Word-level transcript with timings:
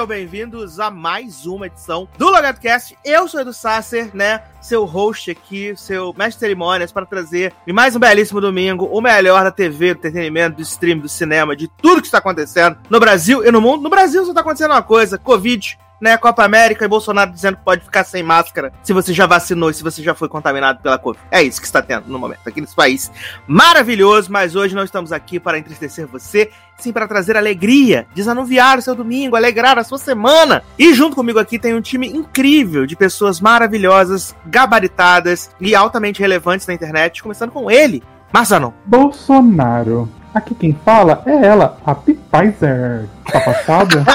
Sejam 0.00 0.08
bem-vindos 0.08 0.80
a 0.80 0.90
mais 0.90 1.44
uma 1.44 1.66
edição 1.66 2.08
do 2.16 2.30
LogadoCast. 2.30 2.96
Eu 3.04 3.28
sou 3.28 3.38
Edu 3.38 3.52
Sasser, 3.52 4.08
né? 4.16 4.42
Seu 4.58 4.86
host 4.86 5.30
aqui, 5.30 5.74
seu 5.76 6.14
mestre 6.16 6.36
de 6.36 6.38
cerimônias, 6.38 6.90
para 6.90 7.04
trazer 7.04 7.52
em 7.66 7.72
mais 7.74 7.94
um 7.94 7.98
belíssimo 7.98 8.40
domingo 8.40 8.86
o 8.86 8.98
melhor 9.02 9.44
da 9.44 9.50
TV, 9.50 9.92
do 9.92 9.98
entretenimento, 9.98 10.56
do 10.56 10.62
stream, 10.62 11.00
do 11.00 11.08
cinema, 11.08 11.54
de 11.54 11.68
tudo 11.68 12.00
que 12.00 12.06
está 12.06 12.16
acontecendo 12.16 12.78
no 12.88 12.98
Brasil 12.98 13.44
e 13.44 13.52
no 13.52 13.60
mundo. 13.60 13.82
No 13.82 13.90
Brasil 13.90 14.24
só 14.24 14.30
está 14.30 14.40
acontecendo 14.40 14.70
uma 14.70 14.82
coisa: 14.82 15.18
Covid 15.18 15.78
né, 16.00 16.16
Copa 16.16 16.44
América 16.44 16.84
e 16.84 16.88
Bolsonaro 16.88 17.30
dizendo 17.30 17.56
que 17.56 17.64
pode 17.64 17.84
ficar 17.84 18.04
sem 18.04 18.22
máscara 18.22 18.72
se 18.82 18.92
você 18.92 19.12
já 19.12 19.26
vacinou 19.26 19.70
e 19.70 19.74
se 19.74 19.82
você 19.82 20.02
já 20.02 20.14
foi 20.14 20.28
contaminado 20.28 20.80
pela 20.80 20.98
Covid. 20.98 21.22
É 21.30 21.42
isso 21.42 21.60
que 21.60 21.66
está 21.66 21.82
tendo 21.82 22.08
no 22.08 22.18
momento 22.18 22.40
aqui 22.46 22.60
nesse 22.60 22.74
país 22.74 23.10
maravilhoso, 23.46 24.32
mas 24.32 24.56
hoje 24.56 24.74
nós 24.74 24.84
estamos 24.86 25.12
aqui 25.12 25.38
para 25.38 25.58
entristecer 25.58 26.06
você, 26.06 26.50
sim 26.78 26.92
para 26.92 27.06
trazer 27.06 27.36
alegria, 27.36 28.06
desanuviar 28.14 28.78
o 28.78 28.82
seu 28.82 28.94
domingo, 28.94 29.36
alegrar 29.36 29.78
a 29.78 29.84
sua 29.84 29.98
semana. 29.98 30.62
E 30.78 30.94
junto 30.94 31.16
comigo 31.16 31.38
aqui 31.38 31.58
tem 31.58 31.74
um 31.74 31.80
time 31.80 32.08
incrível 32.08 32.86
de 32.86 32.96
pessoas 32.96 33.40
maravilhosas, 33.40 34.34
gabaritadas 34.46 35.50
e 35.60 35.74
altamente 35.74 36.20
relevantes 36.20 36.66
na 36.66 36.74
internet, 36.74 37.22
começando 37.22 37.50
com 37.50 37.70
ele, 37.70 38.02
Marçano. 38.32 38.72
Bolsonaro. 38.86 40.19
Aqui 40.34 40.54
quem 40.54 40.78
fala 40.84 41.22
é 41.26 41.46
ela, 41.46 41.78
a 41.84 41.94
Pfizer. 41.94 43.06
Tá 43.30 43.40
passada? 43.40 44.04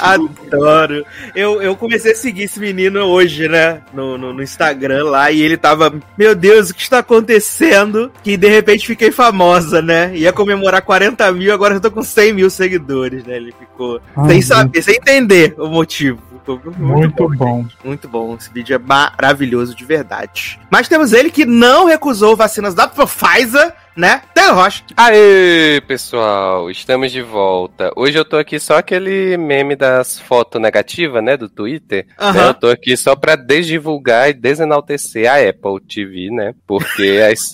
Adoro. 0.00 1.04
Eu, 1.34 1.62
eu 1.62 1.76
comecei 1.76 2.12
a 2.12 2.16
seguir 2.16 2.44
esse 2.44 2.60
menino 2.60 3.00
hoje, 3.00 3.48
né? 3.48 3.82
No, 3.92 4.18
no, 4.18 4.32
no, 4.32 4.42
Instagram 4.42 5.04
lá, 5.04 5.30
e 5.30 5.40
ele 5.40 5.56
tava, 5.56 5.92
meu 6.18 6.34
Deus, 6.34 6.70
o 6.70 6.74
que 6.74 6.82
está 6.82 6.98
acontecendo? 6.98 8.10
Que 8.22 8.36
de 8.36 8.48
repente 8.48 8.86
fiquei 8.86 9.10
famosa, 9.10 9.80
né? 9.80 10.14
Ia 10.14 10.32
comemorar 10.32 10.82
40 10.82 11.30
mil, 11.32 11.52
agora 11.52 11.74
eu 11.74 11.80
tô 11.80 11.90
com 11.90 12.02
100 12.02 12.32
mil 12.32 12.50
seguidores, 12.50 13.24
né? 13.24 13.36
Ele 13.36 13.54
ficou 13.58 14.00
Ai, 14.16 14.28
sem 14.28 14.42
saber, 14.42 14.82
sem 14.82 14.96
entender 14.96 15.54
o 15.58 15.68
motivo. 15.68 16.20
Muito, 16.46 16.78
muito 16.78 17.28
bom. 17.28 17.36
bom. 17.36 17.66
Muito 17.84 18.08
bom. 18.08 18.34
Esse 18.34 18.52
vídeo 18.52 18.74
é 18.74 18.78
maravilhoso 18.78 19.74
de 19.74 19.84
verdade. 19.84 20.58
Mas 20.70 20.88
temos 20.88 21.12
ele 21.12 21.30
que 21.30 21.44
não 21.44 21.86
recusou 21.86 22.36
vacinas 22.36 22.74
da 22.74 22.86
Pfizer 22.86 23.74
né? 23.96 24.22
Taylor 24.34 24.56
Rocha. 24.56 24.82
Aê, 24.96 25.80
pessoal, 25.86 26.70
estamos 26.70 27.12
de 27.12 27.22
volta. 27.22 27.92
Hoje 27.96 28.18
eu 28.18 28.24
tô 28.24 28.36
aqui 28.36 28.58
só 28.58 28.78
aquele 28.78 29.36
meme 29.36 29.76
das 29.76 30.18
fotos 30.18 30.60
negativas, 30.60 31.22
né, 31.22 31.36
do 31.36 31.48
Twitter. 31.48 32.06
Uhum. 32.20 32.32
Né? 32.32 32.48
Eu 32.48 32.54
tô 32.54 32.66
aqui 32.68 32.96
só 32.96 33.14
pra 33.14 33.36
desdivulgar 33.36 34.30
e 34.30 34.34
desenaltecer 34.34 35.30
a 35.30 35.36
Apple 35.36 35.80
TV, 35.88 36.30
né? 36.30 36.54
Porque 36.66 37.20
as 37.30 37.52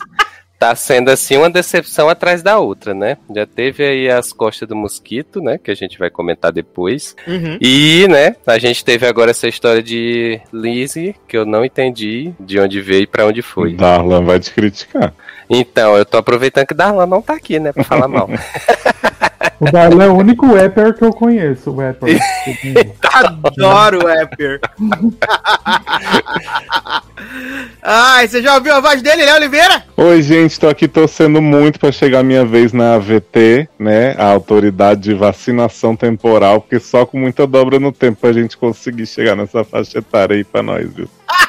tá 0.61 0.77
sendo 0.77 1.09
assim 1.09 1.39
uma 1.39 1.49
decepção 1.49 2.11
atrás 2.11 2.43
da 2.43 2.59
outra, 2.59 2.93
né? 2.93 3.17
Já 3.35 3.47
teve 3.47 3.83
aí 3.83 4.11
as 4.11 4.31
costas 4.31 4.69
do 4.69 4.77
mosquito, 4.77 5.41
né? 5.41 5.57
Que 5.57 5.71
a 5.71 5.75
gente 5.75 5.99
vai 5.99 6.11
comentar 6.11 6.53
depois. 6.53 7.17
Uhum. 7.27 7.57
E, 7.59 8.07
né, 8.09 8.37
a 8.47 8.59
gente 8.59 8.85
teve 8.85 9.07
agora 9.07 9.31
essa 9.31 9.49
história 9.49 9.83
de 9.83 10.39
Lizzie, 10.53 11.17
que 11.27 11.35
eu 11.35 11.47
não 11.47 11.65
entendi 11.65 12.35
de 12.39 12.61
onde 12.61 12.79
veio 12.83 13.05
e 13.05 13.07
pra 13.07 13.27
onde 13.27 13.41
foi. 13.41 13.73
Darlan 13.73 14.23
vai 14.23 14.39
te 14.39 14.53
criticar. 14.53 15.15
Então, 15.49 15.97
eu 15.97 16.05
tô 16.05 16.19
aproveitando 16.19 16.67
que 16.67 16.75
Darlan 16.75 17.07
não 17.07 17.23
tá 17.23 17.33
aqui, 17.33 17.59
né? 17.59 17.73
Pra 17.73 17.83
falar 17.83 18.07
mal. 18.07 18.29
O 19.61 19.71
Darlan 19.71 20.05
é 20.05 20.09
o 20.09 20.17
único 20.17 20.47
rapper 20.55 20.95
que 20.95 21.05
eu 21.05 21.13
conheço, 21.13 21.71
o 21.71 21.77
rapper. 21.77 22.19
Adoro 23.45 24.03
o 24.03 24.07
rapper. 24.07 24.59
Ai, 27.83 28.27
você 28.27 28.41
já 28.41 28.55
ouviu 28.55 28.75
a 28.75 28.81
voz 28.81 29.03
dele, 29.03 29.23
Léo 29.23 29.37
Oliveira? 29.37 29.85
Oi, 29.99 30.23
gente, 30.23 30.59
tô 30.59 30.67
aqui 30.67 30.89
torcendo 30.89 31.43
muito 31.43 31.79
para 31.79 31.93
chegar 31.93 32.21
a 32.21 32.23
minha 32.23 32.43
vez 32.45 32.73
na 32.73 32.95
AVT, 32.95 33.69
né? 33.79 34.15
A 34.17 34.33
autoridade 34.33 35.03
de 35.03 35.13
vacinação 35.13 35.95
temporal, 35.95 36.63
porque 36.63 36.81
só 36.81 37.05
com 37.05 37.19
muita 37.19 37.47
dobra 37.47 37.79
no 37.79 37.93
tempo 37.93 38.27
a 38.27 38.33
gente 38.33 38.57
conseguir 38.57 39.07
chegar 39.07 39.37
nessa 39.37 39.63
faixa 39.63 39.99
etária 39.99 40.37
aí 40.37 40.45
pra 40.45 40.63
nós, 40.63 40.91
viu? 40.91 41.07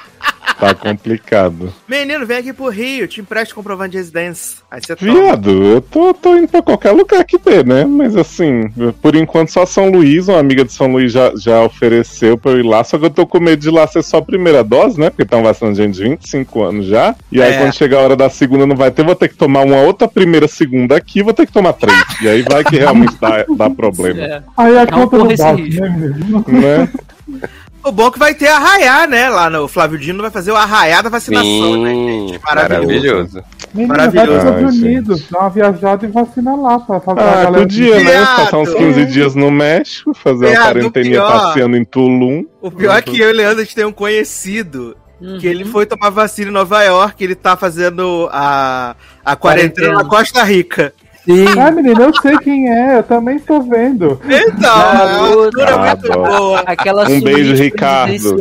Tá 0.61 0.75
complicado. 0.75 1.73
Menino, 1.88 2.23
vem 2.23 2.38
aqui 2.38 2.53
pro 2.53 2.69
Rio, 2.69 3.07
te 3.07 3.19
empresto 3.19 3.55
comprovante 3.55 3.94
de 3.94 3.97
residência. 3.97 4.59
Aí 4.69 4.79
você 4.79 4.94
Viado, 4.94 5.49
eu 5.49 5.81
tô, 5.81 6.13
tô 6.13 6.38
indo 6.38 6.47
pra 6.47 6.61
qualquer 6.61 6.91
lugar 6.91 7.25
que 7.25 7.39
dê, 7.39 7.63
né? 7.63 7.83
Mas 7.83 8.16
assim, 8.16 8.72
por 9.01 9.16
enquanto 9.16 9.49
só 9.49 9.66
São 9.66 9.89
Luís, 9.89 10.27
uma 10.27 10.38
amiga 10.38 10.63
de 10.63 10.72
São 10.72 10.91
Luís 10.91 11.11
já, 11.11 11.33
já 11.35 11.63
ofereceu 11.63 12.38
pra 12.38 12.51
eu 12.51 12.59
ir 12.59 12.63
lá, 12.63 12.83
só 12.83 12.99
que 12.99 13.05
eu 13.05 13.09
tô 13.09 13.25
com 13.25 13.39
medo 13.39 13.59
de 13.59 13.72
lá 13.72 13.88
ser 13.88 14.03
só 14.03 14.17
a 14.17 14.22
primeira 14.22 14.63
dose, 14.63 14.99
né? 14.99 15.09
Porque 15.09 15.23
estão 15.23 15.41
vacinando 15.41 15.77
gente 15.77 15.95
de 15.95 16.03
25 16.03 16.63
anos 16.63 16.85
já. 16.85 17.16
E 17.31 17.41
aí 17.41 17.53
é. 17.53 17.57
quando 17.57 17.73
chegar 17.73 17.97
a 17.97 18.01
hora 18.01 18.16
da 18.16 18.29
segunda 18.29 18.67
não 18.67 18.75
vai 18.75 18.91
ter, 18.91 19.03
vou 19.03 19.16
ter 19.16 19.29
que 19.29 19.35
tomar 19.35 19.66
uma 19.66 19.78
outra 19.78 20.07
primeira, 20.07 20.47
segunda 20.47 20.95
aqui, 20.95 21.23
vou 21.23 21.33
ter 21.33 21.47
que 21.47 21.53
tomar 21.53 21.73
três. 21.73 21.97
e 22.22 22.29
aí 22.29 22.43
vai 22.43 22.63
que 22.63 22.78
realmente 22.78 23.16
dá, 23.19 23.45
dá 23.57 23.67
problema. 23.67 24.22
É. 24.22 24.43
Aí 24.55 24.78
a 24.78 24.85
conta 24.85 25.17
não 25.17 25.28
bate, 25.28 25.81
né, 25.81 26.13
né? 26.47 26.89
O 27.84 27.92
bom 27.92 28.08
é 28.08 28.12
que 28.12 28.19
vai 28.19 28.36
ter 28.36 28.47
arraiar, 28.47 29.09
né? 29.09 29.30
Lá 29.30 29.50
no 29.50 29.68
Flávio 29.68 29.97
Dino 29.97 30.22
vai 30.22 30.30
fazer 30.31 30.52
o 30.52 30.56
arraiar 30.56 31.02
da 31.02 31.09
vacinação, 31.09 31.78
né, 31.78 31.90
Sim, 31.90 32.06
né, 32.06 32.28
gente? 32.28 32.44
Maravilhoso. 32.44 32.88
Maravilhoso. 32.88 33.44
Menina, 33.74 33.94
Maravilhoso. 33.94 34.30
Vai 34.30 34.44
para 34.44 34.52
os 34.52 34.56
Estados 34.56 34.81
Unidos, 34.81 35.28
dá 35.31 35.40
uma 35.40 35.50
viajada 35.50 36.06
e 36.06 36.09
vacina 36.09 36.56
lá. 36.56 36.80
Pra 36.80 37.00
fazer 37.00 37.20
ah, 37.22 37.47
a 37.47 37.52
podia, 37.52 38.03
né? 38.03 38.25
Passar 38.25 38.58
uns 38.58 38.74
15 38.74 39.06
dias 39.06 39.36
no 39.36 39.50
México, 39.50 40.14
fazer 40.14 40.50
Viado, 40.50 40.58
uma 40.58 40.91
quarentena 40.91 41.22
passeando 41.22 41.78
em 41.78 41.86
Tulum. 41.86 42.46
O 42.62 42.70
pior 42.70 42.97
é 42.97 43.02
que 43.02 43.20
eu 43.20 43.30
e 43.30 43.34
o 43.34 43.36
Leandro 43.36 43.62
a 43.62 43.64
gente 43.64 43.75
tem 43.75 43.86
um 43.86 43.91
conhecido 43.91 44.96
Uhum. 45.22 45.38
Que 45.38 45.46
ele 45.46 45.66
foi 45.66 45.86
tomar 45.86 46.09
vacina 46.09 46.50
em 46.50 46.53
Nova 46.53 46.81
York, 46.81 47.24
ele 47.24 47.36
tá 47.36 47.56
fazendo 47.56 48.28
a, 48.31 48.96
a 49.24 49.36
quarentena 49.36 49.94
na 49.94 50.03
Costa 50.03 50.44
Rica. 50.44 50.91
Sim. 51.26 51.46
Ah, 51.59 51.72
menina, 51.72 52.04
eu 52.04 52.14
sei 52.22 52.38
quem 52.40 52.70
é, 52.70 52.98
eu 52.98 53.04
também 53.04 53.40
tô 53.40 53.62
vendo. 53.62 54.20
Então, 54.26 54.72
a 54.72 55.72
é 55.72 55.96
muito 55.96 56.12
boa. 56.12 56.59
Aquela 56.62 57.08
um 57.08 57.22
beijo, 57.22 57.54
Ricardo. 57.54 58.38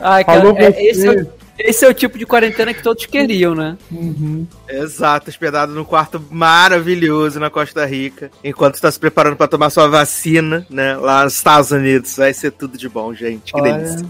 Ai, 0.00 0.24
cara, 0.24 0.40
Falou 0.40 0.56
é, 0.58 0.84
esse, 0.84 1.08
é, 1.08 1.26
esse 1.64 1.84
é 1.84 1.88
o 1.88 1.94
tipo 1.94 2.18
de 2.18 2.26
quarentena 2.26 2.72
que 2.74 2.82
todos 2.82 3.06
queriam, 3.06 3.54
né? 3.54 3.76
Uhum. 3.90 4.46
Exato, 4.68 5.30
hospedado 5.30 5.72
num 5.72 5.84
quarto 5.84 6.22
maravilhoso 6.30 7.40
na 7.40 7.50
Costa 7.50 7.84
Rica, 7.84 8.30
enquanto 8.42 8.74
está 8.74 8.90
se 8.90 8.98
preparando 8.98 9.36
para 9.36 9.48
tomar 9.48 9.70
sua 9.70 9.88
vacina, 9.88 10.66
né, 10.70 10.96
lá 10.96 11.24
nos 11.24 11.34
Estados 11.34 11.70
Unidos. 11.70 12.16
Vai 12.16 12.32
ser 12.32 12.52
tudo 12.52 12.78
de 12.78 12.88
bom, 12.88 13.12
gente. 13.14 13.52
Que 13.52 13.60
Olha. 13.60 13.74
delícia. 13.74 14.06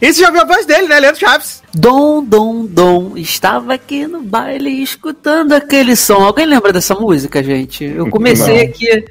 E 0.00 0.12
você 0.12 0.20
já 0.20 0.30
viu 0.30 0.42
a 0.42 0.44
voz 0.44 0.66
dele, 0.66 0.88
né, 0.88 1.00
Leandro 1.00 1.20
Chaves? 1.20 1.62
Dom, 1.74 2.24
dom, 2.24 2.64
dom, 2.64 3.16
estava 3.16 3.74
aqui 3.74 4.06
no 4.06 4.22
baile 4.22 4.82
escutando 4.82 5.52
aquele 5.52 5.94
som. 5.94 6.24
Alguém 6.24 6.46
lembra 6.46 6.72
dessa 6.72 6.94
música, 6.94 7.42
gente? 7.42 7.84
Eu 7.84 8.08
comecei 8.08 8.62
Não. 8.62 8.64
aqui. 8.64 9.04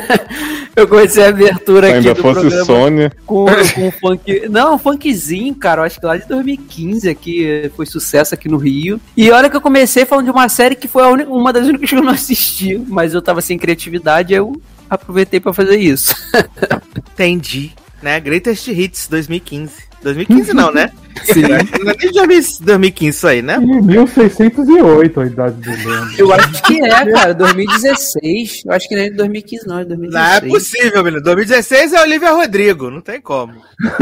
eu 0.76 0.88
comecei 0.88 1.24
a 1.24 1.28
abertura 1.28 1.88
Se 1.88 1.92
aqui. 1.94 2.08
Ainda 2.08 2.20
fosse 2.20 2.40
programa 2.40 2.64
Sônia. 2.64 3.12
Com, 3.26 3.44
com 3.44 3.86
um 3.86 3.90
funk. 3.90 4.48
Não, 4.48 4.74
um 4.74 4.78
funkzinho, 4.78 5.54
cara. 5.54 5.82
Eu 5.82 5.84
acho 5.84 6.00
que 6.00 6.06
lá 6.06 6.16
de 6.16 6.26
2015 6.26 6.99
aqui 7.08 7.70
foi 7.76 7.86
sucesso 7.86 8.34
aqui 8.34 8.48
no 8.48 8.56
Rio. 8.56 9.00
E 9.16 9.30
olha 9.30 9.48
que 9.48 9.56
eu 9.56 9.60
comecei 9.60 10.04
falando 10.04 10.26
de 10.26 10.30
uma 10.30 10.48
série 10.48 10.74
que 10.74 10.88
foi 10.88 11.02
única, 11.04 11.30
uma 11.30 11.52
das 11.52 11.66
únicas 11.68 11.88
que 11.88 11.96
eu 11.96 12.02
não 12.02 12.12
assisti, 12.12 12.78
mas 12.88 13.14
eu 13.14 13.22
tava 13.22 13.40
sem 13.40 13.58
criatividade, 13.58 14.34
eu 14.34 14.60
aproveitei 14.88 15.40
para 15.40 15.52
fazer 15.52 15.78
isso. 15.78 16.14
Entendi. 17.12 17.72
Né? 18.02 18.18
Greatest 18.18 18.68
Hits 18.68 19.08
2015. 19.08 19.89
2015 20.02 20.54
não, 20.54 20.72
né? 20.72 20.90
Sim. 21.24 21.42
Não 21.42 21.56
é 21.56 21.96
nem 21.98 22.12
de 22.12 22.62
2015 22.62 23.08
isso 23.10 23.26
aí, 23.26 23.42
né? 23.42 23.58
1608 23.58 25.20
a 25.20 25.26
idade 25.26 25.56
do 25.56 25.70
Leandro. 25.70 26.14
Eu 26.18 26.32
acho 26.32 26.62
que 26.62 26.82
é, 26.82 27.12
cara, 27.12 27.34
2016. 27.34 28.62
Eu 28.64 28.72
acho 28.72 28.88
que 28.88 28.94
não 28.94 29.02
é 29.02 29.10
de 29.10 29.16
2015, 29.16 29.66
não, 29.66 29.78
é 29.78 29.84
2016. 29.84 30.12
Não 30.12 30.48
é 30.48 30.52
possível, 30.52 31.04
menino. 31.04 31.22
2016 31.22 31.92
é 31.92 32.00
Olivia 32.00 32.32
Rodrigo, 32.32 32.90
não 32.90 33.00
tem 33.00 33.20
como. 33.20 33.54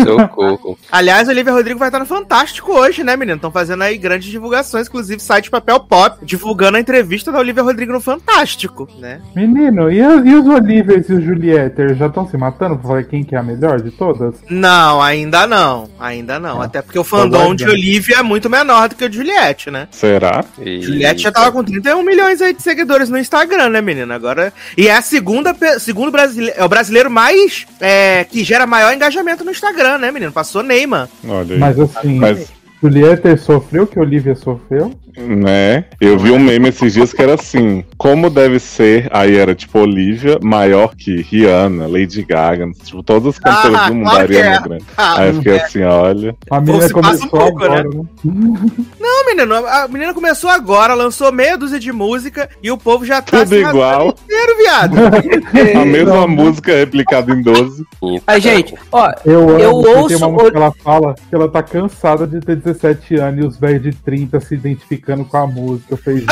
Socorro. 0.05 0.79
Aliás, 0.91 1.29
Olivia 1.29 1.53
Rodrigo 1.53 1.79
vai 1.79 1.89
estar 1.89 1.99
no 1.99 2.07
Fantástico 2.07 2.73
hoje, 2.73 3.03
né, 3.03 3.17
menino? 3.17 3.37
Estão 3.37 3.51
fazendo 3.51 3.83
aí 3.83 3.97
grandes 3.97 4.31
divulgações, 4.31 4.87
inclusive 4.87 5.21
site 5.21 5.51
Papel 5.51 5.81
Pop, 5.81 6.25
divulgando 6.25 6.77
a 6.77 6.81
entrevista 6.81 7.33
da 7.33 7.39
Olivia 7.39 7.63
Rodrigo 7.63 7.93
no 7.93 8.01
Fantástico, 8.01 8.89
né? 8.99 9.21
Menino, 9.35 9.91
e, 9.91 9.99
e 9.99 10.35
os 10.35 10.47
Olivers 10.47 11.09
e 11.09 11.15
os 11.15 11.25
Juliette, 11.25 11.95
já 11.95 12.07
estão 12.07 12.29
se 12.29 12.37
matando 12.37 12.77
pra 12.77 12.89
falar 12.89 13.05
quem 13.05 13.25
que 13.25 13.35
é 13.35 13.39
a 13.39 13.43
melhor 13.43 13.81
de 13.81 13.91
todas? 13.91 14.35
Não, 14.49 15.01
ainda 15.01 15.47
não. 15.47 15.88
Ainda 15.99 16.39
não. 16.39 16.61
Ah. 16.61 16.65
Até 16.65 16.83
porque 16.83 16.99
o 16.99 17.05
fandom 17.05 17.55
de 17.55 17.65
Olivia 17.65 18.19
é 18.19 18.23
muito 18.23 18.49
menor 18.49 18.89
do 18.89 18.95
que 18.95 19.05
o 19.05 19.09
de 19.09 19.17
Juliette, 19.17 19.71
né? 19.71 19.89
Será? 19.91 20.45
E... 20.59 20.81
Juliette 20.81 21.23
já 21.23 21.33
tava 21.33 21.53
com 21.53 21.63
31 21.63 22.03
milhões 22.03 22.41
aí 22.41 22.53
de 22.53 22.63
seguidores 22.63 23.09
no 23.09 23.19
Instagram, 23.19 23.69
né, 23.71 23.81
menina? 23.81 24.15
Agora. 24.15 24.53
E 24.77 24.89
é 24.89 24.97
a 24.97 25.03
segunda. 25.03 25.55
Segundo 25.79 26.11
brasileiro. 26.11 26.59
É 26.59 26.65
o 26.65 26.69
brasileiro 26.69 27.11
mais. 27.11 27.67
É, 27.81 28.25
que 28.25 28.45
gera 28.45 28.67
maior 28.67 28.93
engajamento 28.93 29.45
no 29.45 29.51
Instagram, 29.51 29.99
né, 29.99 30.11
menino? 30.11 30.33
Passou 30.33 30.63
Neymar. 30.63 31.09
Olha 31.27 31.55
aí. 31.55 31.59
Mas 31.59 31.81
assim. 31.81 32.19
Mas 32.19 32.58
Julieta 32.83 33.37
sofreu 33.37 33.85
o 33.85 33.87
que 33.87 33.99
Olivia 33.99 34.35
sofreu? 34.35 34.93
Né? 35.17 35.87
Eu 36.01 36.17
vi 36.17 36.31
um 36.31 36.39
meme 36.39 36.69
esses 36.69 36.93
dias 36.95 37.13
que 37.13 37.21
era 37.21 37.35
assim: 37.35 37.85
como 37.97 38.31
deve 38.31 38.61
ser, 38.61 39.09
aí 39.11 39.37
era 39.37 39.53
tipo 39.53 39.81
Olivia, 39.81 40.39
maior 40.41 40.95
que 40.95 41.23
Rihanna, 41.23 41.89
Lady 41.89 42.23
Gaga, 42.23 42.71
tipo, 42.85 43.03
todos 43.03 43.31
os 43.35 43.39
cantores 43.41 43.77
Ah, 43.77 43.89
do 43.89 43.95
mundo 43.97 44.05
claro 44.05 44.21
Ariana 44.23 44.55
é. 44.55 44.61
Grande. 44.63 44.85
Ah, 44.97 45.21
aí 45.21 45.29
eu 45.31 45.35
fiquei 45.35 45.53
é. 45.55 45.63
assim, 45.63 45.83
olha. 45.83 46.37
A 46.49 46.61
menina 46.61 46.79
passa 46.79 46.97
um 46.99 47.03
começou 47.03 47.29
pouco, 47.31 47.65
agora, 47.65 47.83
né? 47.83 47.91
Não, 49.01 49.27
menino, 49.27 49.55
a 49.67 49.89
menina 49.89 50.15
começou 50.15 50.51
agora, 50.51 50.95
lançou 50.95 51.33
meia 51.33 51.59
dúzia 51.59 51.81
de 51.81 51.91
música 51.91 52.49
e 52.63 52.71
o 52.71 52.79
povo 52.79 53.05
já 53.05 53.17
tá 53.21 53.39
Tudo 53.39 53.39
rasgando 53.41 53.71
igual. 53.71 54.09
inteiro, 54.25 54.57
viado. 54.59 54.97
A 55.81 55.85
mesma 55.85 56.27
música 56.29 56.73
replicada 56.77 57.33
em 57.33 57.43
12. 57.43 57.85
Aí, 58.25 58.41
gente, 58.41 58.75
ó, 58.93 59.11
Eu, 59.25 59.49
amo, 59.49 59.59
Eu 59.59 59.73
ouço 59.73 60.09
Tem 60.09 60.17
uma 60.17 60.29
o- 60.29 60.33
música 60.33 60.51
que 60.53 60.57
ela 60.59 60.73
fala 60.85 61.15
que 61.29 61.35
ela 61.35 61.49
tá 61.49 61.63
cansada 61.63 62.25
de 62.27 62.39
ter 62.41 62.57
17 62.73 63.17
anos 63.17 63.45
e 63.45 63.47
os 63.47 63.59
velhos 63.59 63.83
de 63.83 63.93
30 63.93 64.41
se 64.41 64.55
identificando 64.55 65.25
com 65.25 65.37
a 65.37 65.47
música. 65.47 65.99
Jesus, 66.07 66.29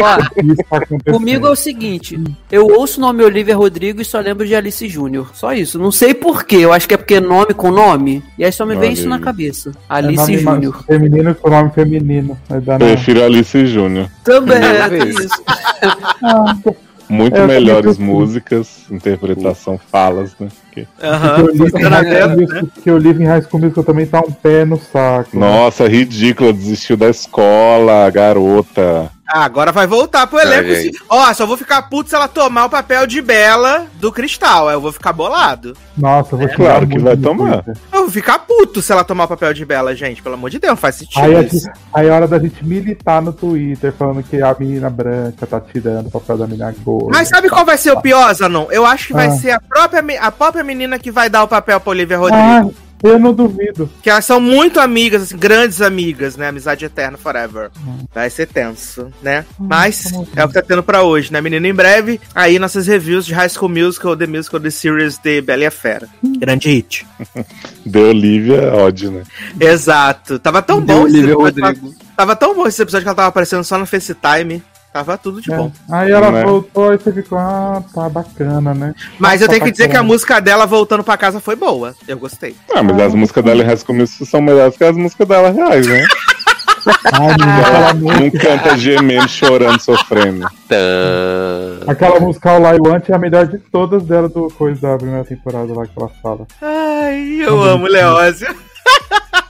ó, 0.00 0.18
isso 0.42 0.64
tá. 0.68 1.12
Comigo 1.12 1.46
é 1.46 1.50
o 1.50 1.56
seguinte, 1.56 2.18
eu 2.50 2.66
ouço 2.66 2.98
o 2.98 3.00
nome 3.00 3.22
Olivia 3.22 3.56
Rodrigo 3.56 4.00
e 4.00 4.04
só 4.04 4.20
lembro 4.20 4.46
de 4.46 4.54
Alice 4.54 4.88
Júnior. 4.88 5.30
Só 5.34 5.52
isso. 5.52 5.78
Não 5.78 5.90
sei 5.90 6.14
porquê. 6.14 6.56
Eu 6.56 6.72
acho 6.72 6.88
que 6.88 6.94
é 6.94 6.96
porque 6.96 7.14
é 7.14 7.20
nome 7.20 7.54
com 7.54 7.70
nome. 7.70 8.22
E 8.38 8.44
aí 8.44 8.52
só 8.52 8.64
me 8.64 8.74
vem 8.74 8.90
Olha 8.90 8.92
isso 8.92 9.08
na 9.08 9.18
cabeça. 9.18 9.70
É 9.70 9.74
Alice 9.88 10.36
ma- 10.42 10.52
Júnior. 10.54 10.84
Feminino 10.86 11.34
com 11.34 11.50
nome 11.50 11.70
feminino. 11.70 12.38
Na... 12.48 12.78
Prefiro 12.78 13.24
Alice 13.24 13.66
Júnior. 13.66 14.08
Também, 14.24 14.58
é, 14.58 15.04
isso. 15.08 16.76
Muito 17.08 17.36
É, 17.36 17.42
eu 17.42 17.46
melhores 17.46 17.98
músicas, 17.98 18.84
interpretação, 18.90 19.78
falas, 19.90 20.34
né? 20.38 20.48
Que-. 20.72 20.86
Porque 20.86 21.42
o 21.42 21.46
Live 21.46 21.78
em 21.78 21.82
Tá 21.82 21.90
na 21.90 21.96
High 21.96 22.04
tela, 22.10 22.34
School 22.34 22.48
né? 22.48 22.68
Que 22.82 22.90
em 23.22 23.26
High 23.26 23.42
School 23.42 23.60
Musical 23.60 23.84
também 23.84 24.06
tá 24.06 24.20
um 24.20 24.32
pé 24.32 24.64
no 24.64 24.78
saco. 24.78 25.38
Nossa, 25.38 25.86
ridícula, 25.88 26.52
desistiu 26.52 26.96
da 26.96 27.08
escola, 27.08 28.10
garota. 28.10 29.10
Ah, 29.28 29.44
agora 29.44 29.72
vai 29.72 29.86
voltar 29.86 30.26
pro 30.26 30.38
elenco. 30.38 30.68
Ai, 30.70 30.82
sim. 30.82 30.90
Ó, 31.08 31.34
só 31.34 31.44
vou 31.46 31.56
ficar 31.56 31.82
puto 31.82 32.08
se 32.10 32.14
ela 32.14 32.28
tomar 32.28 32.66
o 32.66 32.70
papel 32.70 33.06
de 33.06 33.20
Bela 33.20 33.86
do 33.94 34.12
Cristal. 34.12 34.68
Aí 34.68 34.74
eu 34.74 34.80
vou 34.80 34.92
ficar 34.92 35.12
bolado. 35.12 35.76
Nossa, 35.96 36.34
eu 36.34 36.38
vou 36.38 36.48
xingar 36.48 36.56
claro 36.56 36.86
que 36.86 36.98
vai 36.98 37.16
tomar. 37.16 37.62
Twitter. 37.64 37.82
Eu 37.92 38.00
vou 38.02 38.10
ficar 38.10 38.38
puto 38.40 38.80
se 38.80 38.92
ela 38.92 39.02
tomar 39.02 39.24
o 39.24 39.28
papel 39.28 39.52
de 39.52 39.64
Bela, 39.64 39.94
gente. 39.96 40.22
Pelo 40.22 40.36
amor 40.36 40.50
de 40.50 40.58
Deus, 40.58 40.70
não 40.70 40.76
faz 40.76 40.94
sentido 40.94 41.24
Aí, 41.24 41.34
a 41.36 41.40
isso. 41.42 41.58
gente- 41.58 41.70
aí 41.92 42.06
é 42.06 42.10
hora 42.10 42.28
da 42.28 42.38
gente 42.38 42.64
militar 42.64 43.20
no 43.20 43.32
Twitter, 43.32 43.92
falando 43.92 44.22
que 44.22 44.40
a 44.40 44.54
menina 44.58 44.88
branca 44.88 45.46
tá 45.46 45.60
tirando 45.60 46.06
o 46.06 46.10
papel 46.10 46.38
da 46.38 46.46
menina 46.46 46.74
gorda. 46.84 47.10
Mas 47.18 47.28
sabe 47.28 47.48
qual 47.48 47.64
vai 47.64 47.76
ser 47.78 47.90
o 47.92 48.00
pior, 48.00 48.32
Zanon? 48.32 48.66
Eu 48.70 48.86
acho 48.86 49.08
que 49.08 49.12
vai 49.12 49.26
Ah. 49.26 49.30
ser 49.32 49.50
a 49.50 49.60
própria, 49.60 50.04
a 50.20 50.30
própria 50.30 50.62
menina 50.62 50.98
que 50.98 51.10
vai 51.10 51.28
dar 51.28 51.42
o 51.42 51.48
papel 51.48 51.80
pra 51.80 51.90
Olivia 51.90 52.16
Rodrigo. 52.18 52.40
Ah, 52.42 52.85
eu 53.02 53.18
não 53.18 53.32
duvido. 53.32 53.88
Que 54.02 54.10
elas 54.10 54.24
são 54.24 54.40
muito 54.40 54.80
amigas, 54.80 55.22
assim, 55.22 55.36
grandes 55.36 55.80
amigas, 55.80 56.36
né? 56.36 56.48
Amizade 56.48 56.84
eterna 56.84 57.18
forever. 57.18 57.70
Vai 58.14 58.30
ser 58.30 58.46
tenso, 58.46 59.12
né? 59.22 59.44
Mas 59.58 60.12
é 60.34 60.44
o 60.44 60.48
que 60.48 60.54
tá 60.54 60.62
tendo 60.62 60.82
pra 60.82 61.02
hoje, 61.02 61.32
né, 61.32 61.40
menino? 61.40 61.66
Em 61.66 61.74
breve, 61.74 62.20
aí 62.34 62.58
nossas 62.58 62.86
reviews 62.86 63.26
de 63.26 63.34
High 63.34 63.48
School 63.48 63.70
Musical, 63.70 64.16
The 64.16 64.26
Musical, 64.26 64.60
The 64.60 64.70
Series 64.70 65.18
de 65.18 65.40
Bela 65.40 65.62
e 65.62 65.66
a 65.66 65.70
Fera. 65.70 66.08
Grande 66.38 66.68
hit. 66.68 67.06
De 67.84 67.98
Olivia, 68.00 68.74
ódio, 68.74 69.12
né? 69.12 69.22
Exato. 69.60 70.38
Tava 70.40 70.60
tão 70.60 70.80
De 70.80 70.86
bom 70.86 71.06
esse 71.06 71.16
Olivia 71.16 71.34
episódio. 71.34 71.64
Rodrigo. 71.64 71.94
Tava 72.16 72.34
tão 72.34 72.54
bom 72.54 72.66
esse 72.66 72.82
episódio 72.82 73.04
que 73.04 73.08
ela 73.08 73.14
tava 73.14 73.28
aparecendo 73.28 73.62
só 73.62 73.78
no 73.78 73.86
FaceTime. 73.86 74.62
Tava 74.96 75.18
tudo 75.18 75.42
de 75.42 75.52
É. 75.52 75.56
bom. 75.58 75.70
Aí 75.92 76.10
ela 76.10 76.30
Né? 76.32 76.42
voltou 76.42 76.94
e 76.94 76.96
você 76.96 77.12
ficou, 77.12 77.36
ah, 77.36 77.82
tá 77.94 78.08
bacana, 78.08 78.72
né? 78.72 78.94
Mas 79.18 79.42
eu 79.42 79.46
Tá 79.46 79.52
tenho 79.52 79.66
que 79.66 79.70
dizer 79.70 79.88
que 79.88 79.96
a 79.96 80.02
música 80.02 80.40
dela 80.40 80.64
voltando 80.64 81.04
pra 81.04 81.18
casa 81.18 81.38
foi 81.38 81.54
boa. 81.54 81.94
Eu 82.08 82.16
gostei. 82.18 82.56
Ah, 82.74 82.82
mas 82.82 82.98
as 82.98 83.14
músicas 83.14 83.44
dela 83.44 83.62
em 83.62 83.94
Musical 83.94 84.26
são 84.26 84.40
melhores 84.40 84.74
que 84.74 84.82
as 84.84 84.96
músicas 84.96 85.28
dela 85.28 85.50
reais, 85.50 85.86
né? 85.86 86.02
Ai, 87.12 87.92
música, 87.94 88.20
Não 88.20 88.30
canta 88.30 88.78
gemendo, 88.78 89.28
chorando, 89.28 89.80
sofrendo. 89.80 90.48
Tã. 90.66 91.80
aquela 91.86 92.18
música 92.18 92.52
All 92.52 92.62
I 92.74 92.78
Want 92.80 93.10
é 93.10 93.14
a 93.14 93.18
melhor 93.18 93.46
de 93.48 93.58
todas 93.58 94.02
dela 94.02 94.30
do 94.30 94.48
coisa 94.56 94.80
da 94.80 94.96
primeira 94.96 95.24
temporada 95.26 95.74
lá 95.74 95.84
que 95.84 95.92
ela 95.94 96.10
fala. 96.22 96.46
Ai, 96.62 97.40
eu 97.42 97.62
amo 97.62 97.86
Leózio. 97.86 98.48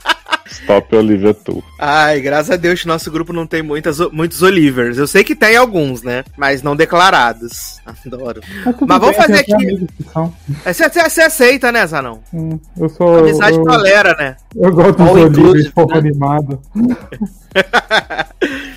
Stop 0.49 0.95
Olivia 0.95 1.33
Tu. 1.33 1.63
Ai, 1.79 2.19
graças 2.21 2.51
a 2.51 2.55
Deus 2.55 2.81
que 2.81 2.87
nosso 2.87 3.09
grupo 3.11 3.31
não 3.33 3.45
tem 3.47 3.61
muitas, 3.61 3.99
muitos 4.11 4.41
Olivers. 4.41 4.97
Eu 4.97 5.07
sei 5.07 5.23
que 5.23 5.35
tem 5.35 5.55
alguns, 5.55 6.01
né? 6.03 6.23
Mas 6.37 6.61
não 6.61 6.75
declarados. 6.75 7.79
Adoro. 7.85 8.41
tudo 8.63 8.87
Mas 8.87 8.99
vamos 8.99 9.15
bem, 9.17 9.25
fazer 9.25 9.39
aqui- 9.39 9.87
são. 10.11 10.33
Você, 10.65 10.89
você- 10.89 11.09
você 11.09 11.21
aceita, 11.21 11.71
né, 11.71 11.85
Zanão? 11.87 12.21
Hum, 12.33 12.59
eu 12.79 12.89
sou. 12.89 13.19
Amizade 13.19 13.57
eu, 13.57 13.63
tolera, 13.63 14.15
né? 14.17 14.35
eu 14.55 14.71
gosto 14.71 15.29
dos 15.29 15.69
pouco 15.69 15.93
né? 15.93 15.99
animado. 15.99 16.59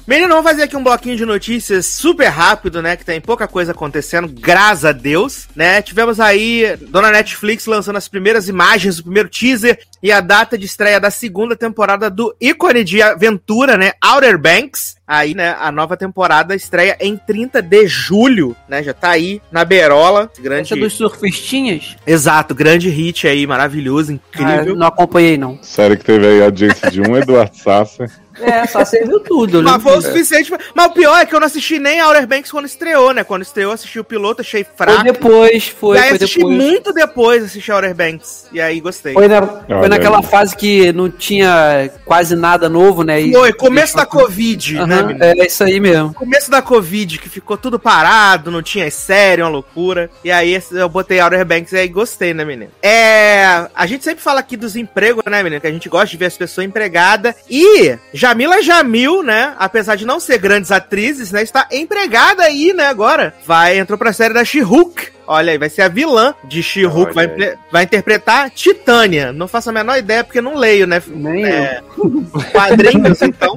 Menino, 0.06 0.28
vamos 0.28 0.44
fazer 0.44 0.62
aqui 0.64 0.76
um 0.76 0.82
bloquinho 0.82 1.16
de 1.16 1.24
notícias 1.24 1.86
super 1.86 2.28
rápido, 2.28 2.80
né? 2.82 2.96
Que 2.96 3.04
tem 3.04 3.20
pouca 3.20 3.46
coisa 3.46 3.72
acontecendo, 3.72 4.26
graças 4.28 4.84
a 4.84 4.92
Deus, 4.92 5.48
né? 5.54 5.80
Tivemos 5.82 6.18
aí 6.18 6.76
Dona 6.88 7.10
Netflix 7.10 7.66
lançando 7.66 7.96
as 7.96 8.08
primeiras 8.08 8.48
imagens, 8.48 8.98
o 8.98 9.04
primeiro 9.04 9.28
teaser 9.28 9.78
e 10.02 10.10
a 10.10 10.20
data 10.20 10.56
de 10.58 10.64
estreia 10.66 10.98
da 10.98 11.10
segunda 11.10 11.54
temporada 11.60 12.10
do 12.10 12.34
ícone 12.40 12.82
de 12.82 13.02
aventura, 13.02 13.76
né? 13.76 13.92
Outer 14.02 14.38
Banks. 14.38 14.96
Aí, 15.12 15.34
né, 15.34 15.56
a 15.58 15.72
nova 15.72 15.96
temporada 15.96 16.54
estreia 16.54 16.96
em 17.00 17.16
30 17.16 17.60
de 17.60 17.84
julho, 17.88 18.54
né? 18.68 18.80
Já 18.80 18.94
tá 18.94 19.10
aí 19.10 19.42
na 19.50 19.64
berola. 19.64 20.30
Grande... 20.38 20.72
Essa 20.72 20.76
dos 20.76 20.92
surfistinhas? 20.92 21.96
Exato, 22.06 22.54
grande 22.54 22.88
hit 22.88 23.26
aí, 23.26 23.44
maravilhoso, 23.44 24.12
Ah, 24.12 24.14
incrível. 24.14 24.76
não 24.76 24.86
acompanhei, 24.86 25.36
não. 25.36 25.58
Série 25.62 25.96
que 25.96 26.04
teve 26.04 26.24
aí 26.28 26.40
a 26.40 26.44
audiência 26.44 26.88
de 26.92 27.00
um 27.00 27.16
Eduardo 27.16 27.56
Sasser. 27.56 28.08
É, 28.40 28.66
só 28.66 28.82
você 28.84 29.04
viu 29.04 29.20
tudo. 29.20 29.58
eu 29.58 29.62
Mas 29.62 29.82
foi 29.82 29.98
o 29.98 30.00
suficiente. 30.00 30.48
pra- 30.48 30.58
Mas 30.74 30.86
o 30.86 30.90
pior 30.92 31.18
é 31.20 31.26
que 31.26 31.34
eu 31.34 31.40
não 31.40 31.46
assisti 31.46 31.78
nem 31.78 32.00
Outer 32.00 32.26
Banks 32.26 32.50
quando 32.50 32.64
estreou, 32.64 33.12
né? 33.12 33.22
Quando 33.22 33.42
estreou, 33.42 33.72
assisti 33.72 33.98
o 33.98 34.04
piloto, 34.04 34.40
achei 34.40 34.64
Foi 34.64 34.72
fraco. 34.86 35.02
depois, 35.04 35.68
foi, 35.68 35.96
e 35.98 36.00
aí 36.00 36.08
foi 36.10 36.16
assisti 36.16 36.38
depois. 36.38 36.56
muito 36.56 36.92
depois, 36.94 37.44
assisti 37.44 37.70
Outer 37.70 37.94
Banks. 37.94 38.46
E 38.50 38.58
aí 38.60 38.80
gostei. 38.80 39.12
Foi, 39.12 39.28
na- 39.28 39.42
foi 39.46 39.74
Olha 39.76 39.88
naquela 39.90 40.22
fase 40.22 40.56
que 40.56 40.90
não 40.92 41.10
tinha 41.10 41.90
quase 42.06 42.34
nada 42.34 42.66
novo, 42.68 43.02
né? 43.02 43.20
E- 43.20 43.32
Foi, 43.32 43.52
começo 43.52 43.94
da 43.96 44.06
Covid, 44.06 44.86
né, 44.86 44.99
Aham, 45.00 45.08
menino? 45.08 45.24
É 45.24 45.46
isso 45.46 45.64
aí 45.64 45.80
mesmo. 45.80 46.14
Começo 46.14 46.50
da 46.50 46.62
Covid, 46.62 47.18
que 47.18 47.28
ficou 47.28 47.56
tudo 47.56 47.78
parado, 47.78 48.50
não 48.50 48.62
tinha 48.62 48.90
série, 48.90 49.42
uma 49.42 49.48
loucura. 49.48 50.10
E 50.24 50.30
aí 50.30 50.60
eu 50.72 50.88
botei 50.88 51.20
Outer 51.20 51.44
Banks 51.44 51.72
e 51.72 51.76
aí 51.78 51.88
gostei, 51.88 52.32
né, 52.34 52.44
menino? 52.44 52.70
É. 52.82 53.68
A 53.74 53.86
gente 53.86 54.04
sempre 54.04 54.22
fala 54.22 54.40
aqui 54.40 54.56
dos 54.56 54.76
empregos, 54.76 55.24
né, 55.26 55.42
menino? 55.42 55.60
Que 55.60 55.66
a 55.66 55.72
gente 55.72 55.88
gosta 55.88 56.08
de 56.08 56.16
ver 56.16 56.26
as 56.26 56.36
pessoas 56.36 56.66
empregadas. 56.66 57.34
E 57.48 57.96
Jamila 58.12 58.62
Jamil, 58.62 59.22
né? 59.22 59.54
Apesar 59.58 59.96
de 59.96 60.06
não 60.06 60.20
ser 60.20 60.38
grandes 60.38 60.70
atrizes, 60.70 61.32
né? 61.32 61.42
Está 61.42 61.66
empregada 61.72 62.42
aí, 62.42 62.72
né, 62.72 62.86
agora. 62.86 63.34
Vai, 63.46 63.78
entrou 63.78 63.98
pra 63.98 64.12
série 64.12 64.34
da 64.34 64.44
She-Hulk. 64.44 65.19
Olha 65.32 65.52
aí, 65.52 65.58
vai 65.58 65.68
ser 65.68 65.82
a 65.82 65.88
vilã 65.88 66.34
de 66.42 66.60
She-Hulk. 66.60 67.14
Vai, 67.14 67.28
vai 67.70 67.84
interpretar 67.84 68.50
Titânia. 68.50 69.32
Não 69.32 69.46
faço 69.46 69.70
a 69.70 69.72
menor 69.72 69.96
ideia, 69.96 70.24
porque 70.24 70.40
não 70.40 70.56
leio, 70.56 70.88
né? 70.88 71.00
Nem 71.06 71.44
É, 71.46 71.80
quadrinhos, 72.50 73.22
então. 73.22 73.56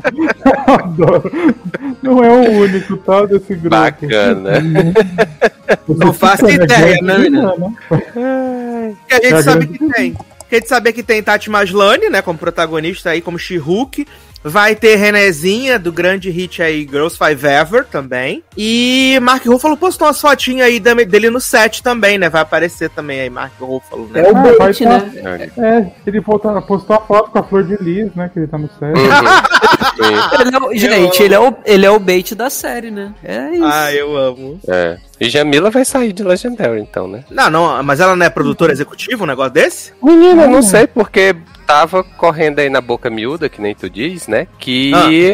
Adoro. 0.68 1.32
Não 2.03 2.24
é 2.24 2.30
o 2.30 2.51
único, 2.60 2.96
tá? 2.98 3.25
Desse 3.25 3.56
grupo. 3.56 3.70
Bacana. 3.70 4.51
Não 5.88 6.13
faço 6.13 6.48
ideia, 6.48 7.00
né, 7.01 7.18
né? 7.27 7.42
Que 9.08 9.13
a 9.15 9.22
gente 9.22 9.34
É 9.34 9.42
sabe 9.42 9.65
grande. 9.65 9.80
que 9.80 9.89
tem. 9.94 10.13
Que 10.50 10.56
a 10.56 10.60
gente 10.60 10.70
sabe 10.70 10.94
que 10.94 11.01
tem 11.01 11.24
Tati 11.24 11.50
Maslany, 11.50 12.10
né, 12.12 12.22
como 12.22 12.38
protagonista 12.38 13.10
aí, 13.10 13.20
como 13.22 13.39
She-Hulk. 13.39 14.06
Vai 14.43 14.75
ter 14.75 14.95
Renezinha, 14.95 15.79
do 15.79 15.91
grande 15.91 16.29
hit 16.29 16.62
aí, 16.62 16.81
Girls 16.89 17.17
Five 17.17 17.45
Ever, 17.47 17.85
também. 17.85 18.43
E 18.57 19.17
Mark 19.21 19.45
Ruffalo 19.45 19.77
postou 19.77 20.07
umas 20.07 20.19
fotinhas 20.19 20.67
aí 20.67 20.79
dele 20.79 21.29
no 21.29 21.39
set 21.39 21.81
também, 21.81 22.17
né? 22.17 22.29
Vai 22.29 22.41
aparecer 22.41 22.89
também 22.89 23.21
aí, 23.21 23.29
Mark 23.29 23.53
Ruffalo, 23.59 24.07
né? 24.12 24.19
É 24.21 24.31
o 24.31 24.35
Ah, 24.38 24.43
vai 24.57 24.73
né? 24.81 25.50
É, 25.57 25.91
ele 26.05 26.19
voltou, 26.19 26.62
postou 26.63 26.95
a 26.95 27.00
foto 27.00 27.31
com 27.31 27.39
a 27.39 27.43
flor 27.43 27.63
de 27.63 27.75
lis, 27.81 28.13
né? 28.15 28.29
Que 28.33 28.39
ele 28.39 28.47
tá 28.47 28.57
no 28.57 28.69
céu. 28.79 28.93
Sim. 28.95 30.03
Ele 30.43 30.55
é 30.55 30.59
o- 30.59 30.75
gente, 30.75 31.23
ele 31.23 31.33
é, 31.35 31.39
o, 31.39 31.53
ele 31.65 31.85
é 31.85 31.91
o 31.91 32.00
bait 32.00 32.33
da 32.35 32.50
série, 32.50 32.89
né? 32.89 33.13
É 33.23 33.51
isso. 33.51 33.63
Ah, 33.65 33.93
eu 33.93 34.15
amo. 34.17 34.59
É. 34.67 34.97
E 35.19 35.29
Jamila 35.29 35.69
vai 35.69 35.85
sair 35.85 36.12
de 36.13 36.23
Legendary, 36.23 36.81
então, 36.81 37.07
né? 37.07 37.23
Não, 37.29 37.50
não, 37.50 37.81
mas 37.83 38.00
ela 38.00 38.15
não 38.15 38.25
é 38.25 38.29
produtora 38.29 38.71
executiva, 38.71 39.23
um 39.23 39.27
negócio 39.27 39.53
desse? 39.53 39.93
Menina, 40.01 40.47
não 40.47 40.62
sei 40.62 40.88
porque 40.88 41.35
tava 41.65 42.03
correndo 42.03 42.60
aí 42.60 42.70
na 42.70 42.82
boca 42.82 43.10
miúda, 43.10 43.50
que 43.50 43.62
nem 43.62 43.74
tu 43.74 43.89
diz, 43.89 44.27
né? 44.27 44.48
Que 44.60 44.91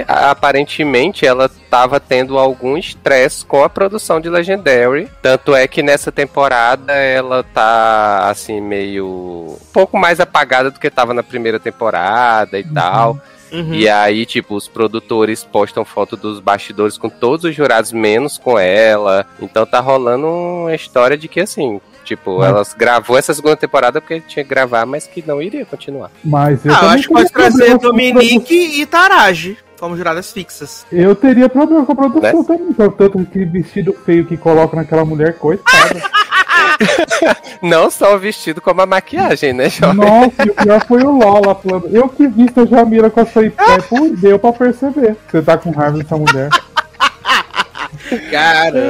a- 0.07 0.31
aparentemente 0.31 1.25
ela 1.25 1.50
tava 1.69 2.00
tendo 2.00 2.38
algum 2.38 2.77
estresse 2.77 3.45
com 3.45 3.63
a 3.63 3.69
produção 3.69 4.19
de 4.21 4.29
Legendary. 4.29 5.09
Tanto 5.21 5.55
é 5.55 5.67
que 5.67 5.83
nessa 5.83 6.12
temporada 6.12 6.93
ela 6.93 7.43
tá 7.43 8.29
assim 8.29 8.62
meio 8.62 9.57
um 9.62 9.71
pouco 9.74 9.98
mais 9.98 10.19
apagada 10.19 10.71
do 10.71 10.79
que 10.79 10.89
tava 10.89 11.13
na 11.13 11.24
primeira 11.24 11.59
temporada 11.59 12.57
e 12.59 12.63
tal. 12.63 13.19
Uhum. 13.51 13.74
E 13.74 13.89
aí, 13.89 14.27
tipo, 14.27 14.55
os 14.55 14.67
produtores 14.67 15.43
postam 15.43 15.83
foto 15.83 16.15
dos 16.15 16.39
bastidores 16.39 17.00
com 17.00 17.09
todos 17.09 17.45
os 17.45 17.55
jurados, 17.55 17.91
menos 17.91 18.38
com 18.38 18.59
ela. 18.59 19.25
Então 19.41 19.65
tá 19.65 19.79
rolando 19.79 20.27
uma 20.27 20.75
história 20.75 21.17
de 21.17 21.27
que, 21.27 21.39
assim, 21.39 21.81
Tipo, 22.09 22.43
elas 22.43 22.73
gravou 22.73 23.19
essa 23.19 23.35
segunda 23.35 23.55
temporada 23.55 24.01
porque 24.01 24.19
tinha 24.21 24.43
que 24.43 24.49
gravar, 24.49 24.83
mas 24.83 25.05
que 25.05 25.23
não 25.27 25.39
iria 25.39 25.63
continuar. 25.63 26.09
Mas 26.23 26.65
eu, 26.65 26.73
ah, 26.73 26.79
eu 26.81 26.89
acho 26.89 27.07
que 27.07 27.13
pode 27.13 27.31
trazer 27.31 27.77
Dominique 27.77 28.81
e 28.81 28.83
Taraji 28.87 29.59
como 29.79 29.95
juradas 29.95 30.31
fixas. 30.31 30.87
Eu 30.91 31.13
teria 31.13 31.47
problema 31.47 31.85
com 31.85 31.91
a 31.91 31.95
produção 31.95 32.39
né? 32.39 32.45
também, 32.47 32.73
tanto 32.97 33.25
que 33.25 33.45
vestido 33.45 33.93
feio 33.93 34.25
que 34.25 34.35
coloca 34.37 34.75
naquela 34.75 35.05
mulher, 35.05 35.37
coitada. 35.37 36.01
Não 37.61 37.91
só 37.91 38.15
o 38.15 38.19
vestido, 38.19 38.59
como 38.59 38.81
a 38.81 38.87
maquiagem, 38.87 39.53
né, 39.53 39.69
Jovem? 39.69 39.97
Nossa, 39.97 40.43
o 40.49 40.63
pior 40.63 40.85
foi 40.87 41.03
o 41.03 41.11
Lola 41.11 41.53
falando. 41.53 41.95
Eu 41.95 42.09
que 42.09 42.25
visto 42.27 42.61
a 42.61 42.65
Jamila 42.65 43.11
com 43.11 43.21
essa 43.21 43.39
pé, 43.39 43.81
por 43.87 44.09
deu 44.17 44.39
pra 44.39 44.51
perceber. 44.51 45.15
Você 45.29 45.43
tá 45.43 45.59
com 45.59 45.69
raiva 45.69 45.99
dessa 45.99 46.17
mulher. 46.17 46.49
Cara, 48.31 48.81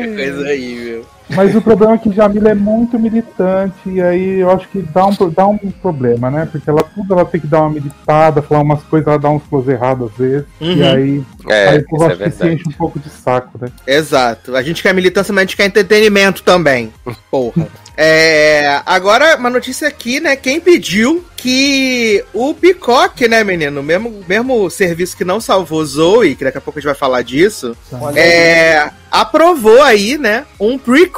que 0.00 0.16
coisa 0.16 0.48
aí, 0.48 0.74
meu. 0.74 1.17
Mas 1.30 1.54
o 1.54 1.60
problema 1.60 1.94
é 1.94 1.98
que 1.98 2.12
Jamila 2.12 2.50
é 2.50 2.54
muito 2.54 2.98
militante, 2.98 3.76
e 3.86 4.00
aí 4.00 4.40
eu 4.40 4.50
acho 4.50 4.68
que 4.68 4.80
dá 4.80 5.06
um, 5.06 5.30
dá 5.30 5.46
um 5.46 5.58
problema, 5.58 6.30
né? 6.30 6.48
Porque 6.50 6.68
ela 6.68 6.82
tudo 6.82 7.12
ela 7.12 7.24
tem 7.24 7.40
que 7.40 7.46
dar 7.46 7.60
uma 7.60 7.70
militada, 7.70 8.42
falar 8.42 8.62
umas 8.62 8.82
coisas, 8.84 9.06
ela 9.06 9.18
dá 9.18 9.30
uns 9.30 9.42
close 9.44 9.70
errados 9.70 10.10
às 10.10 10.16
vezes. 10.16 10.46
Uhum. 10.60 10.72
E 10.72 10.82
aí, 10.82 11.24
é, 11.48 11.68
aí 11.68 11.84
eu 11.90 12.02
acho 12.02 12.22
é 12.22 12.24
que 12.24 12.30
se 12.30 12.48
enche 12.48 12.68
um 12.68 12.72
pouco 12.72 12.98
de 12.98 13.10
saco, 13.10 13.58
né? 13.60 13.68
Exato. 13.86 14.56
A 14.56 14.62
gente 14.62 14.82
quer 14.82 14.94
militância, 14.94 15.32
mas 15.32 15.42
a 15.42 15.44
gente 15.44 15.56
quer 15.56 15.66
entretenimento 15.66 16.42
também. 16.42 16.92
Porra. 17.30 17.68
É, 18.00 18.80
agora, 18.86 19.36
uma 19.36 19.50
notícia 19.50 19.88
aqui, 19.88 20.20
né? 20.20 20.36
Quem 20.36 20.60
pediu 20.60 21.24
que 21.36 22.24
o 22.32 22.54
Peacock, 22.54 23.26
né, 23.26 23.42
menino? 23.42 23.82
Mesmo, 23.82 24.24
mesmo 24.28 24.70
serviço 24.70 25.16
que 25.16 25.24
não 25.24 25.40
salvou 25.40 25.84
Zoe, 25.84 26.36
que 26.36 26.44
daqui 26.44 26.58
a 26.58 26.60
pouco 26.60 26.78
a 26.78 26.80
gente 26.80 26.86
vai 26.86 26.94
falar 26.94 27.22
disso, 27.22 27.76
é, 28.14 28.88
aprovou 29.10 29.82
aí, 29.82 30.16
né, 30.16 30.44
um 30.60 30.78
prequel 30.78 31.17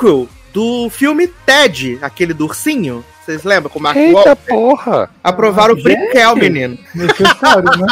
do 0.52 0.90
filme 0.90 1.28
Ted, 1.46 1.98
aquele 2.02 2.34
do 2.34 2.46
ursinho. 2.46 3.04
Vocês 3.24 3.44
lembram 3.44 3.70
com 3.70 3.78
o 3.78 3.82
Mark 3.82 3.96
Eita 3.96 4.16
Walker? 4.16 4.36
porra! 4.48 5.10
Aprovaram 5.22 5.74
o 5.74 5.82
prequel, 5.82 6.36
menino. 6.36 6.78
Necessário, 6.94 7.64
né? 7.64 7.86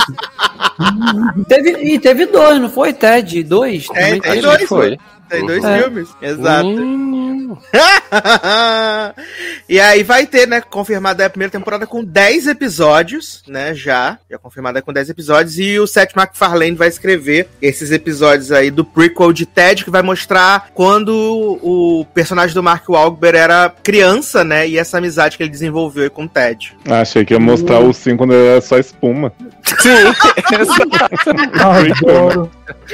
teve, 1.48 1.70
e 1.82 1.98
teve 1.98 2.26
dois, 2.26 2.60
não 2.60 2.70
foi? 2.70 2.92
Ted? 2.92 3.44
Dois? 3.44 3.86
É, 3.94 4.18
tem 4.18 4.40
dois, 4.40 4.62
foi. 4.64 4.98
Tem 5.28 5.46
dois 5.46 5.62
é. 5.62 5.82
filmes, 5.82 6.08
exato. 6.20 6.66
Hum. 6.66 7.27
e 9.68 9.80
aí 9.80 10.02
vai 10.02 10.26
ter, 10.26 10.46
né, 10.46 10.60
confirmada 10.60 11.24
a 11.24 11.30
primeira 11.30 11.50
temporada 11.50 11.86
com 11.86 12.04
10 12.04 12.46
episódios, 12.46 13.42
né, 13.46 13.74
já. 13.74 14.18
Já 14.30 14.38
confirmada 14.38 14.82
com 14.82 14.92
10 14.92 15.10
episódios. 15.10 15.58
E 15.58 15.78
o 15.78 15.86
Seth 15.86 16.14
MacFarlane 16.14 16.76
vai 16.76 16.88
escrever 16.88 17.48
esses 17.60 17.90
episódios 17.90 18.52
aí 18.52 18.70
do 18.70 18.84
prequel 18.84 19.32
de 19.32 19.46
Ted, 19.46 19.84
que 19.84 19.90
vai 19.90 20.02
mostrar 20.02 20.70
quando 20.74 21.58
o 21.62 22.04
personagem 22.14 22.54
do 22.54 22.62
Mark 22.62 22.88
Wahlberg 22.88 23.38
era 23.38 23.74
criança, 23.82 24.44
né, 24.44 24.68
e 24.68 24.78
essa 24.78 24.98
amizade 24.98 25.36
que 25.36 25.42
ele 25.42 25.50
desenvolveu 25.50 26.10
com 26.10 26.24
o 26.24 26.28
Ted. 26.28 26.76
Ah, 26.88 27.00
achei 27.00 27.24
que 27.24 27.34
ia 27.34 27.40
mostrar 27.40 27.80
o 27.80 27.92
sim 27.92 28.16
quando 28.16 28.34
era 28.34 28.60
só 28.60 28.78
espuma. 28.78 29.32
Sim, 29.64 29.90
exato. 30.58 32.50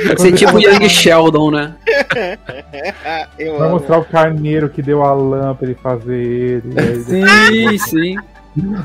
Vai 0.06 0.18
ser 0.18 0.33
tipo 0.33 0.59
Young 0.59 0.88
Sheldon, 0.88 1.50
né? 1.50 1.75
Vai 3.59 3.68
mostrar 3.71 3.99
o 3.99 4.04
carneiro 4.04 4.68
que 4.68 4.83
deu 4.83 5.02
a 5.02 5.12
lã 5.12 5.54
pra 5.54 5.66
ele 5.66 5.78
fazer 5.83 6.62
ele. 6.64 7.04
Sim, 7.04 7.78
sim. 7.78 8.16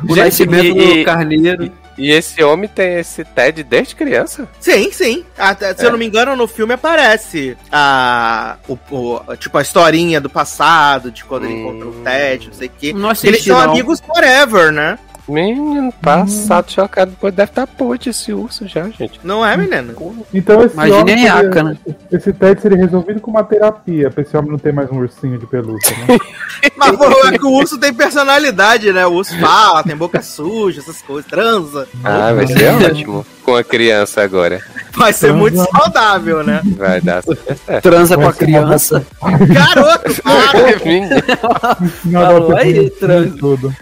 O 0.08 0.16
nascimento 0.16 0.74
do 0.76 1.04
carneiro. 1.06 1.72
E 1.98 2.12
esse 2.12 2.42
homem 2.42 2.70
tem 2.70 3.00
esse 3.00 3.26
Ted 3.26 3.62
desde 3.62 3.94
criança? 3.94 4.48
Sim, 4.62 4.90
sim. 4.90 5.26
Até, 5.38 5.76
se 5.76 5.84
é. 5.84 5.88
eu 5.88 5.92
não 5.92 6.00
me 6.00 6.08
engano, 6.08 6.34
no 6.34 6.48
filme 6.48 6.74
aparece 6.74 7.58
a, 7.70 8.56
o, 8.70 8.78
o, 8.90 9.36
tipo, 9.36 9.58
a 9.58 9.62
historinha 9.62 10.22
do 10.22 10.30
passado, 10.30 11.12
de 11.12 11.26
quando 11.26 11.44
hum. 11.44 11.48
ele 11.48 11.60
encontrou 11.60 11.92
o 11.92 12.02
Ted, 12.02 12.48
não 12.48 12.54
sei 12.54 12.68
o 12.68 12.72
quê. 12.72 12.96
Eles 13.26 13.44
são 13.44 13.58
não. 13.58 13.72
amigos 13.72 14.00
forever, 14.00 14.72
né? 14.72 14.98
Menino, 15.30 15.94
passado 16.02 16.66
hum. 16.66 16.70
chocado. 16.70 17.12
Depois 17.12 17.34
deve 17.34 17.52
estar 17.52 17.68
tá 17.68 17.74
podre 17.78 18.10
esse 18.10 18.34
urso 18.34 18.68
já, 18.68 18.90
gente. 18.90 19.20
Não 19.24 19.46
é, 19.46 19.56
menino? 19.56 19.94
Então 20.34 20.64
esse 20.64 20.74
Imagine 20.74 21.28
a 21.28 21.38
seria, 21.38 21.64
né? 21.64 21.78
Esse 22.12 22.34
TED 22.34 22.62
seria 22.62 22.78
resolvido 22.78 23.22
com 23.22 23.32
uma 23.32 23.44
terapia, 23.44 24.10
pra 24.10 24.24
esse 24.24 24.36
homem 24.36 24.52
não 24.52 24.58
ter 24.58 24.74
mais 24.74 24.90
um 24.92 24.98
ursinho 24.98 25.38
de 25.38 25.46
pelúcia, 25.46 25.96
né? 25.98 26.18
Mas 26.76 26.96
pô, 26.98 27.06
é 27.28 27.38
que 27.38 27.46
o 27.46 27.52
urso 27.52 27.78
tem 27.78 27.94
personalidade, 27.94 28.92
né? 28.92 29.06
O 29.06 29.14
urso 29.14 29.38
fala, 29.40 29.84
tem 29.84 29.96
boca 29.96 30.22
suja, 30.22 30.80
essas 30.80 31.02
coisas, 31.02 31.30
transa. 31.30 31.88
Ah, 32.04 32.34
vai 32.34 32.48
ser 32.48 32.74
ótimo 32.74 33.26
com 33.50 33.56
a 33.56 33.64
criança 33.64 34.22
agora. 34.22 34.62
Vai 34.96 35.12
ser 35.12 35.34
muito 35.34 35.58
saudável, 35.58 36.44
né? 36.44 36.62
Vai 36.78 37.02
dar 37.02 37.24
super 37.24 37.58
certo. 37.58 37.84
Transa 37.84 38.16
com 38.16 38.28
a 38.28 38.34
criança. 38.34 39.06
Garoto, 39.48 40.22
para! 40.22 41.80
Falou 42.12 42.56
aí, 42.56 42.90
transa. 42.92 43.38
Tudo. 43.40 43.74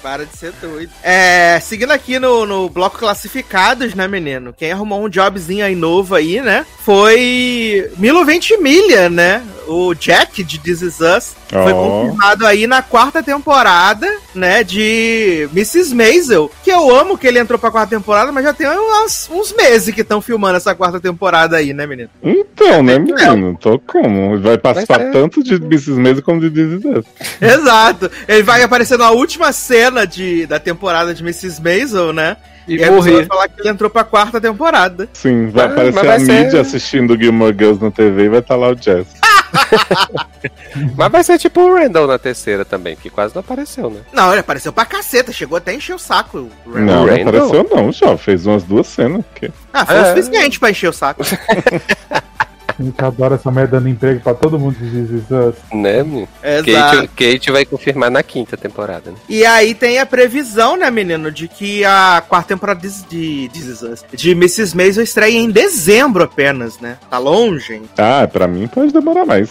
Para 0.00 0.24
de 0.24 0.36
ser 0.36 0.52
doido. 0.60 0.92
É, 1.02 1.58
seguindo 1.60 1.90
aqui 1.90 2.18
no, 2.18 2.46
no 2.46 2.68
bloco 2.68 2.98
classificados, 2.98 3.94
né, 3.94 4.06
menino? 4.06 4.54
Quem 4.56 4.70
arrumou 4.70 5.04
um 5.04 5.08
jobzinho 5.08 5.64
aí 5.64 5.74
novo 5.74 6.14
aí, 6.14 6.40
né? 6.40 6.64
Foi 6.84 7.90
Milo 7.96 8.24
Ventimiglia, 8.24 9.08
né? 9.08 9.42
O 9.72 9.94
Jack 9.94 10.44
de 10.44 10.58
This 10.58 10.82
Is 10.82 11.00
Us. 11.00 11.34
Oh. 11.50 11.62
Foi 11.62 11.72
confirmado 11.72 12.46
aí 12.46 12.66
na 12.66 12.82
quarta 12.82 13.22
temporada, 13.22 14.06
né? 14.34 14.62
De 14.62 15.48
Mrs. 15.52 15.94
Maisel. 15.94 16.50
Que 16.62 16.70
eu 16.70 16.94
amo 16.94 17.16
que 17.16 17.26
ele 17.26 17.38
entrou 17.38 17.58
pra 17.58 17.70
quarta 17.70 17.96
temporada, 17.96 18.30
mas 18.30 18.44
já 18.44 18.52
tem 18.52 18.68
uns, 18.68 19.30
uns 19.30 19.52
meses 19.52 19.94
que 19.94 20.02
estão 20.02 20.20
filmando 20.20 20.58
essa 20.58 20.74
quarta 20.74 21.00
temporada 21.00 21.56
aí, 21.56 21.72
né, 21.72 21.86
menino? 21.86 22.10
Então, 22.22 22.82
né, 22.82 22.98
menino? 22.98 23.56
Tô 23.58 23.78
como? 23.78 24.38
Vai 24.40 24.58
passar 24.58 25.10
tanto 25.10 25.42
de 25.42 25.54
Mrs. 25.54 25.92
Maisel 25.92 26.22
como 26.22 26.40
de 26.40 26.50
This 26.50 26.78
Is 26.78 26.84
Us. 26.84 27.06
Exato. 27.40 28.10
Ele 28.28 28.42
vai 28.42 28.62
aparecer 28.62 28.98
na 28.98 29.10
última 29.10 29.52
cena 29.52 30.06
de, 30.06 30.44
da 30.46 30.58
temporada 30.58 31.14
de 31.14 31.22
Mrs. 31.22 31.62
Maisel, 31.62 32.12
né? 32.12 32.36
E, 32.66 32.76
e 32.76 32.90
morrer. 32.90 33.12
vai 33.12 33.24
falar 33.24 33.48
que 33.48 33.60
ele 33.60 33.68
entrou 33.68 33.90
pra 33.90 34.04
quarta 34.04 34.40
temporada. 34.40 35.08
Sim, 35.12 35.48
vai 35.48 35.66
ah, 35.66 35.68
aparecer 35.68 36.04
vai 36.04 36.16
a 36.16 36.20
ser... 36.20 36.44
mídia 36.44 36.60
assistindo 36.60 37.18
Gilmore 37.18 37.54
Girls 37.56 37.82
na 37.82 37.90
TV 37.90 38.24
e 38.24 38.28
vai 38.28 38.38
estar 38.38 38.54
tá 38.54 38.60
lá 38.60 38.68
o 38.68 38.74
Jazz. 38.74 39.06
Mas 40.96 41.12
vai 41.12 41.24
ser 41.24 41.38
tipo 41.38 41.60
o 41.60 41.74
Randall 41.74 42.06
na 42.06 42.18
terceira 42.18 42.64
também, 42.64 42.96
que 42.96 43.10
quase 43.10 43.34
não 43.34 43.40
apareceu, 43.40 43.90
né? 43.90 44.00
Não, 44.12 44.30
ele 44.30 44.40
apareceu 44.40 44.72
pra 44.72 44.84
caceta, 44.84 45.32
chegou 45.32 45.58
até 45.58 45.72
a 45.72 45.74
encher 45.74 45.94
o 45.94 45.98
saco. 45.98 46.50
O 46.66 46.70
Não, 46.78 47.06
não 47.06 47.14
apareceu 47.14 47.68
não, 47.70 47.92
já 47.92 48.16
fez 48.16 48.46
umas 48.46 48.62
duas 48.62 48.86
cenas. 48.86 49.24
Que... 49.34 49.50
Ah, 49.72 49.86
foi 49.86 49.96
é. 49.96 50.02
o 50.02 50.06
suficiente 50.06 50.58
pra 50.58 50.70
encher 50.70 50.88
o 50.88 50.92
saco. 50.92 51.22
A 52.82 52.84
gente 52.84 53.04
adora 53.04 53.36
essa 53.36 53.50
merda 53.50 53.78
dando 53.78 53.88
emprego 53.88 54.20
pra 54.20 54.34
todo 54.34 54.58
mundo 54.58 54.76
de 54.76 54.90
This 54.90 55.10
Is 55.10 55.30
Us. 55.30 55.54
Né, 55.72 56.02
meu? 56.02 56.28
Kate, 56.42 57.08
Kate 57.08 57.52
vai 57.52 57.64
confirmar 57.64 58.10
na 58.10 58.22
quinta 58.22 58.56
temporada, 58.56 59.12
né? 59.12 59.16
E 59.28 59.46
aí 59.46 59.72
tem 59.72 59.98
a 59.98 60.06
previsão, 60.06 60.76
né, 60.76 60.90
menino, 60.90 61.30
de 61.30 61.46
que 61.46 61.84
a 61.84 62.22
quarta 62.28 62.48
temporada 62.48 62.80
de, 62.80 63.50
Is 63.54 63.82
Us, 63.82 64.04
de 64.12 64.32
Mrs. 64.32 64.76
Maisel 64.76 65.04
estreia 65.04 65.38
em 65.38 65.50
dezembro 65.50 66.24
apenas, 66.24 66.80
né? 66.80 66.98
Tá 67.08 67.18
longe, 67.18 67.74
hein? 67.74 67.82
Ah, 67.96 68.26
pra 68.26 68.48
mim 68.48 68.66
pode 68.66 68.92
demorar 68.92 69.24
mais. 69.24 69.48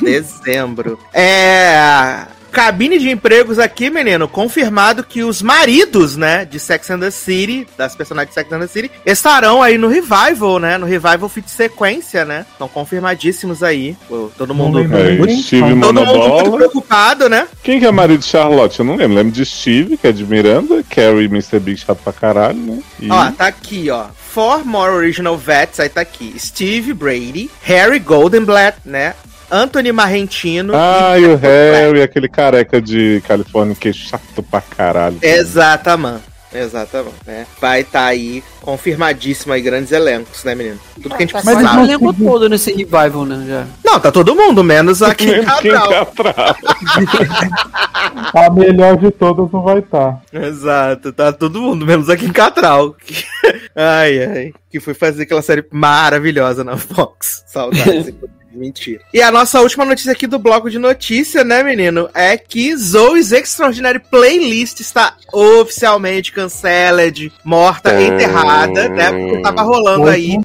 Dezembro. 0.00 0.98
é... 1.14 2.26
Cabine 2.52 2.98
de 2.98 3.10
empregos 3.10 3.58
aqui, 3.58 3.88
menino, 3.88 4.28
confirmado 4.28 5.02
que 5.02 5.22
os 5.22 5.40
maridos, 5.40 6.16
né, 6.16 6.44
de 6.44 6.60
Sex 6.60 6.90
and 6.90 7.00
the 7.00 7.10
City, 7.10 7.66
das 7.78 7.96
personagens 7.96 8.28
de 8.28 8.34
Sex 8.34 8.52
and 8.52 8.60
the 8.60 8.66
City, 8.66 8.90
estarão 9.06 9.62
aí 9.62 9.78
no 9.78 9.88
Revival, 9.88 10.58
né, 10.58 10.76
no 10.76 10.84
Revival 10.84 11.28
Fit 11.30 11.50
Sequência, 11.50 12.26
né, 12.26 12.44
estão 12.52 12.68
confirmadíssimos 12.68 13.62
aí, 13.62 13.96
todo 14.36 14.54
mundo... 14.54 14.80
É, 14.80 15.32
Steve 15.42 15.62
todo 15.80 15.94
mundo 15.94 16.04
muito 16.04 16.52
preocupado, 16.52 17.28
né? 17.28 17.48
Quem 17.62 17.80
que 17.80 17.86
é 17.86 17.90
marido 17.90 18.20
de 18.20 18.26
Charlotte? 18.26 18.80
Eu 18.80 18.84
não 18.84 18.96
lembro, 18.96 19.16
lembro 19.16 19.32
de 19.32 19.44
Steve, 19.46 19.96
que 19.96 20.06
é 20.06 20.12
de 20.12 20.24
Miranda, 20.24 20.84
Carrie 20.90 21.24
e 21.24 21.26
Mr. 21.26 21.58
Big 21.58 21.80
chato 21.80 22.00
pra 22.04 22.12
caralho, 22.12 22.58
né? 22.58 22.82
E... 23.00 23.10
Ó, 23.10 23.30
tá 23.30 23.46
aqui, 23.46 23.88
ó, 23.90 24.06
Four 24.14 24.66
More 24.66 24.92
Original 24.92 25.38
Vets, 25.38 25.80
aí 25.80 25.88
tá 25.88 26.02
aqui, 26.02 26.34
Steve 26.38 26.92
Brady, 26.92 27.50
Harry 27.62 27.98
Goldenblatt, 27.98 28.76
né, 28.84 29.14
Anthony 29.52 29.92
Marrentino. 29.92 30.72
Ah, 30.74 31.18
e, 31.18 31.26
o 31.26 31.36
Harry, 31.36 32.00
aquele 32.00 32.28
careca 32.28 32.80
de 32.80 33.22
Califórnia 33.28 33.76
que 33.78 33.90
é 33.90 33.92
chato 33.92 34.42
pra 34.42 34.62
caralho. 34.62 35.18
Exatamente. 35.20 36.32
Exatamente, 36.54 37.16
né? 37.26 37.46
Vai 37.58 37.80
estar 37.80 38.00
tá 38.00 38.06
aí 38.06 38.44
confirmadíssimo 38.60 39.54
aí 39.54 39.62
grandes 39.62 39.90
elencos, 39.90 40.44
né, 40.44 40.54
menino? 40.54 40.78
Tudo 40.96 41.08
que 41.08 41.14
a 41.14 41.20
gente 41.20 41.32
precisa. 41.32 41.62
Mas 41.62 41.76
o 41.76 41.84
elenco 41.84 42.12
todo 42.12 42.48
nesse 42.48 42.72
revival, 42.72 43.24
né? 43.24 43.44
Já. 43.48 43.66
Não, 43.82 43.98
tá 43.98 44.12
todo 44.12 44.34
mundo, 44.34 44.62
menos 44.62 45.02
a 45.02 45.12
Kim 45.16 45.42
Cattrall. 45.42 46.12
a 48.34 48.50
melhor 48.50 48.98
de 48.98 49.10
todas 49.12 49.50
não 49.50 49.62
vai 49.62 49.78
estar. 49.78 50.20
Tá. 50.30 50.46
Exato, 50.46 51.12
tá 51.12 51.32
todo 51.32 51.60
mundo, 51.60 51.86
menos 51.86 52.10
a 52.10 52.16
Kim 52.18 52.32
Cattrall. 52.32 52.96
ai, 53.74 54.22
ai. 54.22 54.52
Que 54.70 54.78
foi 54.78 54.92
fazer 54.92 55.22
aquela 55.22 55.42
série 55.42 55.64
maravilhosa 55.70 56.62
na 56.62 56.76
Fox. 56.76 57.44
Saudades. 57.46 58.12
Mentira. 58.54 59.00
E 59.12 59.22
a 59.22 59.30
nossa 59.30 59.60
última 59.60 59.84
notícia 59.84 60.12
aqui 60.12 60.26
do 60.26 60.38
bloco 60.38 60.70
de 60.70 60.78
notícia, 60.78 61.42
né, 61.44 61.62
menino? 61.62 62.08
É 62.14 62.36
que 62.36 62.76
Zoe's 62.76 63.32
Extraordinary 63.32 63.98
Playlist 63.98 64.80
está 64.80 65.16
oficialmente 65.32 66.32
canceled, 66.32 67.32
morta, 67.44 68.00
enterrada, 68.00 68.88
né? 68.88 69.10
Porque 69.10 69.42
tava 69.42 69.62
rolando 69.62 70.08
aí 70.08 70.36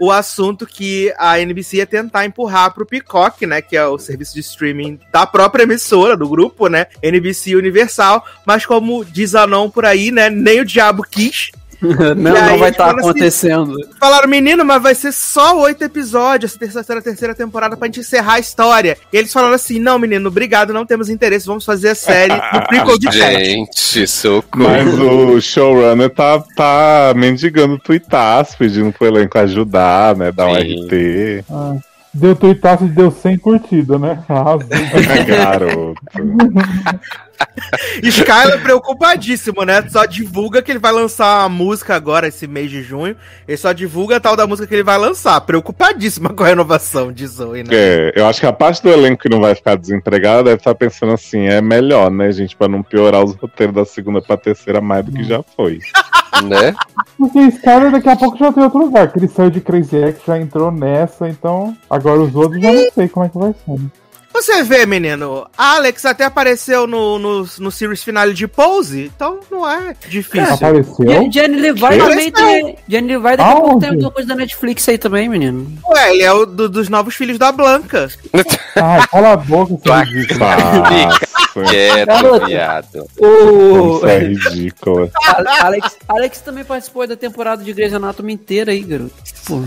o 0.00 0.10
assunto 0.10 0.66
que 0.66 1.12
a 1.18 1.40
NBC 1.40 1.78
ia 1.78 1.86
tentar 1.86 2.24
empurrar 2.24 2.72
pro 2.72 2.86
Peacock, 2.86 3.44
né? 3.46 3.60
Que 3.60 3.76
é 3.76 3.86
o 3.86 3.98
serviço 3.98 4.34
de 4.34 4.40
streaming 4.40 5.00
da 5.12 5.26
própria 5.26 5.64
emissora, 5.64 6.16
do 6.16 6.28
grupo, 6.28 6.68
né? 6.68 6.86
NBC 7.02 7.56
Universal. 7.56 8.24
Mas 8.44 8.64
como 8.64 9.04
diz 9.04 9.34
a 9.34 9.46
não 9.46 9.70
por 9.70 9.84
aí, 9.84 10.10
né? 10.10 10.30
Nem 10.30 10.60
o 10.60 10.64
diabo 10.64 11.02
quis. 11.02 11.50
não, 12.16 12.32
não 12.32 12.58
vai 12.58 12.70
estar 12.70 12.94
tá 12.94 13.00
acontecendo. 13.00 13.72
Assim, 13.72 13.90
falaram, 13.98 14.28
menino, 14.28 14.64
mas 14.64 14.82
vai 14.82 14.94
ser 14.94 15.12
só 15.12 15.58
oito 15.60 15.82
episódios, 15.84 16.52
essa 16.60 16.82
terceira, 16.82 17.02
terceira 17.02 17.34
temporada, 17.34 17.76
pra 17.76 17.86
gente 17.86 18.00
encerrar 18.00 18.34
a 18.34 18.38
história. 18.38 18.96
E 19.12 19.16
eles 19.16 19.32
falaram 19.32 19.54
assim: 19.54 19.78
não, 19.78 19.98
menino, 19.98 20.28
obrigado, 20.28 20.72
não 20.72 20.86
temos 20.86 21.08
interesse, 21.08 21.46
vamos 21.46 21.64
fazer 21.64 21.90
a 21.90 21.94
série 21.94 22.34
no 22.34 22.66
prequel 22.66 22.98
de 22.98 23.10
Gente, 23.10 24.06
socorro. 24.06 24.64
Mas 24.68 24.86
o 24.98 25.40
showrunner 25.40 26.10
tá, 26.10 26.42
tá 26.54 27.12
mendigando 27.14 27.78
tuitaço, 27.78 28.56
pedindo 28.58 28.92
pro 28.92 29.06
elenco 29.06 29.38
ajudar, 29.38 30.16
né? 30.16 30.32
Dar 30.32 30.46
um 30.46 30.54
RT. 30.54 31.44
Ah. 31.50 31.76
Deu 32.16 32.34
tuitaço 32.34 32.84
e 32.84 32.88
deu 32.88 33.10
100 33.10 33.36
curtidas, 33.38 34.00
né? 34.00 34.24
Arrasou. 34.26 34.64
Garoto. 35.28 36.00
Skyler 38.02 38.62
preocupadíssimo, 38.62 39.64
né? 39.64 39.82
Só 39.88 40.04
divulga 40.04 40.62
que 40.62 40.70
ele 40.70 40.78
vai 40.78 40.92
lançar 40.92 41.40
uma 41.40 41.48
música 41.48 41.94
agora, 41.94 42.28
esse 42.28 42.46
mês 42.46 42.70
de 42.70 42.82
junho. 42.82 43.16
Ele 43.46 43.56
só 43.56 43.72
divulga 43.72 44.16
a 44.16 44.20
tal 44.20 44.36
da 44.36 44.46
música 44.46 44.66
que 44.66 44.74
ele 44.74 44.82
vai 44.82 44.98
lançar. 44.98 45.40
Preocupadíssima 45.40 46.30
com 46.34 46.44
a 46.44 46.46
renovação 46.46 47.12
de 47.12 47.26
Zoe, 47.26 47.62
né? 47.62 47.70
É, 47.72 48.12
eu 48.14 48.26
acho 48.26 48.40
que 48.40 48.46
a 48.46 48.52
parte 48.52 48.82
do 48.82 48.90
elenco 48.90 49.22
que 49.22 49.28
não 49.28 49.40
vai 49.40 49.54
ficar 49.54 49.76
desempregada 49.76 50.44
deve 50.44 50.56
estar 50.56 50.74
pensando 50.74 51.12
assim: 51.12 51.46
é 51.46 51.60
melhor, 51.60 52.10
né, 52.10 52.30
gente? 52.32 52.56
Pra 52.56 52.68
não 52.68 52.82
piorar 52.82 53.24
os 53.24 53.34
roteiros 53.34 53.74
da 53.74 53.84
segunda 53.84 54.20
pra 54.20 54.36
terceira 54.36 54.80
mais 54.80 55.04
do 55.04 55.12
que 55.12 55.24
já 55.24 55.42
foi. 55.56 55.80
né? 56.44 56.74
Porque 57.18 57.38
Skyler 57.38 57.90
daqui 57.90 58.08
a 58.08 58.16
pouco 58.16 58.36
já 58.38 58.52
tem 58.52 58.62
outro 58.62 58.78
lugar. 58.78 59.10
Que 59.10 59.18
ele 59.18 59.28
saiu 59.28 59.50
de 59.50 59.60
Crazy 59.60 59.96
X, 59.96 60.20
já 60.26 60.38
entrou 60.38 60.70
nessa, 60.70 61.28
então 61.28 61.76
agora 61.88 62.20
os 62.20 62.34
outros 62.34 62.60
já 62.60 62.72
não 62.72 62.90
sei 62.92 63.08
como 63.08 63.26
é 63.26 63.28
que 63.28 63.38
vai 63.38 63.52
ser. 63.52 64.05
Você 64.36 64.62
vê, 64.62 64.84
menino, 64.84 65.46
Alex 65.56 66.04
até 66.04 66.24
apareceu 66.26 66.86
no, 66.86 67.18
no, 67.18 67.48
no 67.58 67.70
series 67.70 68.04
finale 68.04 68.34
de 68.34 68.46
Pose, 68.46 69.10
então 69.16 69.40
não 69.50 69.66
é 69.66 69.96
difícil. 70.10 70.52
Apareceu? 70.54 71.32
Jenny 71.32 71.56
Levi 71.56 71.80
também 71.80 72.30
tem. 72.30 72.76
Jenny 72.86 73.16
Levi 73.16 73.38
daqui 73.38 73.50
a 73.50 73.56
pouco 73.56 73.80
tem 73.80 73.88
alguma 73.88 74.10
coisa 74.10 74.28
da 74.28 74.34
Netflix 74.34 74.86
aí 74.90 74.98
também, 74.98 75.26
menino. 75.26 75.72
Ué, 75.86 76.10
ele 76.10 76.22
é 76.22 76.30
o 76.30 76.44
do, 76.44 76.68
dos 76.68 76.90
novos 76.90 77.14
filhos 77.14 77.38
da 77.38 77.50
Blanca. 77.50 78.08
Ah, 78.78 79.06
cala 79.10 79.32
a 79.32 79.36
boca, 79.38 79.72
seu. 79.82 79.94
Quieto, 81.64 82.46
viado. 82.46 83.06
O... 83.18 84.06
é 84.06 84.18
ridículo. 84.26 85.10
Alex, 85.60 85.96
Alex 86.08 86.40
também 86.40 86.64
participou 86.64 87.06
da 87.06 87.16
temporada 87.16 87.62
de 87.62 87.72
Grey's 87.72 87.94
Anatomy 87.94 88.32
inteira 88.32 88.72
aí, 88.72 88.80
garoto. 88.82 89.14
Pô, 89.46 89.60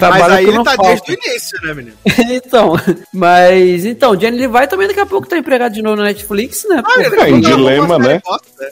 mas 0.00 0.22
aí 0.22 0.46
ele 0.46 0.64
tá 0.64 0.74
falta. 0.74 0.82
desde 0.82 1.12
o 1.12 1.14
início, 1.14 1.58
né, 1.62 1.74
menino? 1.74 1.96
então, 2.32 2.74
mas 3.12 3.84
então, 3.84 4.18
Jenny 4.18 4.38
Levi 4.38 4.66
também 4.66 4.88
daqui 4.88 5.00
a 5.00 5.06
pouco 5.06 5.28
tá 5.28 5.36
empregado 5.36 5.72
de 5.72 5.82
novo 5.82 5.96
na 5.96 6.04
Netflix, 6.04 6.66
né? 6.68 6.82
Ah, 6.84 7.02
é, 7.02 7.30
em 7.30 7.40
Dilema, 7.40 7.98
né? 7.98 8.22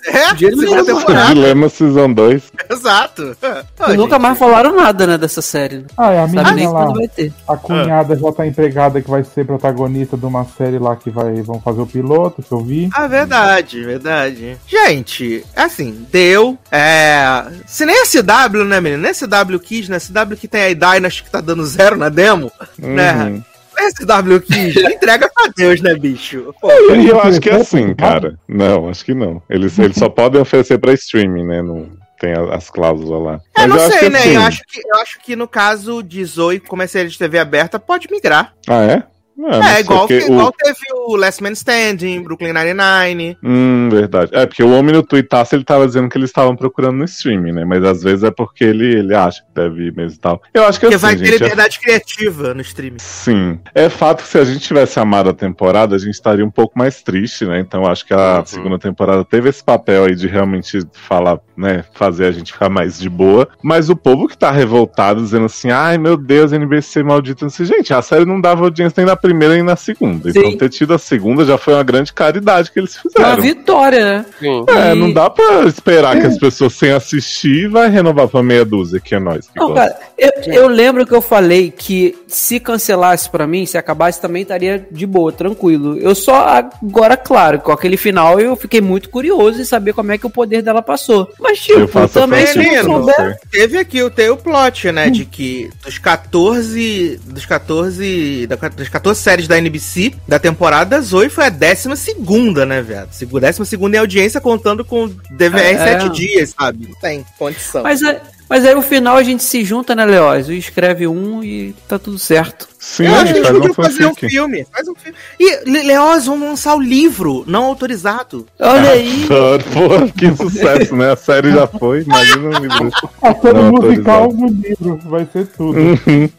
É, 0.06 0.34
Dilema, 0.34 0.84
temporada. 0.84 1.34
Dilema 1.34 1.68
Season 1.68 2.12
2. 2.12 2.42
Exato. 2.70 3.36
Oh, 3.78 3.92
nunca 3.94 4.18
mais 4.18 4.38
falaram 4.38 4.74
nada, 4.74 5.06
né, 5.06 5.18
dessa 5.18 5.42
série. 5.42 5.84
Ah, 5.96 6.12
é 6.12 6.20
a 6.20 6.26
menina 6.26 6.70
lá, 6.70 6.86
vai 6.86 7.08
ter. 7.08 7.32
a 7.46 7.56
cunhada 7.56 8.14
ah. 8.14 8.16
já 8.16 8.32
tá 8.32 8.46
empregada 8.46 9.02
que 9.02 9.10
vai 9.10 9.22
ser 9.22 9.44
protagonista 9.44 10.16
de 10.16 10.24
uma 10.24 10.44
série 10.44 10.78
lá 10.78 10.96
que 10.96 11.10
vai, 11.10 11.42
vão 11.42 11.60
fazer 11.60 11.82
o 11.82 11.86
piloto, 11.86 12.42
que 12.42 12.52
eu 12.52 12.63
vi. 12.64 12.88
Ah, 12.92 13.06
verdade, 13.06 13.82
verdade. 13.82 14.56
Gente, 14.66 15.44
assim, 15.54 16.06
deu. 16.10 16.58
É... 16.70 17.44
Se 17.66 17.84
nem 17.84 18.02
a 18.02 18.06
CW, 18.06 18.64
né, 18.64 18.80
menino? 18.80 19.02
Nem 19.02 19.10
a 19.10 19.14
CW 19.14 19.58
Kids, 19.60 19.88
né? 19.88 19.96
A 19.96 20.00
CW 20.00 20.36
que 20.36 20.48
tem 20.48 20.64
a 20.64 20.74
Dynasty 20.74 21.22
que 21.22 21.30
tá 21.30 21.40
dando 21.40 21.64
zero 21.64 21.96
na 21.96 22.08
demo, 22.08 22.50
né? 22.78 23.12
uhum. 23.12 23.34
né? 23.36 23.42
SW 23.90 24.40
Kids, 24.40 24.76
entrega 24.84 25.30
pra 25.34 25.52
Deus, 25.56 25.80
né, 25.80 25.94
bicho? 25.94 26.54
Pô, 26.60 26.70
eu 26.70 27.20
acho 27.20 27.40
que 27.40 27.50
é 27.50 27.56
assim, 27.56 27.94
cara. 27.94 28.38
Não, 28.48 28.88
acho 28.88 29.04
que 29.04 29.14
não. 29.14 29.42
Eles, 29.50 29.78
eles 29.78 29.96
só 29.96 30.08
podem 30.08 30.40
oferecer 30.40 30.78
pra 30.78 30.92
streaming, 30.92 31.44
né? 31.44 31.62
Não 31.62 31.88
tem 32.20 32.32
as 32.52 32.70
cláusulas 32.70 33.22
lá. 33.22 33.40
É, 33.56 33.66
não 33.66 33.78
sei, 33.78 34.08
né? 34.08 34.20
Assim... 34.20 34.34
Eu, 34.34 34.42
acho 34.42 34.62
que, 34.66 34.80
eu 34.80 35.00
acho 35.00 35.20
que 35.20 35.36
no 35.36 35.48
caso 35.48 36.02
de 36.02 36.24
Zoe, 36.24 36.60
como 36.60 36.82
é 36.82 36.86
série 36.86 37.08
de 37.08 37.18
TV 37.18 37.38
aberta, 37.38 37.78
pode 37.78 38.08
migrar. 38.10 38.54
Ah, 38.68 38.82
é? 38.84 39.02
É, 39.38 39.76
é 39.76 39.80
igual, 39.80 40.06
que, 40.06 40.18
igual 40.18 40.48
o... 40.48 40.52
teve 40.52 40.80
o 40.94 41.16
Last 41.16 41.42
Man 41.42 41.52
Standing, 41.52 42.22
Brooklyn 42.22 42.52
Nine-Nine. 42.52 43.36
Hum, 43.42 43.88
verdade. 43.90 44.30
É, 44.34 44.46
porque 44.46 44.62
o 44.62 44.70
homem 44.70 44.94
no 44.94 45.02
Twitter 45.02 45.44
ele 45.52 45.64
tava 45.64 45.86
dizendo 45.86 46.08
que 46.08 46.16
eles 46.16 46.30
estavam 46.30 46.56
procurando 46.56 46.96
no 46.96 47.04
streaming, 47.04 47.52
né? 47.52 47.64
Mas 47.64 47.82
às 47.84 48.02
vezes 48.02 48.24
é 48.24 48.30
porque 48.30 48.64
ele, 48.64 48.98
ele 48.98 49.14
acha 49.14 49.42
que 49.42 49.48
deve 49.54 49.88
ir 49.88 49.94
mesmo 49.94 50.16
e 50.16 50.20
tal. 50.20 50.42
Eu 50.52 50.64
acho 50.64 50.78
que 50.78 50.86
Porque 50.86 50.96
assim, 50.96 51.06
vai 51.06 51.16
ter 51.16 51.24
gente, 51.24 51.34
é 51.34 51.38
liberdade 51.38 51.78
é... 51.80 51.84
criativa 51.84 52.54
no 52.54 52.60
streaming. 52.60 52.98
Sim. 52.98 53.58
É 53.74 53.88
fato 53.88 54.22
que 54.22 54.28
se 54.28 54.38
a 54.38 54.44
gente 54.44 54.60
tivesse 54.60 54.98
amado 54.98 55.30
a 55.30 55.34
temporada, 55.34 55.96
a 55.96 55.98
gente 55.98 56.14
estaria 56.14 56.44
um 56.44 56.50
pouco 56.50 56.78
mais 56.78 57.02
triste, 57.02 57.44
né? 57.44 57.60
Então 57.60 57.86
acho 57.86 58.06
que 58.06 58.14
a 58.14 58.38
uhum. 58.38 58.46
segunda 58.46 58.78
temporada 58.78 59.24
teve 59.24 59.48
esse 59.48 59.62
papel 59.62 60.04
aí 60.04 60.14
de 60.14 60.26
realmente 60.26 60.80
falar, 60.92 61.38
né? 61.56 61.84
Fazer 61.94 62.26
a 62.26 62.32
gente 62.32 62.52
ficar 62.52 62.68
mais 62.68 62.98
de 62.98 63.08
boa. 63.08 63.48
Mas 63.62 63.90
o 63.90 63.96
povo 63.96 64.28
que 64.28 64.38
tá 64.38 64.50
revoltado, 64.50 65.22
dizendo 65.22 65.46
assim, 65.46 65.70
ai 65.70 65.98
meu 65.98 66.16
Deus, 66.16 66.52
NBC 66.52 67.02
maldito. 67.02 67.46
Assim, 67.46 67.64
gente, 67.64 67.92
a 67.92 68.02
série 68.02 68.24
não 68.24 68.40
dava 68.40 68.64
audiência 68.64 68.94
nem 68.98 69.06
na 69.06 69.16
primeira 69.24 69.54
nem 69.54 69.62
na 69.62 69.76
segunda 69.76 69.94
segunda. 70.04 70.32
Sim. 70.32 70.38
Então 70.38 70.58
ter 70.58 70.68
tido 70.68 70.94
a 70.94 70.98
segunda 70.98 71.44
já 71.44 71.56
foi 71.56 71.74
uma 71.74 71.82
grande 71.82 72.12
caridade 72.12 72.70
que 72.70 72.78
eles 72.78 72.96
fizeram. 72.96 73.30
Uma 73.30 73.40
vitória, 73.40 74.04
né? 74.04 74.26
Sim. 74.38 74.64
É, 74.68 74.92
e... 74.92 74.94
não 74.94 75.12
dá 75.12 75.30
pra 75.30 75.62
esperar 75.62 76.16
é. 76.16 76.20
que 76.20 76.26
as 76.26 76.38
pessoas 76.38 76.74
sem 76.74 76.90
assistir 76.90 77.68
vai 77.68 77.88
renovar 77.88 78.28
pra 78.28 78.42
meia 78.42 78.64
dúzia, 78.64 79.00
que 79.00 79.14
é 79.14 79.20
nós. 79.20 79.48
Que 79.48 79.58
não, 79.58 79.74
cara, 79.74 79.96
eu, 80.18 80.30
eu, 80.52 80.68
lembro 80.68 81.06
que 81.06 81.14
eu 81.14 81.22
falei 81.22 81.70
que 81.70 82.16
se 82.26 82.60
cancelasse 82.60 83.28
pra 83.30 83.46
mim, 83.46 83.66
se 83.66 83.78
acabasse 83.78 84.20
também 84.20 84.42
estaria 84.42 84.86
de 84.90 85.06
boa, 85.06 85.32
tranquilo. 85.32 85.96
Eu 85.98 86.14
só, 86.14 86.46
agora, 86.46 87.16
claro, 87.16 87.60
com 87.60 87.72
aquele 87.72 87.96
final 87.96 88.40
eu 88.40 88.56
fiquei 88.56 88.80
muito 88.80 89.08
curioso 89.08 89.60
em 89.60 89.64
saber 89.64 89.92
como 89.92 90.12
é 90.12 90.18
que 90.18 90.26
o 90.26 90.30
poder 90.30 90.62
dela 90.62 90.82
passou. 90.82 91.30
Mas, 91.38 91.60
tipo, 91.60 92.08
também 92.08 92.46
souber... 92.46 93.38
Teve 93.50 93.78
aqui 93.78 94.02
o 94.02 94.10
teu 94.10 94.36
plot, 94.36 94.90
né, 94.92 95.06
hum. 95.06 95.12
de 95.12 95.24
que 95.24 95.70
dos 95.84 95.98
14, 95.98 97.20
dos 97.24 97.46
14, 97.46 98.46
das 98.76 98.88
14 98.88 99.13
séries 99.18 99.48
da 99.48 99.58
NBC 99.58 100.14
da 100.26 100.38
temporada, 100.38 101.00
Zoe 101.00 101.28
foi 101.28 101.46
a 101.46 101.50
décima 101.50 101.96
segunda, 101.96 102.64
né, 102.66 102.82
velho? 102.82 103.08
Décima 103.40 103.64
segunda 103.64 103.96
em 103.96 104.00
audiência, 104.00 104.40
contando 104.40 104.84
com 104.84 105.08
DVR 105.30 105.60
é, 105.60 105.78
sete 105.78 106.06
é. 106.06 106.08
dias, 106.08 106.54
sabe? 106.58 106.88
Não 106.88 107.00
tem 107.00 107.24
condição. 107.38 107.82
Mas, 107.82 108.02
é, 108.02 108.20
mas 108.48 108.64
aí 108.64 108.74
o 108.74 108.82
final 108.82 109.16
a 109.16 109.22
gente 109.22 109.42
se 109.42 109.64
junta, 109.64 109.94
né, 109.94 110.04
Leoz? 110.04 110.48
Escreve 110.48 111.06
um 111.06 111.42
e 111.42 111.74
tá 111.88 111.98
tudo 111.98 112.18
certo. 112.18 112.73
Sim, 112.84 113.06
eu 113.06 113.14
acho 113.14 113.32
que 113.32 113.38
eles 113.38 113.50
podiam 113.50 113.74
fazer 113.74 114.06
um 114.06 114.14
filme. 114.14 114.66
Faz 114.70 114.86
um 114.86 114.94
filme. 114.94 115.16
E, 115.40 115.84
Leoz, 115.86 116.26
vamos 116.26 116.48
lançar 116.50 116.76
o 116.76 116.80
livro 116.80 117.42
não 117.46 117.64
autorizado. 117.64 118.46
Olha 118.60 118.90
aí. 118.90 119.26
Pô, 119.72 120.12
que 120.12 120.36
sucesso, 120.36 120.94
né? 120.94 121.12
A 121.12 121.16
série 121.16 121.50
já 121.50 121.66
foi, 121.66 122.02
imagina 122.02 122.50
o 122.50 122.62
livro. 122.62 122.90
A 123.22 123.34
série 123.34 123.58
musical 123.58 124.28
do 124.28 124.46
livro, 124.46 125.00
vai 125.04 125.26
ser 125.32 125.46
tudo. 125.46 125.78
Uhum. 125.78 126.30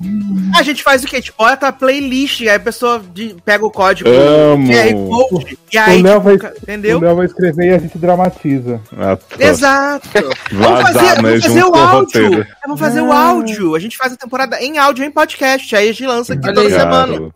A 0.56 0.62
gente 0.62 0.84
faz 0.84 1.04
o 1.04 1.08
quê? 1.08 1.20
Tipo, 1.20 1.44
olha 1.44 1.58
a 1.60 1.72
playlist, 1.72 2.42
aí 2.42 2.50
a 2.50 2.60
pessoa 2.60 3.02
de, 3.14 3.36
pega 3.44 3.66
o 3.66 3.72
código 3.72 4.08
Amo. 4.08 4.68
QR 4.68 4.94
Code, 5.10 5.58
e 5.74 5.78
aí, 5.78 6.00
o 6.00 6.04
Léo 6.04 6.22
tipo, 6.22 6.44
vai, 6.44 6.52
entendeu? 6.62 6.98
O 7.00 7.02
Léo 7.02 7.16
vai 7.16 7.26
escrever 7.26 7.66
e 7.66 7.74
a 7.74 7.80
gente 7.80 7.98
dramatiza. 7.98 8.80
Ah, 8.96 9.18
Exato. 9.40 10.08
vamos 10.54 10.82
fazer, 10.82 11.22
né, 11.22 11.38
vamos 11.40 11.44
fazer 11.44 11.64
o 11.64 11.76
áudio. 11.76 12.48
Vamos 12.66 12.80
fazer 12.80 13.02
o 13.02 13.12
áudio. 13.12 13.76
A 13.76 13.80
gente 13.80 13.98
faz 13.98 14.14
a 14.14 14.16
temporada 14.16 14.62
em 14.62 14.78
áudio, 14.78 15.04
em 15.04 15.12
podcast, 15.12 15.76
aí 15.76 15.90
a 15.90 15.92
gente 15.92 16.06
lança 16.06 16.35
aqui 16.38 16.54
toda 16.54 16.70
semana. 16.70 17.32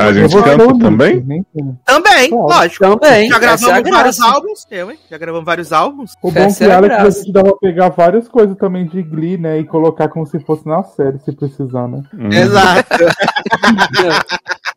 A 0.00 0.12
gente 0.12 0.34
canta 0.34 0.78
também? 0.78 1.44
Também, 1.84 2.30
lógico. 2.30 2.98
Também. 2.98 3.28
Já 3.28 3.38
gravamos 3.38 3.90
vários 3.90 4.20
álbuns. 4.20 4.66
Eu, 4.70 4.90
hein? 4.90 4.98
Já 5.10 5.18
gravamos 5.18 5.46
vários 5.46 5.72
álbuns. 5.72 6.12
O 6.22 6.30
bom 6.30 6.54
que 6.54 6.64
Alex 6.64 6.94
a 6.94 7.10
gente 7.10 7.32
dá 7.32 7.42
pra 7.42 7.56
pegar 7.56 7.88
várias 7.90 8.28
coisas 8.28 8.56
também 8.56 8.86
de 8.86 9.02
Glee, 9.02 9.36
né? 9.36 9.58
E 9.58 9.64
colocar 9.64 10.08
como 10.08 10.26
se 10.26 10.38
fosse 10.40 10.66
na 10.66 10.82
série, 10.82 11.18
se 11.18 11.32
precisar, 11.32 11.88
né? 11.88 12.02
Hum. 12.14 12.30
Exato. 12.30 12.88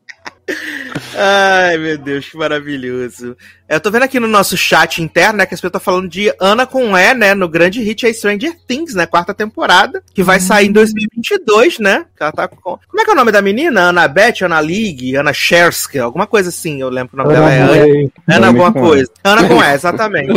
Ai, 1.16 1.78
meu 1.78 1.98
Deus, 1.98 2.30
que 2.30 2.38
maravilhoso. 2.38 3.36
Eu 3.70 3.82
tô 3.82 3.92
vendo 3.92 4.04
aqui 4.04 4.18
no 4.18 4.30
nosso 4.30 4.56
chat 4.56 5.04
interno, 5.04 5.40
né, 5.40 5.46
que 5.46 5.54
as 5.54 5.60
pessoas 5.60 5.72
estão 5.72 5.82
falando 5.82 6.08
de 6.08 6.34
Ana 6.40 6.66
com 6.66 6.98
E, 6.98 7.14
né, 7.14 7.34
no 7.34 7.50
grande 7.50 7.82
hit 7.82 8.06
é 8.08 8.14
Stranger 8.14 8.56
Things, 8.66 8.94
né, 8.94 9.06
quarta 9.06 9.34
temporada, 9.34 10.02
que 10.14 10.24
vai 10.24 10.40
sair 10.40 10.68
em 10.68 10.72
2022, 10.72 11.80
né, 11.80 12.06
que 12.16 12.24
ela 12.24 12.32
tá 12.32 12.48
com... 12.48 12.58
Como 12.62 13.02
é 13.02 13.04
que 13.04 13.10
é 13.10 13.14
o 13.14 13.16
nome 13.16 13.32
da 13.32 13.42
menina? 13.42 13.90
Ana 13.90 14.08
Beth, 14.08 14.42
Ana 14.44 14.62
League, 14.62 15.18
Ana 15.18 15.34
Shersky, 15.34 16.00
alguma 16.00 16.26
coisa 16.26 16.48
assim, 16.48 16.80
eu 16.80 16.90
lembro 16.90 17.14
o 17.14 17.18
nome 17.18 17.34
dela 17.34 17.54
é 17.54 17.62
Ana, 17.62 18.12
Ana 18.30 18.48
alguma 18.48 18.72
coisa. 18.72 19.12
Ana 19.22 19.48
com 19.50 19.62
E, 19.62 19.68
exatamente. 19.76 20.34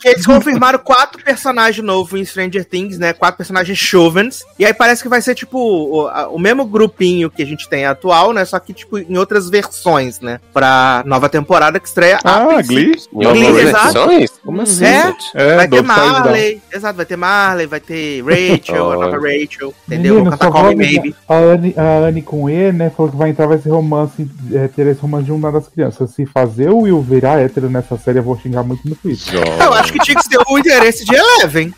que 0.00 0.08
eles 0.08 0.24
confirmaram 0.24 0.78
quatro 0.78 1.22
personagens 1.22 1.84
novos 1.84 2.18
em 2.18 2.24
Stranger 2.24 2.64
Things, 2.64 2.98
né, 2.98 3.12
quatro 3.12 3.36
personagens 3.36 3.76
jovens, 3.76 4.42
e 4.58 4.64
aí 4.64 4.72
parece 4.72 5.02
que 5.02 5.08
vai 5.08 5.20
ser, 5.20 5.34
tipo, 5.34 5.58
o, 5.58 6.08
o 6.34 6.38
mesmo 6.38 6.64
grupinho 6.64 7.30
que 7.30 7.42
a 7.42 7.46
gente 7.46 7.68
tem 7.68 7.84
atual, 7.84 8.32
né, 8.32 8.42
só 8.46 8.58
que, 8.58 8.69
tipo, 8.72 8.98
em 8.98 9.16
outras 9.16 9.48
versões, 9.48 10.20
né, 10.20 10.40
pra 10.52 11.02
nova 11.06 11.28
temporada 11.28 11.78
que 11.78 11.88
estreia 11.88 12.18
ah, 12.24 12.62
Glee? 12.62 12.94
Glee, 13.12 13.58
exato. 13.60 13.98
Como 14.44 14.62
assim, 14.62 14.84
é, 14.84 15.14
é, 15.34 15.56
vai 15.56 15.68
ter 15.68 15.82
Marley, 15.82 16.62
exato, 16.72 16.96
vai 16.96 17.06
ter 17.06 17.16
Marley, 17.16 17.66
vai 17.66 17.80
ter 17.80 18.22
Rachel, 18.22 18.84
oh. 18.84 18.92
a 18.92 18.96
nova 19.06 19.16
Rachel, 19.16 19.74
entendeu? 19.86 20.14
Menino, 20.14 20.30
Vou 20.30 20.30
cantar 20.30 20.50
Call 20.50 20.76
Me 20.76 20.96
Baby. 20.96 21.16
A 21.28 21.34
Anne, 21.34 21.74
a 21.76 22.06
Anne 22.06 22.22
com 22.22 22.48
E, 22.48 22.72
né, 22.72 22.90
falou 22.90 23.12
que 23.12 23.18
vai 23.18 23.30
entrar, 23.30 23.46
vai 23.46 23.58
ser 23.58 23.70
romance, 23.70 24.28
é, 24.52 24.68
ter 24.68 24.86
esse 24.86 25.00
romance 25.00 25.24
de 25.24 25.32
uma 25.32 25.52
das 25.52 25.68
crianças. 25.68 26.10
Se 26.10 26.26
fazer 26.26 26.70
o 26.70 26.80
Will 26.80 27.00
virar 27.02 27.38
hétero 27.38 27.68
nessa 27.68 27.96
série, 27.98 28.18
eu 28.18 28.22
vou 28.22 28.38
xingar 28.38 28.62
muito 28.62 28.88
no 28.88 28.94
Twitter. 28.94 29.42
Eu 29.60 29.72
acho 29.74 29.92
que 29.92 29.98
tinha 30.00 30.16
que 30.16 30.24
ser 30.24 30.38
o 30.48 30.58
interesse 30.58 31.04
de 31.04 31.14
Eleven. 31.14 31.74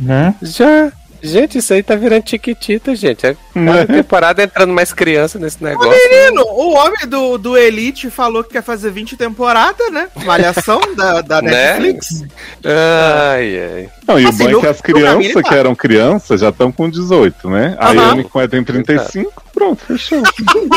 Né? 0.00 0.34
Já. 0.42 0.92
Gente, 1.22 1.58
isso 1.58 1.72
aí 1.72 1.82
tá 1.82 1.94
virando 1.94 2.24
tiquitita, 2.24 2.96
gente. 2.96 3.26
É 3.26 3.36
cada 3.54 3.86
temporada 3.92 4.42
entrando 4.42 4.72
mais 4.72 4.92
criança 4.92 5.38
nesse 5.38 5.62
negócio. 5.62 5.92
Ô, 5.92 6.10
menino, 6.10 6.42
o 6.42 6.74
homem 6.74 7.06
do, 7.06 7.38
do 7.38 7.56
Elite 7.56 8.10
falou 8.10 8.42
que 8.42 8.50
quer 8.50 8.62
fazer 8.62 8.90
20 8.90 9.16
temporadas, 9.16 9.92
né? 9.92 10.08
Malhação 10.24 10.80
da, 10.96 11.20
da 11.20 11.40
né? 11.40 11.78
Netflix. 11.78 12.24
Ai, 12.64 13.60
ai. 13.60 13.88
Não, 14.06 14.18
e 14.18 14.26
assim, 14.26 14.48
o 14.48 14.50
bom 14.50 14.58
é 14.58 14.60
que 14.60 14.66
as 14.66 14.80
crianças 14.80 15.42
que 15.42 15.54
eram 15.54 15.74
crianças 15.74 16.40
já 16.40 16.48
estão 16.48 16.72
com 16.72 16.90
18, 16.90 17.48
né? 17.48 17.76
A 17.78 17.92
Yami 17.92 18.24
com 18.24 18.42
tem 18.48 18.64
35, 18.64 19.44
pronto, 19.54 19.84
fechou. 19.84 20.22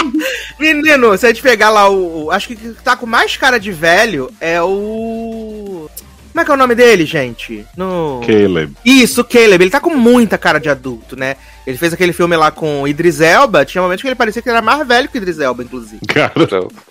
Menino, 0.59 1.17
se 1.17 1.25
a 1.25 1.29
gente 1.29 1.41
pegar 1.41 1.69
lá 1.69 1.89
o. 1.89 2.29
Acho 2.31 2.49
que 2.49 2.55
tá 2.83 2.95
com 2.95 3.05
mais 3.05 3.35
cara 3.35 3.59
de 3.59 3.71
velho 3.71 4.31
é 4.39 4.61
o. 4.61 5.89
Como 6.35 6.41
é 6.41 6.45
que 6.45 6.51
é 6.51 6.53
o 6.53 6.57
nome 6.57 6.75
dele, 6.75 7.05
gente? 7.05 7.65
No... 7.77 8.19
Caleb. 8.27 8.75
Isso, 8.83 9.23
Caleb. 9.23 9.63
Ele 9.63 9.71
tá 9.71 9.79
com 9.79 9.95
muita 9.95 10.37
cara 10.37 10.59
de 10.59 10.67
adulto, 10.67 11.15
né? 11.15 11.37
Ele 11.65 11.77
fez 11.77 11.93
aquele 11.93 12.11
filme 12.11 12.35
lá 12.35 12.51
com 12.51 12.85
Idris 12.85 13.21
Elba. 13.21 13.63
Tinha 13.63 13.81
momentos 13.81 14.01
que 14.01 14.07
ele 14.09 14.15
parecia 14.15 14.41
que 14.41 14.49
ele 14.49 14.57
era 14.57 14.65
mais 14.65 14.85
velho 14.85 15.07
que 15.07 15.17
Idris 15.17 15.39
Elba, 15.39 15.63
inclusive. 15.63 16.05
Cara, 16.05 16.33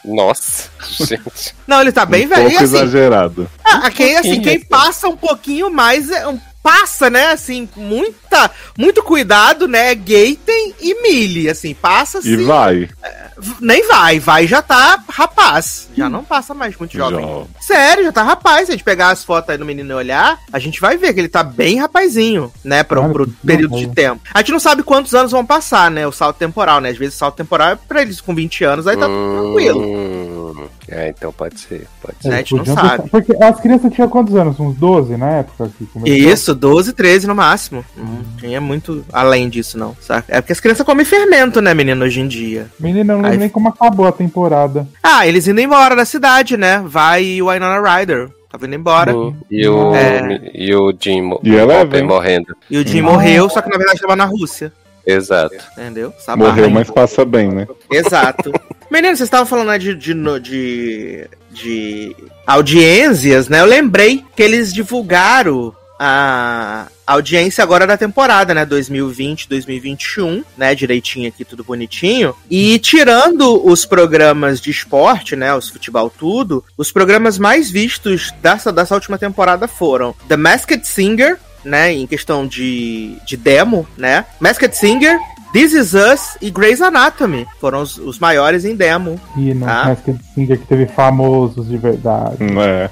nossa, 0.02 0.70
gente. 0.88 1.54
Não, 1.66 1.82
ele 1.82 1.92
tá 1.92 2.06
bem 2.06 2.24
um 2.24 2.28
velho. 2.30 2.48
Pouco 2.48 2.64
assim, 2.64 2.74
exagerado. 2.74 3.46
Ah, 3.62 3.90
quem, 3.90 4.16
assim, 4.16 4.40
quem 4.40 4.60
passa 4.60 5.08
um 5.08 5.16
pouquinho 5.16 5.70
mais 5.70 6.10
é 6.10 6.26
um 6.26 6.40
passa, 6.64 7.10
né, 7.10 7.26
assim, 7.26 7.68
muita, 7.76 8.50
muito 8.78 9.02
cuidado, 9.02 9.68
né, 9.68 9.94
Gaten 9.94 10.74
e 10.80 11.02
Millie, 11.02 11.50
assim, 11.50 11.74
passa 11.74 12.20
assim. 12.20 12.30
E 12.30 12.36
vai. 12.38 12.88
É, 13.02 13.24
nem 13.60 13.86
vai, 13.86 14.18
vai 14.18 14.46
já 14.46 14.62
tá 14.62 14.98
rapaz. 15.10 15.90
Já 15.94 16.08
não 16.08 16.24
passa 16.24 16.54
mais 16.54 16.74
muito 16.78 16.96
jovem. 16.96 17.20
Já. 17.20 17.60
Sério, 17.60 18.04
já 18.04 18.12
tá 18.12 18.22
rapaz. 18.22 18.66
Se 18.66 18.72
a 18.72 18.74
gente 18.74 18.84
pegar 18.84 19.10
as 19.10 19.22
fotos 19.22 19.50
aí 19.50 19.58
do 19.58 19.64
menino 19.64 19.90
e 19.90 19.94
olhar, 19.94 20.38
a 20.50 20.58
gente 20.58 20.80
vai 20.80 20.96
ver 20.96 21.12
que 21.12 21.20
ele 21.20 21.28
tá 21.28 21.42
bem 21.42 21.78
rapazinho, 21.78 22.50
né? 22.64 22.82
Pro, 22.82 23.10
pro 23.10 23.28
período 23.44 23.76
de 23.76 23.88
tempo. 23.88 24.22
A 24.32 24.38
gente 24.38 24.52
não 24.52 24.60
sabe 24.60 24.82
quantos 24.82 25.14
anos 25.14 25.32
vão 25.32 25.44
passar, 25.44 25.90
né? 25.90 26.06
O 26.06 26.12
salto 26.12 26.36
temporal, 26.36 26.80
né? 26.80 26.88
Às 26.88 26.96
vezes 26.96 27.14
o 27.14 27.18
salto 27.18 27.36
temporal 27.36 27.70
é 27.70 27.76
pra 27.76 28.00
eles 28.00 28.20
com 28.22 28.34
20 28.34 28.64
anos, 28.64 28.86
aí 28.86 28.96
tá 28.96 29.06
tudo 29.06 29.42
tranquilo. 29.42 30.70
É, 30.88 31.08
então 31.08 31.32
pode 31.32 31.58
ser. 31.58 31.86
Pode 32.00 32.16
ser. 32.20 32.32
a 32.32 32.36
gente 32.36 32.54
não 32.54 32.64
sabe. 32.64 33.08
Porque 33.10 33.34
as 33.42 33.60
crianças 33.60 33.92
tinham 33.92 34.08
quantos 34.08 34.34
anos? 34.36 34.58
Uns 34.60 34.76
12 34.76 35.16
na 35.16 35.30
época? 35.30 35.70
Isso, 36.04 36.53
12, 36.54 36.92
13 36.92 37.26
no 37.26 37.34
máximo. 37.34 37.84
Não 37.96 38.22
tinha 38.38 38.60
muito 38.60 39.04
além 39.12 39.48
disso, 39.48 39.78
não. 39.78 39.96
Saca? 40.00 40.34
É 40.34 40.40
porque 40.40 40.52
as 40.52 40.60
crianças 40.60 40.84
comem 40.84 41.04
fermento, 41.04 41.60
né, 41.60 41.74
menino, 41.74 42.04
hoje 42.04 42.20
em 42.20 42.28
dia. 42.28 42.66
Menino, 42.78 43.12
eu 43.12 43.16
não 43.16 43.24
lembro 43.24 43.40
nem 43.40 43.48
como 43.48 43.68
acabou 43.68 44.06
a 44.06 44.12
temporada. 44.12 44.86
Ah, 45.02 45.26
eles 45.26 45.46
indo 45.46 45.60
embora 45.60 45.94
da 45.94 46.04
cidade, 46.04 46.56
né? 46.56 46.82
Vai 46.86 47.40
o 47.40 47.50
Winona 47.50 47.80
Ryder. 47.80 48.30
Tá 48.50 48.58
vindo 48.58 48.74
embora. 48.74 49.16
O, 49.16 49.34
e, 49.50 49.66
o, 49.66 49.94
é... 49.94 50.40
e 50.54 50.74
o 50.74 50.94
Jim 50.98 51.36
e 51.42 51.56
ela 51.56 51.84
vem. 51.84 52.04
morrendo. 52.04 52.56
E 52.70 52.78
o 52.78 52.86
Jim 52.86 53.00
ah. 53.00 53.02
morreu, 53.02 53.50
só 53.50 53.60
que 53.60 53.68
na 53.68 53.76
verdade 53.76 53.96
estava 53.96 54.14
na 54.14 54.24
Rússia. 54.26 54.72
Exato. 55.06 55.56
Entendeu? 55.72 56.12
Sabarra 56.18 56.52
morreu, 56.52 56.70
mas 56.70 56.90
passa 56.90 57.24
bem, 57.24 57.50
né? 57.50 57.66
Exato. 57.90 58.52
Menino, 58.90 59.16
vocês 59.16 59.26
estavam 59.26 59.46
falando 59.46 59.68
né, 59.68 59.78
de, 59.78 59.94
de, 59.94 60.14
de, 60.40 61.28
de 61.50 62.16
audiências, 62.46 63.48
né? 63.48 63.60
Eu 63.60 63.66
lembrei 63.66 64.24
que 64.36 64.42
eles 64.42 64.72
divulgaram 64.72 65.74
a 66.06 66.86
audiência 67.06 67.64
agora 67.64 67.86
da 67.86 67.96
temporada, 67.96 68.52
né? 68.52 68.66
2020, 68.66 69.48
2021, 69.48 70.44
né? 70.54 70.74
Direitinho 70.74 71.28
aqui, 71.28 71.46
tudo 71.46 71.64
bonitinho. 71.64 72.34
E 72.50 72.78
tirando 72.78 73.66
os 73.66 73.86
programas 73.86 74.60
de 74.60 74.70
esporte, 74.70 75.34
né? 75.34 75.54
Os 75.54 75.70
futebol 75.70 76.10
tudo, 76.10 76.62
os 76.76 76.92
programas 76.92 77.38
mais 77.38 77.70
vistos 77.70 78.30
dessa, 78.42 78.70
dessa 78.70 78.94
última 78.94 79.16
temporada 79.16 79.66
foram 79.66 80.14
The 80.28 80.36
Masked 80.36 80.86
Singer, 80.86 81.38
né? 81.64 81.90
Em 81.90 82.06
questão 82.06 82.46
de, 82.46 83.16
de 83.26 83.38
demo, 83.38 83.88
né? 83.96 84.26
Masked 84.38 84.76
Singer, 84.76 85.18
This 85.54 85.72
Is 85.72 85.94
Us 85.94 86.36
e 86.42 86.50
Grey's 86.50 86.82
Anatomy 86.82 87.46
foram 87.58 87.80
os, 87.80 87.96
os 87.96 88.18
maiores 88.18 88.66
em 88.66 88.76
demo. 88.76 89.18
E 89.38 89.54
não 89.54 89.66
tá? 89.66 89.84
Masked 89.86 90.20
Singer 90.34 90.58
que 90.58 90.66
teve 90.66 90.84
famosos 90.84 91.66
de 91.66 91.78
verdade. 91.78 92.36
É. 92.60 92.90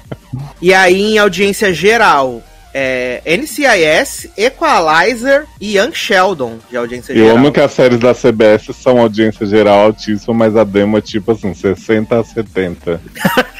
E 0.59 0.73
aí, 0.73 1.13
em 1.13 1.17
audiência 1.19 1.71
geral, 1.71 2.41
é, 2.73 3.21
NCIS, 3.25 4.29
Equalizer 4.37 5.45
e 5.59 5.77
Young 5.77 5.93
Sheldon 5.93 6.57
de 6.69 6.77
audiência 6.77 7.13
Eu 7.13 7.17
geral. 7.17 7.31
Eu 7.31 7.37
amo 7.37 7.51
que 7.51 7.59
as 7.59 7.71
séries 7.71 7.99
da 7.99 8.13
CBS 8.13 8.75
são 8.75 8.99
audiência 8.99 9.45
geral 9.45 9.79
altíssima, 9.85 10.33
mas 10.33 10.55
a 10.55 10.63
demo 10.63 10.97
é 10.97 11.01
tipo 11.01 11.31
assim, 11.31 11.53
60 11.53 12.19
a 12.19 12.23
70. 12.23 13.01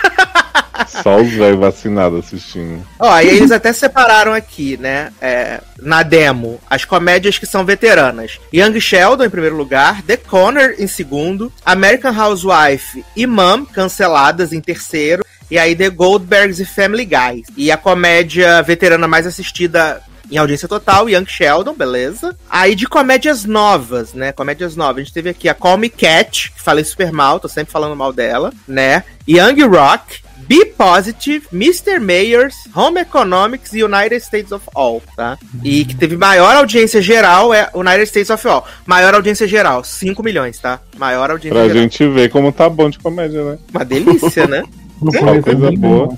Só 1.01 1.21
os 1.21 1.31
velhos 1.31 1.59
vacinados 1.59 2.25
assistindo. 2.25 2.85
Ó, 2.99 3.19
e 3.19 3.27
eles 3.27 3.51
até 3.51 3.73
separaram 3.73 4.33
aqui, 4.33 4.77
né? 4.77 5.11
É, 5.21 5.59
na 5.81 6.03
demo, 6.03 6.59
as 6.69 6.85
comédias 6.85 7.37
que 7.37 7.45
são 7.45 7.65
veteranas. 7.65 8.39
Young 8.53 8.79
Sheldon 8.79 9.25
em 9.25 9.29
primeiro 9.29 9.55
lugar, 9.55 10.01
The 10.03 10.17
Connor 10.17 10.75
em 10.77 10.87
segundo, 10.87 11.51
American 11.65 12.13
Housewife 12.17 13.03
e 13.15 13.25
Mom 13.25 13.65
canceladas 13.65 14.53
em 14.53 14.61
terceiro. 14.61 15.23
E 15.53 15.59
aí 15.59 15.75
The 15.75 15.91
Goldbergs 15.91 16.59
e 16.59 16.65
Family 16.65 17.05
Guy. 17.05 17.43
E 17.55 17.71
a 17.71 17.77
comédia 17.77 18.59
veterana 18.63 19.07
mais 19.07 19.27
assistida 19.27 20.01
em 20.31 20.35
audiência 20.35 20.67
total, 20.67 21.07
Young 21.07 21.27
Sheldon, 21.27 21.75
beleza. 21.75 22.35
Aí 22.49 22.73
de 22.73 22.87
comédias 22.87 23.45
novas, 23.45 24.15
né? 24.15 24.31
Comédias 24.31 24.75
novas. 24.75 24.95
A 24.95 25.03
gente 25.03 25.13
teve 25.13 25.29
aqui 25.29 25.47
a 25.47 25.53
Call 25.53 25.77
Me 25.77 25.89
Cat, 25.89 26.51
que 26.51 26.59
falei 26.59 26.83
super 26.83 27.11
mal, 27.11 27.39
tô 27.39 27.47
sempre 27.47 27.71
falando 27.71 27.95
mal 27.95 28.11
dela, 28.11 28.51
né? 28.67 29.03
Young 29.29 29.61
Rock, 29.67 30.21
Be 30.47 30.65
Positive, 30.65 31.45
Mr. 31.53 31.99
Mayors, 31.99 32.55
Home 32.75 33.01
Economics 33.01 33.73
e 33.73 33.83
United 33.83 34.23
States 34.23 34.51
of 34.51 34.65
All, 34.73 35.03
tá? 35.15 35.37
E 35.63 35.85
que 35.85 35.95
teve 35.95 36.17
maior 36.17 36.55
audiência 36.55 36.99
geral 36.99 37.53
é 37.53 37.69
United 37.75 38.07
States 38.07 38.31
of 38.31 38.47
All. 38.47 38.65
Maior 38.87 39.13
audiência 39.13 39.47
geral, 39.47 39.83
5 39.83 40.23
milhões, 40.23 40.57
tá? 40.57 40.79
Maior 40.97 41.29
audiência 41.29 41.53
pra 41.53 41.67
geral. 41.67 41.73
Pra 41.75 41.81
gente 41.83 42.07
ver 42.07 42.31
como 42.31 42.51
tá 42.51 42.67
bom 42.67 42.89
de 42.89 42.97
comédia, 42.97 43.51
né? 43.51 43.59
Uma 43.71 43.85
delícia, 43.85 44.47
né? 44.47 44.63
Uma 45.09 45.41
coisa 45.41 45.71
boa. 45.71 46.17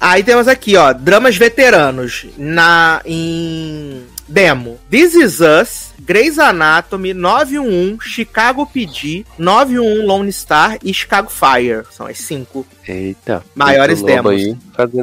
Aí 0.00 0.22
temos 0.22 0.48
aqui, 0.48 0.76
ó, 0.76 0.92
dramas 0.92 1.36
veteranos 1.36 2.26
na 2.36 3.00
em 3.04 4.02
demo. 4.28 4.78
This 4.90 5.14
Is 5.14 5.40
Us, 5.40 5.92
Grey's 6.00 6.38
Anatomy, 6.38 7.12
911, 7.12 7.98
Chicago 8.00 8.66
PD, 8.66 9.24
911 9.38 10.06
Lone 10.06 10.32
Star 10.32 10.78
e 10.82 10.92
Chicago 10.92 11.30
Fire. 11.30 11.84
São 11.90 12.06
as 12.06 12.18
cinco 12.18 12.66
Eita. 12.88 13.42
Maiores 13.54 14.00
demos. 14.00 14.32
Aí 14.32 14.56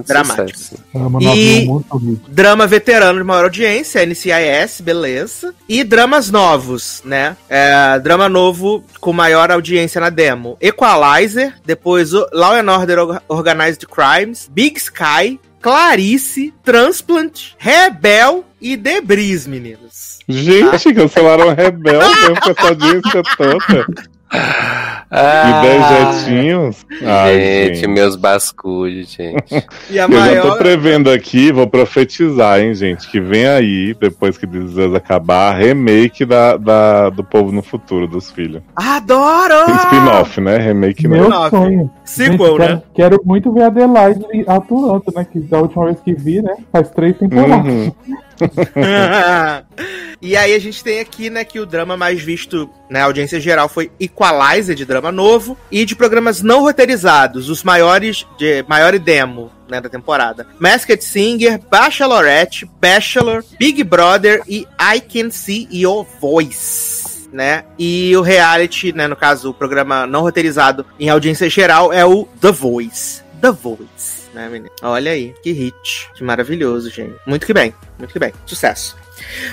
dramáticos. 0.05 0.73
E 1.21 1.67
drama 2.29 2.65
veterano 2.65 3.19
de 3.19 3.23
maior 3.25 3.43
audiência, 3.43 4.05
NCIS, 4.05 4.81
beleza. 4.81 5.53
E 5.67 5.83
dramas 5.83 6.31
novos, 6.31 7.01
né? 7.03 7.35
É, 7.49 7.99
drama 7.99 8.29
novo 8.29 8.83
com 9.01 9.11
maior 9.11 9.51
audiência 9.51 9.99
na 9.99 10.09
demo. 10.09 10.57
Equalizer, 10.61 11.55
depois 11.65 12.11
Law 12.11 12.53
and 12.55 12.71
Order 12.71 13.21
Organized 13.27 13.85
Crimes, 13.87 14.49
Big 14.49 14.77
Sky, 14.77 15.39
Clarice, 15.63 16.53
Transplant, 16.61 17.53
Rebel 17.57 18.43
e 18.59 18.75
Debris, 18.75 19.47
meninos. 19.47 20.19
Gente, 20.27 20.93
cancelaram 20.93 21.55
Rebel 21.55 22.01
mesmo 22.01 22.41
com 22.41 22.49
essa 22.49 22.67
audiência 22.67 23.23
toda. 23.37 24.12
Ah, 25.15 25.43
e 25.47 25.61
dez 25.61 26.23
jetinhos. 26.25 26.85
Ai, 27.05 27.39
gente, 27.39 27.75
gente, 27.75 27.87
meus 27.87 28.15
basculhos, 28.15 29.11
gente. 29.11 29.63
e 29.91 29.99
a 29.99 30.05
Eu 30.05 30.09
maior... 30.09 30.33
já 30.33 30.41
tô 30.41 30.57
prevendo 30.57 31.11
aqui, 31.11 31.51
vou 31.51 31.67
profetizar, 31.67 32.59
hein, 32.59 32.73
gente, 32.73 33.07
que 33.11 33.21
vem 33.21 33.45
aí, 33.45 33.93
depois 33.93 34.39
que 34.39 34.47
This 34.47 34.75
acabar, 34.95 35.55
remake 35.55 36.25
da, 36.25 36.57
da, 36.57 37.09
do 37.11 37.23
Povo 37.23 37.51
no 37.51 37.61
Futuro, 37.61 38.07
dos 38.07 38.31
filhos. 38.31 38.63
Adoro! 38.75 39.53
Spin-off, 39.83 40.41
né? 40.41 40.57
Remake 40.57 41.07
Meu 41.07 41.29
não. 41.29 41.49
sonho. 41.49 41.91
Sequel, 42.03 42.57
né? 42.57 42.67
Quero, 42.67 42.83
quero, 42.95 43.21
muito 43.23 43.51
ver 43.51 43.63
a 43.63 43.67
Adelaide 43.67 44.25
atuando, 44.47 45.05
né? 45.15 45.27
Que 45.31 45.39
da 45.41 45.59
última 45.59 45.85
vez 45.85 45.99
que 45.99 46.13
vi, 46.13 46.41
né? 46.41 46.55
Faz 46.71 46.89
três 46.89 47.15
temporadas. 47.17 47.71
Uhum. 47.71 47.91
e 50.21 50.35
aí 50.35 50.53
a 50.53 50.59
gente 50.59 50.83
tem 50.83 50.99
aqui, 50.99 51.29
né, 51.29 51.43
que 51.43 51.59
o 51.59 51.65
drama 51.65 51.95
mais 51.95 52.21
visto 52.21 52.69
na 52.89 52.99
né, 52.99 53.05
audiência 53.05 53.39
geral 53.39 53.67
foi 53.69 53.91
Equalizer, 53.99 54.75
de 54.75 54.85
drama 54.85 55.11
novo, 55.11 55.57
e 55.71 55.85
de 55.85 55.95
programas 55.95 56.41
não 56.41 56.61
roteirizados, 56.61 57.49
os 57.49 57.63
maiores, 57.63 58.25
de 58.37 58.63
maior 58.67 58.97
demo, 58.97 59.51
né, 59.69 59.79
da 59.81 59.89
temporada. 59.89 60.47
Masked 60.59 61.03
Singer, 61.03 61.59
Bachelorette, 61.69 62.69
Bachelor, 62.79 63.43
Big 63.57 63.83
Brother 63.83 64.41
e 64.47 64.67
I 64.79 65.01
Can 65.01 65.29
See 65.31 65.67
Your 65.71 66.05
Voice. 66.19 67.03
Né? 67.31 67.63
E 67.79 68.15
o 68.15 68.21
reality, 68.21 68.93
né, 68.93 69.07
no 69.07 69.15
caso, 69.15 69.49
o 69.49 69.53
programa 69.55 70.05
não 70.05 70.21
roteirizado 70.21 70.85
em 70.99 71.09
audiência 71.09 71.49
geral 71.49 71.91
é 71.91 72.05
o 72.05 72.27
The 72.39 72.51
Voice. 72.51 73.23
The 73.41 73.51
Voice 73.51 74.22
né, 74.33 74.49
menino? 74.49 74.71
Olha 74.81 75.11
aí, 75.11 75.33
que 75.41 75.51
hit. 75.51 76.09
Que 76.15 76.23
maravilhoso, 76.23 76.89
gente. 76.89 77.15
Muito 77.25 77.45
que 77.45 77.53
bem, 77.53 77.73
muito 77.97 78.11
que 78.11 78.19
bem. 78.19 78.33
Sucesso. 78.45 78.95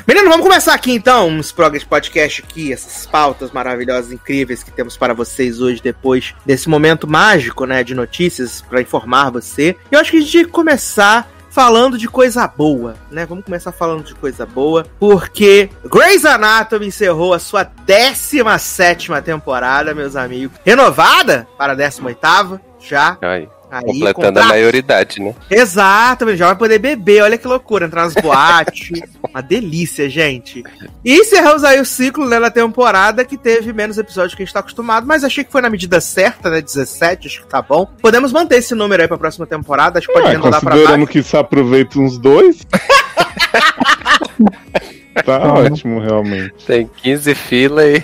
Menino, 0.06 0.28
vamos 0.28 0.46
começar 0.46 0.74
aqui 0.74 0.92
então 0.92 1.28
uns 1.28 1.52
Progress 1.52 1.84
Podcast 1.84 2.42
aqui, 2.42 2.72
essas 2.72 3.06
pautas 3.06 3.50
maravilhosas, 3.50 4.10
incríveis 4.10 4.62
que 4.62 4.70
temos 4.70 4.96
para 4.96 5.14
vocês 5.14 5.60
hoje, 5.60 5.82
depois 5.82 6.34
desse 6.44 6.68
momento 6.68 7.06
mágico, 7.06 7.64
né, 7.66 7.84
de 7.84 7.94
notícias 7.94 8.62
para 8.62 8.80
informar 8.80 9.30
você. 9.30 9.76
Eu 9.90 10.00
acho 10.00 10.10
que 10.10 10.18
a 10.18 10.20
gente 10.20 10.44
começar 10.46 11.30
falando 11.50 11.98
de 11.98 12.08
coisa 12.08 12.46
boa, 12.46 12.94
né? 13.10 13.26
Vamos 13.26 13.44
começar 13.44 13.72
falando 13.72 14.04
de 14.04 14.14
coisa 14.14 14.46
boa, 14.46 14.86
porque 14.98 15.68
Grey's 15.84 16.24
Anatomy 16.24 16.86
encerrou 16.86 17.34
a 17.34 17.38
sua 17.38 17.64
17 17.64 19.10
temporada, 19.24 19.92
meus 19.92 20.16
amigos. 20.16 20.56
Renovada 20.64 21.46
para 21.58 21.72
a 21.72 21.76
18 21.76 22.60
já. 22.80 23.18
Aí. 23.20 23.48
Aí, 23.70 23.84
Completando 23.84 24.40
a 24.40 24.44
maioridade, 24.44 25.20
né? 25.20 25.34
Exato, 25.48 26.34
já 26.36 26.46
vai 26.46 26.56
poder 26.56 26.78
beber. 26.78 27.22
Olha 27.22 27.38
que 27.38 27.46
loucura, 27.46 27.86
entrar 27.86 28.04
nas 28.04 28.14
boates. 28.14 28.90
Uma 29.30 29.40
delícia, 29.40 30.10
gente. 30.10 30.64
E 31.04 31.14
encerramos 31.14 31.62
aí 31.62 31.80
o 31.80 31.84
ciclo 31.84 32.28
né, 32.28 32.40
da 32.40 32.50
temporada, 32.50 33.24
que 33.24 33.36
teve 33.36 33.72
menos 33.72 33.96
episódios 33.96 34.34
que 34.34 34.42
a 34.42 34.44
gente 34.44 34.52
tá 34.52 34.60
acostumado, 34.60 35.06
mas 35.06 35.22
achei 35.22 35.44
que 35.44 35.52
foi 35.52 35.60
na 35.60 35.70
medida 35.70 36.00
certa, 36.00 36.50
né? 36.50 36.60
17, 36.60 37.28
acho 37.28 37.42
que 37.42 37.48
tá 37.48 37.62
bom. 37.62 37.86
Podemos 38.02 38.32
manter 38.32 38.56
esse 38.56 38.74
número 38.74 39.02
aí 39.02 39.08
pra 39.08 39.16
próxima 39.16 39.46
temporada, 39.46 39.98
acho 39.98 40.08
que 40.08 40.12
pode 40.12 40.34
é, 40.34 40.38
pra 40.38 40.60
baixo. 40.60 41.06
que 41.06 41.22
se 41.22 41.36
aproveita 41.36 41.98
uns 41.98 42.18
dois. 42.18 42.66
Tá 45.24 45.52
ótimo, 45.52 46.00
realmente. 46.00 46.54
Tem 46.66 46.88
15 47.02 47.34
fila 47.34 47.82
aí. 47.82 48.02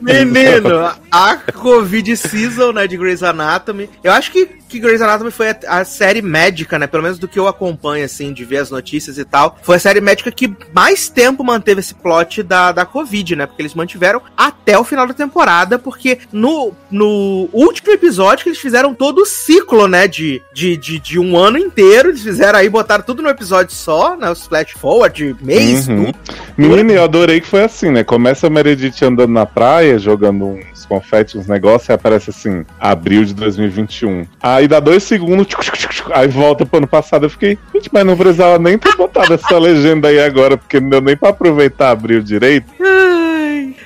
Menino, 0.00 0.92
a 1.10 1.36
Covid 1.36 2.16
Season, 2.16 2.72
né, 2.72 2.86
de 2.86 2.96
Grey's 2.96 3.22
Anatomy. 3.22 3.88
Eu 4.02 4.12
acho 4.12 4.30
que, 4.30 4.46
que 4.68 4.78
Grey's 4.78 5.02
Anatomy 5.02 5.30
foi 5.30 5.50
a, 5.50 5.56
a, 5.68 5.84
série 5.84 6.22
médica, 6.22 6.78
né, 6.78 6.86
pelo 6.86 7.02
menos 7.02 7.18
do 7.18 7.28
que 7.28 7.38
eu 7.38 7.48
acompanho, 7.48 8.04
assim, 8.04 8.32
de 8.32 8.44
ver 8.44 8.58
as 8.58 8.70
notícias 8.70 9.18
e 9.18 9.24
tal. 9.24 9.58
Foi 9.62 9.76
a 9.76 9.80
série 9.80 10.00
médica 10.00 10.30
que 10.30 10.54
mais 10.72 11.08
tempo 11.08 11.42
manteve 11.42 11.80
esse 11.80 11.94
plot 11.94 12.42
da, 12.42 12.72
da 12.72 12.86
Covid, 12.86 13.36
né, 13.36 13.46
porque 13.46 13.62
eles 13.62 13.74
mantiveram 13.74 14.22
até 14.36 14.78
o 14.78 14.84
final 14.84 15.06
da 15.06 15.14
temporada, 15.14 15.78
porque 15.78 16.18
no, 16.32 16.72
no 16.90 17.48
último 17.52 17.92
episódio 17.92 18.44
que 18.44 18.50
eles 18.50 18.60
fizeram 18.60 18.94
todo 18.94 19.22
o 19.22 19.26
ciclo, 19.26 19.88
né, 19.88 20.06
de, 20.08 20.42
de, 20.54 20.76
de, 20.76 20.98
de 20.98 21.18
um 21.18 21.36
ano 21.36 21.58
inteiro, 21.58 22.10
eles 22.10 22.22
fizeram 22.22 22.58
aí, 22.58 22.68
botaram 22.68 23.04
tudo 23.04 23.22
no 23.22 23.28
episódio 23.28 23.74
só, 23.74 24.16
né, 24.16 24.30
os 24.30 24.46
flash 24.46 24.72
forward, 24.72 25.36
mês, 25.40 25.88
uhum. 25.88 26.06
tudo. 26.06 26.18
Menino, 26.56 26.92
eu 26.92 27.04
adorei 27.04 27.40
que 27.40 27.46
foi 27.46 27.64
assim, 27.64 27.90
né, 27.90 28.02
começa 28.04 28.46
a 28.46 28.50
Meredith 28.50 29.04
andando 29.04 29.32
na 29.32 29.44
praia, 29.44 29.65
praia 29.66 29.98
jogando 29.98 30.46
uns 30.46 30.86
confetes, 30.86 31.34
uns 31.34 31.48
negócios, 31.48 31.88
e 31.88 31.92
aparece 31.92 32.30
assim, 32.30 32.64
abril 32.78 33.24
de 33.24 33.34
2021. 33.34 34.24
Aí 34.40 34.68
dá 34.68 34.78
dois 34.78 35.02
segundos, 35.02 35.48
tchuc, 35.48 35.64
tchuc, 35.64 35.88
tchuc, 35.92 36.12
aí 36.14 36.28
volta 36.28 36.64
pro 36.64 36.78
ano 36.78 36.86
passado. 36.86 37.26
Eu 37.26 37.30
fiquei, 37.30 37.58
gente, 37.74 37.90
mas 37.92 38.06
não 38.06 38.16
precisava 38.16 38.60
nem 38.60 38.78
ter 38.78 38.94
botado 38.94 39.34
essa 39.34 39.58
legenda 39.58 40.06
aí 40.06 40.20
agora, 40.20 40.56
porque 40.56 40.78
não 40.78 40.88
deu 40.88 41.00
nem 41.00 41.16
pra 41.16 41.30
aproveitar 41.30 41.90
abril 41.90 42.22
direito. 42.22 42.72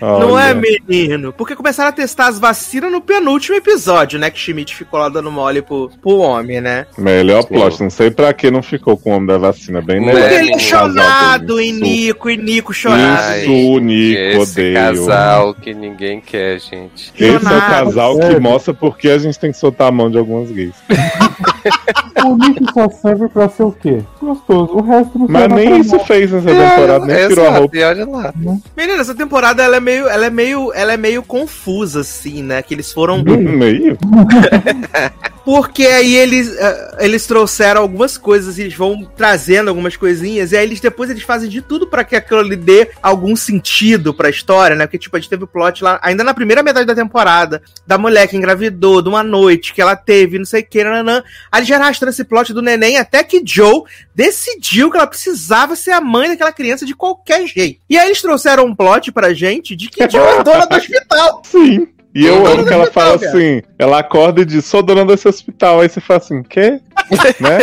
Não 0.00 0.38
é, 0.38 0.54
menino? 0.54 1.32
Porque 1.32 1.54
começaram 1.54 1.90
a 1.90 1.92
testar 1.92 2.28
as 2.28 2.38
vacinas 2.38 2.90
no 2.90 3.00
penúltimo 3.00 3.56
episódio, 3.56 4.18
né? 4.18 4.30
Que 4.30 4.38
Schmidt 4.38 4.74
ficou 4.74 4.98
lá 4.98 5.08
dando 5.08 5.30
mole 5.30 5.62
pro, 5.62 5.90
pro 6.00 6.18
homem, 6.18 6.60
né? 6.60 6.86
Melhor 6.96 7.44
plot. 7.44 7.82
Não 7.82 7.90
sei 7.90 8.10
pra 8.10 8.32
que 8.32 8.50
não 8.50 8.62
ficou 8.62 8.96
com 8.96 9.10
o 9.10 9.16
homem 9.16 9.26
da 9.26 9.38
vacina. 9.38 9.80
Bem 9.80 10.02
Porque 10.02 10.18
ele 10.18 10.54
é 10.54 10.58
chonado 10.58 11.60
e 11.60 11.72
Nico, 11.72 12.30
e 12.30 12.36
Nico 12.36 12.72
chorado. 12.72 13.36
Isso, 13.38 13.78
Nico, 13.78 14.42
esse 14.42 14.60
odeio. 14.60 14.74
casal 14.74 15.54
que 15.54 15.74
ninguém 15.74 16.20
quer, 16.20 16.60
gente. 16.60 17.12
Esse 17.14 17.24
é 17.24 17.36
o 17.36 17.40
casal 17.40 18.18
que 18.18 18.40
mostra 18.40 18.72
porque 18.72 19.08
a 19.08 19.18
gente 19.18 19.38
tem 19.38 19.52
que 19.52 19.58
soltar 19.58 19.88
a 19.88 19.92
mão 19.92 20.10
de 20.10 20.18
algumas 20.18 20.50
gays. 20.50 20.74
o 22.24 22.36
Nick 22.36 22.72
só 22.72 22.88
serve 22.90 23.28
pra 23.28 23.48
ser 23.48 23.62
o 23.62 23.72
quê? 23.72 24.02
Gostoso. 24.20 24.72
O 24.74 24.80
resto 24.80 25.18
não 25.18 25.26
Mas 25.28 25.48
nem 25.48 25.80
isso 25.80 25.98
fez 26.00 26.30
nessa 26.30 26.50
é, 26.50 26.70
temporada, 26.70 27.06
nem 27.06 27.28
tirou 27.28 27.46
a 27.46 27.50
roupa. 27.50 27.76
Olha 27.76 28.06
lá. 28.06 28.34
Menina, 28.76 29.00
essa 29.00 29.14
temporada 29.14 29.62
ela 29.62 29.76
é 29.76 29.80
meio, 29.80 30.08
ela 30.08 30.26
é 30.26 30.30
meio, 30.30 30.72
ela 30.74 30.92
é 30.92 30.96
meio 30.96 31.22
confusa, 31.22 32.00
assim, 32.00 32.42
né? 32.42 32.62
Que 32.62 32.74
eles 32.74 32.92
foram. 32.92 33.22
Meio? 33.50 33.96
Porque 35.50 35.84
aí 35.84 36.14
eles, 36.14 36.48
uh, 36.48 36.96
eles 37.00 37.26
trouxeram 37.26 37.80
algumas 37.80 38.16
coisas, 38.16 38.56
eles 38.56 38.72
vão 38.72 39.04
trazendo 39.16 39.66
algumas 39.66 39.96
coisinhas, 39.96 40.52
e 40.52 40.56
aí 40.56 40.62
eles 40.62 40.78
depois 40.78 41.10
eles 41.10 41.24
fazem 41.24 41.48
de 41.48 41.60
tudo 41.60 41.88
para 41.88 42.04
que 42.04 42.14
aquilo 42.14 42.42
lhe 42.42 42.54
dê 42.54 42.92
algum 43.02 43.34
sentido 43.34 44.14
pra 44.14 44.30
história, 44.30 44.76
né? 44.76 44.86
Porque, 44.86 44.96
tipo, 44.96 45.16
a 45.16 45.18
gente 45.18 45.28
teve 45.28 45.42
o 45.42 45.48
plot 45.48 45.82
lá, 45.82 45.98
ainda 46.04 46.22
na 46.22 46.32
primeira 46.32 46.62
metade 46.62 46.86
da 46.86 46.94
temporada, 46.94 47.60
da 47.84 47.98
mulher 47.98 48.28
que 48.28 48.36
engravidou, 48.36 49.02
de 49.02 49.08
uma 49.08 49.24
noite 49.24 49.74
que 49.74 49.82
ela 49.82 49.96
teve, 49.96 50.38
não 50.38 50.44
sei 50.44 50.60
o 50.62 50.66
que, 50.66 50.84
nanã. 50.84 51.20
Aí 51.50 51.64
já 51.64 51.78
arrastando 51.78 52.10
esse 52.10 52.22
plot 52.22 52.52
do 52.52 52.62
neném 52.62 52.96
até 52.96 53.24
que 53.24 53.42
Joe 53.44 53.82
decidiu 54.14 54.88
que 54.88 54.98
ela 54.98 55.06
precisava 55.08 55.74
ser 55.74 55.90
a 55.90 56.00
mãe 56.00 56.28
daquela 56.28 56.52
criança 56.52 56.86
de 56.86 56.94
qualquer 56.94 57.44
jeito. 57.48 57.80
E 57.90 57.98
aí 57.98 58.06
eles 58.06 58.22
trouxeram 58.22 58.66
um 58.66 58.74
plot 58.76 59.10
pra 59.10 59.34
gente 59.34 59.74
de 59.74 59.88
que 59.88 60.08
Joe 60.08 60.20
é 60.20 60.44
dona 60.44 60.66
do 60.66 60.76
hospital. 60.76 61.42
Sim. 61.50 61.88
E 62.14 62.26
eu 62.26 62.44
amo 62.44 62.66
que 62.66 62.72
ela 62.72 62.90
fala 62.90 63.14
assim, 63.14 63.62
ela 63.78 64.00
acorda 64.00 64.40
e 64.40 64.44
diz, 64.44 64.64
sou 64.64 64.82
dona 64.82 65.04
desse 65.04 65.28
hospital. 65.28 65.80
Aí 65.80 65.88
você 65.88 66.00
fala 66.00 66.18
assim, 66.18 66.42
quê? 66.42 66.80
né? 67.38 67.58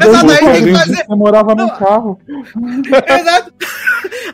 Exato, 0.00 0.30
aí 0.30 0.52
tem 0.52 0.64
que 0.64 0.72
fazer. 0.72 1.06
Você 1.06 1.16
morava 1.16 1.54
no 1.54 1.70
carro. 1.76 2.20
Exato. 2.28 3.52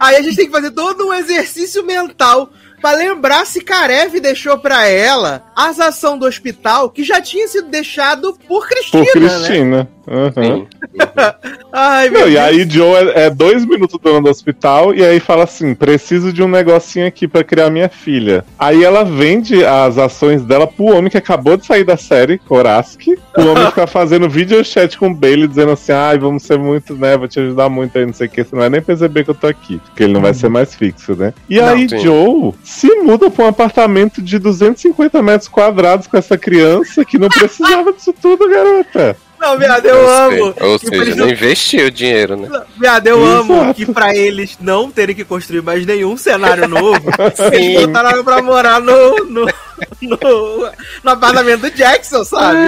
Aí 0.00 0.16
a 0.16 0.22
gente 0.22 0.36
tem 0.36 0.46
que 0.46 0.52
fazer 0.52 0.72
todo 0.72 1.06
um 1.06 1.14
exercício 1.14 1.84
mental 1.86 2.50
para 2.80 2.96
lembrar 2.96 3.46
se 3.46 3.60
Karev 3.60 4.20
deixou 4.20 4.58
para 4.58 4.86
ela 4.86 5.42
a 5.54 5.68
ação 5.68 6.18
do 6.18 6.26
hospital 6.26 6.90
que 6.90 7.02
já 7.02 7.20
tinha 7.20 7.48
sido 7.48 7.68
deixado 7.68 8.36
por 8.46 8.68
Cristina. 8.68 9.04
Por 9.04 9.12
Cristina. 9.12 9.78
Né? 9.78 9.86
Uhum. 10.06 10.66
Ai, 11.72 12.08
meu 12.08 12.20
Não, 12.20 12.28
e 12.28 12.38
aí 12.38 12.68
Joe 12.68 12.94
é, 12.94 13.24
é, 13.24 13.30
dois 13.30 13.64
minutos 13.64 13.98
dono 14.00 14.22
do 14.22 14.30
hospital 14.30 14.94
e 14.94 15.04
aí 15.04 15.18
fala 15.18 15.44
assim: 15.44 15.74
preciso 15.74 16.32
de 16.32 16.42
um 16.42 16.48
negocinho 16.48 17.06
aqui 17.06 17.26
para 17.26 17.42
criar 17.42 17.70
minha 17.70 17.88
filha. 17.88 18.44
Aí 18.58 18.84
ela 18.84 19.04
vende 19.04 19.64
as 19.64 19.98
ações 19.98 20.42
dela 20.44 20.66
pro 20.66 20.96
homem 20.96 21.10
que 21.10 21.18
acabou 21.18 21.56
de 21.56 21.66
sair 21.66 21.84
da 21.84 21.96
série, 21.96 22.38
Koraski. 22.38 23.18
O 23.36 23.46
homem 23.46 23.66
fica 23.66 23.86
fazendo 23.86 24.28
vídeo 24.28 24.64
chat 24.64 24.96
com 24.96 25.08
o 25.08 25.14
Bailey 25.14 25.48
dizendo 25.48 25.72
assim: 25.72 25.92
ai, 25.92 26.18
vamos 26.18 26.44
ser 26.44 26.58
muito, 26.58 26.94
né? 26.94 27.16
Vou 27.16 27.26
te 27.26 27.40
ajudar 27.40 27.68
muito 27.68 27.98
aí, 27.98 28.06
não 28.06 28.14
sei 28.14 28.28
o 28.28 28.30
que. 28.30 28.44
Você 28.44 28.54
não 28.54 28.60
vai 28.60 28.70
nem 28.70 28.82
perceber 28.82 29.24
que 29.24 29.30
eu 29.30 29.34
tô 29.34 29.48
aqui. 29.48 29.80
Porque 29.86 30.04
ele 30.04 30.12
não 30.12 30.20
vai 30.20 30.34
ser 30.34 30.48
mais 30.48 30.74
fixo, 30.74 31.16
né? 31.16 31.34
E 31.48 31.60
não, 31.60 31.66
aí 31.66 31.88
sim. 31.88 31.98
Joe 31.98 32.54
se 32.66 32.92
muda 32.96 33.30
pra 33.30 33.44
um 33.44 33.48
apartamento 33.48 34.20
de 34.20 34.40
250 34.40 35.22
metros 35.22 35.48
quadrados 35.48 36.08
com 36.08 36.16
essa 36.16 36.36
criança 36.36 37.04
que 37.04 37.16
não 37.16 37.28
precisava 37.28 37.92
disso 37.92 38.12
tudo, 38.12 38.48
garota. 38.48 39.16
Não, 39.38 39.56
viado, 39.56 39.86
eu, 39.86 39.94
eu 39.94 40.08
amo. 40.08 40.54
Ou 40.60 40.78
seja, 40.78 41.14
não 41.14 41.28
investiu 41.28 41.86
o 41.86 41.90
dinheiro, 41.90 42.36
né? 42.36 42.48
Viado, 42.76 43.06
eu 43.06 43.22
Exato. 43.22 43.52
amo 43.52 43.74
que 43.74 43.92
pra 43.92 44.16
eles 44.16 44.58
não 44.60 44.90
terem 44.90 45.14
que 45.14 45.24
construir 45.24 45.62
mais 45.62 45.86
nenhum 45.86 46.16
cenário 46.16 46.66
novo, 46.68 47.00
eles 47.52 47.86
botaram 47.86 48.24
pra 48.24 48.42
morar 48.42 48.80
no, 48.80 49.16
no, 49.26 49.46
no, 50.02 50.70
no 51.04 51.10
apartamento 51.10 51.60
do 51.60 51.70
Jackson, 51.70 52.24
sabe? 52.24 52.58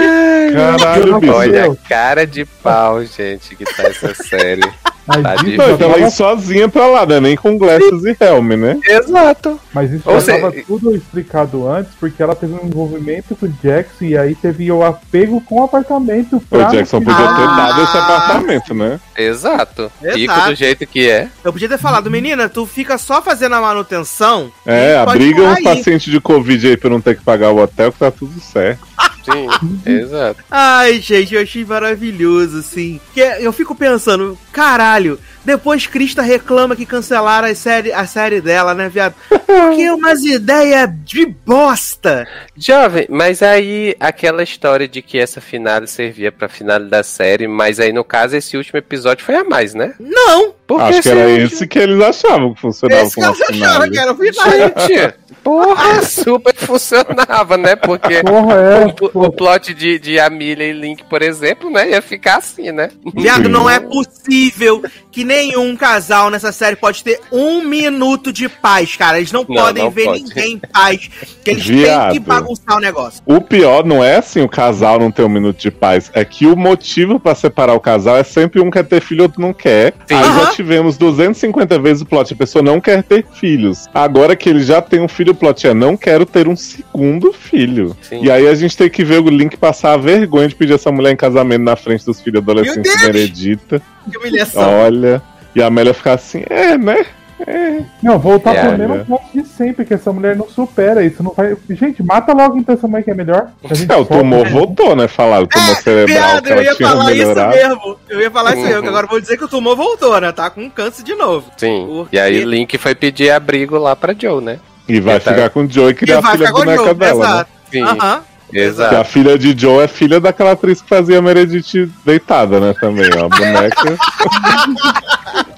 Caralho. 0.53 1.33
Olha 1.33 1.71
a 1.71 1.75
cara 1.89 2.25
de 2.25 2.45
pau, 2.45 3.03
gente, 3.03 3.53
que 3.55 3.65
tá 3.65 3.83
essa 3.83 4.13
série. 4.13 4.61
Tá 5.09 5.35
ela 5.63 5.77
tava 5.77 5.99
ir 5.99 6.11
sozinha 6.11 6.69
pra 6.69 6.85
lá, 6.87 7.05
né? 7.05 7.19
Nem 7.19 7.35
com 7.35 7.57
Glasses 7.57 8.03
e 8.03 8.15
Helm, 8.19 8.49
né? 8.53 8.79
Exato. 8.85 9.59
Mas 9.73 9.91
isso 9.91 10.09
já 10.09 10.17
estava 10.17 10.51
tudo 10.65 10.95
explicado 10.95 11.67
antes, 11.67 11.91
porque 11.99 12.21
ela 12.21 12.35
teve 12.35 12.53
um 12.53 12.67
envolvimento 12.67 13.35
com 13.35 13.45
o 13.45 13.49
Jackson 13.61 14.05
e 14.05 14.17
aí 14.17 14.35
teve 14.35 14.71
o 14.71 14.83
apego 14.83 15.41
com 15.41 15.61
o 15.61 15.63
apartamento. 15.63 16.39
Pra... 16.49 16.67
O 16.67 16.71
Jackson 16.71 17.01
podia 17.01 17.15
ter 17.15 17.23
ah, 17.23 17.55
dado 17.55 17.83
esse 17.83 17.97
apartamento, 17.97 18.73
né? 18.73 18.99
Exato. 19.17 19.91
Exato. 20.01 20.49
do 20.49 20.55
jeito 20.55 20.85
que 20.85 21.09
é. 21.09 21.27
Eu 21.43 21.51
podia 21.51 21.69
ter 21.69 21.77
falado, 21.77 22.09
menina, 22.11 22.47
tu 22.47 22.65
fica 22.65 22.97
só 22.97 23.21
fazendo 23.21 23.55
a 23.55 23.61
manutenção. 23.61 24.51
É, 24.65 24.97
abriga 24.97 25.41
um 25.41 25.63
paciente 25.63 26.11
de 26.11 26.19
Covid 26.19 26.67
aí 26.67 26.77
pra 26.77 26.89
não 26.89 27.01
ter 27.01 27.17
que 27.17 27.23
pagar 27.23 27.51
o 27.51 27.61
hotel, 27.61 27.91
que 27.91 27.99
tá 27.99 28.11
tudo 28.11 28.39
certo. 28.39 28.87
Sim, 29.23 29.79
exato. 29.85 30.43
Ai, 30.49 30.99
gente, 30.99 31.35
eu 31.35 31.41
achei 31.41 31.63
maravilhoso, 31.65 32.59
assim. 32.59 32.99
Eu 33.39 33.51
fico 33.53 33.75
pensando, 33.75 34.37
caralho, 34.51 34.98
depois 35.43 35.87
Krista 35.87 36.21
reclama 36.21 36.75
que 36.75 36.85
cancelaram 36.85 37.47
a 37.47 37.55
série, 37.55 37.91
a 37.91 38.05
série 38.05 38.41
dela, 38.41 38.73
né, 38.73 38.89
viado? 38.89 39.15
Porque 39.29 39.81
é 39.81 39.93
umas 39.93 40.23
ideias 40.23 40.89
de 41.03 41.25
bosta. 41.25 42.27
Jovem, 42.57 43.07
mas 43.09 43.41
aí 43.41 43.95
aquela 43.99 44.43
história 44.43 44.87
de 44.87 45.01
que 45.01 45.17
essa 45.17 45.41
finale 45.41 45.87
servia 45.87 46.31
pra 46.31 46.49
finale 46.49 46.89
da 46.89 47.03
série, 47.03 47.47
mas 47.47 47.79
aí 47.79 47.93
no 47.93 48.03
caso 48.03 48.35
esse 48.35 48.57
último 48.57 48.77
episódio 48.77 49.25
foi 49.25 49.35
a 49.35 49.43
mais, 49.43 49.73
né? 49.73 49.93
Não! 49.99 50.58
Acho 50.77 51.01
que 51.01 51.09
era 51.09 51.29
esse 51.31 51.67
que 51.67 51.79
eles 51.79 52.01
achavam 52.01 52.53
que 52.53 52.61
funcionava 52.61 53.03
esse 53.03 53.15
como 53.15 53.33
que 53.33 53.43
eles 53.43 53.61
achavam 53.61 53.89
que 53.89 53.99
era 53.99 54.11
o 54.11 54.15
final. 54.15 54.87
Gente, 54.87 55.13
porra, 55.43 56.03
super 56.03 56.55
funcionava, 56.55 57.57
né? 57.57 57.75
Porque 57.75 58.21
porra, 58.23 58.55
é, 58.55 58.85
o, 58.85 59.25
o, 59.25 59.31
plot 59.31 59.73
de, 59.73 59.97
de 59.99 60.19
Amelia 60.19 60.67
e 60.67 60.73
Link, 60.73 61.03
por 61.05 61.21
exemplo, 61.21 61.69
né, 61.69 61.89
ia 61.89 62.01
ficar 62.01 62.37
assim, 62.37 62.71
né? 62.71 62.89
Viado, 63.15 63.49
não 63.49 63.69
é 63.69 63.79
possível 63.79 64.83
que 65.11 65.23
nenhum 65.23 65.75
casal 65.75 66.29
nessa 66.29 66.51
série 66.51 66.75
pode 66.75 67.03
ter 67.03 67.19
um 67.31 67.63
minuto 67.63 68.31
de 68.31 68.47
paz, 68.47 68.95
cara. 68.95 69.17
Eles 69.17 69.31
não, 69.31 69.45
não 69.47 69.55
podem 69.55 69.83
não 69.83 69.91
ver 69.91 70.05
pode. 70.05 70.23
ninguém 70.23 70.53
em 70.53 70.59
paz. 70.59 71.09
Que 71.43 71.51
eles 71.51 71.65
Viado. 71.65 72.11
têm 72.11 72.21
que 72.21 72.27
bagunçar 72.27 72.77
o 72.77 72.79
negócio. 72.79 73.21
O 73.25 73.41
pior 73.41 73.85
não 73.85 74.03
é 74.03 74.17
assim 74.17 74.41
o 74.41 74.49
casal 74.49 74.99
não 74.99 75.11
ter 75.11 75.23
um 75.23 75.29
minuto 75.29 75.57
de 75.57 75.71
paz. 75.71 76.11
É 76.13 76.23
que 76.23 76.45
o 76.45 76.55
motivo 76.55 77.19
para 77.19 77.35
separar 77.35 77.73
o 77.73 77.79
casal 77.79 78.17
é 78.17 78.23
sempre 78.23 78.61
um 78.61 78.69
quer 78.69 78.85
ter 78.85 79.01
filho, 79.01 79.23
outro 79.23 79.41
não 79.41 79.53
quer. 79.53 79.93
Sim. 80.07 80.15
Aí 80.15 80.23
já 80.23 80.51
tivemos 80.59 80.97
250 80.97 81.79
vezes 81.79 82.01
o 82.01 82.05
plot. 82.05 82.33
A 82.33 82.35
pessoa 82.35 82.61
não 82.61 82.81
quer 82.81 83.01
ter 83.01 83.25
filhos. 83.33 83.87
Agora 83.93 84.35
que 84.35 84.49
ele 84.49 84.61
já 84.61 84.81
tem 84.81 84.99
um 84.99 85.07
filho, 85.07 85.31
o 85.31 85.35
plot 85.35 85.65
é 85.65 85.73
não 85.73 85.95
quero 85.95 86.25
ter 86.25 86.49
um 86.49 86.55
segundo 86.55 87.31
filho. 87.31 87.95
Sim. 88.01 88.25
E 88.25 88.29
aí 88.29 88.45
a 88.45 88.53
gente 88.55 88.75
tem 88.75 88.89
que 88.89 89.03
ver 89.03 89.21
o 89.21 89.29
Link 89.29 89.55
passar 89.55 89.93
a 89.93 89.97
vergonha 89.97 90.49
de 90.49 90.55
pedir 90.55 90.73
essa 90.73 90.91
mulher 90.91 91.13
em 91.13 91.15
casamento 91.15 91.63
na 91.63 91.77
frente 91.77 92.05
dos 92.05 92.19
filhos 92.19 92.41
adolescentes 92.41 93.01
Meredita. 93.01 93.81
Que 94.11 94.17
humilhação. 94.17 94.69
Olha. 94.81 95.21
E 95.55 95.61
a 95.61 95.67
Amélia 95.67 95.93
ficar 95.93 96.13
assim, 96.13 96.43
é, 96.49 96.77
né? 96.77 97.05
É. 97.47 97.81
Não, 98.01 98.19
voltar 98.19 98.55
é, 98.55 98.67
pro 98.67 98.77
mesmo 98.77 99.05
ponto 99.05 99.25
de 99.33 99.47
sempre, 99.47 99.85
que 99.85 99.93
essa 99.93 100.11
mulher 100.11 100.35
não 100.35 100.49
supera 100.49 101.03
isso. 101.03 101.23
Não 101.23 101.31
vai... 101.31 101.55
Gente, 101.69 102.03
mata 102.03 102.33
logo 102.33 102.57
então 102.57 102.75
essa 102.75 102.87
mãe 102.87 103.01
que 103.01 103.11
é 103.11 103.13
melhor. 103.13 103.49
É, 103.63 103.95
o 103.95 104.05
tumor 104.05 104.45
né? 104.45 104.51
voltou, 104.51 104.95
né? 104.95 105.07
Falar 105.07 105.41
o 105.41 105.47
tumor 105.47 105.71
é, 105.71 105.75
cerebral. 105.75 106.17
Piada, 106.17 106.41
que 106.41 106.51
ela 106.51 106.61
eu 106.61 106.65
ia 106.65 106.75
tinha 106.75 106.89
falar 106.89 107.05
melhorar. 107.05 107.55
isso 107.55 107.67
mesmo. 107.67 107.97
Eu 108.09 108.21
ia 108.21 108.31
falar 108.31 108.53
uhum. 108.53 108.59
isso 108.59 108.67
mesmo, 108.67 108.89
agora 108.89 109.07
vou 109.07 109.21
dizer 109.21 109.37
que 109.37 109.43
o 109.45 109.47
tumor 109.47 109.75
voltou, 109.75 110.19
né? 110.19 110.31
Tá 110.31 110.49
com 110.49 110.69
câncer 110.69 111.03
de 111.03 111.15
novo. 111.15 111.49
Sim. 111.57 111.85
Porque... 111.87 112.15
E 112.15 112.19
aí 112.19 112.43
Link 112.43 112.77
foi 112.77 112.95
pedir 112.95 113.31
abrigo 113.31 113.77
lá 113.77 113.95
pra 113.95 114.13
Joe, 114.17 114.43
né? 114.43 114.59
E 114.87 114.99
vai 114.99 115.19
tá... 115.19 115.31
ficar 115.31 115.49
com 115.49 115.61
o 115.61 115.69
Joe 115.69 115.91
e 115.91 115.93
criar 115.93 116.15
e 116.15 116.25
a 116.25 116.31
filha 116.31 116.51
boneca 116.51 116.83
Joe, 116.83 116.93
dela, 116.93 117.19
né? 117.19 117.25
exato. 117.25 117.51
né? 117.51 117.59
Sim. 117.71 117.81
Aham. 117.83 118.28
Exato. 118.51 118.95
a 118.95 119.03
filha 119.03 119.37
de 119.37 119.57
Joe 119.57 119.83
é 119.83 119.87
filha 119.87 120.19
daquela 120.19 120.51
atriz 120.51 120.81
que 120.81 120.89
fazia 120.89 121.21
Meredith 121.21 121.89
deitada, 122.05 122.59
né? 122.59 122.73
Também, 122.79 123.09
ó. 123.15 123.25
A 123.25 123.29
boneca. 123.29 123.97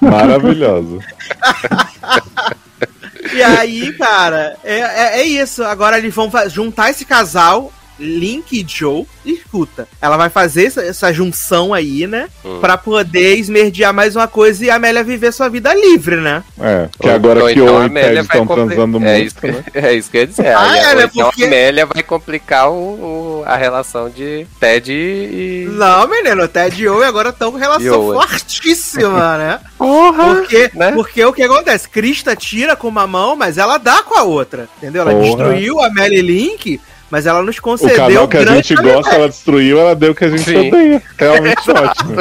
Maravilhosa. 0.00 0.98
E 3.32 3.42
aí, 3.42 3.92
cara, 3.94 4.56
é, 4.62 4.80
é, 4.80 5.20
é, 5.20 5.24
isso. 5.24 5.64
Agora 5.64 5.96
eles 5.96 6.14
vão 6.14 6.30
juntar 6.48 6.90
esse 6.90 7.04
casal 7.04 7.72
Link 8.02 8.52
e 8.52 8.66
Joe, 8.66 9.06
escuta, 9.24 9.88
ela 10.00 10.16
vai 10.16 10.28
fazer 10.28 10.66
essa, 10.66 10.82
essa 10.82 11.12
junção 11.12 11.72
aí, 11.72 12.06
né? 12.06 12.28
Hum. 12.44 12.58
Pra 12.60 12.76
poder 12.76 13.36
esmerdear 13.36 13.94
mais 13.94 14.16
uma 14.16 14.26
coisa 14.26 14.64
e 14.64 14.70
a 14.70 14.76
Amélia 14.76 15.04
viver 15.04 15.32
sua 15.32 15.48
vida 15.48 15.72
livre, 15.72 16.16
né? 16.16 16.42
É, 16.60 16.88
que 17.00 17.08
agora 17.08 17.44
que 17.46 17.52
então 17.52 17.76
o 17.76 17.86
e 17.86 17.90
Ted 17.90 18.20
estão 18.20 18.46
transando 18.46 18.96
é 18.96 19.00
muito. 19.00 19.26
Isso 19.26 19.36
que, 19.36 19.46
né? 19.46 19.64
É 19.74 19.94
isso 19.94 20.10
que 20.10 20.16
eu 20.16 20.20
ia 20.22 20.26
dizer. 20.26 20.56
Ah, 20.56 20.76
é, 20.76 20.94
né? 20.94 21.10
Então 21.12 21.26
porque... 21.26 21.44
a 21.44 21.46
Amélia 21.46 21.86
vai 21.86 22.02
complicar 22.02 22.70
o, 22.70 22.74
o, 22.74 23.42
a 23.46 23.56
relação 23.56 24.10
de 24.10 24.46
Ted 24.58 24.92
e. 24.92 25.68
Não, 25.70 26.08
menino, 26.08 26.48
Ted 26.48 26.74
e 26.74 26.84
Joe 26.84 27.04
agora 27.04 27.30
estão 27.30 27.52
com 27.52 27.58
relação 27.58 28.12
fortíssima, 28.12 29.38
né? 29.38 29.60
Porra! 29.78 30.34
Porque, 30.34 30.70
né? 30.74 30.92
porque 30.92 31.24
o 31.24 31.32
que 31.32 31.42
acontece? 31.42 31.88
Krista 31.88 32.34
tira 32.34 32.74
com 32.74 32.88
uma 32.88 33.06
mão, 33.06 33.36
mas 33.36 33.58
ela 33.58 33.78
dá 33.78 34.02
com 34.02 34.18
a 34.18 34.22
outra. 34.22 34.68
Entendeu? 34.78 35.02
Ela 35.02 35.12
Porra. 35.12 35.24
destruiu 35.24 35.80
a 35.80 35.86
Amélia 35.86 36.18
e 36.18 36.22
Link 36.22 36.80
mas 37.12 37.26
ela 37.26 37.42
nos 37.42 37.60
concedeu. 37.60 37.92
O 37.94 37.96
canal 37.96 38.26
que 38.26 38.36
a 38.38 38.46
gente 38.46 38.74
gosta, 38.74 39.14
ela 39.14 39.28
destruiu, 39.28 39.78
ela 39.78 39.94
deu 39.94 40.12
o 40.12 40.14
que 40.14 40.24
a 40.24 40.30
gente 40.30 40.44
Sim. 40.44 40.68
odeia. 40.68 41.02
Realmente 41.18 41.70
ótimo. 41.70 42.16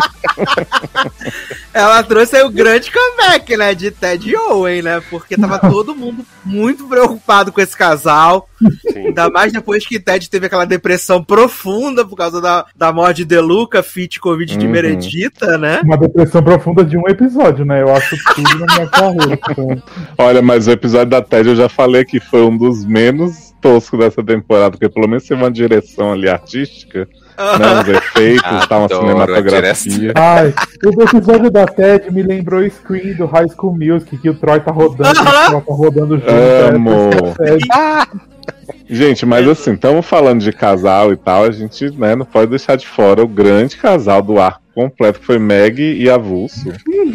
ela 1.73 2.03
trouxe 2.03 2.35
aí 2.35 2.43
o 2.43 2.49
grande 2.49 2.91
comeback, 2.91 3.55
né? 3.55 3.73
De 3.73 3.89
Ted 3.89 4.29
e 4.29 4.35
Owen, 4.35 4.81
né? 4.81 5.01
Porque 5.09 5.37
tava 5.37 5.59
todo 5.59 5.95
mundo 5.95 6.25
muito 6.43 6.89
preocupado 6.89 7.53
com 7.53 7.61
esse 7.61 7.77
casal. 7.77 8.49
Sim. 8.91 9.07
Ainda 9.07 9.29
mais 9.29 9.53
depois 9.53 9.87
que 9.87 9.97
Ted 9.97 10.29
teve 10.29 10.47
aquela 10.47 10.65
depressão 10.65 11.23
profunda 11.23 12.05
por 12.05 12.17
causa 12.17 12.41
da, 12.41 12.65
da 12.75 12.91
morte 12.91 13.19
de 13.19 13.25
Deluca, 13.25 13.81
Fit 13.81 14.19
Covid 14.19 14.57
de 14.57 14.65
uhum. 14.65 14.73
Meredita, 14.73 15.57
né? 15.57 15.79
Uma 15.85 15.97
depressão 15.97 16.43
profunda 16.43 16.83
de 16.83 16.97
um 16.97 17.07
episódio, 17.07 17.63
né? 17.63 17.81
Eu 17.81 17.95
acho 17.95 18.17
tudo 18.35 18.59
na 18.59 18.75
minha 18.75 18.87
carreira. 18.87 19.39
Então. 19.49 19.83
Olha, 20.17 20.41
mas 20.41 20.67
o 20.67 20.71
episódio 20.71 21.11
da 21.11 21.21
Ted 21.21 21.47
eu 21.47 21.55
já 21.55 21.69
falei 21.69 22.03
que 22.03 22.19
foi 22.19 22.41
um 22.41 22.57
dos 22.57 22.83
menos 22.83 23.50
tosco 23.61 23.97
dessa 23.97 24.23
temporada, 24.23 24.71
porque 24.71 24.89
pelo 24.89 25.07
menos 25.07 25.23
teve 25.23 25.41
uma 25.41 25.51
direção 25.51 26.11
ali 26.11 26.27
artística. 26.27 27.07
Né, 27.37 27.81
os 27.81 27.87
efeitos, 27.97 28.67
tá, 28.67 28.77
uma 28.77 28.87
cinematografia. 28.87 30.13
Ai, 30.15 30.53
o 30.85 31.01
episódio 31.01 31.49
da 31.49 31.65
TED 31.65 32.11
me 32.11 32.21
lembrou 32.21 32.61
o 32.61 32.69
screen 32.69 33.13
do 33.13 33.25
High 33.25 33.49
School 33.49 33.77
Music, 33.77 34.17
que 34.17 34.29
o 34.29 34.33
Troy 34.33 34.59
tá 34.59 34.71
rodando, 34.71 35.19
uh 35.19 35.23
-huh. 35.23 35.57
o 35.57 35.61
tá 35.61 35.73
rodando 35.73 36.15
junto. 36.17 36.75
Amo. 36.75 37.09
É, 37.39 37.57
gente, 38.93 39.25
mas 39.25 39.47
assim, 39.47 39.73
estamos 39.73 40.05
falando 40.05 40.41
de 40.41 40.51
casal 40.51 41.13
e 41.13 41.15
tal, 41.15 41.45
a 41.45 41.51
gente 41.51 41.89
né, 41.97 42.15
não 42.15 42.25
pode 42.25 42.49
deixar 42.49 42.75
de 42.75 42.87
fora 42.87 43.23
o 43.23 43.27
grande 43.27 43.77
casal 43.77 44.21
do 44.21 44.39
arco 44.39 44.60
completo, 44.73 45.19
que 45.19 45.25
foi 45.25 45.39
Meg 45.39 45.81
e 45.81 46.09
Avulso. 46.09 46.69
Uhum. 46.69 47.11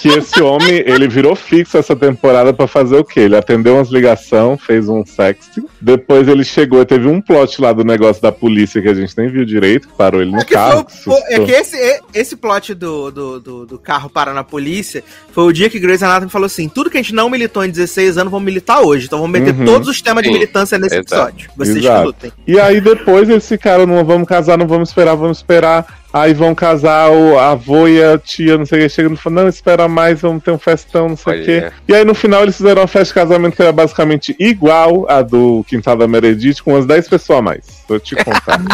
que 0.00 0.08
esse 0.08 0.40
homem, 0.40 0.82
ele 0.86 1.08
virou 1.08 1.34
fixo 1.34 1.76
essa 1.76 1.94
temporada 1.94 2.52
para 2.52 2.66
fazer 2.66 2.96
o 2.96 3.04
quê? 3.04 3.20
Ele 3.20 3.36
atendeu 3.36 3.74
umas 3.74 3.88
ligações, 3.88 4.62
fez 4.62 4.88
um 4.88 5.04
sexting, 5.04 5.66
depois 5.80 6.28
ele 6.28 6.44
chegou 6.44 6.80
e 6.80 6.86
teve 6.86 7.08
um 7.08 7.20
plot 7.20 7.60
lá 7.60 7.72
do 7.72 7.84
negócio 7.84 8.22
da 8.22 8.30
polícia 8.30 8.80
que 8.80 8.88
a 8.88 8.94
gente 8.94 9.12
nem 9.16 9.28
viu 9.28 9.44
direito, 9.44 9.88
que 9.88 9.94
parou 9.94 10.22
ele 10.22 10.30
no 10.30 10.40
é 10.40 10.44
carro. 10.44 10.86
Foi, 10.88 11.20
é 11.28 11.40
que 11.44 11.50
esse, 11.50 12.00
esse 12.14 12.36
plot 12.36 12.74
do, 12.74 13.10
do, 13.10 13.40
do, 13.40 13.66
do, 13.66 13.78
carro 13.78 14.08
parar 14.08 14.32
na 14.32 14.44
polícia 14.44 15.02
foi 15.32 15.44
o 15.44 15.52
dia 15.52 15.68
que 15.68 15.78
Grey's 15.78 16.02
Anatomy 16.02 16.30
falou 16.30 16.46
assim, 16.46 16.68
tudo 16.68 16.90
que 16.90 16.96
a 16.96 17.02
gente 17.02 17.14
não 17.14 17.28
militou 17.28 17.64
em 17.64 17.70
16 17.70 18.18
anos, 18.18 18.30
vamos 18.30 18.46
militar 18.46 18.80
hoje, 18.80 19.06
então 19.06 19.20
vamos 19.20 19.38
meter 19.38 19.54
uhum. 19.54 19.64
todos 19.64 19.88
os 19.88 20.00
temas 20.00 20.22
de 20.22 20.30
militância 20.30 20.78
nesse 20.78 20.96
Exato. 20.96 21.14
episódio. 21.14 21.50
Vocês 21.56 21.76
Exato. 21.76 22.06
lutem. 22.06 22.32
E 22.46 22.58
aí 22.58 22.80
depois 22.80 23.28
eles 23.28 23.48
ficaram, 23.48 23.86
não 23.86 24.04
vamos 24.04 24.28
casar, 24.28 24.56
não 24.56 24.66
vamos 24.66 24.90
esperar, 24.90 25.16
vamos 25.16 25.38
esperar 25.38 25.97
Aí 26.12 26.32
vão 26.32 26.54
casar 26.54 27.10
o 27.10 27.38
avô 27.38 27.86
e 27.86 28.02
a 28.02 28.18
tia, 28.18 28.56
não 28.56 28.64
sei 28.64 28.78
o 28.78 28.82
que, 28.82 28.88
chega 28.88 29.08
no 29.10 29.16
final, 29.16 29.44
não, 29.44 29.48
espera 29.48 29.86
mais, 29.86 30.20
vamos 30.22 30.42
ter 30.42 30.50
um 30.50 30.58
festão, 30.58 31.10
não 31.10 31.16
sei 31.16 31.42
o 31.42 31.44
que. 31.44 31.72
E 31.86 31.94
aí 31.94 32.04
no 32.04 32.14
final 32.14 32.42
eles 32.42 32.56
fizeram 32.56 32.80
uma 32.80 32.88
festa 32.88 33.08
de 33.08 33.14
casamento 33.14 33.56
que 33.56 33.62
era 33.62 33.72
basicamente 33.72 34.34
igual 34.38 35.06
a 35.10 35.20
do 35.20 35.64
Quintal 35.68 35.96
da 35.96 36.08
Meredith, 36.08 36.62
com 36.62 36.72
umas 36.72 36.86
10 36.86 37.08
pessoas 37.08 37.38
a 37.38 37.42
mais. 37.42 37.84
Vou 37.86 38.00
te 38.00 38.16
contar. 38.16 38.58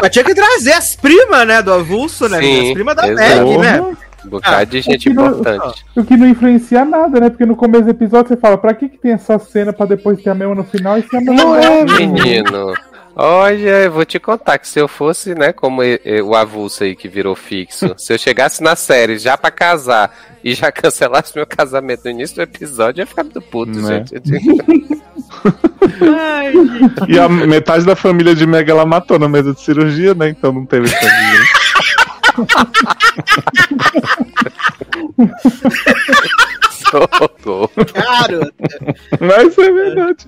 Mas 0.00 0.10
tinha 0.10 0.24
que 0.24 0.34
trazer 0.34 0.74
as 0.74 0.94
primas, 0.94 1.44
né, 1.44 1.60
do 1.60 1.72
avulso, 1.72 2.28
né? 2.28 2.40
Sim, 2.40 2.68
as 2.68 2.74
primas 2.74 2.94
da 2.94 3.06
Meg, 3.08 3.58
né? 3.58 3.80
Um 4.24 4.30
bocado 4.30 4.56
ah, 4.56 4.64
de 4.64 4.80
gente 4.80 5.08
importante. 5.08 5.84
o 5.96 6.04
que 6.04 6.16
não 6.16 6.26
influencia 6.28 6.84
nada, 6.84 7.20
né? 7.20 7.30
Porque 7.30 7.46
no 7.46 7.56
começo 7.56 7.84
do 7.84 7.90
episódio 7.90 8.28
você 8.28 8.36
fala, 8.36 8.58
pra 8.58 8.74
que, 8.74 8.88
que 8.88 8.98
tem 8.98 9.12
essa 9.12 9.38
cena 9.38 9.72
pra 9.72 9.86
depois 9.86 10.20
ter 10.22 10.30
a 10.30 10.34
mesma 10.34 10.54
no 10.54 10.64
final 10.64 10.98
e 10.98 11.02
ser 11.02 11.16
a 11.16 11.20
mesma 11.20 11.34
Não 11.34 11.56
é, 11.56 11.84
menino. 11.84 12.74
Olha, 13.20 13.82
eu 13.82 13.90
vou 13.90 14.04
te 14.04 14.20
contar 14.20 14.58
que 14.58 14.68
se 14.68 14.78
eu 14.78 14.86
fosse, 14.86 15.34
né, 15.34 15.52
como 15.52 15.82
o 16.24 16.36
avulso 16.36 16.84
aí 16.84 16.94
que 16.94 17.08
virou 17.08 17.34
fixo, 17.34 17.92
se 17.98 18.12
eu 18.12 18.18
chegasse 18.18 18.62
na 18.62 18.76
série 18.76 19.18
já 19.18 19.36
pra 19.36 19.50
casar 19.50 20.16
e 20.44 20.54
já 20.54 20.70
cancelasse 20.72 21.32
meu 21.34 21.44
casamento 21.44 22.04
no 22.04 22.12
início 22.12 22.36
do 22.36 22.42
episódio, 22.42 23.00
eu 23.00 23.02
ia 23.02 23.06
ficar 23.06 23.24
muito 23.24 23.40
puto, 23.40 23.72
né? 23.72 24.04
gente. 24.06 24.22
Ai, 26.00 26.52
gente. 26.52 27.12
E 27.12 27.18
a 27.18 27.28
metade 27.28 27.84
da 27.84 27.96
família 27.96 28.36
de 28.36 28.46
Meg 28.46 28.70
ela 28.70 28.86
matou 28.86 29.18
na 29.18 29.28
mesa 29.28 29.52
de 29.52 29.60
cirurgia, 29.62 30.14
né? 30.14 30.28
Então 30.28 30.52
não 30.52 30.64
teve 30.64 30.88
Garota. 37.92 38.52
Mas 39.20 39.58
é 39.58 39.72
verdade. 39.72 40.26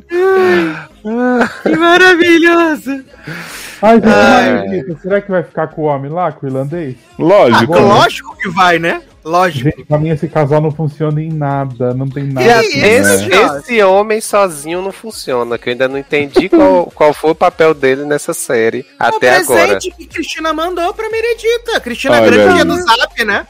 que 1.62 1.76
maravilhoso. 1.76 3.04
Ai, 3.82 4.68
gente, 4.68 5.00
será 5.00 5.20
que 5.20 5.30
vai 5.30 5.42
ficar 5.42 5.68
com 5.68 5.82
o 5.82 5.84
homem 5.86 6.10
lá, 6.10 6.32
com 6.32 6.46
o 6.46 6.48
irlandês? 6.48 6.96
Lógico. 7.18 7.74
Ah, 7.74 7.80
lógico 7.80 8.36
que 8.36 8.48
vai, 8.50 8.78
né? 8.78 9.02
Lógico. 9.24 9.64
Gente, 9.64 9.84
pra 9.84 9.98
mim 9.98 10.08
esse 10.08 10.28
casal 10.28 10.60
não 10.60 10.70
funciona 10.70 11.20
em 11.20 11.30
nada, 11.30 11.92
não 11.92 12.08
tem 12.08 12.24
nada. 12.24 12.46
Esse, 12.46 12.78
esse, 12.78 13.28
esse, 13.28 13.82
homem 13.82 14.20
sozinho 14.20 14.80
não 14.80 14.92
funciona, 14.92 15.58
que 15.58 15.68
eu 15.68 15.72
ainda 15.72 15.88
não 15.88 15.98
entendi 15.98 16.48
qual, 16.48 16.86
qual 16.94 17.12
foi 17.12 17.30
o 17.30 17.34
papel 17.34 17.74
dele 17.74 18.04
nessa 18.04 18.32
série 18.32 18.80
o 18.80 18.84
até 18.98 19.36
agora. 19.36 19.62
O 19.62 19.66
presente 19.66 19.94
que 19.94 20.06
Cristina 20.06 20.52
mandou 20.54 20.94
pra 20.94 21.10
Meredita. 21.10 21.80
Cristina 21.80 22.16
Olha 22.16 22.30
grande 22.30 22.64
do 22.64 22.76
Zap, 22.76 23.24
né? 23.24 23.46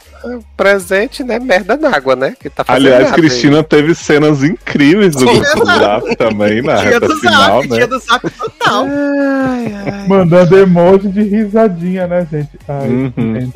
Presente, 0.57 1.25
né? 1.25 1.39
Merda 1.39 1.77
na 1.77 1.95
água, 1.95 2.15
né? 2.15 2.35
Que 2.39 2.51
tá 2.51 2.65
Aliás, 2.69 3.05
nada, 3.05 3.15
Cristina 3.15 3.59
aí. 3.59 3.65
teve 3.65 3.95
cenas 3.95 4.43
incríveis 4.43 5.15
do 5.15 5.25
grupo 5.25 5.65
Zap 5.65 6.17
também 6.17 6.63
na 6.63 6.77
dia 6.77 6.91
reta 6.91 7.09
do 7.09 7.17
final, 7.17 7.63
zap, 7.63 7.69
né? 7.69 7.77
Dia 7.77 7.87
do 7.87 7.99
Zap 7.99 8.31
total. 8.31 8.85
Ai, 8.85 9.75
ai. 9.75 10.09
Mandando 10.09 10.59
emoji 10.59 11.09
de 11.09 11.23
risadinha, 11.23 12.07
né, 12.07 12.27
gente? 12.31 12.51
Ai, 12.69 12.89
uhum. 12.89 13.53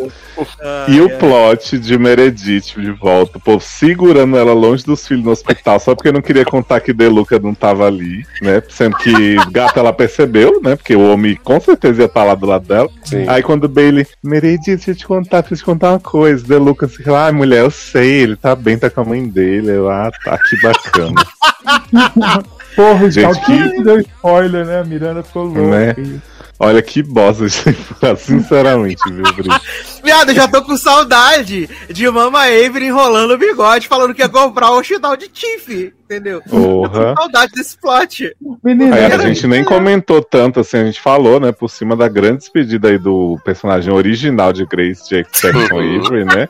e 0.89 1.01
o 1.01 1.11
plot 1.19 1.79
de 1.79 1.99
Meredith 1.99 2.75
de 2.77 2.91
volta, 2.93 3.39
o 3.39 3.41
povo 3.41 3.63
segurando 3.63 4.37
ela 4.37 4.53
longe 4.53 4.85
dos 4.85 5.07
filhos 5.07 5.25
no 5.25 5.31
hospital, 5.31 5.79
só 5.81 5.95
porque 5.95 6.13
não 6.13 6.23
queria 6.23 6.45
contar 6.45 6.81
que 6.81 6.93
Deluca 6.93 7.39
não 7.39 7.55
tava 7.55 7.87
ali, 7.87 8.25
né? 8.41 8.63
Sendo 8.69 8.97
que 8.97 9.37
gata 9.51 9.81
ela 9.81 9.93
percebeu, 9.93 10.61
né? 10.63 10.77
Porque 10.77 10.95
o 10.95 11.11
homem 11.13 11.37
com 11.43 11.61
certeza 11.61 12.03
ia 12.03 12.07
estar 12.07 12.25
lá 12.25 12.35
do 12.35 12.47
lado 12.47 12.67
dela. 12.67 12.89
Sim. 13.05 13.25
Aí 13.29 13.43
quando 13.43 13.65
o 13.65 13.69
Bailey, 13.69 14.07
Meredith, 14.23 14.77
deixa 14.77 14.91
eu 14.91 14.95
te 14.95 15.07
contar, 15.07 15.43
preciso 15.43 15.63
te 15.63 15.65
contar 15.65 15.91
uma 15.91 16.01
coisa 16.01 16.45
The 16.55 16.61
Lucas 16.61 16.93
ah, 17.09 17.33
mulher, 17.33 17.65
eu 17.65 17.71
sei, 17.71 18.23
ele 18.23 18.37
tá 18.37 18.55
bem, 18.55 18.79
tá 18.79 18.89
com 18.89 19.01
a 19.01 19.05
mãe 19.05 19.29
dele. 19.29 19.73
Eu, 19.73 19.91
ah, 19.91 20.09
tá, 20.25 20.39
que 20.39 20.57
bacana. 20.63 21.21
Porra, 22.77 23.11
gente, 23.11 23.41
que... 23.41 23.83
deu 23.83 23.99
spoiler, 23.99 24.65
né? 24.65 24.79
A 24.79 24.85
Miranda 24.85 25.25
ficou 25.25 25.47
louca. 25.47 25.95
Né? 25.97 26.21
Olha 26.59 26.81
que 26.81 27.03
bosta, 27.03 27.47
sinceramente, 28.17 29.03
viu, 29.11 29.23
Brito? 29.35 29.61
Viado, 30.03 30.31
eu 30.31 30.35
já 30.35 30.47
tô 30.47 30.63
com 30.63 30.77
saudade 30.77 31.69
de 31.89 32.09
Mama 32.09 32.45
Avery 32.45 32.87
enrolando 32.87 33.33
o 33.33 33.39
bigode, 33.39 33.89
falando 33.89 34.15
que 34.15 34.23
ia 34.23 34.29
comprar 34.29 34.71
o 34.71 34.83
Shidal 34.83 35.17
de 35.17 35.29
Tiff, 35.29 35.93
entendeu? 36.05 36.41
Porra. 36.43 37.01
Eu 37.01 37.07
tô 37.09 37.15
com 37.15 37.23
saudade 37.23 37.53
desse 37.53 37.77
plot. 37.77 38.37
Menina, 38.63 38.95
aí, 38.95 39.05
a 39.07 39.19
gente 39.19 39.47
nem 39.49 39.65
comentou 39.65 40.23
tanto, 40.23 40.61
assim, 40.61 40.79
a 40.79 40.85
gente 40.85 41.01
falou, 41.01 41.41
né, 41.41 41.51
por 41.51 41.69
cima 41.69 41.97
da 41.97 42.07
grande 42.07 42.39
despedida 42.39 42.89
aí 42.89 42.99
do 42.99 43.39
personagem 43.45 43.93
original 43.93 44.53
de 44.53 44.65
Grace 44.65 45.09
Jackson 45.09 45.49
Avery, 45.73 46.25
né? 46.25 46.49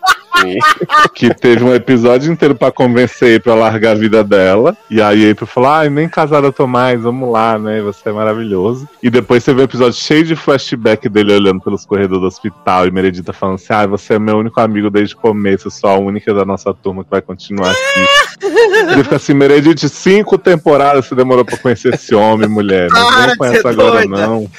Que 1.14 1.32
teve 1.34 1.64
um 1.64 1.74
episódio 1.74 2.32
inteiro 2.32 2.54
para 2.54 2.72
convencer 2.72 3.28
ele 3.28 3.40
pra 3.40 3.54
largar 3.54 3.92
a 3.92 3.94
vida 3.94 4.22
dela. 4.24 4.76
E 4.90 5.00
aí 5.00 5.30
April 5.30 5.46
falou: 5.46 5.70
ai, 5.70 5.86
ah, 5.86 5.90
nem 5.90 6.08
casada 6.08 6.46
eu 6.46 6.52
tô 6.52 6.66
mais, 6.66 7.00
vamos 7.00 7.30
lá, 7.30 7.58
né? 7.58 7.80
Você 7.82 8.08
é 8.08 8.12
maravilhoso. 8.12 8.88
E 9.02 9.10
depois 9.10 9.44
teve 9.44 9.60
um 9.60 9.64
episódio 9.64 9.98
cheio 9.98 10.24
de 10.24 10.36
flashback 10.36 11.08
dele 11.08 11.34
olhando 11.34 11.60
pelos 11.60 11.84
corredores 11.86 12.20
do 12.20 12.26
hospital 12.26 12.86
e 12.86 12.90
Meredita 12.90 13.32
falando 13.32 13.56
assim: 13.56 13.72
ai, 13.72 13.84
ah, 13.84 13.88
você 13.88 14.14
é 14.14 14.18
meu 14.18 14.38
único 14.38 14.60
amigo 14.60 14.90
desde 14.90 15.14
o 15.14 15.18
começo, 15.18 15.70
sou 15.70 15.90
a 15.90 15.98
única 15.98 16.32
da 16.34 16.44
nossa 16.44 16.72
turma 16.74 17.04
que 17.04 17.10
vai 17.10 17.22
continuar 17.22 17.70
aqui. 17.70 18.44
ele 18.92 19.02
fica 19.04 19.16
assim: 19.16 19.34
Meredith, 19.34 19.88
cinco 19.88 20.38
temporadas 20.38 21.06
você 21.06 21.14
demorou 21.14 21.44
pra 21.44 21.56
conhecer 21.56 21.94
esse 21.94 22.14
homem, 22.14 22.48
mulher. 22.48 22.88
não 22.90 23.36
conhece 23.36 23.66
agora, 23.66 24.06
doida. 24.06 24.26
não. 24.26 24.50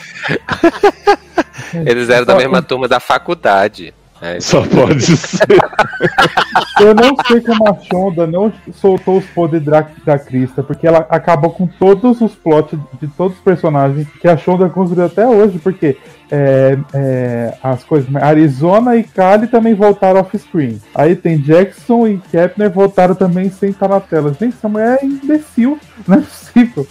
Eles 1.86 2.10
eram 2.10 2.26
da 2.26 2.36
mesma 2.36 2.62
turma 2.62 2.88
da 2.88 3.00
faculdade. 3.00 3.94
É, 4.22 4.40
Só 4.40 4.66
pode 4.66 5.18
ser. 5.18 5.46
Eu 6.80 6.94
não 6.94 7.16
sei 7.28 7.42
como 7.42 7.70
a 7.70 7.76
Shonda 7.80 8.28
não 8.28 8.52
soltou 8.74 9.18
os 9.18 9.26
poderes 9.28 9.66
da, 9.66 9.88
da 10.06 10.20
Krista, 10.20 10.64
porque 10.64 10.88
ela 10.88 11.06
acabou 11.10 11.52
com 11.52 11.68
todos 11.68 12.22
os 12.22 12.34
plots 12.34 12.78
de 13.00 13.08
todos 13.08 13.38
os 13.38 13.44
personagens 13.44 14.08
que 14.22 14.28
a 14.28 14.38
Shonda 14.38 14.70
construiu 14.70 15.06
até 15.06 15.28
hoje, 15.28 15.60
porque 15.60 15.98
é, 16.32 16.78
é, 16.94 17.58
as 17.62 17.84
coisas. 17.84 18.14
Arizona 18.16 18.96
e 18.96 19.04
Kali 19.04 19.48
também 19.48 19.74
voltaram 19.74 20.20
off-screen. 20.20 20.82
Aí 20.94 21.16
tem 21.16 21.38
Jackson 21.38 22.08
e 22.08 22.18
Kepner 22.18 22.70
voltaram 22.70 23.16
também 23.16 23.50
sem 23.50 23.70
estar 23.70 23.88
na 23.88 24.00
tela. 24.00 24.34
Gente, 24.34 24.56
essa 24.56 24.70
mulher 24.70 25.00
é 25.02 25.06
imbecil, 25.06 25.80
não 26.08 26.18
é 26.18 26.22
possível. 26.22 26.88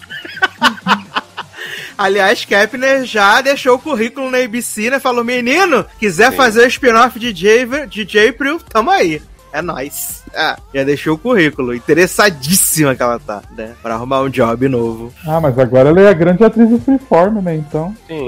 Aliás, 1.97 2.45
Kepner 2.45 3.05
já 3.05 3.41
deixou 3.41 3.77
o 3.77 3.79
currículo 3.79 4.31
na 4.31 4.39
ABC, 4.39 4.91
né? 4.91 4.99
Falou, 4.99 5.25
menino, 5.25 5.85
quiser 5.99 6.31
Sim. 6.31 6.37
fazer 6.37 6.65
o 6.65 6.69
spin-off 6.69 7.19
de, 7.19 7.35
Javer, 7.35 7.87
de 7.87 8.07
Japril, 8.09 8.61
tamo 8.69 8.91
aí. 8.91 9.23
É 9.53 9.63
nóis. 9.63 10.25
Ah, 10.35 10.59
já 10.75 10.83
deixou 10.83 11.15
o 11.15 11.19
currículo. 11.19 11.73
Interessadíssima 11.73 12.97
que 12.97 13.03
ela 13.03 13.21
tá, 13.21 13.41
né? 13.57 13.73
Pra 13.81 13.95
arrumar 13.95 14.23
um 14.23 14.29
job 14.29 14.69
novo. 14.69 15.15
Ah, 15.25 15.41
mas 15.41 15.57
agora 15.57 15.91
ela 15.91 16.01
é 16.01 16.09
a 16.09 16.13
grande 16.13 16.43
atriz 16.43 16.69
do 16.69 16.81
Freeform, 16.81 17.41
né? 17.41 17.55
Então. 17.55 17.97
Sim. 18.09 18.27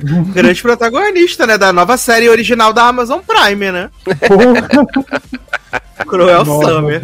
grande 0.32 0.62
protagonista, 0.62 1.46
né? 1.46 1.58
Da 1.58 1.74
nova 1.74 1.98
série 1.98 2.30
original 2.30 2.72
da 2.72 2.84
Amazon 2.84 3.20
Prime, 3.20 3.70
né? 3.70 3.90
Cruel 6.08 6.44
Nossa, 6.44 6.72
Summer. 6.72 7.02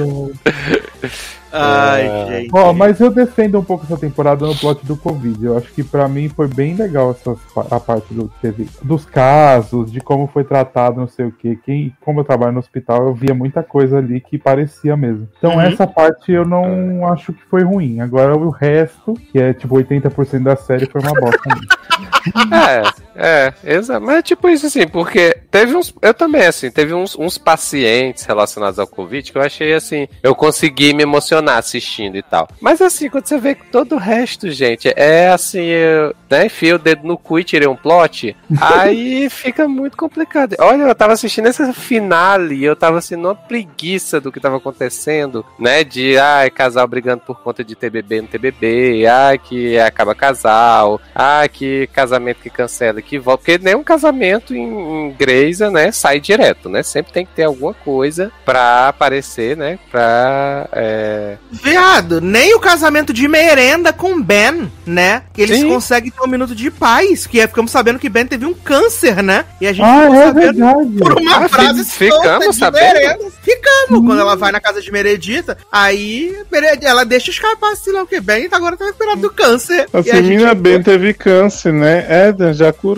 Ai, 1.52 2.06
é... 2.06 2.26
gente. 2.26 2.50
Ó, 2.52 2.72
mas 2.72 3.00
eu 3.00 3.10
defendo 3.10 3.58
um 3.58 3.64
pouco 3.64 3.84
essa 3.84 3.96
temporada 3.96 4.46
no 4.46 4.54
plot 4.54 4.84
do 4.84 4.96
Covid. 4.96 5.44
Eu 5.44 5.56
acho 5.56 5.72
que 5.72 5.82
para 5.82 6.08
mim 6.08 6.28
foi 6.28 6.48
bem 6.48 6.74
legal 6.74 7.10
essa, 7.10 7.36
a 7.70 7.80
parte 7.80 8.12
do 8.12 8.30
teve, 8.40 8.68
dos 8.82 9.04
casos, 9.04 9.90
de 9.90 10.00
como 10.00 10.26
foi 10.26 10.44
tratado, 10.44 11.00
não 11.00 11.08
sei 11.08 11.26
o 11.26 11.32
que. 11.32 11.56
Quem, 11.56 11.94
como 12.00 12.20
eu 12.20 12.24
trabalho 12.24 12.52
no 12.52 12.58
hospital, 12.58 13.06
eu 13.06 13.14
via 13.14 13.34
muita 13.34 13.62
coisa 13.62 13.98
ali 13.98 14.20
que 14.20 14.38
parecia 14.38 14.96
mesmo. 14.96 15.28
Então 15.38 15.54
uhum. 15.54 15.60
essa 15.60 15.86
parte 15.86 16.32
eu 16.32 16.44
não 16.44 17.06
acho 17.06 17.32
que 17.32 17.42
foi 17.44 17.62
ruim. 17.62 18.00
Agora 18.00 18.36
o 18.36 18.50
resto, 18.50 19.14
que 19.14 19.38
é 19.38 19.52
tipo 19.52 19.76
80% 19.76 20.42
da 20.42 20.56
série, 20.56 20.86
foi 20.86 21.00
uma 21.00 21.12
bosta. 21.12 21.36
é, 22.52 23.05
é, 23.16 23.52
exato. 23.64 24.04
Mas 24.04 24.18
é 24.18 24.22
tipo 24.22 24.48
isso 24.48 24.66
assim, 24.66 24.86
porque 24.86 25.36
teve 25.50 25.74
uns. 25.74 25.92
Eu 26.02 26.12
também, 26.12 26.46
assim, 26.46 26.70
teve 26.70 26.92
uns, 26.92 27.16
uns 27.16 27.38
pacientes 27.38 28.24
relacionados 28.24 28.78
ao 28.78 28.86
Covid 28.86 29.32
que 29.32 29.38
eu 29.38 29.42
achei 29.42 29.72
assim. 29.72 30.06
Eu 30.22 30.34
consegui 30.34 30.92
me 30.92 31.02
emocionar 31.02 31.58
assistindo 31.58 32.16
e 32.16 32.22
tal. 32.22 32.48
Mas 32.60 32.80
assim, 32.80 33.08
quando 33.08 33.26
você 33.26 33.38
vê 33.38 33.54
todo 33.54 33.94
o 33.94 33.98
resto, 33.98 34.50
gente, 34.50 34.92
é 34.96 35.28
assim, 35.30 35.64
eu, 35.64 36.14
né, 36.30 36.46
enfio 36.46 36.76
o 36.76 36.78
dedo 36.78 37.06
no 37.06 37.16
cu 37.16 37.38
e 37.38 37.44
tirei 37.44 37.66
um 37.66 37.76
plot, 37.76 38.36
aí 38.60 39.30
fica 39.30 39.66
muito 39.66 39.96
complicado. 39.96 40.56
Olha, 40.58 40.82
eu 40.82 40.94
tava 40.94 41.14
assistindo 41.14 41.46
essa 41.46 41.72
finale 41.72 42.56
e 42.56 42.64
eu 42.64 42.76
tava 42.76 42.98
assim, 42.98 43.16
numa 43.16 43.34
preguiça 43.34 44.20
do 44.20 44.30
que 44.30 44.40
tava 44.40 44.56
acontecendo, 44.58 45.44
né, 45.58 45.82
de, 45.84 46.18
ai, 46.18 46.50
casal 46.50 46.86
brigando 46.86 47.22
por 47.26 47.40
conta 47.40 47.64
de 47.64 47.74
TBB 47.74 48.22
no 48.22 48.28
TBB, 48.28 49.06
ai, 49.06 49.38
que 49.38 49.78
acaba 49.78 50.14
casal, 50.14 51.00
ai, 51.14 51.48
que 51.48 51.86
casamento 51.92 52.42
que 52.42 52.50
cancela, 52.50 53.00
que 53.06 53.18
volta, 53.18 53.42
porque 53.44 53.58
nenhum 53.62 53.82
casamento 53.82 54.54
em, 54.54 54.62
em 54.62 55.12
Grey's, 55.12 55.60
né, 55.60 55.92
sai 55.92 56.20
direto, 56.20 56.68
né, 56.68 56.82
sempre 56.82 57.12
tem 57.12 57.26
que 57.26 57.32
ter 57.32 57.44
alguma 57.44 57.74
coisa 57.74 58.32
pra 58.44 58.88
aparecer, 58.88 59.56
né, 59.56 59.78
pra... 59.90 60.68
É, 60.72 61.36
Viado, 61.50 62.20
nem 62.20 62.54
o 62.54 62.60
casamento 62.60 63.12
de 63.12 63.26
merenda 63.28 63.92
com 63.92 64.20
Ben, 64.20 64.70
né? 64.84 65.22
Que 65.32 65.42
eles 65.42 65.60
Sim. 65.60 65.68
conseguem 65.68 66.10
ter 66.10 66.22
um 66.22 66.28
minuto 66.28 66.54
de 66.54 66.70
paz. 66.70 67.26
Que 67.26 67.40
é, 67.40 67.46
ficamos 67.46 67.70
sabendo 67.70 67.98
que 67.98 68.08
Ben 68.08 68.26
teve 68.26 68.44
um 68.44 68.54
câncer, 68.54 69.22
né? 69.22 69.44
E 69.60 69.66
a 69.66 69.72
gente 69.72 69.84
ah, 69.84 70.08
é 70.28 70.32
verdade. 70.32 70.90
por 70.98 71.18
uma 71.18 71.44
ah, 71.44 71.48
frase 71.48 71.84
ficamos 71.84 72.56
sabendo. 72.56 72.94
Merenda. 72.94 73.30
Ficamos. 73.42 74.00
Hum. 74.00 74.06
Quando 74.06 74.20
ela 74.20 74.36
vai 74.36 74.52
na 74.52 74.60
casa 74.60 74.80
de 74.82 74.90
Meredita, 74.90 75.56
aí 75.70 76.36
ela 76.82 77.04
deixa 77.04 77.30
escapar 77.30 77.72
assim, 77.72 77.92
não, 77.92 78.06
que 78.06 78.20
Ben 78.20 78.48
agora 78.50 78.76
tá 78.76 78.86
recuperado 78.86 79.20
do 79.20 79.30
câncer. 79.30 79.86
Assim, 79.92 80.10
a 80.10 80.22
minha 80.22 80.54
Ben 80.54 80.82
teve 80.82 81.14
câncer, 81.14 81.72
né? 81.72 82.28
Eden 82.28 82.52
já 82.52 82.72
curou. 82.72 82.95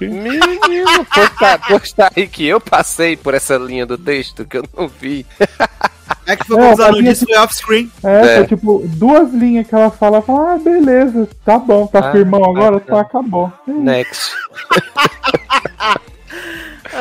Menino, 0.00 1.04
postar, 1.04 1.58
postar 1.66 2.12
aí 2.16 2.26
que 2.26 2.46
eu 2.46 2.60
passei 2.60 3.16
por 3.16 3.34
essa 3.34 3.56
linha 3.56 3.84
do 3.84 3.98
texto 3.98 4.44
que 4.44 4.56
eu 4.56 4.64
não 4.76 4.88
vi. 4.88 5.26
É 6.26 6.36
que 6.36 6.46
foi 6.46 6.60
é, 6.60 6.72
usando 6.72 7.02
isso 7.02 7.24
foi 7.24 7.36
off-screen. 7.36 7.90
É, 8.04 8.40
é. 8.40 8.44
tipo, 8.44 8.82
duas 8.86 9.32
linhas 9.32 9.66
que 9.66 9.74
ela 9.74 9.90
fala, 9.90 10.20
fala, 10.22 10.54
ah, 10.54 10.58
beleza, 10.58 11.28
tá 11.44 11.58
bom, 11.58 11.86
tá 11.86 12.00
ah, 12.00 12.12
firmão 12.12 12.44
agora, 12.44 12.78
tá, 12.80 12.94
tá 12.94 13.00
acabou. 13.00 13.52
Next. 13.66 14.30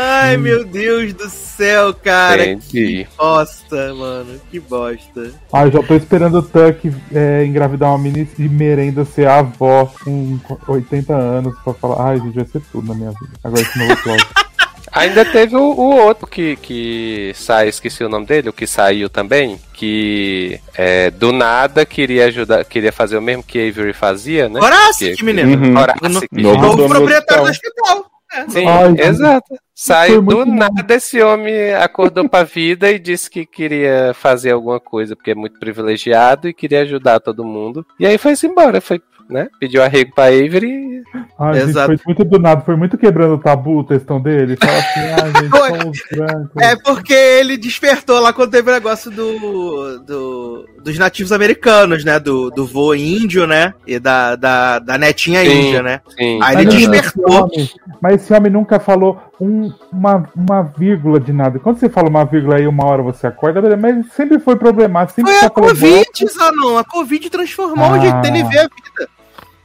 Ai, 0.02 0.38
hum. 0.38 0.40
meu 0.40 0.64
Deus 0.64 1.12
do 1.12 1.30
céu, 1.30 1.94
cara. 1.94 2.46
Entendi. 2.46 3.04
Que 3.04 3.08
bosta, 3.18 3.94
mano. 3.94 4.40
Que 4.50 4.58
bosta. 4.58 5.34
Ah, 5.52 5.66
eu 5.66 5.72
já 5.74 5.84
tô 5.84 5.94
esperando 5.94 6.38
o 6.38 6.42
Tuck 6.42 6.90
é, 7.14 7.44
engravidar 7.44 7.90
uma 7.90 7.98
menina 7.98 8.26
de 8.38 8.48
merenda 8.48 9.04
ser 9.04 9.28
a 9.28 9.40
avó 9.40 9.92
com 10.02 10.40
80 10.70 11.14
anos 11.14 11.54
pra 11.66 11.74
falar, 11.74 12.12
ai, 12.12 12.20
gente, 12.20 12.36
vai 12.36 12.46
ser 12.46 12.62
tudo 12.72 12.88
na 12.88 12.96
minha 12.96 13.10
vida. 13.10 13.34
Agora 13.44 13.62
esse 13.62 13.78
novo 13.78 14.02
plot. 14.02 14.26
Ainda 14.94 15.26
teve 15.26 15.56
o, 15.56 15.60
o, 15.60 15.98
outro 15.98 16.26
que, 16.26 16.56
que 16.56 17.32
sai, 17.36 17.68
esqueci 17.68 18.04
o 18.04 18.10
nome 18.10 18.26
dele, 18.26 18.50
o 18.50 18.54
que 18.54 18.66
saiu 18.66 19.08
também, 19.08 19.60
que 19.74 20.60
é, 20.74 21.12
do 21.12 21.32
nada 21.32 21.86
queria 21.86 22.26
ajudar, 22.26 22.66
queria 22.66 22.92
fazer 22.92 23.18
o 23.18 23.22
mesmo 23.22 23.44
que 23.44 23.70
Avery 23.70 23.94
fazia, 23.94 24.50
né? 24.50 24.60
Horácio, 24.60 25.16
que 25.16 25.24
menino. 25.24 25.64
Uhum. 25.64 25.78
Horácio, 25.78 26.28
novo 26.32 26.88
proprietário 26.88 27.44
do 27.44 27.50
hospital. 27.52 28.06
É. 28.32 28.50
Sim, 28.50 28.68
Ai, 28.68 28.96
exato. 29.08 29.56
Saiu 29.82 30.22
do 30.22 30.46
nada, 30.46 30.94
esse 30.94 31.22
homem 31.22 31.74
acordou 31.74 32.28
pra 32.28 32.44
vida 32.44 32.92
e 32.92 33.00
disse 33.00 33.30
que 33.30 33.46
queria 33.46 34.14
fazer 34.14 34.52
alguma 34.52 34.78
coisa, 34.78 35.16
porque 35.16 35.32
é 35.32 35.36
muito 35.36 35.58
privilegiado 35.58 36.50
e 36.50 36.54
queria 36.54 36.82
ajudar 36.82 37.22
todo 37.22 37.46
mundo. 37.46 37.86
E 37.98 38.06
aí 38.06 38.18
foi-se 38.18 38.46
embora, 38.46 38.82
foi 38.82 39.02
né? 39.30 39.48
Pediu 39.60 39.84
arrego 39.84 40.12
pra 40.14 40.26
Avery 40.26 41.04
Ah, 41.38 41.54
gente, 41.54 41.70
Exato. 41.70 41.88
foi 41.88 42.00
muito 42.08 42.26
do 42.26 42.40
nada, 42.40 42.62
foi 42.62 42.76
muito 42.76 42.98
quebrando 42.98 43.36
o 43.36 43.38
tabu 43.38 43.80
o 43.80 43.84
textão 43.84 44.20
dele. 44.20 44.58
Fala 44.58 44.78
assim, 44.80 45.00
ah, 45.00 45.40
gente, 45.86 46.50
Foi. 46.52 46.64
É 46.64 46.76
porque 46.76 47.14
ele 47.14 47.56
despertou 47.56 48.20
lá 48.20 48.34
quando 48.34 48.52
teve 48.52 48.70
o 48.70 48.74
negócio 48.74 49.12
do, 49.12 50.00
do- 50.00 50.66
dos 50.80 50.98
nativos 50.98 51.32
americanos, 51.32 52.04
né? 52.04 52.20
Do, 52.20 52.50
do 52.50 52.66
vô 52.66 52.94
índio, 52.94 53.46
né? 53.46 53.74
E 53.86 54.00
da, 54.00 54.36
da, 54.36 54.80
da 54.80 54.98
netinha 54.98 55.44
Sim. 55.44 55.52
índia, 55.68 55.82
né? 55.84 56.02
Sim. 56.18 56.40
Aí 56.42 56.56
Mas 56.56 56.60
ele 56.60 56.70
esse 56.76 56.88
despertou. 56.90 57.44
homem- 57.44 57.70
mas 58.02 58.14
esse 58.22 58.34
homem 58.34 58.52
nunca 58.52 58.80
falou 58.80 59.22
um- 59.40 59.72
uma, 59.92 60.30
uma 60.36 60.62
vírgula 60.64 61.20
de 61.20 61.34
nada. 61.34 61.60
Quando 61.60 61.78
você 61.80 61.90
fala 61.90 62.10
uma 62.10 62.26
vírgula 62.26 62.56
aí, 62.58 62.66
uma 62.68 62.86
hora 62.86 63.04
você 63.04 63.28
acorda, 63.28 63.62
mas 63.78 64.06
sempre 64.14 64.40
foi 64.40 64.56
problemático. 64.56 65.16
Sempre 65.18 65.34
Foi 65.34 65.48
a 65.48 65.52
falou 65.52 65.70
Covid. 65.70 66.08
Zanon. 66.32 66.78
A 66.78 66.84
Covid 66.84 67.30
transformou 67.30 67.90
o 67.92 67.94
Ah. 67.96 68.00
jeito 68.00 68.22
dele 68.22 68.44
ver 68.44 68.60
a 68.60 68.64
vida. 68.64 69.10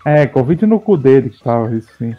É, 0.07 0.27
Covid 0.27 0.67
no 0.67 0.79
cu 0.81 0.97
dele 0.99 1.31
que 1.31 1.43
tava, 1.43 1.75
isso 1.75 1.89
sim. 1.99 2.15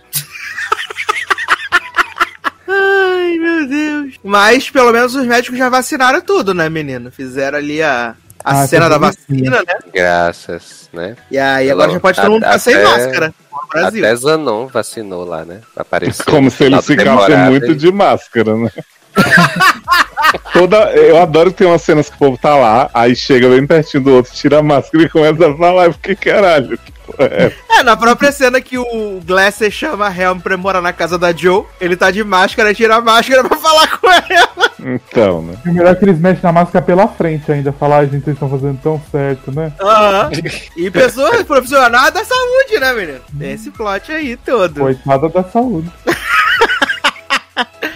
Ai, 2.67 3.37
meu 3.37 3.67
Deus. 3.67 4.15
Mas 4.23 4.69
pelo 4.69 4.91
menos 4.91 5.15
os 5.15 5.25
médicos 5.25 5.57
já 5.57 5.69
vacinaram 5.69 6.21
tudo, 6.21 6.53
né, 6.53 6.67
menino? 6.69 7.11
Fizeram 7.11 7.57
ali 7.57 7.81
a, 7.81 8.15
a 8.45 8.61
Ah, 8.61 8.67
cena 8.67 8.83
tá 8.83 8.89
da 8.89 8.97
vacina, 8.99 9.57
né? 9.57 9.75
Graças, 9.91 10.87
né? 10.93 11.15
E 11.31 11.37
aí 11.39 11.71
agora 11.71 11.91
já 11.91 11.99
pode 11.99 12.21
todo 12.21 12.31
mundo 12.31 12.43
ficar 12.43 12.59
sem 12.59 12.83
máscara 12.83 13.33
no 13.51 13.67
Brasil. 13.67 14.05
Até 14.05 14.15
Zanon 14.15 14.67
vacinou 14.67 15.25
lá, 15.25 15.43
né? 15.43 15.61
Apareceu. 15.75 16.25
Como 16.25 16.51
se 16.51 16.65
ele 16.65 16.79
Final 16.79 16.83
se 16.83 16.95
da 16.95 17.03
gaste 17.03 17.19
temporada, 17.25 17.49
muito 17.49 17.75
de 17.75 17.91
máscara, 17.91 18.55
né? 18.55 18.71
Toda, 20.53 20.91
eu 20.91 21.21
adoro 21.21 21.51
que 21.51 21.57
tem 21.57 21.67
umas 21.67 21.81
cenas 21.81 22.09
que 22.09 22.15
o 22.15 22.19
povo 22.19 22.37
tá 22.37 22.55
lá, 22.55 22.89
aí 22.93 23.15
chega 23.15 23.49
bem 23.49 23.65
pertinho 23.65 24.03
do 24.03 24.13
outro, 24.13 24.33
tira 24.33 24.59
a 24.59 24.63
máscara 24.63 25.03
e 25.03 25.09
começa 25.09 25.49
a 25.49 25.57
falar, 25.57 25.89
porque 25.91 26.15
caralho, 26.15 26.77
que 26.77 26.91
porra 26.91 27.25
é? 27.25 27.53
É, 27.69 27.83
na 27.83 27.97
própria 27.97 28.31
cena 28.31 28.61
que 28.61 28.77
o 28.77 29.21
Glasser 29.25 29.69
chama 29.69 30.07
a 30.07 30.15
Helm 30.15 30.39
pra 30.39 30.57
morar 30.57 30.81
na 30.81 30.93
casa 30.93 31.17
da 31.17 31.33
Joe, 31.33 31.65
ele 31.79 31.95
tá 31.95 32.09
de 32.09 32.23
máscara 32.23 32.71
e 32.71 32.75
tira 32.75 32.95
a 32.95 33.01
máscara 33.01 33.43
pra 33.43 33.57
falar 33.57 33.99
com 33.99 34.07
ela. 34.09 34.71
Então, 34.79 35.41
né? 35.41 35.57
E 35.65 35.69
o 35.69 35.73
melhor 35.73 35.91
é 35.91 35.95
que 35.95 36.05
eles 36.05 36.19
mexem 36.19 36.43
na 36.43 36.51
máscara 36.51 36.85
pela 36.85 37.07
frente 37.07 37.51
ainda. 37.51 37.71
Falar, 37.73 37.97
ai, 37.97 38.05
gente, 38.05 38.23
vocês 38.23 38.35
estão 38.35 38.49
fazendo 38.49 38.79
tão 38.81 39.01
certo, 39.11 39.51
né? 39.51 39.73
Aham. 39.81 40.29
E 40.77 40.91
pessoa 40.91 41.43
profissional 41.43 42.11
da 42.11 42.23
saúde, 42.23 42.79
né, 42.79 42.93
menino? 42.93 43.19
Tem 43.37 43.51
esse 43.51 43.71
plot 43.71 44.11
aí 44.11 44.37
todo. 44.37 44.81
Coitada 44.81 45.29
da 45.29 45.43
saúde. 45.43 45.89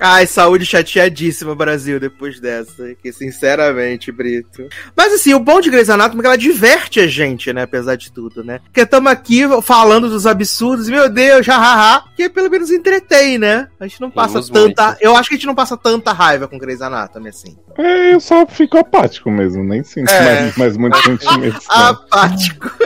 Ai, 0.00 0.26
saúde 0.26 0.64
chateadíssima, 0.64 1.54
Brasil, 1.54 1.98
depois 1.98 2.38
dessa. 2.38 2.94
Que, 3.02 3.12
sinceramente, 3.12 4.12
Brito. 4.12 4.68
Mas, 4.96 5.12
assim, 5.12 5.34
o 5.34 5.40
bom 5.40 5.60
de 5.60 5.70
Grey's 5.70 5.90
Anatomy 5.90 6.20
é 6.20 6.22
que 6.22 6.26
ela 6.28 6.38
diverte 6.38 7.00
a 7.00 7.06
gente, 7.08 7.52
né? 7.52 7.62
Apesar 7.62 7.96
de 7.96 8.12
tudo, 8.12 8.44
né? 8.44 8.60
Porque 8.64 8.82
estamos 8.82 9.10
aqui 9.10 9.42
falando 9.62 10.08
dos 10.08 10.24
absurdos, 10.26 10.88
meu 10.88 11.08
Deus, 11.08 11.46
hahaha. 11.46 12.04
Que 12.16 12.28
pelo 12.28 12.48
menos 12.48 12.70
entretém, 12.70 13.38
né? 13.38 13.66
A 13.80 13.86
gente 13.88 14.00
não 14.00 14.10
passa 14.10 14.40
tanta. 14.42 14.86
muito. 14.86 14.98
Eu 15.02 15.16
acho 15.16 15.28
que 15.28 15.34
a 15.34 15.38
gente 15.38 15.46
não 15.48 15.54
passa 15.54 15.76
tanta 15.76 16.12
raiva 16.12 16.46
com 16.46 16.58
Grey's 16.58 16.80
Anatomy, 16.80 17.28
assim. 17.30 17.56
É, 17.76 18.14
eu 18.14 18.20
só 18.20 18.46
fico 18.46 18.78
apático 18.78 19.30
mesmo, 19.30 19.64
nem 19.64 19.82
sinto 19.82 20.10
É. 20.10 20.42
mais, 20.42 20.56
mais 20.56 20.76
muitos 20.76 21.00
sentimentos. 21.02 21.66
não. 21.68 21.76
Apático. 21.76 22.70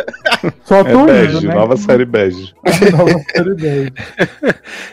Só 0.64 0.80
É 0.80 0.84
tô 0.84 0.90
indo, 1.02 1.06
bege, 1.06 1.46
né? 1.46 1.54
nova 1.54 1.76
série 1.76 2.04
bege. 2.04 2.52
Nova 2.90 3.20
série 3.32 3.54
bege. 3.54 3.92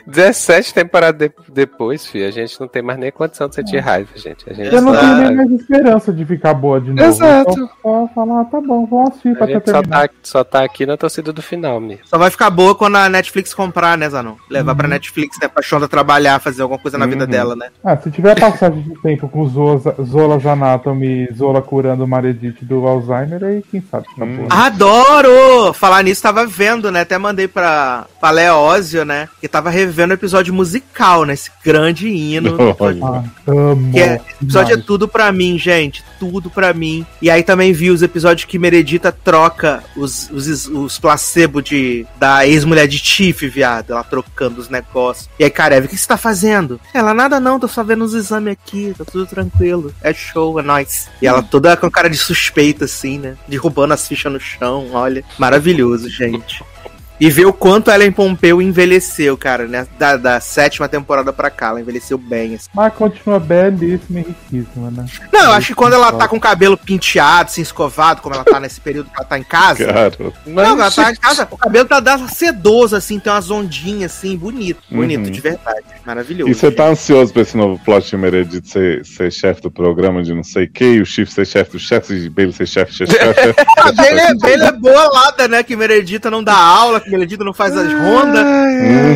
17 0.05 0.73
temporadas 0.73 1.29
de- 1.29 1.33
depois, 1.51 2.05
filho, 2.09 2.27
a 2.27 2.31
gente 2.31 2.59
não 2.59 2.67
tem 2.67 2.81
mais 2.81 2.99
nem 2.99 3.11
condição 3.11 3.47
de 3.47 3.55
sentir 3.55 3.77
raiva, 3.79 4.09
gente. 4.15 4.49
A 4.49 4.53
gente, 4.53 4.73
Eu 4.73 4.81
não 4.81 4.93
só, 4.93 4.99
tenho 4.99 5.15
nem 5.17 5.35
mais 5.35 5.51
esperança 5.51 6.11
de 6.13 6.25
ficar 6.25 6.53
boa 6.53 6.79
de 6.81 6.89
novo. 6.91 7.01
Exato. 7.07 7.53
Só, 7.53 7.67
só 7.81 8.09
falar, 8.13 8.41
ah, 8.41 8.45
tá 8.45 8.59
bom, 8.61 8.85
vamos 8.85 9.09
assistir 9.09 9.29
a 9.31 9.35
pra 9.35 9.47
só, 9.73 9.81
tá, 9.81 10.09
só 10.23 10.43
tá 10.43 10.63
aqui 10.63 10.85
na 10.85 10.97
torcida 10.97 11.31
do 11.31 11.41
final, 11.41 11.79
mesmo. 11.79 12.03
Só 12.05 12.17
vai 12.17 12.29
ficar 12.29 12.49
boa 12.49 12.75
quando 12.75 12.95
a 12.97 13.09
Netflix 13.09 13.53
comprar, 13.53 13.97
né, 13.97 14.09
Zanon? 14.09 14.35
Levar 14.49 14.71
Uhum. 14.71 14.77
pra 14.77 14.87
Netflix, 14.87 15.37
né? 15.41 15.47
Pra 15.47 15.61
Shonda 15.63 15.87
trabalhar, 15.87 16.39
fazer 16.39 16.61
alguma 16.61 16.79
coisa 16.79 16.97
na 16.97 17.05
vida 17.05 17.25
Uhum. 17.25 17.29
dela, 17.31 17.55
né? 17.55 17.69
Ah, 17.83 17.95
se 17.97 18.09
tiver 18.11 18.39
passagem 18.39 18.81
de 18.81 19.01
tempo 19.01 19.27
com 19.29 19.47
Zolas, 19.47 19.83
Zolas 20.03 20.45
Anatomy 20.45 21.27
e 21.29 21.33
Zola 21.33 21.61
curando 21.61 22.03
o 22.03 22.07
Maredite 22.07 22.65
do 22.65 22.85
Alzheimer, 22.87 23.43
aí 23.43 23.63
quem 23.69 23.81
sabe 23.89 24.05
tá 24.17 24.23
Hum. 24.25 24.37
boa. 24.37 24.47
Adoro! 24.93 25.73
Falar 25.73 26.03
nisso, 26.03 26.21
tava 26.23 26.45
vendo, 26.45 26.91
né? 26.91 27.01
Até 27.01 27.17
mandei 27.17 27.47
pra, 27.47 28.05
pra 28.19 28.31
Leózio, 28.31 29.05
né? 29.05 29.27
Que 29.39 29.47
tava 29.47 29.69
revendo 29.69 30.11
o 30.11 30.15
episódio 30.15 30.53
musical, 30.53 31.25
né? 31.25 31.33
Esse 31.33 31.51
grande 31.63 31.98
hino. 32.07 32.55
Olha. 32.79 33.05
Ah, 33.05 33.23
amo. 33.47 33.91
Que 33.91 33.99
é, 33.99 34.15
esse 34.15 34.43
episódio 34.43 34.73
é 34.75 34.77
tudo 34.77 35.07
pra 35.07 35.31
mim, 35.31 35.57
gente. 35.57 36.03
Tudo 36.19 36.49
pra 36.49 36.73
mim. 36.73 37.05
E 37.21 37.29
aí 37.29 37.43
também 37.43 37.73
vi 37.73 37.89
os 37.89 38.01
episódios 38.01 38.45
que 38.45 38.59
Meredita 38.59 39.11
troca 39.11 39.83
os, 39.95 40.29
os, 40.29 40.67
os 40.67 40.99
placebo 40.99 41.61
de, 41.61 42.05
da 42.17 42.47
ex-mulher 42.47 42.87
de 42.87 42.99
Tiff, 42.99 43.47
viado. 43.47 43.91
Ela 43.91 44.03
trocando 44.03 44.59
os 44.59 44.69
negócios. 44.69 45.29
E 45.39 45.43
aí, 45.43 45.49
Karev, 45.49 45.85
o 45.85 45.89
que 45.89 45.97
você 45.97 46.07
tá 46.07 46.17
fazendo? 46.17 46.79
Ela, 46.93 47.13
nada 47.13 47.39
não, 47.39 47.59
tô 47.59 47.67
só 47.67 47.83
vendo 47.83 48.03
os 48.03 48.13
exames 48.13 48.53
aqui, 48.53 48.93
tá 48.97 49.05
tudo 49.05 49.25
tranquilo. 49.25 49.93
É 50.01 50.13
show, 50.13 50.59
é 50.59 50.63
nóis. 50.63 51.09
E 51.21 51.27
ela 51.27 51.41
toda 51.41 51.75
com 51.77 51.89
cara 51.89 52.09
de 52.09 52.17
suspeita, 52.17 52.85
assim, 52.85 53.17
né? 53.17 53.35
Derrubando 53.47 53.93
as 53.93 54.07
fichas 54.07 54.31
no 54.31 54.39
chão, 54.39 54.89
olha. 54.91 55.23
Maravilhoso, 55.37 56.09
gente. 56.09 56.63
E 57.19 57.29
ver 57.29 57.45
o 57.45 57.53
quanto 57.53 57.91
Ellen 57.91 58.11
Pompeu 58.11 58.61
envelheceu, 58.61 59.35
cara, 59.37 59.67
né? 59.67 59.85
Da, 59.97 60.15
da 60.15 60.39
sétima 60.39 60.87
temporada 60.87 61.33
pra 61.33 61.49
cá. 61.49 61.67
Ela 61.67 61.81
envelheceu 61.81 62.17
bem, 62.17 62.55
assim. 62.55 62.69
Mas 62.73 62.93
continua 62.93 63.39
belíssima 63.39 64.19
e 64.19 64.23
riquíssima, 64.23 64.89
né? 64.91 65.05
Não, 65.33 65.43
eu 65.45 65.51
acho 65.51 65.67
que 65.67 65.75
quando 65.75 65.93
ela 65.93 66.11
tá 66.13 66.27
com 66.27 66.37
o 66.37 66.39
cabelo 66.39 66.77
penteado, 66.77 67.49
assim, 67.49 67.61
escovado, 67.61 68.21
como 68.21 68.35
ela 68.35 68.45
tá 68.45 68.59
nesse 68.59 68.79
período 68.79 69.09
que 69.09 69.17
ela 69.17 69.25
tá 69.25 69.37
em 69.37 69.43
casa. 69.43 69.85
Cara, 69.85 70.11
Não, 70.45 70.63
ela 70.63 70.89
tá 70.91 71.11
em 71.11 71.15
casa, 71.15 71.47
o 71.51 71.57
cabelo 71.57 71.87
tá 71.87 71.99
dando 71.99 72.29
sedoso, 72.29 72.95
assim, 72.95 73.19
tem 73.19 73.31
umas 73.33 73.51
ondinhas, 73.51 74.15
assim, 74.15 74.37
bonito. 74.37 74.81
Bonito, 74.89 75.25
Uhum. 75.25 75.31
de 75.31 75.41
verdade. 75.41 75.83
Maravilhoso. 76.05 76.49
e 76.49 76.55
você 76.55 76.71
tá 76.71 76.87
ansioso 76.87 77.31
pra 77.33 77.41
esse 77.43 77.55
novo 77.55 77.77
plot 77.83 78.09
de 78.09 78.17
Meredith 78.17 78.65
ser, 78.67 79.05
ser 79.05 79.31
chefe 79.31 79.61
do 79.61 79.69
programa 79.69 80.23
de 80.23 80.33
não 80.33 80.43
sei 80.43 80.63
o 80.65 80.71
que, 80.71 80.85
e 80.85 81.01
o 81.01 81.05
Chief 81.05 81.29
ser 81.29 81.45
chefe 81.45 81.71
do 81.71 81.79
chefe, 81.79 82.13
e 82.13 82.29
Bailey 82.29 82.53
ser 82.53 82.65
chefe, 82.65 82.93
chefe, 82.93 83.13
chefe. 83.13 83.55
A 83.77 83.91
Bela 83.91 84.65
é, 84.65 84.67
é 84.69 84.71
bolada, 84.71 85.47
né? 85.47 85.61
Que 85.61 85.75
Meredita 85.75 86.31
não 86.31 86.43
dá 86.43 86.55
aula, 86.55 86.99
Meredita 87.09 87.43
não 87.43 87.53
faz 87.53 87.75
as 87.75 87.91
rondas. 87.91 88.45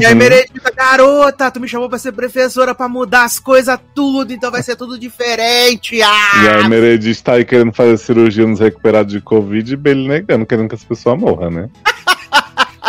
E 0.01 0.05
aí, 0.05 0.11
Uhum. 0.13 0.17
Meredita, 0.19 0.71
garota, 0.75 1.49
tu 1.51 1.59
me 1.59 1.67
chamou 1.67 1.87
pra 1.89 1.97
ser 1.97 2.11
professora 2.11 2.73
pra 2.75 2.87
mudar 2.89 3.23
as 3.23 3.39
coisas 3.39 3.77
tudo, 3.95 4.33
então 4.33 4.51
vai 4.51 4.61
ser 4.63 4.75
tudo 4.75 4.97
diferente. 4.99 5.95
E 5.95 6.01
Ah! 6.01 6.57
aí 6.57 6.67
Meredith 6.69 7.21
tá 7.23 7.33
aí 7.33 7.45
querendo 7.45 7.71
fazer 7.73 7.97
cirurgia 7.97 8.45
nos 8.45 8.59
recuperados 8.59 9.13
de 9.13 9.21
Covid 9.21 9.73
e 9.73 9.75
Bailey 9.77 10.07
negando, 10.07 10.45
querendo 10.45 10.67
que 10.69 10.75
as 10.75 10.83
pessoas 10.83 11.19
morram, 11.19 11.49
né? 11.51 11.69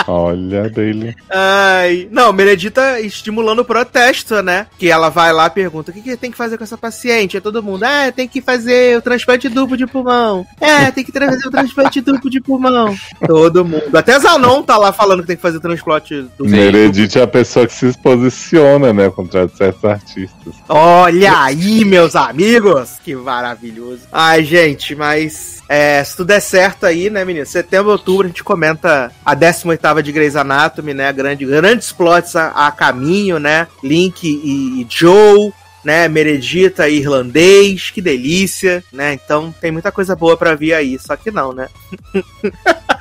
Olha, 0.06 0.68
Bailey. 0.68 1.14
Ai, 1.30 2.08
não, 2.10 2.32
Meredita 2.32 3.00
estimulando 3.00 3.60
o 3.60 3.64
protesto, 3.64 4.42
né? 4.42 4.66
Que 4.78 4.90
ela 4.90 5.08
vai 5.08 5.32
lá 5.32 5.46
e 5.46 5.50
pergunta: 5.50 5.90
o 5.90 5.94
que, 5.94 6.02
que 6.02 6.16
tem 6.16 6.30
que 6.30 6.36
fazer 6.36 6.58
com 6.58 6.64
essa 6.64 6.76
paciente? 6.76 7.36
É 7.36 7.40
todo 7.40 7.62
mundo, 7.62 7.84
é, 7.84 8.10
tem 8.10 8.28
que 8.28 8.40
fazer 8.40 8.96
o 8.98 9.02
transplante 9.02 9.48
duplo 9.48 9.76
de 9.76 9.86
pulmão. 9.86 10.46
É, 10.60 10.90
tem 10.90 11.04
que 11.04 11.12
fazer 11.12 11.46
o 11.46 11.50
transplante 11.50 12.00
duplo 12.00 12.30
de 12.30 12.40
pulmão. 12.40 12.94
Todo 13.26 13.64
mundo. 13.64 13.96
Até 13.96 14.18
Zanon 14.18 14.62
tá 14.62 14.76
lá 14.76 14.92
falando 14.92 15.22
que 15.22 15.28
tem 15.28 15.36
que 15.36 15.42
fazer 15.42 15.58
o 15.58 15.60
transplante 15.60 16.22
duplo. 16.22 16.48
Meredith 16.48 17.16
é 17.16 17.22
a 17.22 17.26
pessoa 17.26 17.66
que 17.66 17.72
se 17.72 17.96
posiciona, 17.98 18.92
né? 18.92 19.08
De 19.08 19.56
certos 19.56 19.84
artistas. 19.84 20.54
Olha 20.68 21.44
aí, 21.44 21.84
meus 21.84 22.14
amigos! 22.14 22.98
Que 23.04 23.14
maravilhoso. 23.14 24.02
Ai, 24.12 24.44
gente, 24.44 24.94
mas 24.94 25.62
é, 25.68 26.02
se 26.04 26.16
tudo 26.16 26.28
der 26.28 26.40
certo 26.40 26.84
aí, 26.84 27.08
né, 27.08 27.24
menino? 27.24 27.46
Setembro, 27.46 27.92
outubro, 27.92 28.26
a 28.26 28.28
gente 28.28 28.44
comenta 28.44 29.10
a 29.24 29.34
18ª 29.34 30.02
de 30.02 30.12
Grey's 30.12 30.36
Anatomy, 30.36 30.92
né? 30.92 31.12
Grande, 31.12 31.44
grandes 31.44 31.90
plots 31.92 32.36
a, 32.36 32.66
a 32.66 32.70
caminho, 32.70 33.38
né? 33.38 33.66
Link 33.82 34.26
e, 34.26 34.82
e 34.82 34.86
Joe, 34.88 35.52
né? 35.82 36.08
Meredita 36.08 36.88
Irlandês, 36.88 37.90
que 37.90 38.02
delícia, 38.02 38.84
né? 38.92 39.14
Então 39.14 39.54
tem 39.60 39.70
muita 39.70 39.90
coisa 39.90 40.14
boa 40.14 40.36
pra 40.36 40.54
vir 40.54 40.74
aí, 40.74 40.98
só 40.98 41.16
que 41.16 41.30
não, 41.30 41.52
né? 41.52 41.68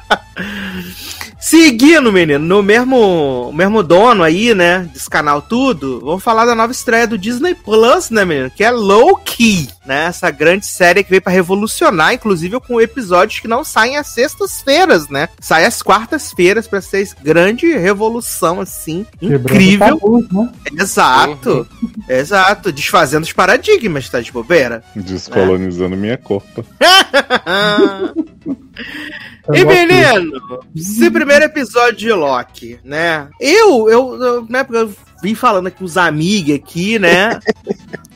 Seguindo, 1.40 2.12
menino, 2.12 2.40
no 2.40 2.64
mesmo, 2.64 3.52
mesmo 3.54 3.84
dono 3.84 4.24
aí, 4.24 4.56
né, 4.56 4.90
desse 4.94 5.10
canal 5.10 5.42
tudo, 5.42 6.00
vamos 6.00 6.24
falar 6.24 6.46
da 6.46 6.56
nova 6.56 6.72
estreia 6.72 7.06
do 7.06 7.18
Disney 7.18 7.54
Plus, 7.54 8.10
né, 8.10 8.24
menino, 8.24 8.50
que 8.50 8.64
é 8.64 8.72
Low 8.72 9.18
Key, 9.18 9.68
né, 9.86 10.06
essa 10.06 10.30
grande 10.32 10.66
série 10.66 11.04
que 11.04 11.10
veio 11.10 11.22
pra 11.22 11.32
revolucionar, 11.32 12.14
inclusive 12.14 12.60
com 12.60 12.82
episódios 12.82 13.40
que 13.40 13.48
não 13.48 13.64
saem 13.64 13.98
às 13.98 14.08
sextas-feiras, 14.08 15.10
né, 15.10 15.30
sai 15.40 15.66
às 15.66 15.82
quartas-feiras 15.82 16.68
pra 16.68 16.82
ser 16.82 17.08
grande 17.22 17.74
revolução, 17.74 18.62
assim, 18.62 19.06
Quebrando 19.20 19.44
incrível, 19.44 20.00
tabus, 20.00 20.32
né? 20.32 20.52
exato, 20.80 21.68
exato, 22.08 22.72
desfazendo 22.72 23.24
os 23.24 23.34
paradigmas, 23.34 24.10
tá 24.10 24.22
de 24.22 24.32
bobeira? 24.32 24.84
Descolonizando 24.96 25.96
minha 25.98 26.18
corpa. 26.18 26.64
Eu 29.48 29.56
E 29.56 29.66
menino, 29.66 30.40
esse 30.76 31.12
primeiro 31.12 31.46
episódio 31.46 31.98
de 31.98 32.12
Loki, 32.14 32.80
né? 32.84 33.28
Eu, 33.40 33.90
eu, 33.90 34.24
eu, 34.24 34.46
né, 34.50 34.64
porque 34.64 34.82
eu 34.84 34.96
vim 35.22 35.36
falando 35.36 35.68
aqui 35.68 35.80
com 35.80 35.86
os 35.86 35.98
amigos 35.98 36.56
aqui, 36.56 36.98
né? 36.98 37.40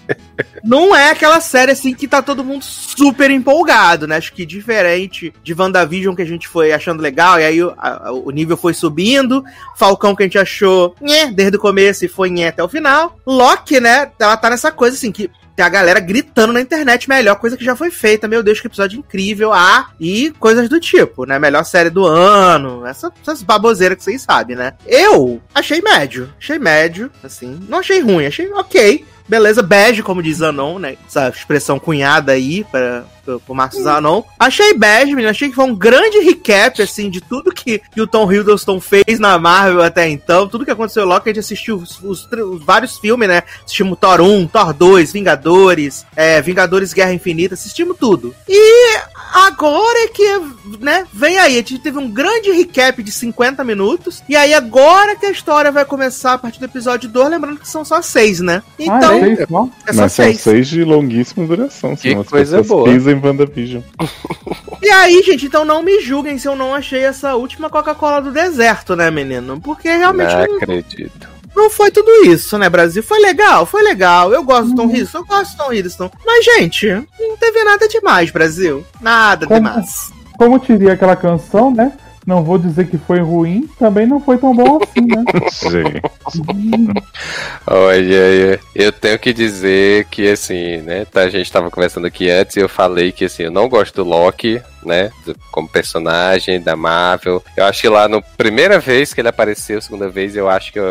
não 0.64 0.96
é 0.96 1.12
aquela 1.12 1.40
série 1.40 1.72
assim 1.72 1.94
que 1.94 2.08
tá 2.08 2.22
todo 2.22 2.44
mundo 2.44 2.64
super 2.64 3.32
empolgado, 3.32 4.08
né? 4.08 4.18
Acho 4.18 4.34
que 4.34 4.46
diferente 4.46 5.34
de 5.44 5.54
WandaVision 5.54 6.16
que 6.16 6.22
a 6.22 6.26
gente 6.26 6.48
foi 6.48 6.72
achando 6.72 7.02
legal, 7.02 7.40
e 7.40 7.46
aí 7.46 7.64
o, 7.64 7.74
a, 7.78 8.12
o 8.12 8.32
nível 8.32 8.58
foi 8.58 8.74
subindo. 8.74 9.44
Falcão 9.76 10.16
que 10.16 10.24
a 10.24 10.26
gente 10.26 10.38
achou 10.38 10.96
nhé, 11.02 11.32
desde 11.32 11.58
o 11.58 11.60
começo 11.60 12.06
e 12.06 12.08
foi 12.08 12.30
nhé 12.30 12.48
até 12.50 12.64
o 12.64 12.70
final. 12.70 13.18
Loki, 13.26 13.80
né? 13.80 14.12
Ela 14.20 14.38
tá 14.38 14.50
nessa 14.50 14.72
coisa 14.72 14.96
assim 14.96 15.12
que 15.12 15.30
tem 15.58 15.66
a 15.66 15.70
galera 15.70 16.00
gritando 16.00 16.54
na 16.54 16.62
internet, 16.62 17.10
melhor 17.10 17.36
coisa 17.38 17.58
que 17.58 17.66
já 17.66 17.76
foi 17.76 17.90
feita, 17.90 18.28
meu 18.28 18.44
Deus, 18.44 18.62
que 18.62 18.68
episódio 18.68 19.00
incrível, 19.00 19.52
ah, 19.52 19.90
e 20.00 20.30
coisas 20.40 20.70
do 20.70 20.80
tipo, 20.80 21.26
né? 21.26 21.40
Melhor 21.40 21.66
série 21.66 21.90
do 21.90 22.06
ano, 22.06 22.86
essa, 22.86 23.12
essas 23.24 23.42
baboseiras 23.42 23.98
que 23.98 24.04
vocês 24.04 24.22
sabem, 24.22 24.56
né? 24.56 24.74
Eu 24.86 25.42
achei 25.56 25.82
médio, 25.82 26.32
achei 26.38 26.60
médio, 26.60 27.12
assim, 27.24 27.60
não 27.68 27.80
achei 27.80 28.00
ruim, 28.00 28.28
achei 28.28 28.54
ok. 28.54 29.04
Beleza, 29.28 29.62
bege, 29.62 30.02
como 30.02 30.24
diz 30.24 30.42
Anon, 30.42 30.80
né? 30.80 30.98
Essa 31.06 31.30
expressão 31.30 31.78
cunhada 31.78 32.32
aí 32.32 32.64
para 32.64 33.04
o 33.48 33.54
Marcos 33.54 33.82
Zanon. 33.82 34.24
Achei 34.40 34.74
bad, 34.74 35.06
menino. 35.08 35.30
Achei 35.30 35.50
que 35.50 35.56
foi 35.56 35.66
um 35.66 35.76
grande 35.76 36.20
recap, 36.20 36.82
assim, 36.82 37.10
de 37.10 37.22
tudo 37.22 37.52
que, 37.52 37.82
que 37.92 38.02
o 38.02 38.08
Tom 38.08 38.32
Hiddleston 38.32 38.80
fez 38.80 39.20
na 39.20 39.38
Marvel 39.38 39.82
até 39.82 40.08
então. 40.08 40.48
Tudo 40.48 40.66
que 40.66 40.72
aconteceu 40.72 41.06
logo, 41.06 41.22
que 41.22 41.30
a 41.30 41.34
gente 41.34 41.40
assistiu 41.40 41.78
os, 41.78 42.02
os, 42.02 42.28
os 42.32 42.64
vários 42.64 42.98
filmes, 42.98 43.28
né? 43.28 43.44
Assistimos 43.64 43.98
Thor 44.00 44.22
1, 44.22 44.48
Thor 44.48 44.74
2, 44.74 45.12
Vingadores, 45.12 46.06
é, 46.16 46.42
Vingadores 46.42 46.94
Guerra 46.94 47.14
Infinita, 47.14 47.54
assistimos 47.54 47.98
tudo. 48.00 48.34
E 48.48 48.98
agora 49.34 50.06
é 50.06 50.08
que, 50.08 50.42
né, 50.80 51.06
vem 51.12 51.38
aí. 51.38 51.56
A 51.58 51.58
gente 51.58 51.80
teve 51.80 51.98
um 51.98 52.10
grande 52.10 52.52
recap 52.52 53.02
de 53.02 53.12
50 53.12 53.64
minutos. 53.64 54.24
E 54.30 54.36
aí 54.36 54.54
agora 54.54 55.16
que 55.16 55.26
a 55.26 55.32
história 55.32 55.72
vai 55.72 55.86
começar 55.86 56.34
a 56.34 56.38
partir 56.38 56.60
do 56.60 56.66
episódio 56.66 57.10
2, 57.10 57.30
lembrando 57.30 57.60
que 57.60 57.68
são 57.68 57.84
só 57.84 58.02
seis, 58.02 58.40
né? 58.40 58.62
Então, 58.78 59.12
ah, 59.12 59.18
é, 59.18 59.30
é, 59.30 59.44
é 59.88 59.94
só 59.94 60.02
Mas 60.02 60.14
seis. 60.14 60.42
são 60.42 60.54
seis 60.54 60.68
de 60.68 60.84
longuíssima 60.84 61.46
duração. 61.46 61.96
Que 61.96 62.16
coisa 62.24 62.62
boa. 62.64 62.86
Pisam 62.86 63.17
WandaVision. 63.24 63.82
e 64.82 64.90
aí, 64.90 65.22
gente, 65.24 65.46
então 65.46 65.66
não 65.66 65.82
me 65.82 66.00
julguem 66.02 66.38
se 66.38 66.48
eu 66.48 66.56
não 66.56 66.74
achei 66.74 67.04
essa 67.04 67.36
última 67.36 67.70
Coca-Cola 67.70 68.22
do 68.22 68.32
deserto, 68.32 68.96
né, 68.96 69.10
menino? 69.12 69.60
Porque 69.60 69.90
realmente. 69.90 70.34
Não 70.34 70.58
acredito. 70.58 71.38
Não 71.56 71.72
foi 71.72 71.90
tudo 71.90 72.24
isso, 72.26 72.56
né, 72.58 72.70
Brasil? 72.70 73.02
Foi 73.02 73.20
legal, 73.20 73.66
foi 73.66 73.82
legal. 73.82 74.32
Eu 74.32 74.44
gosto 74.44 74.70
do 74.70 74.76
Tom 74.76 74.84
uhum. 74.84 74.90
Hiddleston, 74.92 75.18
eu 75.18 75.26
gosto 75.26 75.52
do 75.52 75.58
Tom 75.58 75.74
Hiddleston. 75.74 76.12
Mas, 76.24 76.46
gente, 76.46 76.88
não 77.20 77.36
teve 77.38 77.64
nada 77.64 77.88
demais, 77.88 78.30
Brasil. 78.30 78.86
Nada 79.02 79.48
como, 79.48 79.60
demais. 79.60 80.12
Como 80.38 80.60
diria 80.60 80.94
aquela 80.94 81.16
canção, 81.16 81.72
né? 81.72 81.92
Não 82.28 82.44
vou 82.44 82.58
dizer 82.58 82.90
que 82.90 82.98
foi 82.98 83.22
ruim, 83.22 83.70
também 83.80 84.06
não 84.06 84.20
foi 84.20 84.38
tão 84.38 84.54
bom 84.54 84.80
assim, 84.84 85.08
né? 85.08 85.24
Sim. 85.50 86.92
Olha, 87.66 88.60
eu 88.76 88.92
tenho 88.92 89.18
que 89.18 89.32
dizer 89.32 90.04
que, 90.12 90.30
assim, 90.30 90.80
né? 90.82 91.06
Tá, 91.06 91.22
a 91.22 91.30
gente 91.30 91.50
tava 91.50 91.72
conversando 91.72 92.06
aqui 92.06 92.30
antes 92.30 92.58
e 92.58 92.60
eu 92.60 92.68
falei 92.68 93.14
que, 93.14 93.24
assim, 93.24 93.44
eu 93.44 93.52
não 93.52 93.70
gosto 93.70 93.96
do 93.96 94.10
Loki, 94.10 94.62
né? 94.88 95.12
Como 95.52 95.68
personagem 95.68 96.62
da 96.62 96.76
Marvel. 96.76 97.44
Eu 97.56 97.66
acho 97.66 97.82
que 97.82 97.90
lá 97.90 98.08
no 98.08 98.22
primeira 98.38 98.80
vez 98.80 99.14
que 99.14 99.22
ele 99.22 99.28
apareceu, 99.28 99.82
segunda 99.82 100.10
vez, 100.10 100.36
eu 100.36 100.50
acho 100.50 100.72
que 100.72 100.80
eu, 100.80 100.88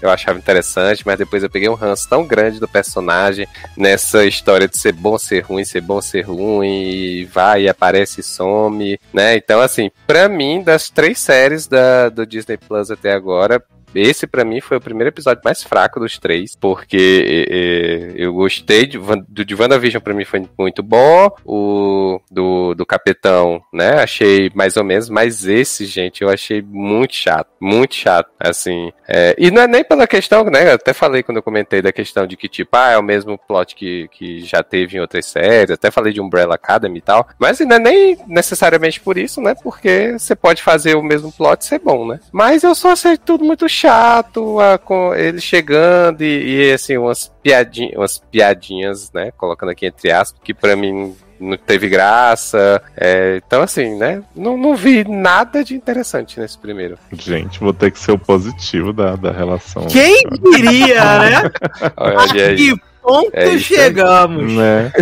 eu 0.00 0.10
achava 0.10 0.38
interessante, 0.38 1.02
mas 1.04 1.18
depois 1.18 1.42
eu 1.42 1.50
peguei 1.50 1.68
um 1.68 1.74
ranço 1.74 2.08
tão 2.08 2.26
grande 2.26 2.60
do 2.60 2.68
personagem 2.68 3.48
nessa 3.76 4.24
história 4.24 4.68
de 4.68 4.78
ser 4.78 4.92
bom, 4.92 5.18
ser 5.18 5.40
ruim, 5.40 5.64
ser 5.64 5.80
bom, 5.80 6.00
ser 6.00 6.22
ruim, 6.22 6.68
e 6.68 7.24
vai, 7.24 7.68
aparece 7.68 8.20
e 8.20 8.24
some, 8.24 8.98
né? 9.12 9.36
Então, 9.36 9.60
assim, 9.60 9.90
pra 10.06 10.28
mim, 10.28 10.62
das 10.62 10.90
três 10.90 11.18
séries 11.18 11.66
da, 11.66 12.08
do 12.08 12.26
Disney 12.26 12.56
Plus 12.56 12.90
até 12.90 13.12
agora, 13.12 13.62
esse 13.94 14.26
para 14.26 14.44
mim 14.44 14.60
foi 14.60 14.76
o 14.76 14.80
primeiro 14.80 15.10
episódio 15.10 15.42
mais 15.44 15.62
fraco 15.62 16.00
dos 16.00 16.18
três, 16.18 16.56
porque 16.56 17.46
é, 17.50 18.12
eu 18.16 18.32
gostei 18.32 18.86
de, 18.86 18.98
do 19.28 19.44
de 19.44 19.54
WandaVision 19.54 20.02
para 20.02 20.14
mim 20.14 20.24
foi 20.24 20.48
muito 20.58 20.82
bom, 20.82 21.30
o 21.44 22.20
do, 22.30 22.74
do 22.74 22.86
Capitão, 22.86 23.62
né? 23.72 24.02
Achei 24.02 24.50
mais 24.54 24.76
ou 24.76 24.84
menos, 24.84 25.08
mas 25.08 25.46
esse, 25.46 25.86
gente, 25.86 26.22
eu 26.22 26.28
achei 26.28 26.62
muito 26.62 27.14
chato, 27.14 27.48
muito 27.60 27.94
chato, 27.94 28.30
assim. 28.38 28.92
É, 29.08 29.34
e 29.38 29.50
não 29.50 29.62
é 29.62 29.66
nem 29.66 29.84
pela 29.84 30.06
questão, 30.06 30.44
né? 30.44 30.70
Eu 30.70 30.74
até 30.74 30.92
falei 30.92 31.22
quando 31.22 31.38
eu 31.38 31.42
comentei 31.42 31.80
da 31.80 31.92
questão 31.92 32.26
de 32.26 32.36
que, 32.36 32.48
tipo, 32.48 32.76
ah, 32.76 32.90
é 32.90 32.98
o 32.98 33.02
mesmo 33.02 33.38
plot 33.38 33.74
que, 33.74 34.08
que 34.08 34.40
já 34.40 34.62
teve 34.62 34.96
em 34.96 35.00
outras 35.00 35.26
séries, 35.26 35.70
até 35.70 35.90
falei 35.90 36.12
de 36.12 36.20
Umbrella 36.20 36.54
Academy 36.54 36.98
e 36.98 37.02
tal, 37.02 37.28
mas 37.38 37.60
não 37.60 37.76
é 37.76 37.78
nem 37.78 38.18
necessariamente 38.26 39.00
por 39.00 39.16
isso, 39.16 39.40
né? 39.40 39.54
Porque 39.62 40.12
você 40.18 40.34
pode 40.34 40.62
fazer 40.62 40.96
o 40.96 41.02
mesmo 41.02 41.32
plot 41.32 41.62
e 41.62 41.66
ser 41.66 41.78
bom, 41.78 42.06
né? 42.06 42.20
Mas 42.32 42.62
eu 42.62 42.74
só 42.74 42.92
achei 42.92 43.16
tudo 43.16 43.44
muito 43.44 43.68
chato, 43.68 43.77
a, 43.86 44.78
com 44.78 45.14
ele 45.14 45.40
chegando 45.40 46.22
e, 46.22 46.68
e, 46.68 46.72
assim, 46.72 46.96
umas 46.96 47.30
piadinhas, 47.42 47.96
umas 47.96 48.18
piadinhas, 48.18 49.12
né? 49.12 49.30
Colocando 49.36 49.70
aqui 49.70 49.86
entre 49.86 50.10
aspas, 50.10 50.40
que 50.42 50.52
para 50.54 50.74
mim 50.74 51.14
não 51.40 51.56
teve 51.56 51.88
graça. 51.88 52.82
É, 52.96 53.40
então, 53.44 53.62
assim, 53.62 53.96
né? 53.96 54.22
Não, 54.34 54.56
não 54.56 54.74
vi 54.74 55.04
nada 55.04 55.62
de 55.62 55.74
interessante 55.74 56.40
nesse 56.40 56.58
primeiro. 56.58 56.98
Gente, 57.12 57.60
vou 57.60 57.72
ter 57.72 57.90
que 57.90 57.98
ser 57.98 58.12
o 58.12 58.18
positivo 58.18 58.92
da, 58.92 59.16
da 59.16 59.30
relação. 59.30 59.86
Quem 59.86 60.22
diria, 60.52 61.18
né? 61.18 61.50
Olha 61.96 62.46
aí. 62.48 62.56
Que 62.56 62.80
ponto 63.02 63.30
é 63.32 63.58
chegamos. 63.58 64.52
Né? 64.52 64.92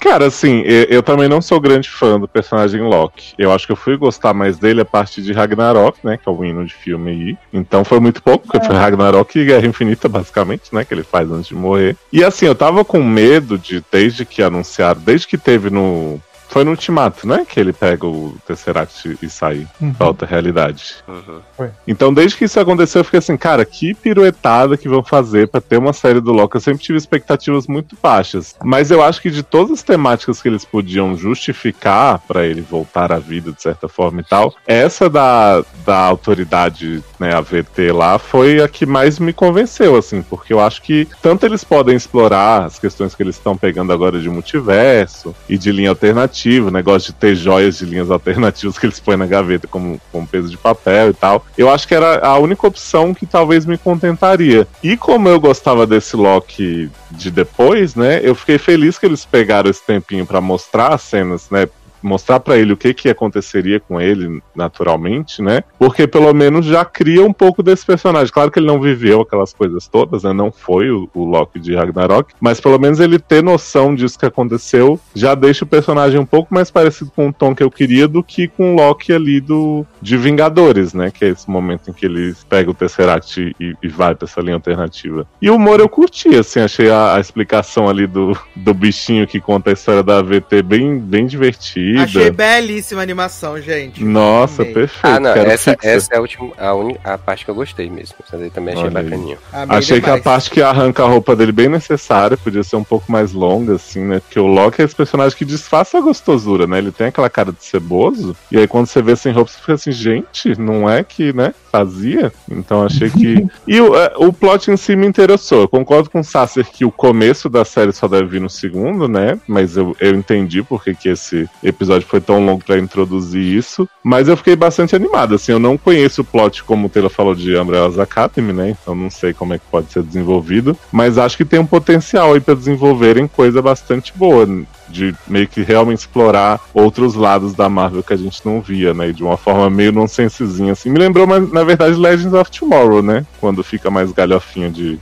Cara, 0.00 0.26
assim, 0.26 0.62
eu, 0.64 1.02
também 1.02 1.28
não 1.28 1.42
sou 1.42 1.60
grande 1.60 1.88
fã 1.88 2.18
do 2.18 2.26
personagem 2.26 2.80
Loki. 2.80 3.34
Eu 3.38 3.52
acho 3.52 3.66
que 3.66 3.72
eu 3.72 3.76
fui 3.76 3.96
gostar 3.96 4.32
mais 4.32 4.58
dele 4.58 4.80
a 4.80 4.84
partir 4.84 5.20
de 5.20 5.32
Ragnarok, 5.32 5.98
né? 6.02 6.16
Que 6.16 6.28
é 6.28 6.32
o 6.32 6.44
hino 6.44 6.64
de 6.64 6.74
filme 6.74 7.10
aí. 7.10 7.38
Então 7.52 7.84
foi 7.84 8.00
muito 8.00 8.22
pouco, 8.22 8.46
porque 8.46 8.66
foi 8.66 8.74
Ragnarok 8.74 9.38
e 9.38 9.44
Guerra 9.44 9.66
Infinita, 9.66 10.08
basicamente, 10.08 10.74
né? 10.74 10.84
Que 10.84 10.94
ele 10.94 11.02
faz 11.02 11.30
antes 11.30 11.48
de 11.48 11.54
morrer. 11.54 11.96
E 12.10 12.24
assim, 12.24 12.46
eu 12.46 12.54
tava 12.54 12.84
com 12.84 13.02
medo 13.02 13.58
de, 13.58 13.84
desde 13.92 14.24
que 14.24 14.42
anunciaram, 14.42 15.00
desde 15.00 15.26
que 15.26 15.36
teve 15.36 15.68
no 15.68 16.20
foi 16.50 16.64
no 16.64 16.72
Ultimato, 16.72 17.26
né? 17.26 17.46
Que 17.48 17.60
ele 17.60 17.72
pega 17.72 18.06
o 18.06 18.34
Tesseract 18.46 19.16
e 19.22 19.30
sai 19.30 19.66
uhum. 19.80 19.94
pra 19.94 20.08
outra 20.08 20.26
realidade. 20.26 20.96
Uhum. 21.06 21.70
Então, 21.86 22.12
desde 22.12 22.36
que 22.36 22.44
isso 22.44 22.58
aconteceu, 22.58 23.00
eu 23.00 23.04
fiquei 23.04 23.18
assim, 23.18 23.36
cara, 23.36 23.64
que 23.64 23.94
piruetada 23.94 24.76
que 24.76 24.88
vão 24.88 25.02
fazer 25.02 25.46
para 25.46 25.60
ter 25.60 25.78
uma 25.78 25.92
série 25.92 26.20
do 26.20 26.32
Loki. 26.32 26.56
Eu 26.56 26.60
sempre 26.60 26.82
tive 26.82 26.98
expectativas 26.98 27.68
muito 27.68 27.96
baixas. 28.02 28.56
Mas 28.64 28.90
eu 28.90 29.02
acho 29.02 29.22
que 29.22 29.30
de 29.30 29.44
todas 29.44 29.70
as 29.70 29.82
temáticas 29.82 30.42
que 30.42 30.48
eles 30.48 30.64
podiam 30.64 31.16
justificar 31.16 32.18
para 32.26 32.44
ele 32.44 32.60
voltar 32.60 33.12
à 33.12 33.18
vida, 33.18 33.52
de 33.52 33.62
certa 33.62 33.88
forma 33.88 34.20
e 34.20 34.24
tal, 34.24 34.52
essa 34.66 35.08
da, 35.08 35.64
da 35.86 35.98
autoridade, 35.98 37.02
né, 37.18 37.32
a 37.32 37.40
VT 37.40 37.92
lá, 37.92 38.18
foi 38.18 38.60
a 38.60 38.68
que 38.68 38.84
mais 38.84 39.20
me 39.20 39.32
convenceu, 39.32 39.96
assim, 39.96 40.20
porque 40.20 40.52
eu 40.52 40.58
acho 40.58 40.82
que 40.82 41.06
tanto 41.22 41.46
eles 41.46 41.62
podem 41.62 41.94
explorar 41.94 42.64
as 42.64 42.78
questões 42.78 43.14
que 43.14 43.22
eles 43.22 43.36
estão 43.36 43.56
pegando 43.56 43.92
agora 43.92 44.20
de 44.20 44.28
multiverso 44.28 45.34
e 45.48 45.56
de 45.56 45.70
linha 45.70 45.90
alternativa 45.90 46.39
alternativo, 46.40 46.70
negócio 46.70 47.12
de 47.12 47.18
ter 47.18 47.34
joias 47.34 47.78
de 47.78 47.84
linhas 47.84 48.10
alternativas 48.10 48.78
que 48.78 48.86
eles 48.86 49.00
põem 49.00 49.16
na 49.16 49.26
gaveta 49.26 49.66
como, 49.66 50.00
como 50.10 50.26
peso 50.26 50.48
de 50.48 50.56
papel 50.56 51.10
e 51.10 51.14
tal. 51.14 51.44
Eu 51.56 51.70
acho 51.70 51.86
que 51.86 51.94
era 51.94 52.24
a 52.26 52.38
única 52.38 52.66
opção 52.66 53.12
que 53.12 53.26
talvez 53.26 53.66
me 53.66 53.76
contentaria. 53.76 54.66
E 54.82 54.96
como 54.96 55.28
eu 55.28 55.38
gostava 55.38 55.86
desse 55.86 56.16
Loki 56.16 56.90
de 57.10 57.30
depois, 57.30 57.94
né? 57.94 58.20
Eu 58.22 58.34
fiquei 58.34 58.58
feliz 58.58 58.98
que 58.98 59.06
eles 59.06 59.24
pegaram 59.24 59.70
esse 59.70 59.84
tempinho 59.84 60.24
para 60.24 60.40
mostrar 60.40 60.94
as 60.94 61.02
cenas, 61.02 61.50
né? 61.50 61.68
Mostrar 62.02 62.40
para 62.40 62.56
ele 62.56 62.72
o 62.72 62.76
que 62.76 62.94
que 62.94 63.08
aconteceria 63.08 63.80
com 63.80 64.00
ele 64.00 64.42
naturalmente, 64.54 65.42
né? 65.42 65.62
Porque 65.78 66.06
pelo 66.06 66.32
menos 66.32 66.66
já 66.66 66.84
cria 66.84 67.24
um 67.24 67.32
pouco 67.32 67.62
desse 67.62 67.84
personagem. 67.84 68.32
Claro 68.32 68.50
que 68.50 68.58
ele 68.58 68.66
não 68.66 68.80
viveu 68.80 69.20
aquelas 69.20 69.52
coisas 69.52 69.86
todas, 69.88 70.22
né? 70.22 70.32
Não 70.32 70.50
foi 70.50 70.90
o, 70.90 71.08
o 71.14 71.24
Loki 71.24 71.58
de 71.58 71.74
Ragnarok, 71.74 72.34
mas 72.40 72.60
pelo 72.60 72.78
menos 72.78 73.00
ele 73.00 73.18
ter 73.18 73.42
noção 73.42 73.94
disso 73.94 74.18
que 74.18 74.26
aconteceu 74.26 74.98
já 75.14 75.34
deixa 75.34 75.64
o 75.64 75.68
personagem 75.68 76.18
um 76.18 76.26
pouco 76.26 76.52
mais 76.52 76.70
parecido 76.70 77.10
com 77.14 77.28
o 77.28 77.32
tom 77.32 77.54
que 77.54 77.62
eu 77.62 77.70
queria 77.70 78.06
do 78.08 78.22
que 78.22 78.48
com 78.48 78.74
o 78.74 78.76
Loki 78.76 79.12
ali 79.12 79.40
do 79.40 79.84
de 80.00 80.16
Vingadores, 80.16 80.94
né? 80.94 81.10
Que 81.10 81.26
é 81.26 81.28
esse 81.28 81.48
momento 81.48 81.90
em 81.90 81.92
que 81.92 82.06
ele 82.06 82.34
pega 82.48 82.70
o 82.70 82.74
Tesseract 82.74 83.54
e, 83.60 83.74
e 83.82 83.88
vai 83.88 84.14
pra 84.14 84.26
essa 84.26 84.40
linha 84.40 84.54
alternativa. 84.54 85.26
E 85.40 85.50
o 85.50 85.56
humor 85.56 85.80
eu 85.80 85.88
curti, 85.88 86.36
assim, 86.36 86.60
achei 86.60 86.90
a, 86.90 87.16
a 87.16 87.20
explicação 87.20 87.88
ali 87.88 88.06
do, 88.06 88.36
do 88.56 88.72
bichinho 88.72 89.26
que 89.26 89.40
conta 89.40 89.70
a 89.70 89.72
história 89.72 90.02
da 90.02 90.18
AVT 90.18 90.62
bem, 90.62 90.98
bem 90.98 91.26
divertida 91.26 91.89
Achei 91.98 92.30
belíssima 92.30 93.00
a 93.00 93.02
animação, 93.02 93.60
gente. 93.60 94.04
Nossa, 94.04 94.62
Amei. 94.62 94.74
perfeito. 94.74 95.00
Ah, 95.02 95.20
não, 95.20 95.30
essa, 95.30 95.76
essa 95.82 96.14
é 96.14 96.16
a, 96.16 96.20
última, 96.20 96.52
a, 96.58 96.74
un... 96.74 96.94
a 97.02 97.18
parte 97.18 97.44
que 97.44 97.50
eu 97.50 97.54
gostei 97.54 97.88
mesmo. 97.88 98.16
Essa 98.26 98.36
daí 98.36 98.50
também 98.50 98.74
achei 98.74 98.86
Olha 98.86 99.02
bacaninho. 99.02 99.38
Achei 99.52 100.00
demais. 100.00 100.14
que 100.14 100.20
a 100.20 100.22
parte 100.22 100.50
que 100.50 100.62
arranca 100.62 101.02
a 101.02 101.06
roupa 101.06 101.34
dele 101.34 101.52
bem 101.52 101.68
necessária, 101.68 102.36
podia 102.36 102.62
ser 102.62 102.76
um 102.76 102.84
pouco 102.84 103.10
mais 103.10 103.32
longa, 103.32 103.74
assim, 103.74 104.00
né? 104.00 104.20
Porque 104.20 104.38
o 104.38 104.46
Loki 104.46 104.82
é 104.82 104.84
esse 104.84 104.94
personagem 104.94 105.36
que 105.36 105.44
disfarça 105.44 105.98
a 105.98 106.00
gostosura, 106.00 106.66
né? 106.66 106.78
Ele 106.78 106.92
tem 106.92 107.08
aquela 107.08 107.30
cara 107.30 107.52
de 107.52 107.64
ceboso, 107.64 108.36
e 108.50 108.58
aí 108.58 108.66
quando 108.66 108.86
você 108.86 109.02
vê 109.02 109.16
sem 109.16 109.32
roupa, 109.32 109.50
você 109.50 109.58
fica 109.58 109.74
assim, 109.74 109.92
gente, 109.92 110.58
não 110.58 110.88
é 110.88 111.02
que, 111.02 111.32
né? 111.32 111.54
Fazia. 111.70 112.32
Então 112.50 112.84
achei 112.84 113.10
que. 113.10 113.46
e 113.66 113.80
o, 113.80 113.96
é, 113.96 114.12
o 114.16 114.32
plot 114.32 114.70
em 114.70 114.76
si 114.76 114.96
me 114.96 115.06
interessou. 115.06 115.62
Eu 115.62 115.68
concordo 115.68 116.10
com 116.10 116.20
o 116.20 116.24
Sasser 116.24 116.64
que 116.64 116.84
o 116.84 116.90
começo 116.90 117.48
da 117.48 117.64
série 117.64 117.92
só 117.92 118.08
deve 118.08 118.26
vir 118.26 118.40
no 118.40 118.50
segundo, 118.50 119.08
né? 119.08 119.38
Mas 119.46 119.76
eu, 119.76 119.96
eu 120.00 120.14
entendi 120.14 120.62
porque 120.62 120.94
que 120.94 121.08
esse 121.08 121.48
episódio 121.80 121.90
episódio 121.90 122.06
foi 122.06 122.20
tão 122.20 122.44
longo 122.44 122.64
para 122.64 122.78
introduzir 122.78 123.42
isso. 123.42 123.88
Mas 124.02 124.28
eu 124.28 124.36
fiquei 124.36 124.54
bastante 124.54 124.94
animado, 124.94 125.34
assim, 125.34 125.52
eu 125.52 125.58
não 125.58 125.76
conheço 125.76 126.22
o 126.22 126.24
plot, 126.24 126.62
como 126.64 126.86
o 126.86 126.90
Taylor 126.90 127.10
falou, 127.10 127.34
de 127.34 127.56
Umbrellas 127.56 127.98
Academy, 127.98 128.52
né? 128.52 128.76
Então 128.80 128.94
não 128.94 129.10
sei 129.10 129.32
como 129.34 129.54
é 129.54 129.58
que 129.58 129.64
pode 129.70 129.92
ser 129.92 130.02
desenvolvido. 130.02 130.76
Mas 130.92 131.18
acho 131.18 131.36
que 131.36 131.44
tem 131.44 131.58
um 131.58 131.66
potencial 131.66 132.32
aí 132.32 132.40
pra 132.40 132.54
desenvolverem 132.54 133.26
coisa 133.26 133.60
bastante 133.60 134.12
boa 134.16 134.46
de 134.90 135.14
meio 135.26 135.48
que 135.48 135.62
realmente 135.62 136.00
explorar 136.00 136.60
outros 136.74 137.14
lados 137.14 137.54
da 137.54 137.68
Marvel 137.68 138.02
que 138.02 138.12
a 138.12 138.16
gente 138.16 138.40
não 138.44 138.60
via, 138.60 138.92
né? 138.92 139.12
De 139.12 139.22
uma 139.22 139.36
forma 139.36 139.70
meio 139.70 139.92
nonsensezinha, 139.92 140.72
assim. 140.72 140.90
Me 140.90 140.98
lembrou, 140.98 141.26
mas, 141.26 141.50
na 141.50 141.64
verdade, 141.64 141.94
Legends 141.94 142.34
of 142.34 142.50
Tomorrow, 142.50 143.02
né? 143.02 143.24
Quando 143.40 143.62
fica 143.62 143.90
mais 143.90 144.12
galhofinho 144.12 144.70
de, 144.70 144.98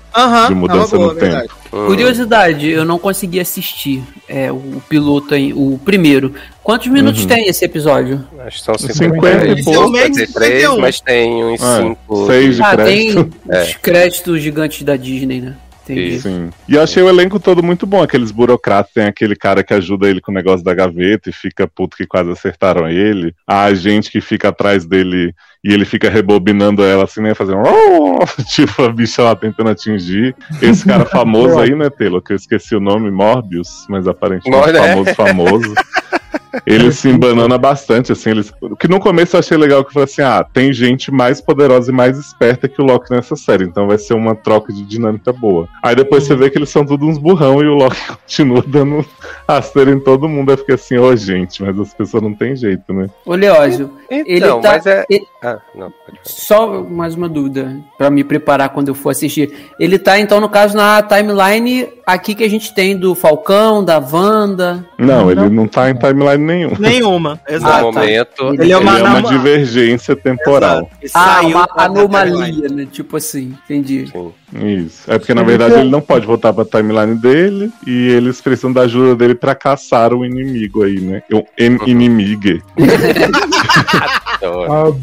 de 0.48 0.54
mudança 0.54 0.96
boa, 0.96 1.14
no 1.14 1.18
tempo. 1.18 1.54
Curiosidade, 1.70 2.68
eu 2.68 2.84
não 2.84 2.98
consegui 2.98 3.40
assistir 3.40 4.02
é, 4.28 4.50
o 4.50 4.82
piloto 4.88 5.34
aí, 5.34 5.52
o 5.52 5.78
primeiro. 5.84 6.34
Quantos 6.62 6.88
minutos 6.88 7.22
uhum. 7.22 7.28
tem 7.28 7.48
esse 7.48 7.64
episódio? 7.64 8.24
Acho 8.40 8.58
que 8.58 8.64
são 8.64 8.78
50, 8.78 8.94
50 8.94 9.46
e 9.48 9.64
poucos, 9.64 10.00
53, 10.00 10.78
mas 10.78 11.00
tem 11.00 11.44
uns 11.44 11.60
5. 11.60 11.98
Ah, 12.10 12.26
6 12.26 12.56
de 12.56 12.62
ah, 12.62 12.76
crédito. 12.76 13.24
tem 13.24 13.56
é. 13.56 13.62
os 13.62 13.74
créditos 13.76 14.42
gigantes 14.42 14.82
da 14.82 14.96
Disney, 14.96 15.40
né? 15.40 15.56
Entendi. 15.92 16.20
Sim. 16.20 16.50
E 16.68 16.74
eu 16.74 16.82
achei 16.82 17.02
o 17.02 17.08
elenco 17.08 17.40
todo 17.40 17.62
muito 17.62 17.86
bom. 17.86 18.02
Aqueles 18.02 18.30
burocratas, 18.30 18.92
tem 18.92 19.04
aquele 19.04 19.34
cara 19.34 19.62
que 19.62 19.72
ajuda 19.72 20.08
ele 20.08 20.20
com 20.20 20.30
o 20.30 20.34
negócio 20.34 20.64
da 20.64 20.74
gaveta 20.74 21.30
e 21.30 21.32
fica 21.32 21.66
puto 21.66 21.96
que 21.96 22.06
quase 22.06 22.30
acertaram 22.30 22.88
ele. 22.88 23.34
A 23.46 23.72
gente 23.74 24.10
que 24.10 24.20
fica 24.20 24.48
atrás 24.48 24.84
dele 24.84 25.34
e 25.62 25.72
ele 25.72 25.84
fica 25.84 26.08
rebobinando 26.08 26.84
ela 26.84 27.04
assim, 27.04 27.20
né? 27.20 27.34
Fazendo. 27.34 27.62
tipo, 28.54 28.82
a 28.82 28.92
bicha 28.92 29.22
lá 29.22 29.34
tentando 29.34 29.70
atingir. 29.70 30.34
Esse 30.62 30.84
cara 30.84 31.04
famoso 31.04 31.58
aí, 31.60 31.74
né, 31.74 31.90
Telo? 31.90 32.22
Que 32.22 32.32
eu 32.32 32.36
esqueci 32.36 32.76
o 32.76 32.80
nome, 32.80 33.10
Morbius, 33.10 33.86
mas 33.88 34.06
aparentemente 34.06 34.56
Mor 34.56 34.74
é. 34.74 34.88
famoso, 34.88 35.14
famoso. 35.14 35.74
Ele 36.66 36.92
se 36.92 37.08
embanana 37.08 37.58
bastante, 37.58 38.12
assim. 38.12 38.30
Eles... 38.30 38.52
Que 38.78 38.88
no 38.88 39.00
começo 39.00 39.36
eu 39.36 39.40
achei 39.40 39.56
legal 39.56 39.84
que 39.84 39.92
foi 39.92 40.04
assim: 40.04 40.22
ah, 40.22 40.44
tem 40.44 40.72
gente 40.72 41.10
mais 41.10 41.40
poderosa 41.40 41.90
e 41.90 41.94
mais 41.94 42.18
esperta 42.18 42.68
que 42.68 42.80
o 42.80 42.84
Loki 42.84 43.10
nessa 43.10 43.36
série, 43.36 43.64
então 43.64 43.86
vai 43.86 43.98
ser 43.98 44.14
uma 44.14 44.34
troca 44.34 44.72
de 44.72 44.84
dinâmica 44.84 45.32
boa. 45.32 45.68
Aí 45.82 45.94
depois 45.94 46.24
você 46.24 46.34
vê 46.34 46.50
que 46.50 46.58
eles 46.58 46.70
são 46.70 46.84
todos 46.84 47.06
uns 47.06 47.18
burrão 47.18 47.62
e 47.62 47.66
o 47.66 47.74
Loki 47.74 48.00
continua 48.22 48.62
dando 48.66 49.04
rasteira 49.48 49.90
em 49.90 50.00
todo 50.00 50.28
mundo. 50.28 50.50
Aí 50.50 50.56
fica 50.56 50.74
assim: 50.74 50.96
ô 50.96 51.06
oh, 51.06 51.16
gente, 51.16 51.62
mas 51.62 51.78
as 51.78 51.94
pessoas 51.94 52.22
não 52.22 52.34
tem 52.34 52.56
jeito, 52.56 52.92
né? 52.92 53.08
Ô 53.24 53.34
Leózio, 53.34 53.90
então, 54.10 54.24
ele 54.26 54.62
tá. 54.62 54.72
Mas 54.72 54.86
é... 54.86 55.04
ele... 55.08 55.26
Ah, 55.40 55.60
não, 55.72 55.92
Só 56.24 56.82
mais 56.82 57.14
uma 57.14 57.28
dúvida 57.28 57.76
para 57.96 58.10
me 58.10 58.24
preparar 58.24 58.70
quando 58.70 58.88
eu 58.88 58.94
for 58.94 59.10
assistir. 59.10 59.52
Ele 59.78 59.96
tá, 59.96 60.18
então, 60.18 60.40
no 60.40 60.48
caso, 60.48 60.76
na 60.76 61.00
timeline 61.00 61.88
aqui 62.04 62.34
que 62.34 62.42
a 62.42 62.50
gente 62.50 62.74
tem 62.74 62.96
do 62.96 63.14
Falcão, 63.14 63.84
da 63.84 63.98
Wanda. 63.98 64.84
Não, 64.98 65.30
ele 65.30 65.48
não 65.48 65.68
tá 65.68 65.90
em 65.90 65.94
timeline 65.94 66.42
nenhum. 66.48 66.72
Nenhuma, 66.78 67.40
exato. 67.48 67.86
No 67.86 67.92
momento, 67.92 68.54
ele 68.60 68.72
é 68.72 68.76
uma, 68.76 68.98
ele 68.98 69.06
é 69.06 69.10
uma 69.10 69.22
divergência 69.22 70.16
temporal. 70.16 70.90
Ah, 71.14 71.40
uma 71.42 71.68
anomalia, 71.76 72.68
né? 72.68 72.86
Tipo 72.90 73.16
assim, 73.16 73.56
entendi. 73.64 74.06
Sim. 74.08 74.32
Isso. 74.54 75.02
É 75.06 75.18
porque, 75.18 75.34
na 75.34 75.42
verdade, 75.42 75.74
ele 75.74 75.90
não 75.90 76.00
pode 76.00 76.26
voltar 76.26 76.52
pra 76.52 76.64
timeline 76.64 77.14
dele 77.16 77.70
e 77.86 78.08
eles 78.08 78.40
precisam 78.40 78.72
da 78.72 78.82
ajuda 78.82 79.14
dele 79.14 79.34
pra 79.34 79.54
caçar 79.54 80.14
o 80.14 80.24
inimigo 80.24 80.84
aí, 80.84 80.98
né? 81.00 81.22
O 81.32 81.44
inimigo. 81.86 82.62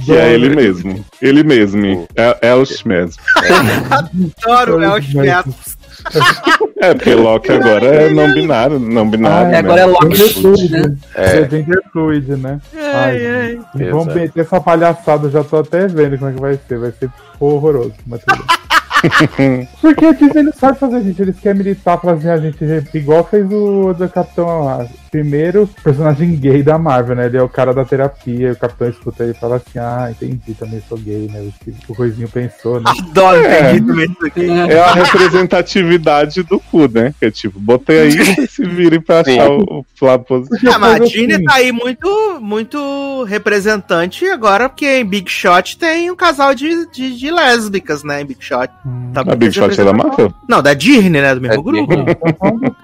que 0.06 0.12
é 0.12 0.34
ele 0.34 0.50
mesmo. 0.56 1.06
Ele 1.22 1.43
mesmo. 1.43 2.08
É 2.16 2.50
Elsh 2.50 2.84
mesmo. 2.84 3.22
Adoro 4.43 4.78
o 4.78 4.80
mesmo. 4.80 5.56
É, 6.78 6.93
porque 6.93 7.15
Loki 7.15 7.51
agora 7.51 7.86
é 7.86 8.09
não 8.09 8.34
binário, 8.34 8.80
não 8.80 9.09
binário. 9.09 9.47
Ah, 9.47 9.49
né? 9.49 9.57
Agora 9.59 9.82
é 9.82 9.86
Loki, 9.86 10.69
né? 10.69 10.95
É. 11.15 11.39
É 11.39 11.49
gender 11.49 11.82
fluid, 11.91 12.36
né? 12.36 12.59
Ai, 12.76 13.26
ai. 13.26 13.59
Vamos 13.91 14.13
meter 14.13 14.41
essa 14.41 14.59
palhaçada, 14.59 15.30
já 15.30 15.43
tô 15.43 15.57
até 15.57 15.88
vendo 15.88 16.17
como 16.17 16.32
é 16.32 16.34
que 16.34 16.41
vai 16.41 16.59
ser. 16.67 16.78
Vai 16.78 16.91
ser 16.91 17.09
horroroso, 17.39 17.93
mas 18.05 18.21
tudo 18.26 18.43
Porque 19.82 20.05
a 20.05 20.11
Disney 20.11 20.43
não 20.43 20.53
sabe 20.53 20.78
fazer, 20.78 21.01
gente. 21.01 21.21
Eles 21.21 21.39
querem 21.39 21.59
militar, 21.59 21.99
fazer 22.01 22.32
a 22.32 22.38
gente 22.38 22.57
igual 22.93 23.23
fez 23.23 23.45
o 23.51 23.93
do 23.93 24.09
Capitão 24.09 24.65
lá 24.65 24.86
primeiro 25.16 25.70
personagem 25.82 26.36
gay 26.36 26.61
da 26.61 26.78
Marvel, 26.78 27.16
né? 27.16 27.28
Ele 27.28 27.38
é 27.38 27.41
o 27.41 27.47
cara 27.47 27.74
da 27.74 27.86
terapia, 27.86 28.51
o 28.51 28.55
capitão 28.57 28.89
escuta 28.89 29.24
ele 29.24 29.32
e 29.32 29.39
fala 29.39 29.55
assim, 29.55 29.80
ah, 29.80 30.11
entendi, 30.11 30.53
também 30.53 30.84
sou 30.89 30.97
gay, 30.97 31.30
né? 31.32 31.39
O 31.39 31.53
que 31.63 31.74
o 31.88 31.95
coisinho 31.95 32.28
pensou, 32.28 32.82
né? 32.82 32.91
Adoro, 32.99 33.45
é, 33.45 33.72
entendi 33.72 33.88
também 33.88 34.05
isso 34.11 34.26
aqui. 34.26 34.49
É 34.49 34.80
a 34.80 34.93
representatividade 34.93 36.43
do 36.43 36.59
cu, 36.59 36.89
né? 36.89 37.13
Que 37.18 37.28
é 37.28 37.32
tipo, 37.32 37.57
botei 37.59 38.01
aí 38.01 38.09
e 38.09 38.47
se 38.47 38.66
virem 38.66 38.99
pra 38.99 39.22
achar 39.22 39.49
o, 39.49 39.86
o 40.01 40.05
lado 40.05 40.26
positivo. 40.26 40.74
Ah, 40.74 40.80
mas 40.80 41.01
a 41.01 41.05
Disney 41.05 41.36
assim. 41.36 41.43
tá 41.45 41.53
aí 41.53 41.72
muito, 41.72 42.39
muito 42.41 43.24
representante 43.24 44.26
agora, 44.26 44.68
porque 44.68 44.99
em 44.99 45.05
Big 45.05 45.32
Shot 45.32 45.78
tem 45.78 46.11
um 46.11 46.16
casal 46.16 46.53
de, 46.53 46.91
de, 46.91 47.18
de 47.18 47.32
lésbicas, 47.32 48.03
né? 48.03 48.22
Em 48.22 48.26
Big 48.26 48.43
Shot. 48.43 48.70
Hum. 48.86 49.11
Tá 49.13 49.22
a 49.22 49.36
Big 49.36 49.53
Shot 49.53 49.80
é 49.80 49.84
da 49.86 49.93
Marvel? 49.93 50.34
Não, 50.49 50.61
da 50.61 50.74
Disney, 50.74 51.22
né? 51.22 51.34
Do 51.34 51.39
mesmo 51.39 51.61
é 51.61 51.63
grupo. 51.63 51.93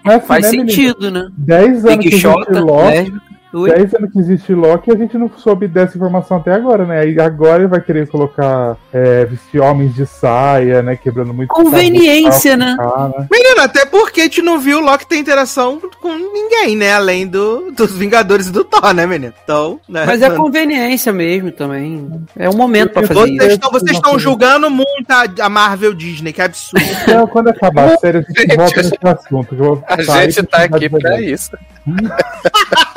Mas, 0.05 0.25
Faz 0.25 0.45
né, 0.45 0.49
sentido, 0.49 1.11
né? 1.11 1.27
10 1.37 1.85
anos 1.85 1.97
Big 1.97 2.20
Xota, 2.21 2.59
Loki, 2.61 3.13
né? 3.53 3.75
10 3.75 3.93
anos 3.95 4.11
que 4.11 4.19
existe 4.19 4.53
Loki 4.53 4.89
e 4.89 4.93
a 4.93 4.97
gente 4.97 5.17
não 5.17 5.29
soube 5.37 5.67
dessa 5.67 5.97
informação 5.97 6.37
até 6.37 6.53
agora, 6.53 6.85
né? 6.85 7.07
E 7.07 7.19
agora 7.19 7.59
ele 7.59 7.67
vai 7.67 7.81
querer 7.81 8.07
colocar 8.07 8.77
é, 8.93 9.25
vestir 9.25 9.59
homens 9.59 9.93
de 9.93 10.05
saia, 10.05 10.81
né? 10.81 10.95
Quebrando 10.95 11.33
muito. 11.33 11.49
Conveniência, 11.49 12.55
né? 12.55 12.77
né? 12.77 13.27
Menino, 13.31 13.61
até 13.61 13.85
porque 13.85 14.21
a 14.21 14.23
gente 14.23 14.41
não 14.41 14.59
viu 14.59 14.77
o 14.79 14.81
Loki 14.81 15.05
ter 15.05 15.17
interação 15.17 15.81
com 16.01 16.15
ninguém, 16.15 16.75
né? 16.75 16.93
Além 16.93 17.27
do, 17.27 17.71
dos 17.71 17.91
Vingadores 17.93 18.47
e 18.47 18.51
do 18.51 18.63
Thor, 18.63 18.93
né, 18.93 19.05
menino? 19.05 19.33
Então, 19.43 19.79
né? 19.87 20.05
Mas 20.05 20.21
é 20.21 20.29
conveniência 20.29 21.11
mesmo 21.11 21.51
também. 21.51 22.09
É 22.37 22.49
um 22.49 22.55
momento 22.55 22.91
pra 22.91 23.07
fazer 23.07 23.19
vocês 23.19 23.37
isso. 23.37 23.51
Estão, 23.51 23.71
vocês 23.71 23.91
estão 23.91 24.19
julgando 24.19 24.69
muito 24.69 25.09
a, 25.09 25.45
a, 25.45 25.49
Marvel 25.49 25.93
Disney, 25.93 26.33
que 26.33 26.41
absurdo. 26.41 26.85
Então, 27.03 27.27
quando 27.27 27.49
acabar 27.49 27.93
a 27.93 27.97
série, 27.97 28.19
a 28.19 28.21
gente 28.21 28.55
volta 28.55 28.81
nesse 28.81 28.97
assunto. 29.03 29.83
a 29.87 30.01
gente 30.23 30.43
tá 30.43 30.63
aqui 30.63 30.89
pra 30.89 31.21
isso. 31.21 31.51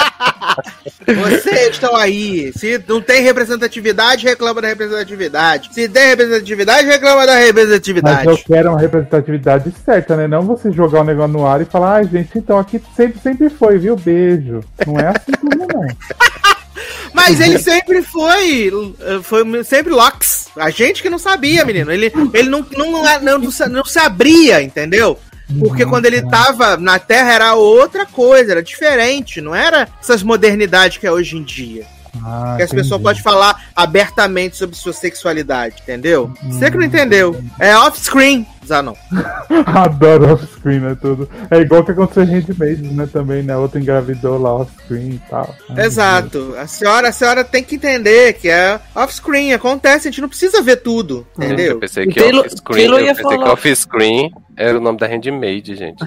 Vocês 1.07 1.71
estão 1.71 1.95
aí. 1.97 2.53
Se 2.57 2.83
não 2.87 3.01
tem 3.01 3.23
representatividade, 3.23 4.25
reclama 4.25 4.61
da 4.61 4.69
representatividade. 4.69 5.71
Se 5.73 5.89
tem 5.89 6.09
representatividade, 6.09 6.87
reclama 6.87 7.27
da 7.27 7.37
representatividade. 7.37 8.27
Mas 8.27 8.39
eu 8.39 8.45
quero 8.45 8.71
uma 8.71 8.81
representatividade 8.81 9.73
certa, 9.85 10.17
né? 10.17 10.27
Não 10.27 10.43
você 10.43 10.71
jogar 10.73 11.01
o 11.01 11.05
negócio 11.05 11.33
no 11.33 11.47
ar 11.47 11.61
e 11.61 11.65
falar, 11.65 11.97
ai, 11.97 12.03
ah, 12.03 12.09
gente, 12.09 12.39
então 12.39 12.59
aqui 12.59 12.81
sempre, 12.97 13.21
sempre 13.21 13.51
foi, 13.51 13.79
viu? 13.79 13.97
Beijo. 13.97 14.61
Não 14.87 14.99
é 14.99 15.09
assim 15.09 15.33
como 15.33 15.57
não. 15.57 15.87
Mas 17.13 17.41
ele 17.41 17.59
sempre 17.59 18.03
foi. 18.03 18.73
Foi 19.23 19.65
sempre 19.65 19.93
Locks. 19.93 20.49
A 20.57 20.69
gente 20.69 21.01
que 21.01 21.09
não 21.09 21.19
sabia, 21.19 21.65
menino. 21.65 21.91
Ele, 21.93 22.13
ele 22.35 22.49
não, 22.49 22.67
não, 22.77 22.93
não, 22.93 23.39
não, 23.39 23.39
não 23.39 23.85
se 23.85 23.99
abria, 23.99 24.61
entendeu? 24.61 25.19
Porque 25.59 25.85
uhum. 25.85 25.91
quando 25.91 26.07
ele 26.07 26.23
tava 26.23 26.77
na 26.77 26.99
Terra 26.99 27.33
era 27.33 27.55
outra 27.55 28.07
coisa, 28.07 28.53
era 28.53 28.63
diferente, 28.63 29.41
não 29.41 29.55
era 29.55 29.89
essas 30.01 30.23
modernidades 30.23 30.99
que 30.99 31.07
é 31.07 31.13
hoje 31.13 31.37
em 31.37 31.43
dia. 31.43 31.87
Ah, 32.25 32.55
que 32.57 32.63
as 32.63 32.71
pessoas 32.71 33.03
podem 33.03 33.23
falar 33.23 33.67
abertamente 33.75 34.57
sobre 34.57 34.77
sua 34.77 34.93
sexualidade, 34.93 35.77
entendeu? 35.83 36.33
Hum. 36.43 36.53
Você 36.53 36.71
que 36.71 36.77
não 36.77 36.85
entendeu. 36.85 37.43
É 37.59 37.77
off-screen, 37.77 38.47
Zanon. 38.67 38.95
Adoro 39.67 40.33
off-screen, 40.33 40.81
né? 40.81 40.97
Tudo. 41.01 41.29
É 41.51 41.59
igual 41.59 41.85
que 41.85 41.93
aconteceu 41.93 42.25
em 42.25 42.27
Handmaid's, 42.27 42.93
né? 42.93 43.09
Também, 43.13 43.43
né? 43.43 43.57
Outra 43.57 43.81
engravidou 43.81 44.39
lá 44.39 44.55
off-screen 44.55 45.11
e 45.11 45.21
tal. 45.29 45.55
Ai, 45.71 45.87
Exato. 45.87 46.55
A 46.59 46.67
senhora, 46.67 47.09
a 47.09 47.13
senhora 47.13 47.45
tem 47.45 47.63
que 47.63 47.77
entender 47.77 48.35
que 48.35 48.49
é 48.49 48.81
off-screen. 48.95 49.53
Acontece, 49.53 50.09
a 50.09 50.11
gente 50.11 50.21
não 50.21 50.29
precisa 50.29 50.63
ver 50.63 50.77
tudo, 50.77 51.27
entendeu? 51.37 51.73
Eu 51.73 51.81
pensei 51.81 52.07
que 52.07 52.21
off-screen. 52.21 52.87
Eu 52.87 53.15
pensei 53.15 53.39
que 53.39 53.45
off-screen 53.45 54.33
era 54.57 54.79
o 54.79 54.81
nome 54.81 54.99
da 54.99 55.07
Handmaid, 55.07 55.75
gente. 55.75 55.99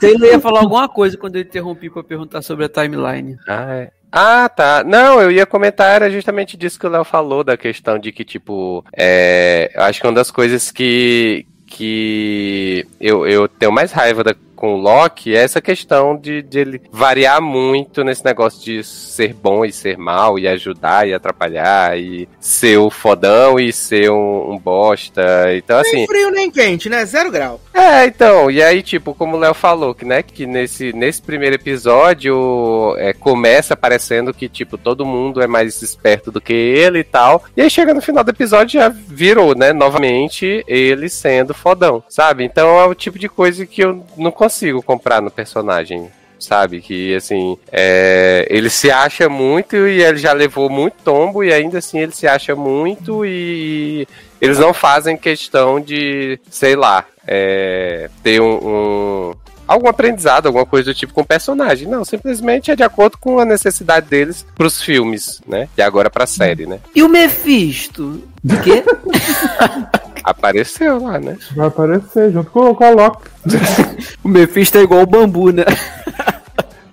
Taylor 0.00 0.28
ia 0.28 0.40
falar 0.40 0.60
alguma 0.60 0.88
coisa 0.88 1.16
quando 1.16 1.36
eu 1.36 1.42
interrompi 1.42 1.90
para 1.90 2.02
perguntar 2.02 2.42
sobre 2.42 2.64
a 2.64 2.68
timeline. 2.68 3.36
Ah, 3.46 3.74
é. 3.74 3.92
Ah, 4.12 4.48
tá. 4.48 4.82
Não, 4.84 5.20
eu 5.20 5.30
ia 5.30 5.46
comentar 5.46 5.94
era 5.94 6.10
justamente 6.10 6.56
disso 6.56 6.78
que 6.78 6.86
o 6.86 6.90
Léo 6.90 7.04
falou, 7.04 7.44
da 7.44 7.56
questão 7.56 7.98
de 7.98 8.10
que, 8.10 8.24
tipo, 8.24 8.84
é, 8.96 9.70
acho 9.76 10.00
que 10.00 10.06
uma 10.06 10.12
das 10.12 10.30
coisas 10.30 10.70
que, 10.70 11.46
que 11.66 12.86
eu, 13.00 13.26
eu 13.26 13.46
tenho 13.48 13.70
mais 13.70 13.92
raiva 13.92 14.24
da, 14.24 14.34
com 14.60 14.74
o 14.74 14.76
Loki 14.76 15.34
é 15.34 15.42
essa 15.42 15.58
questão 15.58 16.14
de, 16.14 16.42
de 16.42 16.58
ele 16.58 16.82
variar 16.92 17.40
muito 17.40 18.04
nesse 18.04 18.22
negócio 18.22 18.62
de 18.62 18.84
ser 18.84 19.32
bom 19.32 19.64
e 19.64 19.72
ser 19.72 19.96
mal, 19.96 20.38
e 20.38 20.46
ajudar 20.46 21.08
e 21.08 21.14
atrapalhar, 21.14 21.98
e 21.98 22.28
ser 22.38 22.76
o 22.76 22.90
fodão 22.90 23.58
e 23.58 23.72
ser 23.72 24.10
um, 24.10 24.52
um 24.52 24.58
bosta. 24.58 25.22
Então, 25.56 25.80
nem 25.80 25.88
assim. 25.88 25.96
Nem 25.96 26.06
frio 26.06 26.30
nem 26.30 26.50
quente, 26.50 26.90
né? 26.90 27.02
Zero 27.06 27.30
grau. 27.30 27.58
É, 27.72 28.04
então. 28.04 28.50
E 28.50 28.62
aí, 28.62 28.82
tipo, 28.82 29.14
como 29.14 29.38
o 29.38 29.40
Léo 29.40 29.54
falou, 29.54 29.94
que, 29.94 30.04
né, 30.04 30.22
que 30.22 30.44
nesse, 30.44 30.92
nesse 30.92 31.22
primeiro 31.22 31.54
episódio 31.54 32.94
é, 32.98 33.14
começa 33.14 33.74
parecendo 33.74 34.34
que, 34.34 34.46
tipo, 34.46 34.76
todo 34.76 35.06
mundo 35.06 35.40
é 35.40 35.46
mais 35.46 35.80
esperto 35.80 36.30
do 36.30 36.40
que 36.40 36.52
ele 36.52 36.98
e 36.98 37.04
tal. 37.04 37.44
E 37.56 37.62
aí 37.62 37.70
chega 37.70 37.94
no 37.94 38.02
final 38.02 38.22
do 38.22 38.30
episódio 38.30 38.78
já 38.78 38.90
virou, 38.90 39.56
né, 39.56 39.72
novamente 39.72 40.62
ele 40.68 41.08
sendo 41.08 41.54
fodão, 41.54 42.02
sabe? 42.10 42.44
Então 42.44 42.78
é 42.78 42.84
o 42.84 42.94
tipo 42.94 43.18
de 43.18 43.28
coisa 43.28 43.64
que 43.64 43.82
eu 43.82 44.04
não 44.18 44.30
consigo 44.30 44.49
consigo 44.50 44.82
comprar 44.82 45.22
no 45.22 45.30
personagem. 45.30 46.10
sabe? 46.38 46.80
Que, 46.80 47.14
assim, 47.14 47.58
é, 47.70 48.46
ele 48.48 48.70
se 48.70 48.90
acha 48.90 49.28
muito 49.28 49.76
e 49.76 50.02
ele 50.02 50.16
já 50.16 50.32
levou 50.32 50.70
muito 50.70 50.94
tombo 51.04 51.44
e 51.44 51.52
ainda 51.52 51.78
assim 51.78 51.98
ele 51.98 52.12
se 52.12 52.26
acha 52.26 52.56
muito 52.56 53.26
e 53.26 54.08
eles 54.40 54.58
não 54.58 54.72
fazem 54.72 55.18
questão 55.18 55.78
de, 55.78 56.40
sei 56.50 56.74
lá, 56.74 57.04
é, 57.26 58.08
ter 58.22 58.40
um, 58.40 58.54
um 58.54 59.34
algum 59.68 59.86
aprendizado, 59.86 60.46
alguma 60.46 60.66
coisa 60.66 60.92
do 60.92 60.94
tipo 60.94 61.12
com 61.12 61.20
o 61.20 61.26
personagem. 61.26 61.86
Não, 61.86 62.04
simplesmente 62.04 62.70
é 62.70 62.76
de 62.76 62.82
acordo 62.82 63.18
com 63.18 63.38
a 63.38 63.44
necessidade 63.44 64.08
deles 64.08 64.44
pros 64.56 64.82
filmes, 64.82 65.40
né? 65.46 65.68
E 65.76 65.82
agora 65.82 66.10
pra 66.10 66.26
série, 66.26 66.66
né? 66.66 66.80
E 66.94 67.02
o 67.02 67.08
Mephisto? 67.08 68.20
O 68.42 68.62
quê? 68.62 68.82
Apareceu 70.24 71.02
lá, 71.02 71.18
né? 71.18 71.36
Vai 71.56 71.66
aparecer 71.68 72.32
junto 72.32 72.50
com, 72.50 72.74
com 72.74 72.84
a 72.84 72.90
Loki. 72.90 73.28
o 74.24 74.28
Mephisto 74.28 74.78
é 74.78 74.82
igual 74.82 75.02
o 75.02 75.06
bambu, 75.06 75.50
né? 75.52 75.64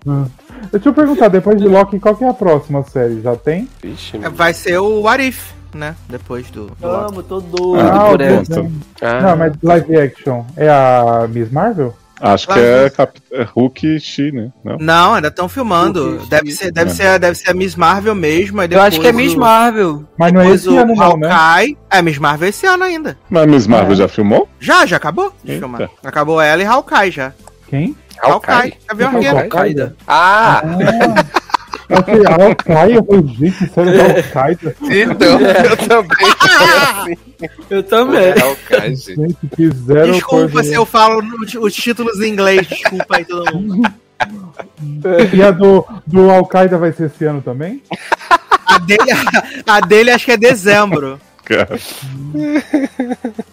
Ah. 0.09 0.25
Deixa 0.71 0.87
eu 0.87 0.93
perguntar, 0.93 1.27
depois 1.27 1.57
de 1.61 1.67
Loki, 1.67 1.99
qual 1.99 2.15
que 2.15 2.23
é 2.23 2.29
a 2.29 2.33
próxima 2.33 2.81
série? 2.83 3.21
Já 3.21 3.35
tem? 3.35 3.67
Vixe, 3.81 4.17
Vai 4.17 4.53
ser 4.53 4.77
o 4.77 5.01
What 5.01 5.21
If, 5.27 5.51
né? 5.73 5.95
Depois 6.07 6.49
do. 6.49 6.67
do 6.67 6.87
Loki. 6.87 7.11
Amo, 7.13 7.23
tô 7.23 7.41
doido 7.41 7.79
Ah, 7.89 8.09
por 8.11 8.21
essa. 8.21 8.71
Ah, 9.01 9.21
Não, 9.21 9.35
mas 9.35 9.53
live 9.61 9.97
action. 9.99 10.45
É 10.55 10.69
a 10.69 11.27
Miss 11.29 11.51
Marvel? 11.51 11.93
Acho 12.19 12.47
que 12.47 12.59
é, 12.59 12.89
Cap... 12.89 13.19
é 13.31 13.43
Hulk 13.43 13.87
e 13.95 13.99
She, 13.99 14.31
né? 14.31 14.51
Não? 14.63 14.77
Não, 14.79 15.13
ainda 15.15 15.27
estão 15.27 15.47
filmando. 15.47 16.19
Deve 16.27 16.51
ser, 16.51 16.71
deve, 16.71 16.89
ser, 16.91 17.19
deve 17.19 17.35
ser 17.35 17.51
a 17.51 17.53
Miss 17.53 17.75
Marvel 17.75 18.15
mesmo. 18.15 18.61
Eu 18.63 18.81
acho 18.81 18.99
que 18.99 19.07
é 19.07 19.11
Miss 19.11 19.33
o- 19.33 19.39
Marvel. 19.39 20.03
Mas 20.17 20.33
não 20.33 20.41
é 20.41 20.49
esse 20.49 20.67
o 20.67 20.79
ano 20.79 20.95
não, 20.95 21.15
né? 21.17 21.29
Hawkeye. 21.29 21.77
É, 21.91 22.01
Miss 22.01 22.17
Marvel 22.17 22.49
esse 22.49 22.65
ano 22.65 22.83
ainda. 22.83 23.17
Mas 23.29 23.45
Miss 23.47 23.67
Marvel 23.67 23.93
É. 23.93 23.95
já 23.95 24.07
filmou? 24.07 24.49
Já, 24.59 24.85
já 24.85 24.97
acabou 24.97 25.31
de 25.43 25.51
Eita. 25.51 25.61
filmar. 25.67 25.89
Acabou 26.03 26.41
ela 26.41 26.61
e 26.61 26.65
Hawkeye 26.65 27.11
já. 27.11 27.33
Quem? 27.69 27.95
Hawkeye. 28.19 28.73
Gavião 28.87 29.11
Quem 29.11 29.19
que 29.19 29.25
é 29.27 29.29
Arqueiro. 29.29 29.43
Al-Qaeda? 29.57 29.95
Ah, 30.07 30.61
Ah, 30.63 31.25
eu 31.89 33.03
falei, 33.05 33.27
gente, 33.35 33.67
sério, 33.73 33.97
da 33.97 34.03
Al-Qaeda? 34.17 34.75
então, 34.81 35.39
eu 35.41 35.77
também. 35.77 36.27
assim, 36.41 37.17
Eu 37.69 37.83
também. 37.83 38.19
é 38.25 38.39
Hawkeye, 38.41 38.95
gente. 38.95 39.37
Fizeram 39.55 40.11
Desculpa 40.13 40.49
coisa- 40.51 40.69
se 40.69 40.75
eu 40.75 40.85
falo 40.85 41.21
os 41.61 41.73
títulos 41.73 42.19
em 42.21 42.29
inglês. 42.33 42.67
Desculpa 42.67 43.17
aí 43.17 43.25
todo 43.25 43.55
mundo. 43.55 43.89
E 45.33 45.41
a 45.43 45.51
do, 45.51 45.85
do 46.05 46.29
Al-Qaeda 46.31 46.77
vai 46.77 46.91
ser 46.91 47.05
esse 47.05 47.23
ano 47.25 47.41
também? 47.41 47.81
A 48.65 48.79
dele, 48.79 49.11
a 49.65 49.79
dele 49.79 50.11
acho 50.11 50.25
que 50.25 50.31
é 50.31 50.37
dezembro. 50.37 51.19
Cara. 51.47 51.79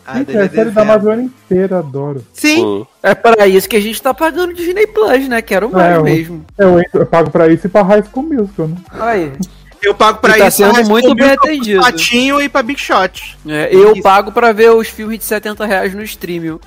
A 0.07 0.18
Gente, 0.18 0.26
dele 0.26 0.38
é 0.38 0.42
é 0.42 0.45
a 0.47 0.51
série 0.51 0.70
da. 0.70 0.84
Marvel 0.84 1.20
inteira, 1.20 1.78
adoro. 1.78 2.24
Sim. 2.32 2.84
É 3.03 3.14
para 3.14 3.47
isso 3.47 3.68
que 3.68 3.76
a 3.76 3.80
gente 3.80 4.01
tá 4.03 4.12
pagando 4.12 4.53
Disney 4.55 4.86
Plus, 4.86 5.28
né? 5.28 5.40
Quero 5.42 5.70
mais 5.70 5.92
É, 5.95 5.97
eu- 5.97 6.03
mesmo. 6.05 6.45
Eu, 6.59 6.80
eu 6.92 7.07
pago 7.07 7.30
pra 7.30 7.49
isso 7.49 7.66
e 7.66 7.70
pra 7.70 7.82
High 7.82 8.03
School 8.12 8.26
Musical, 8.26 8.68
né? 8.68 8.76
Aí. 8.99 9.32
eu 9.82 9.95
pago 9.95 10.18
pra 10.18 10.36
tá 10.36 10.49
isso. 10.49 10.57
sendo 10.57 10.72
mas 10.72 10.88
muito 10.88 11.14
bem 11.14 11.30
atendido. 11.30 11.80
Patinho 11.82 12.40
e 12.40 12.49
pra 12.49 12.62
Big 12.62 12.80
Shot. 12.80 13.36
É, 13.47 13.68
eu 13.74 14.01
pago 14.03 14.32
pra 14.32 14.51
ver 14.53 14.70
os 14.70 14.88
filmes 14.88 15.18
de 15.18 15.24
70 15.24 15.64
reais 15.66 15.95
no 15.95 16.03
streaming. 16.03 16.59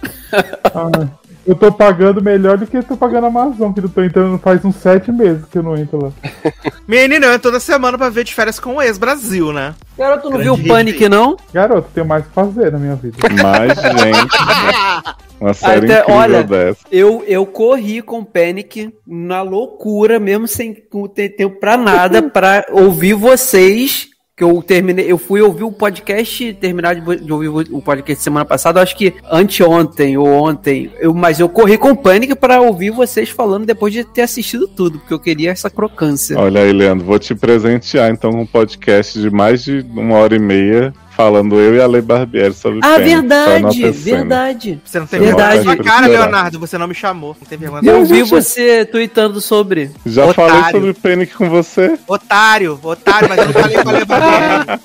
Ah, 0.64 1.08
eu 1.48 1.56
tô 1.56 1.72
pagando 1.72 2.22
melhor 2.22 2.58
do 2.58 2.68
que 2.68 2.76
eu 2.78 2.84
tô 2.84 2.98
pagando 2.98 3.26
a 3.26 3.28
Amazon, 3.30 3.72
que 3.72 3.80
eu 3.80 3.88
tô 3.90 4.04
entrando 4.04 4.38
faz 4.38 4.64
uns 4.66 4.76
sete 4.76 5.12
meses 5.12 5.46
que 5.50 5.58
eu 5.58 5.64
não 5.64 5.78
entro 5.78 6.04
lá. 6.04 6.12
Menino, 6.88 7.26
eu 7.26 7.30
entro 7.32 7.44
toda 7.44 7.60
semana 7.60 7.98
pra 7.98 8.10
ver 8.10 8.24
de 8.26 8.34
férias 8.36 8.60
com 8.60 8.76
o 8.76 8.82
ex-Brasil, 8.82 9.54
né? 9.54 9.74
Cara, 9.98 10.18
tu 10.18 10.26
não 10.30 10.38
Grande 10.38 10.44
viu 10.44 10.54
o 10.54 10.68
Panic, 10.68 11.08
não? 11.10 11.38
Garoto, 11.54 11.90
tenho 11.94 12.06
mais 12.06 12.24
o 12.24 12.28
que 12.28 12.34
fazer 12.34 12.72
na 12.72 12.78
minha 12.78 12.96
vida. 12.96 13.18
Mas, 13.42 13.74
gente, 13.80 15.18
uma 15.40 15.54
série 15.54 15.86
Até- 15.86 16.00
incrível 16.02 16.16
olha, 16.22 16.44
dessa. 16.44 16.80
Eu, 16.92 17.24
eu 17.28 17.46
corri 17.46 18.02
com 18.02 18.24
Panic 18.24 18.94
na 19.08 19.42
loucura, 19.42 20.20
mesmo 20.20 20.48
sem 20.48 20.74
com- 20.74 21.08
ter 21.08 21.30
tempo 21.30 21.60
pra 21.60 21.78
nada, 21.78 22.22
pra 22.24 22.66
ouvir 22.72 23.14
vocês. 23.14 24.08
Que 24.38 24.44
eu 24.44 24.62
terminei, 24.62 25.12
eu 25.12 25.18
fui 25.18 25.42
ouvir 25.42 25.64
o 25.64 25.72
podcast, 25.72 26.54
terminar 26.62 26.94
de, 26.94 27.26
de 27.26 27.34
ouvir 27.34 27.48
o 27.48 27.82
podcast 27.82 28.24
semana 28.24 28.46
passada, 28.46 28.80
acho 28.80 28.96
que 28.96 29.16
anteontem 29.32 30.16
ou 30.16 30.28
ontem, 30.28 30.92
eu, 31.00 31.12
mas 31.12 31.40
eu 31.40 31.50
corri 31.50 31.76
com 31.76 31.96
Panic 31.96 32.36
pra 32.36 32.62
ouvir 32.62 32.92
vocês 32.92 33.32
falando 33.32 33.66
depois 33.66 33.92
de 33.92 34.04
ter 34.04 34.22
assistido 34.22 34.68
tudo, 34.68 35.00
porque 35.00 35.12
eu 35.16 35.20
queria 35.20 35.50
essa 35.50 35.72
crocância. 35.72 36.38
Olha 36.38 36.62
aí, 36.62 36.72
Leandro, 36.72 37.04
vou 37.04 37.18
te 37.18 37.34
presentear 37.34 38.12
então 38.12 38.32
com 38.32 38.42
um 38.42 38.46
podcast 38.46 39.20
de 39.20 39.32
mais 39.32 39.64
de 39.64 39.84
uma 39.90 40.18
hora 40.18 40.36
e 40.36 40.40
meia, 40.40 40.94
falando 41.18 41.60
eu 41.60 41.74
e 41.76 41.82
a 41.82 41.88
Lei 41.88 42.02
Barbieri 42.02 42.54
sobre 42.54 42.80
Ah, 42.84 43.00
verdade, 43.00 43.92
verdade. 43.92 44.80
Você 44.86 45.00
não 45.00 45.08
tem 45.08 45.20
Verdade. 45.20 45.58
vergonha 45.66 45.84
cara. 45.84 46.06
Leonardo. 46.08 46.60
Você 46.60 46.78
não 46.78 46.88
me 46.88 46.94
chamou. 46.94 47.36
Não 47.42 47.48
tem 47.48 47.58
vergonha. 47.58 47.82
Eu 47.84 48.06
vi 48.06 48.22
você 48.22 48.86
tweetando 48.86 49.42
sobre. 49.42 49.90
Já 50.06 50.26
Otário. 50.28 50.54
falei 50.54 50.72
sobre 50.72 50.94
Panic 50.94 51.34
com 51.34 51.50
você? 51.50 51.98
Otário, 52.08 52.80
otário, 52.84 53.28
mas 53.28 53.40
eu 53.40 53.46
não 53.46 53.54
falei 53.54 53.78
com 53.84 53.90
a 53.90 53.92
Leonardo. 53.92 54.82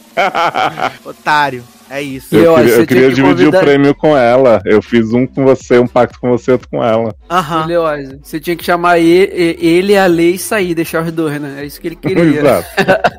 Otário. 1.04 1.64
É 1.94 2.00
isso. 2.00 2.34
Eu 2.34 2.52
ó, 2.52 2.56
queria, 2.56 2.72
eu 2.74 2.86
queria 2.86 3.08
que 3.10 3.14
dividir 3.16 3.34
convidar- 3.44 3.58
o 3.58 3.60
prêmio 3.60 3.94
com 3.94 4.16
ela. 4.16 4.62
Eu 4.64 4.80
fiz 4.80 5.12
um 5.12 5.26
com 5.26 5.44
você, 5.44 5.78
um 5.78 5.86
pacto 5.86 6.18
com 6.18 6.30
você, 6.30 6.52
outro 6.52 6.66
com 6.70 6.82
ela. 6.82 7.14
Aham. 7.30 7.66
Leoz, 7.66 8.08
você 8.22 8.40
tinha 8.40 8.56
que 8.56 8.64
chamar 8.64 8.98
ele, 8.98 9.58
ele 9.60 9.94
a 9.98 10.06
lei 10.06 10.30
e 10.30 10.38
sair, 10.38 10.74
deixar 10.74 11.02
os 11.04 11.12
dois, 11.12 11.38
né? 11.38 11.56
É 11.58 11.66
isso 11.66 11.78
que 11.78 11.88
ele 11.88 11.96
queria. 11.96 12.22
Exato. 12.40 12.66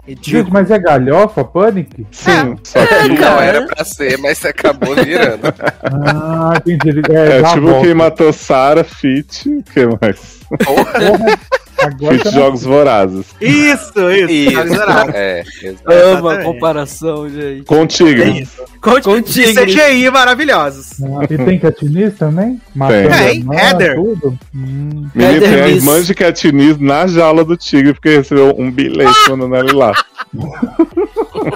Gente, 0.23 0.51
mas 0.51 0.71
é 0.71 0.79
galhofa, 0.79 1.43
Panic? 1.43 2.03
Sim, 2.09 2.57
só 2.63 2.83
que 2.83 3.09
Não 3.09 3.15
cara. 3.15 3.45
era 3.45 3.65
pra 3.67 3.85
ser, 3.85 4.17
mas 4.17 4.43
acabou 4.43 4.95
virando. 4.95 5.53
Ah, 5.83 6.53
entendi. 6.65 6.89
Ele- 6.89 7.01
É, 7.11 7.37
é 7.41 7.43
tipo 7.43 7.61
volta. 7.67 7.85
quem 7.85 7.93
matou 7.93 8.33
Sarah, 8.33 8.83
Fit, 8.83 9.49
o 9.49 9.61
que 9.63 9.85
mais? 10.01 10.39
Porra, 10.65 10.93
Agora 11.83 12.13
Fit 12.13 12.23
tá 12.23 12.31
Jogos 12.31 12.63
Vorazes. 12.63 13.25
Isso, 13.41 14.11
isso. 14.11 14.31
Isso, 14.31 14.59
Exagerado. 14.59 15.11
é, 15.13 15.43
exato. 15.61 15.91
Ama 15.91 16.33
a 16.33 16.43
comparação, 16.43 17.29
gente. 17.29 17.63
Com 17.63 17.85
É 18.23 18.41
isso. 18.41 18.63
Conte 18.83 19.03
Com 19.05 19.17
e. 19.17 19.23
CGI 19.23 20.09
maravilhosos. 20.11 21.01
Ah, 21.01 21.23
E 21.29 21.37
tem 21.37 21.57
Katniss 21.57 22.15
também? 22.17 22.59
Matando 22.75 23.09
Tem, 23.09 23.37
irmã, 23.37 23.55
Heather. 23.55 23.95
tudo? 23.95 24.37
Hum. 24.53 25.07
Menino, 25.15 25.39
tem 25.41 25.61
a 25.61 25.69
irmã 25.69 26.01
de 26.01 26.13
Katniss 26.13 26.77
na 26.77 27.07
jaula 27.07 27.45
do 27.45 27.55
Tigre, 27.55 27.93
porque 27.93 28.17
recebeu 28.17 28.53
um 28.57 28.69
bilhete 28.69 29.29
mandando 29.29 29.55
ele 29.55 29.71
lá. 29.71 29.93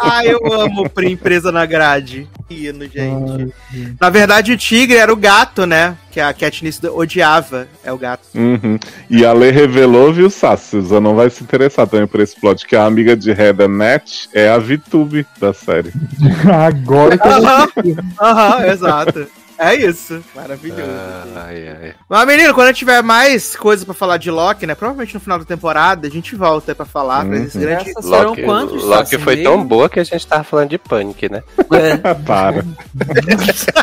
Ah, 0.02 0.26
eu 0.26 0.40
amo 0.54 0.90
Prim 0.90 1.16
presa 1.16 1.52
na 1.52 1.66
grade. 1.66 2.28
Hino, 2.50 2.86
gente. 2.86 3.54
Ai, 3.74 3.94
Na 4.00 4.10
verdade, 4.10 4.54
o 4.54 4.58
tigre 4.58 4.98
era 4.98 5.12
o 5.12 5.16
gato, 5.18 5.66
né? 5.66 5.98
Que 6.12 6.20
a 6.22 6.34
Katniss 6.34 6.80
odiava. 6.84 7.68
É 7.84 7.92
o 7.92 7.98
gato. 7.98 8.24
Uhum. 8.34 8.80
E 9.10 9.26
a 9.26 9.34
Lei 9.34 9.52
revelou, 9.52 10.14
viu, 10.14 10.30
Sassi? 10.30 10.80
Você 10.80 11.00
não 11.00 11.16
vai 11.16 11.30
se 11.30 11.44
interessar 11.44 11.88
também 11.88 12.08
por 12.08 12.20
esse 12.22 12.40
plot, 12.40 12.66
que 12.66 12.76
a 12.76 12.86
amiga 12.86 13.16
de 13.18 13.32
Heather 13.32 13.68
Net 13.68 14.30
é 14.34 14.50
a 14.50 14.58
VTube 14.58 15.26
da 15.40 15.54
série. 15.54 15.92
Agora 16.52 17.16
Aham, 17.24 17.68
aham, 18.22 18.65
exato. 18.68 19.28
É 19.59 19.74
isso. 19.74 20.24
Maravilhoso. 20.36 20.84
Ai, 21.36 21.68
ai. 21.68 21.93
Mas, 22.07 22.28
menino, 22.28 22.53
quando 22.53 22.72
tiver 22.76 23.01
mais 23.01 23.55
coisa 23.55 23.84
pra 23.86 23.93
falar 23.95 24.18
de 24.18 24.30
Loki, 24.30 24.68
né? 24.68 24.76
Provavelmente 24.76 25.15
no 25.15 25.20
final 25.20 25.39
da 25.39 25.45
temporada, 25.45 26.07
a 26.07 26.11
gente 26.11 26.36
volta 26.36 26.72
aí 26.72 26.76
pra 26.76 26.86
falar. 26.86 27.26
pra 27.26 27.36
Uhum. 27.39 27.49
grande... 27.55 27.89
Essas 27.89 28.05
serão 28.05 28.30
Loki, 28.30 28.43
quantos? 28.43 28.84
Loki 28.84 29.09
Sassi? 29.09 29.18
foi 29.18 29.38
tão 29.38 29.63
boa 29.65 29.89
que 29.89 29.99
a 29.99 30.03
gente 30.03 30.28
tava 30.28 30.43
falando 30.43 30.70
de 30.70 30.78
Panic, 30.78 31.28
né? 31.32 31.41
É. 31.74 32.13
Para. 32.13 32.63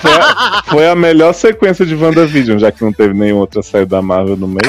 foi, 0.00 0.12
a, 0.12 0.62
foi 0.68 0.88
a 0.88 0.94
melhor 0.94 1.32
sequência 1.34 1.84
de 1.84 1.96
WandaVision, 1.96 2.56
já 2.60 2.70
que 2.70 2.84
não 2.84 2.92
teve 2.92 3.12
nenhuma 3.12 3.40
outra 3.40 3.60
série 3.60 3.84
da 3.86 4.00
Marvel 4.00 4.36
no 4.36 4.46
meio. 4.46 4.60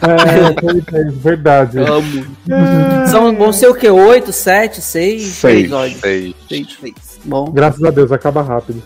É, 0.00 0.60
foi- 0.60 1.00
é 1.00 1.04
verdade. 1.10 1.78
Amo. 1.78 2.24
São, 3.10 3.34
vão 3.36 3.52
ser 3.52 3.68
o 3.68 3.74
quê? 3.74 3.90
Oito, 3.90 4.32
sete, 4.32 4.80
seis? 4.80 5.22
Seis. 5.24 5.60
episódios. 5.64 6.00
Sei, 6.00 6.34
Seis, 6.48 6.76
seis. 6.80 6.94
Bom. 7.24 7.50
Graças 7.50 7.82
a 7.82 7.90
Deus, 7.90 8.12
acaba 8.12 8.42
rápido. 8.42 8.82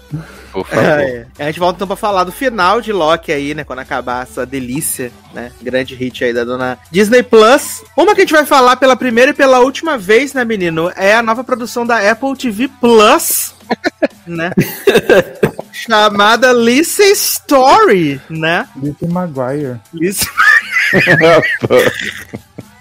por 0.52 0.66
favor. 0.66 0.82
É, 0.92 1.26
a 1.38 1.44
gente 1.46 1.58
volta 1.58 1.76
então 1.76 1.86
pra 1.86 1.96
falar 1.96 2.24
do 2.24 2.32
final 2.32 2.80
de 2.80 2.92
Loki 2.92 3.32
aí, 3.32 3.54
né? 3.54 3.64
Quando 3.64 3.78
acabar 3.78 4.22
essa 4.22 4.44
delícia, 4.44 5.10
né? 5.32 5.50
Grande 5.62 5.94
hit 5.94 6.24
aí 6.24 6.32
da 6.32 6.44
dona 6.44 6.78
Disney 6.90 7.22
Plus. 7.22 7.82
Uma 7.96 8.14
que 8.14 8.20
a 8.20 8.24
gente 8.24 8.32
vai 8.32 8.44
falar 8.44 8.76
pela 8.76 8.96
primeira 8.96 9.30
e 9.30 9.34
pela 9.34 9.60
última 9.60 9.96
vez, 9.96 10.34
né, 10.34 10.44
menino? 10.44 10.92
É 10.96 11.14
a 11.14 11.22
nova 11.22 11.42
produção 11.42 11.86
da 11.86 12.10
Apple 12.10 12.36
TV 12.36 12.68
Plus, 12.80 13.54
né? 14.26 14.52
Chamada 15.72 16.52
Lisa 16.52 17.04
Story, 17.04 18.20
né? 18.28 18.68
Lizzie 18.76 19.08
Maguire. 19.08 19.80
Lisa... 19.92 20.26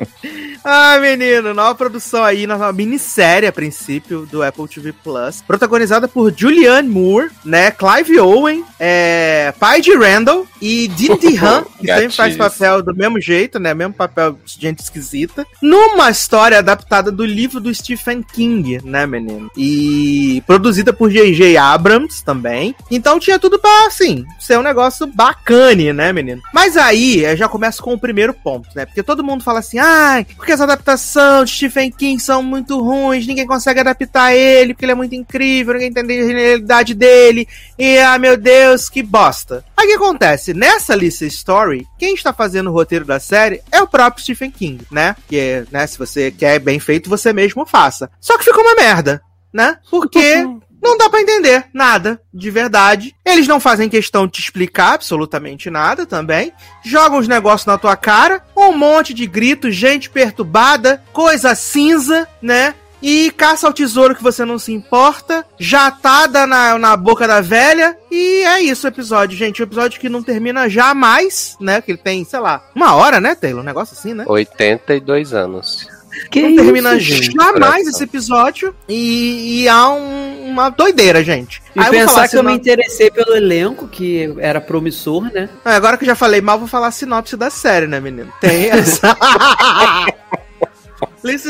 Ah, 0.64 1.00
menino, 1.00 1.56
nova 1.56 1.74
produção 1.74 2.24
aí, 2.24 2.46
nova 2.46 2.72
minissérie 2.72 3.48
a 3.48 3.52
princípio 3.52 4.28
do 4.28 4.44
Apple 4.44 4.68
TV 4.68 4.94
Plus, 4.94 5.42
protagonizada 5.42 6.08
por 6.08 6.32
Julianne 6.36 6.88
Moore, 6.88 7.32
né, 7.44 7.72
Clive 7.72 8.20
Owen, 8.20 8.64
é, 8.80 9.54
pai 9.60 9.82
de 9.82 9.96
Randall 9.96 10.46
e 10.62 10.88
Dean 10.90 11.18
DeHaan, 11.20 11.64
que 11.80 11.88
sempre 11.88 12.16
faz 12.16 12.38
papel 12.38 12.84
do 12.84 12.96
mesmo 12.96 13.20
jeito, 13.20 13.58
né, 13.58 13.74
mesmo 13.74 13.94
papel 13.94 14.38
de 14.46 14.62
gente 14.62 14.80
esquisita, 14.80 15.48
numa 15.62 16.12
história 16.12 16.60
adaptada 16.60 17.12
do 17.12 17.26
livro 17.26 17.60
do 17.60 17.74
Stephen 17.74 18.22
King, 18.22 18.80
né, 18.84 19.08
menino? 19.08 19.50
E 19.58 20.44
produzida 20.46 20.94
por 20.94 21.10
J.J. 21.10 21.58
Abrams 21.58 22.24
também. 22.24 22.76
Então 22.92 23.20
tinha 23.20 23.40
tudo 23.40 23.58
pra, 23.58 23.88
assim, 23.88 24.26
ser 24.40 24.60
um 24.60 24.64
negócio 24.64 25.08
bacane, 25.08 25.92
né, 25.92 26.14
menino? 26.14 26.42
Mas 26.54 26.78
aí, 26.78 27.24
eu 27.24 27.36
já 27.36 27.50
começo 27.50 27.82
com 27.82 27.94
o 27.96 28.00
primeiro 28.00 28.34
ponto, 28.34 28.70
né? 28.76 28.86
Porque 28.86 29.02
todo 29.02 29.24
mundo 29.24 29.44
fala 29.44 29.60
assim, 29.60 29.80
ai, 29.92 30.26
porque 30.36 30.52
as 30.52 30.62
adaptações 30.62 31.50
de 31.50 31.56
Stephen 31.56 31.92
King 31.92 32.22
são 32.22 32.42
muito 32.42 32.82
ruins, 32.82 33.28
ninguém 33.28 33.46
consegue 33.46 33.80
adaptar 33.80 34.34
ele, 34.34 34.74
porque 34.74 34.86
ele 34.86 34.92
é 34.94 34.96
muito 34.96 35.14
incrível, 35.14 35.74
ninguém 35.74 35.90
entende 35.90 36.14
a 36.14 36.28
genialidade 36.28 36.94
dele, 36.94 37.48
e, 37.78 37.98
ah, 38.00 38.18
meu 38.18 38.38
Deus, 38.38 38.90
que 38.90 39.04
bosta. 39.04 39.64
Aí 39.76 39.86
o 39.86 39.90
que 39.90 39.96
acontece? 39.96 40.54
Nessa 40.54 40.96
lista 40.96 41.26
Story, 41.26 41.86
quem 42.00 42.14
está 42.14 42.32
fazendo 42.32 42.70
o 42.70 42.74
roteiro 42.74 43.06
da 43.06 43.20
série 43.20 43.62
é 43.72 43.82
o 43.82 43.88
próprio 43.88 44.24
Stephen 44.24 44.52
King, 44.52 44.86
né? 44.92 45.16
Que, 45.28 45.66
né, 45.72 45.86
se 45.88 45.98
você 45.98 46.32
quer 46.32 46.60
bem 46.60 46.80
feito, 46.80 47.10
você 47.10 47.34
mesmo 47.34 47.66
faça. 47.66 48.10
Só 48.20 48.38
que 48.38 48.46
ficou 48.46 48.64
uma 48.64 48.76
merda, 48.76 49.22
né? 49.54 49.78
Porque 49.90 50.46
não 50.82 50.98
dá 50.98 51.10
para 51.10 51.22
entender 51.22 51.66
nada, 51.74 52.20
de 52.34 52.50
verdade. 52.50 53.16
Eles 53.24 53.48
não 53.48 53.60
fazem 53.60 53.90
questão 53.90 54.26
de 54.26 54.34
te 54.34 54.42
explicar 54.42 54.94
absolutamente 54.94 55.70
nada 55.70 56.06
também. 56.06 56.52
Jogam 56.84 57.20
os 57.20 57.28
negócios 57.28 57.68
na 57.68 57.78
tua 57.78 57.96
cara, 57.96 58.44
um 58.58 58.74
monte 58.74 59.14
de 59.14 59.28
gritos, 59.28 59.76
gente 59.76 60.10
perturbada, 60.10 61.04
coisa 61.14 61.54
cinza, 61.54 62.28
né? 62.42 62.74
E 63.02 63.32
caça 63.32 63.66
ao 63.66 63.74
tesouro 63.74 64.16
que 64.16 64.22
você 64.22 64.46
não 64.46 64.60
se 64.60 64.72
importa, 64.72 65.44
jatada 65.60 66.46
na, 66.46 66.78
na 66.78 66.96
boca 66.96 67.28
da 67.28 67.42
velha. 67.42 67.98
E 68.12 68.44
é 68.44 68.62
isso 68.62 68.86
o 68.86 68.90
episódio, 68.90 69.36
gente. 69.36 69.62
O 69.62 69.64
episódio 69.64 70.00
que 70.00 70.08
não 70.08 70.22
termina 70.22 70.70
jamais, 70.70 71.58
né? 71.60 71.82
Que 71.82 71.92
ele 71.92 71.98
tem, 71.98 72.24
sei 72.24 72.40
lá, 72.40 72.64
uma 72.76 72.94
hora, 72.94 73.20
né, 73.20 73.34
Taylor? 73.34 73.62
Um 73.62 73.66
negócio 73.66 73.98
assim, 73.98 74.14
né? 74.14 74.24
82 74.28 75.34
anos. 75.34 75.88
Que 76.30 76.42
não 76.42 76.56
termina 76.56 77.00
gente? 77.00 77.32
jamais 77.32 77.88
esse 77.88 78.04
episódio 78.04 78.76
e, 78.88 79.64
e 79.64 79.70
há 79.70 79.90
um, 79.90 80.50
uma 80.50 80.70
doideira, 80.70 81.24
gente. 81.24 81.62
E 81.76 81.80
Aí 81.80 81.90
pensar 81.90 82.28
que 82.28 82.38
eu 82.38 82.44
me 82.44 82.54
interessei 82.54 83.10
pelo 83.10 83.36
elenco, 83.36 83.88
que 83.88 84.34
era 84.40 84.60
promissor, 84.60 85.24
né? 85.24 85.50
É, 85.66 85.72
agora 85.72 85.98
que 85.98 86.04
eu 86.04 86.08
já 86.08 86.16
falei 86.16 86.42
mal, 86.42 86.60
vou 86.60 86.68
falar 86.68 86.88
a 86.88 86.92
sinopse 86.92 87.38
da 87.38 87.50
série, 87.50 87.88
né, 87.88 88.00
menino? 88.00 88.32
Tem 88.40 88.70
essa. 88.72 89.16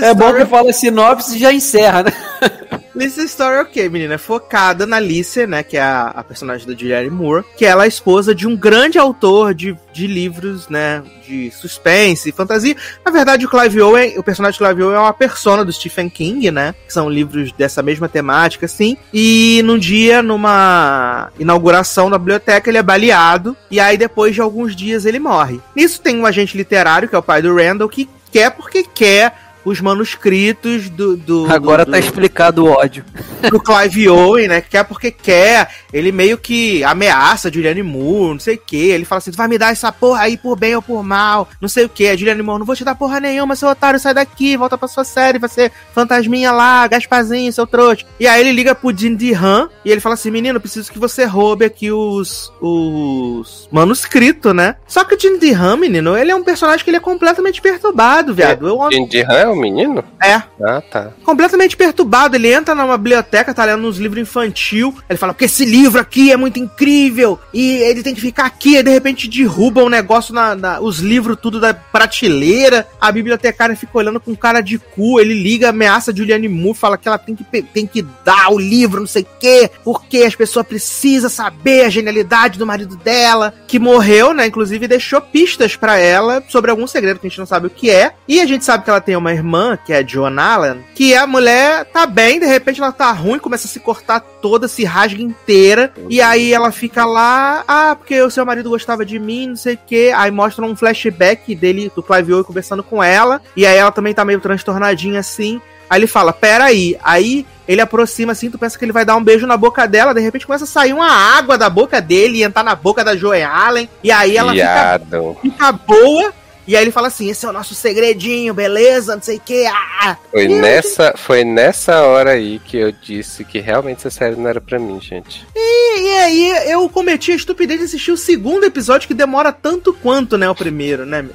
é 0.01 0.13
bom 0.13 0.33
que 0.33 0.45
fala 0.45 0.71
sinopse 0.73 1.35
e 1.35 1.39
já 1.39 1.51
encerra, 1.51 2.03
né? 2.03 2.11
Lisa 2.93 3.23
Story, 3.23 3.57
ok, 3.57 3.87
menina, 3.89 4.15
é 4.15 4.17
focada 4.17 4.85
na 4.85 4.97
Alicia, 4.97 5.47
né, 5.47 5.63
que 5.63 5.77
é 5.77 5.81
a, 5.81 6.07
a, 6.07 6.23
personagem 6.23 6.67
da 6.67 6.73
Julianne 6.73 7.09
Moore, 7.09 7.45
que 7.57 7.65
ela 7.65 7.85
é 7.85 7.87
esposa 7.87 8.35
de 8.35 8.45
um 8.45 8.55
grande 8.55 8.97
autor 8.97 9.53
de, 9.53 9.77
de 9.93 10.07
livros, 10.07 10.67
né, 10.67 11.01
de 11.25 11.49
suspense 11.51 12.29
e 12.29 12.31
fantasia. 12.33 12.75
Na 13.05 13.11
verdade, 13.11 13.45
o 13.45 13.49
Clive 13.49 13.81
Owen, 13.81 14.17
o 14.17 14.23
personagem 14.23 14.57
Clive 14.57 14.83
Owen 14.83 14.97
é 14.97 14.99
uma 14.99 15.13
persona 15.13 15.63
do 15.63 15.71
Stephen 15.71 16.09
King, 16.09 16.51
né, 16.51 16.75
que 16.85 16.93
são 16.93 17.09
livros 17.09 17.53
dessa 17.53 17.81
mesma 17.81 18.09
temática, 18.09 18.65
assim, 18.65 18.97
e 19.13 19.61
num 19.63 19.77
dia, 19.77 20.21
numa 20.21 21.31
inauguração 21.39 22.09
da 22.09 22.17
biblioteca, 22.17 22.69
ele 22.69 22.77
é 22.77 22.83
baleado, 22.83 23.55
e 23.69 23.79
aí 23.79 23.97
depois 23.97 24.35
de 24.35 24.41
alguns 24.41 24.75
dias 24.75 25.05
ele 25.05 25.19
morre. 25.19 25.61
Nisso 25.73 26.01
tem 26.01 26.17
um 26.17 26.25
agente 26.25 26.57
literário, 26.57 27.07
que 27.07 27.15
é 27.15 27.17
o 27.17 27.23
pai 27.23 27.41
do 27.41 27.55
Randall, 27.55 27.87
que 27.87 28.09
quer 28.31 28.51
porque 28.51 28.83
quer 28.83 29.50
os 29.63 29.79
manuscritos 29.79 30.89
do. 30.89 31.15
do 31.15 31.51
Agora 31.51 31.85
do, 31.85 31.91
tá 31.91 31.99
explicado 31.99 32.65
o 32.65 32.69
ódio. 32.69 33.03
Do 33.49 33.59
Clive 33.59 34.09
Owen, 34.09 34.47
né? 34.47 34.61
Quer 34.61 34.83
porque 34.83 35.11
quer. 35.11 35.69
Ele 35.93 36.11
meio 36.11 36.37
que 36.37 36.83
ameaça 36.83 37.51
Julianne 37.51 37.83
Moore, 37.83 38.33
não 38.33 38.39
sei 38.39 38.55
o 38.55 38.59
que. 38.59 38.89
Ele 38.89 39.05
fala 39.05 39.19
assim: 39.19 39.31
tu 39.31 39.37
vai 39.37 39.47
me 39.47 39.57
dar 39.57 39.71
essa 39.71 39.91
porra 39.91 40.21
aí 40.21 40.37
por 40.37 40.57
bem 40.57 40.75
ou 40.75 40.81
por 40.81 41.03
mal, 41.03 41.47
não 41.59 41.69
sei 41.69 41.85
o 41.85 41.89
que. 41.89 42.07
A 42.07 42.15
Julianne 42.15 42.41
Moore, 42.41 42.59
não 42.59 42.65
vou 42.65 42.75
te 42.75 42.83
dar 42.83 42.95
porra 42.95 43.19
nenhuma, 43.19 43.55
seu 43.55 43.69
otário, 43.69 43.99
sai 43.99 44.13
daqui, 44.13 44.57
volta 44.57 44.77
pra 44.77 44.87
sua 44.87 45.03
série, 45.03 45.39
vai 45.39 45.49
ser 45.49 45.71
fantasminha 45.93 46.51
lá, 46.51 46.87
Gasparzinho, 46.87 47.51
seu 47.51 47.67
trouxa. 47.67 48.05
E 48.19 48.27
aí 48.27 48.41
ele 48.41 48.51
liga 48.51 48.73
pro 48.73 48.95
Jim 48.95 49.15
DeHaan 49.15 49.69
e 49.83 49.91
ele 49.91 50.01
fala 50.01 50.15
assim: 50.15 50.31
menino, 50.31 50.59
preciso 50.59 50.91
que 50.91 50.99
você 50.99 51.25
roube 51.25 51.65
aqui 51.65 51.91
os. 51.91 52.51
os 52.61 53.67
manuscritos, 53.71 54.53
né? 54.53 54.75
Só 54.87 55.03
que 55.03 55.15
o 55.15 55.19
Jim 55.19 55.37
DeHaan, 55.37 55.77
menino, 55.77 56.17
ele 56.17 56.31
é 56.31 56.35
um 56.35 56.43
personagem 56.43 56.83
que 56.83 56.89
ele 56.89 56.97
é 56.97 57.01
completamente 57.01 57.61
perturbado, 57.61 58.33
viado. 58.33 58.67
É, 58.67 58.95
Jim 58.95 59.07
DeHaan 59.07 59.39
é 59.39 59.47
o 59.51 59.55
menino? 59.55 60.03
É. 60.21 60.41
Ah, 60.63 60.81
tá. 60.81 61.11
Completamente 61.23 61.75
perturbado. 61.75 62.35
Ele 62.35 62.51
entra 62.51 62.75
numa 62.75 62.97
biblioteca, 62.97 63.53
tá 63.53 63.65
lendo 63.65 63.87
uns 63.87 63.97
livros 63.97 64.21
infantil. 64.21 64.95
Ele 65.09 65.17
fala, 65.17 65.33
porque 65.33 65.45
esse 65.45 65.65
livro 65.65 65.99
aqui 65.99 66.31
é 66.31 66.37
muito 66.37 66.59
incrível. 66.59 67.39
E 67.53 67.77
ele 67.77 68.03
tem 68.03 68.13
que 68.13 68.21
ficar 68.21 68.45
aqui. 68.45 68.77
E 68.77 68.83
de 68.83 68.91
repente 68.91 69.27
derruba 69.27 69.83
um 69.83 69.89
negócio 69.89 70.33
na, 70.33 70.55
na 70.55 70.79
os 70.79 70.99
livros 70.99 71.37
tudo 71.41 71.59
da 71.59 71.73
prateleira. 71.73 72.87
A 72.99 73.11
bibliotecária 73.11 73.75
fica 73.75 73.97
olhando 73.97 74.19
com 74.19 74.35
cara 74.35 74.61
de 74.61 74.77
cu. 74.77 75.19
Ele 75.19 75.33
liga, 75.33 75.69
ameaça 75.69 76.15
Juliane 76.15 76.47
Moore, 76.47 76.77
fala 76.77 76.97
que 76.97 77.07
ela 77.07 77.17
tem 77.17 77.35
que, 77.35 77.43
tem 77.43 77.85
que 77.87 78.05
dar 78.23 78.51
o 78.51 78.59
livro, 78.59 78.99
não 78.99 79.07
sei 79.07 79.23
o 79.23 79.27
quê. 79.39 79.69
Porque 79.83 80.19
as 80.19 80.35
pessoas 80.35 80.65
precisam 80.65 81.29
saber 81.29 81.85
a 81.85 81.89
genialidade 81.89 82.57
do 82.57 82.65
marido 82.65 82.95
dela. 82.95 83.53
Que 83.67 83.79
morreu, 83.79 84.33
né? 84.33 84.47
Inclusive 84.47 84.87
deixou 84.87 85.21
pistas 85.21 85.75
para 85.75 85.97
ela 85.97 86.43
sobre 86.49 86.71
algum 86.71 86.87
segredo 86.87 87.19
que 87.19 87.27
a 87.27 87.29
gente 87.29 87.39
não 87.39 87.45
sabe 87.45 87.67
o 87.67 87.69
que 87.69 87.89
é. 87.89 88.13
E 88.27 88.39
a 88.39 88.45
gente 88.45 88.63
sabe 88.63 88.83
que 88.83 88.89
ela 88.89 89.01
tem 89.01 89.15
uma 89.15 89.31
irmã, 89.31 89.40
que 89.85 89.93
é 89.93 89.97
a 89.97 90.05
Joan 90.05 90.39
Allen, 90.39 90.83
que 90.95 91.15
a 91.15 91.25
mulher 91.27 91.85
tá 91.85 92.05
bem, 92.05 92.39
de 92.39 92.45
repente 92.45 92.81
ela 92.81 92.91
tá 92.91 93.11
ruim, 93.11 93.39
começa 93.39 93.67
a 93.67 93.69
se 93.69 93.79
cortar 93.79 94.19
toda, 94.19 94.67
se 94.67 94.83
rasga 94.83 95.21
inteira, 95.21 95.93
e 96.09 96.21
aí 96.21 96.53
ela 96.53 96.71
fica 96.71 97.05
lá, 97.05 97.63
ah, 97.67 97.95
porque 97.95 98.21
o 98.21 98.29
seu 98.29 98.45
marido 98.45 98.69
gostava 98.69 99.05
de 99.05 99.19
mim, 99.19 99.47
não 99.47 99.55
sei 99.55 99.75
o 99.75 99.79
que, 99.85 100.11
aí 100.11 100.31
mostra 100.31 100.65
um 100.65 100.75
flashback 100.75 101.55
dele, 101.55 101.91
do 101.95 102.03
Clive 102.03 102.33
Owen 102.33 102.43
conversando 102.43 102.83
com 102.83 103.03
ela, 103.03 103.41
e 103.55 103.65
aí 103.65 103.77
ela 103.77 103.91
também 103.91 104.13
tá 104.13 104.25
meio 104.25 104.39
transtornadinha 104.39 105.19
assim, 105.19 105.61
Aí 105.91 105.99
ele 105.99 106.07
fala, 106.07 106.31
pera 106.31 106.63
aí. 106.63 107.45
Ele 107.67 107.81
aproxima 107.81 108.31
assim, 108.31 108.49
tu 108.49 108.57
pensa 108.57 108.79
que 108.79 108.85
ele 108.85 108.93
vai 108.93 109.03
dar 109.03 109.17
um 109.17 109.23
beijo 109.23 109.45
na 109.45 109.57
boca 109.57 109.85
dela, 109.85 110.13
de 110.13 110.21
repente 110.21 110.45
começa 110.45 110.63
a 110.63 110.67
sair 110.67 110.93
uma 110.93 111.11
água 111.11 111.57
da 111.57 111.69
boca 111.69 112.01
dele 112.01 112.37
e 112.37 112.43
entrar 112.43 112.63
na 112.63 112.73
boca 112.75 113.03
da 113.03 113.13
Joey 113.13 113.43
Allen. 113.43 113.89
E 114.01 114.09
aí 114.09 114.37
ela 114.37 114.53
fica, 114.53 115.01
fica, 115.41 115.71
boa. 115.73 116.33
E 116.67 116.75
aí 116.75 116.83
ele 116.83 116.91
fala 116.91 117.07
assim: 117.07 117.29
esse 117.29 117.45
é 117.45 117.49
o 117.49 117.53
nosso 117.53 117.73
segredinho, 117.73 118.53
beleza? 118.53 119.15
Não 119.15 119.21
sei 119.21 119.37
o 119.37 119.41
que. 119.41 119.65
Ah. 119.65 120.17
Foi, 120.29 120.47
nessa, 120.47 121.13
foi 121.17 121.43
nessa 121.43 122.01
hora 122.03 122.31
aí 122.31 122.59
que 122.59 122.77
eu 122.77 122.91
disse 122.91 123.43
que 123.43 123.59
realmente 123.59 123.99
essa 123.99 124.09
série 124.09 124.35
não 124.35 124.49
era 124.49 124.61
pra 124.61 124.79
mim, 124.79 124.99
gente. 125.01 125.45
E, 125.55 126.01
e 126.01 126.17
aí 126.19 126.71
eu 126.71 126.87
cometi 126.89 127.31
a 127.31 127.35
estupidez 127.35 127.79
de 127.79 127.85
assistir 127.85 128.11
o 128.11 128.17
segundo 128.17 128.65
episódio 128.65 129.07
que 129.07 129.13
demora 129.13 129.51
tanto 129.51 129.93
quanto, 129.93 130.37
né, 130.37 130.49
o 130.49 130.55
primeiro, 130.55 131.05
né? 131.05 131.25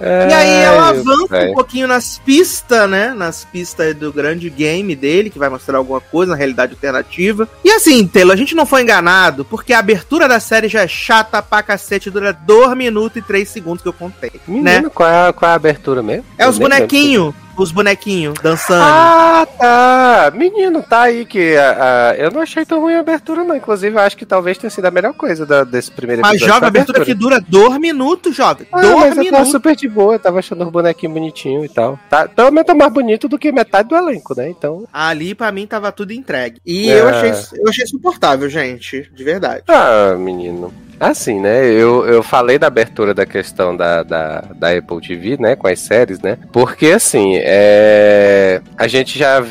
É, 0.00 0.28
e 0.28 0.32
aí 0.32 0.62
ela 0.64 0.88
avança 0.88 1.50
um 1.50 1.54
pouquinho 1.54 1.86
nas 1.86 2.18
pistas, 2.18 2.88
né? 2.90 3.14
Nas 3.14 3.44
pistas 3.44 3.94
do 3.94 4.12
grande 4.12 4.50
game 4.50 4.96
dele, 4.96 5.30
que 5.30 5.38
vai 5.38 5.48
mostrar 5.48 5.78
alguma 5.78 6.00
coisa 6.00 6.32
na 6.32 6.36
realidade 6.36 6.72
alternativa. 6.72 7.48
E 7.64 7.70
assim, 7.70 8.06
Telo, 8.06 8.32
a 8.32 8.36
gente 8.36 8.54
não 8.54 8.66
foi 8.66 8.82
enganado, 8.82 9.44
porque 9.44 9.72
a 9.72 9.78
abertura 9.78 10.26
da 10.26 10.40
série 10.40 10.68
já 10.68 10.82
é 10.82 10.88
chata 10.88 11.42
pra 11.42 11.62
cacete, 11.62 12.10
dura 12.10 12.32
2 12.32 12.76
minutos 12.76 13.16
e 13.16 13.22
3 13.22 13.48
segundos 13.48 13.82
que 13.82 13.88
eu 13.88 13.92
contei. 13.92 14.32
Menino, 14.46 14.64
né? 14.64 14.90
qual, 14.92 15.08
é, 15.08 15.32
qual 15.32 15.48
é 15.48 15.52
a 15.52 15.56
abertura 15.56 16.02
mesmo? 16.02 16.24
É 16.36 16.48
os 16.48 16.58
bonequinhos 16.58 17.34
os 17.62 17.72
bonequinhos 17.72 18.34
dançando. 18.42 18.82
Ah, 18.82 19.46
tá. 19.58 20.32
Menino, 20.34 20.82
tá 20.82 21.02
aí 21.02 21.24
que 21.24 21.54
uh, 21.54 22.14
eu 22.18 22.30
não 22.30 22.40
achei 22.40 22.64
tão 22.64 22.80
ruim 22.80 22.94
a 22.94 23.00
abertura, 23.00 23.44
não. 23.44 23.56
Inclusive, 23.56 23.96
eu 23.96 24.00
acho 24.00 24.16
que 24.16 24.26
talvez 24.26 24.58
tenha 24.58 24.70
sido 24.70 24.84
a 24.86 24.90
melhor 24.90 25.14
coisa 25.14 25.46
da, 25.46 25.64
desse 25.64 25.90
primeiro 25.90 26.22
episódio. 26.22 26.40
Mas 26.40 26.48
joga 26.48 26.66
a 26.66 26.68
abertura, 26.68 26.98
abertura, 26.98 27.04
que 27.04 27.14
dura 27.14 27.40
dois 27.40 27.78
minutos, 27.78 28.34
joga. 28.34 28.66
Ah, 28.72 28.80
dois 28.80 29.16
mas 29.16 29.18
minutos. 29.18 29.46
Eu 29.46 29.52
super 29.52 29.76
de 29.76 29.88
boa, 29.88 30.14
eu 30.14 30.18
tava 30.18 30.38
achando 30.38 30.64
os 30.64 30.70
bonequinhos 30.70 31.14
bonitinhos 31.14 31.64
e 31.64 31.68
tal. 31.68 31.98
Tá, 32.10 32.28
pelo 32.28 32.50
menos 32.50 32.66
tá 32.66 32.74
mais 32.74 32.92
bonito 32.92 33.28
do 33.28 33.38
que 33.38 33.52
metade 33.52 33.88
do 33.88 33.96
elenco, 33.96 34.34
né? 34.36 34.48
Então. 34.48 34.86
Ali, 34.92 35.34
pra 35.34 35.52
mim, 35.52 35.66
tava 35.66 35.92
tudo 35.92 36.12
entregue. 36.12 36.60
E 36.66 36.90
é. 36.90 37.00
eu, 37.00 37.08
achei, 37.08 37.30
eu 37.30 37.68
achei 37.68 37.86
suportável, 37.86 38.48
gente. 38.48 39.10
De 39.14 39.24
verdade. 39.24 39.62
Ah, 39.68 40.14
menino. 40.18 40.72
Assim, 41.02 41.40
né? 41.40 41.66
Eu, 41.66 42.06
eu 42.06 42.22
falei 42.22 42.60
da 42.60 42.68
abertura 42.68 43.12
da 43.12 43.26
questão 43.26 43.76
da, 43.76 44.04
da, 44.04 44.44
da 44.54 44.70
Apple 44.70 45.00
TV, 45.00 45.36
né? 45.36 45.56
Com 45.56 45.66
as 45.66 45.80
séries, 45.80 46.20
né? 46.20 46.38
Porque, 46.52 46.86
assim, 46.92 47.34
é... 47.38 48.62
a 48.78 48.86
gente 48.86 49.18
já 49.18 49.44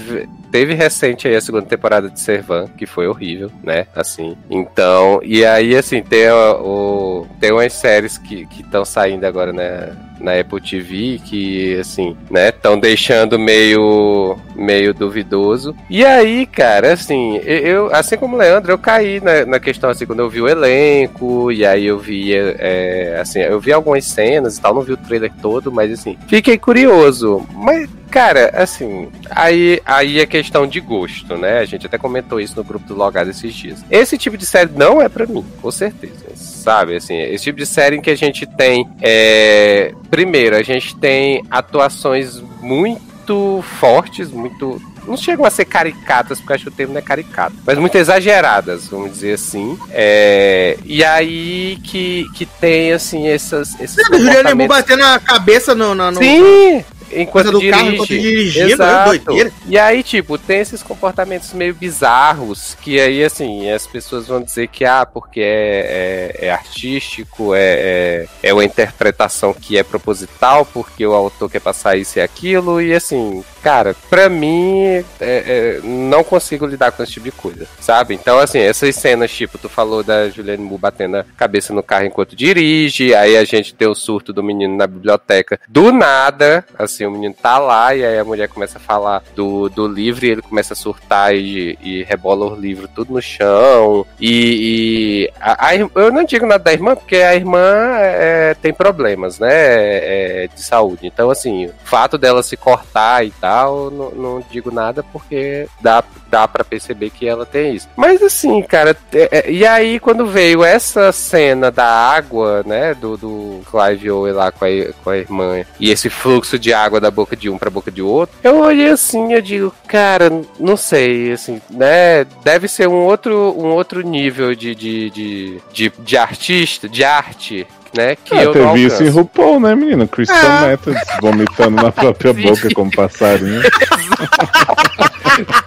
teve 0.49 0.73
recente 0.73 1.27
aí 1.27 1.35
a 1.35 1.41
segunda 1.41 1.65
temporada 1.65 2.09
de 2.09 2.21
Servan, 2.21 2.67
que 2.77 2.85
foi 2.85 3.05
horrível, 3.05 3.51
né? 3.61 3.85
Assim. 3.93 4.37
Então, 4.49 5.19
e 5.23 5.45
aí, 5.45 5.75
assim, 5.75 6.01
tem, 6.01 6.29
o, 6.31 7.27
tem 7.37 7.51
umas 7.51 7.73
séries 7.73 8.17
que 8.17 8.47
estão 8.57 8.85
saindo 8.85 9.25
agora, 9.25 9.51
né? 9.51 9.91
Na 10.21 10.39
Apple 10.39 10.61
TV 10.61 11.19
que, 11.23 11.77
assim, 11.79 12.15
né, 12.29 12.49
estão 12.49 12.79
deixando 12.79 13.37
meio 13.37 14.37
meio 14.55 14.93
duvidoso. 14.93 15.75
E 15.89 16.05
aí, 16.05 16.45
cara, 16.45 16.93
assim, 16.93 17.37
eu, 17.37 17.93
assim 17.93 18.17
como 18.17 18.35
o 18.35 18.39
Leandro, 18.39 18.71
eu 18.71 18.77
caí 18.77 19.19
na, 19.19 19.45
na 19.45 19.59
questão, 19.59 19.89
assim, 19.89 20.05
quando 20.05 20.19
eu 20.19 20.29
vi 20.29 20.41
o 20.41 20.47
elenco, 20.47 21.51
e 21.51 21.65
aí 21.65 21.85
eu 21.85 21.97
vi, 21.97 22.33
é, 22.33 23.17
assim, 23.19 23.39
eu 23.39 23.59
vi 23.59 23.73
algumas 23.73 24.05
cenas 24.05 24.57
e 24.57 24.61
tal, 24.61 24.73
não 24.73 24.81
vi 24.81 24.93
o 24.93 24.97
trailer 24.97 25.31
todo, 25.41 25.71
mas, 25.71 25.91
assim, 25.91 26.17
fiquei 26.27 26.57
curioso. 26.57 27.45
Mas, 27.53 27.89
Cara, 28.11 28.51
assim, 28.53 29.07
aí, 29.29 29.81
aí 29.85 30.19
é 30.19 30.25
questão 30.25 30.67
de 30.67 30.81
gosto, 30.81 31.37
né? 31.37 31.59
A 31.59 31.65
gente 31.65 31.85
até 31.85 31.97
comentou 31.97 32.41
isso 32.41 32.57
no 32.57 32.63
grupo 32.63 32.85
do 32.85 32.93
Logado 32.93 33.29
esses 33.29 33.55
dias. 33.55 33.85
Esse 33.89 34.17
tipo 34.17 34.37
de 34.37 34.45
série 34.45 34.69
não 34.75 35.01
é 35.01 35.07
para 35.07 35.25
mim, 35.25 35.45
com 35.61 35.71
certeza. 35.71 36.25
Sabe, 36.61 36.95
assim, 36.95 37.17
esse 37.19 37.45
tipo 37.45 37.57
de 37.57 37.65
série 37.65 37.95
em 37.97 38.01
que 38.01 38.11
a 38.11 38.15
gente 38.15 38.45
tem. 38.45 38.87
É... 39.01 39.93
Primeiro, 40.11 40.55
a 40.55 40.61
gente 40.61 40.95
tem 40.95 41.43
atuações 41.49 42.39
muito 42.61 43.63
fortes, 43.79 44.29
muito 44.29 44.79
não 45.07 45.17
chegam 45.17 45.45
a 45.45 45.49
ser 45.49 45.65
caricatas, 45.65 46.39
porque 46.39 46.53
acho 46.53 46.63
que 46.65 46.69
o 46.69 46.71
termo 46.71 46.93
não 46.93 46.99
é 46.99 47.01
caricato, 47.01 47.55
mas 47.65 47.77
muito 47.77 47.95
exageradas, 47.97 48.87
vamos 48.87 49.11
dizer 49.11 49.33
assim. 49.33 49.77
É, 49.89 50.77
e 50.85 51.03
aí 51.03 51.79
que, 51.83 52.27
que 52.35 52.45
tem, 52.45 52.93
assim, 52.93 53.27
essas. 53.27 53.79
Esses 53.79 54.05
Juliano 54.07 54.67
batendo 54.67 55.03
a 55.03 55.19
cabeça 55.19 55.73
no. 55.73 55.95
no, 55.95 56.11
no... 56.11 56.19
Sim! 56.19 56.85
Enquanto 57.13 57.51
dirige. 57.59 57.71
carro 57.71 57.89
enquanto 57.91 58.07
dirigindo, 58.09 58.67
né? 58.67 58.73
Exato. 58.73 59.53
E 59.67 59.77
aí, 59.77 60.03
tipo, 60.03 60.37
tem 60.37 60.59
esses 60.59 60.81
comportamentos 60.83 61.53
meio 61.53 61.73
bizarros 61.73 62.75
que 62.81 62.99
aí, 62.99 63.23
assim, 63.23 63.69
as 63.69 63.85
pessoas 63.87 64.27
vão 64.27 64.41
dizer 64.41 64.67
que, 64.67 64.85
ah, 64.85 65.05
porque 65.05 65.41
é, 65.41 66.35
é, 66.41 66.47
é 66.47 66.51
artístico, 66.51 67.53
é, 67.53 67.59
é, 67.61 68.27
é 68.43 68.53
uma 68.53 68.65
interpretação 68.65 69.53
que 69.53 69.77
é 69.77 69.83
proposital, 69.83 70.65
porque 70.65 71.05
o 71.05 71.13
autor 71.13 71.49
quer 71.49 71.61
passar 71.61 71.97
isso 71.97 72.19
e 72.19 72.21
aquilo, 72.21 72.81
e 72.81 72.93
assim, 72.93 73.43
cara, 73.61 73.95
pra 74.09 74.29
mim, 74.29 74.83
é, 74.85 75.03
é, 75.19 75.79
não 75.83 76.23
consigo 76.23 76.65
lidar 76.65 76.91
com 76.91 77.03
esse 77.03 77.13
tipo 77.13 77.25
de 77.25 77.31
coisa, 77.31 77.67
sabe? 77.79 78.13
Então, 78.13 78.39
assim, 78.39 78.59
essas 78.59 78.95
cenas, 78.95 79.31
tipo, 79.31 79.57
tu 79.57 79.69
falou 79.69 80.03
da 80.03 80.29
Juliane 80.29 80.63
Mu 80.63 80.77
batendo 80.77 81.17
a 81.17 81.25
cabeça 81.37 81.73
no 81.73 81.83
carro 81.83 82.05
enquanto 82.05 82.35
dirige, 82.35 83.13
aí 83.13 83.37
a 83.37 83.43
gente 83.43 83.73
tem 83.73 83.87
o 83.87 83.95
surto 83.95 84.33
do 84.33 84.43
menino 84.43 84.75
na 84.75 84.87
biblioteca 84.87 85.59
do 85.67 85.91
nada, 85.91 86.65
assim, 86.77 87.05
o 87.05 87.11
menino 87.11 87.35
tá 87.39 87.57
lá 87.57 87.95
e 87.95 88.05
aí 88.05 88.17
a 88.17 88.25
mulher 88.25 88.47
começa 88.47 88.77
a 88.77 88.81
falar 88.81 89.23
do, 89.35 89.69
do 89.69 89.87
livro 89.87 90.25
e 90.25 90.29
ele 90.29 90.41
começa 90.41 90.73
a 90.73 90.75
surtar 90.75 91.35
e, 91.35 91.77
e 91.81 92.03
rebola 92.03 92.45
o 92.45 92.55
livro 92.55 92.87
tudo 92.87 93.13
no 93.13 93.21
chão. 93.21 94.05
E, 94.19 95.27
e 95.29 95.31
a, 95.39 95.67
a, 95.67 95.75
eu 95.75 96.11
não 96.11 96.23
digo 96.23 96.45
nada 96.45 96.63
da 96.63 96.73
irmã, 96.73 96.95
porque 96.95 97.17
a 97.17 97.35
irmã 97.35 97.61
é, 97.97 98.55
tem 98.55 98.73
problemas, 98.73 99.39
né, 99.39 99.49
é, 99.51 100.49
de 100.53 100.61
saúde. 100.61 101.07
Então, 101.07 101.29
assim, 101.29 101.67
o 101.67 101.73
fato 101.83 102.17
dela 102.17 102.43
se 102.43 102.57
cortar 102.57 103.25
e 103.25 103.31
tal, 103.31 103.50
não, 103.65 104.11
não 104.11 104.43
digo 104.49 104.71
nada 104.71 105.03
porque 105.03 105.67
dá, 105.79 106.03
dá 106.29 106.47
para 106.47 106.63
perceber 106.63 107.09
que 107.09 107.27
ela 107.27 107.45
tem 107.45 107.75
isso. 107.75 107.87
Mas, 107.95 108.21
assim, 108.21 108.61
cara, 108.61 108.95
é, 109.13 109.39
é, 109.39 109.51
e 109.51 109.65
aí 109.65 109.99
quando 109.99 110.25
veio 110.25 110.63
essa 110.63 111.11
cena 111.11 111.71
da 111.71 111.85
água, 111.85 112.63
né, 112.65 112.93
do, 112.93 113.17
do 113.17 113.61
Clive 113.69 114.11
Owen 114.11 114.33
lá 114.33 114.51
com 114.51 114.65
a, 114.65 114.69
com 115.03 115.09
a 115.09 115.17
irmã, 115.17 115.63
e 115.79 115.91
esse 115.91 116.09
fluxo 116.09 116.57
de 116.57 116.73
água 116.73 116.99
da 116.99 117.11
boca 117.11 117.35
de 117.35 117.49
um 117.49 117.57
pra 117.57 117.69
boca 117.69 117.91
de 117.91 118.01
outro, 118.01 118.35
eu 118.43 118.59
olhei 118.59 118.89
assim, 118.89 119.33
eu 119.33 119.41
digo, 119.41 119.73
cara, 119.87 120.31
não 120.59 120.77
sei, 120.77 121.31
assim, 121.31 121.61
né? 121.69 122.25
Deve 122.43 122.67
ser 122.67 122.87
um 122.87 123.05
outro, 123.05 123.55
um 123.57 123.71
outro 123.71 124.01
nível 124.01 124.55
de, 124.55 124.75
de, 124.75 125.09
de, 125.09 125.61
de, 125.71 125.93
de 125.99 126.17
artista, 126.17 126.87
de 126.87 127.03
arte, 127.03 127.67
né? 127.95 128.15
Que 128.15 128.35
ah, 128.35 128.43
eu 128.43 128.53
teve 128.53 128.85
isso 128.85 129.03
em 129.03 129.09
RuPaul, 129.09 129.59
né, 129.59 129.75
menina? 129.75 130.07
Crystal 130.07 130.37
ah. 130.37 130.61
Methods 130.67 131.01
vomitando 131.21 131.81
na 131.81 131.91
própria 131.91 132.33
boca 132.33 132.69
como 132.73 132.91
passarinho. 132.91 133.61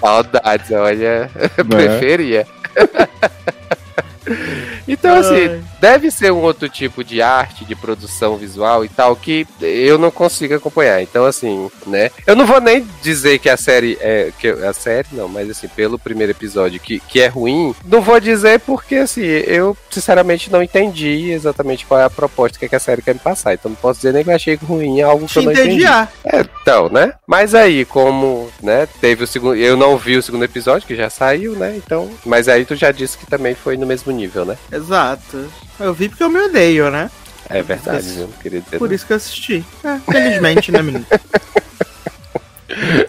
Saudades, 0.00 0.70
olha, 0.70 1.30
né? 1.34 1.64
preferia. 1.68 2.46
Então, 4.86 5.16
assim, 5.16 5.62
deve 5.80 6.10
ser 6.10 6.32
um 6.32 6.42
outro 6.42 6.68
tipo 6.68 7.02
de 7.02 7.22
arte, 7.22 7.64
de 7.64 7.74
produção 7.74 8.36
visual 8.36 8.84
e 8.84 8.88
tal, 8.88 9.16
que 9.16 9.46
eu 9.60 9.98
não 9.98 10.10
consigo 10.10 10.54
acompanhar. 10.54 11.02
Então, 11.02 11.24
assim, 11.24 11.70
né? 11.86 12.10
Eu 12.26 12.36
não 12.36 12.46
vou 12.46 12.60
nem 12.60 12.86
dizer 13.02 13.38
que 13.38 13.48
a 13.48 13.56
série 13.56 13.98
é. 14.00 14.30
Que 14.38 14.48
a 14.48 14.72
série, 14.72 15.08
não, 15.12 15.28
mas 15.28 15.50
assim, 15.50 15.68
pelo 15.68 15.98
primeiro 15.98 16.32
episódio, 16.32 16.80
que, 16.80 17.00
que 17.00 17.20
é 17.20 17.26
ruim, 17.26 17.74
não 17.84 18.00
vou 18.00 18.20
dizer 18.20 18.60
porque, 18.60 18.96
assim, 18.96 19.22
eu 19.22 19.76
sinceramente 19.90 20.50
não 20.50 20.62
entendi 20.62 21.30
exatamente 21.30 21.86
qual 21.86 22.00
é 22.00 22.04
a 22.04 22.10
proposta 22.10 22.58
que, 22.58 22.64
é 22.64 22.68
que 22.68 22.76
a 22.76 22.80
série 22.80 23.02
quer 23.02 23.14
me 23.14 23.20
passar. 23.20 23.54
Então, 23.54 23.70
não 23.70 23.76
posso 23.76 24.00
dizer 24.00 24.12
nem 24.12 24.24
que 24.24 24.30
eu 24.30 24.34
achei 24.34 24.54
ruim 24.56 25.00
algo 25.00 25.26
que 25.26 25.38
eu 25.38 25.42
não 25.42 25.52
entendi. 25.52 25.84
É, 25.84 26.40
então, 26.62 26.88
né? 26.88 27.14
Mas 27.26 27.54
aí, 27.54 27.84
como, 27.84 28.50
né, 28.62 28.88
teve 29.00 29.24
o 29.24 29.26
segundo. 29.26 29.56
Eu 29.56 29.76
não 29.76 29.96
vi 29.96 30.16
o 30.16 30.22
segundo 30.22 30.44
episódio, 30.44 30.86
que 30.86 30.96
já 30.96 31.10
saiu, 31.10 31.52
né? 31.52 31.74
Então. 31.76 32.10
Mas 32.24 32.48
aí 32.48 32.64
tu 32.64 32.74
já 32.74 32.90
disse 32.90 33.18
que 33.18 33.26
também 33.26 33.54
foi 33.54 33.76
no 33.76 33.86
mesmo 33.86 34.12
nível, 34.12 34.44
né? 34.44 34.56
Exato. 34.74 35.50
Eu 35.78 35.94
vi 35.94 36.08
porque 36.08 36.22
eu 36.22 36.30
me 36.30 36.40
odeio, 36.40 36.90
né? 36.90 37.10
É 37.48 37.62
verdade, 37.62 38.08
viu? 38.08 38.28
Queria 38.42 38.60
dizer 38.60 38.78
Por 38.78 38.88
não. 38.88 38.94
isso 38.94 39.06
que 39.06 39.12
eu 39.12 39.16
assisti. 39.16 39.64
É, 39.84 39.98
felizmente, 40.10 40.72
né, 40.72 40.82
menino? 40.82 41.06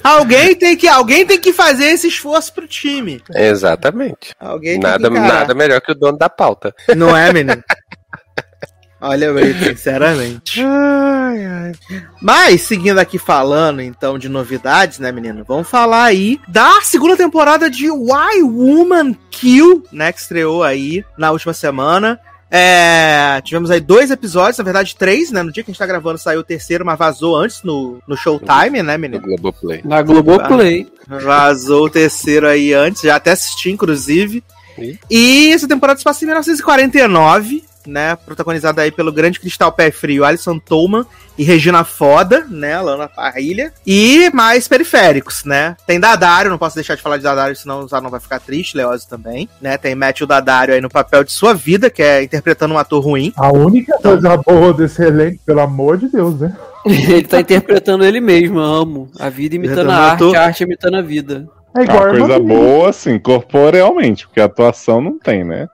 alguém 0.04 0.56
tem 0.56 0.76
que 0.76 0.88
alguém 0.88 1.26
tem 1.26 1.40
que 1.40 1.54
fazer 1.54 1.86
esse 1.86 2.08
esforço 2.08 2.54
pro 2.54 2.68
time. 2.68 3.22
Exatamente. 3.34 4.34
Alguém 4.40 4.80
nada 4.80 5.10
nada 5.10 5.54
melhor 5.54 5.82
que 5.82 5.92
o 5.92 5.96
dono 5.96 6.18
da 6.18 6.30
pauta. 6.30 6.74
Não 6.96 7.16
é, 7.16 7.32
menino? 7.32 7.64
Olha, 9.08 9.32
Brito, 9.32 9.64
sinceramente. 9.64 10.62
Ai, 10.66 11.46
ai. 11.46 11.72
Mas, 12.22 12.62
seguindo 12.62 12.98
aqui 12.98 13.18
falando, 13.18 13.82
então, 13.82 14.18
de 14.18 14.30
novidades, 14.30 15.00
né, 15.00 15.12
menino? 15.12 15.44
Vamos 15.46 15.68
falar 15.68 16.06
aí 16.06 16.40
da 16.48 16.82
segunda 16.82 17.18
temporada 17.18 17.70
de 17.70 17.90
Why 17.90 18.42
Woman 18.42 19.16
Kill, 19.30 19.84
né? 19.92 20.12
Que 20.12 20.20
estreou 20.20 20.64
aí 20.64 21.04
na 21.18 21.32
última 21.32 21.54
semana. 21.54 22.20
É, 22.50 23.42
tivemos 23.44 23.70
aí 23.70 23.82
dois 23.82 24.12
episódios, 24.12 24.58
na 24.58 24.64
verdade 24.64 24.96
três, 24.96 25.32
né? 25.32 25.44
No 25.44 25.52
dia 25.52 25.64
que 25.64 25.72
a 25.72 25.74
gente 25.74 25.80
tá 25.80 25.86
gravando 25.86 26.18
saiu 26.18 26.40
o 26.40 26.44
terceiro, 26.44 26.86
mas 26.86 26.98
vazou 26.98 27.36
antes 27.36 27.64
no, 27.64 28.00
no 28.08 28.16
Showtime, 28.16 28.82
né, 28.82 28.98
menino? 28.98 29.22
Na 29.22 29.28
Globoplay. 29.28 29.82
Na 29.84 30.02
Globoplay. 30.02 30.88
Vazou 31.08 31.86
o 31.86 31.90
terceiro 31.90 32.48
aí 32.48 32.74
antes, 32.74 33.02
já 33.02 33.16
até 33.16 33.32
assisti, 33.32 33.72
inclusive. 33.72 34.44
E, 34.78 34.98
e 35.10 35.52
essa 35.54 35.68
temporada 35.68 35.98
se 35.98 36.04
passa 36.04 36.24
em 36.24 36.28
1949, 36.28 37.64
né? 37.88 38.16
Protagonizada 38.16 38.82
aí 38.82 38.92
pelo 38.92 39.12
grande 39.12 39.40
Cristal 39.40 39.72
Pé 39.72 39.92
Frio, 39.92 40.24
Alison 40.24 40.60
Tolman 40.60 41.06
e 41.38 41.44
Regina 41.44 41.84
Foda, 41.84 42.46
né? 42.50 42.80
Lana 42.80 43.08
Parrilha. 43.08 43.74
E 43.86 44.30
mais 44.34 44.68
periféricos, 44.68 45.44
né? 45.44 45.76
Tem 45.86 46.00
Dadário, 46.00 46.52
não 46.52 46.58
posso 46.58 46.76
deixar 46.76 46.96
de 46.96 47.02
falar 47.02 47.18
de 47.18 47.24
Dadário, 47.24 47.56
senão 47.56 47.86
o 47.86 48.02
não 48.02 48.10
vai 48.10 48.20
ficar 48.20 48.40
triste, 48.40 48.78
Leózio 48.78 49.10
também, 49.10 49.50
né? 49.62 49.78
Tem 49.78 49.96
Matthew 49.96 50.28
Dadário 50.28 50.74
aí 50.74 50.82
no 50.82 50.90
papel 50.90 51.24
de 51.24 51.32
sua 51.32 51.54
vida, 51.54 51.90
que 51.90 52.02
é 52.02 52.24
interpretando 52.24 52.74
um 52.74 52.78
ator 52.78 53.04
ruim. 53.04 53.34
A 53.36 53.52
única 53.52 53.96
então... 53.98 54.12
coisa 54.12 54.38
boa 54.38 54.74
desse 54.74 55.04
elenco, 55.04 55.40
pelo 55.46 55.62
amor 55.62 55.98
de 55.98 56.08
Deus, 56.08 56.40
né? 56.40 56.56
ele 56.86 57.24
tá 57.24 57.40
interpretando 57.40 58.06
ele 58.06 58.22
mesmo, 58.22 58.60
amo. 58.60 59.10
A 59.20 59.30
vida 59.30 59.56
imitando 59.56 59.90
a 59.90 59.96
arte, 59.96 60.36
a 60.36 60.44
arte 60.46 60.64
imitando 60.64 60.98
a 60.98 61.02
vida. 61.02 61.48
É 61.78 61.84
igual 61.84 62.04
uma 62.04 62.18
coisa 62.18 62.40
boa, 62.40 62.90
assim, 62.90 63.20
corporealmente, 63.20 64.26
porque 64.26 64.40
a 64.40 64.46
atuação 64.46 65.02
não 65.02 65.20
tem, 65.20 65.44
né? 65.44 65.68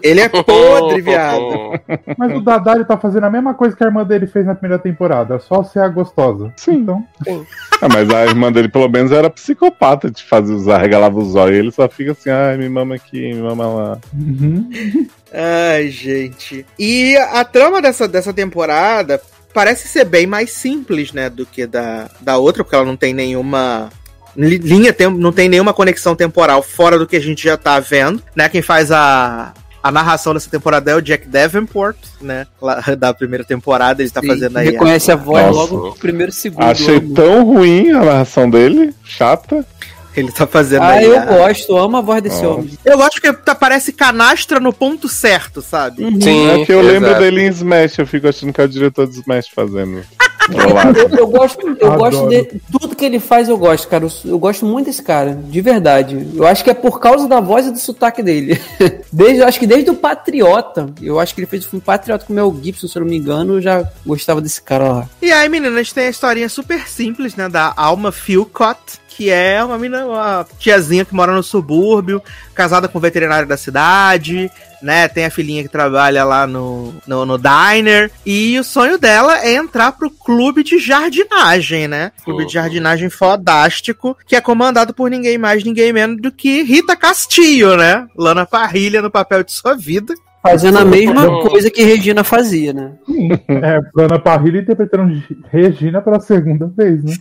Ele 0.00 0.20
é 0.20 0.28
podre, 0.28 1.00
viado. 1.00 1.80
Mas 2.16 2.36
o 2.36 2.40
Dadari 2.40 2.84
tá 2.84 2.96
fazendo 2.96 3.24
a 3.24 3.30
mesma 3.30 3.54
coisa 3.54 3.74
que 3.76 3.82
a 3.82 3.88
irmã 3.88 4.04
dele 4.04 4.28
fez 4.28 4.46
na 4.46 4.54
primeira 4.54 4.80
temporada, 4.80 5.40
só 5.40 5.64
ser 5.64 5.80
a 5.80 5.88
gostosa. 5.88 6.52
Sim. 6.56 6.76
Então. 6.76 7.04
Sim. 7.24 7.44
Ah, 7.82 7.88
mas 7.92 8.08
a 8.08 8.24
irmã 8.24 8.52
dele, 8.52 8.68
pelo 8.68 8.88
menos, 8.88 9.10
era 9.10 9.28
psicopata 9.28 10.08
de 10.08 10.22
fazer 10.22 10.52
usar, 10.52 10.78
regalava 10.78 11.18
os 11.18 11.34
olhos. 11.34 11.58
Ele 11.58 11.72
só 11.72 11.88
fica 11.88 12.12
assim, 12.12 12.30
ai, 12.30 12.56
me 12.56 12.68
mama 12.68 12.94
aqui, 12.94 13.34
me 13.34 13.42
mama 13.42 13.66
lá. 13.66 13.98
Uhum. 14.14 14.70
Ai, 15.32 15.88
gente. 15.88 16.64
E 16.78 17.16
a 17.16 17.44
trama 17.44 17.82
dessa, 17.82 18.06
dessa 18.06 18.32
temporada 18.32 19.20
parece 19.52 19.88
ser 19.88 20.04
bem 20.04 20.26
mais 20.26 20.50
simples, 20.50 21.12
né, 21.12 21.28
do 21.28 21.44
que 21.44 21.66
da, 21.66 22.08
da 22.20 22.38
outra, 22.38 22.62
porque 22.62 22.76
ela 22.76 22.84
não 22.84 22.96
tem 22.96 23.12
nenhuma 23.12 23.90
linha 24.46 24.92
tem, 24.92 25.10
não 25.10 25.32
tem 25.32 25.48
nenhuma 25.48 25.74
conexão 25.74 26.14
temporal 26.14 26.62
fora 26.62 26.98
do 26.98 27.06
que 27.06 27.16
a 27.16 27.20
gente 27.20 27.42
já 27.42 27.56
tá 27.56 27.80
vendo, 27.80 28.22
né? 28.36 28.48
Quem 28.48 28.62
faz 28.62 28.92
a, 28.92 29.52
a 29.82 29.90
narração 29.90 30.34
dessa 30.34 30.50
temporada 30.50 30.90
é 30.90 30.94
o 30.94 31.02
Jack 31.02 31.26
Davenport, 31.26 31.96
né? 32.20 32.46
Lá, 32.60 32.80
da 32.96 33.12
primeira 33.12 33.44
temporada, 33.44 34.02
ele 34.02 34.10
tá 34.10 34.20
Sim, 34.20 34.28
fazendo 34.28 34.56
aí. 34.56 34.70
Reconhece 34.70 35.10
a, 35.10 35.14
a 35.14 35.16
voz 35.16 35.46
Nossa. 35.46 35.58
logo 35.58 35.88
no 35.88 35.94
primeiro 35.94 36.32
segundo. 36.32 36.62
Achei 36.62 37.00
tão 37.00 37.44
ruim 37.44 37.90
a 37.90 38.04
narração 38.04 38.48
dele, 38.48 38.94
chata. 39.04 39.64
Ele 40.16 40.32
tá 40.32 40.46
fazendo 40.48 40.82
ah, 40.82 40.90
aí. 40.90 41.04
Ah, 41.04 41.08
eu 41.08 41.18
a... 41.18 41.24
gosto, 41.24 41.76
amo 41.76 41.96
a 41.96 42.00
voz 42.00 42.22
desse 42.22 42.44
oh. 42.44 42.54
homem. 42.54 42.78
Eu 42.84 42.98
gosto 42.98 43.20
que 43.20 43.32
tá, 43.32 43.54
parece 43.54 43.92
canastra 43.92 44.58
no 44.58 44.72
ponto 44.72 45.08
certo, 45.08 45.62
sabe? 45.62 46.02
Uhum. 46.02 46.20
Sim, 46.20 46.48
é 46.48 46.64
que 46.64 46.72
eu 46.72 46.80
exato. 46.80 46.92
lembro 46.92 47.18
dele 47.18 47.42
em 47.42 47.48
Smash, 47.48 47.98
eu 47.98 48.06
fico 48.06 48.26
achando 48.26 48.52
que 48.52 48.60
é 48.60 48.64
o 48.64 48.68
diretor 48.68 49.06
de 49.06 49.14
Smash 49.20 49.48
fazendo. 49.48 50.02
Eu, 50.50 51.18
eu, 51.18 51.26
gosto, 51.26 51.76
eu 51.78 51.92
gosto 51.96 52.28
de 52.28 52.44
tudo 52.70 52.96
que 52.96 53.04
ele 53.04 53.20
faz, 53.20 53.48
eu 53.48 53.58
gosto, 53.58 53.88
cara. 53.88 54.04
Eu, 54.04 54.10
eu, 54.24 54.38
gosto 54.38 54.64
muito 54.64 54.86
desse 54.86 55.02
cara, 55.02 55.34
de 55.34 55.60
verdade. 55.60 56.28
Eu 56.34 56.46
acho 56.46 56.64
que 56.64 56.70
é 56.70 56.74
por 56.74 57.00
causa 57.00 57.28
da 57.28 57.40
voz 57.40 57.66
e 57.66 57.70
do 57.70 57.78
sotaque 57.78 58.22
dele. 58.22 58.60
Desde, 59.12 59.42
acho 59.42 59.58
que 59.58 59.66
desde 59.66 59.90
o 59.90 59.94
Patriota, 59.94 60.90
eu 61.00 61.18
acho 61.18 61.34
que 61.34 61.40
ele 61.40 61.46
fez 61.46 61.64
o 61.64 61.68
filme 61.68 61.82
Patriota 61.84 62.24
com 62.24 62.32
o 62.32 62.36
Mel 62.36 62.54
Gibson, 62.62 62.86
se 62.86 62.96
eu 62.96 63.00
não 63.00 63.08
me 63.08 63.16
engano, 63.16 63.54
eu 63.54 63.60
já 63.60 63.84
gostava 64.04 64.40
desse 64.40 64.60
cara 64.60 64.92
lá. 64.92 65.08
E 65.20 65.32
aí, 65.32 65.48
meninas, 65.48 65.92
tem 65.92 66.06
a 66.06 66.10
historinha 66.10 66.48
super 66.48 66.86
simples, 66.86 67.34
né, 67.34 67.48
da 67.48 67.72
Alma 67.76 68.12
Philcott, 68.12 68.78
que 69.08 69.30
é 69.30 69.62
uma 69.64 69.78
menina, 69.78 70.06
uma 70.06 70.46
tiazinha 70.58 71.04
que 71.04 71.14
mora 71.14 71.32
no 71.32 71.42
subúrbio, 71.42 72.22
casada 72.54 72.86
com 72.86 72.98
o 72.98 73.00
veterinário 73.00 73.48
da 73.48 73.56
cidade, 73.56 74.50
né? 74.82 75.08
Tem 75.08 75.24
a 75.24 75.30
filhinha 75.30 75.62
que 75.62 75.68
trabalha 75.68 76.24
lá 76.24 76.46
no, 76.46 76.94
no, 77.06 77.24
no, 77.26 77.38
diner. 77.38 78.10
E 78.24 78.58
o 78.58 78.64
sonho 78.64 78.98
dela 78.98 79.44
é 79.44 79.54
entrar 79.54 79.92
pro 79.92 80.10
clube 80.10 80.62
de 80.62 80.78
jardinagem, 80.78 81.88
né? 81.88 82.12
Clube 82.24 82.46
de 82.46 82.52
jardinagem 82.52 83.10
fodástico, 83.10 84.16
que 84.26 84.36
é 84.36 84.40
comandado 84.40 84.94
por 84.94 85.10
ninguém 85.10 85.38
mais, 85.38 85.64
ninguém 85.64 85.92
menos 85.92 86.20
do 86.20 86.30
que 86.30 86.62
Rita 86.62 86.96
Castillo, 86.96 87.76
né? 87.76 88.06
Lana 88.16 88.46
Parrilha 88.46 89.02
no 89.02 89.10
papel 89.10 89.42
de 89.42 89.52
sua 89.52 89.74
vida. 89.74 90.14
Fazendo 90.42 90.78
a 90.78 90.84
mesma 90.84 91.26
coisa 91.42 91.70
que 91.70 91.82
Regina 91.82 92.22
fazia, 92.22 92.72
né? 92.72 92.92
É, 93.48 93.80
Lana 93.94 94.18
Parrilha 94.18 94.60
interpretando 94.60 95.12
Regina 95.50 96.00
pela 96.00 96.20
segunda 96.20 96.66
vez, 96.76 97.02
né? 97.02 97.14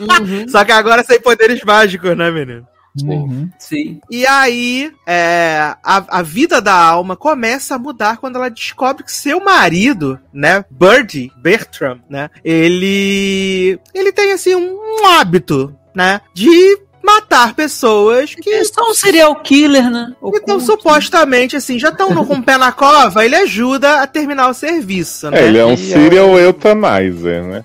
Uhum. 0.00 0.48
Só 0.48 0.64
que 0.64 0.72
agora 0.72 1.02
sem 1.02 1.20
poderes 1.20 1.62
mágicos, 1.62 2.16
né, 2.16 2.30
menino? 2.30 2.66
Uhum. 3.02 3.50
Sim. 3.58 4.00
E 4.10 4.26
aí, 4.26 4.92
é, 5.06 5.74
a, 5.82 6.18
a 6.18 6.22
vida 6.22 6.60
da 6.60 6.74
alma 6.74 7.16
começa 7.16 7.74
a 7.74 7.78
mudar 7.78 8.18
quando 8.18 8.36
ela 8.36 8.48
descobre 8.48 9.02
que 9.02 9.12
seu 9.12 9.42
marido, 9.42 10.18
né, 10.32 10.64
Birdie 10.70 11.32
Bertram, 11.36 12.00
né, 12.08 12.30
ele 12.44 13.78
ele 13.92 14.12
tem 14.12 14.32
assim 14.32 14.54
um, 14.54 15.06
hábito, 15.06 15.74
né, 15.94 16.20
de 16.32 16.78
matar 17.02 17.54
pessoas 17.54 18.34
que. 18.34 18.50
É 18.50 18.64
só 18.64 18.90
um 18.90 18.94
serial 18.94 19.34
killer, 19.36 19.90
né? 19.90 20.14
Então, 20.22 20.58
supostamente, 20.58 21.56
assim, 21.56 21.78
já 21.78 21.90
estão 21.90 22.14
com 22.24 22.34
o 22.34 22.42
pé 22.42 22.56
na 22.56 22.72
cova, 22.72 23.24
ele 23.24 23.36
ajuda 23.36 24.00
a 24.00 24.06
terminar 24.06 24.48
o 24.48 24.54
serviço, 24.54 25.30
né? 25.30 25.40
É, 25.40 25.48
ele 25.48 25.58
é 25.58 25.66
um 25.66 25.76
serial 25.76 26.38
euthanizer, 26.38 27.44
né? 27.44 27.64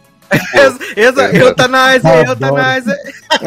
Eutanásia, 0.96 2.24
eutanásia. 2.28 2.98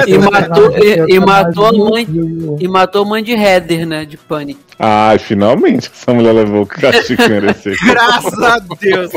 E 0.06 0.18
matou, 0.18 0.78
e, 0.78 1.14
e, 1.14 1.20
matou 1.20 1.66
a 1.66 1.72
mãe. 1.72 2.06
E 2.60 2.68
matou 2.68 3.02
a 3.02 3.04
mãe 3.04 3.22
de 3.22 3.32
Heather, 3.32 3.86
né? 3.86 4.04
De 4.04 4.16
Panic. 4.16 4.58
Ah, 4.78 5.14
finalmente 5.18 5.90
essa 5.92 6.12
mulher 6.12 6.32
levou 6.32 6.62
o 6.62 6.66
castigo 6.66 7.22
que 7.22 7.28
mereceu. 7.28 7.74
Graças 7.84 8.42
a 8.42 8.58
Deus. 8.80 9.10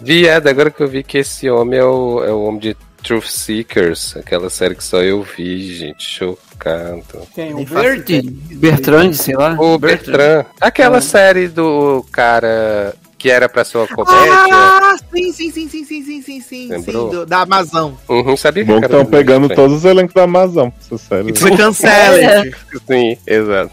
Viada, 0.00 0.50
agora 0.50 0.70
que 0.70 0.82
eu 0.82 0.88
vi 0.88 1.02
que 1.02 1.18
esse 1.18 1.48
homem 1.50 1.78
é 1.78 1.84
o, 1.84 2.24
é 2.24 2.32
o 2.32 2.44
homem 2.44 2.60
de 2.60 2.76
Truth 3.02 3.26
Seekers, 3.26 4.16
aquela 4.16 4.50
série 4.50 4.74
que 4.74 4.82
só 4.82 5.00
eu 5.00 5.22
vi, 5.22 5.74
gente, 5.74 6.02
chocado. 6.04 7.22
Quem? 7.34 7.54
O 7.54 7.64
Bert? 7.64 8.06
Bertrand, 8.52 9.12
sei 9.12 9.36
lá. 9.36 9.56
O 9.58 9.78
Bertrand. 9.78 10.44
Aquela 10.60 10.98
ah. 10.98 11.02
série 11.02 11.46
do 11.46 12.04
cara 12.10 12.94
que 13.26 13.30
era 13.30 13.48
pra 13.48 13.64
ser 13.64 13.78
uma 13.78 13.88
comédia. 13.88 14.32
Ah, 14.52 14.96
sim, 15.12 15.32
sim, 15.32 15.50
sim, 15.50 15.68
sim, 15.68 15.84
sim, 15.84 16.04
sim, 16.04 16.22
sim, 16.22 16.40
sim, 16.40 16.80
sim 16.80 16.92
do, 16.92 17.26
da 17.26 17.40
Amazon. 17.40 17.92
Uhum, 18.08 18.36
sabia 18.36 18.64
Bom 18.64 18.78
que 18.78 18.86
estão 18.86 19.04
pegando 19.04 19.48
todos 19.48 19.78
os 19.78 19.84
elencos 19.84 20.14
da 20.14 20.22
Amazon. 20.22 20.68
Essa 20.80 20.96
série. 20.96 21.34
Foi 21.34 21.56
cancela. 21.56 22.44
sim, 22.86 23.18
exato. 23.26 23.72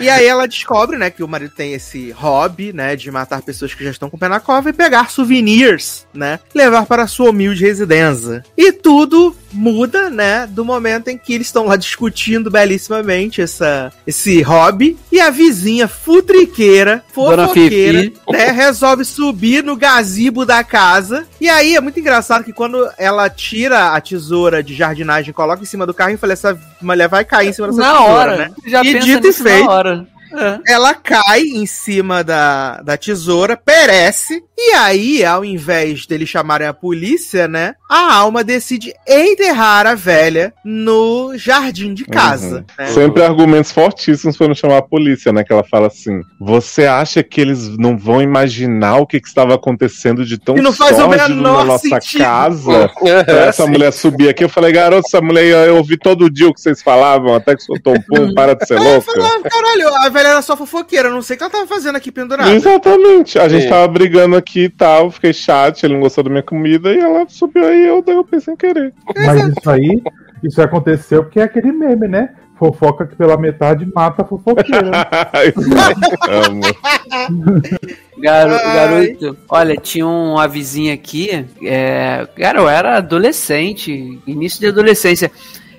E 0.00 0.08
aí 0.08 0.26
ela 0.26 0.46
descobre, 0.46 0.96
né, 0.96 1.10
que 1.10 1.22
o 1.22 1.28
marido 1.28 1.52
tem 1.54 1.72
esse 1.72 2.10
hobby, 2.12 2.72
né, 2.72 2.96
de 2.96 3.10
matar 3.10 3.42
pessoas 3.42 3.74
que 3.74 3.84
já 3.84 3.90
estão 3.90 4.08
com 4.10 4.16
o 4.16 4.20
pé 4.20 4.28
na 4.28 4.40
cova 4.40 4.70
e 4.70 4.72
pegar 4.72 5.10
souvenirs, 5.10 6.06
né, 6.12 6.40
levar 6.54 6.86
para 6.86 7.06
sua 7.06 7.30
humilde 7.30 7.64
residência. 7.64 8.44
E 8.56 8.72
tudo 8.72 9.34
muda, 9.52 10.08
né, 10.08 10.46
do 10.46 10.64
momento 10.64 11.08
em 11.08 11.18
que 11.18 11.34
eles 11.34 11.48
estão 11.48 11.66
lá 11.66 11.76
discutindo 11.76 12.50
belíssimamente 12.50 13.42
essa, 13.42 13.92
esse 14.06 14.40
hobby 14.42 14.96
e 15.10 15.20
a 15.20 15.30
vizinha 15.30 15.86
futriqueira, 15.86 17.04
fofoqueira, 17.12 18.12
né, 18.30 18.50
resolve 18.50 19.04
subir 19.04 19.62
no 19.62 19.76
gazebo 19.76 20.44
da 20.46 20.64
casa. 20.64 21.26
E 21.40 21.48
aí 21.48 21.76
é 21.76 21.80
muito 21.80 22.00
engraçado 22.00 22.44
que 22.44 22.52
quando 22.52 22.88
ela 22.96 23.28
tira 23.28 23.90
a 23.90 24.00
tesoura 24.00 24.62
de 24.62 24.74
jardinagem 24.74 25.30
e 25.30 25.34
coloca 25.34 25.62
em 25.62 25.66
cima 25.66 25.86
do 25.86 25.94
carro, 25.94 26.12
eu 26.12 26.18
falei, 26.18 26.34
essa 26.34 26.58
mulher 26.80 27.08
vai 27.08 27.24
cair 27.24 27.48
em 27.48 27.52
cima 27.52 27.68
dessa 27.68 27.80
na 27.80 27.92
tesoura, 27.92 28.12
hora, 28.12 28.36
né? 28.36 28.50
Já 28.66 28.82
e 28.82 28.98
dito 28.98 29.26
e 29.26 29.32
feito, 29.32 29.70
और 29.72 29.94
É. 30.34 30.72
Ela 30.72 30.94
cai 30.94 31.42
em 31.42 31.66
cima 31.66 32.22
da, 32.22 32.80
da 32.82 32.96
tesoura, 32.96 33.56
perece, 33.56 34.42
e 34.64 34.74
aí, 34.74 35.24
ao 35.24 35.44
invés 35.44 36.06
dele 36.06 36.24
chamarem 36.24 36.68
a 36.68 36.72
polícia, 36.72 37.48
né? 37.48 37.74
A 37.90 38.14
alma 38.14 38.44
decide 38.44 38.94
enterrar 39.08 39.88
a 39.88 39.94
velha 39.96 40.54
no 40.64 41.36
jardim 41.36 41.92
de 41.92 42.04
casa. 42.04 42.58
Uhum. 42.58 42.64
Né? 42.78 42.86
Sempre 42.86 43.24
argumentos 43.24 43.72
fortíssimos 43.72 44.36
para 44.36 44.46
não 44.46 44.54
chamar 44.54 44.78
a 44.78 44.82
polícia, 44.82 45.32
né? 45.32 45.42
Que 45.42 45.52
ela 45.52 45.64
fala 45.64 45.88
assim: 45.88 46.20
você 46.40 46.86
acha 46.86 47.24
que 47.24 47.40
eles 47.40 47.76
não 47.76 47.98
vão 47.98 48.22
imaginar 48.22 48.98
o 48.98 49.06
que, 49.06 49.20
que 49.20 49.26
estava 49.26 49.54
acontecendo 49.54 50.24
de 50.24 50.38
tão 50.38 50.54
não 50.54 50.72
faz 50.72 50.96
o 50.96 51.08
menor 51.08 51.58
na 51.58 51.64
nossa 51.64 51.88
sentido. 51.88 52.22
casa? 52.22 52.90
essa 53.48 53.66
mulher 53.66 53.92
subir 53.92 54.28
aqui, 54.28 54.44
eu 54.44 54.48
falei, 54.48 54.70
garoto, 54.70 55.08
essa 55.08 55.20
mulher, 55.20 55.66
eu 55.66 55.76
ouvi 55.76 55.98
todo 55.98 56.30
dia 56.30 56.48
o 56.48 56.54
que 56.54 56.60
vocês 56.60 56.80
falavam, 56.80 57.34
até 57.34 57.56
que 57.56 57.62
soltou 57.62 57.94
um 57.94 58.02
pum, 58.06 58.32
para 58.32 58.54
de 58.54 58.64
ser 58.64 58.78
louca. 58.78 59.10
Eu 59.10 59.22
falava, 59.22 59.42
caralho, 59.42 59.88
a 60.04 60.08
velha 60.08 60.21
era 60.28 60.42
só 60.42 60.56
fofoqueira, 60.56 61.10
não 61.10 61.22
sei 61.22 61.34
o 61.34 61.38
que 61.38 61.44
ela 61.44 61.52
tava 61.52 61.66
fazendo 61.66 61.96
aqui 61.96 62.10
pendurada. 62.10 62.52
Exatamente. 62.52 63.38
A 63.38 63.48
gente 63.48 63.64
Sim. 63.64 63.68
tava 63.68 63.88
brigando 63.88 64.36
aqui 64.36 64.64
e 64.64 64.68
tal, 64.68 65.10
fiquei 65.10 65.32
chato, 65.32 65.82
ele 65.84 65.94
não 65.94 66.00
gostou 66.00 66.24
da 66.24 66.30
minha 66.30 66.42
comida 66.42 66.92
e 66.92 66.98
ela 66.98 67.24
subiu 67.28 67.66
aí 67.66 67.86
eu 67.86 68.02
derrubei 68.02 68.40
sem 68.40 68.56
querer. 68.56 68.92
Mas 69.16 69.48
isso 69.48 69.70
aí, 69.70 70.02
isso 70.42 70.60
aconteceu 70.60 71.24
porque 71.24 71.40
é 71.40 71.44
aquele 71.44 71.72
meme, 71.72 72.08
né? 72.08 72.30
Fofoca 72.58 73.06
que 73.06 73.16
pela 73.16 73.36
metade 73.36 73.84
mata 73.92 74.22
a 74.22 74.24
fofoqueira. 74.24 74.90
Garo, 78.18 78.50
garoto, 78.50 79.36
olha, 79.48 79.76
tinha 79.76 80.06
uma 80.06 80.46
vizinha 80.46 80.94
aqui, 80.94 81.44
é, 81.64 82.28
cara, 82.36 82.60
eu 82.60 82.68
era 82.68 82.98
adolescente, 82.98 84.20
início 84.26 84.60
de 84.60 84.68
adolescência 84.68 85.28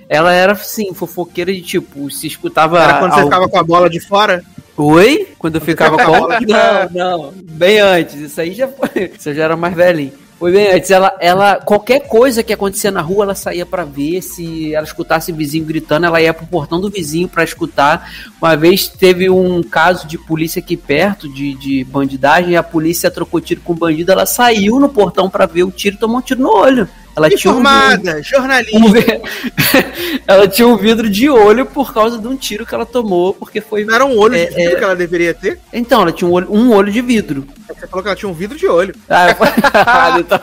ela 0.08 0.32
era, 0.32 0.52
assim, 0.52 0.92
fofoqueira 0.92 1.52
de 1.52 1.62
tipo, 1.62 2.10
se 2.10 2.26
escutava. 2.26 2.82
Era 2.82 2.98
quando 2.98 3.12
algo... 3.12 3.16
você 3.16 3.24
ficava 3.24 3.48
com 3.48 3.58
a 3.58 3.62
bola 3.62 3.90
de 3.90 4.00
fora? 4.00 4.44
Oi? 4.76 5.28
Quando 5.38 5.56
eu 5.56 5.60
ficava 5.60 5.96
com. 5.96 6.28
Não, 6.28 6.90
não, 6.92 7.34
bem 7.42 7.78
antes. 7.78 8.14
Isso 8.14 8.40
aí 8.40 8.52
já 8.52 8.68
foi. 8.68 9.10
Isso 9.18 9.32
já 9.32 9.44
era 9.44 9.56
mais 9.56 9.74
velhinho. 9.74 10.12
Foi 10.36 10.50
bem 10.50 10.72
antes. 10.72 10.90
Ela, 10.90 11.16
ela, 11.20 11.56
qualquer 11.56 12.00
coisa 12.08 12.42
que 12.42 12.52
acontecia 12.52 12.90
na 12.90 13.00
rua, 13.00 13.24
ela 13.24 13.34
saía 13.36 13.64
para 13.64 13.84
ver. 13.84 14.20
Se 14.20 14.74
ela 14.74 14.84
escutasse 14.84 15.30
o 15.30 15.34
vizinho 15.34 15.64
gritando, 15.64 16.06
ela 16.06 16.20
ia 16.20 16.34
pro 16.34 16.46
portão 16.46 16.80
do 16.80 16.90
vizinho 16.90 17.28
para 17.28 17.44
escutar. 17.44 18.10
Uma 18.42 18.56
vez 18.56 18.88
teve 18.88 19.30
um 19.30 19.62
caso 19.62 20.08
de 20.08 20.18
polícia 20.18 20.58
aqui 20.58 20.76
perto, 20.76 21.32
de, 21.32 21.54
de 21.54 21.84
bandidagem, 21.84 22.56
a 22.56 22.62
polícia 22.62 23.10
trocou 23.10 23.40
tiro 23.40 23.60
com 23.60 23.72
o 23.72 23.76
bandido, 23.76 24.10
ela 24.10 24.26
saiu 24.26 24.80
no 24.80 24.88
portão 24.88 25.30
para 25.30 25.46
ver 25.46 25.62
o 25.62 25.70
tiro 25.70 25.96
e 25.96 25.98
tomou 25.98 26.18
um 26.18 26.22
tiro 26.22 26.42
no 26.42 26.50
olho. 26.52 26.88
Ela 27.16 27.32
Informada, 27.32 27.96
tinha 27.98 28.16
um, 28.16 28.22
jornalista. 28.22 28.78
Um, 28.78 30.20
ela 30.26 30.48
tinha 30.48 30.66
um 30.66 30.76
vidro 30.76 31.08
de 31.08 31.30
olho 31.30 31.64
por 31.64 31.94
causa 31.94 32.18
de 32.18 32.26
um 32.26 32.36
tiro 32.36 32.66
que 32.66 32.74
ela 32.74 32.84
tomou, 32.84 33.32
porque 33.32 33.60
foi. 33.60 33.84
Não 33.84 33.94
era 33.94 34.04
um 34.04 34.18
olho 34.18 34.34
é, 34.34 34.46
de 34.46 34.54
vidro 34.54 34.72
é... 34.72 34.76
que 34.76 34.84
ela 34.84 34.96
deveria 34.96 35.32
ter? 35.32 35.60
Então, 35.72 36.02
ela 36.02 36.12
tinha 36.12 36.28
um 36.28 36.32
olho, 36.32 36.52
um 36.52 36.72
olho 36.72 36.92
de 36.92 37.00
vidro. 37.00 37.46
Você 37.68 37.86
falou 37.86 38.02
que 38.02 38.08
ela 38.08 38.16
tinha 38.16 38.28
um 38.28 38.34
vidro 38.34 38.58
de 38.58 38.66
olho. 38.66 38.94
Ah, 39.08 39.30
eu... 39.30 40.20
então... 40.20 40.40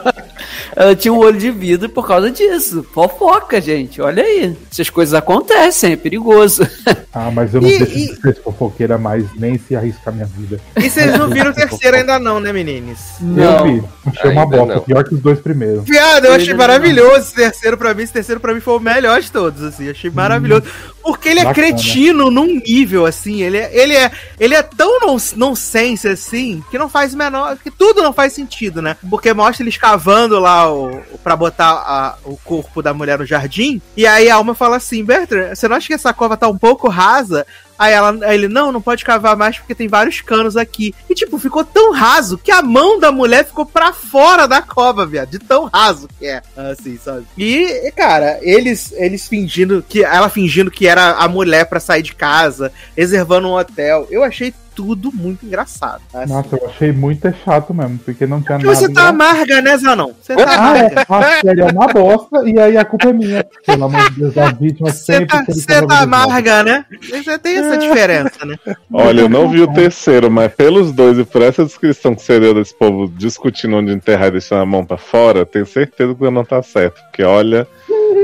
ela 0.75 0.95
tinha 0.95 1.13
um 1.13 1.17
olho 1.17 1.37
de 1.37 1.51
vidro 1.51 1.89
por 1.89 2.07
causa 2.07 2.31
disso. 2.31 2.85
Fofoca, 2.93 3.59
gente. 3.59 4.01
Olha 4.01 4.23
aí. 4.23 4.55
Essas 4.71 4.89
coisas 4.89 5.13
acontecem, 5.13 5.93
é 5.93 5.95
perigoso. 5.97 6.67
Ah, 7.13 7.29
mas 7.29 7.53
eu 7.53 7.59
não 7.59 7.67
e, 7.67 7.77
deixo 7.77 7.97
e... 7.97 8.07
de 8.07 8.21
ser 8.21 8.41
fofoqueira 8.41 8.97
mais, 8.97 9.25
nem 9.35 9.57
se 9.57 9.75
arriscar 9.75 10.13
minha 10.13 10.25
vida. 10.25 10.61
E 10.77 10.89
vocês 10.89 11.11
não 11.17 11.27
viram 11.27 11.51
o 11.51 11.53
terceiro 11.53 11.97
ainda 11.97 12.17
não, 12.17 12.39
né, 12.39 12.53
meninos? 12.53 12.99
Não. 13.19 13.67
Eu 13.67 13.81
vi. 13.81 13.83
Achei 14.05 14.31
uma 14.31 14.45
bosta, 14.45 14.79
pior 14.79 15.03
que 15.03 15.15
os 15.15 15.19
dois 15.19 15.37
primeiros. 15.41 15.83
Viado, 15.83 16.25
eu 16.25 16.33
achei 16.33 16.53
maravilhoso 16.61 17.19
esse 17.19 17.33
terceiro 17.33 17.77
pra 17.77 17.93
mim. 17.93 18.03
Esse 18.03 18.13
terceiro 18.13 18.39
pra 18.39 18.53
mim 18.53 18.59
foi 18.59 18.75
o 18.75 18.79
melhor 18.79 19.21
de 19.21 19.31
todos, 19.31 19.63
assim. 19.63 19.89
Achei 19.89 20.09
maravilhoso. 20.09 20.63
Porque 21.01 21.29
ele 21.29 21.39
é 21.39 21.45
Bacana. 21.45 21.67
cretino 21.67 22.29
num 22.29 22.59
nível, 22.59 23.05
assim. 23.05 23.41
Ele 23.41 23.57
é, 23.57 23.69
ele 23.73 23.95
é, 23.95 24.11
ele 24.39 24.55
é 24.55 24.61
tão 24.61 24.99
nonsense, 25.35 26.07
assim, 26.07 26.63
que 26.69 26.77
não 26.77 26.87
faz 26.87 27.15
menor. 27.15 27.57
que 27.57 27.71
tudo 27.71 28.03
não 28.03 28.13
faz 28.13 28.33
sentido, 28.33 28.81
né? 28.81 28.95
Porque 29.09 29.33
mostra 29.33 29.63
ele 29.63 29.69
escavando 29.69 30.39
lá 30.39 30.71
o, 30.71 31.01
pra 31.23 31.35
botar 31.35 31.71
a, 31.71 32.15
o 32.23 32.37
corpo 32.37 32.81
da 32.81 32.93
mulher 32.93 33.17
no 33.17 33.25
jardim. 33.25 33.81
E 33.97 34.05
aí 34.05 34.29
a 34.29 34.35
alma 34.35 34.53
fala 34.53 34.77
assim: 34.77 35.03
Bertrand, 35.03 35.55
você 35.55 35.67
não 35.67 35.75
acha 35.75 35.87
que 35.87 35.93
essa 35.93 36.13
cova 36.13 36.37
tá 36.37 36.47
um 36.47 36.57
pouco 36.57 36.87
rasa? 36.87 37.45
Aí, 37.81 37.93
ela, 37.93 38.15
aí 38.21 38.35
ele, 38.35 38.47
não, 38.47 38.71
não 38.71 38.79
pode 38.79 39.03
cavar 39.03 39.35
mais 39.35 39.57
porque 39.57 39.73
tem 39.73 39.87
vários 39.87 40.21
canos 40.21 40.55
aqui. 40.55 40.93
E, 41.09 41.15
tipo, 41.15 41.39
ficou 41.39 41.65
tão 41.65 41.91
raso 41.91 42.37
que 42.37 42.51
a 42.51 42.61
mão 42.61 42.99
da 42.99 43.11
mulher 43.11 43.43
ficou 43.43 43.65
pra 43.65 43.91
fora 43.91 44.47
da 44.47 44.61
cova, 44.61 45.03
viado. 45.03 45.31
De 45.31 45.39
tão 45.39 45.65
raso 45.65 46.07
que 46.19 46.27
é. 46.27 46.43
Assim, 46.55 46.99
sabe? 47.03 47.25
E, 47.35 47.91
cara, 47.95 48.37
eles, 48.43 48.91
eles 48.91 49.27
fingindo 49.27 49.83
que. 49.89 50.03
Ela 50.03 50.29
fingindo 50.29 50.69
que 50.69 50.85
era 50.85 51.13
a 51.13 51.27
mulher 51.27 51.65
para 51.65 51.79
sair 51.79 52.03
de 52.03 52.13
casa, 52.13 52.71
reservando 52.95 53.47
um 53.47 53.53
hotel. 53.53 54.07
Eu 54.11 54.23
achei 54.23 54.53
tudo 54.75 55.11
muito 55.13 55.45
engraçado. 55.45 56.01
Assim. 56.13 56.33
Nossa, 56.33 56.55
eu 56.55 56.67
achei 56.67 56.91
muito 56.91 57.33
chato 57.43 57.73
mesmo, 57.73 57.99
porque 57.99 58.25
não 58.25 58.41
tinha 58.41 58.57
porque 58.57 58.67
nada. 58.67 58.79
Você 58.79 58.91
tá 58.91 59.07
amarga, 59.09 59.61
né, 59.61 59.77
Zanon? 59.77 60.11
Você 60.21 60.35
tá 60.35 60.43
ah, 60.43 60.55
amarga. 60.55 61.01
É, 61.01 61.05
a 61.07 61.41
série 61.41 61.61
é 61.61 61.65
uma 61.65 61.87
bosta 61.87 62.49
e 62.49 62.59
aí 62.59 62.77
a 62.77 62.85
culpa 62.85 63.09
é 63.09 63.13
minha. 63.13 63.45
Pelo 63.65 63.85
amor 63.85 64.09
de 64.11 64.19
Deus, 64.19 64.37
as 64.37 64.57
vítimas 64.57 64.95
sempre. 65.05 65.27
Tá, 65.27 65.43
você 65.47 65.85
tá 65.85 65.99
amarga, 65.99 66.63
né? 66.63 66.85
Você 67.01 67.37
tem 67.37 67.57
essa 67.57 67.77
diferença, 67.77 68.45
né? 68.45 68.55
Olha, 68.91 69.21
eu 69.21 69.29
não 69.29 69.49
vi 69.49 69.61
o 69.61 69.73
terceiro, 69.73 70.29
mas 70.31 70.53
pelos 70.53 70.91
dois 70.91 71.17
e 71.17 71.23
por 71.23 71.41
essa 71.41 71.65
descrição 71.65 72.15
que 72.15 72.21
você 72.21 72.39
deu 72.39 72.53
desse 72.53 72.73
povo 72.73 73.07
discutindo 73.07 73.75
onde 73.75 73.91
enterrar 73.91 74.29
e 74.29 74.31
deixando 74.31 74.61
a 74.61 74.65
mão 74.65 74.85
pra 74.85 74.97
fora, 74.97 75.45
tenho 75.45 75.65
certeza 75.65 76.15
que 76.15 76.29
não 76.29 76.45
tá 76.45 76.61
certo. 76.63 77.01
Porque 77.03 77.23
olha. 77.23 77.67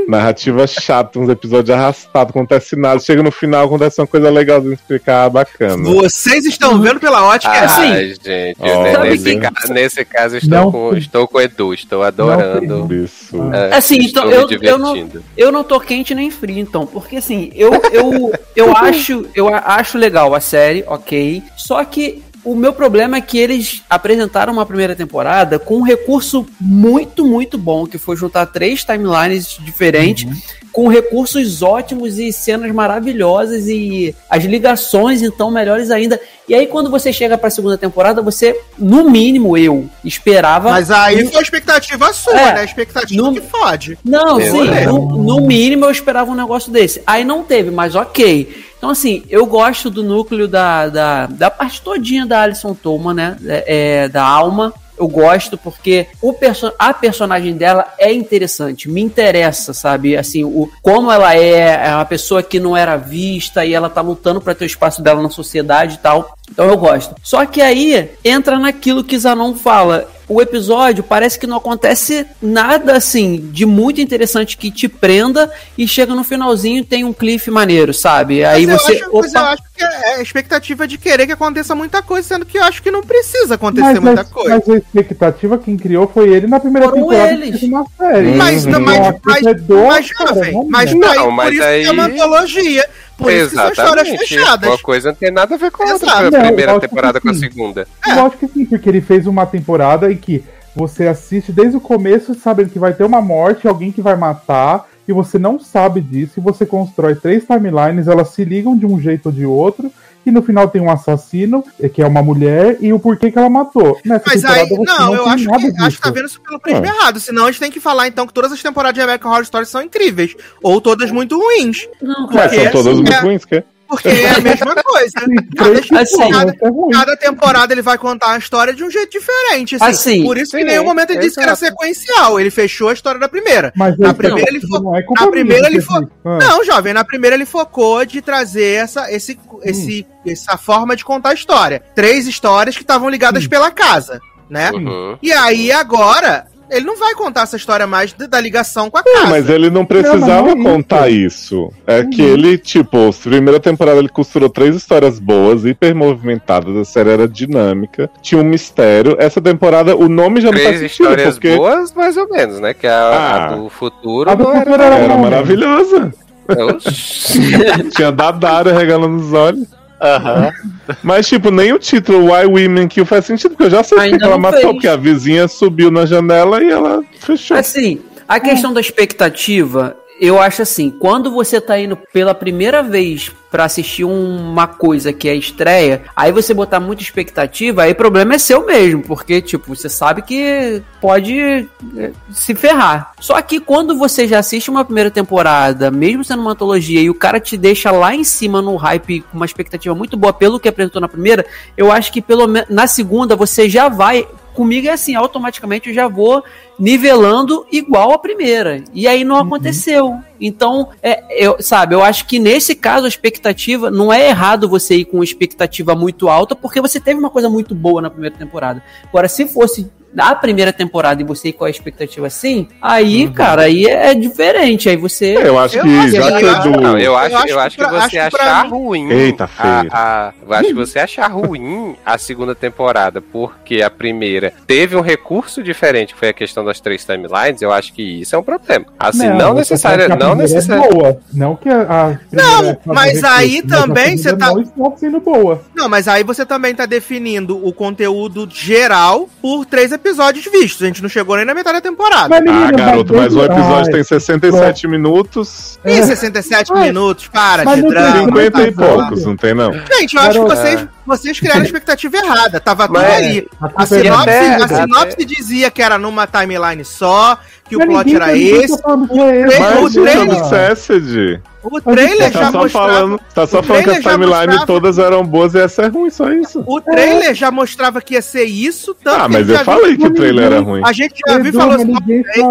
Narrativa 0.07 0.65
chata, 0.65 1.19
uns 1.19 1.29
episódios 1.29 1.69
arrastados, 1.69 2.29
acontece 2.29 2.75
nada. 2.75 2.99
Chega 2.99 3.21
no 3.21 3.31
final, 3.31 3.65
acontece 3.65 3.99
uma 3.99 4.07
coisa 4.07 4.29
legal 4.29 4.61
de 4.61 4.73
explicar 4.73 5.29
bacana. 5.29 5.83
Vocês 5.83 6.45
estão 6.45 6.81
vendo 6.81 6.99
pela 6.99 7.23
ótica 7.25 7.51
ah, 7.51 7.65
assim. 7.65 8.15
gente, 8.15 8.57
oh, 8.59 9.03
nesse, 9.03 9.37
ca 9.37 9.51
nesse 9.69 10.05
caso 10.05 10.37
estou 10.37 10.71
com, 10.71 10.95
estou 10.95 11.27
com 11.27 11.37
o 11.37 11.41
Edu, 11.41 11.73
estou 11.73 12.03
adorando. 12.03 12.93
Isso. 12.93 13.37
É, 13.53 13.75
assim, 13.75 13.97
então 13.97 14.29
eu, 14.29 14.47
eu, 14.61 14.77
não, 14.77 15.09
eu 15.35 15.51
não 15.51 15.63
tô 15.63 15.79
quente 15.79 16.15
nem 16.15 16.31
frio, 16.31 16.59
então, 16.59 16.85
porque 16.85 17.17
assim, 17.17 17.51
eu, 17.53 17.71
eu, 17.91 18.31
eu, 18.55 18.75
acho, 18.77 19.25
eu 19.35 19.47
acho 19.53 19.97
legal 19.97 20.33
a 20.33 20.39
série, 20.39 20.83
ok. 20.87 21.43
Só 21.55 21.83
que 21.83 22.23
o 22.47 22.55
meu 22.55 22.71
problema 22.71 23.17
é 23.17 23.21
que 23.21 23.37
eles 23.37 23.83
apresentaram 23.89 24.53
uma 24.53 24.65
primeira 24.65 24.95
temporada 24.95 25.59
com 25.59 25.79
um 25.79 25.81
recurso 25.81 26.47
muito, 26.61 27.25
muito 27.25 27.57
bom, 27.57 27.85
que 27.85 27.97
foi 27.97 28.15
juntar 28.15 28.45
três 28.45 28.85
timelines 28.85 29.57
diferentes, 29.59 30.23
uhum. 30.23 30.66
Com 30.77 30.87
recursos 30.87 31.63
ótimos 31.63 32.19
e 32.19 32.31
cenas 32.31 32.71
maravilhosas 32.71 33.67
e 33.67 34.15
as 34.29 34.43
ligações, 34.43 35.23
então, 35.23 35.49
melhores 35.49 35.89
ainda. 35.89 36.21
E 36.47 36.53
aí, 36.53 36.67
quando 36.67 36.91
você 36.91 37.11
chega 37.11 37.35
pra 37.35 37.49
segunda 37.49 37.79
temporada, 37.79 38.21
você, 38.21 38.55
no 38.77 39.09
mínimo, 39.09 39.57
eu 39.57 39.89
esperava. 40.05 40.69
Mas 40.69 40.91
aí 40.91 41.25
foi 41.25 41.39
a 41.39 41.41
expectativa 41.41 42.13
sua, 42.13 42.39
é, 42.39 42.53
né? 42.53 42.59
A 42.59 42.63
expectativa 42.63 43.23
no... 43.23 43.33
que 43.33 43.41
fode. 43.41 43.97
Não, 44.05 44.39
sim. 44.39 44.69
No, 44.85 45.23
no 45.23 45.41
mínimo, 45.41 45.85
eu 45.85 45.89
esperava 45.89 46.29
um 46.29 46.35
negócio 46.35 46.71
desse. 46.71 47.01
Aí 47.07 47.25
não 47.25 47.43
teve, 47.43 47.71
mas 47.71 47.95
ok. 47.95 48.63
Então, 48.77 48.91
assim, 48.91 49.23
eu 49.31 49.47
gosto 49.47 49.89
do 49.89 50.03
núcleo 50.03 50.47
da, 50.47 50.89
da, 50.89 51.25
da 51.25 51.49
parte 51.49 51.81
todinha 51.81 52.23
da 52.23 52.43
Alison 52.43 52.75
Tolman, 52.75 53.15
né? 53.15 53.35
É, 53.47 54.03
é, 54.03 54.09
da 54.09 54.23
alma. 54.23 54.71
Eu 54.97 55.07
gosto 55.07 55.57
porque 55.57 56.07
o 56.21 56.33
perso 56.33 56.71
a 56.77 56.93
personagem 56.93 57.55
dela 57.55 57.93
é 57.97 58.11
interessante, 58.11 58.89
me 58.89 59.01
interessa, 59.01 59.73
sabe? 59.73 60.17
Assim, 60.17 60.43
o 60.43 60.69
como 60.81 61.11
ela 61.11 61.35
é, 61.35 61.87
é 61.87 61.95
uma 61.95 62.05
pessoa 62.05 62.41
que 62.41 62.59
não 62.59 62.75
era 62.75 62.97
vista 62.97 63.65
e 63.65 63.73
ela 63.73 63.89
tá 63.89 64.01
lutando 64.01 64.41
para 64.41 64.55
ter 64.55 64.65
o 64.65 64.67
espaço 64.67 65.01
dela 65.01 65.21
na 65.21 65.29
sociedade 65.29 65.95
e 65.95 65.97
tal. 65.99 66.35
Então 66.51 66.67
eu 66.67 66.77
gosto. 66.77 67.15
Só 67.21 67.45
que 67.45 67.61
aí 67.61 68.09
entra 68.23 68.57
naquilo 68.57 69.03
que 69.03 69.17
Zanon 69.17 69.53
fala 69.55 70.09
o 70.29 70.41
episódio 70.41 71.03
parece 71.03 71.39
que 71.39 71.47
não 71.47 71.57
acontece 71.57 72.25
nada 72.41 72.97
assim 72.97 73.49
de 73.51 73.65
muito 73.65 74.01
interessante 74.01 74.57
que 74.57 74.69
te 74.69 74.87
prenda 74.89 75.49
e 75.77 75.87
chega 75.87 76.13
no 76.13 76.23
finalzinho 76.23 76.83
tem 76.83 77.05
um 77.05 77.13
cliff 77.13 77.49
maneiro, 77.49 77.93
sabe? 77.93 78.43
Aí 78.43 78.67
mas 78.67 78.81
você. 78.81 79.01
Eu 79.03 79.05
acho, 79.05 79.11
mas 79.13 79.33
eu 79.33 79.41
acho 79.41 79.63
que 79.73 79.83
é 79.83 80.15
a 80.15 80.21
expectativa 80.21 80.87
de 80.87 80.97
querer 80.97 81.25
que 81.25 81.31
aconteça 81.31 81.73
muita 81.73 82.01
coisa, 82.01 82.27
sendo 82.27 82.45
que 82.45 82.57
eu 82.57 82.63
acho 82.63 82.83
que 82.83 82.91
não 82.91 83.01
precisa 83.01 83.55
acontecer 83.55 83.99
mas 83.99 84.03
muita 84.03 84.25
coisa. 84.25 84.63
Mas 84.67 84.69
a 84.69 84.77
expectativa 84.77 85.57
quem 85.57 85.77
criou 85.77 86.07
foi 86.13 86.29
ele 86.29 86.47
na 86.47 86.59
primeira 86.59 86.89
Foram 86.89 87.03
temporada 87.03 87.33
eles. 87.33 87.69
na 87.69 87.85
série. 87.97 88.31
Mas, 88.31 88.65
uhum. 88.65 88.71
mas, 88.71 88.99
mas, 88.99 89.15
mas, 89.23 89.65
mas, 89.67 90.07
jovem, 90.07 90.67
mas, 90.69 90.93
não, 90.93 91.31
mas, 91.31 91.31
mas 91.31 91.45
por 91.45 91.53
isso 91.53 91.63
aí... 91.63 91.81
que 91.83 91.87
é 91.87 91.91
uma 91.91 92.05
antologia. 92.05 92.89
Por 93.17 93.31
isso 93.31 93.55
Exatamente. 93.55 93.69
que 93.69 93.75
são 93.75 93.85
histórias 93.85 94.19
fechadas. 94.19 94.69
Uma 94.69 94.77
coisa 94.77 95.09
não 95.09 95.15
tem 95.15 95.31
nada 95.31 95.55
a 95.55 95.57
ver 95.57 95.71
com 95.71 95.83
a 95.83 95.93
outra, 95.93 96.27
a 96.27 96.31
primeira 96.31 96.79
temporada 96.79 97.19
com 97.19 97.29
a 97.29 97.33
segunda. 97.33 97.87
É. 98.05 98.11
Eu 98.11 98.25
acho 98.25 98.37
que 98.37 98.47
sim, 98.47 98.65
porque 98.65 98.87
ele 98.87 99.01
fez 99.01 99.25
uma 99.25 99.45
temporada 99.45 100.11
em 100.11 100.15
que 100.15 100.43
você 100.75 101.07
assiste 101.07 101.51
desde 101.51 101.75
o 101.75 101.81
começo 101.81 102.35
sabendo 102.35 102.69
que 102.69 102.77
vai 102.77 102.93
ter 102.93 103.03
uma 103.03 103.19
morte, 103.19 103.67
alguém 103.67 103.91
que 103.91 104.01
vai 104.01 104.15
matar, 104.15 104.85
e 105.07 105.13
você 105.13 105.39
não 105.39 105.59
sabe 105.59 105.99
disso, 105.99 106.33
e 106.37 106.41
você 106.41 106.65
constrói 106.65 107.15
três 107.15 107.43
timelines, 107.45 108.07
elas 108.07 108.29
se 108.29 108.45
ligam 108.45 108.77
de 108.77 108.85
um 108.85 108.99
jeito 108.99 109.27
ou 109.27 109.31
de 109.31 109.45
outro, 109.45 109.91
e 110.29 110.31
no 110.31 110.41
final 110.41 110.67
tem 110.67 110.81
um 110.81 110.91
assassino, 110.91 111.63
que 111.93 112.01
é 112.01 112.05
uma 112.07 112.21
mulher, 112.21 112.77
e 112.81 112.91
o 112.91 112.99
porquê 112.99 113.31
que 113.31 113.37
ela 113.37 113.49
matou. 113.49 113.99
Nessa 114.03 114.23
Mas 114.27 114.43
aí, 114.43 114.69
não, 114.69 114.83
não 114.83 115.15
eu 115.15 115.25
acho 115.27 115.47
que, 115.47 115.71
disso. 115.71 115.83
acho 115.83 115.95
que 115.97 116.03
tá 116.03 116.11
vendo 116.11 116.25
isso 116.25 116.41
pelo 116.41 116.59
prisma 116.59 116.85
é. 116.85 116.89
errado. 116.89 117.19
Senão 117.19 117.45
a 117.45 117.51
gente 117.51 117.59
tem 117.61 117.71
que 117.71 117.79
falar, 117.79 118.07
então, 118.07 118.27
que 118.27 118.33
todas 118.33 118.51
as 118.51 118.61
temporadas 118.61 118.95
de 118.95 119.01
American 119.01 119.31
Horror 119.31 119.43
Story 119.43 119.65
são 119.65 119.81
incríveis. 119.81 120.35
Ou 120.61 120.81
todas 120.81 121.11
muito 121.11 121.39
ruins. 121.39 121.87
Não, 122.01 122.27
porque, 122.27 122.63
são 122.63 122.71
todas 122.71 122.87
assim, 122.87 122.95
muito 122.95 123.13
é... 123.13 123.19
ruins, 123.19 123.45
que 123.45 123.63
porque 123.87 124.09
é 124.09 124.35
a 124.35 124.39
mesma 124.39 124.75
coisa. 124.75 125.13
Cada, 125.55 126.01
assim, 126.01 126.31
cada, 126.31 126.53
cada, 126.91 127.17
temporada 127.17 127.73
ele 127.73 127.81
vai 127.81 127.97
contar 127.97 128.33
a 128.33 128.37
história 128.37 128.73
de 128.73 128.83
um 128.83 128.91
jeito 128.91 129.11
diferente. 129.11 129.75
Assim. 129.75 129.85
assim 129.85 130.23
Por 130.23 130.37
isso 130.37 130.51
que 130.51 130.61
em 130.61 130.65
nenhum 130.65 130.83
momento 130.83 131.11
ele 131.11 131.21
disse 131.21 131.35
que 131.35 131.41
era 131.41 131.55
sequencial. 131.55 132.39
Ele 132.39 132.51
fechou 132.51 132.89
a 132.89 132.93
história 132.93 133.19
da 133.19 133.29
primeira. 133.29 133.71
Mas 133.75 133.97
na 133.97 134.13
primeira 134.13 134.49
ele 134.49 134.61
focou. 134.61 134.95
É 134.95 135.03
na 135.19 135.27
primeira 135.27 135.67
ele 135.67 135.81
fo... 135.81 135.93
ah. 136.25 136.37
Não, 136.37 136.65
jovem, 136.65 136.93
na 136.93 137.03
primeira 137.03 137.35
ele 137.35 137.45
focou 137.45 138.05
de 138.05 138.21
trazer 138.21 138.75
essa, 138.75 139.11
esse, 139.11 139.39
hum. 139.51 139.59
esse, 139.63 140.05
essa 140.25 140.57
forma 140.57 140.95
de 140.95 141.05
contar 141.05 141.29
a 141.29 141.33
história. 141.33 141.81
Três 141.95 142.27
histórias 142.27 142.75
que 142.75 142.83
estavam 142.83 143.09
ligadas 143.09 143.45
hum. 143.45 143.49
pela 143.49 143.71
casa. 143.71 144.19
Né? 144.49 144.71
Uhum. 144.71 145.17
E 145.21 145.31
aí 145.33 145.71
agora 145.73 146.47
ele 146.69 146.85
não 146.85 146.97
vai 146.97 147.13
contar 147.15 147.41
essa 147.41 147.55
história 147.55 147.87
mais 147.87 148.13
da 148.13 148.39
ligação 148.39 148.89
com 148.89 148.97
a 148.97 149.03
casa. 149.03 149.21
Não, 149.21 149.29
mas 149.29 149.49
ele 149.49 149.69
não 149.69 149.85
precisava 149.85 150.49
não, 150.49 150.55
não 150.55 150.69
é 150.71 150.73
contar 150.73 151.09
isso. 151.09 151.71
É 151.85 151.99
uhum. 151.99 152.09
que 152.09 152.21
ele, 152.21 152.57
tipo, 152.57 153.13
primeira 153.23 153.59
temporada 153.59 153.99
ele 153.99 154.09
costurou 154.09 154.49
três 154.49 154.75
histórias 154.75 155.19
boas, 155.19 155.65
hiper 155.65 155.95
movimentadas, 155.95 156.75
a 156.75 156.85
série 156.85 157.11
era 157.11 157.27
dinâmica, 157.27 158.09
tinha 158.21 158.41
um 158.41 158.45
mistério. 158.45 159.15
Essa 159.19 159.41
temporada, 159.41 159.95
o 159.95 160.09
nome 160.09 160.41
já 160.41 160.49
três 160.49 160.63
não 160.63 160.71
faz 160.71 160.79
sentido, 160.81 161.03
histórias 161.03 161.33
porque... 161.35 161.55
boas, 161.55 161.93
mais 161.93 162.17
ou 162.17 162.29
menos, 162.29 162.59
né? 162.59 162.73
Que 162.73 162.87
a, 162.87 162.99
ah, 162.99 163.45
a 163.45 163.55
do 163.55 163.69
futuro, 163.69 164.29
a 164.29 164.35
do 164.35 164.45
futuro 164.45 164.81
era, 164.81 164.95
era 164.95 165.17
maravilhosa. 165.17 166.13
tinha 167.95 168.11
Dadara 168.11 168.77
regalando 168.77 169.17
os 169.17 169.33
olhos. 169.33 169.76
Aham. 170.01 170.51
Mas, 171.03 171.27
tipo, 171.27 171.51
nem 171.51 171.73
o 171.73 171.79
título 171.79 172.31
Why 172.31 172.45
Women 172.45 172.87
Kill 172.87 173.05
faz 173.05 173.25
sentido, 173.25 173.51
porque 173.51 173.63
eu 173.63 173.69
já 173.69 173.83
sei 173.83 174.17
que 174.17 174.23
ela 174.23 174.37
matou, 174.37 174.61
fez. 174.61 174.73
porque 174.73 174.87
a 174.87 174.95
vizinha 174.95 175.47
subiu 175.47 175.91
na 175.91 176.05
janela 176.05 176.63
e 176.63 176.69
ela 176.69 177.03
fechou. 177.19 177.57
Assim, 177.57 177.99
a 178.27 178.39
questão 178.39 178.73
da 178.73 178.81
expectativa, 178.81 179.97
eu 180.19 180.39
acho 180.39 180.61
assim, 180.61 180.89
quando 180.89 181.31
você 181.31 181.61
tá 181.61 181.79
indo 181.79 181.97
pela 182.11 182.33
primeira 182.33 182.81
vez 182.81 183.31
para 183.49 183.63
assistir 183.63 184.03
uma 184.03 184.67
coisa 184.67 185.13
que 185.13 185.29
é 185.29 185.35
estreia, 185.35 186.03
aí 186.15 186.31
você 186.31 186.53
botar 186.53 186.79
muita 186.79 187.01
expectativa, 187.01 187.83
aí 187.83 187.93
o 187.93 187.95
problema 187.95 188.35
é 188.35 188.37
seu 188.37 188.65
mesmo, 188.65 189.01
porque, 189.03 189.41
tipo, 189.41 189.73
você 189.73 189.87
sabe 189.87 190.21
que 190.21 190.81
pode 190.99 191.39
é, 191.39 192.11
se 192.31 192.53
ferrar. 192.53 193.13
Só 193.19 193.41
que 193.41 193.59
quando 193.59 193.97
você 193.97 194.27
já 194.27 194.39
assiste 194.39 194.69
uma 194.69 194.83
primeira 194.83 195.09
temporada, 195.09 195.89
mesmo 195.89 196.23
sendo 196.23 196.41
uma 196.41 196.51
antologia, 196.51 197.01
e 197.01 197.09
o 197.09 197.15
cara 197.15 197.39
te 197.39 197.55
deixa 197.55 197.89
lá 197.91 198.13
em 198.13 198.23
cima 198.23 198.61
no 198.61 198.75
hype 198.75 199.21
com 199.21 199.37
uma 199.37 199.45
expectativa 199.45 199.95
muito 199.95 200.17
boa 200.17 200.33
pelo 200.33 200.59
que 200.59 200.67
apresentou 200.67 201.01
na 201.01 201.07
primeira, 201.07 201.45
eu 201.77 201.91
acho 201.91 202.11
que 202.11 202.21
pelo 202.21 202.47
na 202.69 202.87
segunda 202.87 203.35
você 203.35 203.69
já 203.69 203.87
vai 203.87 204.27
comigo 204.57 204.87
é 204.87 204.91
assim, 204.91 205.13
automaticamente 205.13 205.89
eu 205.89 205.93
já 205.93 206.07
vou 206.07 206.43
nivelando 206.79 207.63
igual 207.71 208.11
a 208.11 208.17
primeira. 208.17 208.83
E 208.91 209.07
aí 209.07 209.23
não 209.23 209.35
uhum. 209.35 209.41
aconteceu. 209.41 210.19
Então, 210.41 210.89
é, 211.03 211.45
eu, 211.45 211.57
sabe, 211.61 211.93
eu 211.93 212.01
acho 212.01 212.25
que 212.25 212.39
nesse 212.39 212.73
caso 212.73 213.05
a 213.05 213.07
expectativa 213.07 213.91
não 213.91 214.11
é 214.11 214.29
errado 214.29 214.67
você 214.67 214.95
ir 214.95 215.05
com 215.05 215.23
expectativa 215.23 215.93
muito 215.93 216.27
alta, 216.27 216.55
porque 216.55 216.81
você 216.81 216.99
teve 216.99 217.19
uma 217.19 217.29
coisa 217.29 217.47
muito 217.47 217.75
boa 217.75 218.01
na 218.01 218.09
primeira 218.09 218.35
temporada. 218.35 218.83
Agora, 219.07 219.29
se 219.29 219.47
fosse 219.47 219.91
da 220.17 220.33
primeira 220.33 220.73
temporada 220.73 221.21
e 221.21 221.23
você 221.23 221.49
ir 221.49 221.53
com 221.53 221.63
a 221.63 221.69
expectativa 221.69 222.25
assim, 222.25 222.67
aí, 222.81 223.27
uhum. 223.27 223.33
cara, 223.33 223.61
aí 223.61 223.85
é 223.85 224.15
diferente. 224.15 224.89
Aí 224.89 224.97
você. 224.97 225.35
É, 225.35 225.47
eu 225.47 225.59
acho 225.59 225.79
que 225.79 225.87
eu 225.87 226.09
já 226.09 226.39
que 226.39 226.69
do... 226.69 226.81
não, 226.81 226.97
eu 226.97 227.15
acho, 227.15 227.35
eu 227.35 227.37
acho, 227.37 227.51
eu 227.51 227.59
acho 227.59 227.77
que, 227.77 227.85
você 227.85 228.17
acho 228.17 228.35
achar 228.35 228.63
mim... 228.63 228.69
ruim. 228.71 229.11
Eita, 229.11 229.45
feio. 229.45 229.71
A, 229.91 230.29
a, 230.29 230.33
eu 230.41 230.53
acho 230.53 230.67
que 230.69 230.73
você 230.73 230.97
achar 230.97 231.27
ruim 231.27 231.95
a 232.03 232.17
segunda 232.17 232.55
temporada, 232.55 233.21
porque 233.21 233.83
a 233.83 233.91
primeira 233.91 234.51
teve 234.65 234.95
um 234.95 235.01
recurso 235.01 235.61
diferente, 235.61 236.15
que 236.15 236.19
foi 236.19 236.29
a 236.29 236.33
questão 236.33 236.65
das 236.65 236.79
três 236.79 237.05
timelines. 237.05 237.61
Eu 237.61 237.71
acho 237.71 237.93
que 237.93 238.01
isso 238.01 238.35
é 238.35 238.39
um 238.39 238.43
problema. 238.43 238.87
Assim, 238.97 239.29
não, 239.29 239.37
não 239.37 239.53
necessário. 239.53 240.09
Não 240.17 240.33
necessário. 240.33 240.83
É 240.83 240.89
boa. 240.89 241.19
Não 241.31 241.55
que 241.55 241.69
a. 241.69 241.83
a 241.83 242.19
não, 242.31 242.75
mas 242.85 243.23
aí 243.23 243.57
recurso, 243.57 243.67
também 243.67 244.17
você 244.17 244.35
tá. 244.35 244.51
Não 244.75 244.97
sendo 244.97 245.19
boa. 245.19 245.61
Não, 245.75 245.87
mas 245.87 246.07
aí 246.07 246.23
você 246.23 246.43
também 246.43 246.73
tá 246.73 246.87
definindo 246.87 247.63
o 247.63 247.71
conteúdo 247.71 248.49
geral 248.51 249.29
por 249.39 249.63
três 249.63 249.91
episódios 249.91 250.06
vistos. 250.51 250.81
A 250.81 250.85
gente 250.85 251.01
não 251.01 251.09
chegou 251.09 251.35
nem 251.35 251.45
na 251.45 251.53
metade 251.53 251.75
da 251.75 251.81
temporada. 251.81 252.29
Mas, 252.29 252.41
menina, 252.41 252.67
ah, 252.67 252.71
garoto, 252.71 253.13
mas 253.15 253.35
o 253.35 253.43
episódio 253.43 253.85
Ai, 253.87 253.91
tem 253.91 254.03
67 254.03 254.81
pô. 254.83 254.91
minutos. 254.91 255.79
Ih, 255.85 256.03
67 256.03 256.71
é. 256.71 256.79
minutos, 256.79 257.27
para 257.27 257.63
mas 257.63 257.81
de 257.81 257.89
drama. 257.89 258.25
50 258.25 258.61
e 258.61 258.71
poucos, 258.71 259.25
não 259.25 259.35
tem 259.35 259.53
não. 259.53 259.73
Gente, 259.73 260.15
eu 260.15 260.21
acho 260.21 260.39
que 260.41 260.55
vocês 260.55 260.87
vocês 261.07 261.39
criaram 261.39 261.61
a 261.61 261.63
expectativa 261.65 262.17
errada. 262.17 262.59
Tava 262.59 262.87
tudo 262.87 262.99
ali. 262.99 263.47
A 263.75 263.85
sinopse, 263.85 264.29
a 264.29 264.67
sinopse 264.67 265.25
dizia 265.25 265.71
que 265.71 265.81
era 265.81 265.97
numa 265.97 266.27
timeline 266.27 266.83
só, 266.83 267.39
que 267.67 267.75
o 267.75 267.79
plot 267.79 268.15
era 268.15 268.37
esse. 268.37 268.77
Mas, 268.83 269.95
o 269.95 270.03
trailer, 270.03 271.41
o 271.63 271.81
trailer 271.81 272.31
tá 272.31 272.39
já 272.39 272.51
só 272.51 272.59
mostrava. 272.59 272.87
Falando, 272.87 273.21
tá 273.33 273.47
só 273.47 273.63
falando 273.63 273.83
que 273.83 273.89
as 273.89 274.03
timelines 274.03 274.65
todas 274.65 274.97
eram 274.97 275.25
boas 275.25 275.53
e 275.53 275.59
essa 275.59 275.83
é 275.83 275.87
ruim, 275.87 276.09
só 276.09 276.31
isso. 276.31 276.63
O 276.65 276.79
trailer 276.79 277.31
é. 277.31 277.33
já 277.33 277.51
mostrava 277.51 278.01
que 278.01 278.13
ia 278.13 278.21
ser 278.21 278.45
isso, 278.45 278.93
tanto 278.93 279.21
Ah, 279.21 279.27
mas 279.27 279.49
eu 279.49 279.59
falei 279.59 279.97
que 279.97 280.07
o 280.07 280.13
trailer 280.13 280.45
era 280.45 280.59
ruim. 280.59 280.81
A 280.85 280.93
gente 280.93 281.19
já 281.27 281.37
viu 281.37 281.49
e 281.49 281.53
falou 281.53 281.75
assim: 281.75 281.93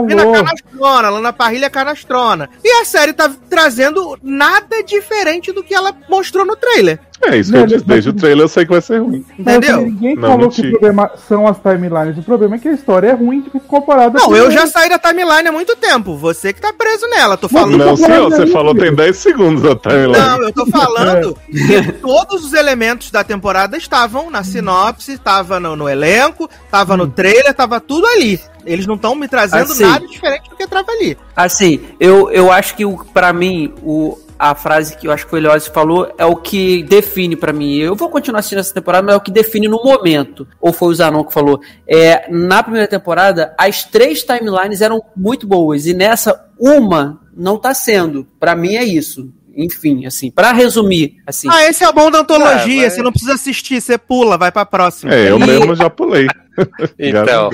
Mina 0.07 0.33
canastrona, 0.33 1.11
Lana 1.11 1.33
Parrilha 1.33 1.71
canastrona. 1.71 2.49
E 2.63 2.69
a 2.81 2.85
série 2.85 3.13
tá 3.13 3.31
trazendo 3.49 4.19
nada 4.23 4.83
diferente 4.83 5.53
do 5.53 5.63
que 5.63 5.75
ela 5.75 5.95
mostrou 6.09 6.45
no 6.45 6.57
trailer. 6.57 6.99
É, 7.27 7.37
isso 7.37 7.53
que 7.53 7.59
eu 7.59 7.67
disse. 7.67 7.85
Desde 7.85 8.11
o 8.11 8.13
trailer 8.13 8.45
eu 8.45 8.49
sei 8.49 8.65
que 8.65 8.73
vai 8.73 8.81
ser 8.81 8.99
ruim. 8.99 9.25
Entendeu? 9.39 9.77
Mas, 9.77 9.85
ninguém 9.85 10.17
não, 10.17 10.31
falou 10.31 10.49
que 10.49 10.61
o 10.61 10.71
problema 10.71 11.11
são 11.29 11.47
as 11.47 11.59
timelines. 11.59 12.19
O 12.19 12.23
problema 12.23 12.57
é 12.57 12.59
que 12.59 12.69
a 12.69 12.73
história 12.73 13.09
é 13.09 13.13
ruim 13.13 13.45
comparada 13.67 14.19
Não, 14.19 14.37
eu 14.37 14.51
já 14.51 14.67
saí 14.67 14.89
da 14.89 14.99
timeline 14.99 15.49
há 15.49 15.53
muito 15.53 15.77
tempo. 15.77 16.17
Você 16.17 16.53
que 16.53 16.61
tá 16.61 16.73
preso 16.73 17.09
nela. 17.09 17.37
Tô 17.37 17.49
falando. 17.49 17.77
Não, 17.77 17.97
senhor, 17.97 18.31
você 18.31 18.47
falou 18.47 18.75
tem 18.75 18.95
10 18.95 19.17
segundos 19.17 19.63
da 19.63 19.75
timeline. 19.75 20.13
Não, 20.13 20.43
eu 20.43 20.53
tô 20.53 20.67
falando 20.67 21.37
é. 21.49 21.83
que 21.83 21.93
todos 21.95 22.45
os 22.45 22.53
elementos 22.53 23.11
da 23.11 23.25
temporada 23.25 23.77
estavam 23.77 24.31
na 24.31 24.45
sinopse, 24.45 25.13
estava 25.13 25.59
no, 25.59 25.75
no 25.77 25.89
elenco, 25.89 26.49
estava 26.65 26.95
hum. 26.95 26.99
no 26.99 27.07
trailer, 27.09 27.53
tava 27.55 27.81
tudo 27.81 28.07
ali. 28.07 28.41
Eles 28.65 28.87
não 28.87 28.97
estão 28.97 29.15
me 29.15 29.29
trazendo 29.29 29.73
assim, 29.73 29.85
nada 29.85 30.07
diferente 30.07 30.51
do 30.51 30.57
que 30.57 30.67
tava 30.67 30.91
ali. 30.91 31.17
Assim, 31.37 31.81
eu, 32.01 32.31
eu 32.31 32.51
acho 32.51 32.75
que 32.75 32.85
para 33.13 33.33
mim 33.33 33.73
o 33.83 34.19
a 34.39 34.55
frase 34.55 34.97
que 34.97 35.07
eu 35.07 35.13
acho 35.13 35.27
que 35.27 35.35
o 35.35 35.39
Eliose 35.39 35.71
falou 35.71 36.13
é 36.19 36.25
o 36.25 36.37
que 36.37 36.83
define 36.83 37.37
para 37.37 37.53
mim. 37.53 37.77
Eu 37.77 37.95
vou 37.95 38.09
continuar 38.09 38.41
assistindo 38.41 38.59
essa 38.59 38.75
temporada, 38.75 39.05
mas 39.05 39.15
é 39.15 39.17
o 39.17 39.21
que 39.21 39.31
define 39.31 39.69
no 39.69 39.83
momento. 39.83 40.47
Ou 40.61 40.73
foi 40.73 40.89
o 40.89 40.95
Zanon 40.95 41.25
que 41.25 41.33
falou. 41.33 41.61
É, 41.87 42.31
na 42.31 42.63
primeira 42.63 42.89
temporada, 42.89 43.55
as 43.59 43.85
três 43.85 44.23
timelines 44.23 44.81
eram 44.81 45.03
muito 45.17 45.47
boas. 45.47 45.87
E 45.87 45.95
nessa, 45.95 46.49
uma 46.59 47.21
não 47.37 47.59
tá 47.59 47.75
sendo. 47.75 48.27
Para 48.39 48.55
mim 48.55 48.77
é 48.77 48.85
isso 48.85 49.33
enfim, 49.57 50.05
assim, 50.05 50.31
para 50.31 50.53
resumir, 50.53 51.17
assim. 51.27 51.49
Ah, 51.51 51.65
esse 51.65 51.83
é 51.83 51.89
o 51.89 51.93
bom 51.93 52.11
da 52.11 52.19
antologia, 52.19 52.83
é, 52.83 52.85
mas... 52.85 52.93
você 52.93 53.03
não 53.03 53.11
precisa 53.11 53.33
assistir, 53.33 53.81
você 53.81 53.97
pula, 53.97 54.37
vai 54.37 54.53
para 54.53 54.67
próxima. 54.67 55.15
É, 55.15 55.31
eu 55.31 55.39
mesmo 55.39 55.75
já 55.75 55.89
pulei. 55.89 56.27
então, 56.99 57.49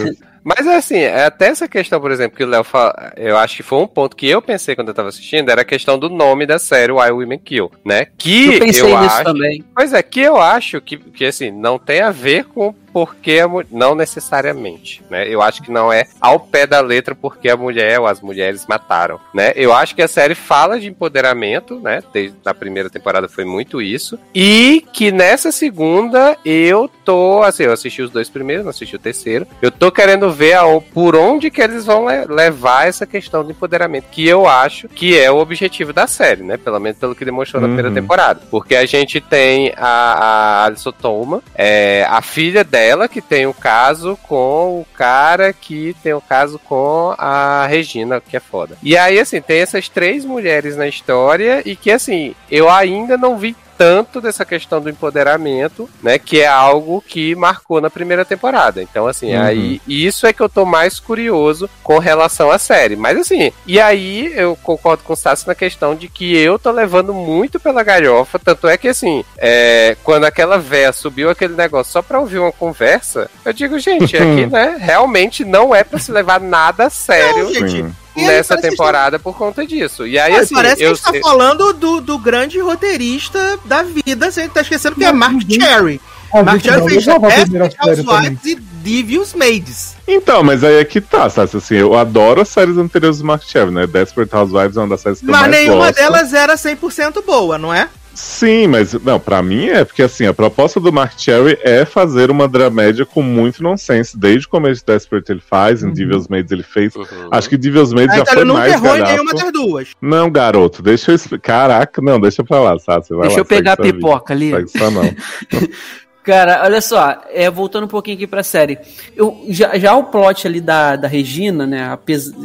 mas 0.45 0.67
é 0.67 0.77
assim, 0.77 0.99
é 0.99 1.25
até 1.25 1.47
essa 1.47 1.69
questão, 1.69 2.01
por 2.01 2.11
exemplo, 2.11 2.37
que 2.37 2.45
o 2.45 2.47
Léo 2.47 2.65
fala, 2.65 3.13
eu 3.17 3.37
acho 3.37 3.57
que 3.57 3.63
foi 3.63 3.79
um 3.79 3.87
ponto 3.87 4.17
que 4.17 4.29
eu 4.29 4.43
pensei 4.43 4.75
quando 4.75 4.89
eu 4.89 4.95
tava 4.95 5.09
assistindo, 5.09 5.49
era 5.49 5.63
a 5.63 5.65
questão 5.65 5.99
do 5.99 6.09
nome 6.09 6.47
da 6.47 6.59
série 6.59 6.93
Why 6.93 7.11
Women 7.11 7.39
Kill, 7.39 7.71
né? 7.85 8.07
Que 8.19 8.55
eu 8.55 8.59
pensei 8.61 8.83
eu 8.83 9.01
nisso 9.01 9.15
acho, 9.15 9.25
também. 9.25 9.65
Pois 9.75 9.93
é, 9.93 10.03
que 10.03 10.21
eu 10.21 10.37
acho 10.37 10.81
que, 10.81 10.97
que 10.97 11.25
assim, 11.25 11.51
não 11.51 11.79
tem 11.79 12.01
a 12.01 12.11
ver 12.11 12.45
com 12.47 12.75
porque 12.93 13.41
a 13.41 13.49
não 13.71 13.95
necessariamente, 13.95 15.03
né? 15.11 15.29
Eu 15.29 15.43
acho 15.43 15.63
que 15.63 15.71
não 15.71 15.93
é 15.93 16.05
ao 16.21 16.41
pé 16.41 16.67
da 16.67 16.81
letra 16.81 17.15
porque 17.15 17.49
a 17.49 17.57
mulher 17.57 18.01
ou 18.01 18.07
as 18.07 18.21
mulheres 18.21 18.67
mataram, 18.67 19.21
né? 19.35 19.53
Eu 19.57 19.73
acho 19.73 19.95
que 19.95 20.03
a 20.03 20.09
série 20.09 20.35
fala 20.35 20.79
de 20.79 20.89
empoderamento, 20.89 21.79
né? 21.81 22.03
Desde 22.13 22.37
a 22.45 22.55
primeira 22.55 22.91
temporada 22.91 23.29
foi 23.29 23.45
muito 23.45 23.81
isso 23.81 24.19
e 24.35 24.85
que 24.93 25.11
nessa 25.11 25.51
segunda 25.53 26.37
eu 26.45 26.91
tô, 27.05 27.43
assim, 27.43 27.65
eu 27.65 27.73
assisti 27.73 28.03
os 28.03 28.11
dois 28.11 28.29
primeiros, 28.29 28.65
não 28.65 28.71
assisti 28.71 28.97
o 28.97 28.99
terceiro. 28.99 29.47
Eu 29.61 29.71
tô 29.71 29.91
querendo 29.91 30.31
ver 30.31 30.55
a, 30.55 30.63
por 30.93 31.17
onde 31.17 31.51
que 31.51 31.61
eles 31.61 31.87
vão 31.87 32.07
le 32.07 32.27
levar 32.27 32.89
essa 32.89 33.07
questão 33.07 33.45
de 33.45 33.53
empoderamento, 33.53 34.09
que 34.11 34.27
eu 34.27 34.47
acho 34.47 34.89
que 34.89 35.19
é 35.19 35.31
o 35.31 35.39
objetivo 35.39 35.93
da 35.93 36.07
série, 36.07 36.43
né? 36.43 36.57
Pelo 36.57 36.79
menos 36.79 36.99
pelo 36.99 37.15
que 37.15 37.25
demonstrou 37.25 37.61
uhum. 37.61 37.69
na 37.69 37.75
primeira 37.75 37.89
uhum. 37.89 37.95
temporada, 37.95 38.43
porque 38.51 38.77
a 38.77 38.87
gente 38.87 39.21
tem 39.21 39.73
a, 39.77 39.87
a 39.87 40.65
Alison 40.65 40.93
Toma, 40.93 41.43
é, 41.55 42.07
a 42.09 42.21
filha 42.23 42.63
dela 42.63 42.82
ela 42.83 43.09
que 43.09 43.21
tem 43.21 43.47
o 43.47 43.55
caso 43.55 44.19
com 44.23 44.81
o 44.81 44.87
cara 44.95 45.53
que 45.53 45.95
tem 46.03 46.13
o 46.13 46.21
caso 46.21 46.59
com 46.59 47.15
a 47.17 47.67
Regina, 47.67 48.21
que 48.21 48.37
é 48.37 48.41
foda. 48.41 48.77
E 48.83 48.97
aí, 48.97 49.19
assim, 49.19 49.41
tem 49.41 49.61
essas 49.61 49.89
três 49.89 50.25
mulheres 50.25 50.77
na 50.77 50.87
história 50.87 51.63
e 51.65 51.77
que, 51.77 51.91
assim, 51.91 52.35
eu 52.51 52.69
ainda 52.69 53.17
não 53.17 53.39
vi 53.39 53.57
tanto 53.83 54.21
dessa 54.21 54.45
questão 54.45 54.81
do 54.81 54.89
empoderamento, 54.89 55.91
né? 56.01 56.17
Que 56.17 56.41
é 56.41 56.47
algo 56.47 57.03
que 57.05 57.35
marcou 57.35 57.81
na 57.81 57.91
primeira 57.91 58.25
temporada. 58.25 58.81
Então, 58.81 59.09
assim, 59.09 59.35
uhum. 59.35 59.43
aí 59.43 59.81
isso 59.89 60.25
é 60.25 60.33
que 60.33 60.41
eu 60.41 60.49
tô 60.49 60.65
mais 60.65 61.01
curioso 61.01 61.69
com 61.83 61.99
relação 61.99 62.49
à 62.53 62.59
série. 62.59 62.95
Mas 62.95 63.19
assim, 63.19 63.53
e 63.67 63.81
aí 63.81 64.33
eu 64.37 64.57
concordo 64.63 65.03
com 65.03 65.15
o 65.15 65.17
Sassi 65.17 65.49
na 65.49 65.55
questão 65.57 65.97
de 65.97 66.07
que 66.07 66.33
eu 66.37 66.61
tô 66.61 66.71
levando 66.71 67.13
muito 67.13 67.59
pela 67.59 67.83
galhofa. 67.83 68.39
Tanto 68.39 68.69
é 68.69 68.77
que 68.77 68.87
assim, 68.87 69.25
é, 69.37 69.97
quando 70.05 70.27
aquela 70.27 70.59
véia 70.59 70.93
subiu 70.93 71.29
aquele 71.29 71.55
negócio 71.55 71.93
só 71.93 72.03
pra 72.03 72.21
ouvir 72.21 72.39
uma 72.39 72.53
conversa, 72.53 73.29
eu 73.45 73.53
digo, 73.53 73.81
gente, 73.81 74.17
aqui, 74.17 74.47
né, 74.47 74.77
realmente 74.79 75.45
não 75.45 75.75
é 75.75 75.83
pra 75.83 75.99
se 75.99 76.13
levar 76.13 76.41
nada 76.41 76.87
a 76.87 76.91
sério. 76.91 77.47
Não, 77.47 77.53
gente, 77.53 77.93
nessa 78.17 78.57
temporada 78.57 79.17
está... 79.17 79.31
por 79.31 79.37
conta 79.37 79.67
disso. 79.67 80.07
E 80.07 80.19
aí, 80.19 80.35
assim, 80.35 80.55
parece 80.55 80.83
eu... 80.83 80.95
que 80.95 81.01
a 81.09 81.13
gente 81.13 81.23
tá 81.23 81.29
falando 81.29 81.73
do, 81.73 82.01
do 82.01 82.19
grande 82.19 82.59
roteirista 82.61 83.59
da 83.65 83.83
vida, 83.83 84.31
você 84.31 84.49
tá 84.49 84.61
esquecendo 84.61 84.97
que 84.97 85.05
é 85.05 85.13
Mark 85.13 85.41
Cherry. 85.49 86.01
Mark 86.45 86.63
Cherry 86.63 86.89
fez 86.89 87.05
Desperate 87.05 87.77
Housewives 87.79 88.45
e 88.45 88.55
Devious 88.55 89.35
Maids. 89.35 89.97
Então, 90.09 90.43
mas 90.43 90.65
aí 90.65 90.77
é 90.77 90.85
que 90.85 91.01
tá, 91.01 91.29
sabe? 91.29 91.57
Assim, 91.57 91.77
eu 91.77 91.95
adoro 91.95 92.41
as 92.41 92.49
séries 92.49 92.77
anteriores 92.79 93.19
do 93.19 93.25
Mark 93.25 93.43
Cherry, 93.45 93.71
né? 93.71 93.87
Desperate 93.87 94.35
Housewives 94.35 94.77
é 94.77 94.81
uma 94.81 94.89
das 94.89 95.01
séries 95.01 95.21
que 95.21 95.27
mas 95.27 95.35
eu 95.35 95.41
mais 95.41 95.67
gosto. 95.67 95.79
Mas 95.79 95.87
nenhuma 95.87 95.93
delas 95.93 96.33
era 96.33 96.55
100% 96.55 97.25
boa, 97.25 97.59
não 97.59 97.73
é? 97.73 97.89
Sim, 98.15 98.67
mas 98.67 98.93
não, 98.93 99.19
para 99.19 99.43
mim 99.43 99.67
é 99.67 99.85
porque 99.85 100.03
assim, 100.03 100.27
a 100.27 100.35
proposta 100.35 100.79
do 100.79 100.93
Mark 100.93 101.15
Cherry 101.17 101.59
é 101.63 101.85
fazer 101.85 102.31
uma 102.31 102.47
dramédia 102.47 103.07
com 103.07 103.23
muito 103.23 103.63
nonsense. 103.63 104.19
Desde 104.19 104.47
o 104.47 104.51
começo 104.51 104.85
de 104.85 104.93
Desperate 104.93 105.33
ele 105.33 105.41
faz, 105.41 105.83
uhum. 105.83 105.89
em 105.89 105.93
Devil's 105.93 106.29
Maids 106.29 106.53
ele 106.53 106.63
fez. 106.63 106.95
Uhum. 106.95 107.05
Acho 107.31 107.49
que 107.49 107.57
Devil's 107.57 107.93
Maids 107.93 108.13
ah, 108.13 108.17
já 108.17 108.23
então 108.23 108.35
foi 108.35 108.45
mais 108.45 108.73
errou 108.73 108.97
em 108.97 109.03
nenhuma 109.03 109.33
das 109.33 109.53
duas. 109.53 109.89
Não, 110.01 110.31
garoto, 110.31 110.83
deixa 110.83 111.11
eu 111.11 111.15
explicar. 111.15 111.53
Caraca, 111.53 112.01
não, 112.01 112.19
deixa 112.19 112.43
pra 112.43 112.61
lá, 112.61 112.79
sabe? 112.79 113.07
Deixa 113.09 113.35
lá, 113.35 113.39
eu 113.39 113.45
pegar 113.45 113.73
a 113.75 113.77
pipoca 113.77 114.35
vida. 114.35 114.57
ali. 114.57 114.69
Só 114.69 114.91
não. 114.91 115.03
Cara, 116.25 116.63
olha 116.63 116.81
só, 116.81 117.21
é, 117.33 117.51
voltando 117.51 117.85
um 117.85 117.89
pouquinho 117.89 118.17
aqui 118.17 118.29
pra 118.29 118.45
série. 118.45 118.79
Eu, 119.17 119.45
já, 119.49 119.77
já 119.77 119.97
o 119.97 120.05
plot 120.05 120.47
ali 120.47 120.61
da, 120.61 120.95
da 120.95 121.09
Regina, 121.09 121.67
né? 121.67 121.99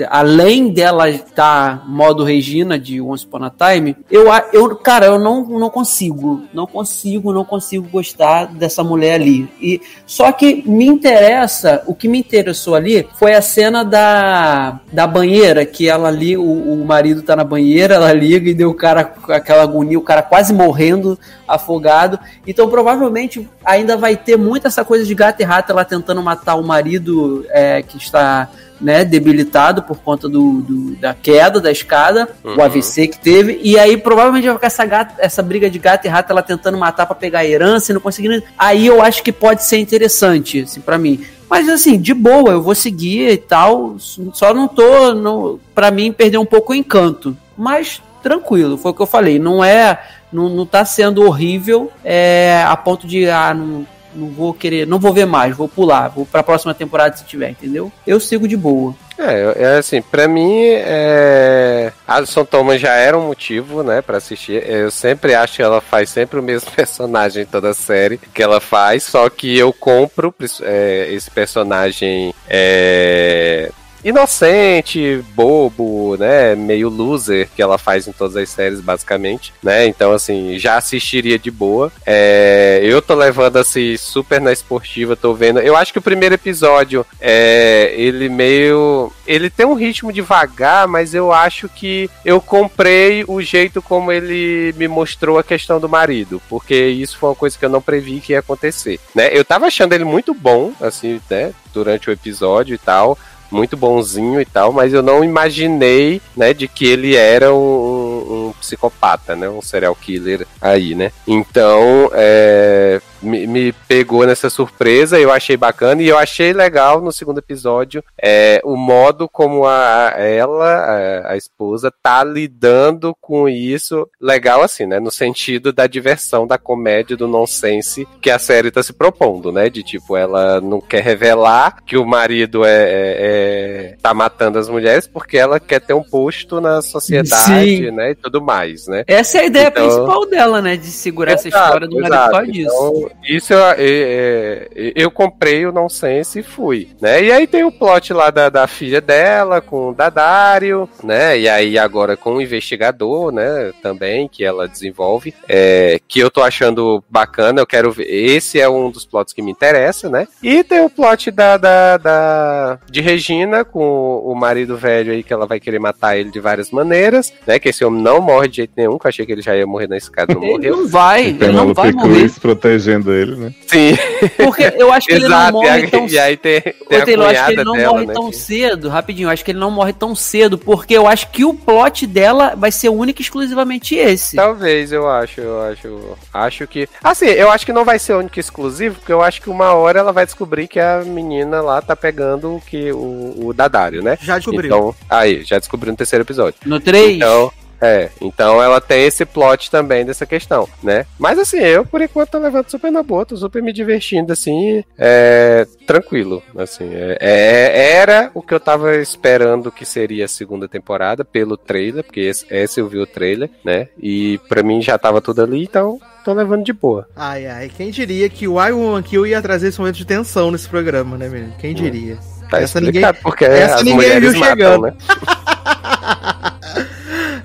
além 0.09 0.69
dela 0.69 1.07
estar 1.07 1.87
modo 1.87 2.23
Regina 2.23 2.79
de 2.79 2.99
Once 2.99 3.23
Upon 3.23 3.43
a 3.43 3.51
Time, 3.51 3.95
eu, 4.09 4.25
eu 4.51 4.75
cara, 4.77 5.05
eu 5.05 5.19
não, 5.19 5.43
não 5.43 5.69
consigo. 5.69 6.43
Não 6.51 6.65
consigo, 6.65 7.31
não 7.31 7.45
consigo 7.45 7.87
gostar 7.87 8.47
dessa 8.47 8.83
mulher 8.83 9.21
ali. 9.21 9.47
E, 9.61 9.79
só 10.07 10.31
que 10.31 10.67
me 10.67 10.87
interessa, 10.87 11.83
o 11.85 11.93
que 11.93 12.07
me 12.07 12.17
interessou 12.17 12.73
ali 12.73 13.07
foi 13.13 13.35
a 13.35 13.43
cena 13.43 13.85
da, 13.85 14.79
da 14.91 15.05
banheira, 15.05 15.63
que 15.67 15.87
ela 15.87 16.07
ali, 16.07 16.35
o, 16.35 16.41
o 16.43 16.83
marido 16.83 17.21
tá 17.21 17.35
na 17.35 17.43
banheira, 17.43 17.93
ela 17.93 18.11
liga 18.11 18.49
e 18.49 18.55
deu 18.55 18.71
o 18.71 18.75
cara 18.75 19.13
aquela 19.29 19.61
agonia, 19.61 19.99
o 19.99 20.03
cara 20.03 20.23
quase 20.23 20.51
morrendo, 20.51 21.19
afogado. 21.47 22.19
Então 22.45 22.67
provavelmente 22.69 23.47
ainda 23.67 23.97
vai 23.97 24.15
ter 24.15 24.37
muito 24.37 24.65
essa 24.65 24.85
coisa 24.85 25.03
de 25.03 25.13
gato 25.13 25.41
e 25.41 25.43
rato, 25.43 25.73
ela 25.73 25.83
tentando 25.83 26.23
matar 26.23 26.55
o 26.55 26.63
marido 26.63 27.45
é, 27.49 27.81
que 27.81 27.97
está 27.97 28.49
né, 28.79 29.03
debilitado 29.03 29.83
por 29.83 29.97
conta 29.97 30.29
do, 30.29 30.61
do, 30.61 30.95
da 30.95 31.13
queda 31.13 31.59
da 31.59 31.69
escada, 31.69 32.29
uhum. 32.43 32.55
o 32.55 32.61
AVC 32.61 33.09
que 33.09 33.19
teve, 33.19 33.59
e 33.61 33.77
aí 33.77 33.97
provavelmente 33.97 34.45
vai 34.45 34.55
ficar 34.55 34.67
essa, 34.67 34.85
gata, 34.85 35.15
essa 35.17 35.43
briga 35.43 35.69
de 35.69 35.79
gato 35.79 36.05
e 36.05 36.07
rato, 36.07 36.31
ela 36.31 36.41
tentando 36.41 36.77
matar 36.77 37.05
para 37.05 37.15
pegar 37.15 37.39
a 37.39 37.45
herança 37.45 37.91
e 37.91 37.93
não 37.93 37.99
conseguindo. 37.99 38.41
Aí 38.57 38.87
eu 38.87 39.01
acho 39.01 39.21
que 39.21 39.33
pode 39.33 39.65
ser 39.65 39.79
interessante, 39.79 40.61
assim, 40.61 40.79
para 40.79 40.97
mim. 40.97 41.25
Mas 41.49 41.67
assim, 41.67 41.99
de 41.99 42.13
boa, 42.13 42.51
eu 42.51 42.61
vou 42.61 42.75
seguir 42.75 43.31
e 43.31 43.37
tal, 43.37 43.97
só 44.33 44.53
não 44.53 44.67
tô, 44.67 45.59
para 45.75 45.91
mim, 45.91 46.13
perder 46.13 46.37
um 46.37 46.45
pouco 46.45 46.71
o 46.71 46.75
encanto. 46.75 47.35
Mas 47.57 48.01
tranquilo, 48.23 48.77
foi 48.77 48.91
o 48.91 48.93
que 48.93 49.01
eu 49.01 49.07
falei, 49.07 49.39
não 49.39 49.63
é 49.63 49.99
não, 50.31 50.49
não 50.49 50.65
tá 50.65 50.83
sendo 50.85 51.25
horrível 51.25 51.91
é, 52.03 52.63
a 52.65 52.75
ponto 52.75 53.07
de, 53.07 53.29
ah, 53.29 53.53
não, 53.53 53.85
não 54.13 54.29
vou 54.29 54.53
querer, 54.53 54.87
não 54.87 54.99
vou 54.99 55.13
ver 55.13 55.25
mais, 55.25 55.55
vou 55.55 55.69
pular, 55.69 56.09
vou 56.09 56.25
pra 56.25 56.43
próxima 56.43 56.73
temporada 56.73 57.15
se 57.15 57.23
tiver, 57.23 57.51
entendeu? 57.51 57.91
Eu 58.05 58.19
sigo 58.19 58.47
de 58.47 58.57
boa. 58.57 58.95
É, 59.17 59.53
é 59.55 59.77
assim, 59.77 60.01
pra 60.01 60.27
mim, 60.27 60.61
é... 60.63 61.91
Alison 62.07 62.45
Thomas 62.45 62.79
já 62.79 62.93
era 62.93 63.17
um 63.17 63.27
motivo, 63.27 63.81
né, 63.81 64.01
pra 64.01 64.17
assistir. 64.17 64.63
Eu 64.67 64.91
sempre 64.91 65.33
acho 65.33 65.55
que 65.55 65.61
ela 65.61 65.81
faz 65.81 66.09
sempre 66.09 66.39
o 66.39 66.43
mesmo 66.43 66.69
personagem 66.75 67.43
em 67.43 67.45
toda 67.45 67.69
a 67.69 67.73
série 67.73 68.17
que 68.17 68.43
ela 68.43 68.59
faz, 68.59 69.03
só 69.03 69.29
que 69.29 69.57
eu 69.57 69.73
compro 69.73 70.33
é, 70.61 71.07
esse 71.11 71.31
personagem 71.31 72.33
é 72.47 73.71
inocente, 74.03 75.23
bobo, 75.33 76.15
né? 76.17 76.55
Meio 76.55 76.89
loser 76.89 77.49
que 77.55 77.61
ela 77.61 77.77
faz 77.77 78.07
em 78.07 78.11
todas 78.11 78.35
as 78.35 78.49
séries, 78.49 78.79
basicamente, 78.79 79.53
né? 79.61 79.85
Então, 79.85 80.11
assim, 80.11 80.57
já 80.57 80.77
assistiria 80.77 81.37
de 81.37 81.51
boa. 81.51 81.91
É, 82.05 82.79
eu 82.83 83.01
tô 83.01 83.15
levando 83.15 83.57
assim 83.57 83.97
super 83.97 84.39
na 84.39 84.51
esportiva, 84.51 85.15
tô 85.15 85.33
vendo. 85.33 85.59
Eu 85.59 85.75
acho 85.75 85.91
que 85.91 85.99
o 85.99 86.01
primeiro 86.01 86.35
episódio 86.35 87.05
é 87.19 87.93
ele 87.95 88.29
meio. 88.29 89.11
Ele 89.25 89.49
tem 89.49 89.65
um 89.65 89.73
ritmo 89.73 90.13
devagar, 90.13 90.87
mas 90.87 91.13
eu 91.13 91.31
acho 91.31 91.67
que 91.67 92.09
eu 92.23 92.39
comprei 92.39 93.23
o 93.27 93.41
jeito 93.41 93.81
como 93.81 94.11
ele 94.11 94.73
me 94.77 94.87
mostrou 94.87 95.37
a 95.37 95.43
questão 95.43 95.79
do 95.79 95.89
marido, 95.89 96.41
porque 96.49 96.75
isso 96.75 97.17
foi 97.17 97.29
uma 97.29 97.35
coisa 97.35 97.57
que 97.57 97.65
eu 97.65 97.69
não 97.69 97.81
previ 97.81 98.19
que 98.19 98.33
ia 98.33 98.39
acontecer, 98.39 98.99
né? 99.13 99.29
Eu 99.31 99.43
tava 99.43 99.67
achando 99.67 99.93
ele 99.93 100.05
muito 100.05 100.33
bom, 100.33 100.71
assim, 100.79 101.19
né? 101.29 101.53
Durante 101.73 102.09
o 102.09 102.13
episódio 102.13 102.73
e 102.73 102.77
tal 102.77 103.17
muito 103.51 103.77
bonzinho 103.77 104.39
e 104.41 104.45
tal, 104.45 104.71
mas 104.71 104.93
eu 104.93 105.01
não 105.01 105.23
imaginei, 105.23 106.21
né, 106.35 106.53
de 106.53 106.67
que 106.67 106.85
ele 106.85 107.15
era 107.15 107.53
um, 107.53 108.47
um 108.47 108.53
psicopata, 108.59 109.35
né, 109.35 109.49
um 109.49 109.61
serial 109.61 109.95
killer 109.95 110.45
aí, 110.61 110.95
né. 110.95 111.11
Então, 111.27 112.09
é, 112.13 113.01
me, 113.21 113.47
me, 113.47 113.73
pegou 113.87 114.25
nessa 114.25 114.49
surpresa, 114.49 115.19
eu 115.19 115.31
achei 115.31 115.57
bacana 115.57 116.01
e 116.01 116.07
eu 116.07 116.17
achei 116.17 116.53
legal 116.53 117.01
no 117.01 117.11
segundo 117.11 117.39
episódio 117.39 118.03
é, 118.21 118.61
o 118.63 118.75
modo 118.75 119.27
como 119.27 119.65
a, 119.65 120.09
a 120.09 120.21
ela, 120.21 120.65
a, 120.65 121.31
a, 121.33 121.37
esposa, 121.37 121.91
tá 122.01 122.23
lidando 122.23 123.15
com 123.19 123.47
isso, 123.47 124.07
legal 124.21 124.61
assim, 124.61 124.85
né? 124.85 124.99
No 124.99 125.11
sentido 125.11 125.71
da 125.71 125.87
diversão, 125.87 126.47
da 126.47 126.57
comédia, 126.57 127.17
do 127.17 127.27
nonsense 127.27 128.07
que 128.21 128.29
a 128.29 128.39
série 128.39 128.71
tá 128.71 128.81
se 128.81 128.93
propondo, 128.93 129.51
né? 129.51 129.69
De 129.69 129.83
tipo, 129.83 130.15
ela 130.15 130.61
não 130.61 130.81
quer 130.81 131.03
revelar 131.03 131.83
que 131.85 131.97
o 131.97 132.05
marido 132.05 132.65
é, 132.65 132.83
é, 132.83 133.15
é 133.19 133.95
tá 134.01 134.13
matando 134.13 134.59
as 134.59 134.69
mulheres 134.69 135.07
porque 135.07 135.37
ela 135.37 135.59
quer 135.59 135.79
ter 135.79 135.93
um 135.93 136.03
posto 136.03 136.59
na 136.61 136.81
sociedade, 136.81 137.77
Sim. 137.77 137.91
né? 137.91 138.11
E 138.11 138.15
tudo 138.15 138.41
mais, 138.41 138.87
né? 138.87 139.03
Essa 139.07 139.39
é 139.39 139.41
a 139.41 139.45
ideia 139.45 139.67
então... 139.67 139.83
principal 139.83 140.25
dela, 140.25 140.61
né? 140.61 140.75
De 140.75 140.87
segurar 140.87 141.33
exato, 141.33 141.47
essa 141.47 141.57
história 141.57 141.87
do 141.87 141.99
marido 141.99 142.31
por 142.31 142.47
disso. 142.47 142.75
Então, 142.75 143.06
isso 143.23 143.53
eu, 143.53 143.59
eu, 143.59 144.91
eu 144.95 145.11
comprei 145.11 145.65
o 145.65 145.71
Nonsense 145.71 146.39
e 146.39 146.43
fui, 146.43 146.89
né? 147.01 147.23
E 147.23 147.31
aí 147.31 147.47
tem 147.47 147.63
o 147.63 147.71
plot 147.71 148.13
lá 148.13 148.29
da, 148.29 148.49
da 148.49 148.67
filha 148.67 149.01
dela 149.01 149.61
com 149.61 149.89
o 149.89 149.93
Dadário, 149.93 150.89
né? 151.03 151.39
E 151.39 151.49
aí 151.49 151.77
agora 151.77 152.15
com 152.17 152.35
o 152.35 152.41
investigador, 152.41 153.31
né? 153.31 153.71
Também, 153.81 154.27
que 154.27 154.43
ela 154.43 154.67
desenvolve, 154.67 155.33
é, 155.47 155.99
que 156.07 156.19
eu 156.19 156.29
tô 156.29 156.41
achando 156.41 157.03
bacana, 157.09 157.61
eu 157.61 157.67
quero 157.67 157.91
ver. 157.91 158.07
Esse 158.07 158.59
é 158.59 158.69
um 158.69 158.89
dos 158.89 159.05
plots 159.05 159.33
que 159.33 159.41
me 159.41 159.51
interessa, 159.51 160.09
né? 160.09 160.27
E 160.41 160.63
tem 160.63 160.81
o 160.81 160.89
plot 160.89 161.31
da, 161.31 161.57
da, 161.57 161.97
da 161.97 162.79
de 162.89 163.01
Regina 163.01 163.63
com 163.63 164.19
o 164.19 164.35
marido 164.35 164.77
velho 164.77 165.11
aí, 165.11 165.23
que 165.23 165.33
ela 165.33 165.45
vai 165.45 165.59
querer 165.59 165.79
matar 165.79 166.17
ele 166.17 166.31
de 166.31 166.39
várias 166.39 166.71
maneiras, 166.71 167.33
né? 167.45 167.59
Que 167.59 167.69
esse 167.69 167.83
homem 167.83 168.01
não 168.01 168.21
morre 168.21 168.47
de 168.47 168.57
jeito 168.57 168.73
nenhum, 168.75 168.97
que 168.97 169.05
eu 169.05 169.09
achei 169.09 169.25
que 169.25 169.31
ele 169.31 169.41
já 169.41 169.55
ia 169.55 169.67
morrer 169.67 169.87
na 169.87 169.97
escada, 169.97 170.33
não 170.33 170.41
morreu. 170.41 170.57
Ele 170.57 170.69
não 170.71 170.87
vai, 170.87 171.25
ele 171.27 171.51
não 171.51 171.73
vai 171.73 171.91
morrer. 171.91 172.31
protegendo 172.39 172.96
protegendo 172.97 173.13
ele, 173.13 173.35
né? 173.35 173.53
Sim. 173.65 173.97
Porque 174.37 174.73
eu 174.77 174.91
acho 174.91 175.07
que 175.07 175.13
ele 175.13 175.27
não 175.27 175.51
morre 175.51 175.87
tão 175.87 176.07
E 176.07 176.19
aí 176.19 176.37
tem, 176.37 176.61
Taylor, 176.61 177.29
acho 177.29 177.45
que 177.45 177.51
ele 177.51 177.63
não 177.63 177.73
dela, 177.73 177.93
morre 177.93 178.05
né, 178.05 178.13
tão 178.13 178.29
que... 178.29 178.35
cedo, 178.35 178.89
rapidinho, 178.89 179.29
acho 179.29 179.45
que 179.45 179.51
ele 179.51 179.59
não 179.59 179.71
morre 179.71 179.93
tão 179.93 180.15
cedo, 180.15 180.57
porque 180.57 180.93
eu 180.93 181.07
acho 181.07 181.29
que 181.29 181.45
o 181.45 181.53
plot 181.53 182.07
dela 182.07 182.55
vai 182.55 182.71
ser 182.71 182.89
único 182.89 183.21
e 183.21 183.23
exclusivamente 183.23 183.95
esse. 183.95 184.35
Talvez, 184.35 184.91
eu 184.91 185.09
acho, 185.09 185.41
eu 185.41 185.61
acho. 185.61 186.17
Acho 186.33 186.67
que. 186.67 186.87
Assim, 187.03 187.27
eu 187.27 187.51
acho 187.51 187.65
que 187.65 187.73
não 187.73 187.85
vai 187.85 187.99
ser 187.99 188.13
único 188.13 188.37
e 188.37 188.39
exclusivo, 188.39 188.95
porque 188.95 189.13
eu 189.13 189.21
acho 189.21 189.41
que 189.41 189.49
uma 189.49 189.73
hora 189.73 189.99
ela 189.99 190.11
vai 190.11 190.25
descobrir 190.25 190.67
que 190.67 190.79
a 190.79 191.03
menina 191.05 191.61
lá 191.61 191.81
tá 191.81 191.95
pegando 191.95 192.55
o 192.55 192.61
que 192.61 192.91
o, 192.91 193.47
o 193.47 193.53
Dadário, 193.53 194.01
né? 194.01 194.17
Já 194.21 194.37
descobriu. 194.37 194.65
Então, 194.67 194.95
aí, 195.09 195.43
já 195.43 195.59
descobriu 195.59 195.91
no 195.91 195.97
terceiro 195.97 196.23
episódio. 196.23 196.59
No 196.65 196.79
3? 196.79 197.17
Então. 197.17 197.51
É, 197.81 198.09
então 198.21 198.61
ela 198.61 198.81
tem 198.81 199.05
esse 199.05 199.25
plot 199.25 199.69
também 199.69 200.05
dessa 200.05 200.25
questão, 200.25 200.67
né? 200.81 201.05
Mas 201.17 201.37
assim, 201.37 201.57
eu 201.57 201.85
por 201.85 202.01
enquanto 202.01 202.31
tô 202.31 202.39
levando 202.39 202.69
super 202.69 202.91
na 202.91 203.03
boa, 203.03 203.25
tô 203.25 203.37
super 203.37 203.61
me 203.61 203.71
divertindo, 203.71 204.33
assim, 204.33 204.83
é, 204.97 205.67
tranquilo, 205.85 206.41
assim. 206.57 206.89
É, 206.93 207.17
é, 207.19 207.91
era 207.97 208.31
o 208.33 208.41
que 208.41 208.53
eu 208.53 208.59
tava 208.59 208.95
esperando 208.97 209.71
que 209.71 209.85
seria 209.85 210.25
a 210.25 210.29
segunda 210.29 210.67
temporada 210.67 211.23
pelo 211.23 211.57
trailer, 211.57 212.03
porque 212.03 212.21
esse, 212.21 212.45
esse 212.49 212.79
eu 212.79 212.87
vi 212.87 212.99
o 212.99 213.07
trailer, 213.07 213.49
né? 213.63 213.87
E 214.01 214.39
pra 214.49 214.63
mim 214.63 214.81
já 214.81 214.97
tava 214.97 215.21
tudo 215.21 215.41
ali, 215.41 215.63
então 215.63 215.99
tô 216.23 216.33
levando 216.33 216.63
de 216.63 216.73
boa. 216.73 217.07
Ai, 217.15 217.45
ai, 217.45 217.71
quem 217.75 217.89
diria 217.91 218.27
que 218.29 218.47
o 218.47 218.61
I 218.61 218.71
Woman 218.71 219.03
Kill 219.03 219.27
ia 219.27 219.41
trazer 219.41 219.69
esse 219.69 219.79
momento 219.79 219.95
de 219.95 220.05
tensão 220.05 220.51
nesse 220.51 220.67
programa, 220.67 221.17
né, 221.17 221.29
menino? 221.29 221.53
Quem 221.59 221.71
hum. 221.71 221.75
diria? 221.75 222.17
Tá 222.49 222.61
essa 222.61 222.79
ninguém, 222.79 223.03
porque 223.21 223.45
essa 223.45 223.83
ninguém 223.83 224.19
viu 224.19 224.33
matam, 224.33 224.49
chegando. 224.49 224.81
Né? 224.83 224.93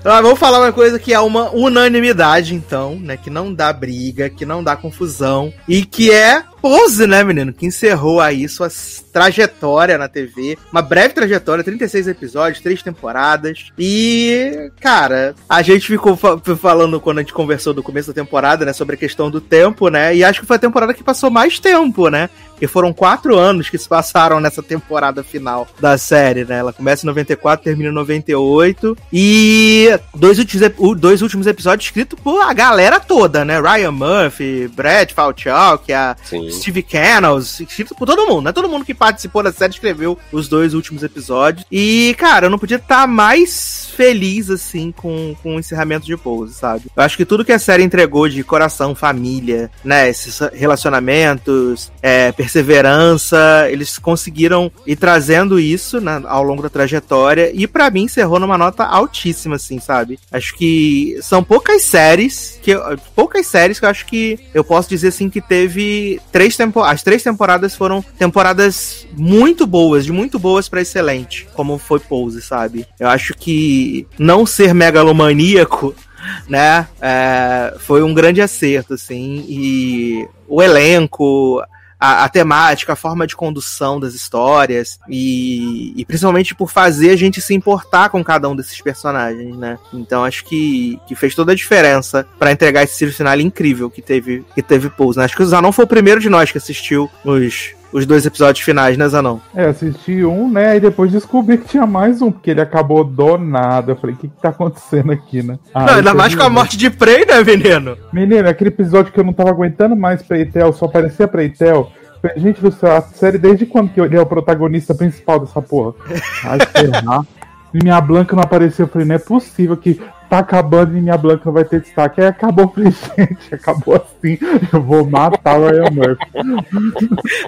Ah, 0.05 0.21
vamos 0.21 0.37
falar 0.37 0.59
uma 0.59 0.73
coisa 0.73 0.99
que 0.99 1.13
é 1.13 1.19
uma 1.19 1.49
unanimidade, 1.51 2.53
então, 2.53 2.99
né? 2.99 3.15
Que 3.15 3.29
não 3.29 3.53
dá 3.53 3.71
briga, 3.71 4.29
que 4.29 4.45
não 4.45 4.61
dá 4.61 4.75
confusão. 4.75 5.53
E 5.67 5.85
que 5.85 6.11
é 6.11 6.43
Pose, 6.61 7.07
né, 7.07 7.23
menino? 7.23 7.51
Que 7.53 7.65
encerrou 7.65 8.21
aí 8.21 8.47
sua 8.47 8.69
trajetória 9.13 9.97
na 9.97 10.07
TV. 10.07 10.57
Uma 10.71 10.81
breve 10.81 11.13
trajetória, 11.13 11.63
36 11.63 12.07
episódios, 12.07 12.61
três 12.61 12.81
temporadas. 12.81 13.71
E, 13.77 14.71
cara, 14.81 15.35
a 15.47 15.61
gente 15.61 15.87
ficou 15.87 16.17
falando 16.17 16.99
quando 16.99 17.19
a 17.19 17.21
gente 17.21 17.33
conversou 17.33 17.73
do 17.73 17.83
começo 17.83 18.07
da 18.07 18.13
temporada, 18.13 18.65
né? 18.65 18.73
Sobre 18.73 18.95
a 18.95 18.99
questão 18.99 19.29
do 19.29 19.39
tempo, 19.39 19.89
né? 19.89 20.15
E 20.15 20.23
acho 20.23 20.41
que 20.41 20.47
foi 20.47 20.55
a 20.55 20.59
temporada 20.59 20.93
que 20.93 21.03
passou 21.03 21.29
mais 21.29 21.59
tempo, 21.59 22.09
né? 22.09 22.29
Porque 22.63 22.67
foram 22.67 22.93
quatro 22.93 23.37
anos 23.37 23.69
que 23.69 23.77
se 23.77 23.89
passaram 23.89 24.39
nessa 24.39 24.63
temporada 24.63 25.23
final 25.23 25.67
da 25.79 25.97
série, 25.97 26.45
né? 26.45 26.59
Ela 26.59 26.71
começa 26.71 27.05
em 27.05 27.07
94, 27.07 27.63
termina 27.63 27.89
em 27.89 27.93
98. 27.93 28.97
E 29.11 29.89
dois 30.15 30.39
últimos, 30.39 30.71
dois 30.97 31.21
últimos 31.21 31.45
episódios 31.45 31.87
escritos 31.87 32.17
por 32.19 32.41
a 32.41 32.53
galera 32.53 32.99
toda, 32.99 33.43
né? 33.43 33.59
Ryan 33.59 33.91
Murphy, 33.91 34.67
Brad 34.69 35.11
Falchuk, 35.11 35.91
a 35.91 36.15
Sim. 36.23 36.49
Steve 36.51 36.83
Cannels, 36.83 37.59
escrito 37.59 37.95
por 37.95 38.05
todo 38.05 38.25
mundo, 38.27 38.43
né? 38.43 38.51
Todo 38.51 38.69
mundo 38.69 38.85
que 38.85 38.93
participou 39.03 39.43
da 39.43 39.51
série 39.51 39.73
escreveu 39.73 40.17
os 40.31 40.47
dois 40.47 40.73
últimos 40.73 41.03
episódios. 41.03 41.65
E, 41.69 42.15
cara, 42.17 42.45
eu 42.45 42.49
não 42.49 42.57
podia 42.57 42.77
estar 42.77 43.05
mais 43.05 43.91
feliz, 43.97 44.49
assim, 44.49 44.93
com, 44.95 45.35
com 45.43 45.57
o 45.57 45.59
encerramento 45.59 46.05
de 46.05 46.15
Pose, 46.15 46.53
sabe? 46.53 46.85
Eu 46.95 47.03
acho 47.03 47.17
que 47.17 47.25
tudo 47.25 47.43
que 47.43 47.51
a 47.51 47.59
série 47.59 47.83
entregou 47.83 48.29
de 48.29 48.41
coração, 48.45 48.95
família, 48.95 49.69
né? 49.83 50.09
Esses 50.09 50.39
relacionamentos, 50.53 51.91
é, 52.01 52.31
perseverança, 52.31 53.67
eles 53.69 53.97
conseguiram 53.97 54.71
ir 54.87 54.95
trazendo 54.95 55.59
isso 55.59 55.99
né, 55.99 56.21
ao 56.25 56.41
longo 56.41 56.63
da 56.63 56.69
trajetória. 56.69 57.51
E 57.53 57.67
para 57.67 57.89
mim 57.89 58.03
encerrou 58.03 58.39
numa 58.39 58.57
nota 58.57 58.85
altíssima, 58.85 59.57
assim, 59.57 59.81
sabe? 59.81 60.17
Acho 60.31 60.55
que 60.55 61.17
são 61.21 61.43
poucas 61.43 61.81
séries 61.81 62.57
que 62.61 62.73
poucas 63.13 63.47
séries 63.47 63.79
que 63.79 63.85
eu 63.85 63.89
acho 63.89 64.05
que 64.05 64.39
eu 64.53 64.63
posso 64.63 64.87
dizer 64.87 65.09
assim 65.09 65.29
que 65.29 65.41
teve 65.41 66.21
três 66.31 66.55
temporadas. 66.55 66.95
As 66.95 67.03
três 67.03 67.21
temporadas 67.21 67.75
foram 67.75 68.01
temporadas 68.17 68.92
muito 69.15 69.65
boas, 69.65 70.05
de 70.05 70.11
muito 70.11 70.39
boas 70.39 70.67
para 70.69 70.81
excelente, 70.81 71.47
como 71.53 71.77
foi 71.77 71.99
Pose, 71.99 72.41
sabe? 72.41 72.85
Eu 72.99 73.07
acho 73.07 73.33
que 73.33 74.07
não 74.17 74.45
ser 74.45 74.73
megalomaníaco 74.73 75.95
né? 76.47 76.87
É, 77.01 77.75
foi 77.79 78.03
um 78.03 78.13
grande 78.13 78.41
acerto, 78.41 78.93
assim, 78.93 79.45
e 79.47 80.27
o 80.47 80.61
elenco, 80.61 81.61
a, 81.99 82.25
a, 82.25 82.29
temática, 82.29 82.93
a 82.93 82.97
forma 82.97 83.25
de 83.25 83.35
condução 83.35 83.99
das 83.99 84.13
histórias 84.13 84.99
e, 85.07 85.93
e, 85.95 86.05
principalmente 86.05 86.53
por 86.53 86.69
fazer 86.69 87.11
a 87.11 87.15
gente 87.15 87.41
se 87.41 87.53
importar 87.53 88.09
com 88.09 88.23
cada 88.23 88.49
um 88.49 88.55
desses 88.55 88.79
personagens, 88.81 89.55
né? 89.57 89.77
Então 89.93 90.23
acho 90.23 90.43
que, 90.45 90.99
que 91.07 91.15
fez 91.15 91.33
toda 91.33 91.53
a 91.53 91.55
diferença 91.55 92.27
para 92.37 92.51
entregar 92.51 92.83
esse 92.83 93.09
final 93.11 93.39
incrível 93.39 93.89
que 93.89 94.01
teve 94.01 94.43
que 94.53 94.61
teve 94.61 94.89
Pulse. 94.89 95.17
Né? 95.17 95.25
Acho 95.25 95.35
que 95.35 95.43
o 95.43 95.47
Zanon 95.47 95.71
foi 95.71 95.85
o 95.85 95.87
primeiro 95.87 96.19
de 96.19 96.29
nós 96.29 96.51
que 96.51 96.57
assistiu 96.57 97.09
os 97.23 97.73
os 97.93 98.05
dois 98.05 98.25
episódios 98.25 98.65
finais, 98.65 98.97
né, 98.97 99.07
Zanon? 99.07 99.37
É, 99.55 99.65
assisti 99.65 100.25
um, 100.25 100.51
né? 100.51 100.77
E 100.77 100.79
depois 100.79 101.11
descobri 101.11 101.59
que 101.59 101.67
tinha 101.67 101.85
mais 101.85 102.21
um, 102.21 102.31
porque 102.31 102.51
ele 102.51 102.61
acabou 102.61 103.03
do 103.03 103.37
nada. 103.37 103.91
Eu 103.91 103.95
falei, 103.95 104.15
o 104.15 104.19
que, 104.19 104.27
que 104.27 104.41
tá 104.41 104.49
acontecendo 104.49 105.11
aqui, 105.11 105.43
né? 105.43 105.59
Ah, 105.73 105.85
não, 105.85 105.93
ainda 105.95 106.13
mais 106.13 106.33
com 106.33 106.43
a 106.43 106.49
morte 106.49 106.75
de 106.75 106.89
Prey, 106.89 107.25
né, 107.25 107.43
menino? 107.43 107.95
Menino, 108.11 108.49
aquele 108.49 108.69
episódio 108.69 109.13
que 109.13 109.19
eu 109.19 109.23
não 109.23 109.33
tava 109.33 109.51
aguentando 109.51 109.95
mais 109.95 110.23
Preitel, 110.23 110.73
só 110.73 110.85
aparecia 110.85 111.27
Preitel. 111.27 111.91
Gente 112.37 112.61
do 112.61 112.71
céu, 112.71 112.95
a 112.95 113.01
série 113.01 113.37
desde 113.37 113.65
quando 113.65 113.89
que 113.89 113.99
ele 113.99 114.15
é 114.15 114.21
o 114.21 114.25
protagonista 114.25 114.95
principal 114.95 115.39
dessa 115.39 115.61
porra? 115.61 115.93
Ai, 116.43 116.59
ferrar. 116.59 117.25
E 117.73 117.83
minha 117.83 117.99
Blanca 117.99 118.35
não 118.35 118.43
apareceu. 118.43 118.85
Eu 118.85 118.89
falei, 118.89 119.07
não 119.07 119.15
é 119.15 119.19
possível 119.19 119.75
que 119.75 119.99
tá 120.33 120.39
acabando 120.39 120.97
e 120.97 121.01
minha 121.01 121.15
Blanca 121.15 121.43
não 121.45 121.53
vai 121.53 121.63
ter 121.63 121.79
destaque. 121.79 122.19
Aí 122.19 122.27
acabou, 122.27 122.67
falei, 122.67 122.91
gente, 122.91 123.53
acabou 123.53 123.95
assim. 123.95 124.39
Eu 124.71 124.81
vou 124.81 125.07
matar 125.07 125.59
o 125.59 125.67
Ryan 125.67 125.91
Murphy. 125.91 126.25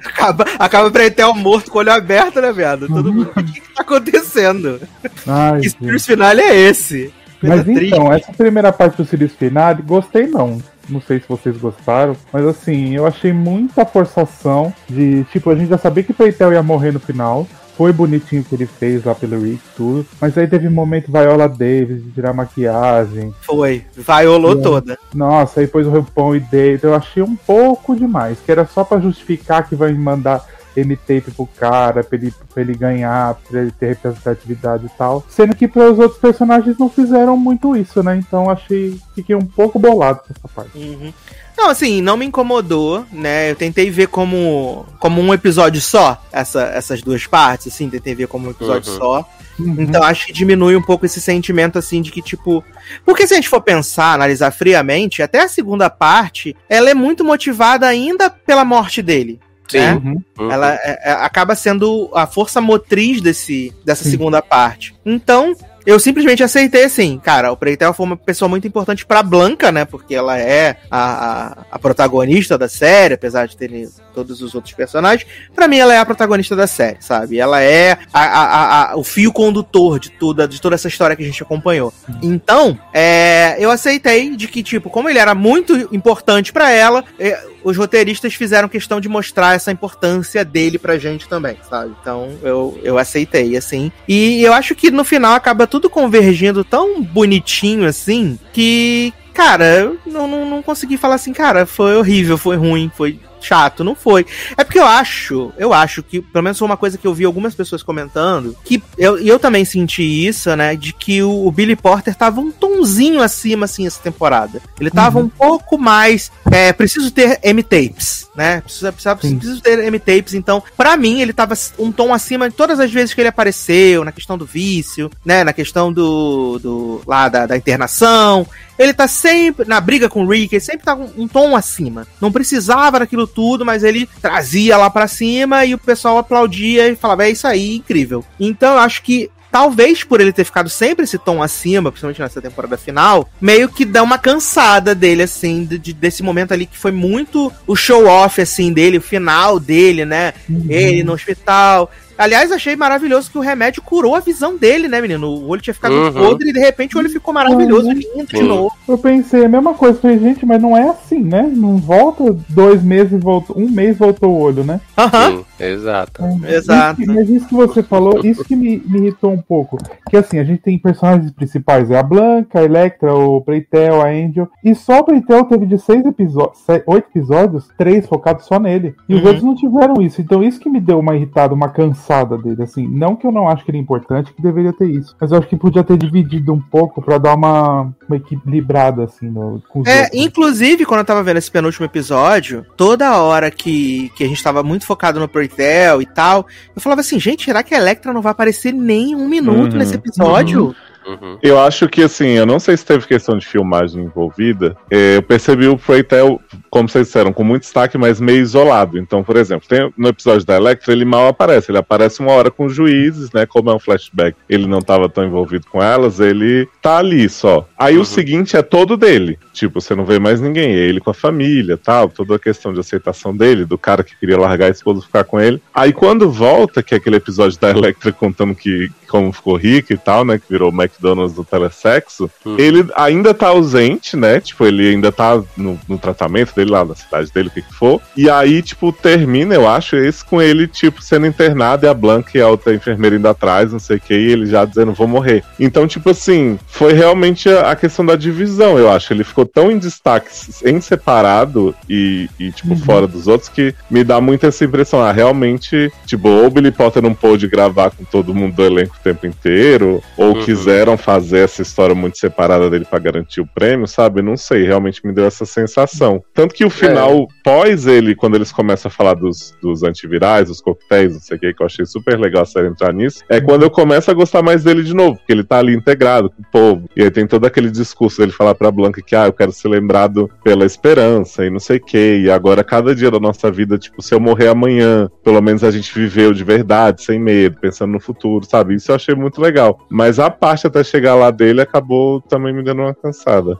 acaba, 0.06 0.46
acaba 0.60 0.92
pra 0.92 1.30
um 1.30 1.34
morto 1.34 1.72
com 1.72 1.80
o 1.80 1.82
olho 1.82 1.92
aberto, 1.92 2.40
né, 2.40 2.54
viado? 2.54 2.88
Todo 2.88 3.12
mundo, 3.12 3.32
o 3.36 3.44
que, 3.44 3.60
que 3.60 3.74
tá 3.74 3.82
acontecendo? 3.82 4.80
Ai, 5.26 5.62
que 5.62 5.68
espírito 5.68 6.04
final 6.04 6.30
é 6.30 6.56
esse? 6.56 7.12
Mas 7.42 7.68
então, 7.68 8.14
essa 8.14 8.32
primeira 8.34 8.72
parte 8.72 8.98
do 8.98 9.06
Sirius 9.06 9.34
Final, 9.34 9.76
gostei 9.78 10.28
não. 10.28 10.62
Não 10.88 11.02
sei 11.02 11.20
se 11.20 11.28
vocês 11.28 11.58
gostaram, 11.58 12.16
mas 12.32 12.46
assim, 12.46 12.96
eu 12.96 13.08
achei 13.08 13.34
muita 13.34 13.86
forçação 13.86 14.72
de, 14.88 15.24
tipo, 15.26 15.50
a 15.50 15.56
gente 15.56 15.70
já 15.70 15.78
sabia 15.78 16.04
que 16.04 16.14
Peitel 16.14 16.54
ia 16.54 16.62
morrer 16.62 16.92
no 16.92 17.00
final. 17.00 17.48
Foi 17.78 17.92
bonitinho 17.92 18.42
o 18.42 18.46
que 18.46 18.56
ele 18.56 18.66
fez 18.66 19.04
lá 19.04 19.14
pelo 19.14 19.42
Rick 19.42 19.62
tudo. 19.76 20.06
Mas 20.20 20.38
aí 20.38 20.48
teve 20.48 20.68
um 20.68 20.72
momento 20.72 21.12
Viola 21.12 21.48
Davis 21.48 22.04
de 22.04 22.12
tirar 22.12 22.34
maquiagem. 22.34 23.34
Foi, 23.42 23.84
vaiolou 23.96 24.62
toda. 24.62 24.98
Nossa, 25.14 25.60
aí 25.60 25.68
pôs 25.68 25.86
o 25.86 25.90
Rupon 25.90 26.36
e 26.36 26.40
David. 26.40 26.84
Eu 26.84 26.96
achei 26.96 27.22
um 27.22 27.36
pouco 27.36 27.96
demais, 27.96 28.38
que 28.44 28.52
era 28.52 28.66
só 28.66 28.84
para 28.84 29.02
justificar 29.02 29.68
que 29.68 29.76
vai 29.76 29.92
me 29.92 30.00
mandar 30.00 30.46
M-tape 30.82 31.32
pro 31.32 31.48
cara, 31.48 32.04
pra 32.04 32.18
ele, 32.18 32.34
pra 32.54 32.62
ele 32.62 32.76
ganhar, 32.76 33.36
pra 33.50 33.62
ele 33.62 33.72
ter 33.72 33.88
representatividade 33.88 34.86
e 34.86 34.90
tal. 34.98 35.24
Sendo 35.30 35.56
que 35.56 35.68
para 35.68 35.92
os 35.92 36.00
outros 36.00 36.20
personagens 36.20 36.78
não 36.78 36.90
fizeram 36.90 37.38
muito 37.38 37.76
isso, 37.76 38.02
né? 38.04 38.18
Então 38.18 38.50
achei. 38.50 39.00
Fiquei 39.14 39.36
um 39.36 39.46
pouco 39.46 39.80
bolado 39.80 40.20
com 40.20 40.34
essa 40.36 40.48
parte. 40.48 40.78
Uhum. 40.78 41.14
Não, 41.58 41.70
assim, 41.70 42.02
não 42.02 42.18
me 42.18 42.26
incomodou, 42.26 43.06
né? 43.12 43.50
Eu 43.50 43.56
tentei 43.56 43.90
ver 43.90 44.08
como, 44.08 44.86
como 45.00 45.22
um 45.22 45.34
episódio 45.34 45.80
só, 45.80 46.22
essa, 46.32 46.64
essas 46.64 47.02
duas 47.02 47.26
partes, 47.26 47.68
assim, 47.68 47.90
tentei 47.90 48.14
ver 48.14 48.28
como 48.28 48.48
um 48.48 48.52
episódio 48.52 48.92
uhum. 48.92 48.98
só. 48.98 49.30
Uhum. 49.58 49.76
Então 49.80 50.04
acho 50.04 50.28
que 50.28 50.34
diminui 50.34 50.76
um 50.76 50.82
pouco 50.82 51.06
esse 51.06 51.22
sentimento, 51.22 51.80
assim, 51.80 52.02
de 52.02 52.12
que, 52.12 52.22
tipo. 52.22 52.64
Porque 53.06 53.26
se 53.26 53.34
a 53.34 53.38
gente 53.38 53.48
for 53.48 53.62
pensar, 53.62 54.14
analisar 54.14 54.52
friamente, 54.52 55.24
até 55.24 55.44
a 55.44 55.48
segunda 55.48 55.90
parte, 55.90 56.56
ela 56.70 56.90
é 56.90 56.94
muito 56.94 57.24
motivada 57.24 57.88
ainda 57.88 58.30
pela 58.30 58.66
morte 58.66 59.02
dele. 59.02 59.40
Sim. 59.68 59.80
Né? 59.80 59.94
Uhum. 60.38 60.52
Ela 60.52 60.74
é, 60.76 61.00
é, 61.04 61.12
acaba 61.12 61.56
sendo 61.56 62.10
a 62.14 62.28
força 62.28 62.62
motriz 62.62 63.22
desse, 63.22 63.74
dessa 63.84 64.04
Sim. 64.04 64.12
segunda 64.12 64.42
parte. 64.42 64.96
Então, 65.06 65.56
eu 65.86 66.00
simplesmente 66.00 66.44
aceitei 66.44 66.86
assim, 66.86 67.20
cara, 67.20 67.52
o 67.52 67.58
Preitel 67.58 67.94
foi 67.94 68.08
uma 68.08 68.18
pessoa 68.18 68.50
muito 68.50 68.68
importante 68.68 69.06
pra 69.06 69.22
Blanca, 69.22 69.72
né? 69.72 69.86
Porque 69.86 70.16
ela 70.16 70.36
é 70.38 70.78
a, 70.90 71.00
a, 71.00 71.66
a 71.74 71.80
protagonista 71.80 72.58
da 72.58 72.68
série, 72.68 73.14
apesar 73.14 73.48
de 73.48 73.56
ter 73.56 73.88
todos 74.14 74.42
os 74.42 74.56
outros 74.56 74.74
personagens. 74.74 75.30
Pra 75.54 75.68
mim, 75.68 75.78
ela 75.78 75.94
é 75.94 76.00
a 76.00 76.06
protagonista 76.06 76.56
da 76.56 76.66
série, 76.66 76.98
sabe? 77.02 77.38
Ela 77.38 77.62
é 77.62 78.00
a, 78.12 78.94
a, 78.94 78.98
o 78.98 79.04
fio 79.04 79.32
condutor 79.32 80.00
de 80.00 80.10
toda, 80.10 80.48
de 80.48 80.60
toda 80.60 80.74
essa 80.74 80.88
história 80.88 81.16
que 81.16 81.22
a 81.22 81.26
gente 81.26 81.44
acompanhou. 81.44 81.94
Então, 82.24 82.80
é, 82.92 83.56
eu 83.60 83.70
aceitei 83.70 84.36
de 84.36 84.48
que, 84.48 84.64
tipo, 84.64 84.90
como 84.90 85.08
ele 85.08 85.20
era 85.20 85.36
muito 85.36 85.76
importante 85.94 86.52
para 86.52 86.72
ela, 86.72 87.04
é, 87.20 87.40
os 87.66 87.76
roteiristas 87.76 88.36
fizeram 88.36 88.70
questão 88.70 89.02
de 89.02 89.10
mostrar 89.10 89.56
essa 89.56 89.72
importância 89.72 90.46
dele 90.46 90.78
pra 90.78 91.00
gente 91.00 91.28
também, 91.28 91.58
sabe? 91.68 91.96
Então 92.00 92.30
eu, 92.44 92.80
eu 92.84 92.96
aceitei, 93.00 93.58
assim. 93.58 93.92
E 94.08 94.44
eu 94.44 94.54
acho 94.54 94.76
que 94.76 94.92
no 94.92 95.04
final 95.04 95.34
acaba 95.34 95.66
tudo 95.66 95.90
convergindo 95.90 96.64
tão 96.64 97.02
bonitinho 97.02 97.88
assim 97.88 98.38
que. 98.54 99.12
Cara, 99.34 99.66
eu 99.66 99.98
não, 100.06 100.28
não, 100.28 100.50
não 100.50 100.62
consegui 100.62 100.96
falar 100.96 101.16
assim, 101.16 101.34
cara, 101.34 101.66
foi 101.66 101.98
horrível, 101.98 102.38
foi 102.38 102.56
ruim, 102.56 102.90
foi 102.96 103.20
chato, 103.46 103.84
não 103.84 103.96
foi. 103.96 104.26
É 104.58 104.64
porque 104.64 104.80
eu 104.80 104.86
acho, 104.86 105.54
eu 105.58 105.74
acho 105.74 106.02
que, 106.02 106.22
pelo 106.22 106.44
menos 106.44 106.58
foi 106.58 106.66
uma 106.66 106.78
coisa 106.78 106.98
que 106.98 107.06
eu 107.06 107.14
vi 107.14 107.26
algumas 107.26 107.54
pessoas 107.54 107.84
comentando, 107.84 108.56
que 108.64 108.82
eu, 108.98 109.18
eu 109.20 109.38
também 109.38 109.64
senti 109.64 110.04
isso, 110.04 110.54
né, 110.56 110.76
de 110.76 110.94
que 110.94 111.22
o, 111.22 111.46
o 111.46 111.52
Billy 111.52 111.76
Porter 111.76 112.16
tava 112.16 112.42
um 112.42 112.52
tonzinho 112.52 113.22
acima, 113.22 113.66
assim, 113.66 113.86
essa 113.86 114.02
temporada. 114.02 114.62
Ele 114.80 114.90
tava 114.90 115.20
uhum. 115.20 115.26
um 115.26 115.30
pouco 115.30 115.78
mais, 115.78 116.32
é, 116.52 116.74
preciso 116.74 117.12
ter 117.12 117.40
M-tapes, 117.44 118.28
né, 118.36 118.62
preciso, 118.62 118.92
preciso, 118.92 119.16
preciso 119.18 119.62
ter 119.62 119.80
M-tapes, 119.80 120.34
então, 120.34 120.64
para 120.76 120.98
mim, 120.98 121.22
ele 121.22 121.34
tava 121.34 121.54
um 121.78 121.92
tom 121.92 122.14
acima 122.14 122.50
de 122.50 122.56
todas 122.56 122.80
as 122.80 122.92
vezes 122.92 123.14
que 123.14 123.22
ele 123.22 123.30
apareceu, 123.30 124.04
na 124.04 124.12
questão 124.12 124.38
do 124.38 124.46
vício, 124.46 125.12
né, 125.24 125.44
na 125.44 125.54
questão 125.54 125.94
do, 125.94 126.60
do 126.60 127.02
lá 127.06 127.30
da, 127.30 127.46
da 127.46 127.58
internação, 127.58 128.48
ele 128.78 128.94
tá 128.94 129.08
sempre 129.08 129.68
na 129.68 129.80
briga 129.80 130.10
com 130.10 130.24
o 130.24 130.30
Rick, 130.30 130.56
ele 130.56 130.64
sempre 130.64 130.86
tá 130.86 130.96
um, 130.96 131.10
um 131.18 131.28
tom 131.28 131.56
acima. 131.56 132.08
Não 132.22 132.32
precisava 132.32 133.00
daquilo 133.00 133.28
tudo, 133.28 133.66
mas 133.66 133.84
ele 133.84 134.08
trazia 134.22 134.78
lá 134.78 134.90
para 134.90 135.08
cima 135.08 135.66
e 135.66 135.74
o 135.74 135.78
pessoal 135.78 136.18
aplaudia 136.18 136.88
e 136.88 136.96
falava: 136.96 137.26
é 137.26 137.32
isso 137.32 137.48
aí, 137.48 137.76
incrível. 137.76 138.24
Então 138.40 138.74
eu 138.74 138.80
acho 138.80 139.02
que 139.02 139.30
talvez 139.56 140.04
por 140.04 140.20
ele 140.20 140.34
ter 140.34 140.44
ficado 140.44 140.68
sempre 140.70 141.06
esse 141.06 141.18
tom 141.18 141.42
acima, 141.42 141.90
principalmente 141.90 142.20
nessa 142.20 142.42
temporada 142.42 142.78
final, 142.78 143.30
meio 143.40 143.70
que 143.70 143.86
dá 143.86 144.04
uma 144.04 144.18
cansada 144.18 144.94
dele, 144.94 145.24
assim, 145.24 145.64
de, 145.64 145.94
desse 145.94 146.22
momento 146.22 146.54
ali 146.54 146.66
que 146.66 146.78
foi 146.78 146.92
muito 146.92 147.50
o 147.66 147.74
show-off, 147.74 148.42
assim, 148.42 148.74
dele, 148.74 148.98
o 148.98 149.02
final 149.02 149.58
dele, 149.58 150.04
né? 150.04 150.34
Uhum. 150.50 150.66
Ele 150.68 151.04
no 151.06 151.14
hospital, 151.14 151.90
Aliás, 152.18 152.52
achei 152.52 152.76
maravilhoso 152.76 153.30
que 153.30 153.38
o 153.38 153.42
remédio 153.42 153.82
curou 153.82 154.16
a 154.16 154.20
visão 154.20 154.56
dele, 154.58 154.88
né, 154.88 155.02
menino? 155.02 155.28
O 155.28 155.50
olho 155.50 155.62
tinha 155.62 155.74
ficado 155.74 155.94
uhum. 155.94 156.14
podre 156.14 156.50
e 156.50 156.54
de 156.54 156.60
repente 156.60 156.96
o 156.96 157.00
olho 157.00 157.10
ficou 157.10 157.34
maravilhoso, 157.34 157.88
uhum. 157.88 157.94
lindo 157.94 158.28
de 158.28 158.44
novo. 158.44 158.76
Eu 158.88 158.98
pensei 158.98 159.46
a 159.46 159.50
mesma 159.50 159.74
coisa, 159.74 160.00
falei, 160.00 160.20
gente, 160.20 160.46
mas 160.46 160.62
não 160.62 160.78
é 160.78 160.90
assim, 160.90 161.22
né? 161.22 161.52
Não 161.54 161.78
volta 161.78 162.36
dois 162.50 162.82
meses 162.82 163.22
volta. 163.22 163.54
Um 163.58 163.70
mês 163.70 163.98
voltou 163.98 164.30
o 164.30 164.40
olho, 164.40 164.64
né? 164.64 164.80
Aham. 164.98 165.30
Uhum. 165.30 165.46
Exato. 165.60 166.24
É, 166.44 166.56
Exato. 166.56 167.02
Isso, 167.02 167.14
mas 167.14 167.30
isso 167.30 167.48
que 167.48 167.56
você 167.56 167.84
falou, 167.84 168.26
isso 168.26 168.44
que 168.44 168.56
me, 168.56 168.82
me, 168.86 169.00
irritou 169.00 169.32
um 169.32 169.42
pouco. 169.42 169.78
Que 170.10 170.18
assim, 170.18 170.40
a 170.40 170.44
gente 170.44 170.62
tem 170.62 170.78
personagens 170.78 171.32
principais, 171.32 171.92
é 171.92 171.98
a 171.98 172.04
Blanca, 172.04 172.60
a 172.60 172.64
Electra, 172.64 173.14
o 173.14 173.42
Preitel, 173.42 174.02
a 174.02 174.10
Angel. 174.10 174.50
E 174.64 174.74
só 174.74 175.00
o 175.00 175.04
Preitel 175.04 175.44
teve 175.46 175.66
de 175.66 175.78
seis 175.80 176.06
episódios, 176.06 176.60
oito 176.88 177.08
episódios, 177.10 177.68
três 177.78 178.06
focados 178.06 178.46
só 178.46 178.60
nele. 178.60 178.96
E 179.08 179.16
os 179.16 179.22
uhum. 179.22 179.28
outros 179.28 179.44
não 179.44 179.56
tiveram 179.56 180.02
isso. 180.02 180.22
Então 180.22 180.44
isso 180.44 180.60
que 180.60 180.70
me 180.70 180.80
deu 180.80 181.00
uma 181.00 181.16
irritada, 181.16 181.54
uma 181.54 181.70
canção 181.70 182.05
cansada 182.06 182.38
dele, 182.38 182.64
assim. 182.64 182.88
Não 182.88 183.16
que 183.16 183.26
eu 183.26 183.32
não 183.32 183.50
acho 183.50 183.64
que 183.66 183.72
ele 183.72 183.80
é 183.80 183.82
importante, 183.82 184.34
que 184.34 184.42
deveria 184.42 184.72
ter 184.72 184.88
isso. 184.90 185.16
Mas 185.20 185.32
eu 185.32 185.38
acho 185.38 185.48
que 185.48 185.56
podia 185.56 185.84
ter 185.84 185.98
dividido 185.98 186.54
um 186.54 186.62
pouco 186.62 187.02
para 187.02 187.18
dar 187.18 187.36
uma, 187.36 187.94
uma 188.08 188.16
equilibrada, 188.16 189.04
assim, 189.04 189.30
no, 189.30 189.62
com 189.68 189.82
os 189.82 189.88
É, 189.88 190.04
outros. 190.04 190.22
inclusive, 190.22 190.86
quando 190.86 191.00
eu 191.00 191.06
tava 191.06 191.24
vendo 191.24 191.38
esse 191.38 191.52
penúltimo 191.52 191.86
episódio, 191.86 192.66
toda 192.78 193.18
hora 193.18 193.50
que, 193.50 194.10
que 194.16 194.24
a 194.24 194.28
gente 194.28 194.44
tava 194.44 194.64
muito 194.64 194.86
focado 194.86 195.20
no 195.20 195.28
Pretel 195.28 196.02
e 196.02 196.06
tal, 196.06 196.46
eu 196.76 196.82
falava 196.82 197.02
assim, 197.02 197.20
gente, 197.20 197.46
será 197.46 197.64
que 197.64 197.74
a 197.74 197.78
Electra 197.78 198.14
não 198.14 198.22
vai 198.22 198.32
aparecer 198.32 198.72
nem 198.72 199.16
um 199.16 199.28
minuto 199.28 199.74
uhum, 199.74 199.80
nesse 199.80 199.96
episódio? 199.96 200.68
Uhum. 200.68 200.76
Uhum. 201.06 201.38
Eu 201.42 201.60
acho 201.60 201.88
que, 201.88 202.02
assim, 202.02 202.30
eu 202.30 202.46
não 202.46 202.60
sei 202.60 202.76
se 202.76 202.86
teve 202.86 203.06
questão 203.06 203.38
de 203.38 203.46
filmagem 203.46 204.04
envolvida. 204.04 204.76
É, 204.90 205.18
eu 205.18 205.22
percebi 205.22 205.68
o 205.68 205.78
Freytel, 205.78 206.42
como 206.70 206.90
vocês 206.90 207.08
disseram, 207.08 207.32
com 207.32 207.44
muito 207.44 207.62
destaque, 207.62 207.98
mas 207.98 208.20
meio 208.20 208.42
isolado. 208.42 208.98
Então, 208.98 209.24
por 209.24 209.38
exemplo, 209.38 209.68
tem, 209.68 209.92
no 209.98 210.08
episódio 210.08 210.46
da 210.46 210.56
Electra, 210.56 210.92
ele 210.92 211.06
mal 211.06 211.28
aparece. 211.28 211.72
Ele 211.72 211.78
aparece 211.78 212.20
uma 212.20 212.32
hora 212.32 212.50
com 212.50 212.66
os 212.66 212.74
juízes, 212.74 213.32
né? 213.32 213.46
Como 213.46 213.70
é 213.70 213.76
um 213.76 213.80
flashback, 213.80 214.36
ele 214.50 214.68
não 214.68 214.80
estava 214.80 215.08
tão 215.08 215.26
envolvido 215.26 215.68
com 215.68 215.82
elas, 215.82 216.20
ele 216.20 216.68
tá 216.82 216.98
ali 216.98 217.30
só. 217.30 217.68
Aí 217.78 217.96
uhum. 217.96 218.02
o 218.02 218.06
seguinte 218.06 218.58
é 218.58 218.62
todo 218.62 218.98
dele. 218.98 219.38
Tipo, 219.54 219.80
você 219.80 219.96
não 219.96 220.06
vê 220.06 220.20
mais 220.20 220.42
ninguém. 220.42 220.76
É 220.76 220.80
ele 220.80 221.00
com 221.00 221.10
a 221.10 221.14
família 221.14 221.78
tal. 221.78 222.10
Toda 222.10 222.36
a 222.36 222.40
questão 222.40 222.74
de 222.74 222.80
aceitação 222.80 223.36
dele, 223.36 223.66
do 223.66 223.78
cara 223.78 224.04
que 224.04 224.18
queria 224.18 224.38
largar 224.38 224.68
a 224.68 224.72
esposa 224.72 225.00
e 225.00 225.06
ficar 225.06 225.24
com 225.24 225.40
ele. 225.40 225.62
Aí 225.74 225.94
quando 225.94 226.30
volta, 226.30 226.82
que 226.82 226.94
é 226.94 226.98
aquele 226.98 227.18
episódio 227.18 227.60
da 227.60 227.70
Electra 227.70 228.12
contando 228.12 228.56
que 228.56 228.90
como 229.16 229.32
ficou 229.32 229.56
rico 229.56 229.94
e 229.94 229.98
tal, 229.98 230.26
né? 230.26 230.38
Que 230.38 230.46
virou 230.50 230.72
Mac 230.74 230.92
McDonald's 230.92 231.36
do 231.36 231.44
telesexo, 231.46 232.30
uhum. 232.44 232.58
ele 232.60 232.86
ainda 232.96 233.34
tá 233.34 233.48
ausente, 233.48 234.18
né? 234.18 234.42
Tipo, 234.42 234.66
ele 234.66 234.90
ainda 234.90 235.10
tá 235.12 235.42
no, 235.56 235.80
no, 235.88 235.98
tratamento 235.98 236.54
dele 236.54 236.72
lá 236.72 236.84
na 236.84 236.96
cidade 236.96 237.32
dele, 237.32 237.48
o 237.48 237.52
que 237.52 237.62
que 237.62 237.74
for. 237.74 238.02
E 238.16 238.30
aí, 238.30 238.62
tipo, 238.62 238.92
termina, 238.92 239.56
eu 239.56 239.68
acho, 239.68 239.96
esse 239.96 240.24
com 240.24 240.42
ele, 240.42 240.68
tipo, 240.68 241.02
sendo 241.02 241.26
internado 241.26 241.86
e 241.86 241.90
a 241.90 241.94
Blanca 241.94 242.32
e 242.36 242.42
a 242.42 242.50
outra 242.50 242.74
enfermeira 242.74 243.16
indo 243.16 243.28
atrás, 243.28 243.72
não 243.72 243.80
sei 243.80 243.98
o 243.98 244.00
que, 244.00 244.14
e 244.14 244.32
ele 244.32 244.46
já 244.46 244.66
dizendo, 244.66 244.92
vou 244.92 245.08
morrer. 245.08 245.44
Então, 245.60 245.88
tipo 245.88 246.10
assim, 246.10 246.60
foi 246.68 246.92
realmente 246.92 247.50
a 247.50 247.76
questão 247.76 248.06
da 248.06 248.16
divisão, 248.16 248.78
eu 248.78 248.92
acho. 248.92 249.14
Ele 249.14 249.24
ficou 249.24 249.46
tão 249.46 249.72
em 249.72 249.78
destaque, 249.78 250.30
em 250.66 250.82
separado 250.82 251.74
e, 251.90 252.30
e 252.38 252.52
tipo, 252.52 252.74
uhum. 252.74 252.80
fora 252.80 253.08
dos 253.08 253.28
outros, 253.28 253.50
que 253.50 253.74
me 253.90 254.04
dá 254.04 254.20
muito 254.20 254.46
essa 254.46 254.66
impressão. 254.66 255.02
Ah, 255.02 255.12
realmente, 255.12 255.92
tipo, 256.06 256.28
ou 256.28 256.48
o 256.48 256.50
Billy 256.50 256.72
Potter 256.72 257.02
não 257.02 257.14
pôde 257.14 257.48
gravar 257.48 257.92
com 257.92 258.04
todo 258.04 258.34
mundo 258.34 258.56
do 258.56 258.64
elenco 258.64 258.96
o 258.96 259.04
tempo 259.06 259.26
inteiro, 259.26 260.04
ou 260.18 260.34
uhum. 260.34 260.44
quiser 260.44 260.66
quiseram 260.66 260.98
fazer 260.98 261.40
essa 261.40 261.62
história 261.62 261.94
muito 261.94 262.18
separada 262.18 262.70
dele 262.70 262.86
para 262.86 262.98
garantir 262.98 263.40
o 263.40 263.46
prêmio, 263.46 263.88
sabe? 263.88 264.22
Não 264.22 264.36
sei, 264.36 264.66
realmente 264.66 265.06
me 265.06 265.14
deu 265.14 265.26
essa 265.26 265.46
sensação. 265.46 266.24
Tanto 266.34 266.56
que 266.56 266.66
o 266.66 266.70
final, 266.70 267.12
é. 267.12 267.26
pós 267.44 267.86
ele, 267.86 268.16
quando 268.16 268.36
eles 268.36 268.52
começam 268.52 268.90
a 268.90 268.92
falar 268.92 269.14
dos, 269.14 269.56
dos 269.62 269.84
antivirais, 269.84 270.48
dos 270.48 270.60
coquetéis, 270.60 271.14
não 271.14 271.22
sei 271.22 271.38
o 271.38 271.40
que, 271.40 271.54
que 271.54 271.62
eu 271.62 271.66
achei 271.66 271.86
super 271.86 272.20
legal 272.20 272.42
a 272.42 272.46
série 272.46 272.68
entrar 272.68 272.92
nisso, 272.92 273.24
é 273.30 273.40
quando 273.40 273.62
eu 273.62 273.70
começo 273.70 274.10
a 274.10 274.14
gostar 274.14 274.42
mais 274.42 274.64
dele 274.64 274.84
de 274.84 274.94
novo, 274.94 275.18
porque 275.18 275.32
ele 275.32 275.44
tá 275.44 275.60
ali 275.60 275.76
integrado 275.76 276.32
com 276.32 276.42
o 276.42 276.46
povo. 276.52 276.90
E 276.96 277.04
aí 277.04 277.12
tem 277.12 277.28
todo 277.28 277.46
aquele 277.46 277.70
discurso 277.70 278.18
dele 278.18 278.32
falar 278.32 278.56
pra 278.56 278.72
Blanca 278.72 279.02
que, 279.02 279.16
ah, 279.16 279.28
eu 279.28 279.34
quero 279.34 279.52
ser 279.52 279.70
lembrado 279.70 280.30
pela 280.44 280.66
esperança 280.66 281.46
e 281.46 281.50
não 281.50 281.60
sei 281.60 281.78
o 281.78 281.86
que. 281.86 282.22
E 282.24 282.32
agora, 282.32 282.64
cada 282.64 282.96
dia 282.96 283.12
da 283.12 283.20
nossa 283.20 283.52
vida, 283.52 283.78
tipo, 283.78 284.02
se 284.02 284.16
eu 284.16 284.20
morrer 284.20 284.48
amanhã, 284.48 285.10
pelo 285.24 285.42
menos 285.42 285.64
a 285.64 285.70
gente 285.70 285.94
viveu 285.94 286.34
de 286.34 286.44
verdade, 286.44 287.04
sem 287.04 287.20
medo, 287.20 287.58
pensando 287.62 287.92
no 287.92 288.00
futuro, 288.00 288.46
sabe? 288.46 288.74
Isso 288.74 288.92
eu 288.96 288.98
achei 288.98 289.16
muito 289.16 289.42
legal. 289.42 289.80
Mas 289.90 290.20
a 290.20 290.30
parte 290.30 290.68
até 290.68 290.84
chegar 290.84 291.16
lá 291.16 291.32
dele 291.32 291.62
acabou 291.62 292.22
também 292.22 292.54
me 292.54 292.64
dando 292.64 292.82
uma 292.82 292.94
cansada. 292.94 293.60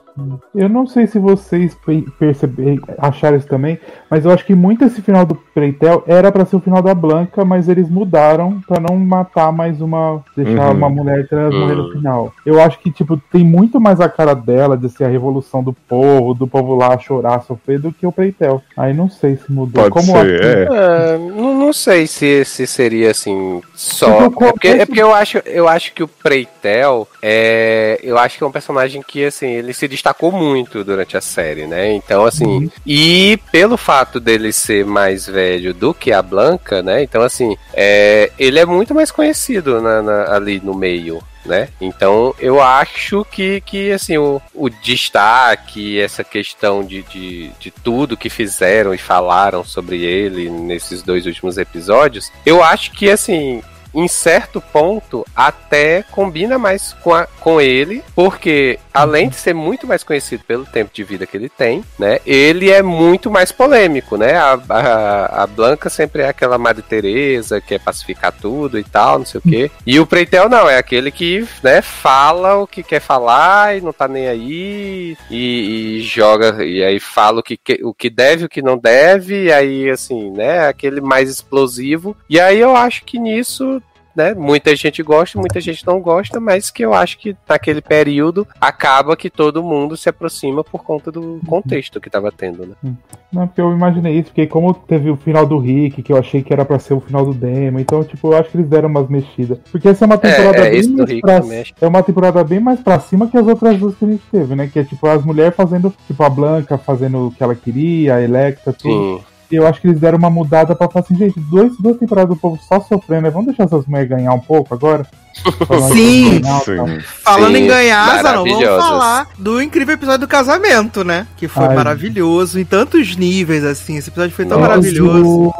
Eu 0.54 0.68
não 0.68 0.86
sei 0.86 1.06
se 1.06 1.18
vocês 1.18 1.76
perceberam, 2.18 2.82
acharam 2.98 3.36
isso 3.36 3.46
também, 3.46 3.78
mas 4.10 4.24
eu 4.24 4.30
acho 4.30 4.44
que 4.44 4.54
muito 4.54 4.84
esse 4.84 5.02
final 5.02 5.24
do 5.24 5.34
Preitel 5.34 6.02
era 6.06 6.32
para 6.32 6.44
ser 6.44 6.56
o 6.56 6.60
final 6.60 6.82
da 6.82 6.94
Blanca, 6.94 7.44
mas 7.44 7.68
eles 7.68 7.88
mudaram 7.88 8.60
para 8.66 8.80
não 8.80 8.96
matar 8.96 9.52
mais 9.52 9.80
uma. 9.80 10.22
deixar 10.36 10.70
uhum. 10.70 10.76
uma 10.76 10.88
mulher 10.88 11.28
trans 11.28 11.54
uhum. 11.54 11.60
morrer 11.60 11.74
no 11.74 11.92
final. 11.92 12.32
Eu 12.44 12.60
acho 12.60 12.78
que, 12.78 12.90
tipo, 12.90 13.16
tem 13.30 13.44
muito 13.44 13.80
mais 13.80 14.00
a 14.00 14.08
cara 14.08 14.34
dela 14.34 14.76
de 14.76 14.88
ser 14.88 15.04
a 15.04 15.08
revolução 15.08 15.62
do 15.62 15.72
povo, 15.72 16.34
do 16.34 16.46
povo 16.46 16.74
lá 16.74 16.98
chorar, 16.98 17.42
sofrer, 17.42 17.78
do 17.78 17.92
que 17.92 18.06
o 18.06 18.12
Preitel. 18.12 18.62
Aí 18.76 18.94
não 18.94 19.08
sei 19.08 19.36
se 19.36 19.50
mudou. 19.50 19.82
Pode 19.82 19.90
Como 19.90 20.18
ser, 20.18 20.44
é. 20.44 20.68
é. 20.68 21.18
não, 21.18 21.58
não 21.58 21.72
sei 21.72 22.06
se, 22.06 22.44
se 22.44 22.66
seria 22.66 23.10
assim 23.10 23.60
só. 23.74 24.26
É 24.26 24.30
porque, 24.30 24.68
é 24.68 24.86
porque 24.86 25.02
eu 25.02 25.14
acho, 25.14 25.25
eu 25.44 25.68
acho 25.68 25.92
que 25.92 26.02
o 26.02 26.08
Preitel 26.08 27.08
é. 27.22 27.98
Eu 28.02 28.18
acho 28.18 28.38
que 28.38 28.44
é 28.44 28.46
um 28.46 28.52
personagem 28.52 29.02
que, 29.02 29.24
assim, 29.24 29.46
ele 29.46 29.72
se 29.72 29.88
destacou 29.88 30.30
muito 30.32 30.84
durante 30.84 31.16
a 31.16 31.20
série, 31.20 31.66
né? 31.66 31.92
Então, 31.92 32.24
assim. 32.24 32.44
Uhum. 32.44 32.70
E 32.86 33.38
pelo 33.50 33.76
fato 33.76 34.20
dele 34.20 34.52
ser 34.52 34.84
mais 34.84 35.26
velho 35.26 35.72
do 35.74 35.92
que 35.92 36.12
a 36.12 36.22
Blanca, 36.22 36.82
né? 36.82 37.02
Então, 37.02 37.22
assim, 37.22 37.56
é, 37.72 38.30
ele 38.38 38.58
é 38.58 38.66
muito 38.66 38.94
mais 38.94 39.10
conhecido 39.10 39.80
na, 39.80 40.02
na, 40.02 40.34
ali 40.34 40.60
no 40.62 40.74
meio 40.74 41.22
né? 41.46 41.68
Então 41.80 42.34
eu 42.38 42.60
acho 42.60 43.24
que, 43.24 43.60
que 43.60 43.92
assim, 43.92 44.18
o, 44.18 44.40
o 44.54 44.68
destaque, 44.68 46.00
essa 46.00 46.24
questão 46.24 46.84
de, 46.84 47.02
de, 47.04 47.50
de 47.58 47.70
tudo 47.70 48.16
que 48.16 48.28
fizeram 48.28 48.92
e 48.92 48.98
falaram 48.98 49.64
sobre 49.64 50.02
ele 50.02 50.50
nesses 50.50 51.02
dois 51.02 51.24
últimos 51.26 51.56
episódios, 51.56 52.30
eu 52.44 52.62
acho 52.62 52.92
que 52.92 53.08
assim, 53.08 53.62
em 53.96 54.06
certo 54.06 54.60
ponto, 54.60 55.24
até 55.34 56.02
combina 56.02 56.58
mais 56.58 56.92
com, 56.92 57.14
a, 57.14 57.26
com 57.40 57.58
ele, 57.58 58.04
porque 58.14 58.78
além 58.96 59.28
de 59.28 59.36
ser 59.36 59.54
muito 59.54 59.86
mais 59.86 60.02
conhecido 60.02 60.42
pelo 60.44 60.64
tempo 60.64 60.90
de 60.92 61.04
vida 61.04 61.26
que 61.26 61.36
ele 61.36 61.48
tem, 61.48 61.84
né, 61.98 62.18
ele 62.26 62.70
é 62.70 62.82
muito 62.82 63.30
mais 63.30 63.52
polêmico, 63.52 64.16
né? 64.16 64.34
A, 64.36 64.58
a, 64.68 65.42
a 65.42 65.46
Blanca 65.46 65.88
sempre 65.88 66.22
é 66.22 66.28
aquela 66.28 66.58
Madre 66.58 66.82
Teresa, 66.82 67.60
que 67.60 67.66
quer 67.68 67.80
pacificar 67.80 68.32
tudo 68.32 68.78
e 68.78 68.84
tal, 68.84 69.18
não 69.18 69.26
sei 69.26 69.38
o 69.38 69.42
quê. 69.42 69.70
E 69.86 70.00
o 70.00 70.06
Preitel 70.06 70.48
não, 70.48 70.68
é 70.68 70.78
aquele 70.78 71.10
que, 71.10 71.46
né, 71.62 71.82
fala 71.82 72.56
o 72.56 72.66
que 72.66 72.82
quer 72.82 73.00
falar 73.00 73.76
e 73.76 73.80
não 73.80 73.92
tá 73.92 74.08
nem 74.08 74.28
aí, 74.28 75.16
e, 75.30 75.98
e 75.98 76.02
joga, 76.02 76.64
e 76.64 76.82
aí 76.82 76.98
fala 76.98 77.40
o 77.40 77.42
que, 77.42 77.58
o 77.82 77.92
que 77.92 78.08
deve, 78.08 78.44
o 78.44 78.48
que 78.48 78.62
não 78.62 78.78
deve, 78.78 79.44
e 79.44 79.52
aí, 79.52 79.90
assim, 79.90 80.30
né, 80.30 80.66
aquele 80.66 81.00
mais 81.00 81.28
explosivo. 81.28 82.16
E 82.28 82.40
aí 82.40 82.58
eu 82.58 82.74
acho 82.74 83.04
que 83.04 83.18
nisso 83.18 83.82
né? 84.16 84.34
Muita 84.34 84.74
gente 84.74 85.02
gosta, 85.02 85.38
muita 85.38 85.60
gente 85.60 85.86
não 85.86 86.00
gosta, 86.00 86.40
mas 86.40 86.70
que 86.70 86.84
eu 86.84 86.94
acho 86.94 87.18
que 87.18 87.36
naquele 87.48 87.80
período 87.80 88.46
acaba 88.60 89.16
que 89.16 89.28
todo 89.28 89.62
mundo 89.62 89.96
se 89.96 90.08
aproxima 90.08 90.64
por 90.64 90.82
conta 90.82 91.12
do 91.12 91.40
contexto 91.46 92.00
que 92.00 92.10
tava 92.10 92.32
tendo, 92.32 92.66
né? 92.66 92.74
Hum. 92.82 92.94
Não, 93.32 93.46
porque 93.46 93.60
eu 93.60 93.72
imaginei 93.72 94.14
isso, 94.14 94.28
porque 94.28 94.46
como 94.46 94.72
teve 94.72 95.10
o 95.10 95.16
final 95.16 95.44
do 95.44 95.58
Rick, 95.58 96.02
que 96.02 96.12
eu 96.12 96.16
achei 96.16 96.42
que 96.42 96.52
era 96.52 96.64
para 96.64 96.78
ser 96.78 96.94
o 96.94 97.00
final 97.00 97.24
do 97.24 97.34
demo, 97.34 97.78
então, 97.78 98.02
tipo, 98.02 98.28
eu 98.28 98.38
acho 98.38 98.50
que 98.50 98.56
eles 98.56 98.68
deram 98.68 98.88
umas 98.88 99.08
mexidas. 99.08 99.58
Porque 99.70 99.88
essa 99.88 100.04
é 100.04 100.06
uma 100.06 100.16
temporada 100.16 100.58
é, 100.58 100.68
é, 100.68 100.70
bem 100.70 100.88
mais 100.92 101.20
pra, 101.20 101.42
É 101.80 101.86
uma 101.86 102.02
temporada 102.02 102.44
bem 102.44 102.60
mais 102.60 102.80
pra 102.80 102.98
cima 102.98 103.28
que 103.28 103.36
as 103.36 103.46
outras 103.46 103.78
duas 103.78 103.94
que 103.96 104.04
a 104.04 104.08
gente 104.08 104.24
teve, 104.30 104.54
né? 104.54 104.70
Que 104.72 104.78
é 104.78 104.84
tipo 104.84 105.06
as 105.06 105.22
mulheres 105.24 105.54
fazendo, 105.54 105.92
tipo, 106.06 106.22
a 106.22 106.30
Blanca 106.30 106.78
fazendo 106.78 107.26
o 107.26 107.30
que 107.30 107.42
ela 107.42 107.54
queria, 107.54 108.14
a 108.14 108.22
Electra, 108.22 108.72
tudo. 108.72 109.18
Sim 109.18 109.35
eu 109.50 109.66
acho 109.66 109.80
que 109.80 109.86
eles 109.86 110.00
deram 110.00 110.18
uma 110.18 110.30
mudada 110.30 110.74
pra 110.74 110.88
falar 110.88 111.04
assim, 111.04 111.16
gente, 111.16 111.38
dois, 111.38 111.76
duas 111.78 111.96
temporadas 111.96 112.30
do 112.34 112.40
povo 112.40 112.58
só 112.66 112.80
sofrendo, 112.80 113.22
né? 113.22 113.30
Vamos 113.30 113.46
deixar 113.46 113.64
essas 113.64 113.86
mulheres 113.86 114.08
ganhar 114.08 114.32
um 114.32 114.40
pouco 114.40 114.74
agora? 114.74 115.06
Sim. 115.92 116.40
Ganhar, 116.40 116.60
Sim. 116.60 117.00
Falando 117.22 117.56
Sim. 117.56 117.64
em 117.64 117.66
ganhar, 117.66 118.22
não 118.22 118.44
vamos 118.44 118.64
falar 118.64 119.28
do 119.38 119.60
incrível 119.60 119.94
episódio 119.94 120.20
do 120.20 120.28
casamento, 120.28 121.04
né? 121.04 121.26
Que 121.36 121.46
foi 121.46 121.66
Ai. 121.66 121.74
maravilhoso 121.74 122.58
em 122.58 122.64
tantos 122.64 123.16
níveis, 123.16 123.64
assim. 123.64 123.96
Esse 123.96 124.08
episódio 124.10 124.34
foi 124.34 124.46
tão 124.46 124.58
Nossa, 124.58 124.70
maravilhoso. 124.70 125.52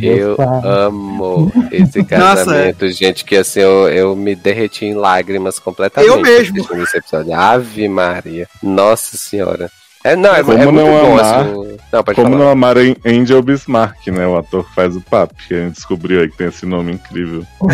eu 0.00 0.36
amo 0.38 1.52
esse 1.70 2.04
casamento, 2.04 2.84
Nossa. 2.84 2.92
gente, 2.92 3.24
que 3.24 3.36
assim, 3.36 3.60
eu, 3.60 3.88
eu 3.88 4.16
me 4.16 4.34
derreti 4.34 4.84
em 4.84 4.94
lágrimas 4.94 5.58
completamente. 5.58 6.10
Eu 6.10 6.20
mesmo. 6.20 6.58
Esse 6.82 6.98
episódio. 6.98 7.34
Ave 7.34 7.88
Maria. 7.88 8.48
Nossa 8.62 9.16
Senhora. 9.16 9.70
É, 10.04 10.14
não, 10.14 10.34
é, 10.34 10.44
como 10.44 10.58
é 10.58 10.66
não 10.66 10.72
bom, 10.72 11.12
amar, 11.14 11.40
assim, 11.40 11.78
não, 11.90 12.04
como 12.04 12.14
falar. 12.14 12.28
não 12.28 12.48
amar 12.50 12.76
Angel 13.06 13.42
Bismarck, 13.42 14.08
né? 14.08 14.26
O 14.26 14.36
ator 14.36 14.62
que 14.68 14.74
faz 14.74 14.94
o 14.94 15.00
papo, 15.00 15.34
que 15.48 15.54
a 15.54 15.64
gente 15.64 15.76
descobriu 15.76 16.20
aí 16.20 16.28
que 16.28 16.36
tem 16.36 16.48
esse 16.48 16.66
nome 16.66 16.92
incrível. 16.92 17.42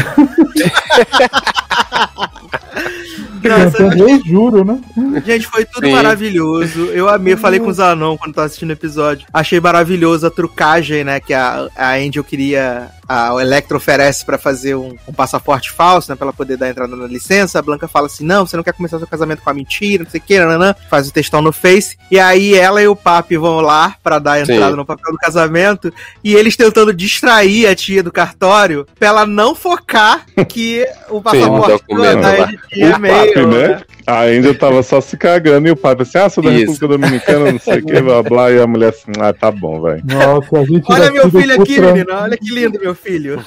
Nossa, 3.42 3.82
eu 3.98 4.24
juro, 4.24 4.64
né? 4.64 4.80
Gente, 5.26 5.46
foi 5.48 5.64
tudo 5.64 5.86
Sim. 5.86 5.92
maravilhoso. 5.92 6.84
Eu 6.86 7.08
amei, 7.08 7.36
falei 7.36 7.58
com 7.58 7.68
os 7.68 7.80
anão 7.80 8.16
quando 8.16 8.34
tava 8.34 8.46
assistindo 8.46 8.70
o 8.70 8.74
episódio. 8.74 9.26
Achei 9.32 9.58
maravilhoso 9.58 10.26
a 10.26 10.30
trucagem, 10.30 11.02
né? 11.02 11.18
Que 11.18 11.34
a, 11.34 11.68
a 11.74 11.94
Angel 11.94 12.22
queria 12.22 12.90
a, 13.10 13.34
o 13.34 13.40
Electro 13.40 13.76
oferece 13.76 14.24
para 14.24 14.38
fazer 14.38 14.76
um, 14.76 14.96
um, 15.08 15.12
passaporte 15.12 15.72
falso, 15.72 16.08
né? 16.08 16.14
Pra 16.14 16.26
ela 16.26 16.32
poder 16.32 16.56
dar 16.56 16.70
entrada 16.70 16.94
na 16.94 17.08
licença. 17.08 17.58
A 17.58 17.62
Blanca 17.62 17.88
fala 17.88 18.06
assim: 18.06 18.24
não, 18.24 18.46
você 18.46 18.56
não 18.56 18.62
quer 18.62 18.72
começar 18.72 18.98
seu 18.98 19.06
casamento 19.06 19.42
com 19.42 19.50
a 19.50 19.54
mentira, 19.54 20.04
não 20.04 20.10
sei 20.12 20.20
o 20.20 20.22
que, 20.22 20.38
nanã. 20.38 20.76
Faz 20.88 21.08
o 21.08 21.12
textão 21.12 21.42
no 21.42 21.52
Face. 21.52 21.98
E 22.08 22.20
aí 22.20 22.54
ela 22.54 22.80
e 22.80 22.86
o 22.86 22.94
Papi 22.94 23.36
vão 23.36 23.60
lá 23.60 23.96
para 24.00 24.20
dar 24.20 24.40
entrada 24.40 24.70
Sim. 24.70 24.76
no 24.76 24.86
papel 24.86 25.10
do 25.10 25.18
casamento. 25.18 25.92
E 26.22 26.36
eles 26.36 26.56
tentando 26.56 26.94
distrair 26.94 27.66
a 27.66 27.74
tia 27.74 28.00
do 28.00 28.12
cartório 28.12 28.86
pra 28.96 29.08
ela 29.08 29.26
não 29.26 29.56
focar 29.56 30.24
que 30.48 30.86
o 31.08 31.20
passaporte 31.20 31.84
Sim, 31.90 31.96
da 31.96 32.48
tinha 32.68 32.96
meio. 32.96 33.48
Né? 33.48 33.82
A 33.99 33.99
Angel 34.18 34.58
tava 34.58 34.82
só 34.82 35.00
se 35.00 35.16
cagando 35.16 35.68
e 35.68 35.70
o 35.70 35.76
Papi 35.76 36.02
assim: 36.02 36.18
ah, 36.18 36.28
sou 36.28 36.42
da 36.42 36.50
República 36.50 36.88
Dominicana, 36.88 37.52
não 37.52 37.58
sei 37.58 37.78
o 37.78 37.86
que, 37.86 38.00
blá 38.00 38.22
blá. 38.22 38.50
E 38.50 38.60
a 38.60 38.66
mulher 38.66 38.90
assim: 38.90 39.12
ah, 39.18 39.32
tá 39.32 39.50
bom, 39.50 39.80
vai. 39.80 40.00
Nossa, 40.04 40.58
a 40.58 40.64
gente 40.64 40.84
Olha 40.90 41.10
meu 41.10 41.30
filho 41.30 41.62
aqui, 41.62 41.80
menina. 41.80 42.22
Olha 42.22 42.36
que 42.36 42.50
lindo, 42.50 42.80
meu 42.80 42.94
filho. 42.94 43.44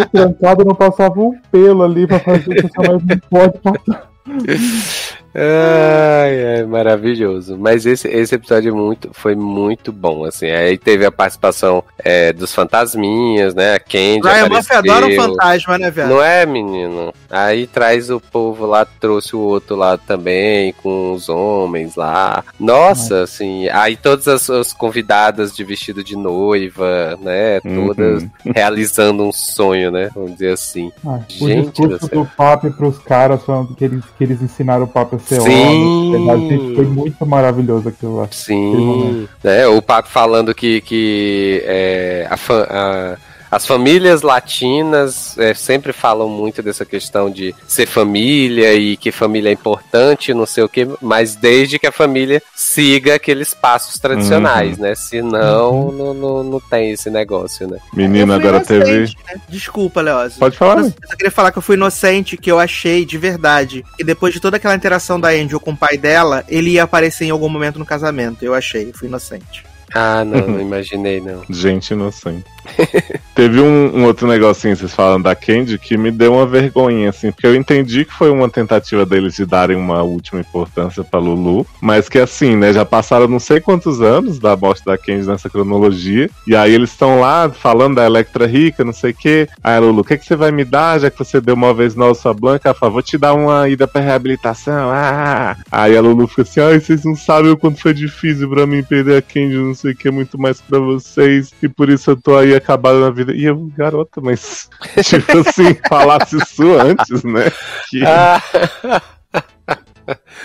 O 0.00 0.08
trancado 0.10 0.64
não 0.64 0.74
passava 0.74 1.20
um 1.20 1.38
pelo 1.50 1.82
ali 1.82 2.06
pra 2.06 2.18
fazer 2.18 2.54
que 2.54 2.66
essa 2.66 2.90
mais 2.90 3.04
não 3.04 3.18
pode 3.30 3.58
passar. 3.58 4.10
Ai, 5.34 6.60
é 6.60 6.64
maravilhoso. 6.64 7.56
Mas 7.56 7.86
esse, 7.86 8.08
esse 8.08 8.34
episódio 8.34 8.74
muito, 8.74 9.10
foi 9.12 9.34
muito 9.34 9.92
bom, 9.92 10.24
assim. 10.24 10.50
Aí 10.50 10.76
teve 10.76 11.04
a 11.06 11.12
participação 11.12 11.84
é, 11.98 12.32
dos 12.32 12.52
fantasminhas, 12.52 13.54
né? 13.54 13.74
A 13.74 13.80
Candy 13.80 14.20
Ryan 14.22 14.48
Murphy 14.48 14.74
adora 14.74 15.06
um 15.06 15.16
fantasma, 15.16 15.78
né, 15.78 15.90
velho? 15.90 16.08
Não 16.08 16.22
é, 16.22 16.44
menino? 16.46 17.14
Aí 17.30 17.66
traz 17.66 18.10
o 18.10 18.20
povo 18.20 18.66
lá, 18.66 18.84
trouxe 18.84 19.36
o 19.36 19.40
outro 19.40 19.76
lado 19.76 20.00
também, 20.06 20.72
com 20.82 21.12
os 21.12 21.28
homens 21.28 21.94
lá. 21.94 22.42
Nossa, 22.58 23.22
assim. 23.22 23.68
Aí 23.68 23.96
todas 23.96 24.26
as, 24.26 24.50
as 24.50 24.72
convidadas 24.72 25.54
de 25.54 25.62
vestido 25.62 26.02
de 26.02 26.16
noiva, 26.16 27.16
né? 27.20 27.60
Todas 27.60 28.22
uhum. 28.22 28.30
realizando 28.54 29.22
um 29.22 29.32
sonho, 29.32 29.92
né? 29.92 30.10
Vamos 30.12 30.32
dizer 30.32 30.54
assim. 30.54 30.90
Ah, 31.06 31.20
Gente 31.28 31.82
o 31.82 31.88
discurso 31.88 32.08
do, 32.08 32.24
do 32.24 32.30
Papo 32.36 32.70
pros 32.72 32.98
caras 32.98 33.40
que 33.76 33.84
eles, 33.84 34.04
que 34.16 34.24
eles 34.24 34.42
ensinaram 34.42 34.84
o 34.84 34.88
ser 34.88 35.19
Sim. 35.26 36.14
homem. 36.16 36.74
Foi 36.74 36.84
muito 36.86 37.26
maravilhoso 37.26 37.88
aquilo 37.88 38.16
lá. 38.16 38.28
Sim. 38.30 39.28
É, 39.44 39.66
o 39.66 39.80
Papo 39.80 40.08
falando 40.08 40.54
que, 40.54 40.80
que 40.80 41.62
é, 41.64 42.28
a, 42.30 42.34
a 42.34 43.16
as 43.50 43.66
famílias 43.66 44.22
latinas 44.22 45.36
é, 45.38 45.52
sempre 45.54 45.92
falam 45.92 46.28
muito 46.28 46.62
dessa 46.62 46.84
questão 46.84 47.30
de 47.30 47.54
ser 47.66 47.86
família 47.86 48.74
e 48.74 48.96
que 48.96 49.10
família 49.10 49.48
é 49.48 49.52
importante, 49.52 50.32
não 50.32 50.46
sei 50.46 50.62
o 50.62 50.68
que, 50.68 50.86
mas 51.02 51.34
desde 51.34 51.78
que 51.78 51.86
a 51.86 51.92
família 51.92 52.42
siga 52.54 53.14
aqueles 53.14 53.52
passos 53.52 53.98
tradicionais, 53.98 54.76
uhum. 54.76 54.84
né? 54.84 54.94
Senão 54.94 55.88
uhum. 55.88 55.92
não, 55.92 56.14
não, 56.14 56.44
não 56.44 56.60
tem 56.60 56.92
esse 56.92 57.10
negócio, 57.10 57.66
né? 57.68 57.78
Menina, 57.92 58.36
agora 58.36 58.60
teve. 58.60 59.00
Né? 59.00 59.40
Desculpa, 59.48 60.00
Leoz. 60.00 60.34
Pode 60.34 60.56
falar. 60.56 60.82
Eu 60.82 60.92
só 61.08 61.16
queria 61.16 61.30
falar 61.30 61.50
que 61.50 61.58
eu 61.58 61.62
fui 61.62 61.76
inocente, 61.76 62.36
que 62.36 62.50
eu 62.50 62.58
achei 62.58 63.04
de 63.04 63.18
verdade. 63.18 63.84
E 63.98 64.04
depois 64.04 64.32
de 64.32 64.40
toda 64.40 64.56
aquela 64.56 64.74
interação 64.74 65.18
da 65.18 65.28
Angel 65.28 65.58
com 65.60 65.72
o 65.72 65.76
pai 65.76 65.96
dela, 65.96 66.44
ele 66.48 66.70
ia 66.70 66.84
aparecer 66.84 67.24
em 67.24 67.30
algum 67.30 67.48
momento 67.48 67.78
no 67.78 67.86
casamento. 67.86 68.44
Eu 68.44 68.54
achei, 68.54 68.90
eu 68.90 68.94
fui 68.94 69.08
inocente. 69.08 69.64
Ah, 69.94 70.24
não, 70.24 70.46
não 70.46 70.60
imaginei, 70.60 71.20
não. 71.20 71.42
Gente 71.48 71.92
inocente. 71.92 72.44
Teve 73.34 73.60
um, 73.60 74.00
um, 74.00 74.04
outro 74.04 74.26
negocinho, 74.26 74.76
vocês 74.76 74.94
falam 74.94 75.20
da 75.20 75.34
Candy, 75.34 75.78
que 75.78 75.96
me 75.96 76.10
deu 76.10 76.34
uma 76.34 76.46
vergonha, 76.46 77.08
assim, 77.08 77.30
porque 77.30 77.46
eu 77.46 77.54
entendi 77.54 78.04
que 78.04 78.12
foi 78.12 78.30
uma 78.30 78.48
tentativa 78.48 79.06
deles 79.06 79.34
de 79.34 79.46
darem 79.46 79.76
uma 79.76 80.02
última 80.02 80.40
importância 80.40 81.02
pra 81.02 81.20
Lulu, 81.20 81.66
mas 81.80 82.08
que 82.08 82.18
assim, 82.18 82.56
né, 82.56 82.72
já 82.72 82.84
passaram 82.84 83.28
não 83.28 83.38
sei 83.38 83.60
quantos 83.60 84.02
anos 84.02 84.38
da 84.38 84.56
morte 84.56 84.84
da 84.84 84.98
Candy 84.98 85.26
nessa 85.26 85.48
cronologia, 85.48 86.28
e 86.46 86.54
aí 86.54 86.74
eles 86.74 86.90
estão 86.90 87.20
lá 87.20 87.48
falando 87.48 87.96
da 87.96 88.04
Electra 88.04 88.46
rica, 88.46 88.84
não 88.84 88.92
sei 88.92 89.12
o 89.12 89.14
que. 89.14 89.48
Aí 89.62 89.78
Lulu, 89.78 90.02
o 90.02 90.04
que, 90.04 90.18
que 90.18 90.26
você 90.26 90.36
vai 90.36 90.50
me 90.50 90.64
dar, 90.64 90.98
já 90.98 91.10
que 91.10 91.18
você 91.18 91.40
deu 91.40 91.54
uma 91.54 91.72
vez 91.72 91.94
nova 91.94 92.14
sua 92.14 92.34
Blanca? 92.34 92.74
Ela 92.80 92.90
vou 92.90 93.02
te 93.02 93.16
dar 93.16 93.34
uma 93.34 93.68
ida 93.68 93.86
pra 93.86 94.00
reabilitação. 94.00 94.90
Ah! 94.92 95.56
Aí 95.70 95.96
a 95.96 96.00
Lulu 96.00 96.26
fica 96.26 96.42
assim, 96.42 96.60
ai, 96.60 96.80
vocês 96.80 97.04
não 97.04 97.16
sabem 97.16 97.50
o 97.50 97.56
quanto 97.56 97.80
foi 97.80 97.94
difícil 97.94 98.48
pra 98.48 98.66
mim 98.66 98.82
perder 98.82 99.18
a 99.18 99.22
Candy, 99.22 99.56
não 99.56 99.74
sei 99.74 99.92
o 99.92 99.96
que, 99.96 100.10
muito 100.10 100.38
mais 100.38 100.60
pra 100.60 100.78
vocês, 100.78 101.52
e 101.62 101.68
por 101.68 101.88
isso 101.88 102.10
eu 102.10 102.16
tô 102.16 102.36
aí 102.36 102.49
acabado 102.56 103.00
na 103.00 103.10
vida. 103.10 103.32
E 103.32 103.44
eu, 103.44 103.70
garota, 103.76 104.20
mas 104.20 104.68
tipo 105.02 105.38
assim, 105.38 105.76
falasse 105.88 106.36
isso 106.36 106.72
antes, 106.78 107.24
né? 107.24 107.50
Que... 107.88 108.02
Ah. 108.10 108.40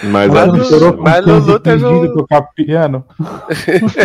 Mas, 0.03 0.32
mas, 0.32 0.69
Lulu, 0.69 1.02
mas 1.02 1.26
Lulu 1.26 1.60
teve 1.60 1.86
um... 1.86 2.14
tocar 2.14 2.41
piano. 2.53 3.03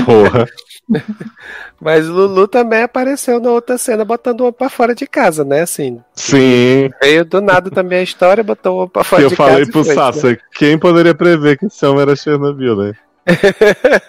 Porra. 0.07 0.47
Mas 1.81 2.07
Lulu 2.07 2.47
também 2.47 2.83
apareceu 2.83 3.41
na 3.41 3.51
outra 3.51 3.79
cena 3.79 4.05
botando 4.05 4.43
uma 4.43 4.53
pra 4.53 4.69
fora 4.69 4.95
de 4.95 5.07
casa, 5.07 5.45
né? 5.45 5.63
Assim. 5.63 6.01
Sim. 6.15 6.91
Veio 7.01 7.25
do 7.25 7.41
nada 7.41 7.71
também 7.71 8.01
a 8.01 8.03
história, 8.03 8.45
botou 8.45 8.79
uma 8.79 8.89
pra 8.89 9.05
fora 9.05 9.23
eu 9.23 9.31
de 9.31 9.37
casa. 9.37 9.51
Eu 9.51 9.53
falei 9.53 9.67
pro 9.71 9.85
Sassa, 9.85 10.31
né? 10.31 10.39
quem 10.55 10.79
poderia 10.79 11.15
prever 11.15 11.57
que 11.57 11.67
esse 11.67 11.87
homem 11.87 12.03
era 12.03 12.17
Chernobyl, 12.17 12.77
né? 12.77 12.93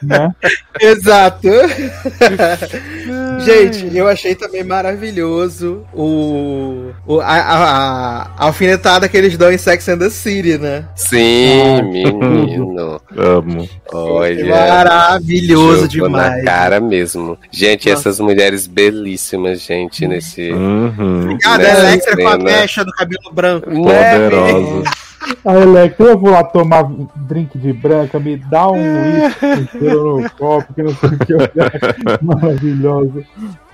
Né? 0.02 0.30
Exato. 0.80 1.48
Gente, 3.44 3.96
eu 3.96 4.08
achei 4.08 4.36
também 4.36 4.64
maravilhoso 4.64 5.86
o, 5.94 6.92
o 7.06 7.20
a, 7.20 7.26
a, 7.26 8.22
a, 8.22 8.46
alfinetada 8.46 9.10
que 9.10 9.18
eles 9.18 9.38
dão 9.38 9.52
em 9.52 9.58
Sex 9.58 9.90
and 9.90 9.98
the 9.98 10.10
City, 10.10 10.58
né? 10.58 10.86
Sim, 10.96 11.80
ah, 11.80 11.84
menino. 11.84 13.02
Amo. 13.18 13.68
Olha. 13.92 14.46
Maravilhoso 14.46 15.88
demais. 15.88 16.38
Na 16.38 16.44
cara 16.44 16.80
mesmo. 16.80 17.38
Gente, 17.52 17.90
Nossa. 17.90 18.10
essas 18.10 18.20
mulheres 18.20 18.68
belíssimas, 18.68 19.62
gente, 19.62 20.08
nesse. 20.08 20.52
Uhum. 20.52 21.24
Obrigada, 21.24 21.64
Electra, 21.64 22.16
com 22.16 22.28
a 22.28 22.38
mecha 22.38 22.86
do 22.86 22.92
cabelo 22.92 23.32
branco. 23.34 23.70
Poderosa. 23.70 24.84
A 25.46 25.54
Electra, 25.56 26.08
eu 26.08 26.18
vou 26.18 26.32
lá 26.32 26.44
tomar 26.44 26.84
drink 27.16 27.58
de 27.58 27.72
branca, 27.74 28.20
me 28.20 28.38
dá 28.38 28.70
um 28.70 29.01
uísque 29.02 29.80
no 29.80 30.30
copo, 30.32 30.74
que 30.74 30.84
não 30.84 30.96
sei 30.96 31.10
o 31.10 31.18
que 31.20 31.34
Maravilhosa. 32.22 33.24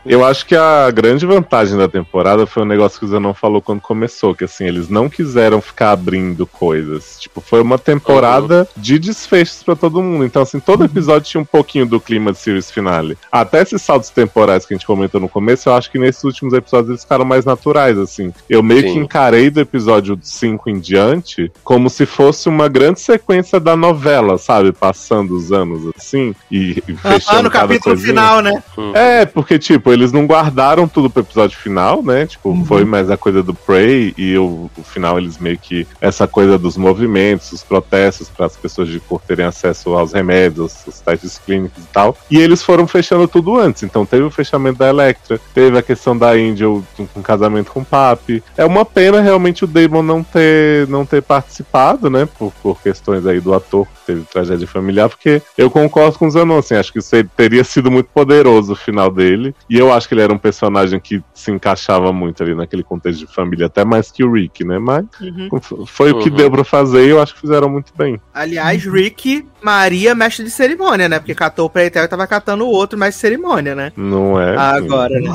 Eu 0.08 0.26
acho 0.26 0.46
que 0.46 0.56
a 0.56 0.90
grande 0.90 1.26
vantagem 1.26 1.78
da 1.78 1.88
temporada 1.88 2.46
foi 2.46 2.64
um 2.64 2.66
negócio 2.66 2.98
que 2.98 3.06
o 3.06 3.08
Zenon 3.10 3.34
falou 3.34 3.62
quando 3.62 3.82
começou, 3.82 4.34
que 4.34 4.46
assim, 4.46 4.66
eles 4.66 4.90
não 4.90 5.10
quiseram 5.10 5.62
ficar 5.62 5.92
abrindo 5.92 6.48
coisas. 6.48 7.18
Tipo, 7.20 7.42
foi 7.42 7.62
uma 7.62 7.78
temporada 7.78 8.62
uhum. 8.76 8.82
de 8.82 8.98
desfechos 9.00 9.64
para 9.64 9.76
todo 9.76 10.02
mundo. 10.02 10.24
Então, 10.24 10.42
assim, 10.42 10.60
todo 10.60 10.86
episódio 10.86 11.30
tinha 11.30 11.42
um 11.42 11.46
pouquinho 11.46 11.86
do 11.86 12.00
clima 12.00 12.32
de 12.32 12.40
series 12.40 12.72
finale. 12.72 13.18
Até 13.32 13.62
esses 13.62 13.82
saltos 13.82 14.10
temporais 14.10 14.66
que 14.66 14.74
a 14.74 14.78
gente 14.78 14.88
comentou 14.88 15.20
no 15.20 15.28
começo, 15.28 15.68
eu 15.68 15.74
acho 15.74 15.92
que 15.92 16.00
nesses 16.00 16.24
últimos 16.24 16.54
episódios 16.54 16.90
eles 16.90 17.04
ficaram 17.04 17.26
mais 17.26 17.44
naturais, 17.46 17.98
assim. 17.98 18.34
Eu 18.50 18.64
meio 18.64 18.82
Sim. 18.82 18.94
que 18.94 19.00
encarei 19.00 19.50
do 19.50 19.60
episódio 19.60 20.18
5 20.22 20.70
em 20.70 20.80
diante 20.80 21.52
como 21.64 21.90
se 21.90 22.06
fosse 22.06 22.48
uma 22.48 22.70
grande 22.70 23.02
sequência 23.02 23.60
da 23.60 23.76
novela, 23.76 24.38
sabe? 24.38 24.72
Passando 24.72 25.36
os 25.36 25.52
anos 25.52 25.92
assim 25.98 26.34
e, 26.52 26.82
e 26.88 26.96
fechando 26.96 27.40
ah, 27.40 27.44
no 27.44 27.52
capítulo 27.52 27.96
coisinha. 27.96 28.14
final, 28.14 28.42
né? 28.42 28.64
É, 28.94 29.26
porque, 29.26 29.60
tipo, 29.60 29.92
eles 29.98 30.11
não 30.11 30.26
guardaram 30.26 30.88
tudo 30.88 31.10
pro 31.10 31.22
episódio 31.22 31.57
final, 31.57 32.02
né? 32.03 32.26
Tipo, 32.26 32.49
uhum. 32.49 32.65
foi 32.65 32.86
mais 32.86 33.10
a 33.10 33.18
coisa 33.18 33.44
do 33.44 33.53
Prey 33.53 34.14
e 34.18 34.38
o, 34.38 34.69
o, 34.78 34.84
final 34.84 35.18
eles 35.18 35.38
meio 35.38 35.57
que. 35.57 35.88
Essa 35.99 36.28
coisa 36.28 36.57
dos 36.57 36.78
movimentos, 36.78 37.52
os 37.52 37.64
protestos 37.64 38.30
para 38.30 38.45
as 38.45 38.56
pessoas 38.56 38.88
de 38.88 38.99
cor 38.99 39.22
terem 39.28 39.45
acesso 39.45 39.94
aos 39.94 40.14
remédios, 40.14 40.86
os 40.88 40.99
testes 40.99 41.40
clínicos 41.44 41.84
e 41.84 41.88
tal. 41.88 42.15
E 42.30 42.38
eles 42.38 42.64
foram 42.64 42.88
fechando 42.88 43.28
tudo 43.28 43.57
antes. 43.57 43.84
Então 43.84 44.06
teve 44.06 44.24
o 44.24 44.32
fechamento 44.32 44.80
da 44.80 44.88
Electra, 44.88 45.40
teve 45.53 45.78
a 45.78 45.82
questão 45.82 46.18
da 46.18 46.32
Angel 46.32 46.84
com 47.14 47.22
casamento 47.22 47.72
com 47.72 47.82
o 47.82 47.86
Papi. 47.86 48.44
É 48.56 48.65
uma 48.65 48.86
pena 48.86 49.22
realmente 49.22 49.64
o 49.64 49.68
Damon 49.68 50.03
não 50.03 50.24
ter, 50.24 50.88
não 50.88 51.06
ter 51.06 51.22
participado, 51.22 52.10
né? 52.10 52.28
Por, 52.38 52.53
por 52.61 52.82
questões 52.82 53.26
aí 53.26 53.40
do 53.40 53.53
ator 53.53 53.86
que 53.86 54.06
teve 54.06 54.22
tragédia 54.24 54.68
familiar, 54.68 55.10
porque 55.10 55.41
eu 55.57 55.69
concordo 55.69 56.18
com 56.18 56.28
o 56.28 56.32
Zanon, 56.32 56.60
assim, 56.60 56.76
acho 56.76 56.94
que 56.94 56.99
teria 57.36 57.64
sido 57.64 57.90
muito 57.90 58.07
poderoso 58.07 58.74
o 58.74 58.76
final 58.76 59.11
dele. 59.11 59.53
E 59.69 59.78
eu 59.78 59.86
acho 59.91 60.07
que 60.07 60.14
ele 60.14 60.22
era 60.22 60.34
um 60.34 60.38
personagem 60.38 60.99
que 60.99 61.23
se 61.34 61.51
encaixava 61.51 62.11
muito 62.11 62.41
ali 62.43 62.55
naquele 62.55 62.84
contexto 62.84 63.26
de 63.26 63.34
família, 63.34 63.68
até 63.68 63.84
mais 63.84 64.11
que 64.11 64.23
o 64.23 64.31
Rick, 64.31 64.64
né? 64.64 64.80
Mas 64.80 65.05
uhum. 65.22 65.85
foi 65.85 66.11
uhum. 66.11 66.19
o 66.19 66.23
que 66.23 66.30
uhum. 66.30 66.35
deu 66.35 66.51
pra 66.51 66.64
fazer 66.64 67.05
e 67.05 67.09
eu 67.09 67.22
acho 67.22 67.34
que 67.35 67.41
fizeram 67.41 67.69
muito 67.69 67.93
bem. 67.97 68.19
Aliás, 68.34 68.84
Rick, 68.85 69.45
Maria, 69.61 70.15
mestre 70.15 70.45
de 70.45 70.51
cerimônia, 70.51 71.09
né? 71.09 71.19
Porque 71.19 71.35
catou 71.35 71.65
o 71.65 71.69
Preitel 71.69 72.03
e 72.03 72.07
tava 72.07 72.27
catando 72.27 72.65
o 72.65 72.69
outro 72.69 72.97
mestre 72.97 73.15
de 73.15 73.22
cerimônia, 73.22 73.76
né? 73.76 73.91
Não 73.95 74.39
é? 74.39 74.55
Agora, 74.57 75.19
né? 75.19 75.30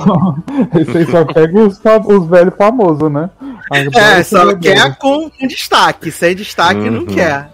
Esse 0.80 0.98
aí 0.98 1.06
só 1.06 1.24
pega 1.24 1.58
os, 1.58 1.80
os 2.06 2.26
velhos 2.28 2.54
famosos, 2.56 3.10
né? 3.10 3.30
Agora 3.70 4.18
é, 4.18 4.22
só 4.22 4.54
quer 4.56 4.96
com, 4.98 5.30
com 5.30 5.46
destaque. 5.46 6.10
Sem 6.10 6.34
destaque 6.34 6.80
uhum. 6.80 6.90
não 6.90 7.06
quer. 7.06 7.51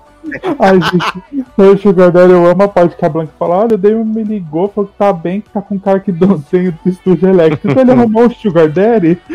Ai, 0.58 0.78
gente, 0.80 1.22
o 1.56 1.78
Sugar 1.78 2.10
Daddy, 2.10 2.32
eu 2.32 2.46
amo 2.46 2.62
a 2.62 2.68
parte 2.68 2.96
que 2.96 3.04
a 3.04 3.08
Blanca 3.08 3.32
fala: 3.38 3.56
olha, 3.56 3.76
Damon 3.76 4.04
me 4.04 4.22
ligou, 4.22 4.68
falou 4.68 4.88
que 4.88 4.96
tá 4.96 5.12
bem, 5.12 5.40
que 5.40 5.50
tá 5.50 5.60
com 5.60 5.74
um 5.74 5.78
cara 5.78 6.00
que 6.00 6.12
tem 6.12 6.68
o 6.68 6.74
estúdio 6.86 7.28
elétrico. 7.28 7.68
Então 7.68 7.82
ele 7.82 7.92
arrumou 7.92 8.26
o 8.26 8.34
Sugar 8.34 8.68
Daddy. 8.68 9.18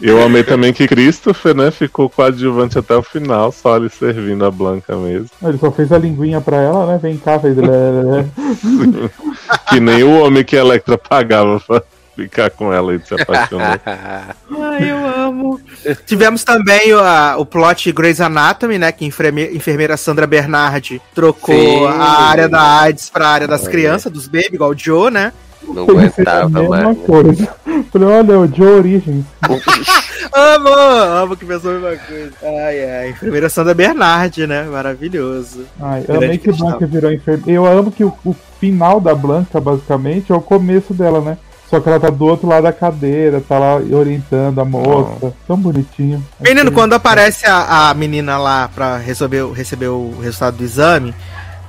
Eu 0.00 0.22
amei 0.22 0.42
também 0.42 0.72
que 0.72 0.86
Christopher, 0.86 1.54
né, 1.54 1.70
ficou 1.70 2.10
coadjuvante 2.10 2.78
até 2.78 2.94
o 2.94 3.02
final, 3.02 3.50
só 3.50 3.76
ele 3.76 3.88
servindo 3.88 4.44
a 4.44 4.50
Blanca 4.50 4.94
mesmo. 4.96 5.30
Ele 5.42 5.56
só 5.56 5.70
fez 5.70 5.90
a 5.92 5.98
linguinha 5.98 6.42
pra 6.42 6.58
ela, 6.58 6.86
né? 6.86 6.98
Vem 7.00 7.16
cá, 7.16 7.38
fez. 7.38 7.56
que 9.70 9.80
nem 9.80 10.02
o 10.02 10.20
homem 10.20 10.44
que 10.44 10.56
a 10.56 10.60
Electra 10.60 10.98
pagava 10.98 11.58
pra 11.60 11.80
ficar 12.14 12.50
com 12.50 12.72
ela 12.72 12.94
e 12.94 13.00
se 13.00 13.14
apaixonar. 13.14 13.80
Ai, 13.86 14.90
eu 14.90 15.06
amo. 15.06 15.60
Tivemos 16.06 16.44
também 16.44 16.92
o, 16.92 16.98
a, 17.00 17.36
o 17.36 17.44
plot 17.44 17.92
Grey's 17.92 18.20
Anatomy, 18.20 18.78
né? 18.78 18.92
Que 18.92 19.04
a 19.04 19.08
enfermeira, 19.08 19.54
enfermeira 19.54 19.96
Sandra 19.96 20.26
Bernardi 20.26 21.00
trocou 21.14 21.54
Sim. 21.54 21.86
a 21.86 22.28
área 22.28 22.48
da 22.48 22.80
AIDS 22.80 23.10
pra 23.10 23.28
área 23.28 23.48
das 23.48 23.66
crianças, 23.66 24.12
dos 24.12 24.26
baby, 24.26 24.54
igual 24.54 24.70
o 24.70 24.78
Joe, 24.78 25.10
né? 25.10 25.32
Não 25.66 25.84
aguentava, 25.84 26.62
mano. 26.62 26.94
Coisa. 26.96 27.48
Falei, 27.90 28.08
olha, 28.08 28.38
o 28.38 28.54
Joe 28.54 28.78
Origins. 28.78 29.24
amo, 30.32 30.68
amo 30.68 31.36
que 31.36 31.44
pensou 31.44 31.70
a 31.70 31.74
mesma 31.74 31.96
coisa. 31.96 32.32
Ai, 32.42 32.90
ai. 32.90 33.10
Enfermeira 33.10 33.48
Sandra 33.48 33.74
Bernardi, 33.74 34.46
né? 34.46 34.64
Maravilhoso. 34.64 35.64
Ai, 35.80 36.04
eu 36.06 36.16
amei 36.16 36.38
que 36.38 36.52
Blanca 36.52 36.86
virou 36.86 37.12
enfermeira. 37.12 37.52
Eu 37.52 37.66
amo 37.66 37.90
que 37.90 38.04
o, 38.04 38.12
o 38.24 38.36
final 38.60 39.00
da 39.00 39.14
Blanca, 39.14 39.60
basicamente, 39.60 40.32
é 40.32 40.34
o 40.34 40.40
começo 40.40 40.92
dela, 40.92 41.20
né? 41.20 41.38
Só 41.68 41.80
que 41.80 41.88
ela 41.88 41.98
tá 41.98 42.10
do 42.10 42.26
outro 42.26 42.46
lado 42.46 42.64
da 42.64 42.72
cadeira, 42.72 43.40
tá 43.40 43.58
lá 43.58 43.76
orientando 43.76 44.60
a 44.60 44.64
moça. 44.64 45.16
Oh. 45.20 45.32
Tão 45.46 45.56
bonitinho. 45.56 46.24
Menino, 46.40 46.70
quando 46.70 46.92
aparece 46.92 47.46
a, 47.46 47.90
a 47.90 47.94
menina 47.94 48.38
lá 48.38 48.68
pra 48.68 48.98
receber, 48.98 49.44
receber 49.52 49.88
o 49.88 50.14
resultado 50.20 50.58
do 50.58 50.64
exame, 50.64 51.14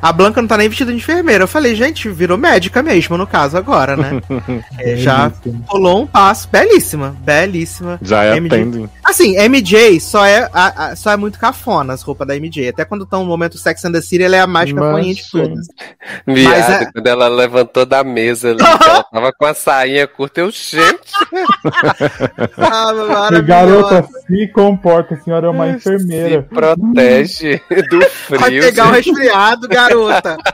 a 0.06 0.12
Blanca 0.12 0.40
não 0.40 0.48
tá 0.48 0.56
nem 0.56 0.70
vestida 0.70 0.92
de 0.92 0.98
enfermeira. 0.98 1.46
Eu 1.46 1.48
falei, 1.48 1.74
gente, 1.74 2.08
virou 2.10 2.38
médica 2.38 2.84
mesmo, 2.84 3.18
no 3.18 3.26
caso, 3.26 3.58
agora, 3.58 3.98
né? 3.98 4.22
é, 4.78 4.98
já 4.98 5.32
rolou 5.66 6.04
um 6.04 6.06
passo. 6.06 6.48
Belíssima, 6.48 7.16
belíssima. 7.22 7.98
Já 8.04 8.24
é 8.24 8.40
MJ. 8.40 8.88
Assim, 9.04 9.36
MJ 9.50 10.00
só 10.00 10.24
é, 10.24 10.48
a, 10.54 10.90
a, 10.90 10.96
só 10.96 11.10
é 11.10 11.18
muito 11.18 11.40
cafona 11.40 11.94
as 11.94 12.04
roupas 12.04 12.28
da 12.28 12.36
MJ. 12.36 12.70
Até 12.70 12.86
quando 12.86 13.04
tá 13.04 13.18
um 13.18 13.26
momento 13.26 13.58
Sex 13.58 13.84
and 13.84 13.94
the 13.94 14.02
City, 14.02 14.22
ela 14.22 14.36
é 14.36 14.42
a 14.42 14.46
mais 14.46 14.72
cafoninha 14.72 15.16
de 15.16 15.28
todas. 15.28 15.68
Viado, 16.28 16.84
é... 16.84 16.92
quando 16.92 17.08
ela 17.08 17.28
levantou 17.28 17.84
da 17.84 18.04
mesa 18.04 18.52
ali, 18.52 18.62
ela 18.62 19.04
tava 19.12 19.34
com 19.34 19.46
a 19.46 19.56
sainha 19.56 20.06
curta, 20.06 20.42
eu, 20.42 20.52
gente. 20.52 21.14
ah, 22.60 23.42
garota, 23.42 24.08
se 24.28 24.48
comporta, 24.48 25.16
a 25.16 25.20
senhora 25.20 25.48
é 25.48 25.50
uma 25.50 25.70
enfermeira. 25.70 26.42
Se 26.42 26.56
protege 26.56 27.62
do 27.90 28.02
frio. 28.02 28.40
Vai 28.40 28.52
pegar 28.52 28.86
o 28.86 28.90
um 28.90 28.92
resfriado, 28.92 29.68
garota. 29.68 30.38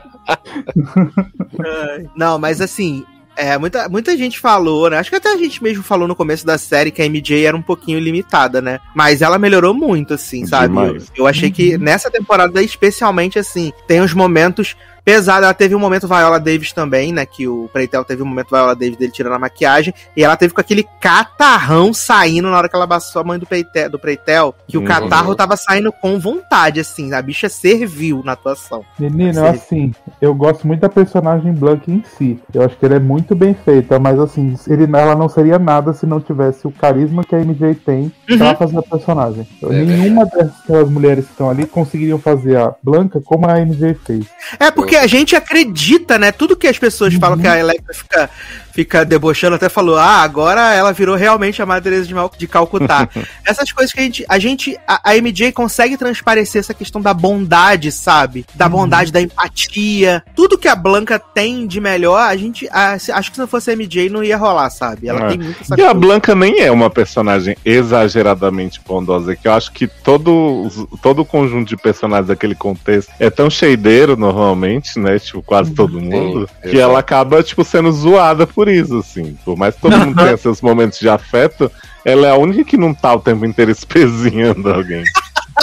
Não, 2.16 2.38
mas 2.38 2.60
assim, 2.60 3.04
é, 3.36 3.56
muita, 3.56 3.88
muita 3.88 4.16
gente 4.16 4.38
falou, 4.38 4.90
né? 4.90 4.98
Acho 4.98 5.10
que 5.10 5.16
até 5.16 5.32
a 5.32 5.36
gente 5.36 5.62
mesmo 5.62 5.82
falou 5.82 6.06
no 6.06 6.14
começo 6.14 6.44
da 6.44 6.58
série 6.58 6.90
que 6.90 7.00
a 7.00 7.08
MJ 7.08 7.44
era 7.44 7.56
um 7.56 7.62
pouquinho 7.62 7.98
limitada, 7.98 8.60
né? 8.60 8.78
Mas 8.94 9.22
ela 9.22 9.38
melhorou 9.38 9.72
muito, 9.72 10.14
assim, 10.14 10.46
sabe? 10.46 10.76
Eu, 10.76 10.98
eu, 11.16 11.26
achei 11.26 11.50
que 11.50 11.78
nessa 11.78 12.10
temporada, 12.10 12.62
especialmente, 12.62 13.38
assim, 13.38 13.72
tem 13.86 14.02
uns 14.02 14.12
momentos 14.12 14.76
pesada. 15.04 15.46
Ela 15.46 15.54
teve 15.54 15.74
um 15.74 15.78
momento 15.78 16.08
Viola 16.08 16.38
Davis 16.38 16.72
também, 16.72 17.12
né? 17.12 17.26
Que 17.26 17.46
o 17.46 17.68
Preitel 17.72 18.04
teve 18.04 18.22
um 18.22 18.26
momento 18.26 18.50
Viola 18.50 18.74
Davis 18.74 18.96
dele 18.96 19.12
tirando 19.12 19.34
a 19.34 19.38
maquiagem. 19.38 19.94
E 20.16 20.22
ela 20.24 20.36
teve 20.36 20.54
com 20.54 20.60
aquele 20.60 20.84
catarrão 21.00 21.92
saindo 21.92 22.50
na 22.50 22.56
hora 22.56 22.68
que 22.68 22.76
ela 22.76 22.84
abaçou 22.84 23.20
a 23.20 23.24
mãe 23.24 23.38
do 23.38 23.46
Preitel, 23.46 23.90
do 23.90 23.98
Preitel 23.98 24.54
que 24.66 24.76
uhum. 24.76 24.84
o 24.84 24.86
catarro 24.86 25.34
tava 25.34 25.56
saindo 25.56 25.92
com 25.92 26.18
vontade, 26.18 26.80
assim. 26.80 27.12
A 27.12 27.22
bicha 27.22 27.48
serviu 27.48 28.22
na 28.24 28.32
atuação. 28.32 28.84
Menino, 28.98 29.44
assim, 29.46 29.92
eu 30.20 30.34
gosto 30.34 30.66
muito 30.66 30.80
da 30.80 30.88
personagem 30.88 31.52
Blank 31.52 31.90
em 31.90 32.02
si. 32.16 32.40
Eu 32.52 32.62
acho 32.62 32.76
que 32.76 32.86
ela 32.86 32.96
é 32.96 33.00
muito 33.00 33.34
bem 33.34 33.54
feita, 33.54 33.98
mas 33.98 34.18
assim, 34.18 34.56
ele, 34.68 34.84
ela 34.84 35.14
não 35.14 35.28
seria 35.28 35.58
nada 35.58 35.92
se 35.92 36.06
não 36.06 36.20
tivesse 36.20 36.66
o 36.66 36.70
carisma 36.70 37.24
que 37.24 37.34
a 37.34 37.38
MJ 37.38 37.74
tem 37.74 38.12
uhum. 38.30 38.38
pra 38.38 38.54
fazer 38.54 38.78
a 38.78 38.82
personagem. 38.82 39.46
É 39.62 39.68
Nenhuma 39.68 40.24
dessas 40.26 40.88
mulheres 40.88 41.24
que 41.26 41.32
estão 41.32 41.50
ali 41.50 41.66
conseguiriam 41.66 42.18
fazer 42.18 42.56
a 42.56 42.74
Blanca 42.82 43.20
como 43.20 43.46
a 43.46 43.60
MJ 43.60 43.94
fez. 43.94 44.26
É 44.58 44.70
porque 44.70 44.91
porque 44.92 44.96
a 44.96 45.06
gente 45.06 45.34
acredita, 45.34 46.18
né? 46.18 46.30
Tudo 46.30 46.54
que 46.54 46.68
as 46.68 46.78
pessoas 46.78 47.14
uhum. 47.14 47.20
falam 47.20 47.38
que 47.38 47.46
a 47.46 47.58
Electra 47.58 47.94
fica 47.94 48.30
fica 48.72 49.04
debochando, 49.04 49.56
até 49.56 49.68
falou: 49.68 49.96
ah, 49.96 50.22
agora 50.22 50.72
ela 50.74 50.92
virou 50.92 51.16
realmente 51.16 51.60
a 51.62 51.66
Madre 51.66 51.90
Teresa 51.90 52.06
de, 52.06 52.14
de 52.38 52.46
Calcutá. 52.46 53.08
Essas 53.44 53.70
coisas 53.72 53.92
que 53.92 54.00
a 54.00 54.02
gente. 54.02 54.24
A 54.28 54.38
gente. 54.38 54.78
A, 54.86 55.10
a, 55.10 55.16
MJ 55.16 55.52
consegue 55.52 55.96
transparecer 55.96 56.60
essa 56.60 56.74
questão 56.74 57.00
da 57.00 57.14
bondade, 57.14 57.92
sabe? 57.92 58.44
Da 58.54 58.66
uhum. 58.66 58.72
bondade, 58.72 59.12
da 59.12 59.20
empatia. 59.20 60.22
Tudo 60.34 60.58
que 60.58 60.68
a 60.68 60.74
Blanca 60.74 61.18
tem 61.18 61.66
de 61.66 61.80
melhor, 61.80 62.20
a 62.20 62.36
gente. 62.36 62.68
A, 62.70 62.92
acho 62.92 63.30
que 63.30 63.36
se 63.36 63.40
não 63.40 63.46
fosse 63.46 63.70
a 63.70 63.76
MJ 63.76 64.08
não 64.08 64.24
ia 64.24 64.36
rolar, 64.36 64.70
sabe? 64.70 65.08
Ela 65.08 65.26
é. 65.26 65.28
tem 65.28 65.38
muito 65.38 65.60
essa 65.60 65.74
E 65.74 65.76
coisa. 65.76 65.90
a 65.90 65.94
Blanca 65.94 66.34
nem 66.34 66.60
é 66.60 66.70
uma 66.70 66.90
personagem 66.90 67.56
exageradamente 67.64 68.80
bondosa, 68.86 69.36
que 69.36 69.46
eu 69.46 69.52
acho 69.52 69.72
que 69.72 69.86
todo, 69.86 70.68
todo 71.02 71.22
o 71.22 71.24
conjunto 71.24 71.68
de 71.68 71.76
personagens 71.76 72.28
daquele 72.28 72.54
contexto 72.54 73.12
é 73.18 73.30
tão 73.30 73.50
cheideiro 73.50 74.16
normalmente, 74.16 74.98
né? 74.98 75.18
Tipo, 75.18 75.42
quase 75.42 75.72
todo 75.72 76.00
mundo, 76.00 76.48
Sim, 76.62 76.70
que 76.70 76.78
ela 76.78 76.98
acaba, 76.98 77.42
tipo, 77.42 77.64
sendo 77.64 77.92
zoada 77.92 78.46
por 78.46 78.61
por 78.62 78.68
isso, 78.68 78.98
assim. 78.98 79.36
Por 79.44 79.56
mais 79.56 79.74
que 79.74 79.80
todo 79.80 79.98
mundo 79.98 80.14
tenha 80.14 80.36
seus 80.36 80.60
momentos 80.62 81.00
de 81.00 81.08
afeto, 81.08 81.68
ela 82.04 82.28
é 82.28 82.30
a 82.30 82.36
única 82.36 82.62
que 82.62 82.76
não 82.76 82.94
tá 82.94 83.12
o 83.12 83.18
tempo 83.18 83.44
inteiro 83.44 83.72
espezinhando 83.72 84.72
alguém. 84.72 85.02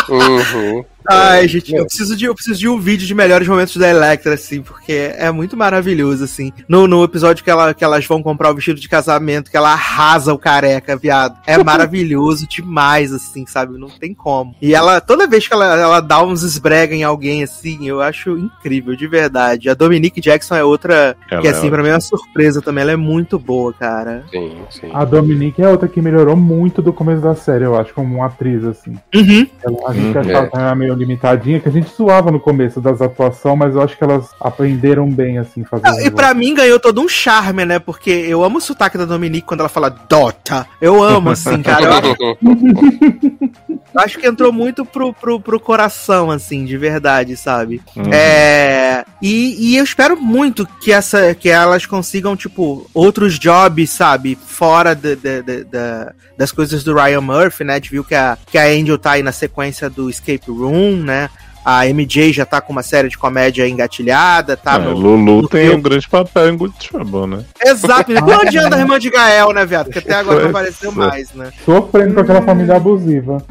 Uhum. 0.09 0.83
Ai, 1.07 1.47
gente, 1.47 1.73
eu 1.73 1.85
preciso, 1.85 2.15
de, 2.15 2.25
eu 2.25 2.35
preciso 2.35 2.59
de 2.59 2.67
um 2.67 2.79
vídeo 2.79 3.07
de 3.07 3.15
melhores 3.15 3.47
momentos 3.47 3.75
da 3.77 3.89
Electra, 3.89 4.33
assim, 4.33 4.61
porque 4.61 5.11
é 5.15 5.31
muito 5.31 5.55
maravilhoso, 5.55 6.23
assim. 6.23 6.51
No, 6.67 6.87
no 6.87 7.03
episódio 7.03 7.43
que, 7.43 7.49
ela, 7.49 7.73
que 7.73 7.83
elas 7.83 8.05
vão 8.05 8.21
comprar 8.21 8.51
o 8.51 8.55
vestido 8.55 8.79
de 8.79 8.89
casamento, 8.89 9.49
que 9.49 9.57
ela 9.57 9.71
arrasa 9.71 10.33
o 10.33 10.37
careca, 10.37 10.95
viado. 10.97 11.37
É 11.47 11.57
maravilhoso 11.63 12.47
demais, 12.47 13.13
assim, 13.13 13.45
sabe? 13.45 13.77
Não 13.77 13.89
tem 13.89 14.13
como. 14.13 14.55
E 14.61 14.75
ela, 14.75 14.99
toda 15.01 15.27
vez 15.27 15.47
que 15.47 15.53
ela, 15.53 15.77
ela 15.77 15.99
dá 15.99 16.23
uns 16.23 16.43
esbrega 16.43 16.93
em 16.93 17.03
alguém, 17.03 17.43
assim, 17.43 17.87
eu 17.87 18.01
acho 18.01 18.37
incrível, 18.37 18.95
de 18.95 19.07
verdade. 19.07 19.69
A 19.69 19.73
Dominique 19.73 20.21
Jackson 20.21 20.55
é 20.55 20.63
outra 20.63 21.15
ela 21.29 21.41
que, 21.41 21.47
assim, 21.47 21.67
é 21.67 21.69
pra 21.69 21.81
mim 21.83 21.89
é 21.89 21.93
uma 21.93 22.01
surpresa 22.01 22.61
também. 22.61 22.81
Ela 22.83 22.91
é 22.91 22.97
muito 22.97 23.39
boa, 23.39 23.73
cara. 23.73 24.23
Sim, 24.31 24.57
sim. 24.69 24.89
A 24.93 25.05
Dominique 25.05 25.61
é 25.61 25.69
outra 25.69 25.87
que 25.87 26.01
melhorou 26.01 26.35
muito 26.35 26.81
do 26.81 26.93
começo 26.93 27.21
da 27.21 27.35
série, 27.35 27.63
eu 27.63 27.75
acho, 27.75 27.93
como 27.93 28.15
uma 28.15 28.27
atriz, 28.27 28.63
assim. 28.63 28.97
Uhum. 29.15 29.47
Ela, 29.63 29.89
a 29.89 29.93
gente 29.93 30.15
uhum, 30.15 30.21
achava 30.21 30.45
é. 30.45 30.49
que 30.49 30.57
era 30.57 30.75
meio 30.89 30.95
limitadinha, 30.95 31.59
que 31.59 31.69
a 31.69 31.71
gente 31.71 31.91
zoava 31.95 32.31
no 32.31 32.39
começo 32.39 32.81
das 32.81 33.01
atuações, 33.01 33.57
mas 33.57 33.75
eu 33.75 33.81
acho 33.81 33.97
que 33.97 34.03
elas 34.03 34.29
aprenderam 34.39 35.09
bem, 35.09 35.37
assim, 35.37 35.63
fazendo. 35.63 35.99
e 36.01 36.09
para 36.09 36.33
mim 36.33 36.53
ganhou 36.53 36.79
todo 36.79 37.01
um 37.01 37.07
charme, 37.07 37.65
né? 37.65 37.79
Porque 37.79 38.09
eu 38.09 38.43
amo 38.43 38.57
o 38.57 38.61
sotaque 38.61 38.97
da 38.97 39.05
Dominique 39.05 39.47
quando 39.47 39.61
ela 39.61 39.69
fala 39.69 39.89
Dota. 39.89 40.65
Eu 40.81 41.01
amo, 41.03 41.29
assim, 41.29 41.61
cara. 41.61 41.89
Eu 43.91 44.01
acho 44.01 44.19
que 44.19 44.27
entrou 44.27 44.53
muito 44.53 44.85
pro, 44.85 45.11
pro, 45.11 45.39
pro 45.39 45.59
coração, 45.59 46.29
assim, 46.29 46.63
de 46.63 46.77
verdade, 46.77 47.35
sabe? 47.35 47.81
Uhum. 47.95 48.13
É. 48.13 49.03
E, 49.19 49.71
e 49.71 49.77
eu 49.77 49.83
espero 49.83 50.15
muito 50.15 50.67
que, 50.79 50.91
essa, 50.91 51.33
que 51.33 51.49
elas 51.49 51.87
consigam, 51.87 52.35
tipo, 52.35 52.87
outros 52.93 53.39
jobs, 53.39 53.89
sabe? 53.89 54.35
Fora 54.35 54.93
de, 54.93 55.15
de, 55.15 55.41
de, 55.41 55.63
de 55.63 56.13
das 56.39 56.53
coisas 56.53 56.85
do 56.85 56.95
Ryan 56.95 57.19
Murphy, 57.19 57.65
né? 57.65 57.73
A 57.73 57.75
gente 57.75 57.91
viu 57.91 58.01
que 58.01 58.15
a, 58.15 58.37
que 58.49 58.57
a 58.57 58.67
Angel 58.67 58.97
tá 58.97 59.11
aí 59.11 59.21
na 59.21 59.33
sequência 59.33 59.89
do 59.89 60.09
Escape 60.09 60.49
Room, 60.49 60.78
né? 60.95 61.29
A 61.63 61.85
MJ 61.87 62.31
já 62.31 62.45
tá 62.45 62.61
com 62.61 62.71
uma 62.71 62.81
série 62.81 63.09
de 63.09 63.17
comédia 63.17 63.67
engatilhada, 63.67 64.55
tá? 64.55 64.75
É, 64.75 64.79
no, 64.79 64.93
Lulu 64.93 65.41
no 65.43 65.47
tem 65.47 65.65
filme. 65.65 65.77
um 65.77 65.81
grande 65.81 66.07
papel 66.07 66.49
em 66.49 66.57
Good 66.57 66.73
Trouble, 66.79 67.27
né? 67.27 67.43
Exato. 67.63 68.11
E 68.11 68.17
onde 68.17 68.57
anda 68.57 68.77
a 68.77 68.79
irmã 68.79 68.97
de 68.97 69.09
Gael, 69.09 69.51
né, 69.51 69.65
viado? 69.65 69.91
Que 69.91 69.99
até 69.99 70.15
agora 70.15 70.41
não 70.41 70.49
apareceu 70.49 70.91
mais, 70.91 71.33
né? 71.33 71.51
Sofrendo 71.65 72.15
com 72.15 72.21
aquela 72.21 72.41
família 72.41 72.77
abusiva. 72.77 73.43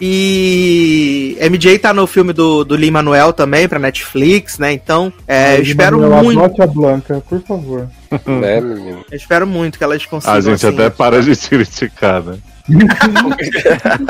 e 0.00 1.38
MJ 1.40 1.78
tá 1.78 1.94
no 1.94 2.06
filme 2.06 2.32
do, 2.32 2.64
do 2.64 2.74
Lee 2.74 2.90
Manuel 2.90 3.32
também, 3.32 3.68
pra 3.68 3.78
Netflix, 3.78 4.58
né? 4.58 4.72
Então, 4.72 5.12
é, 5.28 5.56
eu 5.56 5.62
espero 5.62 6.00
Manuel, 6.00 6.24
muito. 6.24 6.62
a 6.62 6.66
Blanca, 6.66 7.22
por 7.28 7.40
favor. 7.42 7.88
né, 8.26 8.60
menino? 8.60 9.04
Eu 9.10 9.16
espero 9.16 9.46
muito 9.46 9.78
que 9.78 9.84
elas 9.84 10.04
consigam. 10.04 10.34
A 10.34 10.40
gente 10.40 10.66
assim, 10.66 10.74
até 10.74 10.90
para 10.90 11.22
de 11.22 11.36
criticar, 11.48 12.22
né? 12.22 12.36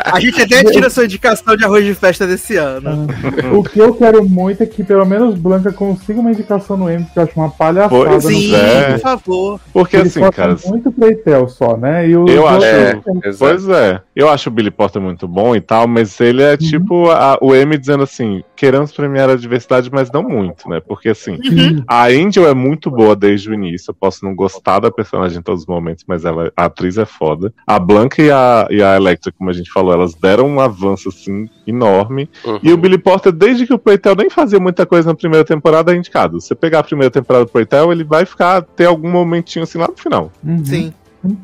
A 0.05 0.21
gente 0.21 0.43
até 0.43 0.65
tira 0.65 0.91
sua 0.91 1.05
indicação 1.05 1.57
de 1.57 1.65
arroz 1.65 1.85
de 1.85 1.95
festa 1.95 2.27
desse 2.27 2.57
ano. 2.57 3.07
Ah, 3.09 3.55
o 3.55 3.63
que 3.63 3.79
eu 3.79 3.95
quero 3.95 4.25
muito 4.29 4.63
é 4.63 4.67
que 4.67 4.83
pelo 4.85 5.05
menos 5.05 5.35
Blanca 5.37 5.73
consiga 5.73 6.21
uma 6.21 6.31
indicação 6.31 6.77
no 6.77 6.91
M, 6.91 7.05
que 7.05 7.19
eu 7.19 7.23
acho 7.23 7.33
uma 7.37 7.51
palhaçada. 7.51 8.21
Sim, 8.21 8.55
é. 8.55 8.93
por 8.93 9.01
favor. 9.01 9.61
Porque 9.73 9.97
Ele 9.97 10.09
assim, 10.09 10.31
cara. 10.31 10.57
muito 10.67 10.93
Playtel 10.93 11.49
só, 11.49 11.77
né? 11.77 12.09
E 12.09 12.17
o 12.17 12.27
eu 12.29 12.47
acho. 12.47 12.65
É, 12.65 13.01
pois 13.39 13.69
é. 13.69 14.01
Eu 14.15 14.29
acho 14.29 14.49
o 14.49 14.53
Billy 14.53 14.71
Porter 14.71 15.01
muito 15.01 15.27
bom 15.27 15.55
e 15.57 15.61
tal, 15.61 15.87
mas 15.87 16.21
ele 16.21 16.43
é 16.43 16.53
uhum. 16.53 16.57
tipo 16.57 17.11
a, 17.11 17.39
o 17.41 17.55
M 17.55 17.77
dizendo 17.77 18.03
assim: 18.03 18.43
queremos 18.61 18.93
premiar 18.93 19.31
a 19.31 19.37
diversidade, 19.37 19.89
mas 19.91 20.13
não 20.13 20.23
muito, 20.23 20.69
né? 20.69 20.81
Porque 20.81 21.09
assim, 21.09 21.33
uhum. 21.33 21.83
a 21.89 22.09
Angel 22.09 22.47
é 22.47 22.53
muito 22.53 22.91
boa 22.91 23.17
desde 23.17 23.49
o 23.49 23.55
início. 23.55 23.91
Eu 23.91 23.95
posso 23.95 24.23
não 24.23 24.35
gostar 24.35 24.81
da 24.81 24.91
personagem 24.91 25.39
em 25.39 25.43
todos 25.43 25.63
os 25.63 25.67
momentos, 25.67 26.05
mas 26.07 26.27
ela, 26.27 26.53
a 26.55 26.67
atriz 26.67 26.99
é 26.99 27.07
foda. 27.07 27.55
A 27.67 27.79
Blanca 27.79 28.21
e 28.21 28.31
a 28.31 28.69
e 28.71 28.83
a 28.83 28.97
Electra, 28.97 29.33
como 29.33 29.49
a 29.49 29.53
gente 29.55 29.73
falou, 29.73 29.95
elas 29.95 30.15
deram 30.15 30.47
um 30.47 30.61
avanço 30.61 31.09
assim 31.09 31.49
enorme. 31.67 32.29
Uhum. 32.45 32.61
E 32.63 32.71
o 32.71 32.77
Billy 32.77 32.99
Porter, 32.99 33.33
desde 33.33 33.67
que 33.67 33.73
o 33.73 33.79
Playtel 33.79 34.15
nem 34.15 34.29
fazia 34.29 34.61
muita 34.61 34.85
coisa 34.85 35.09
na 35.09 35.15
primeira 35.15 35.45
temporada, 35.45 35.95
é 35.95 35.97
indicado. 35.97 36.39
Você 36.39 36.55
pegar 36.55 36.81
a 36.81 36.85
primeira 36.85 37.11
temporada 37.11 37.47
do 37.47 37.51
Playtel, 37.51 37.91
ele 37.91 38.05
vai 38.05 38.27
ficar 38.27 38.61
ter 38.61 38.85
algum 38.85 39.11
momentinho 39.11 39.63
assim 39.63 39.79
lá 39.79 39.89
no 39.89 39.97
final. 39.97 40.31
Uhum. 40.45 40.63
Sim. 40.63 40.93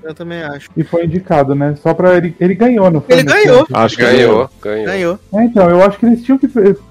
Eu 0.03 0.15
também 0.15 0.43
acho. 0.43 0.71
E 0.77 0.83
foi 0.83 1.05
indicado, 1.05 1.55
né? 1.55 1.75
Só 1.77 1.93
pra 1.93 2.17
ele. 2.17 2.35
Ele 2.41 2.55
ganhou, 2.55 2.91
não 2.91 3.01
foi? 3.01 3.17
Ele 3.17 3.25
ganhou. 3.25 3.67
Acho 3.73 3.97
que 3.97 4.03
ganhou. 4.03 4.49
Ganhou. 4.63 4.87
ganhou. 4.87 5.19
É, 5.35 5.45
então, 5.45 5.69
eu 5.69 5.83
acho 5.83 5.99
que 5.99 6.07
eles 6.07 6.23
tinham 6.23 6.39
que, 6.39 6.49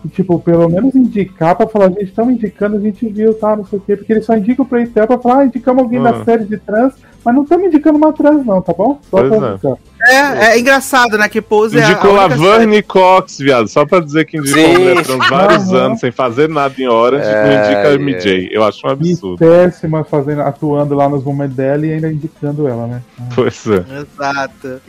tipo, 0.09 0.39
pelo 0.39 0.69
menos 0.69 0.93
indicar 0.93 1.55
pra 1.55 1.67
falar, 1.67 1.87
a 1.87 1.89
gente 1.89 2.03
estamos 2.03 2.33
indicando, 2.33 2.77
a 2.77 2.79
gente 2.79 3.07
viu, 3.07 3.33
tá, 3.33 3.55
não 3.55 3.65
sei 3.65 3.79
o 3.79 3.81
quê, 3.81 3.95
porque 3.95 4.13
eles 4.13 4.25
só 4.25 4.37
indicam 4.37 4.65
o 4.65 4.67
Playtel 4.67 5.07
pra 5.07 5.17
falar, 5.17 5.39
ah, 5.39 5.45
indicamos 5.45 5.83
alguém 5.83 6.01
da 6.01 6.11
ah. 6.11 6.23
série 6.23 6.45
de 6.45 6.57
trans, 6.57 6.93
mas 7.25 7.33
não 7.33 7.41
estamos 7.41 7.65
indicando 7.65 7.97
uma 7.97 8.13
trans, 8.13 8.45
não, 8.45 8.61
tá 8.61 8.71
bom? 8.71 8.99
Só 9.09 9.17
pois 9.17 9.29
pra 9.29 9.57
é. 10.07 10.15
É, 10.15 10.45
é 10.51 10.59
engraçado, 10.59 11.17
né? 11.17 11.27
Que 11.27 11.41
Pose 11.41 11.79
Indicou 11.79 12.15
é 12.15 12.19
a 12.19 12.27
Laverne 12.27 12.83
Cox, 12.83 13.39
viado. 13.39 13.67
Só 13.67 13.83
pra 13.83 13.99
dizer 13.99 14.25
que 14.25 14.37
indicou 14.37 14.61
Sim. 14.61 14.77
mulher 14.77 15.03
trans 15.03 15.29
vários 15.29 15.69
uhum. 15.69 15.77
anos 15.77 15.99
sem 15.99 16.11
fazer 16.11 16.47
nada 16.47 16.75
em 16.77 16.87
Orange 16.87 17.25
é, 17.27 17.43
não 17.43 17.65
indica 17.65 17.89
a 17.89 17.97
MJ. 17.97 18.49
Eu 18.51 18.63
acho 18.63 18.85
um 18.85 18.91
absurdo. 18.91 19.43
E 19.43 19.47
péssima 19.47 20.03
fazendo, 20.03 20.41
atuando 20.41 20.93
lá 20.93 21.09
nos 21.09 21.23
momentos 21.23 21.55
dela 21.55 21.83
e 21.87 21.93
ainda 21.93 22.11
indicando 22.11 22.67
ela, 22.67 22.85
né? 22.85 23.01
Pois 23.33 23.65
é. 23.65 23.83
Exato. 24.01 24.81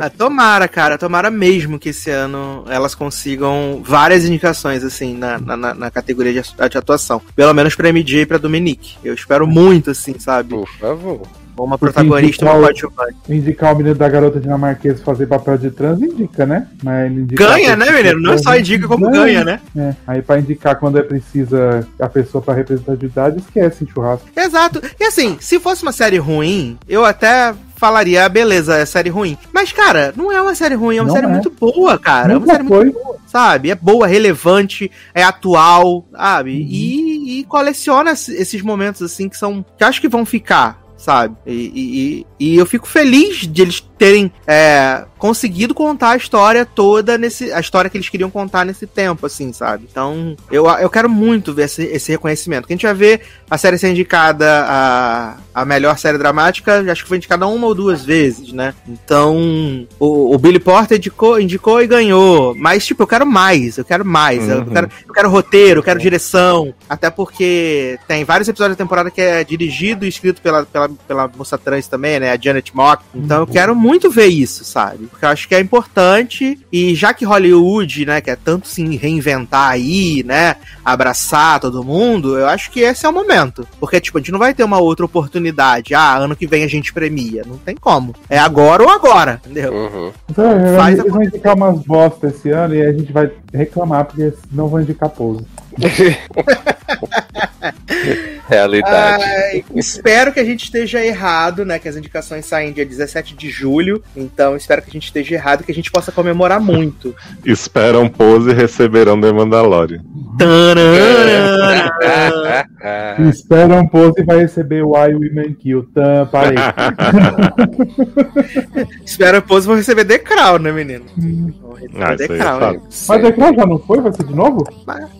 ah, 0.00 0.08
tomara, 0.08 0.66
cara. 0.66 0.96
Tomara 0.96 1.30
mesmo 1.30 1.78
que 1.78 1.90
esse 1.90 2.10
ano 2.10 2.64
elas 2.70 2.94
consigam 2.94 3.82
várias 3.84 4.24
indicações, 4.24 4.82
assim, 4.82 5.14
na, 5.14 5.38
na, 5.38 5.74
na 5.74 5.90
categoria 5.90 6.32
de, 6.32 6.40
de 6.40 6.78
atuação. 6.78 7.20
Pelo 7.36 7.52
menos 7.52 7.74
pra 7.74 7.92
MJ 7.92 8.22
e 8.22 8.26
pra 8.26 8.38
Dominique. 8.38 8.96
Eu 9.04 9.12
espero 9.12 9.46
muito, 9.46 9.90
assim, 9.90 10.18
sabe? 10.18 10.54
Por 10.54 10.68
favor. 10.78 11.20
Uma 11.64 11.78
protagonista, 11.78 12.44
uma 12.44 12.60
coadjuvante. 12.60 13.16
Indicar 13.28 13.74
o 13.74 13.76
menino 13.76 13.94
da 13.94 14.08
garota 14.08 14.40
dinamarquesa 14.40 15.02
fazer 15.02 15.26
papel 15.26 15.58
de 15.58 15.70
trans, 15.70 16.00
indica, 16.00 16.46
né? 16.46 16.66
Mas 16.82 17.12
ganha, 17.32 17.76
né, 17.76 17.90
menino? 17.90 18.20
Não 18.20 18.38
só 18.38 18.56
indica 18.56 18.86
como 18.86 19.10
ganha, 19.10 19.44
ganha 19.44 19.44
né? 19.44 19.60
É. 19.76 19.94
Aí 20.06 20.22
pra 20.22 20.38
indicar 20.38 20.76
quando 20.76 20.98
é 20.98 21.02
precisa 21.02 21.86
a 21.98 22.08
pessoa 22.08 22.42
pra 22.42 22.54
representatividade, 22.54 23.38
esquece 23.38 23.86
churrasco. 23.86 24.28
Exato. 24.36 24.80
E 24.98 25.04
assim, 25.04 25.36
se 25.40 25.58
fosse 25.58 25.82
uma 25.82 25.92
série 25.92 26.18
ruim, 26.18 26.78
eu 26.88 27.04
até 27.04 27.54
falaria, 27.80 28.26
ah, 28.26 28.28
beleza, 28.28 28.76
é 28.76 28.84
série 28.84 29.08
ruim. 29.08 29.38
Mas, 29.54 29.72
cara, 29.72 30.12
não 30.14 30.30
é 30.30 30.40
uma 30.40 30.54
série 30.54 30.74
ruim, 30.74 30.98
é 30.98 31.00
uma 31.00 31.08
não 31.08 31.14
série 31.14 31.26
é. 31.26 31.30
muito 31.30 31.50
boa, 31.50 31.98
cara. 31.98 32.34
Nunca 32.34 32.34
é 32.34 32.38
uma 32.44 32.46
série 32.46 32.68
foi. 32.68 32.84
muito 32.84 32.98
boa, 33.02 33.16
sabe? 33.26 33.70
É 33.70 33.74
boa, 33.74 34.06
relevante, 34.06 34.90
é 35.14 35.22
atual, 35.22 36.04
sabe? 36.12 36.50
Uhum. 36.50 36.66
E, 36.68 37.40
e, 37.40 37.44
coleciona 37.44 38.12
esses 38.12 38.60
momentos, 38.60 39.00
assim, 39.00 39.30
que 39.30 39.36
são. 39.36 39.64
que 39.78 39.82
acho 39.82 39.98
que 39.98 40.08
vão 40.08 40.26
ficar 40.26 40.79
sabe? 41.00 41.34
E, 41.46 42.26
e, 42.38 42.52
e, 42.52 42.56
eu 42.56 42.66
fico 42.66 42.86
feliz 42.86 43.46
de 43.46 43.62
eles 43.62 43.80
terem 43.98 44.30
é, 44.46 45.04
conseguido 45.18 45.74
contar 45.74 46.10
a 46.10 46.16
história 46.16 46.64
toda 46.64 47.16
nesse. 47.16 47.52
a 47.52 47.60
história 47.60 47.88
que 47.88 47.96
eles 47.96 48.08
queriam 48.08 48.30
contar 48.30 48.64
nesse 48.64 48.86
tempo, 48.86 49.26
assim, 49.26 49.52
sabe? 49.52 49.86
Então, 49.90 50.36
eu, 50.50 50.66
eu 50.66 50.90
quero 50.90 51.08
muito 51.08 51.54
ver 51.54 51.64
esse, 51.64 51.84
esse 51.84 52.12
reconhecimento. 52.12 52.66
Que 52.66 52.74
a 52.74 52.76
gente 52.76 52.86
vai 52.86 52.94
ver 52.94 53.22
a 53.50 53.56
série 53.56 53.78
ser 53.78 53.90
indicada 53.90 54.64
a, 54.66 55.36
a 55.54 55.64
melhor 55.64 55.98
série 55.98 56.18
dramática, 56.18 56.80
acho 56.90 57.02
que 57.02 57.08
foi 57.08 57.16
indicada 57.16 57.46
uma 57.46 57.66
ou 57.66 57.74
duas 57.74 58.04
vezes, 58.04 58.52
né? 58.52 58.74
Então, 58.86 59.86
o, 59.98 60.34
o 60.34 60.38
Billy 60.38 60.60
Porter 60.60 60.98
indicou, 60.98 61.40
indicou 61.40 61.82
e 61.82 61.86
ganhou. 61.86 62.54
Mas, 62.56 62.84
tipo, 62.84 63.02
eu 63.02 63.06
quero 63.06 63.26
mais, 63.26 63.78
eu 63.78 63.84
quero 63.84 64.04
mais. 64.04 64.42
Uhum. 64.42 64.50
Eu, 64.50 64.66
quero, 64.66 64.90
eu 65.08 65.14
quero 65.14 65.30
roteiro, 65.30 65.80
eu 65.80 65.84
quero 65.84 65.98
direção. 65.98 66.74
Até 66.88 67.08
porque 67.10 67.98
tem 68.06 68.24
vários 68.24 68.48
episódios 68.48 68.76
da 68.76 68.84
temporada 68.84 69.10
que 69.10 69.20
é 69.20 69.42
dirigido 69.44 70.04
e 70.04 70.08
escrito 70.08 70.42
pela, 70.42 70.66
pela, 70.66 70.89
pela 71.06 71.28
moça 71.28 71.56
trans 71.56 71.86
também, 71.86 72.18
né? 72.20 72.32
A 72.32 72.38
Janet 72.40 72.74
Mock. 72.74 73.04
Então, 73.14 73.38
uhum. 73.38 73.42
eu 73.44 73.46
quero 73.46 73.74
muito 73.74 74.00
muito 74.00 74.08
ver 74.08 74.26
isso, 74.26 74.64
sabe? 74.64 75.06
Porque 75.06 75.24
eu 75.24 75.28
acho 75.28 75.46
que 75.46 75.54
é 75.54 75.60
importante 75.60 76.58
e 76.72 76.94
já 76.94 77.12
que 77.12 77.24
Hollywood, 77.24 78.06
né, 78.06 78.20
quer 78.20 78.36
tanto 78.36 78.66
se 78.66 78.82
reinventar 78.96 79.68
aí, 79.68 80.22
né, 80.24 80.56
abraçar 80.84 81.60
todo 81.60 81.84
mundo, 81.84 82.38
eu 82.38 82.46
acho 82.46 82.70
que 82.70 82.80
esse 82.80 83.04
é 83.04 83.08
o 83.08 83.12
momento. 83.12 83.66
Porque, 83.78 84.00
tipo, 84.00 84.16
a 84.16 84.20
gente 84.20 84.32
não 84.32 84.38
vai 84.38 84.54
ter 84.54 84.64
uma 84.64 84.78
outra 84.78 85.04
oportunidade. 85.04 85.94
Ah, 85.94 86.16
ano 86.16 86.34
que 86.34 86.46
vem 86.46 86.64
a 86.64 86.68
gente 86.68 86.92
premia. 86.92 87.42
Não 87.46 87.58
tem 87.58 87.76
como. 87.76 88.14
É 88.28 88.38
agora 88.38 88.82
ou 88.82 88.88
agora, 88.88 89.40
entendeu? 89.44 89.72
Uhum. 89.72 90.12
Então, 90.30 90.76
Faz 90.76 90.98
eles 90.98 91.12
vão 91.12 91.22
indicar 91.22 91.56
umas 91.56 91.80
bosta 91.80 92.28
esse 92.28 92.50
ano 92.50 92.74
e 92.74 92.82
a 92.82 92.92
gente 92.92 93.12
vai 93.12 93.30
reclamar 93.52 94.06
porque 94.06 94.32
não 94.50 94.68
vão 94.68 94.80
indicar 94.80 95.10
pouso. 95.10 95.44
Realidade. 98.48 99.22
Ai, 99.22 99.64
espero 99.76 100.32
que 100.32 100.40
a 100.40 100.44
gente 100.44 100.64
esteja 100.64 101.04
errado, 101.04 101.64
né? 101.64 101.78
Que 101.78 101.88
as 101.88 101.94
indicações 101.96 102.44
saem 102.46 102.72
dia 102.72 102.84
17 102.84 103.36
de 103.36 103.48
julho. 103.48 104.02
Então, 104.16 104.56
espero 104.56 104.82
que 104.82 104.90
a 104.90 104.92
gente 104.92 105.04
esteja 105.04 105.36
errado 105.36 105.60
e 105.60 105.64
que 105.64 105.70
a 105.70 105.74
gente 105.74 105.88
possa 105.90 106.10
comemorar 106.10 106.60
muito. 106.60 107.14
Esperam 107.44 108.08
pose 108.08 108.50
e 108.50 108.54
receberão 108.54 109.20
The 109.20 109.32
Mandalorian. 109.32 110.02
Esperam 113.30 113.86
pose 113.86 114.20
e 114.20 114.24
vai 114.24 114.38
receber 114.38 114.82
o 114.82 114.96
I 114.96 115.14
Women 115.14 115.54
Kill. 115.54 115.84
Tam, 115.94 116.26
parei. 116.26 116.58
Espera 119.04 119.40
pose 119.40 119.66
e 119.66 119.68
vão 119.68 119.76
receber 119.76 120.04
The 120.04 120.18
Crown, 120.18 120.58
né, 120.58 120.72
menino? 120.72 121.04
Hum. 121.16 121.52
Ah, 121.98 122.16
The 122.16 122.26
Crown. 122.26 122.62
É 122.62 122.80
Mas 123.08 123.22
The 123.22 123.32
Crown 123.32 123.54
já 123.54 123.66
não 123.66 123.78
foi? 123.78 124.00
Vai 124.00 124.12
ser 124.12 124.24
de 124.24 124.34
novo? 124.34 124.64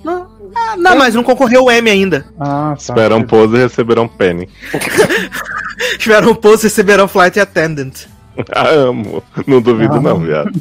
Não. 0.05 0.27
Ah, 0.55 0.77
não, 0.77 0.97
mas 0.97 1.14
não 1.14 1.22
concorreu 1.22 1.64
o 1.64 1.70
M 1.70 1.90
ainda. 1.90 2.27
Ah, 2.39 2.74
tá. 2.77 2.82
Esperam 2.82 3.22
pose 3.22 3.56
e 3.56 3.60
receberão 3.60 4.09
penny. 4.09 4.48
Esperam 5.98 6.35
pose 6.36 6.62
e 6.62 6.68
receberão 6.68 7.09
flight 7.09 7.39
attendant. 7.39 8.06
Ah, 8.55 8.68
amo. 8.68 9.22
Não 9.47 9.60
duvido 9.60 9.97
ah. 9.97 10.01
não, 10.01 10.20
viado. 10.20 10.51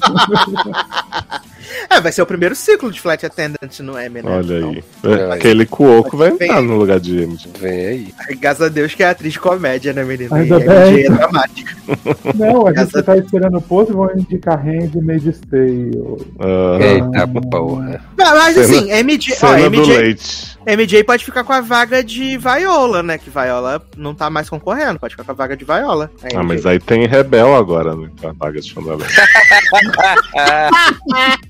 É, 1.89 1.99
vai 2.01 2.11
ser 2.11 2.21
o 2.21 2.25
primeiro 2.25 2.55
ciclo 2.55 2.91
de 2.91 2.99
Flight 3.01 3.25
Attendant 3.25 3.79
no 3.81 3.97
M, 3.97 4.21
né? 4.21 4.31
Olha 4.31 4.57
Então, 4.57 4.69
aí. 4.69 4.83
É, 5.03 5.33
Aquele 5.33 5.65
Cuoco 5.65 6.17
vai 6.17 6.29
entrar 6.29 6.61
no 6.61 6.77
lugar 6.77 6.99
de 6.99 7.25
MJ. 7.25 7.49
Vem 7.59 7.85
aí. 7.85 8.13
Graças 8.39 8.61
a 8.63 8.69
Deus 8.69 8.93
que 8.95 9.03
é 9.03 9.09
atriz 9.09 9.33
de 9.33 9.39
comédia, 9.39 9.93
né, 9.93 10.03
menina? 10.03 10.37
E 10.37 10.41
Ainda 10.41 10.59
MJ 10.59 10.95
bem. 10.95 11.05
é 11.05 11.09
dramática. 11.09 11.75
Não, 12.35 12.67
a 12.67 12.73
gente 12.73 13.01
tá 13.03 13.17
esperando 13.17 13.57
o 13.57 13.61
post 13.61 13.91
e 13.91 13.95
vão 13.95 14.09
indicar 14.15 14.59
Handmaid's 14.63 15.41
Tale. 15.49 15.91
Ah, 16.39 16.77
Eita 16.81 17.27
porra. 17.49 18.01
Não, 18.17 18.35
mas 18.35 18.55
Cena- 18.55 18.65
assim, 18.65 18.91
MJ, 19.03 19.33
ó, 19.33 19.37
cena 19.37 19.69
do 19.69 19.77
MJ, 19.77 19.97
leite. 19.97 20.59
MJ 20.67 21.03
pode 21.03 21.25
ficar 21.25 21.43
com 21.43 21.53
a 21.53 21.61
vaga 21.61 22.03
de 22.03 22.37
Viola, 22.37 23.01
né? 23.01 23.17
Que 23.17 23.29
Viola 23.29 23.81
não 23.97 24.13
tá 24.13 24.29
mais 24.29 24.49
concorrendo, 24.49 24.99
pode 24.99 25.13
ficar 25.13 25.23
com 25.23 25.31
a 25.31 25.35
vaga 25.35 25.57
de 25.57 25.65
Viola. 25.65 26.11
A 26.21 26.27
Ah, 26.27 26.43
MJ. 26.43 26.43
mas 26.43 26.65
aí 26.65 26.79
tem 26.79 27.07
Rebel 27.07 27.55
agora, 27.55 27.95
né? 27.95 28.09
Com 28.21 28.27
a 28.27 28.33
vaga 28.33 28.59
de 28.61 28.69
Chandler. 28.69 28.97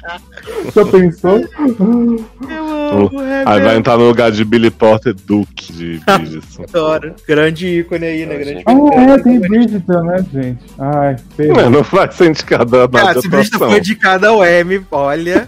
Já 0.74 0.86
pensou? 0.86 1.38
Eu 1.38 2.90
amo, 2.92 3.12
Aí 3.46 3.62
vai 3.62 3.78
entrar 3.78 3.98
no 3.98 4.08
lugar 4.08 4.32
de 4.32 4.44
Billy 4.44 4.72
Porter, 4.72 5.14
Duke 5.26 5.72
de 5.74 6.02
Bridgerton. 6.06 6.64
Adoro. 6.64 7.16
Grande 7.28 7.68
ícone 7.80 8.06
aí, 8.06 8.26
né? 8.26 8.38
Grande 8.38 8.64
Ah, 8.66 9.02
é, 9.14 9.18
tem 9.20 9.40
Bridgerton, 9.40 10.04
né, 10.04 10.26
gente? 10.32 10.60
Ai, 10.78 11.16
feio. 11.36 11.54
Não, 11.54 11.70
não 11.70 11.84
vai 11.84 12.12
ser 12.12 12.30
indicada 12.30 12.84
a 12.86 12.90
Cara, 12.90 13.22
se 13.22 13.28
atuação. 13.28 13.70
foi 13.70 13.78
indicada 13.78 14.30
ao 14.30 14.44
M, 14.44 14.82
olha. 14.92 15.48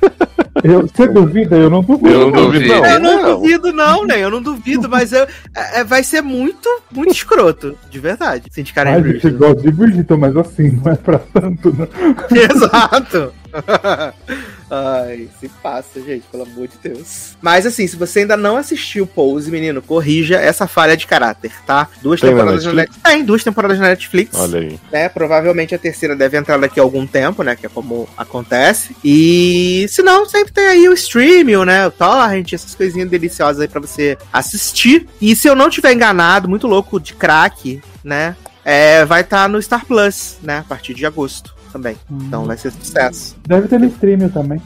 Eu, 0.63 0.85
você 0.87 1.07
duvida? 1.07 1.55
Eu 1.55 1.69
não 1.69 1.81
duvido. 1.81 2.09
Eu 2.09 2.19
não 2.29 2.31
duvido, 2.31 2.67
não. 2.67 2.85
Eu 2.85 2.99
não, 2.99 3.21
Não. 3.23 3.39
duvido, 3.39 3.73
não, 3.73 4.05
né? 4.05 4.19
Eu 4.19 4.29
não 4.29 4.41
duvido, 4.41 4.89
mas 4.89 5.11
eu, 5.13 5.23
é, 5.55 5.79
é, 5.79 5.83
vai 5.83 6.03
ser 6.03 6.21
muito, 6.21 6.67
muito 6.93 7.11
escroto, 7.13 7.75
de 7.89 7.99
verdade. 7.99 8.43
Se 8.51 8.59
indicarem 8.61 8.93
Ai, 8.93 8.99
a 8.99 9.03
gente 9.03 9.11
Bridgerton. 9.21 9.37
gosta 9.39 9.61
de 9.61 9.71
Bridgerton, 9.71 10.17
mas 10.17 10.37
assim, 10.37 10.71
não 10.83 10.91
é 10.91 10.95
pra 10.95 11.19
tanto, 11.19 11.73
né? 11.73 11.87
Exato. 12.53 13.33
Ai, 14.69 15.27
se 15.39 15.49
passa, 15.61 16.01
gente, 16.01 16.23
pelo 16.31 16.43
amor 16.43 16.67
de 16.67 16.77
Deus. 16.81 17.35
Mas 17.41 17.65
assim, 17.65 17.85
se 17.85 17.95
você 17.97 18.19
ainda 18.19 18.37
não 18.37 18.55
assistiu 18.55 19.05
Pose, 19.05 19.51
menino, 19.51 19.81
corrija 19.81 20.37
essa 20.37 20.65
falha 20.65 20.95
de 20.95 21.05
caráter, 21.05 21.51
tá? 21.65 21.89
Duas 22.01 22.21
Tem 22.21 22.29
temporadas 22.29 22.63
na 22.63 22.73
Netflix. 22.73 23.03
Tem, 23.03 23.25
duas 23.25 23.43
temporadas 23.43 23.79
na 23.79 23.89
Netflix. 23.89 24.35
Olha 24.37 24.59
aí. 24.59 24.79
né? 24.91 25.09
Provavelmente 25.09 25.75
a 25.75 25.77
terceira 25.77 26.15
deve 26.15 26.37
entrar 26.37 26.57
daqui 26.57 26.79
a 26.79 26.83
algum 26.83 27.05
tempo, 27.05 27.43
né? 27.43 27.55
Que 27.55 27.65
é 27.65 27.69
como 27.69 28.07
acontece. 28.15 28.95
E 29.03 29.85
se 29.89 30.01
não, 30.01 30.25
sempre 30.25 30.53
tem 30.53 30.65
aí 30.65 30.87
o 30.87 30.93
streaming, 30.93 31.65
né? 31.65 31.87
O 31.87 31.91
torrent, 31.91 32.53
essas 32.53 32.73
coisinhas 32.73 33.09
deliciosas 33.09 33.61
aí 33.61 33.67
pra 33.67 33.81
você 33.81 34.17
assistir. 34.31 35.07
E 35.19 35.35
se 35.35 35.49
eu 35.49 35.55
não 35.55 35.69
tiver 35.69 35.91
enganado, 35.91 36.47
muito 36.47 36.67
louco 36.67 36.99
de 36.99 37.13
crack, 37.13 37.81
né? 38.03 38.37
É, 38.63 39.03
vai 39.05 39.21
estar 39.21 39.49
no 39.49 39.61
Star 39.61 39.85
Plus, 39.85 40.37
né? 40.41 40.59
A 40.59 40.63
partir 40.63 40.93
de 40.93 41.05
agosto 41.05 41.60
também. 41.71 41.97
Então 42.09 42.45
vai 42.45 42.57
ser 42.57 42.71
sucesso. 42.71 43.35
Deve 43.47 43.67
ter 43.67 43.79
no 43.79 43.85
streaming 43.85 44.29
também. 44.29 44.61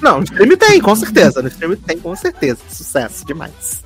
Não, 0.00 0.18
no 0.18 0.24
stream 0.24 0.56
tem, 0.56 0.80
com 0.80 0.96
certeza. 0.96 1.42
No 1.42 1.48
stream 1.48 1.76
tem, 1.76 1.98
com 1.98 2.14
certeza. 2.16 2.58
Sucesso 2.68 3.24
demais. 3.24 3.82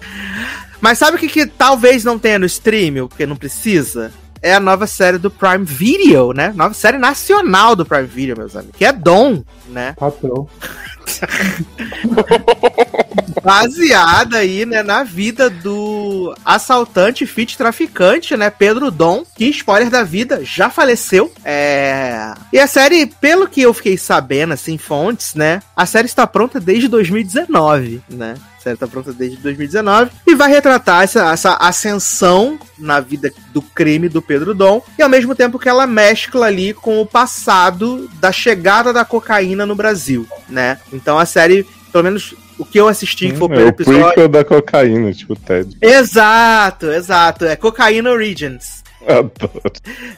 Mas 0.81 0.99
sabe 0.99 1.17
o 1.17 1.21
que, 1.21 1.29
que 1.29 1.47
talvez 1.47 2.05
não 2.05 2.19
tenha 2.19 2.39
no 2.39 2.47
stream, 2.47 3.09
porque 3.09 3.27
não 3.27 3.37
precisa? 3.37 4.13
É 4.41 4.55
a 4.55 4.61
nova 4.61 4.89
série 4.89 5.19
do 5.19 5.31
Prime 5.31 5.65
Video, 5.65 6.33
né? 6.33 6.53
Nova 6.57 6.75
série 6.75 6.99
nacional 6.99 7.77
do 7.77 7.87
Prime 7.87 8.07
Video, 8.07 8.37
meus 8.37 8.57
amigos. 8.57 8.77
Que 8.77 8.85
é 8.85 8.93
Dom, 8.93 9.45
né? 9.69 9.95
Patrão. 9.97 10.49
Baseada 13.43 14.39
aí, 14.39 14.65
né, 14.65 14.83
na 14.83 15.03
vida 15.03 15.51
do 15.51 16.35
assaltante 16.45 17.27
fit 17.27 17.57
traficante, 17.57 18.37
né, 18.37 18.51
Pedro 18.51 18.91
Dom, 18.91 19.25
que, 19.35 19.47
spoiler 19.47 19.91
da 19.91 20.05
vida, 20.05 20.45
já 20.45 20.71
faleceu. 20.71 21.33
É... 21.45 22.35
E 22.53 22.59
a 22.59 22.67
série, 22.67 23.07
pelo 23.07 23.49
que 23.49 23.63
eu 23.63 23.75
fiquei 23.75 23.97
sabendo, 23.97 24.55
assim, 24.55 24.79
fontes, 24.79 25.35
né, 25.35 25.61
a 25.77 25.87
série 25.87 26.07
está 26.07 26.27
pronta 26.27 26.61
desde 26.61 26.89
2019, 26.89 28.03
né? 28.09 28.35
A 28.63 28.71
série 28.71 28.77
tá 28.77 28.87
pronta 28.87 29.13
desde 29.13 29.39
2019 29.39 30.13
e 30.25 30.37
vai 30.37 30.49
retratar 30.49 31.03
essa, 31.03 31.33
essa 31.33 31.55
ascensão 31.55 32.61
na 32.79 33.01
vida 33.01 33.33
do 33.53 33.61
crime 33.61 34.09
do 34.09 34.23
Pedro 34.23 34.55
Dom 34.55 34.81
e 34.97 35.03
ao 35.03 35.09
mesmo 35.09 35.35
tempo 35.35 35.59
que 35.59 35.69
ela 35.69 35.85
mescla 35.85 36.47
ali 36.47 36.73
com 36.73 37.01
o 37.01 37.07
passado 37.07 38.09
da 38.21 38.31
chegada 38.31 38.93
da 38.93 39.05
cocaína 39.05 39.67
no 39.67 39.75
Brasil, 39.75 40.29
né? 40.49 40.79
Então 40.93 41.19
a 41.19 41.27
série, 41.27 41.67
pelo 41.91 42.05
menos 42.05 42.37
o 42.57 42.65
que 42.65 42.79
eu 42.79 42.87
assisti, 42.87 43.31
que 43.31 43.37
foi 43.37 43.49
o 43.49 43.53
é 43.53 43.73
primeiro 43.73 43.77
o 43.77 43.83
episódio. 43.83 44.29
da 44.29 44.45
cocaína, 44.45 45.13
tipo 45.13 45.35
Ted. 45.35 45.77
Exato, 45.83 46.87
exato. 46.87 47.45
É 47.45 47.57
Cocaína 47.57 48.13
Origins. 48.13 48.85
Adoro. 49.05 49.61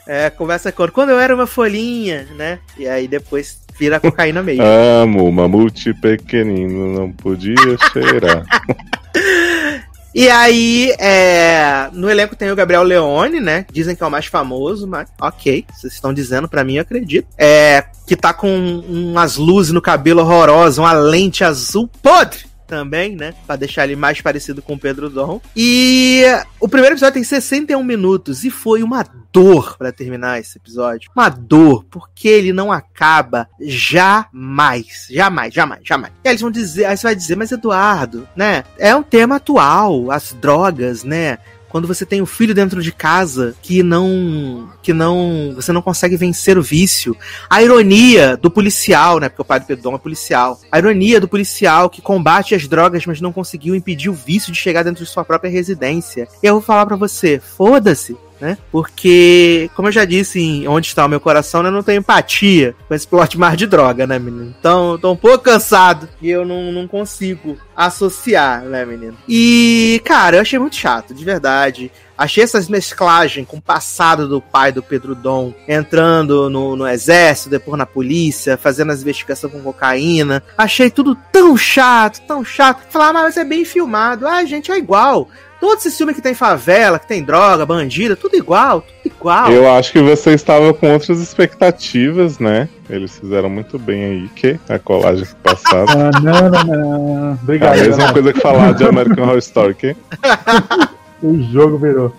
É, 0.05 0.29
começa 0.29 0.71
com 0.71 0.87
quando 0.89 1.09
eu 1.09 1.19
era 1.19 1.33
uma 1.33 1.47
folhinha, 1.47 2.27
né? 2.35 2.59
E 2.77 2.87
aí 2.87 3.07
depois 3.07 3.64
vira 3.77 3.99
cocaína 3.99 4.41
mesmo. 4.41 4.63
Amo, 4.63 5.31
mamute 5.31 5.93
pequenino, 5.93 6.93
não 6.93 7.11
podia 7.11 7.55
cheirar. 7.91 8.45
E 10.17 10.29
aí, 10.29 10.95
é, 10.97 11.89
no 11.91 12.09
elenco 12.09 12.37
tem 12.37 12.49
o 12.49 12.55
Gabriel 12.55 12.83
Leone, 12.83 13.41
né? 13.41 13.65
Dizem 13.69 13.97
que 13.97 14.01
é 14.01 14.07
o 14.07 14.09
mais 14.09 14.27
famoso, 14.27 14.87
mas 14.87 15.09
ok, 15.19 15.65
vocês 15.69 15.91
estão 15.91 16.13
dizendo 16.13 16.47
pra 16.47 16.63
mim, 16.63 16.75
eu 16.75 16.83
acredito. 16.83 17.27
É, 17.37 17.83
que 18.07 18.15
tá 18.15 18.33
com 18.33 18.79
umas 18.87 19.35
luzes 19.35 19.73
no 19.73 19.81
cabelo 19.81 20.21
horrorosas, 20.21 20.77
uma 20.77 20.93
lente 20.93 21.43
azul 21.43 21.89
podre 22.01 22.45
também, 22.67 23.15
né? 23.15 23.33
Pra 23.45 23.55
deixar 23.55 23.85
ele 23.85 23.95
mais 23.95 24.21
parecido 24.21 24.61
com 24.61 24.73
o 24.73 24.79
Pedro 24.79 25.09
Dom. 25.09 25.41
E 25.55 26.23
o 26.59 26.67
primeiro 26.67 26.95
episódio 26.95 27.13
tem 27.13 27.23
61 27.23 27.83
minutos 27.83 28.43
e 28.43 28.49
foi 28.49 28.83
uma 28.83 29.05
dor 29.31 29.77
pra 29.77 29.91
terminar 29.91 30.39
esse 30.39 30.57
episódio. 30.57 31.11
Uma 31.15 31.29
dor, 31.29 31.83
porque 31.89 32.27
ele 32.27 32.53
não 32.53 32.71
acaba 32.71 33.47
jamais. 33.59 35.07
Jamais, 35.09 35.53
jamais, 35.53 35.81
jamais. 35.83 36.13
E 36.23 36.27
aí 36.27 36.31
eles 36.31 36.41
vão 36.41 36.51
dizer, 36.51 36.85
aí 36.85 36.95
você 36.95 37.03
vai 37.07 37.15
dizer, 37.15 37.35
mas 37.35 37.51
Eduardo, 37.51 38.27
né? 38.35 38.63
É 38.77 38.95
um 38.95 39.03
tema 39.03 39.35
atual, 39.35 40.09
as 40.09 40.33
drogas, 40.33 41.03
né? 41.03 41.37
Quando 41.69 41.87
você 41.87 42.05
tem 42.05 42.21
um 42.21 42.25
filho 42.25 42.53
dentro 42.53 42.81
de 42.81 42.91
casa 42.91 43.55
que 43.61 43.83
não. 43.83 44.69
que 44.81 44.93
não. 44.93 45.53
você 45.55 45.71
não 45.71 45.81
consegue 45.81 46.15
vencer 46.15 46.57
o 46.57 46.63
vício. 46.63 47.15
A 47.49 47.61
ironia 47.61 48.37
do 48.37 48.49
policial, 48.49 49.19
né? 49.19 49.29
Porque 49.29 49.41
o 49.41 49.59
Pedro 49.59 49.83
Dom 49.83 49.95
é 49.95 49.99
policial. 49.99 50.59
A 50.71 50.79
ironia 50.79 51.19
do 51.19 51.27
policial 51.27 51.89
que 51.89 52.01
combate 52.01 52.55
as 52.55 52.67
drogas, 52.67 53.05
mas 53.05 53.21
não 53.21 53.33
conseguiu 53.33 53.75
impedir 53.75 54.09
o 54.09 54.13
vício 54.13 54.51
de 54.51 54.57
chegar 54.57 54.83
dentro 54.83 55.03
de 55.03 55.09
sua 55.09 55.25
própria 55.25 55.49
residência. 55.49 56.27
E 56.41 56.45
eu 56.47 56.53
vou 56.53 56.61
falar 56.61 56.85
pra 56.85 56.95
você, 56.95 57.39
foda-se. 57.39 58.15
Né? 58.45 58.59
Porque, 58.71 59.71
como 59.75 59.87
eu 59.87 59.91
já 59.91 60.05
disse 60.05 60.39
em 60.39 60.67
Onde 60.67 60.85
Está 60.85 61.03
o 61.03 61.09
Meu 61.09 61.19
Coração, 61.19 61.63
né, 61.63 61.69
eu 61.69 61.73
não 61.73 61.81
tenho 61.81 61.97
empatia 61.97 62.75
com 62.87 62.93
esse 62.93 63.07
plot 63.07 63.39
mais 63.39 63.57
de 63.57 63.65
droga, 63.65 64.05
né, 64.05 64.19
menino? 64.19 64.53
Então, 64.59 64.99
tô 64.99 65.11
um 65.11 65.15
pouco 65.15 65.45
cansado 65.45 66.07
e 66.21 66.29
eu 66.29 66.45
não, 66.45 66.71
não 66.71 66.87
consigo 66.87 67.57
associar, 67.75 68.61
né, 68.61 68.85
menino? 68.85 69.17
E, 69.27 69.99
cara, 70.05 70.35
eu 70.37 70.41
achei 70.41 70.59
muito 70.59 70.75
chato, 70.75 71.11
de 71.11 71.25
verdade. 71.25 71.91
Achei 72.15 72.43
essas 72.43 72.69
mesclagens 72.69 73.47
com 73.47 73.57
o 73.57 73.61
passado 73.61 74.27
do 74.27 74.39
pai 74.39 74.71
do 74.71 74.83
Pedro 74.83 75.15
Dom, 75.15 75.51
entrando 75.67 76.47
no, 76.47 76.75
no 76.75 76.87
exército, 76.87 77.49
depois 77.49 77.79
na 77.79 77.85
polícia, 77.87 78.57
fazendo 78.57 78.91
as 78.91 79.01
investigações 79.01 79.51
com 79.51 79.61
cocaína. 79.61 80.43
Achei 80.55 80.91
tudo 80.91 81.17
tão 81.31 81.57
chato, 81.57 82.21
tão 82.27 82.45
chato. 82.45 82.83
Falar, 82.91 83.09
ah, 83.09 83.13
mas 83.13 83.37
é 83.37 83.43
bem 83.43 83.65
filmado. 83.65 84.27
Ah, 84.27 84.45
gente, 84.45 84.71
é 84.71 84.77
igual. 84.77 85.27
Todo 85.65 85.79
esse 85.79 85.89
filme 85.97 86.13
que 86.13 86.21
tem 86.21 86.35
favela, 86.35 86.99
que 86.99 87.07
tem 87.07 87.23
droga, 87.23 87.65
bandida, 87.65 88.15
tudo 88.15 88.35
igual, 88.37 88.81
tudo 88.81 89.13
igual. 89.15 89.51
Eu 89.51 89.67
acho 89.73 89.91
que 89.91 89.99
você 89.99 90.29
estava 90.31 90.71
com 90.75 90.93
outras 90.93 91.19
expectativas, 91.19 92.37
né? 92.37 92.69
Eles 92.87 93.17
fizeram 93.17 93.49
muito 93.49 93.79
bem 93.79 94.05
aí, 94.05 94.29
que 94.35 94.59
a 94.69 94.77
colagem 94.77 95.25
que 95.25 95.35
passaram. 95.35 95.85
Ah, 96.13 96.19
não, 96.21 96.49
não, 96.51 96.63
não. 96.63 97.31
É 97.31 97.33
Obrigado. 97.41 97.79
a 97.79 97.83
mesma 97.83 98.13
coisa 98.13 98.31
que 98.31 98.39
falar 98.41 98.73
de 98.73 98.83
American 98.83 99.23
Horror 99.23 99.39
Story, 99.39 99.73
que? 99.73 99.95
O 101.23 101.41
jogo 101.51 101.79
virou. 101.79 102.15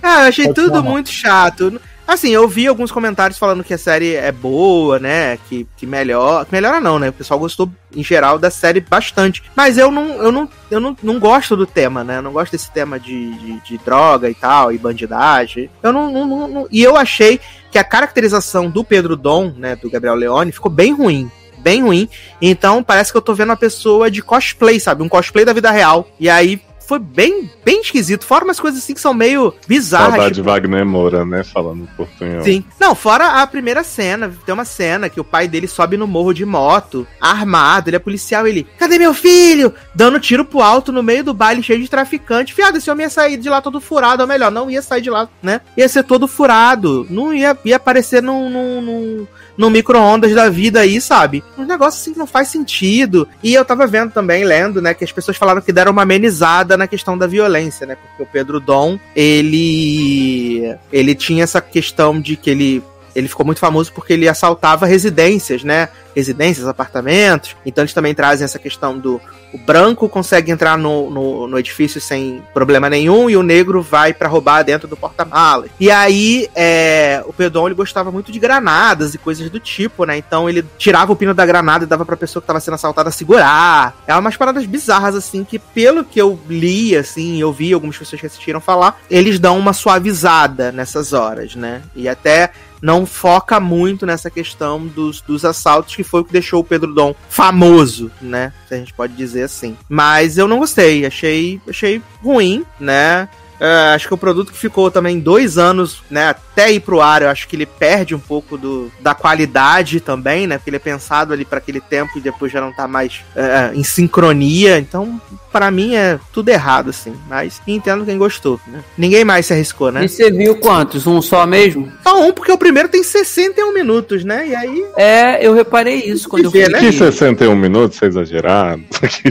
Ah, 0.00 0.22
eu 0.22 0.28
achei 0.28 0.44
Pode 0.44 0.54
tudo 0.54 0.70
falar. 0.74 0.82
muito 0.82 1.10
chato. 1.10 1.80
Assim, 2.08 2.30
eu 2.30 2.48
vi 2.48 2.66
alguns 2.66 2.90
comentários 2.90 3.38
falando 3.38 3.62
que 3.62 3.74
a 3.74 3.78
série 3.78 4.14
é 4.14 4.32
boa, 4.32 4.98
né? 4.98 5.38
Que, 5.46 5.68
que 5.76 5.86
melhora. 5.86 6.46
Que 6.46 6.52
melhora 6.52 6.80
não, 6.80 6.98
né? 6.98 7.10
O 7.10 7.12
pessoal 7.12 7.38
gostou, 7.38 7.70
em 7.94 8.02
geral, 8.02 8.38
da 8.38 8.50
série 8.50 8.80
bastante. 8.80 9.42
Mas 9.54 9.76
eu 9.76 9.90
não, 9.90 10.06
eu 10.22 10.32
não, 10.32 10.48
eu 10.70 10.80
não, 10.80 10.96
não 11.02 11.18
gosto 11.20 11.54
do 11.54 11.66
tema, 11.66 12.02
né? 12.02 12.16
Eu 12.16 12.22
não 12.22 12.32
gosto 12.32 12.52
desse 12.52 12.70
tema 12.72 12.98
de, 12.98 13.34
de, 13.34 13.60
de 13.60 13.78
droga 13.84 14.30
e 14.30 14.34
tal, 14.34 14.72
e 14.72 14.78
bandidagem. 14.78 15.68
Eu 15.82 15.92
não, 15.92 16.10
não, 16.10 16.26
não- 16.26 16.48
não- 16.48 16.68
E 16.72 16.82
eu 16.82 16.96
achei 16.96 17.38
que 17.70 17.78
a 17.78 17.84
caracterização 17.84 18.70
do 18.70 18.82
Pedro 18.82 19.14
Dom, 19.14 19.52
né? 19.54 19.76
Do 19.76 19.90
Gabriel 19.90 20.14
Leone, 20.14 20.50
ficou 20.50 20.72
bem 20.72 20.94
ruim. 20.94 21.30
Bem 21.58 21.82
ruim. 21.82 22.08
Então 22.40 22.82
parece 22.82 23.10
que 23.12 23.18
eu 23.18 23.22
tô 23.22 23.34
vendo 23.34 23.50
uma 23.50 23.56
pessoa 23.56 24.10
de 24.10 24.22
cosplay, 24.22 24.80
sabe? 24.80 25.02
Um 25.02 25.08
cosplay 25.10 25.44
da 25.44 25.52
vida 25.52 25.70
real. 25.70 26.08
E 26.18 26.30
aí 26.30 26.58
foi 26.88 26.98
bem, 26.98 27.50
bem 27.62 27.82
esquisito. 27.82 28.24
Fora 28.24 28.46
umas 28.46 28.58
coisas 28.58 28.82
assim 28.82 28.94
que 28.94 29.00
são 29.00 29.12
meio 29.12 29.52
bizarras. 29.66 30.08
Saudade 30.08 30.34
tipo... 30.36 30.46
de 30.46 30.50
Wagner 30.50 30.86
Moura, 30.86 31.22
né? 31.22 31.44
Falando 31.44 31.86
portunhol. 31.94 32.42
Sim. 32.42 32.64
Não, 32.80 32.94
fora 32.94 33.42
a 33.42 33.46
primeira 33.46 33.84
cena. 33.84 34.32
Tem 34.46 34.54
uma 34.54 34.64
cena 34.64 35.10
que 35.10 35.20
o 35.20 35.24
pai 35.24 35.46
dele 35.46 35.68
sobe 35.68 35.98
no 35.98 36.06
morro 36.06 36.32
de 36.32 36.46
moto, 36.46 37.06
armado, 37.20 37.90
ele 37.90 37.96
é 37.96 37.98
policial, 37.98 38.46
ele. 38.46 38.66
Cadê 38.78 38.98
meu 38.98 39.12
filho? 39.12 39.74
Dando 39.94 40.18
tiro 40.18 40.46
pro 40.46 40.62
alto 40.62 40.90
no 40.90 41.02
meio 41.02 41.22
do 41.22 41.34
baile 41.34 41.62
cheio 41.62 41.78
de 41.78 41.90
traficante. 41.90 42.54
Fiado, 42.54 42.78
esse 42.78 42.90
homem 42.90 43.04
ia 43.04 43.10
sair 43.10 43.36
de 43.36 43.50
lá 43.50 43.60
todo 43.60 43.82
furado, 43.82 44.22
ou 44.22 44.28
melhor, 44.28 44.50
não 44.50 44.70
ia 44.70 44.80
sair 44.80 45.02
de 45.02 45.10
lá, 45.10 45.28
né? 45.42 45.60
Ia 45.76 45.90
ser 45.90 46.04
todo 46.04 46.26
furado. 46.26 47.06
Não 47.10 47.34
ia, 47.34 47.54
ia 47.66 47.76
aparecer 47.76 48.22
num, 48.22 48.48
num, 48.48 48.80
num 48.80 49.26
no 49.58 49.68
micro-ondas 49.68 50.32
da 50.32 50.48
vida 50.48 50.80
aí, 50.80 51.00
sabe? 51.00 51.42
Um 51.58 51.64
negócio 51.64 52.00
assim 52.00 52.12
que 52.12 52.18
não 52.18 52.26
faz 52.28 52.48
sentido. 52.48 53.28
E 53.42 53.52
eu 53.52 53.64
tava 53.64 53.88
vendo 53.88 54.12
também, 54.12 54.44
lendo, 54.44 54.80
né, 54.80 54.94
que 54.94 55.02
as 55.02 55.10
pessoas 55.10 55.36
falaram 55.36 55.60
que 55.60 55.72
deram 55.72 55.90
uma 55.90 56.02
amenizada 56.02 56.76
na 56.76 56.86
questão 56.86 57.18
da 57.18 57.26
violência, 57.26 57.84
né? 57.84 57.96
Porque 57.96 58.22
o 58.22 58.26
Pedro 58.26 58.60
Dom, 58.60 58.98
ele. 59.16 60.76
ele 60.92 61.14
tinha 61.16 61.42
essa 61.42 61.60
questão 61.60 62.20
de 62.20 62.36
que 62.36 62.48
ele 62.48 62.82
ele 63.14 63.26
ficou 63.26 63.44
muito 63.44 63.58
famoso 63.58 63.92
porque 63.92 64.12
ele 64.12 64.28
assaltava 64.28 64.86
residências, 64.86 65.64
né? 65.64 65.88
Residências, 66.14 66.68
apartamentos. 66.68 67.56
Então 67.66 67.82
eles 67.82 67.92
também 67.92 68.14
trazem 68.14 68.44
essa 68.44 68.60
questão 68.60 68.96
do 68.96 69.20
o 69.52 69.58
branco 69.58 70.08
consegue 70.08 70.50
entrar 70.50 70.76
no, 70.76 71.10
no, 71.10 71.48
no 71.48 71.58
edifício 71.58 72.00
sem 72.00 72.42
problema 72.52 72.88
nenhum 72.90 73.30
e 73.30 73.36
o 73.36 73.42
negro 73.42 73.82
vai 73.82 74.12
para 74.12 74.28
roubar 74.28 74.62
dentro 74.62 74.86
do 74.86 74.96
porta-malas. 74.96 75.70
E 75.80 75.90
aí 75.90 76.48
é, 76.54 77.22
o 77.26 77.32
Pedon 77.32 77.66
ele 77.66 77.74
gostava 77.74 78.10
muito 78.10 78.30
de 78.30 78.38
granadas 78.38 79.14
e 79.14 79.18
coisas 79.18 79.48
do 79.50 79.58
tipo, 79.58 80.04
né? 80.04 80.16
Então 80.16 80.48
ele 80.48 80.64
tirava 80.76 81.12
o 81.12 81.16
pino 81.16 81.34
da 81.34 81.46
granada 81.46 81.84
e 81.84 81.86
dava 81.88 82.04
pra 82.04 82.16
pessoa 82.16 82.40
que 82.40 82.46
tava 82.46 82.60
sendo 82.60 82.74
assaltada 82.74 83.10
segurar. 83.10 83.96
É 84.06 84.14
umas 84.16 84.36
paradas 84.36 84.66
bizarras, 84.66 85.14
assim, 85.14 85.44
que 85.44 85.58
pelo 85.58 86.04
que 86.04 86.20
eu 86.20 86.38
li, 86.48 86.96
assim, 86.96 87.40
eu 87.40 87.52
vi 87.52 87.72
algumas 87.72 87.96
pessoas 87.96 88.20
que 88.20 88.26
assistiram 88.26 88.60
falar, 88.60 89.00
eles 89.10 89.38
dão 89.38 89.58
uma 89.58 89.72
suavizada 89.72 90.72
nessas 90.72 91.12
horas, 91.12 91.54
né? 91.54 91.82
E 91.94 92.08
até 92.08 92.50
não 92.80 93.04
foca 93.04 93.58
muito 93.60 94.06
nessa 94.06 94.30
questão 94.30 94.86
dos, 94.86 95.20
dos 95.20 95.44
assaltos, 95.44 95.96
que 95.96 96.04
foi 96.04 96.20
o 96.20 96.24
que 96.24 96.32
deixou 96.32 96.60
o 96.60 96.64
Pedro 96.64 96.92
Dom 96.92 97.14
famoso, 97.28 98.10
né? 98.20 98.52
Se 98.68 98.74
a 98.74 98.78
gente 98.78 98.94
pode 98.94 99.14
dizer 99.14 99.37
assim. 99.42 99.76
Mas 99.88 100.38
eu 100.38 100.48
não 100.48 100.58
gostei, 100.58 101.06
achei, 101.06 101.60
achei 101.68 102.02
ruim, 102.22 102.64
né? 102.78 103.28
Uh, 103.58 103.92
acho 103.94 104.06
que 104.06 104.14
o 104.14 104.18
produto 104.18 104.52
que 104.52 104.58
ficou 104.58 104.88
também 104.88 105.18
dois 105.18 105.58
anos, 105.58 106.00
né, 106.08 106.28
até 106.28 106.70
ir 106.70 106.78
pro 106.78 107.00
ar, 107.00 107.22
eu 107.22 107.28
acho 107.28 107.48
que 107.48 107.56
ele 107.56 107.66
perde 107.66 108.14
um 108.14 108.18
pouco 108.18 108.56
do, 108.56 108.90
da 109.00 109.16
qualidade 109.16 109.98
também, 109.98 110.46
né, 110.46 110.56
porque 110.56 110.70
ele 110.70 110.76
é 110.76 110.80
pensado 110.80 111.32
ali 111.32 111.44
para 111.44 111.58
aquele 111.58 111.80
tempo 111.80 112.16
e 112.16 112.20
depois 112.20 112.52
já 112.52 112.60
não 112.60 112.72
tá 112.72 112.86
mais 112.86 113.20
uh, 113.34 113.74
em 113.74 113.82
sincronia, 113.82 114.78
então 114.78 115.20
para 115.58 115.72
mim 115.72 115.96
é 115.96 116.20
tudo 116.32 116.50
errado, 116.50 116.90
assim, 116.90 117.12
mas 117.28 117.60
entendo 117.66 118.04
quem 118.04 118.16
gostou, 118.16 118.60
né. 118.68 118.78
Ninguém 118.96 119.24
mais 119.24 119.44
se 119.44 119.52
arriscou, 119.52 119.90
né. 119.90 120.04
E 120.04 120.08
você 120.08 120.30
viu 120.30 120.54
quantos? 120.60 121.04
Um 121.04 121.20
só 121.20 121.44
mesmo? 121.48 121.92
Só 122.04 122.22
um, 122.22 122.32
porque 122.32 122.52
o 122.52 122.56
primeiro 122.56 122.88
tem 122.88 123.02
61 123.02 123.74
minutos, 123.74 124.24
né, 124.24 124.46
e 124.46 124.54
aí... 124.54 124.84
É, 124.96 125.44
eu 125.44 125.52
reparei 125.52 125.96
isso 126.04 126.28
quando 126.28 126.44
eu 126.44 126.50
fui... 126.52 126.68
Né? 126.68 126.78
Que 126.78 126.92
61 126.92 127.56
minutos, 127.56 127.98
você 127.98 128.04
é 128.04 128.08
exagerado. 128.08 128.84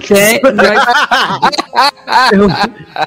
Tem, 0.06 0.41
mas... 0.54 0.80
eu, 2.34 2.48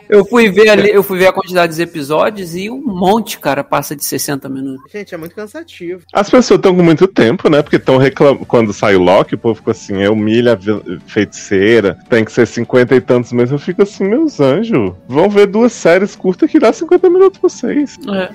eu 0.09 0.25
fui 0.25 0.51
ver 0.51 0.71
ali, 0.71 0.91
eu 0.91 1.03
fui 1.03 1.19
ver 1.19 1.27
a 1.27 1.33
quantidade 1.33 1.75
de 1.75 1.83
episódios 1.83 2.55
e 2.55 2.71
um 2.71 2.81
monte, 2.81 3.39
cara, 3.39 3.63
passa 3.63 3.95
de 3.95 4.05
60 4.05 4.49
minutos. 4.49 4.91
Gente, 4.91 5.15
é 5.15 5.19
muito 5.19 5.35
cansativo. 5.35 6.03
As 6.13 6.31
pessoas 6.31 6.59
estão 6.59 6.75
com 6.75 6.83
muito 6.83 7.07
tempo, 7.07 7.51
né? 7.51 7.63
Porque 7.63 7.77
estão 7.77 7.99
reclamando. 7.99 8.47
Quando 8.47 8.73
sai 8.73 8.97
o 8.97 9.01
Loki, 9.01 9.35
o 9.35 9.39
povo 9.39 9.57
ficou 9.57 9.73
assim, 9.73 10.03
é 10.03 10.09
humilha 10.11 10.55
a 10.55 11.01
feiticeira, 11.07 11.99
tem 12.09 12.25
que 12.25 12.33
ser 12.33 12.47
50 12.47 12.95
e 12.95 13.01
tantos 13.11 13.33
meses. 13.33 13.51
Eu 13.51 13.59
fico 13.59 13.83
assim, 13.83 14.05
meus 14.05 14.39
anjos, 14.39 14.93
vão 15.09 15.29
ver 15.29 15.49
duas 15.49 15.73
séries 15.73 16.15
curtas 16.15 16.49
que 16.49 16.61
dá 16.61 16.73
50 16.73 17.11
minutos 17.11 17.41
pra 17.41 17.51
vocês. 17.51 17.99
É. 18.09 18.31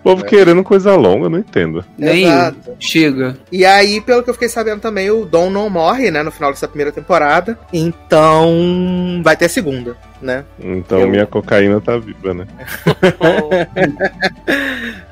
O 0.00 0.02
povo 0.02 0.26
é. 0.26 0.28
querendo 0.28 0.62
coisa 0.62 0.94
longa, 0.94 1.26
eu 1.26 1.30
não 1.30 1.38
entendo. 1.38 1.84
Nem 1.96 2.24
Exato. 2.24 2.76
chega. 2.78 3.38
E 3.50 3.64
aí, 3.64 4.00
pelo 4.00 4.22
que 4.22 4.28
eu 4.28 4.34
fiquei 4.34 4.48
sabendo 4.48 4.80
também, 4.80 5.10
o 5.10 5.24
Dom 5.24 5.48
não 5.48 5.70
morre, 5.70 6.10
né, 6.10 6.22
no 6.22 6.30
final 6.30 6.50
dessa 6.50 6.68
primeira 6.68 6.92
temporada. 6.92 7.58
Então, 7.72 9.20
vai 9.22 9.36
ter 9.36 9.46
a 9.46 9.48
segunda 9.48 9.96
né? 10.20 10.44
Então 10.58 11.00
eu... 11.00 11.08
minha 11.08 11.26
cocaína 11.26 11.80
tá 11.80 11.96
viva, 11.96 12.34
né? 12.34 12.46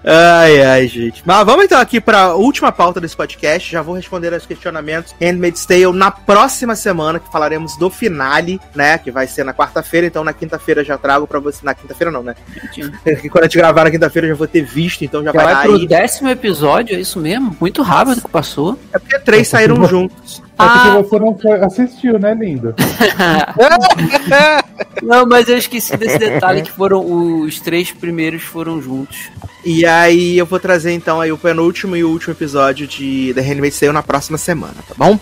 ai, 0.05 0.63
ai, 0.63 0.87
gente. 0.87 1.23
Mas 1.25 1.45
vamos 1.45 1.65
então 1.65 1.81
aqui 1.81 2.01
pra 2.01 2.35
última 2.35 2.71
pauta 2.71 3.01
desse 3.01 3.17
podcast. 3.17 3.71
Já 3.71 3.83
vou 3.83 3.95
responder 3.95 4.33
aos 4.33 4.47
questionamentos 4.47 5.15
Handmaid's 5.21 5.65
Tale 5.67 5.93
na 5.93 6.11
próxima 6.11 6.75
semana, 6.75 7.19
que 7.19 7.31
falaremos 7.31 7.77
do 7.77 7.91
finale, 7.91 8.61
né? 8.75 8.99
Que 8.99 9.11
vai 9.11 9.27
ser 9.27 9.45
na 9.45 9.55
quarta-feira. 9.55 10.07
Então 10.07 10.25
na 10.25 10.33
quinta-feira 10.33 10.85
já 10.85 10.99
trago 10.99 11.27
pra 11.27 11.41
você. 11.41 11.65
Na 11.65 11.75
quinta-feira 11.75 12.11
não, 12.11 12.23
né? 12.23 12.35
Quando 13.31 13.45
a 13.45 13.47
gente 13.47 13.57
gravar 13.57 13.85
na 13.85 13.91
quinta-feira 13.91 14.27
eu 14.27 14.33
já 14.33 14.39
vou 14.39 14.49
ter 14.49 14.63
visto, 14.63 15.05
então 15.05 15.23
já, 15.23 15.33
já 15.33 15.43
vai, 15.43 15.55
vai 15.55 15.67
pro 15.67 15.77
aí. 15.77 15.87
décimo 15.87 16.29
episódio, 16.29 16.97
é 16.97 17.01
isso 17.01 17.19
mesmo? 17.19 17.57
Muito 17.61 17.83
rápido 17.83 18.21
que 18.21 18.29
passou. 18.29 18.79
É 18.93 18.99
porque 18.99 19.19
três 19.21 19.49
saíram 19.49 19.85
juntos. 19.89 20.48
É 20.59 20.65
porque 20.65 20.89
ah. 20.89 21.03
você 21.03 21.19
não 21.19 21.37
assistiu, 21.65 22.19
né, 22.19 22.35
lindo? 22.35 22.75
não, 25.03 25.27
mas 25.27 25.49
eu 25.49 25.57
esqueci 25.57 25.97
desse 25.97 26.19
detalhe 26.19 26.63
que 26.63 26.73
foram 26.73 27.43
os 27.43 27.61
três 27.61 27.93
primeiros 27.93 28.43
foram 28.43 28.83
juntos. 28.83 29.31
E 29.65 29.87
aí 29.87 30.37
eu 30.37 30.47
vou 30.47 30.59
trazer 30.59 30.93
então 30.93 31.21
aí 31.21 31.31
o 31.31 31.39
penúltimo 31.39 31.97
e 31.97 32.03
o 32.03 32.11
último 32.11 32.33
episódio 32.33 32.87
de 32.87 33.33
The 33.35 33.41
Handmaid's 33.41 33.79
Tale 33.79 33.93
na 33.93 34.03
próxima 34.03 34.37
semana, 34.37 34.75
tá 34.87 34.95
bom? 34.97 35.19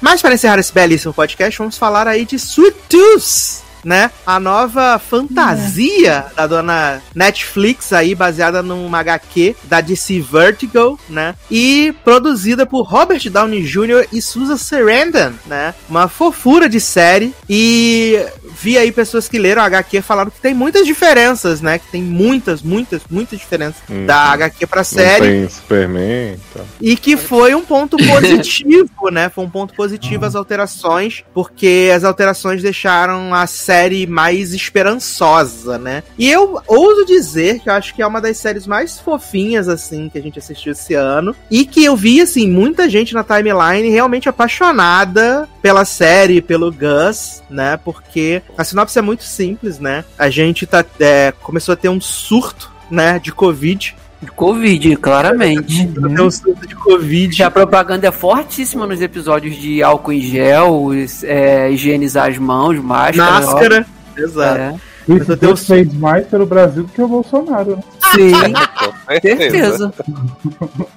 Mas 0.00 0.20
para 0.20 0.34
encerrar 0.34 0.58
esse 0.58 0.72
belíssimo 0.72 1.14
podcast, 1.14 1.58
vamos 1.58 1.78
falar 1.78 2.08
aí 2.08 2.24
de 2.24 2.36
Sweet 2.36 2.76
Tooth 2.88 3.63
né? 3.84 4.10
A 4.26 4.40
nova 4.40 4.98
fantasia 4.98 6.26
é. 6.30 6.36
da 6.36 6.46
dona 6.46 7.02
Netflix 7.14 7.92
aí, 7.92 8.14
baseada 8.14 8.62
numa 8.62 8.98
HQ 8.98 9.56
da 9.64 9.80
DC 9.80 10.20
Vertigo, 10.20 10.98
né? 11.08 11.34
E 11.50 11.94
produzida 12.04 12.66
por 12.66 12.82
Robert 12.82 13.28
Downey 13.30 13.62
Jr. 13.62 14.06
e 14.12 14.20
Susan 14.20 14.56
Sarandon, 14.56 15.32
né? 15.46 15.74
Uma 15.88 16.08
fofura 16.08 16.68
de 16.68 16.80
série. 16.80 17.34
E 17.48 18.18
vi 18.60 18.78
aí 18.78 18.90
pessoas 18.90 19.28
que 19.28 19.38
leram 19.38 19.62
a 19.62 19.66
HQ 19.66 20.02
falaram 20.02 20.30
que 20.30 20.40
tem 20.40 20.54
muitas 20.54 20.86
diferenças, 20.86 21.60
né? 21.60 21.78
Que 21.78 21.86
tem 21.88 22.02
muitas, 22.02 22.62
muitas, 22.62 23.02
muitas 23.10 23.38
diferenças 23.38 23.82
uhum. 23.88 24.06
da 24.06 24.32
HQ 24.32 24.66
pra 24.66 24.84
série. 24.84 25.26
Tem 25.26 25.48
Superman. 25.48 26.36
Tá. 26.52 26.60
E 26.80 26.96
que 26.96 27.16
foi 27.16 27.54
um 27.54 27.62
ponto 27.62 27.96
positivo, 28.06 29.10
né? 29.10 29.28
Foi 29.28 29.44
um 29.44 29.50
ponto 29.50 29.74
positivo 29.74 30.24
as 30.24 30.34
alterações, 30.34 31.24
porque 31.32 31.90
as 31.94 32.04
alterações 32.04 32.62
deixaram 32.62 33.34
a 33.34 33.46
série 33.46 33.74
série 33.74 34.06
mais 34.06 34.54
esperançosa, 34.54 35.78
né? 35.78 36.02
E 36.18 36.30
eu 36.30 36.60
ouso 36.66 37.04
dizer 37.04 37.60
que 37.60 37.68
eu 37.68 37.74
acho 37.74 37.94
que 37.94 38.02
é 38.02 38.06
uma 38.06 38.20
das 38.20 38.36
séries 38.36 38.66
mais 38.66 38.98
fofinhas, 38.98 39.68
assim, 39.68 40.08
que 40.08 40.18
a 40.18 40.22
gente 40.22 40.38
assistiu 40.38 40.72
esse 40.72 40.94
ano. 40.94 41.34
E 41.50 41.64
que 41.64 41.84
eu 41.84 41.94
vi, 41.94 42.20
assim, 42.20 42.48
muita 42.48 42.88
gente 42.88 43.14
na 43.14 43.22
timeline 43.22 43.90
realmente 43.90 44.28
apaixonada 44.28 45.48
pela 45.60 45.84
série, 45.84 46.40
pelo 46.40 46.72
Gus, 46.72 47.42
né? 47.50 47.76
Porque 47.76 48.42
a 48.56 48.64
sinopse 48.64 48.98
é 48.98 49.02
muito 49.02 49.24
simples, 49.24 49.78
né? 49.78 50.04
A 50.18 50.30
gente 50.30 50.66
tá, 50.66 50.84
é, 51.00 51.32
começou 51.42 51.72
a 51.72 51.76
ter 51.76 51.88
um 51.88 52.00
surto, 52.00 52.70
né, 52.90 53.18
de 53.18 53.32
Covid 53.32 53.94
de 54.24 54.30
Covid, 54.30 54.96
claramente. 54.96 55.86
Tem 55.86 56.20
um 56.20 56.30
surto 56.30 56.66
de 56.66 56.74
Covid. 56.74 57.42
A 57.42 57.50
propaganda 57.50 58.08
é 58.08 58.10
fortíssima 58.10 58.86
nos 58.86 59.00
episódios 59.00 59.56
de 59.56 59.82
álcool 59.82 60.12
em 60.12 60.20
gel, 60.20 60.90
é, 61.24 61.70
higienizar 61.70 62.30
as 62.30 62.38
mãos, 62.38 62.78
máscara. 62.78 63.40
Máscara, 63.40 63.86
ó. 64.16 64.20
exato. 64.20 64.60
É. 64.60 64.74
Isso 65.08 65.36
Deus 65.36 65.66
fez 65.66 65.92
mais 65.94 66.26
pelo 66.26 66.46
Brasil 66.46 66.84
do 66.84 66.88
que 66.88 67.02
o 67.02 67.08
Bolsonaro, 67.08 67.76
né? 67.76 67.82
Sim, 68.14 68.32
certeza. 69.20 69.92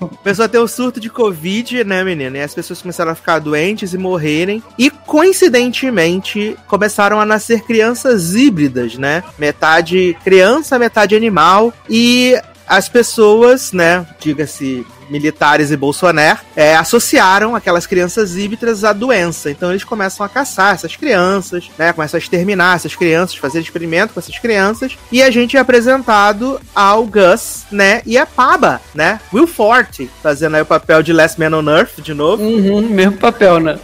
A 0.02 0.06
pessoa 0.24 0.48
tem 0.48 0.62
um 0.62 0.68
surto 0.68 1.00
de 1.00 1.10
Covid, 1.10 1.84
né, 1.84 2.04
menina? 2.04 2.38
E 2.38 2.42
as 2.42 2.54
pessoas 2.54 2.82
começaram 2.82 3.12
a 3.12 3.16
ficar 3.16 3.40
doentes 3.40 3.94
e 3.94 3.98
morrerem. 3.98 4.64
E, 4.78 4.90
coincidentemente, 4.90 6.58
começaram 6.68 7.20
a 7.20 7.26
nascer 7.26 7.62
crianças 7.62 8.34
híbridas, 8.34 8.98
né? 8.98 9.24
Metade 9.38 10.18
criança, 10.24 10.80
metade 10.80 11.16
animal. 11.16 11.74
E 11.90 12.40
as 12.68 12.90
pessoas, 12.90 13.72
né, 13.72 14.06
diga-se 14.20 14.86
militares 15.10 15.72
e 15.72 15.78
Bolsonaro 15.78 16.08
é, 16.56 16.76
associaram 16.76 17.56
aquelas 17.56 17.86
crianças 17.86 18.36
híbridas 18.36 18.84
à 18.84 18.94
doença. 18.94 19.52
Então 19.52 19.70
eles 19.70 19.84
começam 19.84 20.26
a 20.26 20.30
caçar 20.30 20.74
essas 20.74 20.96
crianças, 20.96 21.70
né? 21.78 21.94
Começam 21.94 22.18
a 22.18 22.20
exterminar 22.20 22.76
essas 22.76 22.96
crianças, 22.96 23.38
fazer 23.38 23.60
experimento 23.60 24.14
com 24.14 24.20
essas 24.20 24.38
crianças. 24.40 24.98
E 25.12 25.22
a 25.22 25.30
gente 25.30 25.58
é 25.58 25.60
apresentado 25.60 26.60
ao 26.74 27.06
Gus, 27.06 27.66
né? 27.72 28.02
E 28.06 28.18
a 28.18 28.26
Paba, 28.26 28.82
né? 28.94 29.20
Will 29.34 29.48
Forte, 29.48 30.10
fazendo 30.22 30.56
aí 30.56 30.62
o 30.62 30.66
papel 30.66 31.04
de 31.04 31.14
Last 31.14 31.40
Man 31.40 31.58
on 31.58 31.70
Earth 31.70 32.02
de 32.02 32.14
novo. 32.14 32.44
Uhum, 32.44 32.82
mesmo 32.82 33.18
papel, 33.18 33.60
né? 33.60 33.80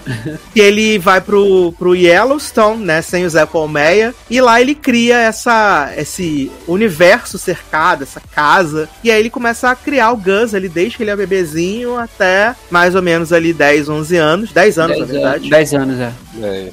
e 0.56 0.60
ele 0.62 0.98
vai 0.98 1.22
pro, 1.22 1.74
pro 1.74 1.95
Yellowstone, 1.95 2.84
né? 2.84 3.02
Sem 3.02 3.26
o 3.26 3.30
Zé 3.30 3.45
Colmeia. 3.45 4.14
E 4.30 4.41
lá 4.41 4.60
ele 4.60 4.76
cria 4.76 5.18
essa, 5.18 5.91
esse 5.98 6.52
universo 6.68 7.38
cercado, 7.38 8.04
essa 8.04 8.20
casa. 8.20 8.90
E 9.04 9.12
aí 9.12 9.20
ele 9.20 9.30
começa 9.30 9.70
a 9.70 9.76
criar 9.76 10.12
o 10.12 10.18
Gus 10.18 10.54
ali 10.54 10.70
desde 10.70 10.98
que 10.98 11.04
ele 11.04 11.12
é 11.14 11.15
bebezinho 11.15 11.98
até 11.98 12.56
mais 12.69 12.95
ou 12.95 13.02
menos 13.02 13.31
ali 13.31 13.53
10, 13.53 13.90
11 13.90 14.18
anos. 14.18 14.52
10 14.52 14.80
anos, 14.80 14.98
10 14.98 15.07
na 15.07 15.14
verdade. 15.14 15.49
10 15.49 15.73
anos, 15.73 15.99
é. 15.99 16.14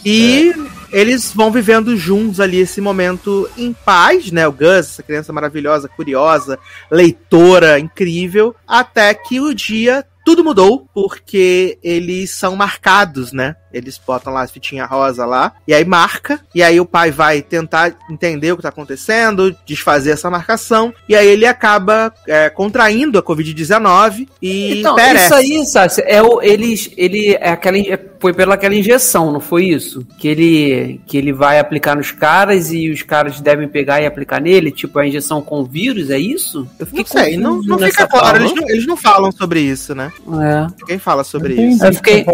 e 0.04 0.54
eles 0.92 1.32
vão 1.32 1.50
vivendo 1.50 1.96
juntos 1.96 2.40
ali 2.40 2.58
esse 2.58 2.80
momento 2.80 3.48
em 3.56 3.72
paz, 3.72 4.30
né? 4.32 4.46
O 4.46 4.52
Gus, 4.52 4.88
essa 4.90 5.02
criança 5.02 5.32
maravilhosa, 5.32 5.88
curiosa, 5.88 6.58
leitora, 6.90 7.78
incrível, 7.78 8.54
até 8.66 9.14
que 9.14 9.40
o 9.40 9.54
dia 9.54 10.04
tudo 10.24 10.44
mudou 10.44 10.86
porque 10.94 11.78
eles 11.82 12.30
são 12.30 12.56
marcados, 12.56 13.32
né? 13.32 13.56
Eles 13.72 14.00
botam 14.04 14.32
lá 14.32 14.42
a 14.42 14.48
fitinha 14.48 14.84
rosa 14.84 15.24
lá, 15.24 15.52
e 15.66 15.72
aí 15.72 15.84
marca, 15.84 16.40
e 16.54 16.62
aí 16.62 16.80
o 16.80 16.86
pai 16.86 17.10
vai 17.10 17.40
tentar 17.40 17.96
entender 18.10 18.52
o 18.52 18.56
que 18.56 18.62
tá 18.62 18.68
acontecendo, 18.68 19.54
desfazer 19.64 20.10
essa 20.10 20.28
marcação, 20.28 20.92
e 21.08 21.14
aí 21.14 21.28
ele 21.28 21.46
acaba 21.46 22.12
é, 22.26 22.50
contraindo 22.50 23.18
a 23.18 23.22
Covid-19 23.22 24.28
e 24.42 24.80
então, 24.80 24.96
perece. 24.96 25.26
Isso 25.26 25.34
aí, 25.34 25.66
Sassi, 25.66 26.02
é 26.04 26.20
o, 26.20 26.42
eles, 26.42 26.90
ele, 26.96 27.34
é 27.34 27.50
aquela, 27.50 27.78
foi 28.18 28.32
pelaquela 28.32 28.74
injeção, 28.74 29.30
não 29.30 29.40
foi 29.40 29.66
isso? 29.66 30.04
Que 30.18 30.28
ele, 30.28 31.00
que 31.06 31.16
ele 31.16 31.32
vai 31.32 31.58
aplicar 31.58 31.96
nos 31.96 32.10
caras 32.10 32.72
e 32.72 32.90
os 32.90 33.02
caras 33.02 33.40
devem 33.40 33.68
pegar 33.68 34.00
e 34.02 34.06
aplicar 34.06 34.40
nele, 34.40 34.72
tipo 34.72 34.98
a 34.98 35.06
injeção 35.06 35.40
com 35.40 35.64
vírus, 35.64 36.10
é 36.10 36.18
isso? 36.18 36.66
Eu 36.78 36.86
fiquei 36.86 37.04
não 37.04 37.10
sei, 37.10 37.36
não, 37.36 37.62
não 37.62 37.78
fica 37.78 38.06
claro, 38.08 38.38
eles 38.38 38.54
não, 38.54 38.68
eles 38.68 38.86
não 38.86 38.96
falam 38.96 39.30
sobre 39.30 39.60
isso, 39.60 39.94
né? 39.94 40.12
É. 40.26 40.84
Quem 40.86 40.98
fala 40.98 41.24
sobre 41.24 41.54
isso? 41.54 41.84
Eu 41.84 41.94
fiquei... 41.94 42.24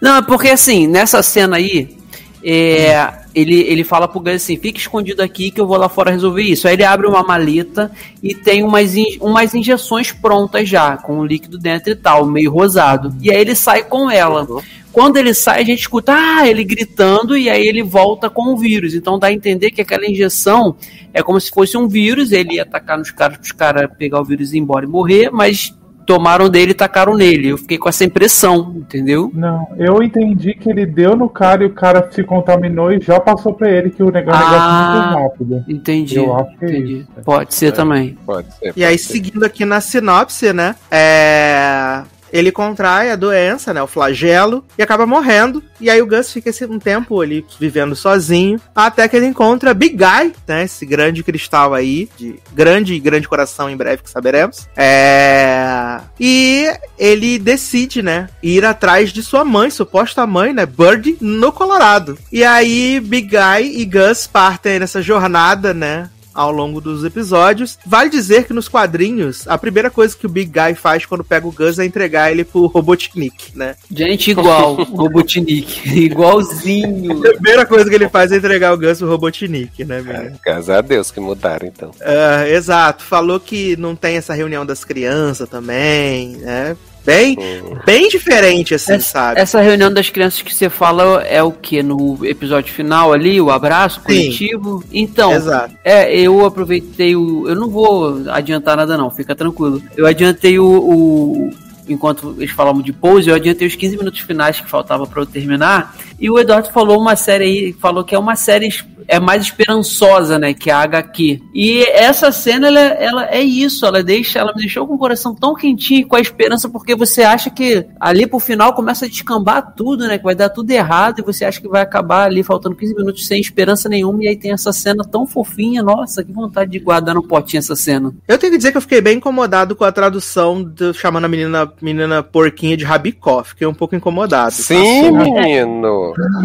Não, 0.00 0.16
é 0.16 0.22
porque 0.22 0.48
assim, 0.48 0.86
nessa 0.86 1.22
cena 1.22 1.56
aí, 1.56 1.96
é, 2.42 3.12
ele, 3.34 3.60
ele 3.62 3.84
fala 3.84 4.06
pro 4.06 4.20
Gus 4.20 4.34
assim: 4.34 4.56
fica 4.56 4.78
escondido 4.78 5.22
aqui 5.22 5.50
que 5.50 5.60
eu 5.60 5.66
vou 5.66 5.76
lá 5.76 5.88
fora 5.88 6.10
resolver 6.10 6.42
isso. 6.42 6.68
Aí 6.68 6.74
ele 6.74 6.84
abre 6.84 7.06
uma 7.06 7.22
maleta 7.22 7.90
e 8.22 8.34
tem 8.34 8.62
umas, 8.62 8.94
umas 9.20 9.54
injeções 9.54 10.12
prontas 10.12 10.68
já, 10.68 10.96
com 10.96 11.18
o 11.18 11.26
líquido 11.26 11.58
dentro 11.58 11.90
e 11.90 11.96
tal, 11.96 12.24
meio 12.24 12.52
rosado. 12.52 13.14
E 13.20 13.30
aí 13.30 13.40
ele 13.40 13.54
sai 13.54 13.82
com 13.82 14.10
ela. 14.10 14.46
Quando 14.92 15.18
ele 15.18 15.34
sai, 15.34 15.60
a 15.60 15.64
gente 15.64 15.80
escuta 15.80 16.14
ah, 16.14 16.48
ele 16.48 16.64
gritando 16.64 17.36
e 17.36 17.50
aí 17.50 17.66
ele 17.66 17.82
volta 17.82 18.30
com 18.30 18.54
o 18.54 18.56
vírus. 18.56 18.94
Então 18.94 19.18
dá 19.18 19.26
a 19.26 19.32
entender 19.32 19.70
que 19.70 19.82
aquela 19.82 20.06
injeção 20.06 20.74
é 21.12 21.22
como 21.22 21.38
se 21.38 21.50
fosse 21.50 21.76
um 21.76 21.86
vírus, 21.86 22.32
ele 22.32 22.54
ia 22.54 22.62
atacar 22.62 22.96
nos 22.96 23.10
caras, 23.10 23.38
os 23.42 23.52
caras 23.52 23.90
pegar 23.98 24.20
o 24.20 24.24
vírus 24.24 24.52
e 24.52 24.56
ir 24.56 24.60
embora 24.60 24.86
e 24.86 24.88
morrer, 24.88 25.30
mas 25.30 25.75
tomaram 26.06 26.48
dele 26.48 26.70
e 26.70 26.74
tacaram 26.74 27.14
nele. 27.14 27.48
Eu 27.48 27.58
fiquei 27.58 27.76
com 27.76 27.88
essa 27.88 28.04
impressão, 28.04 28.72
entendeu? 28.76 29.30
Não, 29.34 29.66
eu 29.76 30.02
entendi 30.02 30.54
que 30.54 30.70
ele 30.70 30.86
deu 30.86 31.16
no 31.16 31.28
cara 31.28 31.64
e 31.64 31.66
o 31.66 31.74
cara 31.74 32.08
se 32.10 32.22
contaminou 32.22 32.92
e 32.92 33.00
já 33.00 33.18
passou 33.18 33.52
pra 33.52 33.68
ele 33.68 33.90
que 33.90 34.02
o 34.02 34.10
negócio 34.10 34.40
ah, 34.42 34.92
é 34.94 35.00
muito 35.00 35.22
rápido. 35.22 35.64
Entendi. 35.68 36.16
Eu 36.16 36.34
acho 36.36 36.56
que 36.56 36.64
é 36.64 36.68
entendi. 36.68 36.94
É 36.94 36.98
isso. 36.98 37.24
Pode 37.24 37.54
ser 37.54 37.66
é, 37.66 37.70
também. 37.72 38.16
Pode 38.24 38.54
ser. 38.54 38.66
Pode 38.66 38.80
e 38.80 38.84
aí, 38.84 38.96
ser. 38.96 39.12
seguindo 39.12 39.44
aqui 39.44 39.64
na 39.64 39.80
sinopse, 39.80 40.52
né? 40.52 40.76
É 40.90 42.02
ele 42.36 42.52
contrai 42.52 43.10
a 43.10 43.16
doença, 43.16 43.72
né, 43.72 43.82
o 43.82 43.86
flagelo, 43.86 44.64
e 44.78 44.82
acaba 44.82 45.06
morrendo. 45.06 45.62
E 45.80 45.90
aí 45.90 46.00
o 46.00 46.06
Gus 46.06 46.32
fica 46.32 46.50
esse, 46.50 46.64
um 46.64 46.78
tempo 46.78 47.20
ali 47.20 47.44
vivendo 47.58 47.94
sozinho, 47.94 48.60
até 48.74 49.08
que 49.08 49.16
ele 49.16 49.26
encontra 49.26 49.74
Big 49.74 49.96
Guy, 49.96 50.32
né, 50.46 50.64
esse 50.64 50.84
grande 50.84 51.22
cristal 51.22 51.74
aí, 51.74 52.08
de 52.16 52.36
grande 52.52 52.94
e 52.94 53.00
grande 53.00 53.28
coração 53.28 53.68
em 53.70 53.76
breve 53.76 54.02
que 54.02 54.10
saberemos. 54.10 54.66
É... 54.76 56.00
E 56.18 56.70
ele 56.98 57.38
decide, 57.38 58.02
né, 58.02 58.28
ir 58.42 58.64
atrás 58.64 59.12
de 59.12 59.22
sua 59.22 59.44
mãe, 59.44 59.70
suposta 59.70 60.26
mãe, 60.26 60.52
né, 60.52 60.66
Bird, 60.66 61.16
no 61.20 61.52
Colorado. 61.52 62.18
E 62.32 62.44
aí 62.44 63.00
Big 63.00 63.28
Guy 63.28 63.80
e 63.80 63.84
Gus 63.84 64.26
partem 64.26 64.78
nessa 64.78 65.00
jornada, 65.02 65.72
né, 65.72 66.08
ao 66.36 66.52
longo 66.52 66.80
dos 66.80 67.02
episódios. 67.02 67.78
Vale 67.84 68.10
dizer 68.10 68.44
que 68.44 68.52
nos 68.52 68.68
quadrinhos, 68.68 69.48
a 69.48 69.56
primeira 69.56 69.90
coisa 69.90 70.16
que 70.16 70.26
o 70.26 70.28
Big 70.28 70.52
Guy 70.52 70.74
faz 70.74 71.06
quando 71.06 71.24
pega 71.24 71.46
o 71.46 71.52
Gus 71.52 71.78
é 71.78 71.84
entregar 71.84 72.30
ele 72.30 72.44
pro 72.44 72.66
Robotnik, 72.66 73.56
né? 73.56 73.74
Gente, 73.90 74.30
igual, 74.30 74.74
Robotnik. 74.74 75.88
Igualzinho. 75.98 77.26
A 77.26 77.32
primeira 77.32 77.64
coisa 77.64 77.88
que 77.88 77.94
ele 77.94 78.08
faz 78.08 78.30
é 78.30 78.36
entregar 78.36 78.74
o 78.74 78.78
Gus 78.78 78.98
pro 78.98 79.08
Robotnik, 79.08 79.84
né, 79.84 80.04
É, 80.06 80.32
graças 80.44 80.70
a 80.70 80.80
Deus 80.80 81.10
que 81.10 81.18
mudaram, 81.18 81.66
então. 81.66 81.90
Uh, 81.90 82.46
exato. 82.48 83.02
Falou 83.02 83.40
que 83.40 83.76
não 83.76 83.96
tem 83.96 84.16
essa 84.16 84.34
reunião 84.34 84.66
das 84.66 84.84
crianças 84.84 85.48
também, 85.48 86.36
né? 86.36 86.76
Bem, 87.06 87.38
bem 87.84 88.08
diferente, 88.08 88.74
assim, 88.74 88.94
essa, 88.94 89.08
sabe? 89.08 89.40
Essa 89.40 89.60
reunião 89.60 89.92
das 89.92 90.10
crianças 90.10 90.42
que 90.42 90.52
você 90.52 90.68
fala 90.68 91.22
é 91.22 91.40
o 91.40 91.52
que? 91.52 91.80
No 91.80 92.18
episódio 92.26 92.74
final 92.74 93.12
ali, 93.12 93.40
o 93.40 93.48
abraço 93.48 94.00
coletivo? 94.00 94.82
Sim. 94.82 94.88
Então, 94.92 95.32
Exato. 95.32 95.72
é, 95.84 96.12
eu 96.12 96.44
aproveitei 96.44 97.14
o. 97.14 97.48
Eu 97.48 97.54
não 97.54 97.70
vou 97.70 98.28
adiantar 98.28 98.76
nada, 98.76 98.98
não, 98.98 99.08
fica 99.08 99.36
tranquilo. 99.36 99.80
Eu 99.96 100.04
adiantei 100.04 100.58
o, 100.58 100.66
o 100.66 101.50
enquanto 101.88 102.34
eles 102.38 102.50
falavam 102.50 102.82
de 102.82 102.92
pose, 102.92 103.28
eu 103.28 103.34
adiantei 103.34 103.66
os 103.66 103.76
15 103.76 103.96
minutos 103.96 104.20
finais 104.20 104.60
que 104.60 104.68
faltava 104.68 105.06
para 105.06 105.22
eu 105.22 105.26
terminar. 105.26 105.94
E 106.18 106.30
o 106.30 106.38
Eduardo 106.38 106.70
falou 106.70 107.00
uma 107.00 107.16
série 107.16 107.44
aí, 107.44 107.72
falou 107.72 108.04
que 108.04 108.14
é 108.14 108.18
uma 108.18 108.36
série 108.36 108.70
é 109.08 109.20
mais 109.20 109.42
esperançosa, 109.42 110.38
né, 110.38 110.52
que 110.52 110.70
a 110.70 110.78
HQ. 110.80 111.40
E 111.54 111.84
essa 111.84 112.32
cena, 112.32 112.68
ela, 112.68 112.80
ela 112.80 113.30
é 113.30 113.40
isso, 113.40 113.86
ela 113.86 114.02
deixa, 114.02 114.38
ela 114.38 114.52
me 114.54 114.60
deixou 114.60 114.86
com 114.86 114.94
o 114.94 114.98
coração 114.98 115.34
tão 115.34 115.54
quentinho, 115.54 116.06
com 116.06 116.16
a 116.16 116.20
esperança, 116.20 116.68
porque 116.68 116.94
você 116.94 117.22
acha 117.22 117.50
que 117.50 117.86
ali 118.00 118.26
pro 118.26 118.38
final 118.38 118.74
começa 118.74 119.04
a 119.04 119.08
descambar 119.08 119.74
tudo, 119.74 120.06
né, 120.06 120.18
que 120.18 120.24
vai 120.24 120.34
dar 120.34 120.48
tudo 120.48 120.70
errado, 120.70 121.20
e 121.20 121.22
você 121.22 121.44
acha 121.44 121.60
que 121.60 121.68
vai 121.68 121.82
acabar 121.82 122.26
ali 122.26 122.42
faltando 122.42 122.76
15 122.76 122.94
minutos 122.94 123.26
sem 123.26 123.40
esperança 123.40 123.88
nenhuma, 123.88 124.24
e 124.24 124.28
aí 124.28 124.36
tem 124.36 124.52
essa 124.52 124.72
cena 124.72 125.04
tão 125.04 125.26
fofinha, 125.26 125.82
nossa, 125.82 126.24
que 126.24 126.32
vontade 126.32 126.70
de 126.70 126.78
guardar 126.78 127.14
no 127.14 127.22
potinho 127.22 127.60
essa 127.60 127.76
cena. 127.76 128.12
Eu 128.26 128.38
tenho 128.38 128.52
que 128.52 128.58
dizer 128.58 128.72
que 128.72 128.78
eu 128.78 128.82
fiquei 128.82 129.00
bem 129.00 129.18
incomodado 129.18 129.76
com 129.76 129.84
a 129.84 129.92
tradução 129.92 130.62
do, 130.62 130.92
chamando 130.92 131.24
a 131.24 131.28
menina, 131.28 131.72
menina 131.80 132.22
porquinha 132.22 132.76
de 132.76 132.84
Rabicó, 132.84 133.44
fiquei 133.44 133.66
um 133.66 133.74
pouco 133.74 133.94
incomodado. 133.94 134.52
Sim, 134.52 135.12
tá? 135.12 135.24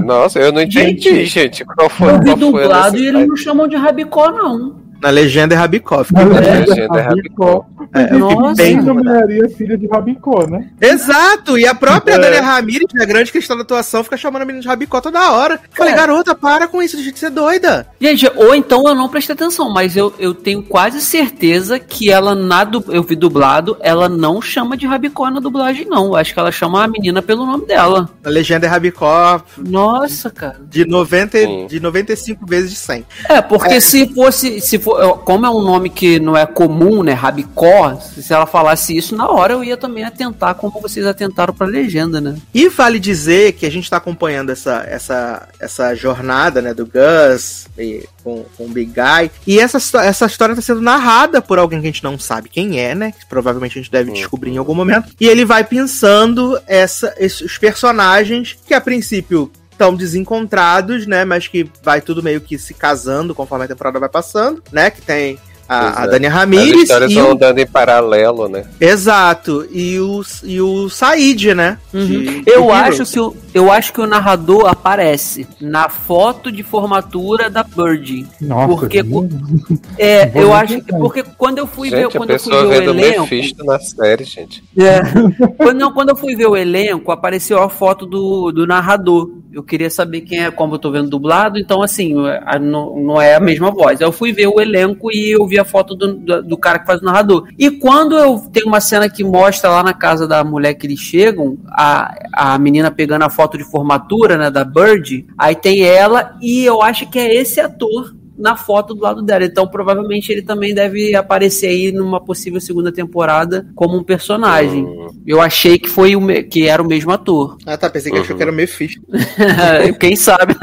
Nossa, 0.03 0.39
eu 0.39 0.51
não 0.51 0.61
entendi, 0.61 1.25
gente. 1.25 1.29
gente 1.29 1.65
qual 1.65 1.89
foi, 1.89 2.09
qual 2.09 2.23
foi 2.23 2.35
dublado 2.35 2.97
e 2.97 3.07
eles 3.07 3.27
não 3.27 3.35
chamam 3.35 3.67
de 3.67 3.75
Rabicó, 3.75 4.31
não. 4.31 4.75
Na 5.02 5.10
legenda 5.10 5.56
é 5.56 5.57
Rabicó. 5.57 6.06
Na 6.11 6.23
legenda 6.23 6.99
é 6.99 7.02
Rabicó. 7.02 7.65
É, 7.94 8.14
Nossa, 8.14 8.61
bem 8.61 8.80
Maria, 8.82 9.49
filha 9.49 9.78
de 9.78 9.88
Rabicó, 9.88 10.48
né? 10.48 10.69
Exato, 10.80 11.57
e 11.57 11.65
a 11.65 11.73
própria 11.73 12.14
é. 12.14 12.19
Daniela 12.19 12.45
Ramirez, 12.45 12.88
a 12.99 13.06
grande 13.06 13.32
questão 13.32 13.57
da 13.57 13.64
atuação, 13.64 14.03
fica 14.03 14.15
chamando 14.15 14.44
a 14.44 14.45
menina 14.45 14.61
de 14.61 14.68
Rabicó 14.68 15.02
toda 15.02 15.32
hora. 15.32 15.60
Falei, 15.72 15.94
é. 15.94 15.95
garota, 15.95 16.36
para 16.36 16.68
com 16.68 16.82
isso, 16.82 16.95
de 16.98 17.18
ser 17.18 17.32
doida. 17.32 17.88
Gente, 17.99 18.32
ou 18.36 18.53
então 18.53 18.88
eu 18.88 18.94
não 18.94 19.10
prestei 19.10 19.34
atenção, 19.34 19.69
mas 19.69 19.98
eu, 19.98 20.14
eu 20.19 20.34
tenho 20.34 20.61
quase 20.61 21.02
certeza 21.02 21.80
que 21.80 22.11
ela, 22.11 22.36
na 22.36 22.64
du... 22.64 22.84
eu 22.90 23.03
vi 23.03 23.15
dublado, 23.15 23.76
ela 23.82 24.07
não 24.07 24.41
chama 24.41 24.78
de 24.78 24.86
Rabicó 24.86 25.30
na 25.30 25.40
dublagem, 25.40 25.86
não. 25.86 26.06
Eu 26.06 26.15
acho 26.15 26.34
que 26.34 26.40
ela 26.40 26.52
chama 26.52 26.84
a 26.84 26.88
menina 26.88 27.22
pelo 27.22 27.45
nome 27.45 27.65
dela. 27.65 28.10
A 28.23 28.30
legenda 28.30 28.68
é 28.68 28.69
Rabicó. 28.69 29.41
Nossa, 29.57 30.30
cara. 30.30 30.61
De, 30.69 30.86
90, 30.86 31.68
de 31.68 31.80
95 31.80 32.45
vezes 32.45 32.69
de 32.69 32.78
100. 32.78 33.06
É, 33.28 33.41
porque 33.41 33.73
é. 33.73 33.80
se 33.80 34.07
fosse, 34.14 34.61
se 34.61 34.78
for, 34.91 35.19
como 35.19 35.45
é 35.45 35.49
um 35.49 35.61
nome 35.61 35.89
que 35.89 36.19
não 36.19 36.35
é 36.35 36.45
comum, 36.45 37.03
né, 37.03 37.13
Rabicó, 37.13 37.95
se 37.99 38.34
ela 38.34 38.45
falasse 38.45 38.95
isso 38.95 39.15
na 39.15 39.30
hora, 39.30 39.53
eu 39.53 39.63
ia 39.63 39.77
também 39.77 40.03
atentar 40.03 40.55
como 40.55 40.81
vocês 40.81 41.05
atentaram 41.05 41.53
pra 41.53 41.68
legenda, 41.68 42.19
né? 42.19 42.35
E 42.53 42.69
vale 42.69 42.99
dizer 42.99 43.53
que 43.53 43.65
a 43.65 43.72
gente 43.72 43.89
tá 43.89 43.97
acompanhando 43.97 44.51
essa, 44.51 44.85
essa, 44.88 45.47
essa 45.59 45.95
jornada, 45.95 46.61
né, 46.61 46.73
do 46.73 46.85
Gus 46.85 47.68
e, 47.77 48.07
com, 48.23 48.45
com 48.57 48.65
o 48.65 48.69
Big 48.69 48.91
Guy. 48.91 49.31
E 49.45 49.59
essa, 49.59 49.77
essa 50.01 50.26
história 50.26 50.55
tá 50.55 50.61
sendo 50.61 50.81
narrada 50.81 51.41
por 51.41 51.59
alguém 51.59 51.80
que 51.80 51.88
a 51.88 51.91
gente 51.91 52.03
não 52.03 52.19
sabe 52.19 52.49
quem 52.49 52.80
é, 52.80 52.93
né? 52.93 53.11
Que 53.11 53.26
provavelmente 53.26 53.77
a 53.77 53.81
gente 53.81 53.91
deve 53.91 54.11
descobrir 54.11 54.51
em 54.51 54.57
algum 54.57 54.76
momento. 54.76 55.13
E 55.19 55.27
ele 55.27 55.45
vai 55.45 55.63
pensando 55.63 56.59
essa, 56.68 57.13
esses 57.18 57.57
personagens 57.57 58.57
que 58.65 58.73
a 58.73 58.81
princípio 58.81 59.51
estão 59.81 59.95
desencontrados, 59.95 61.07
né? 61.07 61.25
Mas 61.25 61.47
que 61.47 61.67
vai 61.81 61.99
tudo 62.01 62.21
meio 62.21 62.39
que 62.39 62.57
se 62.59 62.73
casando 62.73 63.33
conforme 63.33 63.65
a 63.65 63.67
temporada 63.67 63.99
vai 63.99 64.09
passando, 64.09 64.61
né? 64.71 64.91
Que 64.91 65.01
tem 65.01 65.39
a, 65.72 66.02
a 66.02 66.03
é. 66.03 66.07
Dani 66.10 66.27
Ramirez. 66.27 66.73
As 66.73 66.81
histórias 66.81 67.14
vão 67.14 67.31
andando 67.31 67.60
em 67.60 67.65
paralelo, 67.65 68.49
né? 68.49 68.65
Exato. 68.80 69.65
E 69.72 69.98
o, 69.99 70.22
e 70.43 70.60
o 70.60 70.89
Said, 70.89 71.53
né? 71.56 71.77
Uhum. 71.93 72.06
De, 72.06 72.43
eu, 72.45 72.72
acho 72.72 73.06
que 73.06 73.19
o, 73.19 73.34
eu 73.53 73.72
acho 73.72 73.93
que 73.93 74.02
o 74.02 74.07
narrador 74.07 74.68
aparece 74.68 75.48
na 75.61 75.88
foto 75.88 76.52
de 76.52 76.61
formatura 76.61 77.49
da 77.49 77.64
Bird. 77.64 78.27
Nossa, 78.41 78.68
porque 78.68 78.99
é, 79.98 80.31
eu 80.35 80.53
acho 80.53 80.81
que 80.81 80.91
porque 80.91 81.23
quando 81.38 81.60
eu 81.60 81.68
fui 81.68 81.89
gente, 81.89 81.99
ver 81.99 82.18
quando 82.18 82.31
eu 82.31 82.39
fui 82.39 82.52
ver 82.52 82.88
o 82.88 82.91
elenco, 82.91 83.22
Mephisto 83.22 83.64
na 83.64 83.80
série, 83.80 84.26
gente. 84.26 84.61
É, 84.77 85.02
quando, 85.56 85.77
não, 85.77 85.93
quando 85.93 86.10
eu 86.10 86.15
fui 86.18 86.35
ver 86.35 86.48
o 86.48 86.57
elenco, 86.57 87.11
apareceu 87.11 87.61
a 87.61 87.69
foto 87.69 88.06
do, 88.06 88.52
do 88.52 88.68
narrador. 88.68 89.31
Eu 89.53 89.64
queria 89.64 89.89
saber 89.89 90.22
quem 90.22 90.45
é, 90.45 90.52
como 90.52 90.76
eu 90.76 90.80
tô 90.80 90.91
vendo 90.91 91.10
dublado, 91.10 91.60
então 91.60 91.81
assim, 91.81 92.14
não, 92.61 92.98
não 92.98 93.22
é 93.22 93.35
a 93.35 93.39
mesma 93.39 93.69
voz. 93.69 93.99
Eu 93.99 94.11
fui 94.11 94.31
ver 94.31 94.48
o 94.48 94.61
elenco 94.61 95.11
e 95.11 95.31
eu 95.31 95.45
vi 95.45 95.60
a 95.61 95.65
foto 95.65 95.95
do, 95.95 96.13
do, 96.13 96.43
do, 96.43 96.57
cara 96.57 96.79
que 96.79 96.85
faz 96.85 97.01
o 97.01 97.05
narrador. 97.05 97.47
E 97.57 97.71
quando 97.71 98.17
eu 98.17 98.39
tenho 98.51 98.67
uma 98.67 98.81
cena 98.81 99.09
que 99.09 99.23
mostra 99.23 99.69
lá 99.69 99.83
na 99.83 99.93
casa 99.93 100.27
da 100.27 100.43
mulher 100.43 100.73
que 100.73 100.88
eles 100.88 100.99
chegam, 100.99 101.57
a, 101.69 102.13
a 102.33 102.59
menina 102.59 102.91
pegando 102.91 103.23
a 103.23 103.29
foto 103.29 103.57
de 103.57 103.63
formatura, 103.63 104.38
né, 104.38 104.51
da 104.51 104.63
Bird, 104.63 105.25
aí 105.38 105.55
tem 105.55 105.83
ela 105.83 106.35
e 106.41 106.65
eu 106.65 106.81
acho 106.81 107.09
que 107.09 107.19
é 107.19 107.35
esse 107.35 107.59
ator 107.59 108.13
na 108.41 108.55
foto 108.55 108.95
do 108.95 109.01
lado 109.01 109.21
dela. 109.21 109.45
Então, 109.45 109.67
provavelmente, 109.67 110.31
ele 110.31 110.41
também 110.41 110.73
deve 110.73 111.15
aparecer 111.15 111.67
aí 111.67 111.91
numa 111.91 112.19
possível 112.19 112.59
segunda 112.59 112.91
temporada 112.91 113.67
como 113.75 113.95
um 113.95 114.03
personagem. 114.03 114.83
Uhum. 114.83 115.07
Eu 115.25 115.39
achei 115.39 115.77
que 115.77 115.88
foi 115.88 116.15
o 116.15 116.49
que 116.49 116.67
era 116.67 116.81
o 116.81 116.88
mesmo 116.88 117.11
ator. 117.11 117.57
Ah, 117.65 117.77
tá. 117.77 117.89
Pensei 117.89 118.11
que 118.11 118.17
uhum. 118.17 118.23
achou 118.23 118.35
que 118.35 118.41
era 118.41 118.51
o 118.51 118.55
Mephisto. 118.55 119.01
Quem 119.99 120.15
sabe, 120.15 120.55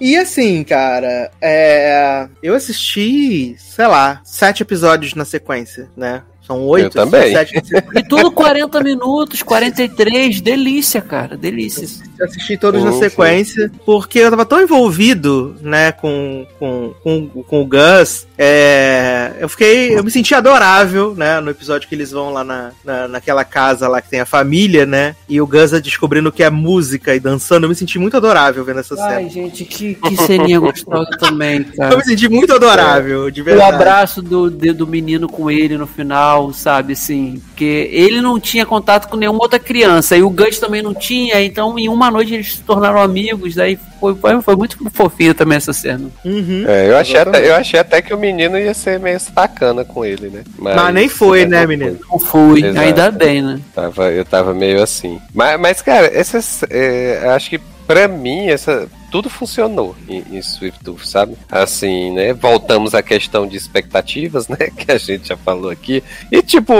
E 0.00 0.16
assim, 0.16 0.62
cara, 0.62 1.30
é... 1.40 2.28
eu 2.42 2.54
assisti, 2.54 3.56
sei 3.58 3.86
lá, 3.86 4.20
sete 4.24 4.62
episódios 4.62 5.14
na 5.14 5.24
sequência, 5.24 5.90
né? 5.96 6.22
São 6.48 6.64
oito, 6.64 6.94
também. 6.94 7.34
Sete, 7.34 7.62
e 7.94 8.02
tudo 8.02 8.32
40 8.32 8.80
minutos, 8.82 9.42
43, 9.42 10.40
delícia, 10.40 11.02
cara, 11.02 11.36
delícia. 11.36 11.86
Eu 12.18 12.24
assisti 12.24 12.56
todos 12.56 12.82
na 12.82 12.92
sequência, 12.92 13.70
porque 13.84 14.18
eu 14.18 14.30
tava 14.30 14.46
tão 14.46 14.60
envolvido, 14.60 15.54
né, 15.60 15.92
com, 15.92 16.46
com, 16.58 16.94
com, 17.02 17.28
com 17.28 17.62
o 17.62 17.66
Gus, 17.66 18.26
é, 18.36 19.34
eu 19.38 19.48
fiquei, 19.48 19.96
eu 19.96 20.02
me 20.02 20.10
senti 20.10 20.34
adorável, 20.34 21.14
né, 21.14 21.38
no 21.38 21.50
episódio 21.50 21.86
que 21.86 21.94
eles 21.94 22.10
vão 22.10 22.32
lá 22.32 22.42
na, 22.42 22.72
na, 22.84 23.06
naquela 23.06 23.44
casa 23.44 23.86
lá 23.86 24.00
que 24.00 24.08
tem 24.08 24.20
a 24.20 24.26
família, 24.26 24.86
né, 24.86 25.14
e 25.28 25.40
o 25.40 25.46
Gus 25.46 25.72
é 25.72 25.80
descobrindo 25.80 26.32
que 26.32 26.42
é 26.42 26.50
música 26.50 27.14
e 27.14 27.20
dançando, 27.20 27.64
eu 27.64 27.68
me 27.68 27.74
senti 27.74 27.98
muito 27.98 28.16
adorável 28.16 28.64
vendo 28.64 28.80
essa 28.80 28.96
cena. 28.96 29.08
Ai, 29.08 29.28
gente, 29.28 29.64
que, 29.64 29.94
que 29.94 30.16
ceninha 30.16 30.58
gostosa 30.58 31.10
também, 31.20 31.62
cara. 31.76 31.92
Eu 31.92 31.98
me 31.98 32.04
senti 32.04 32.28
muito 32.28 32.52
adorável, 32.52 33.30
de 33.30 33.42
verdade. 33.42 33.70
O 33.70 33.74
abraço 33.74 34.22
do, 34.22 34.50
do 34.50 34.86
menino 34.86 35.28
com 35.28 35.50
ele 35.50 35.76
no 35.76 35.86
final, 35.86 36.37
sabe, 36.52 36.92
assim, 36.92 37.40
porque 37.48 37.88
ele 37.92 38.20
não 38.20 38.38
tinha 38.40 38.64
contato 38.64 39.08
com 39.08 39.16
nenhuma 39.16 39.40
outra 39.42 39.58
criança, 39.58 40.16
e 40.16 40.22
o 40.22 40.30
Gus 40.30 40.58
também 40.58 40.82
não 40.82 40.94
tinha, 40.94 41.42
então 41.42 41.78
em 41.78 41.88
uma 41.88 42.10
noite 42.10 42.34
eles 42.34 42.54
se 42.54 42.62
tornaram 42.62 43.00
amigos, 43.00 43.54
daí 43.54 43.78
foi, 44.00 44.14
foi, 44.14 44.42
foi 44.42 44.56
muito 44.56 44.78
fofinho 44.90 45.34
também 45.34 45.56
essa 45.56 45.72
cena. 45.72 46.08
Uhum. 46.24 46.64
É, 46.66 46.90
eu, 46.90 46.96
achei 46.96 47.18
até, 47.18 47.48
eu 47.48 47.54
achei 47.54 47.80
até 47.80 48.00
que 48.00 48.14
o 48.14 48.18
menino 48.18 48.58
ia 48.58 48.74
ser 48.74 48.98
meio 49.00 49.18
sacana 49.18 49.84
com 49.84 50.04
ele, 50.04 50.28
né? 50.28 50.44
Mas, 50.58 50.76
mas 50.76 50.94
nem 50.94 51.08
foi, 51.08 51.46
né, 51.46 51.66
menino? 51.66 51.98
Não 52.10 52.18
foi, 52.18 52.62
Exato. 52.62 52.80
ainda 52.80 53.10
bem, 53.10 53.42
né? 53.42 53.60
Tava, 53.74 54.10
eu 54.10 54.24
tava 54.24 54.54
meio 54.54 54.82
assim. 54.82 55.20
Mas, 55.34 55.60
mas 55.60 55.82
cara, 55.82 56.06
essas, 56.06 56.62
é, 56.70 57.28
acho 57.34 57.50
que 57.50 57.60
pra 57.88 58.06
mim, 58.06 58.48
essa, 58.48 58.86
tudo 59.10 59.30
funcionou 59.30 59.96
em, 60.08 60.22
em 60.30 60.42
Swift 60.42 60.84
Tooth, 60.84 61.06
sabe? 61.06 61.36
Assim, 61.50 62.12
né? 62.12 62.34
Voltamos 62.34 62.94
à 62.94 63.02
questão 63.02 63.46
de 63.46 63.56
expectativas, 63.56 64.46
né? 64.48 64.58
Que 64.78 64.92
a 64.92 64.98
gente 64.98 65.28
já 65.28 65.36
falou 65.36 65.70
aqui. 65.70 66.04
E 66.30 66.42
tipo, 66.42 66.72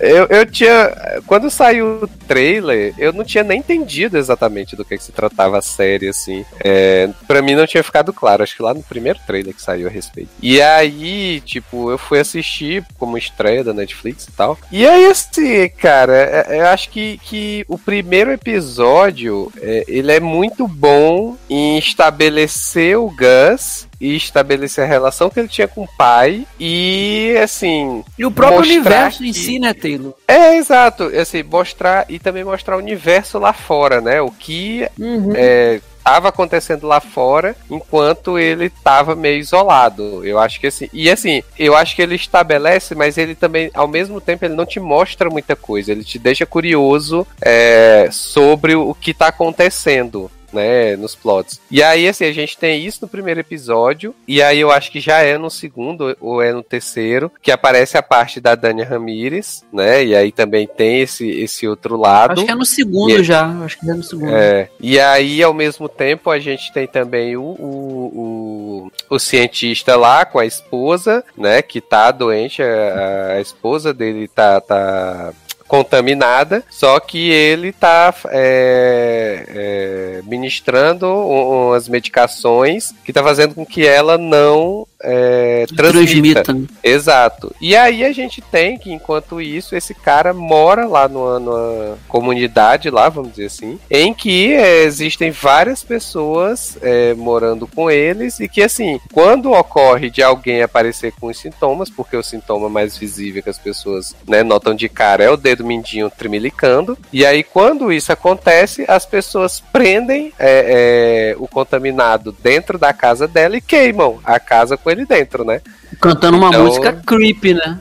eu, 0.00 0.26
eu 0.26 0.44
tinha. 0.44 0.92
Quando 1.26 1.48
saiu 1.48 2.00
o 2.02 2.08
trailer, 2.08 2.92
eu 2.98 3.12
não 3.12 3.24
tinha 3.24 3.44
nem 3.44 3.60
entendido 3.60 4.18
exatamente 4.18 4.76
do 4.76 4.84
que, 4.84 4.98
que 4.98 5.04
se 5.04 5.12
tratava 5.12 5.58
a 5.58 5.62
série, 5.62 6.08
assim. 6.08 6.44
É, 6.62 7.08
pra 7.26 7.40
mim 7.40 7.54
não 7.54 7.66
tinha 7.66 7.82
ficado 7.82 8.12
claro. 8.12 8.42
Acho 8.42 8.56
que 8.56 8.62
lá 8.62 8.74
no 8.74 8.82
primeiro 8.82 9.18
trailer 9.26 9.54
que 9.54 9.62
saiu 9.62 9.86
a 9.86 9.90
respeito. 9.90 10.30
E 10.42 10.60
aí, 10.60 11.40
tipo, 11.40 11.90
eu 11.90 11.98
fui 11.98 12.18
assistir 12.18 12.84
como 12.98 13.16
estreia 13.16 13.64
da 13.64 13.72
Netflix 13.72 14.24
e 14.24 14.32
tal. 14.32 14.58
E 14.70 14.86
aí, 14.86 15.06
assim, 15.06 15.68
cara, 15.68 16.14
é, 16.14 16.60
eu 16.60 16.66
acho 16.66 16.90
que, 16.90 17.18
que 17.18 17.64
o 17.68 17.78
primeiro 17.78 18.32
episódio 18.32 19.52
é, 19.60 19.84
ele 19.86 20.12
é 20.12 20.20
muito 20.20 20.55
bom 20.64 21.36
em 21.50 21.76
estabelecer 21.78 22.96
o 22.96 23.10
Gus 23.10 23.88
e 24.00 24.14
estabelecer 24.14 24.84
a 24.84 24.86
relação 24.86 25.28
que 25.28 25.40
ele 25.40 25.48
tinha 25.48 25.66
com 25.66 25.82
o 25.82 25.88
pai 25.96 26.46
e 26.60 27.34
assim 27.42 28.04
e 28.18 28.24
o 28.24 28.30
próprio 28.30 28.60
universo 28.60 29.18
que... 29.18 29.28
em 29.28 29.32
si 29.32 29.58
né 29.58 29.72
Taylor 29.72 30.14
é 30.28 30.56
exato 30.56 31.04
assim 31.04 31.42
mostrar 31.42 32.04
e 32.08 32.18
também 32.18 32.44
mostrar 32.44 32.76
o 32.76 32.80
universo 32.80 33.38
lá 33.38 33.52
fora 33.52 34.00
né 34.00 34.20
o 34.20 34.30
que 34.30 34.86
uhum. 34.98 35.32
é, 35.34 35.80
estava 36.06 36.28
acontecendo 36.28 36.86
lá 36.86 37.00
fora, 37.00 37.56
enquanto 37.68 38.38
ele 38.38 38.66
estava 38.66 39.16
meio 39.16 39.40
isolado. 39.40 40.24
Eu 40.24 40.38
acho 40.38 40.60
que 40.60 40.68
assim. 40.68 40.88
E 40.92 41.10
assim, 41.10 41.42
eu 41.58 41.74
acho 41.74 41.96
que 41.96 42.02
ele 42.02 42.14
estabelece, 42.14 42.94
mas 42.94 43.18
ele 43.18 43.34
também, 43.34 43.70
ao 43.74 43.88
mesmo 43.88 44.20
tempo, 44.20 44.44
ele 44.44 44.54
não 44.54 44.64
te 44.64 44.78
mostra 44.78 45.28
muita 45.28 45.56
coisa. 45.56 45.90
Ele 45.90 46.04
te 46.04 46.16
deixa 46.16 46.46
curioso 46.46 47.26
é, 47.42 48.08
sobre 48.12 48.76
o 48.76 48.94
que 48.94 49.10
está 49.10 49.28
acontecendo 49.28 50.30
né, 50.52 50.96
nos 50.96 51.14
plots. 51.14 51.60
E 51.70 51.82
aí, 51.82 52.08
assim, 52.08 52.24
a 52.24 52.32
gente 52.32 52.56
tem 52.56 52.84
isso 52.84 52.98
no 53.02 53.08
primeiro 53.08 53.40
episódio, 53.40 54.14
e 54.26 54.42
aí 54.42 54.60
eu 54.60 54.70
acho 54.70 54.90
que 54.90 55.00
já 55.00 55.18
é 55.18 55.36
no 55.38 55.50
segundo, 55.50 56.16
ou 56.20 56.42
é 56.42 56.52
no 56.52 56.62
terceiro, 56.62 57.30
que 57.42 57.50
aparece 57.50 57.96
a 57.96 58.02
parte 58.02 58.40
da 58.40 58.54
Dania 58.54 58.84
Ramirez, 58.84 59.64
né, 59.72 60.04
e 60.04 60.14
aí 60.14 60.32
também 60.32 60.66
tem 60.66 61.00
esse, 61.00 61.28
esse 61.28 61.66
outro 61.66 61.96
lado. 61.96 62.32
Acho 62.32 62.44
que 62.44 62.50
é 62.50 62.54
no 62.54 62.66
segundo 62.66 63.10
e, 63.10 63.24
já, 63.24 63.46
acho 63.64 63.78
que 63.78 63.90
é 63.90 63.94
no 63.94 64.02
segundo. 64.02 64.34
É, 64.34 64.68
e 64.80 64.98
aí, 64.98 65.42
ao 65.42 65.54
mesmo 65.54 65.88
tempo, 65.88 66.30
a 66.30 66.38
gente 66.38 66.72
tem 66.72 66.86
também 66.86 67.36
o, 67.36 67.42
o, 67.42 68.90
o, 69.08 69.14
o 69.16 69.18
cientista 69.18 69.96
lá 69.96 70.24
com 70.24 70.38
a 70.38 70.46
esposa, 70.46 71.24
né, 71.36 71.62
que 71.62 71.80
tá 71.80 72.10
doente, 72.10 72.62
a, 72.62 73.34
a 73.36 73.40
esposa 73.40 73.92
dele 73.92 74.28
tá, 74.28 74.60
tá 74.60 75.32
contaminada, 75.66 76.62
só 76.70 76.98
que 77.00 77.30
ele 77.30 77.68
está 77.68 78.14
é, 78.30 79.44
é, 79.48 80.22
ministrando 80.24 81.06
umas 81.06 81.88
medicações 81.88 82.94
que 83.04 83.10
está 83.10 83.22
fazendo 83.22 83.54
com 83.54 83.66
que 83.66 83.86
ela 83.86 84.16
não 84.16 84.86
é, 85.02 85.66
transmita. 85.76 86.42
transmita. 86.42 86.74
Exato. 86.82 87.54
E 87.60 87.76
aí 87.76 88.04
a 88.04 88.12
gente 88.12 88.40
tem 88.40 88.78
que, 88.78 88.92
enquanto 88.92 89.40
isso, 89.40 89.76
esse 89.76 89.94
cara 89.94 90.32
mora 90.32 90.86
lá 90.86 91.08
numa, 91.08 91.38
numa 91.38 91.98
comunidade 92.08 92.90
lá, 92.90 93.08
vamos 93.08 93.30
dizer 93.30 93.46
assim, 93.46 93.78
em 93.90 94.14
que 94.14 94.54
é, 94.54 94.84
existem 94.84 95.30
várias 95.30 95.82
pessoas 95.82 96.78
é, 96.82 97.14
morando 97.14 97.66
com 97.66 97.90
eles 97.90 98.40
e 98.40 98.48
que, 98.48 98.62
assim, 98.62 99.00
quando 99.12 99.52
ocorre 99.52 100.10
de 100.10 100.22
alguém 100.22 100.62
aparecer 100.62 101.12
com 101.12 101.26
os 101.26 101.38
sintomas, 101.38 101.90
porque 101.90 102.16
o 102.16 102.22
sintoma 102.22 102.68
mais 102.68 102.96
visível 102.96 103.42
que 103.42 103.50
as 103.50 103.58
pessoas 103.58 104.14
né, 104.26 104.42
notam 104.42 104.74
de 104.74 104.88
cara 104.88 105.24
é 105.24 105.30
o 105.30 105.36
dedo 105.36 105.64
mindinho 105.64 106.10
tremilicando, 106.10 106.96
e 107.12 107.24
aí 107.24 107.42
quando 107.42 107.92
isso 107.92 108.12
acontece, 108.12 108.84
as 108.88 109.04
pessoas 109.04 109.60
prendem 109.60 110.32
é, 110.38 111.32
é, 111.32 111.36
o 111.38 111.46
contaminado 111.46 112.32
dentro 112.32 112.78
da 112.78 112.92
casa 112.92 113.28
dela 113.28 113.56
e 113.56 113.60
queimam 113.60 114.18
a 114.24 114.38
casa 114.38 114.76
com 114.86 114.90
ele 114.92 115.04
dentro, 115.04 115.44
né? 115.44 115.60
Cantando 116.00 116.36
uma 116.36 116.46
então... 116.46 116.64
música 116.64 116.92
creepy, 117.04 117.54
né? 117.54 117.80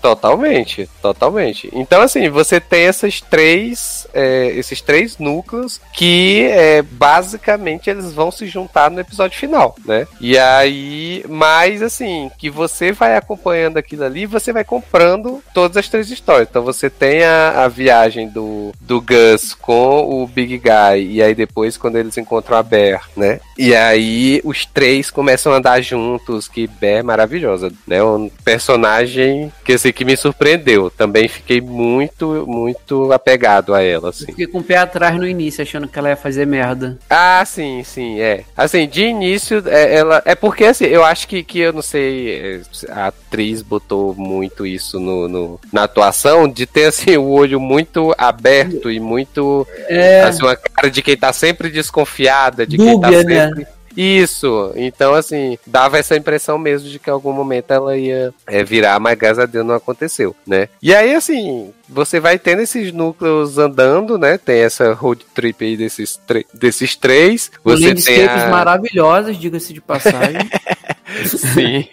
Totalmente, 0.00 0.88
totalmente. 1.00 1.70
Então, 1.72 2.00
assim, 2.00 2.28
você 2.28 2.60
tem 2.60 2.86
essas 2.86 3.20
três, 3.20 4.06
é, 4.12 4.48
esses 4.54 4.80
três 4.80 5.18
núcleos 5.18 5.80
que 5.92 6.48
é, 6.50 6.82
basicamente 6.82 7.90
eles 7.90 8.12
vão 8.12 8.30
se 8.30 8.46
juntar 8.46 8.90
no 8.90 9.00
episódio 9.00 9.38
final, 9.38 9.76
né? 9.84 10.06
E 10.20 10.38
aí, 10.38 11.24
mais 11.28 11.82
assim, 11.82 12.30
que 12.38 12.50
você 12.50 12.92
vai 12.92 13.16
acompanhando 13.16 13.76
aquilo 13.76 14.04
ali, 14.04 14.26
você 14.26 14.52
vai 14.52 14.64
comprando 14.64 15.42
todas 15.54 15.76
as 15.76 15.88
três 15.88 16.10
histórias. 16.10 16.48
Então 16.50 16.62
você 16.62 16.90
tem 16.90 17.22
a, 17.22 17.64
a 17.64 17.68
viagem 17.68 18.28
do, 18.28 18.72
do 18.80 19.00
Gus 19.00 19.54
com 19.54 20.22
o 20.22 20.26
Big 20.26 20.58
Guy, 20.58 21.12
e 21.12 21.22
aí 21.22 21.34
depois 21.34 21.76
quando 21.76 21.96
eles 21.96 22.16
encontram 22.16 22.56
a 22.56 22.62
Bear, 22.62 23.08
né? 23.16 23.40
E 23.58 23.74
aí 23.74 24.40
os 24.44 24.64
três 24.66 25.10
começam 25.10 25.52
a 25.52 25.56
andar 25.56 25.80
juntos, 25.80 26.48
que 26.48 26.66
Bear 26.66 27.00
é 27.00 27.02
maravilhosa, 27.02 27.72
né? 27.86 28.02
Um 28.02 28.30
personagem 28.44 29.52
que 29.66 29.72
assim, 29.72 29.92
que 29.92 30.04
me 30.04 30.16
surpreendeu. 30.16 30.88
Também 30.90 31.26
fiquei 31.26 31.60
muito, 31.60 32.46
muito 32.46 33.12
apegado 33.12 33.74
a 33.74 33.82
ela, 33.82 34.10
assim. 34.10 34.24
Eu 34.28 34.28
fiquei 34.28 34.46
com 34.46 34.58
o 34.58 34.62
pé 34.62 34.76
atrás 34.76 35.16
no 35.16 35.26
início, 35.26 35.60
achando 35.60 35.88
que 35.88 35.98
ela 35.98 36.10
ia 36.10 36.16
fazer 36.16 36.46
merda. 36.46 36.96
Ah, 37.10 37.42
sim, 37.44 37.82
sim, 37.82 38.20
é. 38.20 38.44
Assim, 38.56 38.86
de 38.86 39.02
início, 39.02 39.62
é, 39.66 39.96
ela. 39.96 40.22
É 40.24 40.36
porque, 40.36 40.64
assim, 40.64 40.84
eu 40.84 41.04
acho 41.04 41.26
que, 41.26 41.42
que 41.42 41.58
eu 41.58 41.72
não 41.72 41.82
sei, 41.82 42.60
é, 42.88 42.92
a 42.92 43.08
atriz 43.08 43.60
botou 43.60 44.14
muito 44.14 44.64
isso 44.64 45.00
no, 45.00 45.28
no 45.28 45.60
na 45.72 45.82
atuação, 45.82 46.48
de 46.48 46.64
ter, 46.64 46.86
assim, 46.86 47.16
o 47.16 47.30
olho 47.30 47.58
muito 47.58 48.14
aberto 48.16 48.88
e 48.88 49.00
muito. 49.00 49.66
É... 49.88 50.22
Assim, 50.22 50.42
uma 50.42 50.54
cara 50.54 50.88
de 50.88 51.02
quem 51.02 51.16
tá 51.16 51.32
sempre 51.32 51.70
desconfiada, 51.70 52.64
de 52.64 52.76
Dúbia, 52.76 52.92
quem 52.92 53.00
tá 53.00 53.10
né? 53.10 53.46
sempre. 53.46 53.64
Né? 53.64 53.75
Isso, 53.96 54.72
então 54.76 55.14
assim, 55.14 55.58
dava 55.66 55.98
essa 55.98 56.16
impressão 56.16 56.58
mesmo 56.58 56.88
de 56.88 56.98
que 56.98 57.08
em 57.08 57.12
algum 57.12 57.32
momento 57.32 57.70
ela 57.70 57.96
ia 57.96 58.32
é, 58.46 58.62
virar, 58.62 59.00
mas 59.00 59.16
graças 59.16 59.38
a 59.38 59.46
Deus 59.46 59.64
não 59.64 59.74
aconteceu, 59.74 60.36
né? 60.46 60.68
E 60.82 60.94
aí, 60.94 61.14
assim, 61.14 61.72
você 61.88 62.20
vai 62.20 62.38
tendo 62.38 62.62
esses 62.62 62.92
núcleos 62.92 63.58
andando, 63.58 64.18
né? 64.18 64.36
Tem 64.38 64.60
essa 64.60 64.92
road 64.92 65.24
trip 65.34 65.64
aí 65.64 65.76
desses, 65.76 66.20
desses 66.52 66.96
três. 66.96 67.50
Você 67.64 67.94
tem 67.94 68.26
a... 68.26 68.48
maravilhosos, 68.48 69.38
diga-se 69.38 69.72
de 69.72 69.80
passagem. 69.80 70.40
Sim. 71.24 71.88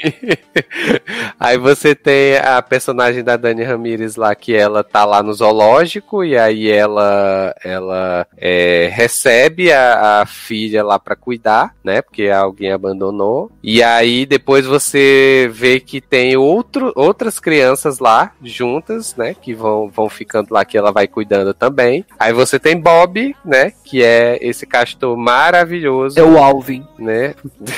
aí 1.39 1.57
você 1.57 1.95
tem 1.95 2.37
a 2.37 2.61
personagem 2.61 3.23
da 3.23 3.37
Dani 3.37 3.63
Ramirez 3.63 4.15
lá, 4.15 4.33
que 4.35 4.53
ela 4.53 4.83
tá 4.83 5.05
lá 5.05 5.23
no 5.23 5.33
zoológico, 5.33 6.23
e 6.23 6.37
aí 6.37 6.69
ela, 6.69 7.55
ela 7.63 8.27
é, 8.37 8.89
recebe 8.93 9.71
a, 9.71 10.21
a, 10.21 10.25
filha 10.25 10.83
lá 10.83 10.99
para 10.99 11.15
cuidar, 11.15 11.75
né? 11.83 12.01
Porque 12.01 12.29
alguém 12.29 12.71
abandonou. 12.71 13.51
E 13.61 13.81
aí 13.81 14.25
depois 14.25 14.65
você 14.65 15.49
vê 15.51 15.79
que 15.79 16.01
tem 16.01 16.35
outro, 16.35 16.91
outras 16.95 17.39
crianças 17.39 17.99
lá 17.99 18.31
juntas, 18.43 19.15
né? 19.15 19.35
Que 19.39 19.53
vão, 19.53 19.89
vão 19.89 20.09
ficando 20.09 20.47
lá, 20.51 20.65
que 20.65 20.77
ela 20.77 20.91
vai 20.91 21.07
cuidando 21.07 21.53
também. 21.53 22.05
Aí 22.19 22.33
você 22.33 22.59
tem 22.59 22.79
Bob, 22.79 23.35
né? 23.45 23.71
Que 23.83 24.03
é 24.03 24.37
esse 24.41 24.65
castor 24.65 25.15
maravilhoso. 25.17 26.19
É 26.19 26.23
o 26.23 26.37
Alvin. 26.37 26.85
Né? 26.97 27.35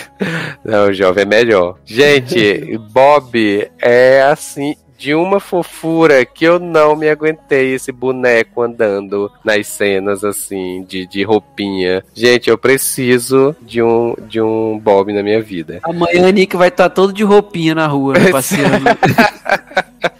Não, 0.63 0.88
o 0.89 0.93
jovem 0.93 1.23
é 1.23 1.26
melhor. 1.36 1.78
Gente, 1.86 2.78
Bob 2.91 3.70
é 3.80 4.22
assim 4.22 4.76
de 4.98 5.14
uma 5.14 5.41
fofura 5.41 6.26
que 6.26 6.45
eu 6.45 6.57
não 6.57 6.95
me 6.95 7.10
aguentei 7.10 7.74
esse 7.74 7.91
boneco 7.91 8.62
andando 8.62 9.30
nas 9.44 9.68
cenas 9.68 10.24
assim 10.24 10.84
de, 10.88 11.06
de 11.06 11.24
roupinha. 11.24 12.03
Gente, 12.14 12.49
eu 12.49 12.57
preciso 12.57 13.56
de 13.62 13.82
um 13.82 14.16
de 14.28 14.40
um 14.41 14.80
Bob 14.80 15.12
na 15.12 15.22
minha 15.22 15.41
vida. 15.41 15.80
Amanhã 15.84 16.32
Nick 16.32 16.56
vai 16.56 16.70
estar 16.70 16.90
tá 16.90 16.95
todo 16.95 17.12
de 17.12 17.24
roupinha 17.24 17.76
na 17.76 17.88
rua, 17.88 18.14
né, 18.14 18.32
passeando. 18.32 18.86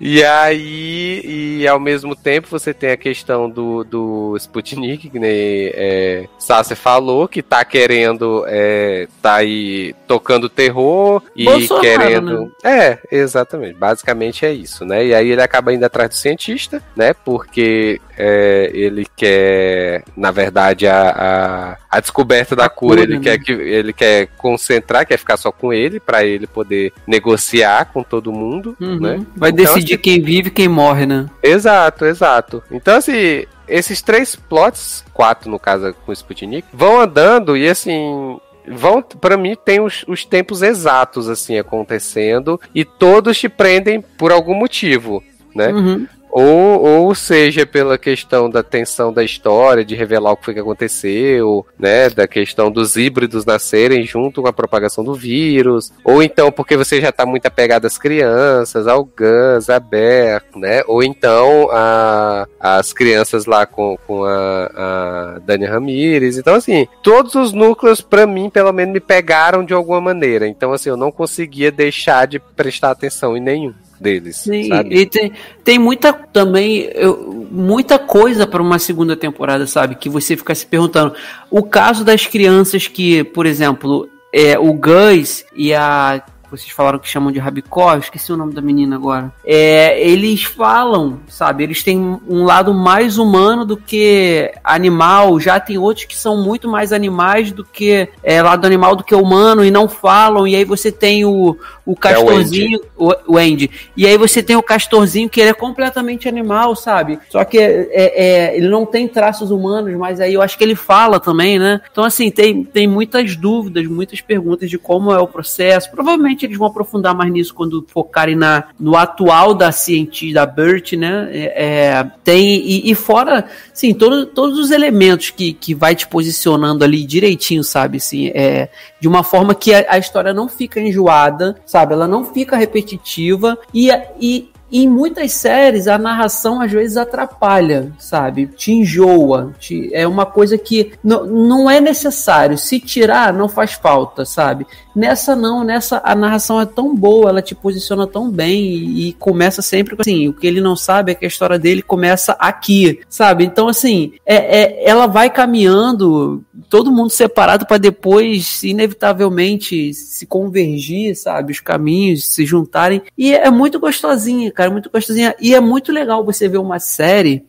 e 0.00 0.22
aí, 0.24 1.22
e 1.60 1.68
ao 1.68 1.80
mesmo 1.80 2.14
tempo 2.14 2.48
você 2.50 2.72
tem 2.72 2.90
a 2.90 2.96
questão 2.96 3.48
do, 3.48 3.84
do 3.84 4.36
Sputnik, 4.36 5.10
que 5.10 5.18
nem 5.18 5.70
é, 5.74 6.28
Sassi 6.38 6.74
falou, 6.74 7.28
que 7.28 7.42
tá 7.42 7.64
querendo, 7.64 8.44
é, 8.46 9.08
tá 9.22 9.36
aí 9.36 9.94
tocando 10.06 10.48
terror 10.48 11.22
e 11.34 11.44
Bolsonaro, 11.44 11.80
querendo. 11.80 12.52
Né? 12.62 12.78
É, 12.78 12.98
exatamente. 13.10 13.74
Basicamente 13.74 14.44
é 14.44 14.52
isso, 14.52 14.84
né? 14.84 15.06
E 15.06 15.14
aí 15.14 15.30
ele 15.30 15.42
acaba 15.42 15.72
indo 15.72 15.84
atrás 15.84 16.10
do 16.10 16.16
cientista, 16.16 16.82
né? 16.94 17.12
Porque 17.12 18.00
é, 18.16 18.70
ele 18.72 19.06
quer, 19.16 20.04
na 20.16 20.30
verdade, 20.30 20.86
a, 20.86 21.10
a, 21.10 21.76
a 21.90 22.00
descoberta 22.00 22.56
da 22.56 22.66
a 22.66 22.68
cura, 22.68 22.96
cura, 22.96 23.02
ele, 23.02 23.18
né? 23.18 23.22
quer 23.22 23.38
que, 23.38 23.52
ele 23.52 23.92
quer 23.92 24.28
concentrar, 24.36 25.06
quer 25.06 25.18
ficar 25.18 25.36
só 25.36 25.52
com 25.52 25.72
ele, 25.72 26.00
para 26.00 26.24
ele 26.24 26.46
poder 26.46 26.92
negociar 27.06 27.86
com 27.92 28.02
todo 28.02 28.32
mundo, 28.32 28.76
uhum. 28.96 29.18
né? 29.18 29.26
Vai 29.36 29.50
então, 29.50 29.64
decidir 29.64 29.94
assim, 29.94 30.02
quem 30.02 30.20
vive 30.20 30.48
e 30.48 30.52
quem 30.52 30.68
morre, 30.68 31.06
né? 31.06 31.26
Exato, 31.42 32.04
exato. 32.04 32.62
Então, 32.70 32.96
assim, 32.96 33.44
esses 33.68 34.02
três 34.02 34.36
plots, 34.36 35.04
quatro 35.12 35.50
no 35.50 35.58
caso 35.58 35.94
com 36.04 36.10
o 36.10 36.14
Sputnik, 36.14 36.66
vão 36.72 37.00
andando 37.00 37.56
e 37.56 37.68
assim, 37.68 38.38
vão 38.68 39.02
para 39.02 39.36
mim 39.36 39.56
tem 39.56 39.80
os, 39.80 40.04
os, 40.06 40.24
tempos 40.24 40.62
exatos 40.62 41.28
assim 41.28 41.58
acontecendo 41.58 42.60
e 42.74 42.84
todos 42.84 43.38
te 43.38 43.48
prendem 43.48 44.00
por 44.00 44.32
algum 44.32 44.54
motivo, 44.54 45.22
né? 45.54 45.68
Uhum. 45.68 46.06
Ou, 46.38 46.82
ou 46.84 47.14
seja, 47.14 47.64
pela 47.64 47.96
questão 47.96 48.50
da 48.50 48.62
tensão 48.62 49.10
da 49.10 49.24
história, 49.24 49.82
de 49.82 49.94
revelar 49.94 50.32
o 50.32 50.36
que 50.36 50.44
foi 50.44 50.52
que 50.52 50.60
aconteceu, 50.60 51.64
né? 51.78 52.10
Da 52.10 52.28
questão 52.28 52.70
dos 52.70 52.94
híbridos 52.94 53.46
nascerem 53.46 54.04
junto 54.04 54.42
com 54.42 54.48
a 54.48 54.52
propagação 54.52 55.02
do 55.02 55.14
vírus. 55.14 55.90
Ou 56.04 56.22
então 56.22 56.52
porque 56.52 56.76
você 56.76 57.00
já 57.00 57.08
está 57.08 57.24
muito 57.24 57.46
apegado 57.46 57.86
às 57.86 57.96
crianças, 57.96 58.86
ao 58.86 59.02
Gans, 59.02 59.70
a 59.70 59.80
Bear, 59.80 60.44
né? 60.54 60.82
Ou 60.86 61.02
então 61.02 61.70
a, 61.72 62.46
as 62.60 62.92
crianças 62.92 63.46
lá 63.46 63.64
com, 63.64 63.96
com 64.06 64.22
a, 64.22 64.70
a 64.76 65.38
Dani 65.38 65.64
Ramirez. 65.64 66.36
Então, 66.36 66.54
assim, 66.54 66.86
todos 67.02 67.34
os 67.34 67.54
núcleos, 67.54 68.02
para 68.02 68.26
mim, 68.26 68.50
pelo 68.50 68.74
menos, 68.74 68.92
me 68.92 69.00
pegaram 69.00 69.64
de 69.64 69.72
alguma 69.72 70.02
maneira. 70.02 70.46
Então, 70.46 70.74
assim, 70.74 70.90
eu 70.90 70.98
não 70.98 71.10
conseguia 71.10 71.72
deixar 71.72 72.26
de 72.26 72.38
prestar 72.38 72.90
atenção 72.90 73.38
em 73.38 73.40
nenhum 73.40 73.72
deles. 74.00 74.36
Sim, 74.36 74.68
sabe? 74.68 74.94
e 74.94 75.06
tem, 75.06 75.32
tem 75.64 75.78
muita 75.78 76.12
também, 76.12 76.90
eu, 76.94 77.48
muita 77.50 77.98
coisa 77.98 78.46
para 78.46 78.62
uma 78.62 78.78
segunda 78.78 79.16
temporada, 79.16 79.66
sabe? 79.66 79.94
Que 79.94 80.08
você 80.08 80.36
fica 80.36 80.54
se 80.54 80.66
perguntando. 80.66 81.14
O 81.50 81.62
caso 81.62 82.04
das 82.04 82.26
crianças 82.26 82.86
que, 82.86 83.24
por 83.24 83.46
exemplo, 83.46 84.08
é, 84.32 84.58
o 84.58 84.72
Gus 84.74 85.44
e 85.54 85.72
a 85.72 86.22
vocês 86.56 86.70
falaram 86.70 86.98
que 86.98 87.08
chamam 87.08 87.30
de 87.30 87.38
Rabicó, 87.38 87.96
esqueci 87.96 88.32
o 88.32 88.36
nome 88.36 88.54
da 88.54 88.62
menina 88.62 88.96
agora. 88.96 89.32
É, 89.44 90.00
eles 90.00 90.44
falam, 90.44 91.20
sabe? 91.28 91.64
Eles 91.64 91.82
têm 91.82 92.18
um 92.28 92.44
lado 92.44 92.72
mais 92.72 93.18
humano 93.18 93.64
do 93.64 93.76
que 93.76 94.52
animal. 94.64 95.38
Já 95.38 95.60
tem 95.60 95.76
outros 95.78 96.06
que 96.06 96.16
são 96.16 96.42
muito 96.42 96.68
mais 96.68 96.92
animais 96.92 97.52
do 97.52 97.64
que 97.64 98.08
é, 98.22 98.42
lado 98.42 98.66
animal 98.66 98.96
do 98.96 99.04
que 99.04 99.14
humano 99.14 99.64
e 99.64 99.70
não 99.70 99.88
falam. 99.88 100.46
E 100.46 100.56
aí 100.56 100.64
você 100.64 100.90
tem 100.90 101.24
o, 101.24 101.56
o 101.84 101.92
é 101.92 101.96
castorzinho, 101.96 102.80
é 102.80 102.88
o, 102.96 103.10
Andy. 103.10 103.20
o, 103.26 103.38
Andy. 103.38 103.70
E 103.96 104.06
aí 104.06 104.16
você 104.16 104.42
tem 104.42 104.56
o 104.56 104.62
castorzinho 104.62 105.28
que 105.28 105.40
ele 105.40 105.50
é 105.50 105.54
completamente 105.54 106.28
animal, 106.28 106.74
sabe? 106.74 107.18
Só 107.28 107.44
que 107.44 107.58
é, 107.58 107.88
é, 107.92 108.56
ele 108.56 108.68
não 108.68 108.86
tem 108.86 109.06
traços 109.06 109.50
humanos, 109.50 109.94
mas 109.96 110.20
aí 110.20 110.34
eu 110.34 110.42
acho 110.42 110.56
que 110.56 110.64
ele 110.64 110.74
fala 110.74 111.20
também, 111.20 111.58
né? 111.58 111.80
Então, 111.90 112.04
assim, 112.04 112.30
tem, 112.30 112.64
tem 112.64 112.86
muitas 112.86 113.36
dúvidas, 113.36 113.86
muitas 113.86 114.20
perguntas 114.20 114.70
de 114.70 114.78
como 114.78 115.12
é 115.12 115.18
o 115.18 115.28
processo. 115.28 115.90
Provavelmente 115.90 116.45
eles 116.46 116.58
vão 116.58 116.68
aprofundar 116.68 117.14
mais 117.14 117.32
nisso 117.32 117.54
quando 117.54 117.84
focarem 117.88 118.34
na, 118.34 118.64
no 118.78 118.96
atual 118.96 119.54
da 119.54 119.70
cientista, 119.72 120.40
da 120.40 120.46
Bert, 120.46 120.92
né? 120.94 121.28
É, 121.32 121.64
é, 121.64 122.10
tem, 122.24 122.56
e, 122.56 122.90
e, 122.90 122.94
fora, 122.94 123.46
sim, 123.72 123.94
todo, 123.94 124.26
todos 124.26 124.58
os 124.58 124.70
elementos 124.70 125.30
que, 125.30 125.52
que 125.52 125.74
vai 125.74 125.94
te 125.94 126.06
posicionando 126.06 126.84
ali 126.84 127.04
direitinho, 127.04 127.62
sabe? 127.62 127.98
Assim, 127.98 128.28
é, 128.34 128.68
de 129.00 129.08
uma 129.08 129.22
forma 129.22 129.54
que 129.54 129.72
a, 129.74 129.84
a 129.90 129.98
história 129.98 130.32
não 130.32 130.48
fica 130.48 130.80
enjoada, 130.80 131.56
sabe? 131.66 131.94
Ela 131.94 132.08
não 132.08 132.24
fica 132.24 132.56
repetitiva 132.56 133.58
e, 133.72 133.90
e 134.20 134.50
em 134.70 134.88
muitas 134.88 135.32
séries, 135.32 135.86
a 135.86 135.96
narração 135.96 136.60
às 136.60 136.72
vezes 136.72 136.96
atrapalha, 136.96 137.92
sabe? 137.98 138.48
Te 138.48 138.72
enjoa. 138.72 139.54
Te, 139.58 139.90
é 139.94 140.06
uma 140.08 140.26
coisa 140.26 140.58
que 140.58 140.92
não 141.04 141.70
é 141.70 141.80
necessário. 141.80 142.58
Se 142.58 142.80
tirar, 142.80 143.32
não 143.32 143.48
faz 143.48 143.74
falta, 143.74 144.24
sabe? 144.24 144.66
Nessa 144.96 145.36
não, 145.36 145.62
nessa 145.62 146.00
a 146.02 146.14
narração 146.14 146.60
é 146.60 146.66
tão 146.66 146.96
boa, 146.96 147.28
ela 147.28 147.42
te 147.42 147.54
posiciona 147.54 148.06
tão 148.06 148.30
bem 148.30 148.64
e, 148.64 149.08
e 149.08 149.12
começa 149.12 149.60
sempre 149.60 149.94
assim. 149.98 150.28
O 150.28 150.32
que 150.32 150.46
ele 150.46 150.60
não 150.60 150.74
sabe 150.74 151.12
é 151.12 151.14
que 151.14 151.24
a 151.24 151.28
história 151.28 151.58
dele 151.58 151.82
começa 151.82 152.32
aqui, 152.38 153.00
sabe? 153.08 153.44
Então, 153.44 153.68
assim, 153.68 154.14
é, 154.24 154.62
é 154.62 154.88
ela 154.88 155.06
vai 155.06 155.28
caminhando, 155.28 156.42
todo 156.70 156.90
mundo 156.90 157.10
separado 157.10 157.66
para 157.66 157.76
depois, 157.76 158.62
inevitavelmente, 158.62 159.92
se 159.92 160.26
convergir, 160.26 161.14
sabe? 161.14 161.52
Os 161.52 161.60
caminhos 161.60 162.26
se 162.26 162.46
juntarem. 162.46 163.02
E 163.18 163.34
é 163.34 163.50
muito 163.50 163.78
gostosinha 163.78 164.46
cara, 164.50 164.70
muito 164.70 164.90
gostosinha. 164.90 165.34
E 165.40 165.54
é 165.54 165.60
muito 165.60 165.92
legal 165.92 166.24
você 166.24 166.48
ver 166.48 166.58
uma 166.58 166.78
série. 166.78 167.44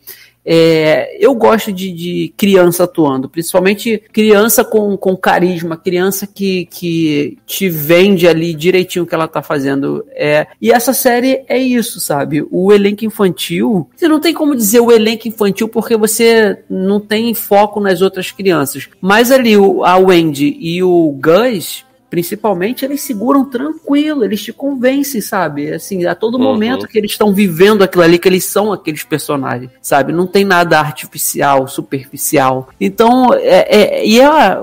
É, 0.50 1.18
eu 1.20 1.36
gosto 1.36 1.74
de, 1.74 1.92
de, 1.92 2.34
criança 2.38 2.86
atuando, 2.86 3.28
principalmente 3.28 4.02
criança 4.14 4.64
com, 4.64 4.96
com 4.96 5.18
carisma, 5.18 5.76
criança 5.76 6.26
que, 6.26 6.66
que 6.72 7.38
te 7.46 7.68
vende 7.70 8.26
ali 8.26 8.54
direitinho 8.54 9.04
o 9.04 9.08
que 9.08 9.14
ela 9.14 9.28
tá 9.28 9.42
fazendo. 9.42 10.06
É, 10.12 10.48
e 10.62 10.72
essa 10.72 10.94
série 10.94 11.44
é 11.50 11.58
isso, 11.58 12.00
sabe? 12.00 12.48
O 12.50 12.72
elenco 12.72 13.04
infantil, 13.04 13.90
você 13.94 14.08
não 14.08 14.22
tem 14.22 14.34
como 14.34 14.56
dizer 14.56 14.80
o 14.80 14.90
elenco 14.90 15.28
infantil 15.28 15.68
porque 15.68 15.98
você 15.98 16.60
não 16.70 17.02
tem 17.02 17.34
foco 17.34 17.82
nas 17.82 18.02
outras 18.02 18.32
crianças. 18.32 18.88
Mas 19.02 19.32
ali 19.32 19.56
a 19.84 19.98
Wendy 19.98 20.56
e 20.62 20.82
o 20.82 21.12
Gus, 21.20 21.86
principalmente, 22.10 22.86
eles 22.86 23.02
seguram 23.02 23.46
tranquilo, 23.46 24.24
eles 24.24 24.42
te 24.42 24.54
convencem, 24.54 25.20
sabe? 25.22 25.74
Assim, 25.74 26.06
a 26.06 26.16
todo 26.16 26.38
uhum. 26.38 26.44
momento 26.44 26.88
que 26.88 26.98
eles 26.98 27.12
estão 27.12 27.34
vivendo 27.34 27.84
aquilo 27.84 28.04
ali, 28.04 28.18
que 28.18 28.28
eles 28.28 28.46
são 28.46 28.72
aqueles 28.72 29.04
personagens, 29.04 29.72
sabe? 29.82 30.14
Não 30.14 30.26
tem 30.26 30.46
nada 30.46 30.80
artificial, 30.80 31.68
superficial. 31.68 32.70
Então, 32.80 33.34
é, 33.34 34.00
é, 34.00 34.08
e 34.08 34.20
é, 34.20 34.58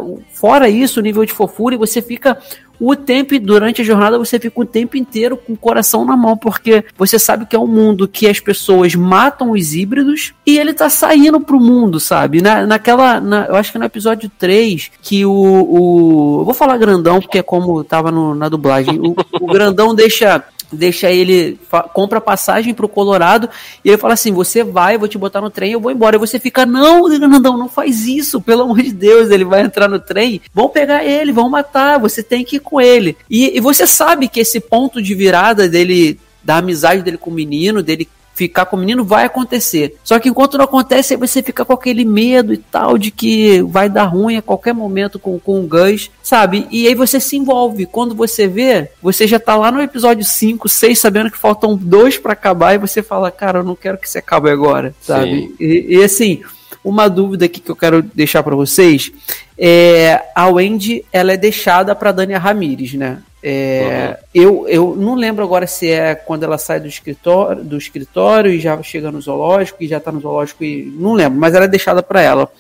fora 0.45 0.69
isso, 0.69 1.01
o 1.01 1.03
nível 1.03 1.25
de 1.25 1.33
fofura, 1.33 1.75
e 1.75 1.79
você 1.79 2.03
fica 2.03 2.37
o 2.79 2.95
tempo, 2.95 3.39
durante 3.39 3.81
a 3.81 3.85
jornada, 3.85 4.19
você 4.19 4.39
fica 4.39 4.61
o 4.61 4.67
tempo 4.67 4.95
inteiro 4.95 5.39
com 5.39 5.55
o 5.55 5.57
coração 5.57 6.05
na 6.05 6.15
mão, 6.19 6.37
porque 6.37 6.85
você 6.99 7.19
sabe 7.19 7.47
que 7.47 7.57
é 7.57 7.59
um 7.59 7.67
mundo 7.67 8.07
que 8.07 8.29
as 8.29 8.41
pessoas 8.41 8.95
matam 8.95 9.53
os 9.53 9.75
híbridos 9.75 10.35
e 10.45 10.59
ele 10.59 10.75
tá 10.75 10.91
saindo 10.91 11.41
pro 11.41 11.59
mundo, 11.59 11.99
sabe? 11.99 12.43
Na, 12.43 12.67
naquela. 12.67 13.23
Na, 13.23 13.47
eu 13.47 13.57
acho 13.57 13.73
que 13.73 13.79
no 13.79 13.87
episódio 13.87 14.31
3, 14.39 14.91
que 15.01 15.25
o. 15.25 15.33
o 15.33 16.45
vou 16.45 16.53
falar 16.53 16.77
grandão, 16.77 17.23
porque 17.23 17.39
é 17.39 17.43
como 17.43 17.83
tava 17.83 18.11
no, 18.11 18.35
na 18.35 18.51
dublagem. 18.51 19.01
O, 19.01 19.17
o 19.41 19.47
grandão 19.47 19.95
deixa 19.95 20.45
deixa 20.73 21.11
ele, 21.11 21.59
compra 21.93 22.21
passagem 22.21 22.75
pro 22.75 22.89
Colorado 22.89 23.49
e 23.85 23.89
ele 23.89 23.99
fala 23.99 24.15
assim: 24.15 24.33
Você 24.33 24.63
vai, 24.63 24.95
eu 24.95 24.99
vou 24.99 25.09
te 25.09 25.19
botar 25.19 25.41
no 25.41 25.51
trem, 25.51 25.73
eu 25.73 25.81
vou 25.81 25.93
embora. 25.93 26.17
E 26.17 26.19
você 26.19 26.39
fica: 26.39 26.67
Não, 26.67 27.09
não, 27.09 27.57
não 27.59 27.69
faz 27.69 28.07
isso, 28.07 28.41
pelo 28.41 28.63
amor 28.63 28.83
de 28.83 28.93
Deus. 28.93 29.31
Ele 29.31 29.45
vai 29.45 29.63
entrar 29.63 29.89
no 29.89 29.99
trem, 29.99 30.41
vão 30.53 30.69
pegar 30.69 31.05
ele, 31.05 31.33
vão 31.33 31.49
matar, 31.49 31.99
você 31.99 32.23
tem 32.23 32.45
que 32.45 32.57
ir 32.57 32.61
com 32.61 32.81
ele. 32.81 33.17
E, 33.29 33.57
e 33.57 33.61
você 33.61 33.87
sabe 33.87 34.29
que 34.29 34.41
esse 34.41 34.61
ponto 34.61 35.03
de 35.03 35.15
virada 35.15 35.69
dele, 35.69 36.19
da 36.43 36.57
amizade 36.57 37.03
dele 37.03 37.19
com 37.19 37.31
o 37.31 37.35
menino, 37.35 37.83
dele 37.83 38.09
ficar 38.35 38.67
com 38.67 38.77
o 38.77 38.81
menino, 38.81 39.05
vai 39.05 39.25
acontecer. 39.25 39.97
Só 40.03 40.19
que 40.19 40.29
enquanto 40.29 40.59
não 40.59 40.65
acontece, 40.65 41.15
aí 41.15 41.21
você 41.21 41.43
fica 41.43 41.65
com 41.65 41.73
aquele 41.73 42.05
medo 42.05 42.53
e 42.53 42.59
tal 42.59 42.99
de 42.99 43.11
que 43.11 43.63
vai 43.63 43.89
dar 43.89 44.05
ruim 44.05 44.37
a 44.37 44.43
qualquer 44.43 44.75
momento 44.75 45.19
com, 45.19 45.39
com 45.39 45.61
o 45.61 45.67
Gus, 45.67 46.11
sabe? 46.23 46.67
E 46.71 46.87
aí 46.87 46.95
você 46.95 47.21
se 47.21 47.37
envolve. 47.37 47.87
Quando 47.87 48.15
você 48.15 48.49
vê, 48.49 48.91
você 49.01 49.27
já 49.27 49.39
tá 49.39 49.57
lá 49.57 49.71
no 49.71 49.81
episódio 49.81 50.25
5, 50.25 50.69
6, 50.69 50.99
sabendo 50.99 51.31
que 51.31 51.39
faltam 51.39 51.77
dois 51.77 52.19
para 52.19 52.33
acabar, 52.33 52.75
e 52.75 52.79
você 52.79 53.03
fala, 53.03 53.31
cara, 53.31 53.61
eu 53.61 53.65
não 53.65 53.77
quero 53.77 53.99
que 53.99 54.09
você 54.09 54.19
acabe 54.19 54.51
agora, 54.51 54.95
sabe? 55.01 55.55
E, 55.61 55.97
e, 55.97 56.03
assim, 56.03 56.43
uma 56.85 57.09
dúvida 57.09 57.47
aqui 57.47 57.61
que 57.61 57.71
eu 57.71 57.77
quero 57.77 58.03
deixar 58.03 58.43
para 58.43 58.57
vocês 58.57 59.13
é, 59.59 60.21
a 60.35 60.49
Wendy 60.49 61.05
ela 61.13 61.33
é 61.33 61.37
deixada 61.37 61.95
para 61.95 62.13
Dania 62.13 62.39
Ramires, 62.39 62.95
né? 62.95 63.19
É, 63.47 64.17
uhum. 64.35 64.43
eu, 64.43 64.69
eu 64.69 64.97
não 64.97 65.15
lembro 65.15 65.45
agora 65.45 65.67
se 65.67 65.91
é 65.91 66.15
quando 66.15 66.45
ela 66.45 66.57
sai 66.57 66.81
do 66.81 66.89
escritório, 66.89 67.63
do 67.63 67.77
escritório 67.77 68.51
e 68.51 68.59
já 68.59 68.83
chega 68.83 69.13
no 69.13 69.21
zoológico 69.21 69.85
e 69.85 69.87
já 69.87 70.01
tá 70.01 70.11
no 70.11 70.19
zoológico 70.19 70.65
e 70.65 70.91
não 70.97 71.13
lembro, 71.13 71.39
mas 71.39 71.55
ela 71.55 71.67
é 71.67 71.69
deixada 71.69 72.03
para 72.03 72.23
ela. 72.23 72.51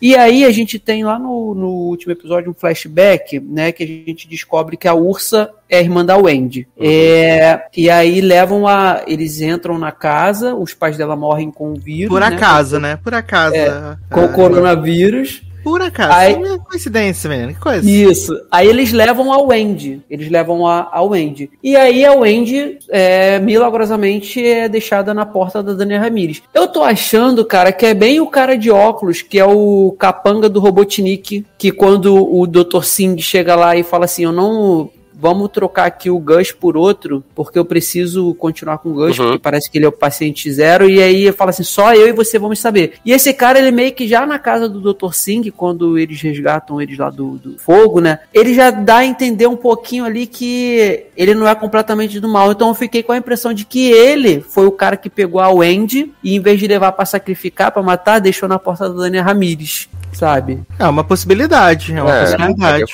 E 0.00 0.14
aí 0.14 0.44
a 0.44 0.50
gente 0.50 0.78
tem 0.78 1.02
lá 1.04 1.18
no, 1.18 1.54
no 1.54 1.68
último 1.68 2.12
episódio 2.12 2.50
um 2.50 2.54
flashback, 2.54 3.40
né, 3.40 3.72
que 3.72 3.82
a 3.82 3.86
gente 3.86 4.28
descobre 4.28 4.76
que 4.76 4.86
a 4.86 4.92
Ursa 4.92 5.50
é 5.70 5.78
a 5.78 5.80
irmã 5.80 6.04
da 6.04 6.18
Wendy. 6.18 6.68
Uhum. 6.76 6.84
É, 6.86 7.64
e 7.74 7.88
aí 7.88 8.20
levam 8.20 8.68
a. 8.68 9.02
Eles 9.06 9.40
entram 9.40 9.78
na 9.78 9.90
casa, 9.90 10.54
os 10.54 10.74
pais 10.74 10.98
dela 10.98 11.16
morrem 11.16 11.50
com 11.50 11.72
o 11.72 11.76
vírus. 11.76 12.10
Por 12.10 12.20
né, 12.20 12.26
acaso, 12.26 12.78
né? 12.78 12.90
né? 12.90 13.00
Por 13.02 13.14
acaso. 13.14 13.56
É, 13.56 13.96
com 14.10 14.20
o 14.20 14.24
é. 14.24 14.28
coronavírus. 14.28 15.45
Por 15.66 15.82
acaso. 15.82 16.12
Aí, 16.12 16.32
é 16.32 16.58
coincidência, 16.58 17.28
menino. 17.28 17.52
Que 17.52 17.58
coisa. 17.58 17.90
Isso. 17.90 18.32
Aí 18.52 18.68
eles 18.68 18.92
levam 18.92 19.32
a 19.32 19.38
Wendy. 19.38 20.00
Eles 20.08 20.30
levam 20.30 20.64
a, 20.64 20.88
a 20.92 21.02
Wendy. 21.02 21.50
E 21.60 21.74
aí 21.74 22.04
a 22.04 22.12
Wendy, 22.12 22.78
é, 22.88 23.40
milagrosamente, 23.40 24.46
é 24.46 24.68
deixada 24.68 25.12
na 25.12 25.26
porta 25.26 25.64
da 25.64 25.72
Daniela 25.72 26.04
Ramirez. 26.04 26.40
Eu 26.54 26.68
tô 26.68 26.84
achando, 26.84 27.44
cara, 27.44 27.72
que 27.72 27.84
é 27.84 27.94
bem 27.94 28.20
o 28.20 28.28
cara 28.28 28.56
de 28.56 28.70
óculos, 28.70 29.22
que 29.22 29.40
é 29.40 29.44
o 29.44 29.96
capanga 29.98 30.48
do 30.48 30.60
Robotnik, 30.60 31.44
que 31.58 31.72
quando 31.72 32.14
o 32.14 32.46
Dr. 32.46 32.84
Singh 32.84 33.20
chega 33.20 33.56
lá 33.56 33.74
e 33.74 33.82
fala 33.82 34.04
assim, 34.04 34.22
eu 34.22 34.32
não 34.32 34.88
vamos 35.18 35.48
trocar 35.48 35.86
aqui 35.86 36.10
o 36.10 36.18
Gus 36.18 36.52
por 36.52 36.76
outro, 36.76 37.24
porque 37.34 37.58
eu 37.58 37.64
preciso 37.64 38.34
continuar 38.34 38.78
com 38.78 38.90
o 38.90 38.94
Gus, 38.94 39.18
uhum. 39.18 39.26
porque 39.26 39.38
parece 39.38 39.70
que 39.70 39.78
ele 39.78 39.86
é 39.86 39.88
o 39.88 39.92
paciente 39.92 40.50
zero, 40.52 40.88
e 40.88 41.02
aí 41.02 41.32
fala 41.32 41.50
assim, 41.50 41.62
só 41.62 41.94
eu 41.94 42.08
e 42.08 42.12
você 42.12 42.38
vamos 42.38 42.58
saber. 42.58 42.94
E 43.04 43.12
esse 43.12 43.32
cara, 43.32 43.58
ele 43.58 43.70
meio 43.70 43.92
que 43.92 44.06
já 44.06 44.26
na 44.26 44.38
casa 44.38 44.68
do 44.68 44.92
Dr. 44.92 45.12
Singh, 45.12 45.50
quando 45.50 45.98
eles 45.98 46.20
resgatam 46.20 46.80
eles 46.80 46.98
lá 46.98 47.08
do, 47.08 47.38
do 47.38 47.58
fogo, 47.58 48.00
né, 48.00 48.20
ele 48.32 48.54
já 48.54 48.70
dá 48.70 48.98
a 48.98 49.06
entender 49.06 49.46
um 49.46 49.56
pouquinho 49.56 50.04
ali 50.04 50.26
que 50.26 51.06
ele 51.16 51.34
não 51.34 51.48
é 51.48 51.54
completamente 51.54 52.20
do 52.20 52.28
mal, 52.28 52.52
então 52.52 52.68
eu 52.68 52.74
fiquei 52.74 53.02
com 53.02 53.12
a 53.12 53.16
impressão 53.16 53.54
de 53.54 53.64
que 53.64 53.90
ele 53.90 54.40
foi 54.40 54.66
o 54.66 54.72
cara 54.72 54.96
que 54.96 55.08
pegou 55.08 55.40
a 55.40 55.50
Wendy, 55.50 56.12
e 56.22 56.36
em 56.36 56.40
vez 56.40 56.60
de 56.60 56.66
levar 56.66 56.92
para 56.92 57.06
sacrificar, 57.06 57.72
para 57.72 57.82
matar, 57.82 58.18
deixou 58.18 58.48
na 58.48 58.58
porta 58.58 58.88
da 58.88 59.02
Daniela 59.02 59.26
Ramirez, 59.26 59.88
sabe? 60.12 60.62
É 60.78 60.86
uma 60.86 61.04
possibilidade, 61.04 61.94
é 61.94 62.02
uma 62.02 62.14
é, 62.14 62.20
possibilidade. 62.20 62.84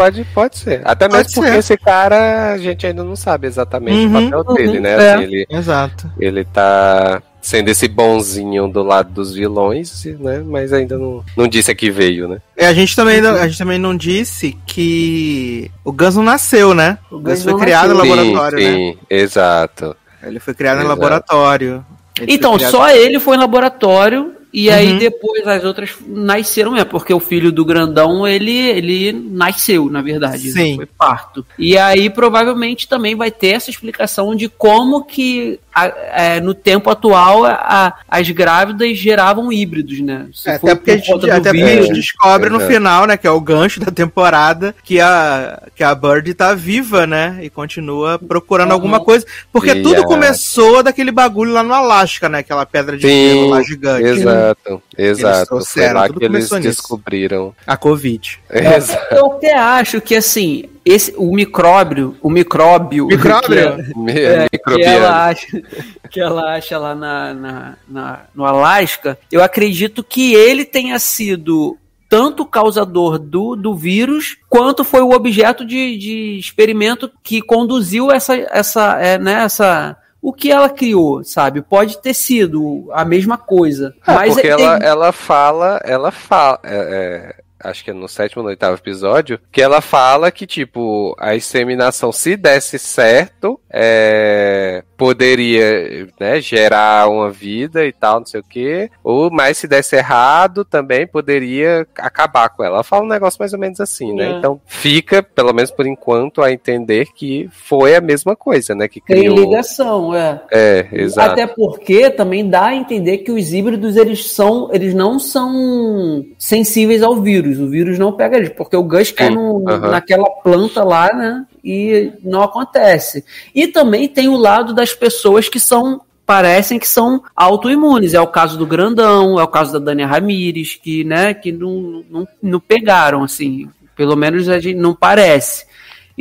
Pode, 0.00 0.24
pode 0.32 0.56
ser. 0.56 0.80
Até 0.82 1.06
mesmo 1.08 1.24
pode 1.24 1.34
porque 1.34 1.50
ser. 1.50 1.58
esse 1.58 1.76
cara 1.76 2.52
a 2.54 2.56
gente 2.56 2.86
ainda 2.86 3.04
não 3.04 3.14
sabe 3.14 3.46
exatamente 3.46 4.06
uhum, 4.06 4.28
o 4.28 4.44
papel 4.44 4.54
dele, 4.54 4.80
né? 4.80 4.92
É, 4.92 5.12
assim, 5.12 5.24
ele, 5.24 5.46
exato. 5.50 6.10
Ele 6.18 6.42
tá 6.42 7.22
sendo 7.42 7.68
esse 7.68 7.86
bonzinho 7.86 8.66
do 8.66 8.82
lado 8.82 9.12
dos 9.12 9.34
vilões, 9.34 10.06
né? 10.18 10.42
Mas 10.42 10.72
ainda 10.72 10.96
não, 10.96 11.22
não 11.36 11.46
disse 11.46 11.70
a 11.70 11.74
que 11.74 11.90
veio, 11.90 12.26
né? 12.26 12.40
É, 12.56 12.66
a 12.66 12.72
gente 12.72 12.96
também 12.96 13.20
não, 13.20 13.34
a 13.34 13.46
gente 13.46 13.58
também 13.58 13.78
não 13.78 13.94
disse 13.94 14.56
que 14.66 15.70
o 15.84 15.92
Gus 15.92 16.16
não 16.16 16.22
nasceu, 16.22 16.72
né? 16.72 16.96
O 17.10 17.18
Gus 17.18 17.42
foi 17.42 17.58
criado 17.58 17.92
nasceu. 17.92 18.04
no 18.06 18.16
laboratório, 18.16 18.58
sim, 18.58 18.64
sim, 18.64 18.86
né? 18.92 18.96
exato. 19.10 19.96
Ele 20.22 20.40
foi 20.40 20.54
criado 20.54 20.78
Exato. 20.78 20.88
no 20.88 20.94
laboratório. 20.94 21.84
Ele 22.18 22.32
então, 22.32 22.54
criado... 22.54 22.70
só 22.70 22.88
ele 22.88 23.20
foi 23.20 23.36
no 23.36 23.42
laboratório 23.42 24.39
e 24.52 24.68
uhum. 24.68 24.74
aí 24.74 24.98
depois 24.98 25.46
as 25.46 25.64
outras 25.64 25.90
nasceram 26.06 26.72
mesmo, 26.72 26.86
porque 26.86 27.14
o 27.14 27.20
filho 27.20 27.52
do 27.52 27.64
grandão, 27.64 28.26
ele, 28.26 28.56
ele 28.56 29.12
nasceu, 29.12 29.88
na 29.88 30.02
verdade. 30.02 30.50
Sim. 30.50 30.76
Foi 30.76 30.86
parto. 30.86 31.46
E 31.58 31.78
aí 31.78 32.10
provavelmente 32.10 32.88
também 32.88 33.14
vai 33.14 33.30
ter 33.30 33.48
essa 33.48 33.70
explicação 33.70 34.34
de 34.34 34.48
como 34.48 35.04
que 35.04 35.58
a, 35.72 35.86
é, 35.86 36.40
no 36.40 36.52
tempo 36.52 36.90
atual 36.90 37.44
a, 37.44 37.94
as 38.08 38.28
grávidas 38.30 38.98
geravam 38.98 39.52
híbridos, 39.52 40.00
né? 40.00 40.26
É, 40.44 40.54
até 40.56 40.74
porque, 40.74 40.90
a 40.90 40.96
gente, 40.96 41.30
até 41.30 41.50
porque 41.52 41.62
a 41.62 41.82
gente 41.82 41.92
descobre 41.92 42.48
é, 42.48 42.50
no 42.50 42.60
final, 42.60 43.06
né, 43.06 43.16
que 43.16 43.26
é 43.26 43.30
o 43.30 43.40
gancho 43.40 43.78
da 43.78 43.92
temporada, 43.92 44.74
que 44.82 45.00
a, 45.00 45.62
que 45.74 45.84
a 45.84 45.94
Bird 45.94 46.34
tá 46.34 46.54
viva, 46.54 47.06
né? 47.06 47.38
E 47.42 47.50
continua 47.50 48.18
procurando 48.18 48.68
uhum. 48.68 48.74
alguma 48.74 49.00
coisa. 49.00 49.24
Porque 49.52 49.70
e 49.70 49.82
tudo 49.82 50.02
a... 50.02 50.06
começou 50.06 50.82
daquele 50.82 51.12
bagulho 51.12 51.52
lá 51.52 51.62
no 51.62 51.72
Alasca, 51.72 52.28
né? 52.28 52.38
Aquela 52.38 52.66
pedra 52.66 52.96
de 52.96 53.02
gelo 53.02 53.50
lá 53.50 53.62
gigante. 53.62 54.04
Exato. 54.04 54.39
Exato, 54.40 54.82
exato. 54.96 55.64
Foi 55.64 55.92
lá 55.92 56.08
que 56.08 56.24
eles 56.24 56.48
descobriram. 56.50 57.54
A 57.66 57.76
Covid. 57.76 58.40
É, 58.48 58.76
exato. 58.76 59.14
Eu 59.14 59.32
até 59.32 59.54
acho 59.54 60.00
que 60.00 60.14
assim, 60.14 60.64
esse, 60.84 61.14
o 61.16 61.34
micróbio, 61.34 62.16
o 62.22 62.30
micróbio, 62.30 63.06
micróbio? 63.06 63.76
Que, 64.06 64.10
é, 64.10 64.48
que 64.48 64.82
ela 64.82 65.26
acha, 65.26 65.62
que 66.10 66.20
ela 66.20 66.54
acha 66.54 66.78
lá 66.78 66.94
na, 66.94 67.34
na, 67.34 67.76
na, 67.88 68.20
no 68.34 68.44
Alasca, 68.44 69.18
eu 69.30 69.42
acredito 69.42 70.02
que 70.02 70.34
ele 70.34 70.64
tenha 70.64 70.98
sido 70.98 71.76
tanto 72.08 72.42
o 72.42 72.46
causador 72.46 73.18
do, 73.20 73.54
do 73.54 73.72
vírus 73.72 74.36
quanto 74.48 74.82
foi 74.82 75.00
o 75.00 75.12
objeto 75.12 75.64
de, 75.64 75.96
de 75.96 76.38
experimento 76.38 77.08
que 77.22 77.40
conduziu 77.40 78.10
essa, 78.10 78.34
essa, 78.34 78.98
é, 79.00 79.16
né, 79.16 79.44
essa 79.44 79.96
o 80.22 80.32
que 80.32 80.50
ela 80.50 80.68
criou, 80.68 81.24
sabe? 81.24 81.62
Pode 81.62 82.00
ter 82.00 82.14
sido 82.14 82.88
a 82.92 83.04
mesma 83.04 83.38
coisa. 83.38 83.94
É, 84.06 84.12
mas 84.12 84.34
porque 84.34 84.48
é, 84.48 84.50
ela, 84.50 84.76
ela 84.76 85.12
fala, 85.12 85.80
ela 85.84 86.10
fala. 86.10 86.60
É, 86.62 87.34
é 87.36 87.50
acho 87.62 87.84
que 87.84 87.90
é 87.90 87.94
no 87.94 88.08
sétimo 88.08 88.40
ou 88.40 88.44
no 88.44 88.50
oitavo 88.50 88.76
episódio, 88.76 89.38
que 89.52 89.60
ela 89.60 89.80
fala 89.80 90.30
que, 90.30 90.46
tipo, 90.46 91.14
a 91.18 91.36
inseminação, 91.36 92.10
se 92.10 92.36
desse 92.36 92.78
certo, 92.78 93.60
é, 93.68 94.82
poderia 95.00 96.06
né, 96.20 96.42
gerar 96.42 97.08
uma 97.08 97.30
vida 97.30 97.86
e 97.86 97.90
tal, 97.92 98.18
não 98.18 98.26
sei 98.26 98.40
o 98.40 98.44
quê. 98.44 98.90
Ou, 99.02 99.30
mas 99.30 99.56
se 99.56 99.66
desse 99.66 99.96
errado, 99.96 100.62
também 100.62 101.06
poderia 101.06 101.86
acabar 101.96 102.50
com 102.50 102.62
ela. 102.62 102.74
Ela 102.74 102.84
fala 102.84 103.04
um 103.04 103.08
negócio 103.08 103.38
mais 103.40 103.54
ou 103.54 103.58
menos 103.58 103.80
assim, 103.80 104.12
né? 104.12 104.26
É. 104.26 104.30
Então 104.32 104.60
fica, 104.66 105.22
pelo 105.22 105.54
menos 105.54 105.70
por 105.70 105.86
enquanto, 105.86 106.42
a 106.42 106.52
entender 106.52 107.06
que 107.14 107.48
foi 107.50 107.96
a 107.96 108.00
mesma 108.02 108.36
coisa, 108.36 108.74
né? 108.74 108.88
Que 108.88 109.00
criou... 109.00 109.36
Tem 109.36 109.44
ligação, 109.46 110.14
é. 110.14 110.42
É, 110.52 110.86
exato. 110.92 111.32
Até 111.32 111.46
porque 111.46 112.10
também 112.10 112.46
dá 112.46 112.66
a 112.66 112.76
entender 112.76 113.18
que 113.18 113.32
os 113.32 113.54
híbridos, 113.54 113.96
eles 113.96 114.30
são, 114.30 114.68
eles 114.70 114.92
não 114.92 115.18
são 115.18 116.26
sensíveis 116.38 117.02
ao 117.02 117.16
vírus. 117.16 117.58
O 117.58 117.70
vírus 117.70 117.98
não 117.98 118.12
pega 118.12 118.36
eles, 118.36 118.50
porque 118.50 118.76
o 118.76 118.82
Gus 118.82 119.10
cai 119.10 119.30
no, 119.30 119.60
uhum. 119.60 119.78
naquela 119.90 120.28
planta 120.42 120.84
lá, 120.84 121.10
né? 121.14 121.46
E 121.62 122.12
não 122.22 122.42
acontece. 122.42 123.24
E 123.54 123.66
também 123.66 124.08
tem 124.08 124.28
o 124.28 124.36
lado 124.36 124.72
das 124.74 124.92
pessoas 124.94 125.48
que 125.48 125.60
são 125.60 126.00
parecem 126.26 126.78
que 126.78 126.86
são 126.86 127.24
autoimunes. 127.34 128.14
É 128.14 128.20
o 128.20 128.26
caso 128.26 128.56
do 128.56 128.64
Grandão, 128.64 129.40
é 129.40 129.42
o 129.42 129.48
caso 129.48 129.72
da 129.72 129.78
Dania 129.80 130.06
Ramires, 130.06 130.78
que, 130.80 131.02
né, 131.02 131.34
que 131.34 131.50
não, 131.50 132.04
não, 132.08 132.28
não 132.40 132.60
pegaram, 132.60 133.24
assim. 133.24 133.68
Pelo 133.96 134.14
menos 134.14 134.48
a 134.48 134.60
gente 134.60 134.78
não 134.78 134.94
parece. 134.94 135.66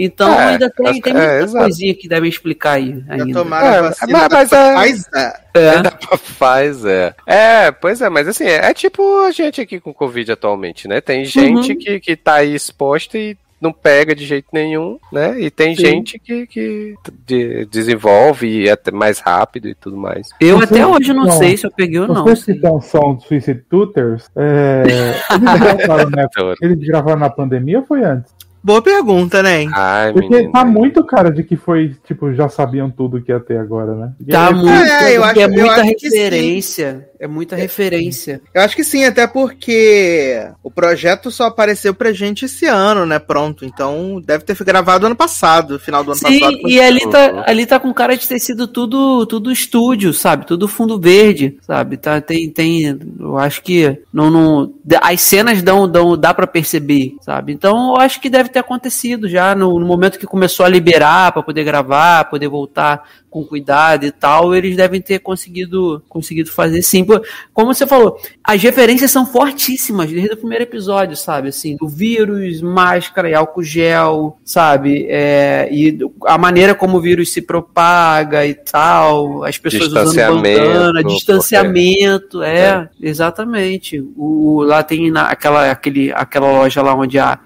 Então 0.01 0.33
é, 0.33 0.45
ainda 0.45 0.69
tem, 0.69 1.01
tem 1.01 1.13
é, 1.13 1.39
muita 1.39 1.57
é, 1.57 1.61
coisinha 1.61 1.93
que 1.93 2.07
devem 2.07 2.29
explicar 2.29 2.73
aí. 2.73 3.03
Ainda. 3.09 3.33
Tomaram 3.33 3.67
é, 3.67 3.81
vacina 3.81 4.29
mas, 4.29 4.31
mas 4.31 4.53
é, 4.53 4.73
Pfizer. 4.73 5.33
É. 5.53 5.81
Da 5.83 5.91
Pfizer. 5.91 7.15
É, 7.27 7.71
pois 7.71 8.01
é, 8.01 8.09
mas 8.09 8.27
assim, 8.27 8.45
é, 8.45 8.69
é, 8.69 8.73
tipo 8.73 9.19
a 9.25 9.31
gente 9.31 9.59
aqui 9.59 9.79
com 9.79 9.93
Covid 9.93 10.31
atualmente, 10.31 10.87
né? 10.87 11.01
Tem 11.01 11.25
gente 11.25 11.73
uhum. 11.73 11.77
que, 11.77 11.99
que 11.99 12.15
tá 12.15 12.35
aí 12.35 12.55
exposta 12.55 13.17
e 13.17 13.37
não 13.61 13.73
pega 13.73 14.15
de 14.15 14.25
jeito 14.25 14.47
nenhum, 14.53 14.97
né? 15.11 15.39
E 15.39 15.49
tem 15.49 15.75
Sim. 15.75 15.81
gente 15.81 16.19
que, 16.19 16.47
que 16.47 16.95
de, 17.25 17.65
desenvolve 17.65 18.47
e 18.47 18.67
é 18.67 18.71
até 18.71 18.91
mais 18.91 19.19
rápido 19.19 19.67
e 19.67 19.75
tudo 19.75 19.97
mais. 19.97 20.29
Eu 20.39 20.57
Você, 20.57 20.65
até 20.65 20.87
hoje 20.87 21.13
não, 21.13 21.25
não, 21.25 21.31
sei 21.31 21.57
se 21.57 21.65
eu 21.65 21.71
peguei 21.71 21.99
ou 21.99 22.07
não. 22.07 22.23
Vocês 22.23 22.43
que 22.45 22.51
estão 22.53 22.79
som 22.81 23.15
do 23.15 23.23
Suicide 23.23 23.63
Tutors, 23.69 24.29
é, 24.35 24.83
eles, 25.35 25.59
gravaram 25.59 26.09
na, 26.09 26.29
eles 26.61 26.79
gravaram 26.79 27.19
na 27.19 27.29
pandemia 27.29 27.79
ou 27.79 27.85
foi 27.85 28.03
antes? 28.03 28.33
Boa 28.61 28.81
pergunta, 28.81 29.41
né? 29.41 29.67
Ai, 29.73 30.11
Porque 30.11 30.29
menina. 30.29 30.51
tá 30.51 30.65
muito 30.65 31.03
cara 31.05 31.31
de 31.31 31.43
que 31.43 31.55
foi, 31.55 31.95
tipo, 32.05 32.33
já 32.33 32.49
sabiam 32.49 32.89
tudo 32.89 33.21
que 33.21 33.31
ia 33.31 33.39
ter 33.39 33.57
agora, 33.57 33.95
né? 33.95 34.11
Tá 34.29 34.51
muito, 34.51 34.69
é, 34.69 35.15
eu 35.15 35.23
acho, 35.23 35.39
é 35.39 35.47
muita 35.47 35.81
referência. 35.81 37.08
É 37.19 37.27
muita 37.27 37.57
é, 37.57 37.59
referência. 37.59 38.41
Eu 38.53 38.61
acho 38.61 38.75
que 38.75 38.83
sim, 38.83 39.03
até 39.03 39.27
porque 39.27 40.41
o 40.63 40.71
projeto 40.71 41.29
só 41.29 41.47
apareceu 41.47 41.93
pra 41.93 42.13
gente 42.13 42.45
esse 42.45 42.65
ano, 42.65 43.05
né? 43.05 43.19
Pronto. 43.19 43.65
Então 43.65 44.21
deve 44.25 44.45
ter 44.45 44.55
gravado 44.63 45.05
ano 45.05 45.15
passado, 45.15 45.77
final 45.77 46.01
do 46.01 46.11
ano 46.11 46.19
sim, 46.19 46.39
passado. 46.39 46.57
E 46.65 46.79
ali 46.79 47.01
tá, 47.09 47.43
ali 47.45 47.65
tá 47.65 47.77
com 47.77 47.93
cara 47.93 48.15
de 48.15 48.25
ter 48.25 48.39
sido 48.39 48.67
tudo, 48.67 49.25
tudo 49.25 49.51
estúdio, 49.51 50.13
sabe? 50.13 50.45
Tudo 50.45 50.67
fundo 50.67 50.97
verde, 50.97 51.57
sabe? 51.61 51.97
Tá, 51.97 52.21
tem, 52.21 52.49
tem. 52.49 52.97
Eu 53.19 53.37
acho 53.37 53.61
que 53.63 54.01
não, 54.13 54.31
não, 54.31 54.73
as 55.01 55.19
cenas 55.19 55.61
dão, 55.61 55.89
dão, 55.89 56.17
dá 56.17 56.33
para 56.33 56.47
perceber, 56.47 57.15
sabe? 57.21 57.51
Então 57.51 57.95
eu 57.95 57.97
acho 57.97 58.21
que 58.21 58.29
deve 58.29 58.47
ter 58.47 58.59
acontecido 58.59 59.27
já 59.27 59.53
no, 59.53 59.77
no 59.77 59.85
momento 59.85 60.17
que 60.17 60.25
começou 60.25 60.65
a 60.65 60.69
liberar 60.69 61.33
para 61.33 61.43
poder 61.43 61.65
gravar, 61.65 62.29
poder 62.29 62.47
voltar 62.47 63.03
com 63.29 63.43
cuidado 63.43 64.05
e 64.05 64.11
tal, 64.11 64.55
eles 64.55 64.75
devem 64.75 65.01
ter 65.01 65.19
conseguido, 65.19 66.03
conseguido 66.09 66.51
fazer 66.51 66.81
sim. 66.81 67.05
Como 67.53 67.73
você 67.73 67.85
falou, 67.85 68.19
as 68.43 68.61
referências 68.61 69.11
são 69.11 69.25
fortíssimas 69.25 70.09
desde 70.09 70.33
o 70.33 70.37
primeiro 70.37 70.63
episódio, 70.63 71.15
sabe? 71.15 71.49
Assim, 71.49 71.77
do 71.77 71.87
vírus, 71.87 72.61
máscara 72.61 73.29
e 73.29 73.33
álcool 73.33 73.63
gel, 73.63 74.37
sabe? 74.43 75.05
É, 75.09 75.69
e 75.71 75.97
a 76.25 76.37
maneira 76.37 76.73
como 76.73 76.97
o 76.97 77.01
vírus 77.01 77.31
se 77.31 77.41
propaga 77.41 78.45
e 78.45 78.53
tal, 78.53 79.43
as 79.43 79.57
pessoas 79.57 79.93
usando 79.93 80.41
bandana, 80.41 81.03
distanciamento, 81.03 82.41
é, 82.41 82.59
é, 82.59 82.89
exatamente. 83.01 84.03
O, 84.17 84.63
lá 84.63 84.83
tem 84.83 85.11
na, 85.11 85.29
aquela, 85.29 85.69
aquele, 85.69 86.11
aquela 86.13 86.51
loja 86.51 86.81
lá 86.81 86.95
onde 86.95 87.19
a 87.19 87.39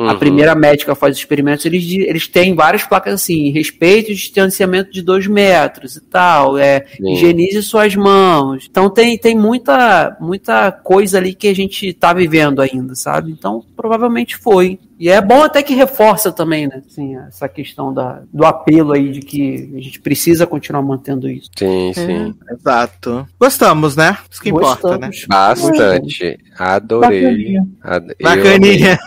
Uhum. 0.00 0.08
A 0.08 0.14
primeira 0.14 0.54
médica 0.54 0.94
faz 0.94 1.14
os 1.14 1.18
experimentos, 1.18 1.66
eles, 1.66 1.84
eles 1.92 2.26
têm 2.26 2.54
várias 2.54 2.84
placas 2.84 3.12
assim, 3.12 3.50
respeito 3.50 4.10
e 4.10 4.14
distanciamento 4.14 4.90
de 4.90 5.02
dois 5.02 5.26
metros 5.26 5.94
e 5.94 6.00
tal, 6.00 6.56
é, 6.56 6.86
higienize 6.98 7.62
suas 7.62 7.94
mãos. 7.94 8.66
Então 8.70 8.88
tem, 8.88 9.18
tem 9.18 9.36
muita, 9.36 10.16
muita 10.18 10.72
coisa 10.72 11.18
ali 11.18 11.34
que 11.34 11.48
a 11.48 11.54
gente 11.54 11.92
tá 11.92 12.14
vivendo 12.14 12.62
ainda, 12.62 12.94
sabe? 12.94 13.30
Então 13.30 13.62
provavelmente 13.76 14.38
foi. 14.38 14.78
E 15.00 15.08
é 15.08 15.18
bom 15.18 15.42
até 15.42 15.62
que 15.62 15.74
reforça 15.74 16.30
também, 16.30 16.68
né? 16.68 16.82
Assim, 16.86 17.16
essa 17.16 17.48
questão 17.48 17.94
da, 17.94 18.20
do 18.30 18.44
apelo 18.44 18.92
aí 18.92 19.10
de 19.10 19.20
que 19.20 19.72
a 19.74 19.80
gente 19.80 19.98
precisa 19.98 20.46
continuar 20.46 20.82
mantendo 20.82 21.26
isso. 21.26 21.48
Sim, 21.56 21.88
é. 21.88 21.92
sim. 21.94 22.34
Exato. 22.52 23.26
Gostamos, 23.40 23.96
né? 23.96 24.18
Isso 24.30 24.42
que 24.42 24.50
Gostamos. 24.50 24.78
importa, 24.78 24.98
né? 24.98 25.10
Bastante. 25.26 26.38
Adorei. 26.58 27.56
Bacaninha. 28.22 28.98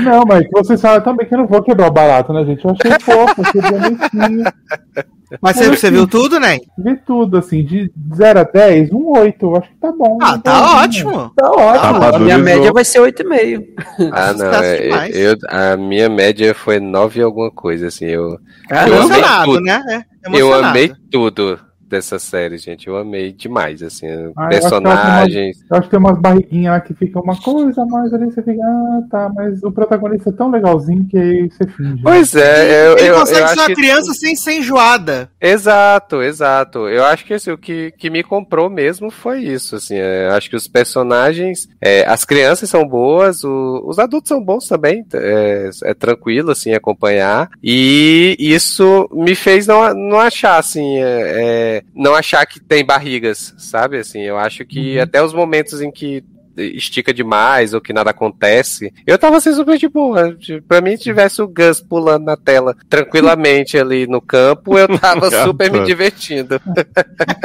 não, 0.00 0.22
mas 0.26 0.46
você 0.50 0.78
sabe 0.78 1.04
também 1.04 1.26
que 1.26 1.34
eu 1.34 1.38
não 1.40 1.46
vou 1.46 1.62
quebrar 1.62 1.88
o 1.88 1.92
barato, 1.92 2.32
né, 2.32 2.46
gente? 2.46 2.64
Eu 2.64 2.70
achei 2.70 2.98
fofo, 3.00 3.42
achei 3.42 3.60
bonitinho. 3.60 4.44
Mas 5.40 5.56
você, 5.56 5.68
você 5.68 5.90
viu 5.90 6.06
tudo, 6.06 6.38
né? 6.38 6.58
Vi 6.78 6.96
tudo, 6.96 7.38
assim, 7.38 7.64
de 7.64 7.90
0 8.14 8.40
a 8.40 8.42
10, 8.44 8.92
um 8.92 9.10
8. 9.18 9.56
Acho 9.56 9.68
que 9.68 9.76
tá 9.76 9.92
bom. 9.92 10.18
Ah, 10.20 10.38
tá 10.38 10.60
bom, 10.60 10.76
ótimo. 10.76 11.32
Tá 11.36 11.50
ótimo. 11.50 12.04
a 12.04 12.18
minha 12.18 12.38
média 12.38 12.72
vai 12.72 12.84
ser 12.84 13.00
8,5. 13.00 13.64
Ah, 14.12 14.32
não. 14.32 14.52
É, 14.54 15.10
eu, 15.12 15.36
a 15.48 15.76
minha 15.76 16.08
média 16.08 16.54
foi 16.54 16.78
9 16.78 17.22
alguma 17.22 17.50
coisa, 17.50 17.88
assim. 17.88 18.06
Eu, 18.06 18.38
Caramba, 18.68 19.16
eu 19.16 19.26
amei 19.26 19.60
né? 19.60 20.04
É, 20.24 20.40
eu 20.40 20.54
amei 20.54 20.92
tudo 21.10 21.58
dessa 21.94 22.18
série, 22.18 22.58
gente. 22.58 22.88
Eu 22.88 22.96
amei 22.96 23.32
demais, 23.32 23.82
assim, 23.82 24.06
ah, 24.36 24.48
personagens. 24.48 25.58
Eu 25.70 25.76
acho, 25.76 25.82
que 25.82 25.90
tem 25.90 26.00
umas 26.00 26.18
barriguinhas 26.18 26.72
lá 26.72 26.80
que 26.80 26.92
fica 26.94 27.20
uma 27.20 27.40
coisa 27.40 27.84
mais 27.86 28.12
ali, 28.12 28.26
você 28.26 28.42
fica, 28.42 28.62
ah, 28.62 29.02
tá, 29.10 29.30
mas 29.34 29.62
o 29.62 29.70
protagonista 29.70 30.30
é 30.30 30.32
tão 30.32 30.50
legalzinho 30.50 31.06
que 31.06 31.16
aí 31.16 31.48
você 31.48 31.66
finge. 31.68 32.02
Pois 32.02 32.34
é, 32.34 32.88
eu, 32.88 32.98
Ele 32.98 33.08
eu, 33.10 33.14
consegue 33.20 33.42
eu 33.42 33.48
ser 33.48 33.60
uma 33.60 33.74
criança 33.74 34.10
que... 34.12 34.18
sem 34.18 34.36
ser 34.36 34.58
enjoada. 34.58 35.30
Exato, 35.40 36.22
exato. 36.22 36.88
Eu 36.88 37.04
acho 37.04 37.24
que 37.24 37.34
assim, 37.34 37.52
o 37.52 37.58
que, 37.58 37.92
que 37.92 38.10
me 38.10 38.22
comprou 38.22 38.68
mesmo 38.68 39.10
foi 39.10 39.40
isso, 39.40 39.76
assim, 39.76 39.96
é, 39.96 40.28
acho 40.28 40.50
que 40.50 40.56
os 40.56 40.66
personagens, 40.66 41.68
é, 41.80 42.04
as 42.08 42.24
crianças 42.24 42.68
são 42.68 42.86
boas, 42.86 43.44
o, 43.44 43.84
os 43.86 43.98
adultos 43.98 44.28
são 44.28 44.42
bons 44.42 44.66
também, 44.66 45.04
é, 45.14 45.70
é 45.84 45.94
tranquilo, 45.94 46.50
assim, 46.50 46.72
acompanhar, 46.72 47.50
e 47.62 48.36
isso 48.38 49.08
me 49.12 49.34
fez 49.34 49.66
não, 49.66 49.94
não 49.94 50.18
achar, 50.18 50.58
assim, 50.58 50.98
é, 50.98 51.02
é 51.34 51.82
não 51.94 52.14
achar 52.14 52.44
que 52.46 52.60
tem 52.60 52.84
barrigas, 52.84 53.54
sabe? 53.58 53.98
Assim, 53.98 54.20
eu 54.20 54.36
acho 54.36 54.64
que 54.64 54.96
uhum. 54.96 55.02
até 55.02 55.22
os 55.22 55.32
momentos 55.32 55.80
em 55.80 55.90
que 55.90 56.24
estica 56.56 57.12
demais 57.12 57.74
ou 57.74 57.80
que 57.80 57.92
nada 57.92 58.10
acontece. 58.10 58.92
Eu 59.06 59.18
tava 59.18 59.36
assim 59.36 59.52
super 59.52 59.76
de 59.76 59.88
boa. 59.88 60.36
Pra 60.68 60.80
mim, 60.80 60.96
se 60.96 61.04
tivesse 61.04 61.42
o 61.42 61.48
Gus 61.48 61.80
pulando 61.80 62.24
na 62.24 62.36
tela 62.36 62.76
tranquilamente 62.88 63.76
ali 63.76 64.06
no 64.06 64.20
campo, 64.20 64.78
eu 64.78 64.98
tava 64.98 65.30
super 65.44 65.70
me 65.70 65.84
divertindo. 65.84 66.60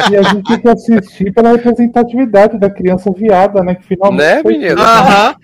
E 0.10 0.16
a 0.16 0.24
gente 0.24 0.44
tem 0.44 0.60
que 0.60 0.70
assistir 0.70 1.34
pela 1.34 1.52
representatividade 1.52 2.60
da 2.60 2.70
criança 2.70 3.12
viada, 3.12 3.64
né? 3.64 3.76
Que 3.76 3.88
finalmente. 3.88 4.20
Né, 4.20 4.42
menino? 4.46 4.82
Aham. 4.82 5.36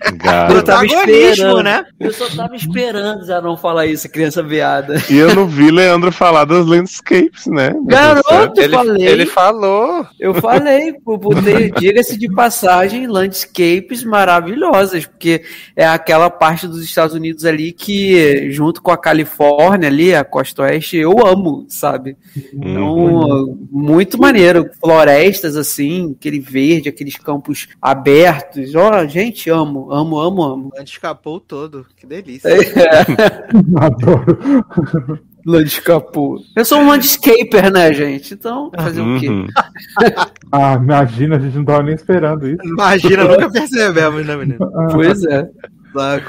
Eu 0.54 0.62
tava 0.62 0.86
esperando, 0.86 1.62
né? 1.62 1.84
Eu 1.98 2.12
só 2.12 2.28
tava 2.28 2.54
esperando 2.54 3.26
já 3.26 3.40
não 3.40 3.56
falar 3.56 3.86
isso, 3.86 4.08
criança 4.08 4.42
viada. 4.42 5.02
E 5.10 5.16
eu 5.16 5.34
não 5.34 5.46
vi 5.46 5.70
Leandro 5.70 6.12
falar 6.12 6.44
das 6.44 6.66
landscapes, 6.66 7.46
né? 7.46 7.74
Garoto, 7.84 8.60
ele, 8.60 8.74
falei. 8.74 9.06
Ele 9.06 9.26
falou. 9.26 10.06
Eu 10.18 10.34
falei, 10.34 10.94
diga-se 11.78 12.18
de 12.18 12.28
passagem, 12.32 13.06
landscape 13.06 13.55
landscapes 13.56 14.04
maravilhosas, 14.04 15.06
porque 15.06 15.42
é 15.74 15.86
aquela 15.86 16.28
parte 16.30 16.68
dos 16.68 16.84
Estados 16.84 17.14
Unidos 17.14 17.44
ali 17.44 17.72
que, 17.72 18.50
junto 18.50 18.82
com 18.82 18.90
a 18.90 18.98
Califórnia 18.98 19.88
ali, 19.88 20.14
a 20.14 20.24
costa 20.24 20.62
oeste, 20.62 20.96
eu 20.96 21.26
amo, 21.26 21.64
sabe? 21.68 22.16
Então, 22.52 22.94
uhum. 22.94 23.68
muito 23.70 24.18
maneiro. 24.18 24.70
Florestas 24.80 25.56
assim, 25.56 26.14
aquele 26.18 26.38
verde, 26.38 26.88
aqueles 26.88 27.16
campos 27.16 27.68
abertos. 27.80 28.74
Ó, 28.74 28.90
oh, 28.90 29.08
gente, 29.08 29.48
amo, 29.50 29.92
amo, 29.92 30.18
amo, 30.20 30.42
amo. 30.42 30.72
Escapou 30.84 31.40
todo, 31.40 31.86
que 31.96 32.06
delícia. 32.06 32.48
É. 32.48 32.56
Adoro. 33.80 35.20
Landscape. 35.46 36.18
Eu 36.56 36.64
sou 36.64 36.80
um 36.80 36.88
landscaper, 36.88 37.72
né, 37.72 37.92
gente? 37.92 38.34
Então, 38.34 38.68
fazer 38.74 39.00
uhum. 39.00 39.16
o 39.16 39.20
quê? 39.20 39.28
Uhum. 39.28 39.46
ah, 40.50 40.74
imagina, 40.74 41.36
a 41.36 41.38
gente 41.38 41.56
não 41.56 41.64
tava 41.64 41.84
nem 41.84 41.94
esperando 41.94 42.48
isso. 42.48 42.64
Imagina, 42.64 43.24
nunca 43.24 43.50
percebemos, 43.50 44.26
né, 44.26 44.36
menino? 44.36 44.58
Ah, 44.76 44.88
pois 44.92 45.24
é. 45.24 45.48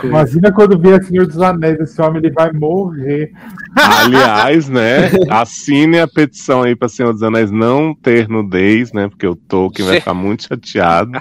Imagina 0.04 0.52
quando 0.52 0.80
vier 0.80 1.04
Senhor 1.04 1.26
dos 1.26 1.42
Anéis, 1.42 1.80
esse 1.80 2.02
homem 2.02 2.22
ele 2.24 2.32
vai 2.32 2.54
morrer. 2.54 3.34
Aliás, 3.76 4.70
né? 4.70 5.12
Assine 5.30 6.00
a 6.00 6.08
petição 6.08 6.64
aí 6.64 6.76
para 6.76 6.88
Senhor 6.88 7.12
dos 7.12 7.24
Anéis 7.24 7.52
não 7.52 7.94
ter 7.94 8.30
nudez, 8.30 8.94
né? 8.94 9.10
Porque 9.10 9.28
o 9.28 9.36
Tolkien 9.36 9.88
vai 9.88 10.00
ficar 10.00 10.14
muito 10.14 10.48
chateado. 10.48 11.12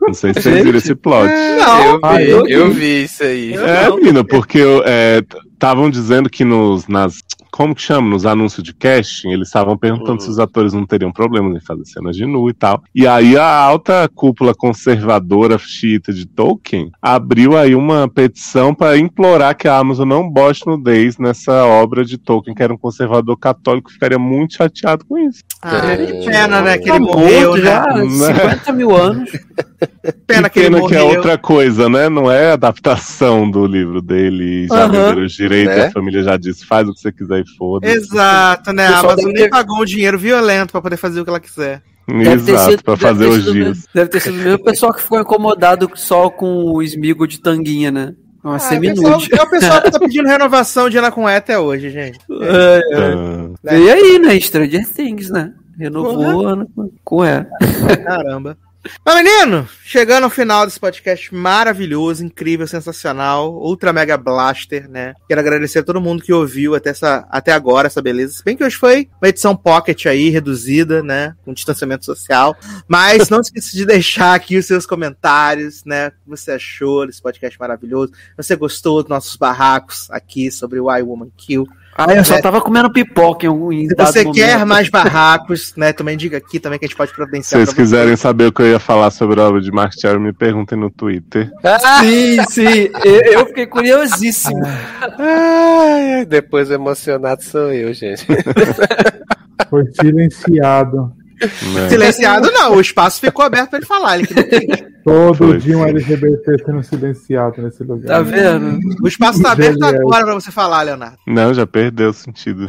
Não 0.00 0.14
sei 0.14 0.34
se 0.34 0.42
vocês 0.42 0.62
viram 0.62 0.78
esse 0.78 0.94
plot. 0.94 1.28
Não, 1.28 2.00
eu 2.20 2.44
vi, 2.44 2.52
eu 2.52 2.70
vi 2.70 3.04
isso 3.04 3.24
aí. 3.24 3.54
É, 3.54 3.90
menina, 3.90 4.22
porque 4.22 4.60
estavam 5.62 5.88
dizendo 5.88 6.28
que 6.28 6.44
nos, 6.44 6.88
nas 6.88 7.22
como 7.52 7.74
que 7.74 7.82
chama? 7.82 8.08
Nos 8.08 8.24
anúncios 8.24 8.64
de 8.64 8.72
casting, 8.72 9.28
eles 9.28 9.48
estavam 9.48 9.76
perguntando 9.76 10.12
uhum. 10.12 10.20
se 10.20 10.30
os 10.30 10.38
atores 10.38 10.72
não 10.72 10.86
teriam 10.86 11.12
problemas 11.12 11.54
em 11.54 11.64
fazer 11.64 11.84
cenas 11.84 12.16
de 12.16 12.24
nu 12.24 12.48
e 12.48 12.54
tal. 12.54 12.82
E 12.94 13.06
aí 13.06 13.36
a 13.36 13.46
alta 13.46 14.10
cúpula 14.12 14.54
conservadora 14.54 15.58
xiita 15.58 16.14
de 16.14 16.26
Tolkien 16.26 16.90
abriu 17.00 17.56
aí 17.56 17.74
uma 17.74 18.08
petição 18.08 18.74
para 18.74 18.96
implorar 18.96 19.54
que 19.54 19.68
a 19.68 19.76
Amazon 19.76 20.08
não 20.08 20.28
bote 20.28 20.66
nudez 20.66 21.18
nessa 21.18 21.66
obra 21.66 22.06
de 22.06 22.16
Tolkien, 22.16 22.54
que 22.54 22.62
era 22.62 22.72
um 22.72 22.78
conservador 22.78 23.36
católico, 23.38 23.92
ficaria 23.92 24.18
muito 24.18 24.54
chateado 24.54 25.04
com 25.04 25.18
isso. 25.18 25.42
Ah, 25.60 25.92
é. 25.92 26.06
que 26.06 26.24
pena, 26.24 26.62
né? 26.62 26.78
Que 26.78 26.90
ele 26.90 27.06
tá 27.06 27.12
morreu 27.12 27.58
já, 27.58 27.86
né? 27.94 28.08
50 28.08 28.72
mil 28.72 28.96
anos. 28.96 29.30
Pena 30.26 30.48
que, 30.48 30.60
que 30.60 30.66
pena 30.66 30.78
ele 30.78 30.88
que 30.88 30.94
é 30.94 31.02
outra 31.02 31.36
coisa, 31.38 31.88
né? 31.88 32.08
Não 32.08 32.30
é 32.30 32.52
adaptação 32.52 33.50
do 33.50 33.66
livro 33.66 34.00
dele, 34.00 34.66
já 34.66 34.86
uhum. 34.86 35.24
os 35.24 35.32
direitos, 35.32 35.76
né? 35.76 35.86
a 35.86 35.90
família 35.90 36.22
já 36.22 36.36
disse, 36.36 36.66
faz 36.66 36.88
o 36.88 36.94
que 36.94 37.00
você 37.00 37.12
quiser 37.12 37.40
e 37.40 37.56
foda. 37.56 37.88
Exato, 37.88 38.72
né? 38.72 38.86
A 38.86 39.00
Amazon 39.00 39.26
nem 39.26 39.44
ter... 39.44 39.50
pagou 39.50 39.80
um 39.80 39.84
dinheiro 39.84 40.18
violento 40.18 40.72
para 40.72 40.82
poder 40.82 40.96
fazer 40.96 41.20
o 41.20 41.24
que 41.24 41.30
ela 41.30 41.40
quiser. 41.40 41.82
Exato, 42.08 42.82
para 42.82 42.96
fazer 42.96 43.26
os 43.26 43.44
dias. 43.44 43.86
Deve 43.94 44.10
ter 44.10 44.20
sido 44.20 44.34
o 44.34 44.42
mesmo 44.42 44.64
pessoal 44.64 44.92
que 44.92 45.02
ficou 45.02 45.20
incomodado 45.20 45.90
só 45.94 46.28
com 46.28 46.64
o 46.64 46.82
esmigo 46.82 47.26
de 47.26 47.40
tanguinha, 47.40 47.90
né? 47.90 48.14
Uma 48.42 48.56
ah, 48.56 48.58
semi-nude. 48.58 49.28
É 49.32 49.42
o 49.42 49.48
pessoal 49.48 49.80
que 49.80 49.90
tá 49.90 50.00
pedindo 50.00 50.26
renovação 50.26 50.90
de 50.90 50.98
Ana 50.98 51.12
com 51.12 51.28
E 51.28 51.36
até 51.36 51.58
hoje, 51.58 51.90
gente. 51.90 52.18
É, 52.28 52.80
é. 52.92 53.74
é. 53.74 53.80
E 53.80 53.90
aí, 53.90 54.18
né? 54.18 54.38
Stranger 54.40 54.88
Things, 54.88 55.30
né? 55.30 55.52
Renovou 55.78 56.46
Ana 56.46 56.66
com 57.04 57.24
E. 57.24 57.46
Caramba. 58.04 58.58
Mas, 59.04 59.14
menino, 59.14 59.68
chegando 59.84 60.24
ao 60.24 60.30
final 60.30 60.66
desse 60.66 60.80
podcast 60.80 61.32
maravilhoso, 61.32 62.24
incrível, 62.24 62.66
sensacional, 62.66 63.54
Ultra 63.54 63.92
Mega 63.92 64.16
Blaster, 64.16 64.88
né? 64.90 65.14
Quero 65.28 65.40
agradecer 65.40 65.80
a 65.80 65.82
todo 65.84 66.00
mundo 66.00 66.22
que 66.22 66.32
ouviu 66.32 66.74
até, 66.74 66.90
essa, 66.90 67.26
até 67.30 67.52
agora 67.52 67.86
essa 67.86 68.02
beleza. 68.02 68.34
Se 68.34 68.44
bem 68.44 68.56
que 68.56 68.64
hoje 68.64 68.76
foi 68.76 69.08
uma 69.20 69.28
edição 69.28 69.54
pocket 69.54 70.06
aí, 70.06 70.30
reduzida, 70.30 71.02
né? 71.02 71.36
Com 71.44 71.54
distanciamento 71.54 72.04
social. 72.04 72.56
Mas 72.88 73.28
não 73.28 73.38
esqueça 73.42 73.70
de 73.76 73.86
deixar 73.86 74.34
aqui 74.34 74.56
os 74.56 74.66
seus 74.66 74.84
comentários, 74.84 75.84
né? 75.84 76.08
O 76.08 76.10
que 76.10 76.30
você 76.30 76.52
achou 76.52 77.06
desse 77.06 77.22
podcast 77.22 77.58
maravilhoso. 77.60 78.12
Você 78.36 78.56
gostou 78.56 79.02
dos 79.02 79.10
nossos 79.10 79.36
barracos 79.36 80.10
aqui 80.10 80.50
sobre 80.50 80.80
o 80.80 80.92
I 80.92 81.02
Woman 81.02 81.30
Kill? 81.36 81.68
Ah, 81.94 82.14
eu 82.14 82.24
só 82.24 82.36
é. 82.36 82.40
tava 82.40 82.60
comendo 82.60 82.90
pipoca 82.90 83.46
em, 83.46 83.50
em 83.50 83.88
Se 83.88 83.94
você 83.94 84.24
momento. 84.24 84.34
quer 84.34 84.64
mais 84.64 84.88
barracos, 84.88 85.74
né? 85.76 85.92
Também 85.92 86.16
diga 86.16 86.38
aqui 86.38 86.58
também 86.58 86.78
que 86.78 86.86
a 86.86 86.88
gente 86.88 86.96
pode 86.96 87.12
providenciar. 87.12 87.60
Se 87.60 87.66
vocês 87.66 87.76
quiserem 87.76 88.16
saber 88.16 88.46
o 88.46 88.52
que 88.52 88.62
eu 88.62 88.66
ia 88.66 88.78
falar 88.78 89.10
sobre 89.10 89.40
a 89.40 89.44
obra 89.44 89.60
de 89.60 89.70
Mark 89.70 89.92
Cherry, 89.98 90.18
me 90.18 90.32
perguntem 90.32 90.78
no 90.78 90.90
Twitter. 90.90 91.50
Ah, 91.62 92.00
sim, 92.00 92.42
sim. 92.48 92.88
Eu, 93.04 93.32
eu 93.32 93.46
fiquei 93.46 93.66
curiosíssimo. 93.66 94.62
Ai, 95.18 96.24
depois 96.24 96.70
emocionado 96.70 97.42
sou 97.42 97.72
eu, 97.72 97.92
gente. 97.92 98.26
Foi 99.68 99.84
silenciado. 99.92 101.12
É. 101.42 101.88
Silenciado 101.88 102.50
não, 102.50 102.76
o 102.76 102.80
espaço 102.80 103.20
ficou 103.20 103.44
aberto 103.44 103.70
pra 103.70 103.78
ele 103.78 103.86
falar. 103.86 104.18
Ele 104.18 104.26
que 104.26 104.34
não 104.34 104.92
Todo 105.04 105.36
Foi. 105.36 105.58
dia 105.58 105.76
um 105.76 105.84
LGBT 105.84 106.64
sendo 106.64 106.82
silenciado 106.82 107.60
nesse 107.60 107.82
lugar. 107.82 108.06
Tá 108.06 108.22
vendo? 108.22 108.78
O 109.02 109.08
espaço 109.08 109.42
tá 109.42 109.52
aberto 109.52 109.82
agora 109.82 110.24
pra 110.24 110.34
você 110.34 110.52
falar, 110.52 110.82
Leonardo. 110.82 111.18
Não, 111.26 111.52
já 111.52 111.66
perdeu 111.66 112.10
o 112.10 112.12
sentido. 112.12 112.66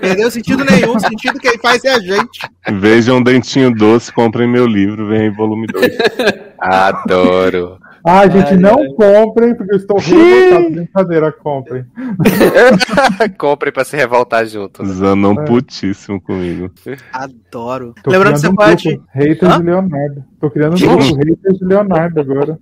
perdeu 0.00 0.30
sentido 0.30 0.64
nenhum, 0.64 0.94
o 0.94 1.00
sentido 1.00 1.40
que 1.40 1.48
ele 1.48 1.58
faz 1.58 1.84
é 1.84 1.94
a 1.94 1.98
gente. 1.98 2.40
Vejam 2.72 3.16
um 3.16 3.22
dentinho 3.22 3.74
doce, 3.74 4.12
comprem 4.12 4.48
meu 4.48 4.66
livro, 4.66 5.08
vem 5.08 5.22
aí 5.22 5.30
volume 5.30 5.66
2. 5.66 5.92
Adoro. 6.60 7.78
Ah, 8.04 8.28
gente, 8.28 8.48
ai, 8.48 8.56
não 8.56 8.78
ai. 8.78 8.88
comprem, 8.88 9.54
porque 9.54 9.74
eu 9.74 9.76
estou 9.76 9.98
revoltado. 9.98 10.70
Brincadeira, 10.70 11.32
comprem. 11.32 11.86
comprem 13.38 13.72
pra 13.72 13.84
se 13.84 13.96
revoltar 13.96 14.44
junto. 14.46 14.82
Né? 14.82 14.92
Zanão 14.92 15.32
é. 15.40 15.44
putíssimo 15.44 16.20
comigo. 16.20 16.70
Adoro. 17.12 17.94
Tô 18.02 18.10
Lembrando 18.10 18.34
que 18.34 18.40
você 18.40 18.48
um 18.48 18.54
pode. 18.54 19.00
Haters 19.14 19.56
de 19.56 19.62
Leonardo. 19.62 20.24
Tô 20.40 20.50
criando 20.50 20.74
um 20.74 20.78
grupo, 20.78 21.14
haters 21.14 21.58
de 21.58 21.64
Leonardo 21.64 22.20
agora. 22.20 22.58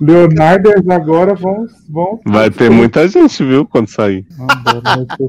Leonardo 0.00 0.70
agora 0.90 1.34
vão. 1.34 1.66
vão 1.88 2.20
Vai 2.26 2.50
ter 2.50 2.70
muita 2.70 3.06
gente, 3.08 3.44
viu, 3.44 3.66
quando 3.66 3.88
sair. 3.88 4.26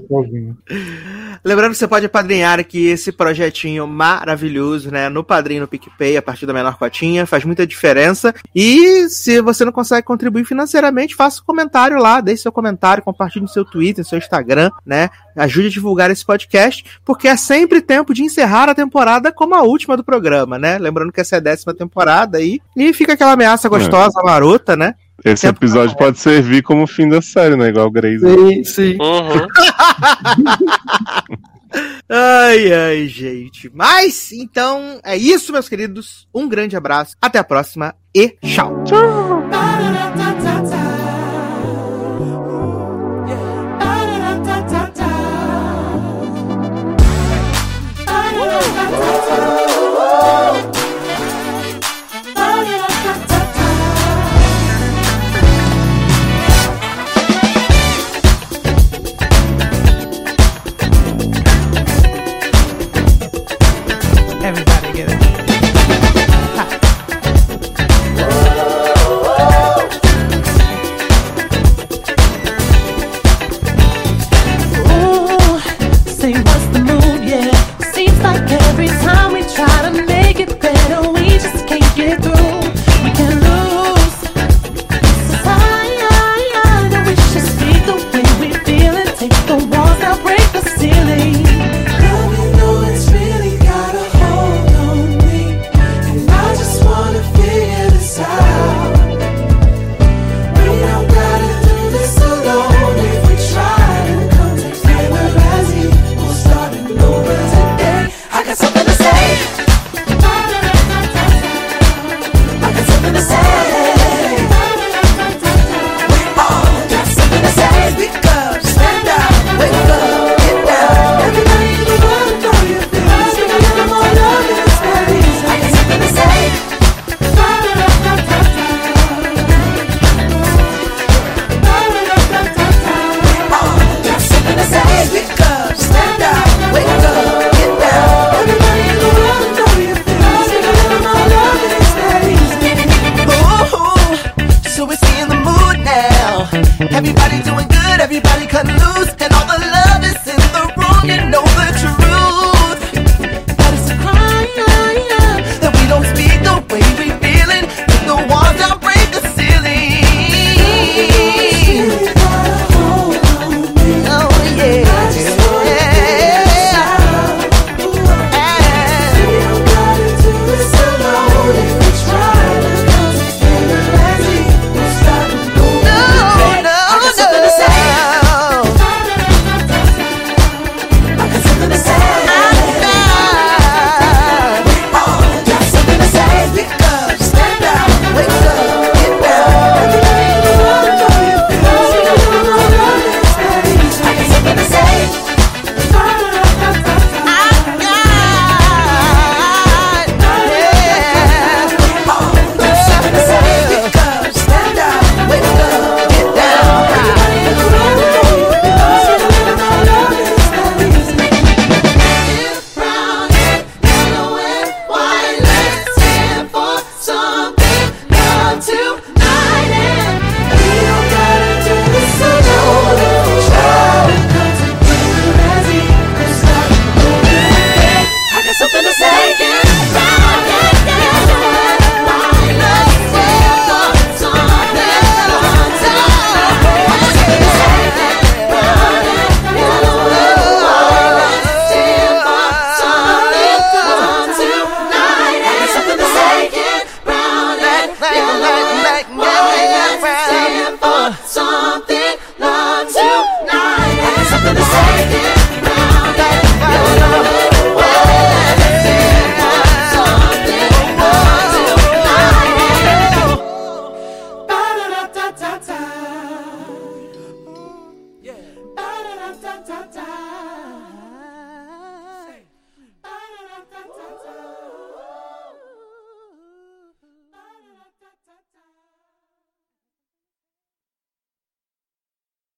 Sozinho. 0.07 0.57
Lembrando 1.45 1.71
que 1.71 1.77
você 1.77 1.87
pode 1.89 2.05
apadrinhar 2.05 2.57
aqui 2.57 2.87
esse 2.87 3.11
projetinho 3.11 3.85
maravilhoso, 3.85 4.89
né? 4.89 5.09
No 5.09 5.25
Padrinho, 5.25 5.61
no 5.61 5.67
PicPay, 5.67 6.15
a 6.15 6.21
partir 6.21 6.45
da 6.45 6.53
menor 6.53 6.77
cotinha, 6.77 7.25
faz 7.25 7.43
muita 7.43 7.67
diferença. 7.67 8.33
E 8.55 9.09
se 9.09 9.41
você 9.41 9.65
não 9.65 9.73
consegue 9.73 10.07
contribuir 10.07 10.45
financeiramente, 10.45 11.15
faça 11.15 11.41
um 11.41 11.45
comentário 11.45 11.97
lá, 11.97 12.21
deixe 12.21 12.43
seu 12.43 12.51
comentário, 12.51 13.03
compartilhe 13.03 13.43
no 13.43 13.49
seu 13.49 13.65
Twitter, 13.65 14.05
no 14.05 14.09
seu 14.09 14.17
Instagram, 14.17 14.71
né? 14.85 15.09
Ajude 15.35 15.67
a 15.67 15.71
divulgar 15.71 16.11
esse 16.11 16.25
podcast, 16.25 16.83
porque 17.03 17.27
é 17.27 17.35
sempre 17.37 17.81
tempo 17.81 18.13
de 18.13 18.23
encerrar 18.23 18.69
a 18.69 18.75
temporada 18.75 19.31
como 19.31 19.55
a 19.55 19.63
última 19.63 19.97
do 19.97 20.03
programa, 20.03 20.57
né? 20.57 20.77
Lembrando 20.77 21.11
que 21.11 21.21
essa 21.21 21.35
é 21.35 21.37
a 21.37 21.41
décima 21.41 21.73
temporada 21.73 22.37
aí. 22.37 22.59
E 22.75 22.93
fica 22.93 23.13
aquela 23.13 23.33
ameaça 23.33 23.69
gostosa, 23.69 24.19
é. 24.19 24.25
marota, 24.25 24.75
né? 24.75 24.95
Esse 25.23 25.47
episódio 25.47 25.95
pode 25.95 26.19
servir 26.19 26.61
como 26.63 26.85
fim 26.85 27.07
da 27.07 27.21
série, 27.21 27.55
né? 27.55 27.69
Igual 27.69 27.87
o 27.87 27.91
Grace. 27.91 28.19
Sim, 28.19 28.63
sim. 28.63 28.97
Uhum. 28.99 29.47
ai, 32.09 32.73
ai, 32.73 33.07
gente. 33.07 33.71
Mas, 33.73 34.31
então, 34.33 34.99
é 35.03 35.15
isso, 35.15 35.53
meus 35.53 35.69
queridos. 35.69 36.27
Um 36.33 36.47
grande 36.47 36.75
abraço. 36.75 37.15
Até 37.21 37.39
a 37.39 37.43
próxima 37.43 37.95
e 38.13 38.35
tchau. 38.41 38.83
Tchau. 38.83 39.52